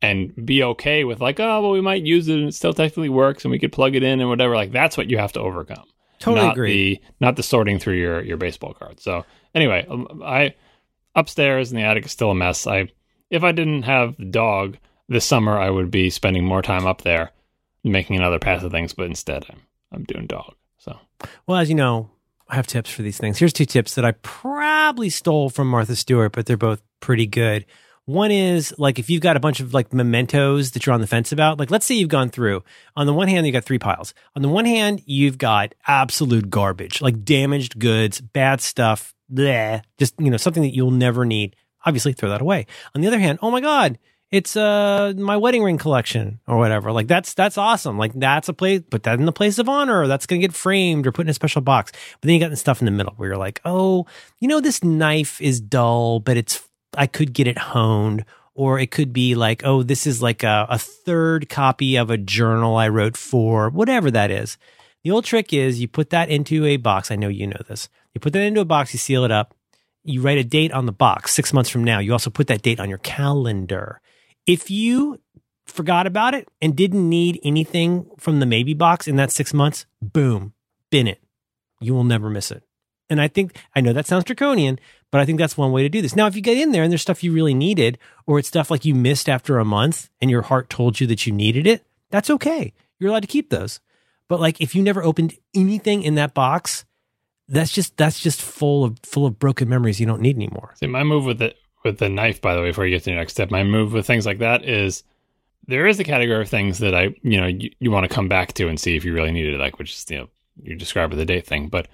and 0.00 0.32
be 0.46 0.62
okay 0.62 1.04
with 1.04 1.20
like 1.20 1.40
oh 1.40 1.60
well 1.62 1.70
we 1.72 1.80
might 1.80 2.02
use 2.02 2.28
it 2.28 2.38
and 2.38 2.48
it 2.48 2.54
still 2.54 2.72
technically 2.72 3.08
works 3.08 3.44
and 3.44 3.50
we 3.50 3.58
could 3.58 3.72
plug 3.72 3.94
it 3.94 4.02
in 4.02 4.20
and 4.20 4.28
whatever 4.28 4.54
like 4.54 4.70
that's 4.72 4.96
what 4.96 5.10
you 5.10 5.18
have 5.18 5.32
to 5.32 5.40
overcome 5.40 5.84
Totally 6.20 6.46
not 6.46 6.52
agree. 6.54 6.94
the 6.94 7.00
not 7.20 7.36
the 7.36 7.42
sorting 7.42 7.78
through 7.78 7.94
your 7.96 8.22
your 8.22 8.36
baseball 8.36 8.74
cards 8.74 9.02
so 9.02 9.24
anyway 9.54 9.86
um, 9.90 10.22
i 10.24 10.54
upstairs 11.14 11.70
in 11.72 11.76
the 11.76 11.82
attic 11.84 12.04
is 12.06 12.12
still 12.12 12.30
a 12.30 12.34
mess 12.34 12.66
i 12.66 12.88
if 13.30 13.42
i 13.42 13.52
didn't 13.52 13.82
have 13.82 14.16
the 14.18 14.24
dog 14.24 14.76
this 15.08 15.24
summer 15.24 15.58
i 15.58 15.68
would 15.70 15.90
be 15.90 16.10
spending 16.10 16.44
more 16.44 16.62
time 16.62 16.86
up 16.86 17.02
there 17.02 17.30
making 17.84 18.16
another 18.16 18.38
pass 18.38 18.62
of 18.62 18.70
things 18.70 18.92
but 18.94 19.06
instead 19.06 19.44
i'm 19.50 19.60
i'm 19.92 20.04
doing 20.04 20.26
dog 20.26 20.54
so 20.78 20.96
Well, 21.46 21.58
as 21.58 21.68
you 21.68 21.74
know, 21.74 22.10
I 22.48 22.54
have 22.54 22.68
tips 22.68 22.88
for 22.90 23.02
these 23.02 23.18
things. 23.18 23.36
Here's 23.38 23.52
two 23.52 23.64
tips 23.66 23.96
that 23.96 24.04
I 24.04 24.12
probably 24.22 25.10
stole 25.10 25.50
from 25.50 25.68
Martha 25.68 25.96
Stewart, 25.96 26.30
but 26.32 26.46
they're 26.46 26.56
both 26.56 26.80
pretty 27.00 27.26
good. 27.26 27.66
One 28.08 28.30
is 28.30 28.74
like 28.78 28.98
if 28.98 29.10
you've 29.10 29.20
got 29.20 29.36
a 29.36 29.40
bunch 29.40 29.60
of 29.60 29.74
like 29.74 29.92
mementos 29.92 30.70
that 30.70 30.86
you're 30.86 30.94
on 30.94 31.02
the 31.02 31.06
fence 31.06 31.30
about, 31.30 31.58
like 31.58 31.70
let's 31.70 31.84
say 31.84 31.94
you've 31.94 32.08
gone 32.08 32.30
through. 32.30 32.64
On 32.96 33.06
the 33.06 33.12
one 33.12 33.28
hand, 33.28 33.46
you 33.46 33.52
got 33.52 33.66
three 33.66 33.78
piles. 33.78 34.14
On 34.34 34.40
the 34.40 34.48
one 34.48 34.64
hand, 34.64 35.02
you've 35.04 35.36
got 35.36 35.74
absolute 35.86 36.48
garbage, 36.48 37.02
like 37.02 37.22
damaged 37.22 37.78
goods, 37.78 38.22
bad 38.22 38.62
stuff, 38.62 39.14
bleh, 39.30 39.82
just 39.98 40.14
you 40.18 40.30
know 40.30 40.38
something 40.38 40.62
that 40.62 40.74
you'll 40.74 40.90
never 40.90 41.26
need. 41.26 41.54
Obviously, 41.84 42.14
throw 42.14 42.30
that 42.30 42.40
away. 42.40 42.64
On 42.94 43.02
the 43.02 43.08
other 43.08 43.18
hand, 43.18 43.40
oh 43.42 43.50
my 43.50 43.60
god, 43.60 43.98
it's 44.30 44.56
uh 44.56 45.12
my 45.14 45.36
wedding 45.36 45.62
ring 45.62 45.76
collection 45.76 46.40
or 46.46 46.56
whatever. 46.56 46.92
Like 46.92 47.08
that's 47.08 47.34
that's 47.34 47.58
awesome. 47.58 47.98
Like 47.98 48.14
that's 48.14 48.48
a 48.48 48.54
place 48.54 48.80
put 48.90 49.02
that 49.02 49.18
in 49.18 49.26
the 49.26 49.32
place 49.32 49.58
of 49.58 49.68
honor. 49.68 50.06
That's 50.06 50.24
gonna 50.24 50.40
get 50.40 50.54
framed 50.54 51.06
or 51.06 51.12
put 51.12 51.26
in 51.26 51.30
a 51.30 51.34
special 51.34 51.60
box. 51.60 51.92
But 51.92 52.26
then 52.26 52.32
you 52.32 52.40
got 52.40 52.48
the 52.48 52.56
stuff 52.56 52.80
in 52.80 52.86
the 52.86 52.90
middle 52.90 53.12
where 53.18 53.28
you're 53.28 53.38
like, 53.38 53.60
oh, 53.66 54.06
you 54.38 54.48
know, 54.48 54.60
this 54.60 54.82
knife 54.82 55.42
is 55.42 55.60
dull, 55.60 56.20
but 56.20 56.38
it's 56.38 56.67
I 56.98 57.06
could 57.06 57.32
get 57.32 57.46
it 57.46 57.58
honed. 57.58 58.24
Or 58.54 58.80
it 58.80 58.90
could 58.90 59.12
be 59.12 59.36
like, 59.36 59.62
oh, 59.64 59.84
this 59.84 60.04
is 60.04 60.20
like 60.20 60.42
a, 60.42 60.66
a 60.68 60.78
third 60.78 61.48
copy 61.48 61.94
of 61.94 62.10
a 62.10 62.18
journal 62.18 62.74
I 62.74 62.88
wrote 62.88 63.16
for, 63.16 63.70
whatever 63.70 64.10
that 64.10 64.32
is. 64.32 64.58
The 65.04 65.12
old 65.12 65.24
trick 65.24 65.52
is 65.52 65.80
you 65.80 65.86
put 65.86 66.10
that 66.10 66.28
into 66.28 66.66
a 66.66 66.76
box. 66.76 67.12
I 67.12 67.14
know 67.14 67.28
you 67.28 67.46
know 67.46 67.62
this. 67.68 67.88
You 68.14 68.20
put 68.20 68.32
that 68.32 68.42
into 68.42 68.60
a 68.60 68.64
box, 68.64 68.92
you 68.92 68.98
seal 68.98 69.24
it 69.24 69.30
up, 69.30 69.54
you 70.02 70.20
write 70.20 70.38
a 70.38 70.44
date 70.44 70.72
on 70.72 70.86
the 70.86 70.92
box 70.92 71.32
six 71.32 71.52
months 71.52 71.70
from 71.70 71.84
now. 71.84 72.00
You 72.00 72.10
also 72.10 72.30
put 72.30 72.48
that 72.48 72.62
date 72.62 72.80
on 72.80 72.88
your 72.88 72.98
calendar. 72.98 74.00
If 74.44 74.72
you 74.72 75.20
forgot 75.66 76.08
about 76.08 76.34
it 76.34 76.48
and 76.60 76.74
didn't 76.74 77.08
need 77.08 77.38
anything 77.44 78.10
from 78.18 78.40
the 78.40 78.46
maybe 78.46 78.74
box 78.74 79.06
in 79.06 79.14
that 79.16 79.30
six 79.30 79.54
months, 79.54 79.86
boom, 80.02 80.52
bin 80.90 81.06
it. 81.06 81.22
You 81.80 81.94
will 81.94 82.02
never 82.02 82.28
miss 82.28 82.50
it. 82.50 82.64
And 83.08 83.20
I 83.20 83.28
think, 83.28 83.56
I 83.74 83.80
know 83.80 83.92
that 83.92 84.06
sounds 84.06 84.24
draconian, 84.24 84.80
but 85.10 85.20
I 85.20 85.24
think 85.24 85.38
that's 85.38 85.56
one 85.56 85.72
way 85.72 85.82
to 85.82 85.88
do 85.88 86.02
this. 86.02 86.16
Now, 86.16 86.26
if 86.26 86.36
you 86.36 86.42
get 86.42 86.58
in 86.58 86.72
there 86.72 86.82
and 86.82 86.92
there's 86.92 87.02
stuff 87.02 87.24
you 87.24 87.32
really 87.32 87.54
needed, 87.54 87.98
or 88.26 88.38
it's 88.38 88.48
stuff 88.48 88.70
like 88.70 88.84
you 88.84 88.94
missed 88.94 89.28
after 89.28 89.58
a 89.58 89.64
month 89.64 90.10
and 90.20 90.30
your 90.30 90.42
heart 90.42 90.68
told 90.68 91.00
you 91.00 91.06
that 91.06 91.26
you 91.26 91.32
needed 91.32 91.66
it, 91.66 91.86
that's 92.10 92.30
okay. 92.30 92.72
You're 92.98 93.10
allowed 93.10 93.20
to 93.20 93.28
keep 93.28 93.50
those. 93.50 93.80
But 94.28 94.40
like 94.40 94.60
if 94.60 94.74
you 94.74 94.82
never 94.82 95.02
opened 95.02 95.34
anything 95.54 96.02
in 96.02 96.16
that 96.16 96.34
box, 96.34 96.84
that's 97.48 97.72
just 97.72 97.96
that's 97.96 98.20
just 98.20 98.42
full 98.42 98.84
of 98.84 98.98
full 99.02 99.24
of 99.24 99.38
broken 99.38 99.68
memories 99.68 99.98
you 99.98 100.06
don't 100.06 100.20
need 100.20 100.36
anymore. 100.36 100.74
See, 100.76 100.86
my 100.86 101.02
move 101.02 101.24
with 101.24 101.38
the 101.38 101.54
with 101.84 101.98
the 101.98 102.08
knife, 102.08 102.40
by 102.40 102.54
the 102.54 102.60
way, 102.60 102.70
before 102.70 102.84
you 102.84 102.94
get 102.94 103.04
to 103.04 103.10
the 103.10 103.16
next 103.16 103.32
step, 103.32 103.50
my 103.50 103.64
move 103.64 103.92
with 103.92 104.06
things 104.06 104.26
like 104.26 104.38
that 104.38 104.64
is 104.64 105.02
there 105.66 105.86
is 105.86 106.00
a 106.00 106.04
category 106.04 106.42
of 106.42 106.48
things 106.48 106.78
that 106.78 106.94
I, 106.94 107.14
you 107.22 107.40
know, 107.40 107.46
you, 107.46 107.70
you 107.78 107.90
want 107.90 108.08
to 108.08 108.14
come 108.14 108.28
back 108.28 108.54
to 108.54 108.68
and 108.68 108.80
see 108.80 108.96
if 108.96 109.04
you 109.04 109.12
really 109.12 109.32
needed 109.32 109.54
it, 109.54 109.58
like 109.58 109.78
which 109.78 109.92
is, 109.92 110.06
you 110.08 110.18
know, 110.18 110.28
you 110.62 110.74
describe 110.74 111.12
the 111.14 111.24
date 111.24 111.46
thing. 111.46 111.68
But 111.68 111.88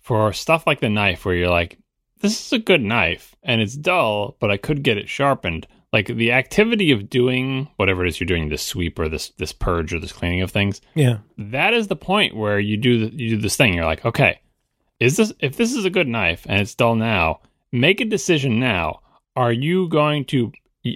for 0.00 0.32
stuff 0.32 0.66
like 0.66 0.80
the 0.80 0.88
knife, 0.88 1.24
where 1.24 1.34
you're 1.34 1.48
like, 1.48 1.78
this 2.20 2.46
is 2.46 2.52
a 2.52 2.58
good 2.58 2.82
knife 2.82 3.34
and 3.42 3.60
it's 3.60 3.74
dull, 3.74 4.36
but 4.40 4.50
I 4.50 4.56
could 4.56 4.82
get 4.82 4.98
it 4.98 5.08
sharpened. 5.08 5.66
Like 5.92 6.06
the 6.06 6.32
activity 6.32 6.92
of 6.92 7.10
doing 7.10 7.68
whatever 7.76 8.04
it 8.04 8.08
is 8.08 8.20
you're 8.20 8.26
doing, 8.26 8.48
this 8.48 8.64
sweep 8.64 8.98
or 8.98 9.08
this 9.08 9.30
this 9.38 9.52
purge 9.52 9.92
or 9.92 9.98
this 9.98 10.12
cleaning 10.12 10.40
of 10.40 10.50
things. 10.50 10.80
Yeah, 10.94 11.18
that 11.36 11.74
is 11.74 11.88
the 11.88 11.96
point 11.96 12.36
where 12.36 12.60
you 12.60 12.76
do 12.76 13.06
the, 13.06 13.16
you 13.16 13.30
do 13.30 13.42
this 13.42 13.56
thing. 13.56 13.74
You're 13.74 13.84
like, 13.84 14.04
okay, 14.04 14.40
is 15.00 15.16
this 15.16 15.32
if 15.40 15.56
this 15.56 15.74
is 15.74 15.84
a 15.84 15.90
good 15.90 16.06
knife 16.06 16.46
and 16.48 16.60
it's 16.60 16.76
dull 16.76 16.94
now? 16.94 17.40
Make 17.72 18.00
a 18.00 18.04
decision 18.04 18.60
now. 18.60 19.00
Are 19.34 19.52
you 19.52 19.88
going 19.88 20.26
to 20.26 20.52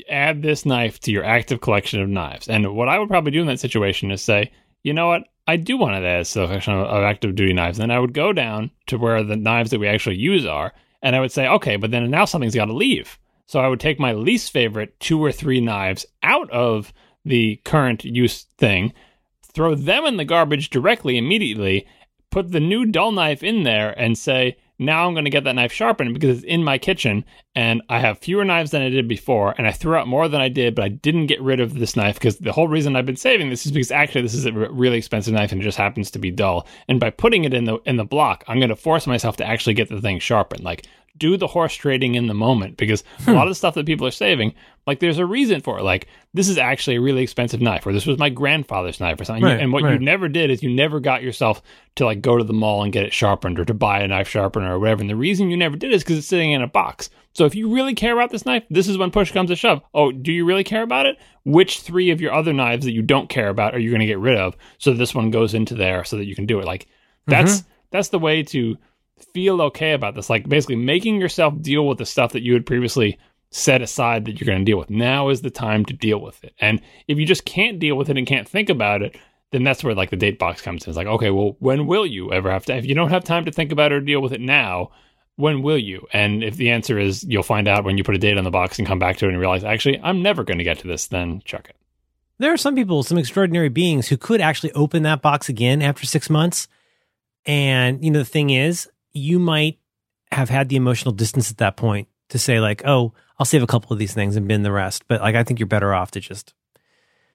add 0.08 0.42
this 0.42 0.66
knife 0.66 1.00
to 1.00 1.12
your 1.12 1.24
active 1.24 1.60
collection 1.60 2.00
of 2.00 2.08
knives? 2.08 2.48
And 2.48 2.74
what 2.74 2.88
I 2.88 2.98
would 2.98 3.08
probably 3.08 3.32
do 3.32 3.40
in 3.40 3.46
that 3.46 3.60
situation 3.60 4.10
is 4.10 4.22
say, 4.22 4.52
you 4.82 4.92
know 4.92 5.08
what? 5.08 5.24
I 5.46 5.56
do 5.56 5.76
want 5.76 5.92
to 5.94 6.06
add 6.06 6.26
a 6.26 6.46
collection 6.46 6.74
of 6.74 7.02
active 7.02 7.34
duty 7.34 7.52
knives. 7.52 7.78
Then 7.78 7.90
I 7.90 7.98
would 7.98 8.14
go 8.14 8.32
down 8.32 8.70
to 8.86 8.98
where 8.98 9.22
the 9.22 9.36
knives 9.36 9.70
that 9.70 9.80
we 9.80 9.88
actually 9.88 10.16
use 10.16 10.46
are, 10.46 10.72
and 11.04 11.14
I 11.14 11.20
would 11.20 11.30
say, 11.30 11.46
okay, 11.46 11.76
but 11.76 11.90
then 11.90 12.10
now 12.10 12.24
something's 12.24 12.54
got 12.54 12.64
to 12.64 12.72
leave. 12.72 13.18
So 13.46 13.60
I 13.60 13.68
would 13.68 13.78
take 13.78 14.00
my 14.00 14.14
least 14.14 14.50
favorite 14.50 14.98
two 14.98 15.22
or 15.22 15.30
three 15.30 15.60
knives 15.60 16.06
out 16.22 16.50
of 16.50 16.94
the 17.26 17.56
current 17.64 18.04
use 18.04 18.44
thing, 18.56 18.94
throw 19.42 19.74
them 19.74 20.06
in 20.06 20.16
the 20.16 20.24
garbage 20.24 20.70
directly 20.70 21.18
immediately, 21.18 21.86
put 22.30 22.50
the 22.50 22.58
new 22.58 22.86
dull 22.86 23.12
knife 23.12 23.42
in 23.42 23.64
there, 23.64 23.90
and 24.00 24.16
say, 24.16 24.56
now 24.78 25.06
I'm 25.06 25.14
going 25.14 25.24
to 25.24 25.30
get 25.30 25.44
that 25.44 25.54
knife 25.54 25.72
sharpened 25.72 26.14
because 26.14 26.38
it's 26.38 26.46
in 26.46 26.64
my 26.64 26.78
kitchen 26.78 27.24
and 27.54 27.82
I 27.88 28.00
have 28.00 28.18
fewer 28.18 28.44
knives 28.44 28.72
than 28.72 28.82
I 28.82 28.88
did 28.88 29.06
before. 29.06 29.54
And 29.56 29.66
I 29.66 29.72
threw 29.72 29.94
out 29.94 30.08
more 30.08 30.28
than 30.28 30.40
I 30.40 30.48
did, 30.48 30.74
but 30.74 30.84
I 30.84 30.88
didn't 30.88 31.26
get 31.26 31.40
rid 31.40 31.60
of 31.60 31.78
this 31.78 31.94
knife 31.94 32.16
because 32.16 32.38
the 32.38 32.52
whole 32.52 32.66
reason 32.66 32.96
I've 32.96 33.06
been 33.06 33.16
saving 33.16 33.50
this 33.50 33.66
is 33.66 33.72
because 33.72 33.92
actually 33.92 34.22
this 34.22 34.34
is 34.34 34.46
a 34.46 34.52
really 34.52 34.98
expensive 34.98 35.32
knife 35.32 35.52
and 35.52 35.60
it 35.60 35.64
just 35.64 35.78
happens 35.78 36.10
to 36.12 36.18
be 36.18 36.30
dull. 36.30 36.66
And 36.88 36.98
by 36.98 37.10
putting 37.10 37.44
it 37.44 37.54
in 37.54 37.64
the 37.64 37.78
in 37.86 37.96
the 37.96 38.04
block, 38.04 38.44
I'm 38.48 38.58
going 38.58 38.68
to 38.70 38.76
force 38.76 39.06
myself 39.06 39.36
to 39.36 39.46
actually 39.46 39.74
get 39.74 39.88
the 39.88 40.00
thing 40.00 40.18
sharpened. 40.18 40.64
Like 40.64 40.86
do 41.16 41.36
the 41.36 41.46
horse 41.46 41.74
trading 41.74 42.16
in 42.16 42.26
the 42.26 42.34
moment 42.34 42.76
because 42.76 43.04
a 43.26 43.32
lot 43.32 43.46
of 43.46 43.50
the 43.50 43.54
stuff 43.54 43.74
that 43.74 43.86
people 43.86 44.06
are 44.06 44.12
saving, 44.12 44.54
like 44.86 44.98
there's 44.98 45.18
a 45.18 45.26
reason 45.26 45.60
for 45.60 45.78
it. 45.78 45.82
Like 45.82 46.08
this 46.32 46.48
is 46.48 46.58
actually 46.58 46.96
a 46.96 47.00
really 47.00 47.22
expensive 47.22 47.60
knife, 47.60 47.86
or 47.86 47.92
this 47.92 48.06
was 48.06 48.18
my 48.18 48.30
grandfather's 48.30 48.98
knife, 48.98 49.20
or 49.20 49.24
something. 49.24 49.44
Right, 49.44 49.60
and 49.60 49.72
what 49.72 49.84
right. 49.84 49.92
you 49.92 49.98
never 49.98 50.28
did 50.28 50.50
is 50.50 50.62
you 50.62 50.70
never 50.70 50.98
got 50.98 51.22
yourself 51.22 51.62
to 51.96 52.04
like 52.04 52.20
go 52.20 52.36
to 52.36 52.44
the 52.44 52.52
mall 52.52 52.82
and 52.82 52.92
get 52.92 53.04
it 53.04 53.12
sharpened, 53.12 53.60
or 53.60 53.64
to 53.64 53.74
buy 53.74 54.00
a 54.00 54.08
knife 54.08 54.28
sharpener 54.28 54.74
or 54.74 54.78
whatever. 54.78 55.02
And 55.02 55.10
the 55.10 55.16
reason 55.16 55.50
you 55.50 55.56
never 55.56 55.76
did 55.76 55.92
is 55.92 56.02
because 56.02 56.18
it's 56.18 56.26
sitting 56.26 56.52
in 56.52 56.62
a 56.62 56.68
box. 56.68 57.10
So 57.32 57.44
if 57.46 57.54
you 57.54 57.72
really 57.72 57.94
care 57.94 58.12
about 58.12 58.30
this 58.30 58.46
knife, 58.46 58.64
this 58.70 58.88
is 58.88 58.96
when 58.98 59.10
push 59.10 59.32
comes 59.32 59.50
to 59.50 59.56
shove. 59.56 59.82
Oh, 59.92 60.12
do 60.12 60.32
you 60.32 60.44
really 60.44 60.64
care 60.64 60.82
about 60.82 61.06
it? 61.06 61.16
Which 61.44 61.80
three 61.80 62.10
of 62.10 62.20
your 62.20 62.32
other 62.32 62.52
knives 62.52 62.84
that 62.84 62.92
you 62.92 63.02
don't 63.02 63.28
care 63.28 63.48
about 63.48 63.74
are 63.74 63.80
you 63.80 63.90
going 63.90 64.00
to 64.00 64.06
get 64.06 64.20
rid 64.20 64.38
of? 64.38 64.56
So 64.78 64.92
this 64.92 65.14
one 65.14 65.30
goes 65.30 65.52
into 65.54 65.74
there 65.74 66.04
so 66.04 66.16
that 66.16 66.26
you 66.26 66.34
can 66.34 66.46
do 66.46 66.60
it. 66.60 66.64
Like 66.64 66.84
mm-hmm. 66.84 67.30
that's 67.30 67.64
that's 67.90 68.08
the 68.08 68.18
way 68.18 68.42
to 68.44 68.76
feel 69.32 69.62
okay 69.62 69.92
about 69.92 70.14
this. 70.14 70.30
Like 70.30 70.48
basically 70.48 70.76
making 70.76 71.20
yourself 71.20 71.60
deal 71.60 71.86
with 71.86 71.98
the 71.98 72.06
stuff 72.06 72.32
that 72.32 72.42
you 72.42 72.52
had 72.54 72.66
previously 72.66 73.18
set 73.50 73.82
aside 73.82 74.24
that 74.24 74.40
you're 74.40 74.46
going 74.46 74.58
to 74.58 74.64
deal 74.64 74.78
with. 74.78 74.90
Now 74.90 75.28
is 75.28 75.42
the 75.42 75.50
time 75.50 75.84
to 75.86 75.94
deal 75.94 76.20
with 76.20 76.42
it. 76.42 76.54
And 76.58 76.80
if 77.06 77.18
you 77.18 77.26
just 77.26 77.44
can't 77.44 77.78
deal 77.78 77.96
with 77.96 78.10
it 78.10 78.18
and 78.18 78.26
can't 78.26 78.48
think 78.48 78.68
about 78.68 79.02
it, 79.02 79.16
then 79.52 79.62
that's 79.62 79.84
where 79.84 79.94
like 79.94 80.10
the 80.10 80.16
date 80.16 80.40
box 80.40 80.60
comes 80.60 80.84
in. 80.84 80.90
It's 80.90 80.96
like, 80.96 81.06
okay, 81.06 81.30
well, 81.30 81.56
when 81.60 81.86
will 81.86 82.04
you 82.04 82.32
ever 82.32 82.50
have 82.50 82.66
to? 82.66 82.76
If 82.76 82.84
you 82.84 82.96
don't 82.96 83.10
have 83.10 83.22
time 83.22 83.44
to 83.44 83.52
think 83.52 83.70
about 83.70 83.92
it 83.92 83.94
or 83.94 84.00
deal 84.00 84.20
with 84.20 84.32
it 84.32 84.40
now, 84.40 84.90
when 85.36 85.62
will 85.62 85.78
you? 85.78 86.06
And 86.12 86.42
if 86.42 86.56
the 86.56 86.70
answer 86.70 86.98
is 86.98 87.22
you'll 87.24 87.44
find 87.44 87.68
out 87.68 87.84
when 87.84 87.96
you 87.96 88.04
put 88.04 88.16
a 88.16 88.18
date 88.18 88.38
on 88.38 88.44
the 88.44 88.50
box 88.50 88.78
and 88.78 88.86
come 88.88 88.98
back 88.98 89.16
to 89.18 89.26
it 89.26 89.28
and 89.28 89.38
realize, 89.38 89.62
actually, 89.62 90.00
I'm 90.00 90.22
never 90.22 90.42
going 90.42 90.58
to 90.58 90.64
get 90.64 90.80
to 90.80 90.88
this, 90.88 91.06
then 91.06 91.40
chuck 91.44 91.68
it. 91.68 91.76
there 92.38 92.52
are 92.52 92.56
some 92.56 92.74
people, 92.74 93.04
some 93.04 93.18
extraordinary 93.18 93.68
beings 93.68 94.08
who 94.08 94.16
could 94.16 94.40
actually 94.40 94.72
open 94.72 95.04
that 95.04 95.22
box 95.22 95.48
again 95.48 95.82
after 95.82 96.06
six 96.06 96.28
months. 96.28 96.66
And 97.46 98.04
you 98.04 98.10
know, 98.10 98.20
the 98.20 98.24
thing 98.24 98.50
is, 98.50 98.88
you 99.14 99.38
might 99.38 99.78
have 100.32 100.50
had 100.50 100.68
the 100.68 100.76
emotional 100.76 101.12
distance 101.12 101.50
at 101.50 101.58
that 101.58 101.76
point 101.76 102.08
to 102.30 102.38
say 102.38 102.60
like, 102.60 102.82
oh, 102.84 103.14
I'll 103.38 103.46
save 103.46 103.62
a 103.62 103.66
couple 103.66 103.92
of 103.92 103.98
these 103.98 104.12
things 104.12 104.36
and 104.36 104.46
bin 104.46 104.62
the 104.62 104.72
rest. 104.72 105.04
But 105.08 105.20
like, 105.20 105.34
I 105.34 105.44
think 105.44 105.58
you're 105.58 105.66
better 105.66 105.94
off 105.94 106.10
to 106.12 106.20
just. 106.20 106.54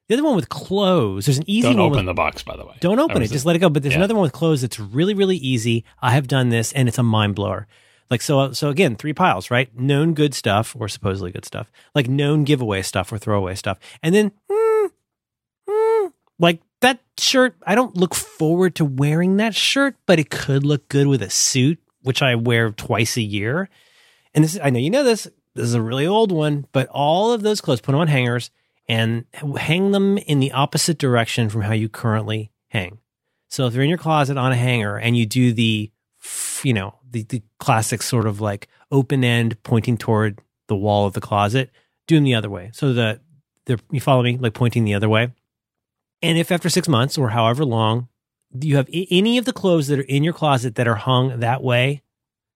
The 0.07 0.15
other 0.15 0.23
one 0.23 0.35
with 0.35 0.49
clothes, 0.49 1.27
there's 1.27 1.37
an 1.37 1.47
easy 1.47 1.67
Don't 1.67 1.77
one. 1.77 1.85
open 1.85 1.97
with, 1.97 2.05
the 2.07 2.13
box, 2.15 2.41
by 2.41 2.57
the 2.57 2.65
way. 2.65 2.73
don't 2.79 2.99
open 2.99 3.21
it. 3.21 3.29
Just 3.29 3.45
let 3.45 3.55
it 3.55 3.59
go. 3.59 3.69
But 3.69 3.83
there's 3.83 3.93
yeah. 3.93 3.99
another 3.99 4.15
one 4.15 4.23
with 4.23 4.31
clothes 4.31 4.61
that's 4.61 4.79
really, 4.79 5.13
really 5.13 5.37
easy. 5.37 5.85
I 6.01 6.11
have 6.11 6.27
done 6.27 6.49
this, 6.49 6.71
and 6.73 6.87
it's 6.87 6.97
a 6.97 7.03
mind 7.03 7.35
blower. 7.35 7.67
Like 8.09 8.23
so, 8.23 8.51
so 8.51 8.69
again, 8.69 8.95
three 8.95 9.13
piles, 9.13 9.51
right? 9.51 9.73
Known 9.77 10.15
good 10.15 10.33
stuff 10.33 10.75
or 10.77 10.87
supposedly 10.87 11.31
good 11.31 11.45
stuff, 11.45 11.71
like 11.93 12.07
known 12.07 12.43
giveaway 12.43 12.81
stuff 12.81 13.11
or 13.11 13.19
throwaway 13.19 13.53
stuff, 13.53 13.77
and 14.01 14.15
then 14.15 14.31
mm, 14.49 14.89
mm, 15.69 16.13
like 16.39 16.59
that 16.81 16.99
shirt. 17.17 17.55
I 17.65 17.75
don't 17.75 17.95
look 17.95 18.15
forward 18.15 18.75
to 18.75 18.85
wearing 18.85 19.37
that 19.37 19.55
shirt, 19.55 19.95
but 20.05 20.19
it 20.19 20.29
could 20.29 20.65
look 20.65 20.87
good 20.89 21.07
with 21.07 21.21
a 21.21 21.29
suit, 21.29 21.79
which 22.01 22.21
I 22.21 22.35
wear 22.35 22.71
twice 22.71 23.17
a 23.17 23.21
year. 23.21 23.69
And 24.33 24.43
this, 24.43 24.59
I 24.61 24.69
know 24.69 24.79
you 24.79 24.89
know 24.89 25.03
this. 25.03 25.27
This 25.55 25.65
is 25.65 25.73
a 25.73 25.81
really 25.81 26.07
old 26.07 26.31
one, 26.31 26.67
but 26.71 26.87
all 26.89 27.33
of 27.33 27.41
those 27.41 27.59
clothes 27.59 27.81
put 27.81 27.95
on 27.95 28.07
hangers 28.07 28.51
and 28.87 29.25
hang 29.57 29.91
them 29.91 30.17
in 30.17 30.39
the 30.39 30.51
opposite 30.51 30.97
direction 30.97 31.49
from 31.49 31.61
how 31.61 31.73
you 31.73 31.89
currently 31.89 32.51
hang. 32.69 32.99
So 33.49 33.65
if 33.65 33.73
they're 33.73 33.81
in 33.81 33.89
your 33.89 33.97
closet 33.97 34.37
on 34.37 34.51
a 34.51 34.55
hanger 34.55 34.97
and 34.97 35.17
you 35.17 35.25
do 35.25 35.53
the, 35.53 35.91
you 36.63 36.73
know, 36.73 36.95
the, 37.09 37.23
the 37.23 37.41
classic 37.59 38.01
sort 38.01 38.25
of 38.25 38.39
like 38.39 38.67
open 38.91 39.23
end 39.23 39.61
pointing 39.63 39.97
toward 39.97 40.39
the 40.67 40.75
wall 40.75 41.05
of 41.05 41.13
the 41.13 41.21
closet, 41.21 41.71
do 42.07 42.15
them 42.15 42.23
the 42.23 42.35
other 42.35 42.49
way. 42.49 42.69
So 42.73 42.93
that 42.93 43.21
you 43.91 43.99
follow 43.99 44.23
me, 44.23 44.37
like 44.37 44.53
pointing 44.53 44.85
the 44.85 44.93
other 44.93 45.09
way. 45.09 45.31
And 46.21 46.37
if 46.37 46.51
after 46.51 46.69
six 46.69 46.87
months 46.87 47.17
or 47.17 47.29
however 47.29 47.63
long 47.65 48.07
you 48.59 48.77
have 48.77 48.89
any 48.91 49.37
of 49.37 49.45
the 49.45 49.53
clothes 49.53 49.87
that 49.87 49.99
are 49.99 50.03
in 50.03 50.23
your 50.23 50.33
closet 50.33 50.75
that 50.75 50.87
are 50.87 50.95
hung 50.95 51.39
that 51.39 51.63
way, 51.63 52.01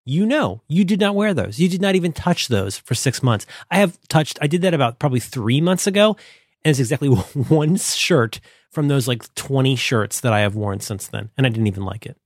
you 0.06 0.26
know 0.26 0.62
you 0.68 0.84
did 0.84 1.00
not 1.00 1.16
wear 1.16 1.34
those. 1.34 1.60
You 1.60 1.70
did 1.70 1.82
not 1.82 1.96
even 1.96 2.12
touch 2.12 2.48
those 2.48 2.78
for 2.78 2.96
six 2.96 3.24
months. 3.24 3.46
I 3.72 3.78
have 3.78 4.00
touched, 4.10 4.40
I 4.42 4.48
did 4.48 4.62
that 4.64 4.74
about 4.74 5.00
probably 5.00 5.20
three 5.20 5.62
months 5.62 5.88
ago. 5.88 6.18
And 6.66 6.72
it's 6.72 6.80
exactly 6.80 7.10
one 7.50 7.78
shirt 7.78 8.40
from 8.72 8.88
those 8.88 9.08
like 9.08 9.34
20 9.36 9.76
shirts 9.76 10.20
that 10.22 10.34
I 10.34 10.40
have 10.40 10.56
worn 10.56 10.80
since 10.80 11.08
then. 11.08 11.30
And 11.38 11.46
I 11.46 11.50
didn't 11.50 11.68
even 11.68 11.86
like 11.86 12.06
it. 12.06 12.18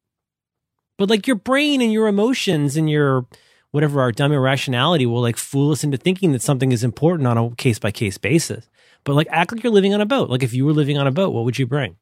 But 0.98 1.10
like 1.10 1.28
your 1.28 1.36
brain 1.36 1.82
and 1.82 1.94
your 1.94 2.08
emotions 2.08 2.76
and 2.78 2.90
your 2.90 3.28
whatever 3.72 4.02
our 4.02 4.12
dumb 4.12 4.32
irrationality 4.32 5.06
will 5.06 5.22
like 5.22 5.38
fool 5.38 5.72
us 5.72 5.84
into 5.84 5.98
thinking 5.98 6.32
that 6.32 6.42
something 6.42 6.72
is 6.72 6.84
important 6.84 7.28
on 7.28 7.38
a 7.38 7.56
case 7.56 7.78
by 7.78 7.92
case 7.92 8.18
basis. 8.18 8.68
But 9.08 9.16
like 9.16 9.28
act 9.32 9.52
like 9.54 9.64
you're 9.64 9.72
living 9.74 9.94
on 9.96 10.02
a 10.02 10.06
boat. 10.06 10.30
Like 10.30 10.44
if 10.44 10.54
you 10.54 10.66
were 10.66 10.74
living 10.74 10.98
on 10.98 11.08
a 11.08 11.12
boat, 11.12 11.30
what 11.34 11.46
would 11.46 11.58
you 11.58 11.66
bring? 11.66 11.96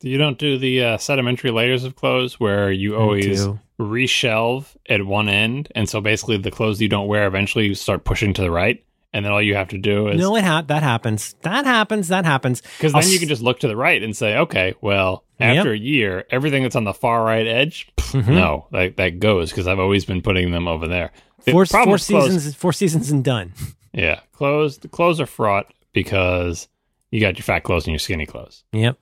You 0.00 0.18
don't 0.18 0.38
do 0.38 0.58
the 0.58 0.82
uh, 0.82 0.98
sedimentary 0.98 1.50
layers 1.50 1.84
of 1.84 1.94
clothes 1.96 2.40
where 2.40 2.72
you 2.72 2.96
always 2.96 3.46
reshelve 3.78 4.66
at 4.88 5.04
one 5.04 5.28
end, 5.28 5.70
and 5.74 5.88
so 5.88 6.00
basically 6.00 6.36
the 6.38 6.50
clothes 6.50 6.80
you 6.80 6.88
don't 6.88 7.08
wear 7.08 7.26
eventually 7.26 7.66
you 7.66 7.74
start 7.74 8.04
pushing 8.04 8.32
to 8.34 8.42
the 8.42 8.50
right, 8.50 8.84
and 9.12 9.24
then 9.24 9.32
all 9.32 9.40
you 9.42 9.54
have 9.54 9.68
to 9.68 9.78
do 9.78 10.08
is 10.08 10.18
No, 10.18 10.36
it 10.36 10.44
ha- 10.44 10.62
that 10.62 10.82
happens. 10.82 11.34
That 11.42 11.64
happens. 11.64 12.08
That 12.08 12.24
happens. 12.24 12.60
because 12.60 12.94
I'll 12.94 13.00
then 13.02 13.10
you 13.10 13.18
can 13.18 13.28
just 13.28 13.42
look 13.42 13.60
to 13.60 13.68
the 13.68 13.76
right 13.76 14.02
and 14.02 14.16
say, 14.16 14.36
okay, 14.38 14.74
well, 14.80 15.24
Yep. 15.40 15.56
after 15.58 15.72
a 15.72 15.78
year, 15.78 16.24
everything 16.30 16.62
that's 16.62 16.76
on 16.76 16.84
the 16.84 16.94
far 16.94 17.22
right 17.22 17.46
edge, 17.46 17.88
pff, 17.98 18.22
Mhm. 18.22 18.28
no, 18.34 18.66
that 18.72 18.96
that 18.96 19.18
goes 19.18 19.50
because 19.50 19.66
I've 19.66 19.78
always 19.78 20.04
been 20.06 20.22
putting 20.22 20.50
them 20.50 20.66
over 20.66 20.88
there. 20.88 21.12
The 21.44 21.52
Four, 21.52 21.66
four 21.66 21.98
seasons. 21.98 22.54
Four 22.54 22.72
seasons 22.72 23.10
and 23.10 23.22
done. 23.22 23.52
yeah, 23.92 24.20
clothes. 24.32 24.78
The 24.78 24.88
clothes 24.88 25.20
are 25.20 25.26
fraught 25.26 25.72
because 25.96 26.68
you 27.10 27.20
got 27.20 27.38
your 27.38 27.42
fat 27.44 27.60
clothes 27.60 27.86
and 27.86 27.92
your 27.92 27.98
skinny 27.98 28.26
clothes. 28.26 28.62
Yep. 28.72 28.98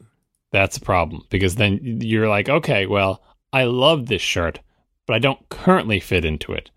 That's 0.52 0.76
a 0.76 0.80
problem 0.80 1.24
because 1.28 1.56
then 1.56 1.80
you're 2.00 2.28
like, 2.28 2.48
okay, 2.48 2.86
well, 2.86 3.20
I 3.52 3.64
love 3.64 4.06
this 4.06 4.22
shirt, 4.22 4.60
but 5.06 5.14
I 5.14 5.18
don't 5.18 5.48
currently 5.48 5.98
fit 5.98 6.24
into 6.24 6.52
it. 6.52 6.70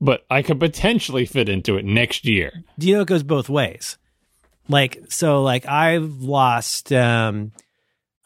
But 0.00 0.24
I 0.30 0.42
could 0.42 0.60
potentially 0.60 1.26
fit 1.26 1.48
into 1.48 1.76
it 1.76 1.84
next 1.84 2.24
year. 2.24 2.62
do 2.78 2.86
you 2.86 2.94
know 2.94 3.00
it 3.02 3.08
goes 3.08 3.24
both 3.24 3.48
ways 3.48 3.98
like 4.68 4.98
so 5.08 5.42
like 5.42 5.64
i've 5.66 6.20
lost 6.22 6.92
um 6.92 7.52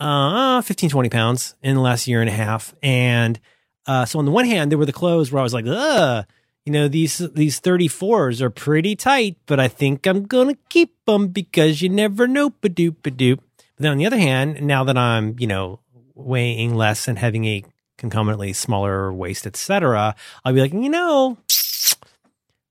uh 0.00 0.60
15 0.62 0.90
20 0.90 1.08
pounds 1.10 1.54
in 1.62 1.74
the 1.76 1.80
last 1.80 2.06
year 2.08 2.20
and 2.20 2.28
a 2.30 2.32
half 2.32 2.74
and 2.82 3.38
uh 3.86 4.04
so 4.06 4.18
on 4.18 4.24
the 4.24 4.30
one 4.30 4.46
hand 4.46 4.70
there 4.70 4.78
were 4.78 4.86
the 4.86 4.92
clothes 4.92 5.30
where 5.30 5.40
i 5.40 5.42
was 5.42 5.52
like 5.54 5.66
uh 5.66 6.22
you 6.64 6.72
know 6.72 6.88
these 6.88 7.18
these 7.34 7.60
34s 7.60 8.40
are 8.40 8.50
pretty 8.50 8.94
tight 8.94 9.36
but 9.46 9.58
i 9.58 9.68
think 9.68 10.06
i'm 10.06 10.24
gonna 10.24 10.56
keep 10.68 10.94
them 11.06 11.28
because 11.28 11.82
you 11.82 11.88
never 11.88 12.26
know 12.26 12.50
ba-doop 12.50 12.96
ba-doop 13.02 13.38
but 13.56 13.82
then 13.82 13.92
on 13.92 13.98
the 13.98 14.06
other 14.06 14.18
hand 14.18 14.62
now 14.62 14.84
that 14.84 14.98
i'm 14.98 15.36
you 15.38 15.46
know 15.46 15.80
weighing 16.14 16.74
less 16.74 17.08
and 17.08 17.18
having 17.18 17.44
a 17.46 17.64
concomitantly 17.96 18.52
smaller 18.52 19.12
waist 19.12 19.46
etc 19.46 20.14
i'll 20.44 20.52
be 20.52 20.60
like 20.60 20.72
you 20.72 20.88
know 20.88 21.38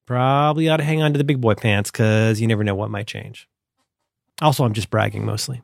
probably 0.09 0.67
ought 0.67 0.77
to 0.77 0.83
hang 0.83 1.03
on 1.03 1.13
to 1.13 1.19
the 1.19 1.23
big 1.23 1.39
boy 1.39 1.53
pants 1.53 1.91
because 1.91 2.41
you 2.41 2.47
never 2.47 2.63
know 2.63 2.73
what 2.73 2.89
might 2.89 3.05
change. 3.05 3.47
Also, 4.41 4.65
I'm 4.65 4.73
just 4.73 4.89
bragging 4.89 5.23
mostly. 5.23 5.61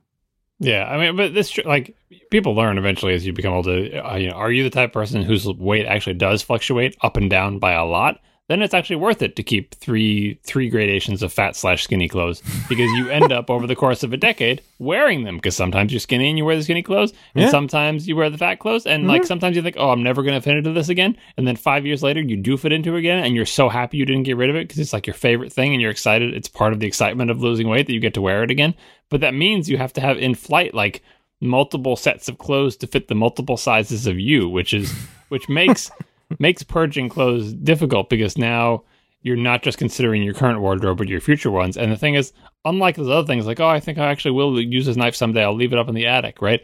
Yeah, 0.59 0.85
I 0.85 0.97
mean, 0.97 1.17
but 1.17 1.33
this 1.33 1.57
like 1.65 1.95
people 2.31 2.55
learn 2.55 2.77
eventually 2.77 3.13
as 3.13 3.25
you 3.25 3.33
become 3.33 3.53
older. 3.53 4.01
Uh, 4.03 4.15
you 4.15 4.29
know, 4.29 4.35
are 4.35 4.51
you 4.51 4.63
the 4.63 4.69
type 4.69 4.89
of 4.89 4.93
person 4.93 5.21
whose 5.21 5.45
weight 5.47 5.85
actually 5.85 6.13
does 6.13 6.41
fluctuate 6.41 6.95
up 7.01 7.17
and 7.17 7.29
down 7.29 7.59
by 7.59 7.73
a 7.73 7.85
lot? 7.85 8.19
Then 8.47 8.61
it's 8.61 8.75
actually 8.75 8.97
worth 8.97 9.23
it 9.23 9.35
to 9.37 9.43
keep 9.43 9.73
three 9.73 10.35
three 10.43 10.69
gradations 10.69 11.23
of 11.23 11.33
fat 11.33 11.55
slash 11.55 11.83
skinny 11.83 12.07
clothes 12.07 12.43
because 12.69 12.91
you 12.91 13.09
end 13.09 13.31
up 13.31 13.49
over 13.49 13.65
the 13.65 13.75
course 13.75 14.03
of 14.03 14.13
a 14.13 14.17
decade 14.17 14.61
wearing 14.77 15.23
them. 15.23 15.37
Because 15.37 15.55
sometimes 15.55 15.91
you're 15.91 15.99
skinny 15.99 16.29
and 16.29 16.37
you 16.37 16.45
wear 16.45 16.55
the 16.55 16.61
skinny 16.61 16.83
clothes, 16.83 17.11
and 17.33 17.45
Yeah. 17.45 17.49
sometimes 17.49 18.07
you 18.07 18.15
wear 18.15 18.29
the 18.29 18.37
fat 18.37 18.59
clothes, 18.59 18.85
and 18.85 19.07
like 19.07 19.23
mhm. 19.23 19.27
sometimes 19.27 19.55
you 19.55 19.63
think, 19.63 19.77
oh, 19.79 19.89
I'm 19.89 20.03
never 20.03 20.21
going 20.21 20.35
to 20.35 20.41
fit 20.41 20.57
into 20.57 20.73
this 20.73 20.89
again, 20.89 21.17
and 21.37 21.47
then 21.47 21.55
five 21.55 21.87
years 21.87 22.03
later 22.03 22.21
you 22.21 22.37
do 22.37 22.55
fit 22.55 22.71
into 22.71 22.95
it 22.95 22.99
again, 22.99 23.23
and 23.23 23.33
you're 23.35 23.47
so 23.47 23.67
happy 23.67 23.97
you 23.97 24.05
didn't 24.05 24.23
get 24.23 24.37
rid 24.37 24.51
of 24.51 24.55
it 24.55 24.67
because 24.67 24.77
it's 24.77 24.93
like 24.93 25.07
your 25.07 25.15
favorite 25.15 25.51
thing, 25.51 25.73
and 25.73 25.81
you're 25.81 25.89
excited. 25.91 26.35
It's 26.35 26.47
part 26.47 26.71
of 26.71 26.79
the 26.79 26.87
excitement 26.87 27.31
of 27.31 27.41
losing 27.41 27.67
weight 27.67 27.87
that 27.87 27.93
you 27.93 27.99
get 27.99 28.13
to 28.13 28.21
wear 28.21 28.43
it 28.43 28.51
again. 28.51 28.75
But 29.09 29.21
that 29.21 29.33
means 29.33 29.69
you 29.71 29.77
have 29.77 29.93
to 29.93 30.01
have 30.01 30.17
in 30.19 30.35
flight 30.35 30.75
like 30.75 31.01
multiple 31.41 31.95
sets 31.95 32.27
of 32.29 32.37
clothes 32.37 32.77
to 32.77 32.87
fit 32.87 33.07
the 33.07 33.15
multiple 33.15 33.57
sizes 33.57 34.05
of 34.05 34.19
you, 34.19 34.47
which 34.47 34.71
is 34.71 34.93
which 35.29 35.49
makes 35.49 35.89
makes 36.39 36.63
purging 36.63 37.09
clothes 37.09 37.53
difficult 37.53 38.09
because 38.09 38.37
now 38.37 38.83
you're 39.21 39.35
not 39.35 39.63
just 39.63 39.77
considering 39.77 40.21
your 40.21 40.33
current 40.33 40.61
wardrobe 40.61 40.97
but 40.97 41.07
your 41.07 41.19
future 41.19 41.51
ones. 41.51 41.77
And 41.77 41.91
the 41.91 41.97
thing 41.97 42.15
is, 42.15 42.31
unlike 42.63 42.95
those 42.95 43.09
other 43.09 43.25
things, 43.25 43.45
like 43.45 43.59
oh, 43.59 43.67
I 43.67 43.79
think 43.79 43.97
I 43.97 44.11
actually 44.11 44.31
will 44.31 44.61
use 44.61 44.85
this 44.85 44.97
knife 44.97 45.15
someday. 45.15 45.43
I'll 45.43 45.55
leave 45.55 45.73
it 45.73 45.79
up 45.79 45.89
in 45.89 45.95
the 45.95 46.07
attic, 46.07 46.41
right? 46.41 46.63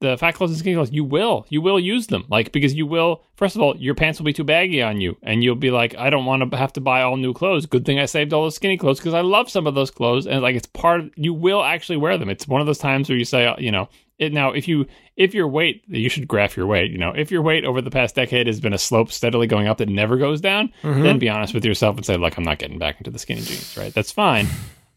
The 0.00 0.16
fat 0.16 0.36
clothes 0.36 0.50
and 0.50 0.58
skinny 0.60 0.76
clothes, 0.76 0.92
you 0.92 1.02
will, 1.02 1.44
you 1.48 1.60
will 1.60 1.80
use 1.80 2.06
them, 2.06 2.24
like 2.30 2.52
because 2.52 2.72
you 2.72 2.86
will. 2.86 3.24
First 3.34 3.56
of 3.56 3.62
all, 3.62 3.76
your 3.76 3.96
pants 3.96 4.20
will 4.20 4.26
be 4.26 4.32
too 4.32 4.44
baggy 4.44 4.80
on 4.80 5.00
you, 5.00 5.16
and 5.24 5.42
you'll 5.42 5.56
be 5.56 5.72
like, 5.72 5.96
I 5.96 6.08
don't 6.08 6.24
want 6.24 6.48
to 6.48 6.56
have 6.56 6.72
to 6.74 6.80
buy 6.80 7.02
all 7.02 7.16
new 7.16 7.34
clothes. 7.34 7.66
Good 7.66 7.84
thing 7.84 7.98
I 7.98 8.06
saved 8.06 8.32
all 8.32 8.44
those 8.44 8.54
skinny 8.54 8.76
clothes 8.76 9.00
because 9.00 9.14
I 9.14 9.22
love 9.22 9.50
some 9.50 9.66
of 9.66 9.74
those 9.74 9.90
clothes, 9.90 10.28
and 10.28 10.40
like 10.40 10.54
it's 10.54 10.68
part. 10.68 11.00
Of, 11.00 11.10
you 11.16 11.34
will 11.34 11.64
actually 11.64 11.96
wear 11.96 12.16
them. 12.16 12.28
It's 12.28 12.46
one 12.46 12.60
of 12.60 12.68
those 12.68 12.78
times 12.78 13.08
where 13.08 13.18
you 13.18 13.24
say, 13.24 13.46
uh, 13.46 13.56
you 13.58 13.72
know, 13.72 13.88
it 14.18 14.32
now 14.32 14.52
if 14.52 14.66
you 14.68 14.86
if 15.16 15.34
your 15.34 15.48
weight, 15.48 15.82
you 15.86 16.08
should 16.08 16.28
graph 16.28 16.56
your 16.56 16.66
weight. 16.66 16.90
You 16.90 16.98
know, 16.98 17.10
if 17.10 17.30
your 17.30 17.42
weight 17.42 17.64
over 17.64 17.80
the 17.80 17.90
past 17.90 18.14
decade 18.14 18.46
has 18.46 18.60
been 18.60 18.72
a 18.72 18.78
slope 18.78 19.10
steadily 19.12 19.46
going 19.46 19.66
up 19.66 19.78
that 19.78 19.88
never 19.88 20.16
goes 20.16 20.40
down, 20.40 20.72
then 21.02 21.18
be 21.18 21.28
honest 21.28 21.54
with 21.54 21.64
yourself 21.64 21.96
and 21.96 22.06
say, 22.06 22.16
look, 22.16 22.36
I'm 22.36 22.44
not 22.44 22.58
getting 22.58 22.78
back 22.78 22.98
into 22.98 23.10
the 23.10 23.18
skinny 23.18 23.40
jeans, 23.40 23.76
right? 23.76 23.94
That's 23.94 24.12
fine, 24.12 24.46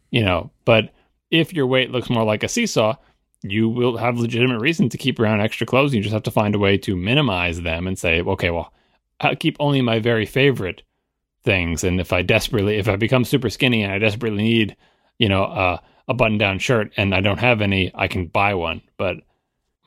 you 0.09 0.23
know. 0.23 0.51
But 0.65 0.91
if 1.29 1.53
your 1.53 1.67
weight 1.67 1.91
looks 1.91 2.09
more 2.09 2.23
like 2.23 2.43
a 2.43 2.47
seesaw, 2.47 2.95
you 3.43 3.69
will 3.69 3.97
have 3.97 4.19
legitimate 4.19 4.59
reason 4.59 4.89
to 4.89 4.97
keep 4.97 5.19
around 5.19 5.41
extra 5.41 5.65
clothes. 5.65 5.93
You 5.93 6.01
just 6.01 6.13
have 6.13 6.23
to 6.23 6.31
find 6.31 6.53
a 6.53 6.59
way 6.59 6.77
to 6.79 6.95
minimize 6.95 7.61
them 7.61 7.87
and 7.87 7.97
say, 7.97 8.21
okay, 8.21 8.49
well, 8.51 8.71
I'll 9.19 9.35
keep 9.35 9.57
only 9.59 9.81
my 9.81 9.99
very 9.99 10.25
favorite 10.25 10.83
things. 11.43 11.83
And 11.83 11.99
if 11.99 12.13
I 12.13 12.21
desperately, 12.21 12.77
if 12.77 12.87
I 12.87 12.95
become 12.95 13.23
super 13.23 13.49
skinny 13.49 13.83
and 13.83 13.91
I 13.91 13.97
desperately 13.97 14.43
need, 14.43 14.75
you 15.17 15.29
know, 15.29 15.43
uh, 15.43 15.77
a 16.11 16.13
button 16.13 16.37
down 16.37 16.59
shirt 16.59 16.91
and 16.95 17.15
I 17.15 17.21
don't 17.21 17.39
have 17.39 17.61
any, 17.61 17.91
I 17.95 18.07
can 18.07 18.27
buy 18.27 18.53
one. 18.53 18.81
But 18.97 19.17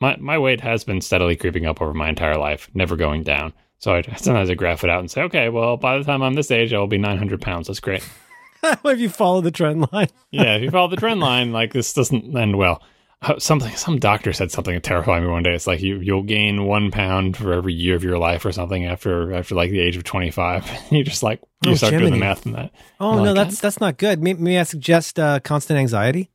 my, 0.01 0.17
my 0.17 0.37
weight 0.37 0.61
has 0.61 0.83
been 0.83 0.99
steadily 0.99 1.35
creeping 1.35 1.65
up 1.65 1.81
over 1.81 1.93
my 1.93 2.09
entire 2.09 2.37
life, 2.37 2.69
never 2.73 2.95
going 2.95 3.23
down. 3.23 3.53
So 3.79 3.93
I 3.93 4.01
sometimes 4.17 4.49
I 4.49 4.55
graph 4.55 4.83
it 4.83 4.89
out 4.89 4.99
and 4.99 5.09
say, 5.09 5.21
okay, 5.23 5.49
well, 5.49 5.77
by 5.77 5.97
the 5.97 6.03
time 6.03 6.21
I'm 6.21 6.33
this 6.33 6.51
age, 6.51 6.73
I 6.73 6.79
will 6.79 6.87
be 6.87 6.97
900 6.97 7.41
pounds. 7.41 7.67
That's 7.67 7.79
great. 7.79 8.07
if 8.63 8.99
you 8.99 9.09
follow 9.09 9.41
the 9.41 9.51
trend 9.51 9.87
line? 9.91 10.09
yeah, 10.31 10.55
if 10.55 10.63
you 10.63 10.71
follow 10.71 10.89
the 10.89 10.97
trend 10.97 11.19
line, 11.21 11.51
like 11.51 11.71
this 11.71 11.93
doesn't 11.93 12.35
end 12.35 12.57
well. 12.57 12.81
Uh, 13.21 13.39
Something, 13.39 13.75
some 13.75 13.97
doctor 13.97 14.33
said 14.33 14.51
something 14.51 14.79
terrified 14.81 15.21
me 15.23 15.29
one 15.29 15.41
day. 15.41 15.55
It's 15.55 15.65
like 15.67 15.81
you 15.81 15.99
you'll 15.99 16.23
gain 16.23 16.65
one 16.65 16.91
pound 16.91 17.35
for 17.37 17.53
every 17.53 17.73
year 17.73 17.95
of 17.95 18.03
your 18.03 18.17
life 18.17 18.45
or 18.45 18.51
something 18.51 18.85
after 18.85 19.33
after 19.33 19.55
like 19.55 19.71
the 19.71 19.79
age 19.79 19.95
of 19.97 20.03
twenty 20.03 20.29
five. 20.31 20.69
you 20.91 21.03
just 21.03 21.23
like 21.23 21.41
you 21.63 21.71
Oh, 21.71 21.75
start 21.75 21.93
doing 21.93 22.11
the 22.11 22.19
math 22.19 22.45
in 22.45 22.51
that. 22.51 22.71
Oh 22.99 23.15
You're 23.15 23.25
no, 23.25 23.33
like, 23.33 23.47
that's 23.47 23.59
that's 23.61 23.79
not 23.79 23.97
good. 23.97 24.21
May, 24.21 24.33
may 24.33 24.59
I 24.59 24.63
suggest 24.63 25.17
uh, 25.19 25.39
constant 25.39 25.79
anxiety? 25.79 26.29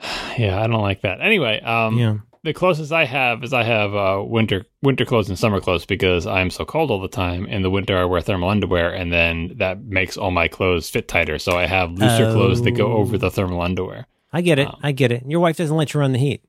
Yeah, 0.38 0.62
I 0.62 0.66
don't 0.66 0.82
like 0.82 1.00
that. 1.00 1.22
Anyway, 1.22 1.60
um, 1.62 1.96
Yeah. 1.98 2.16
the 2.44 2.52
closest 2.52 2.92
I 2.92 3.06
have 3.06 3.42
is 3.42 3.54
I 3.54 3.62
have 3.62 3.94
uh, 3.94 4.22
winter 4.22 4.66
winter 4.82 5.06
clothes 5.06 5.30
and 5.30 5.38
summer 5.38 5.60
clothes 5.62 5.86
because 5.86 6.26
I'm 6.26 6.50
so 6.50 6.66
cold 6.66 6.90
all 6.90 7.00
the 7.00 7.08
time. 7.08 7.46
In 7.46 7.62
the 7.62 7.70
winter, 7.70 7.96
I 7.96 8.04
wear 8.04 8.20
thermal 8.20 8.50
underwear, 8.50 8.90
and 8.90 9.10
then 9.10 9.52
that 9.56 9.82
makes 9.82 10.18
all 10.18 10.30
my 10.30 10.46
clothes 10.48 10.90
fit 10.90 11.08
tighter. 11.08 11.38
So 11.38 11.56
I 11.56 11.66
have 11.66 11.92
looser 11.92 12.30
clothes 12.32 12.60
that 12.62 12.72
go 12.72 12.92
Oh. 12.92 12.96
over 12.98 13.16
the 13.16 13.30
thermal 13.30 13.62
underwear. 13.62 14.06
I 14.36 14.42
get 14.42 14.58
it. 14.58 14.68
Um, 14.68 14.76
I 14.82 14.92
get 14.92 15.12
it. 15.12 15.24
Your 15.26 15.40
wife 15.40 15.56
doesn't 15.56 15.74
let 15.74 15.94
you 15.94 16.00
run 16.00 16.12
the 16.12 16.18
heat. 16.18 16.44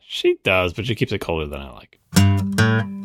She 0.00 0.38
does, 0.44 0.72
but 0.72 0.86
she 0.86 0.94
keeps 0.94 1.12
it 1.12 1.18
colder 1.18 1.46
than 1.46 1.60
I 1.60 1.70
like. 1.72 2.97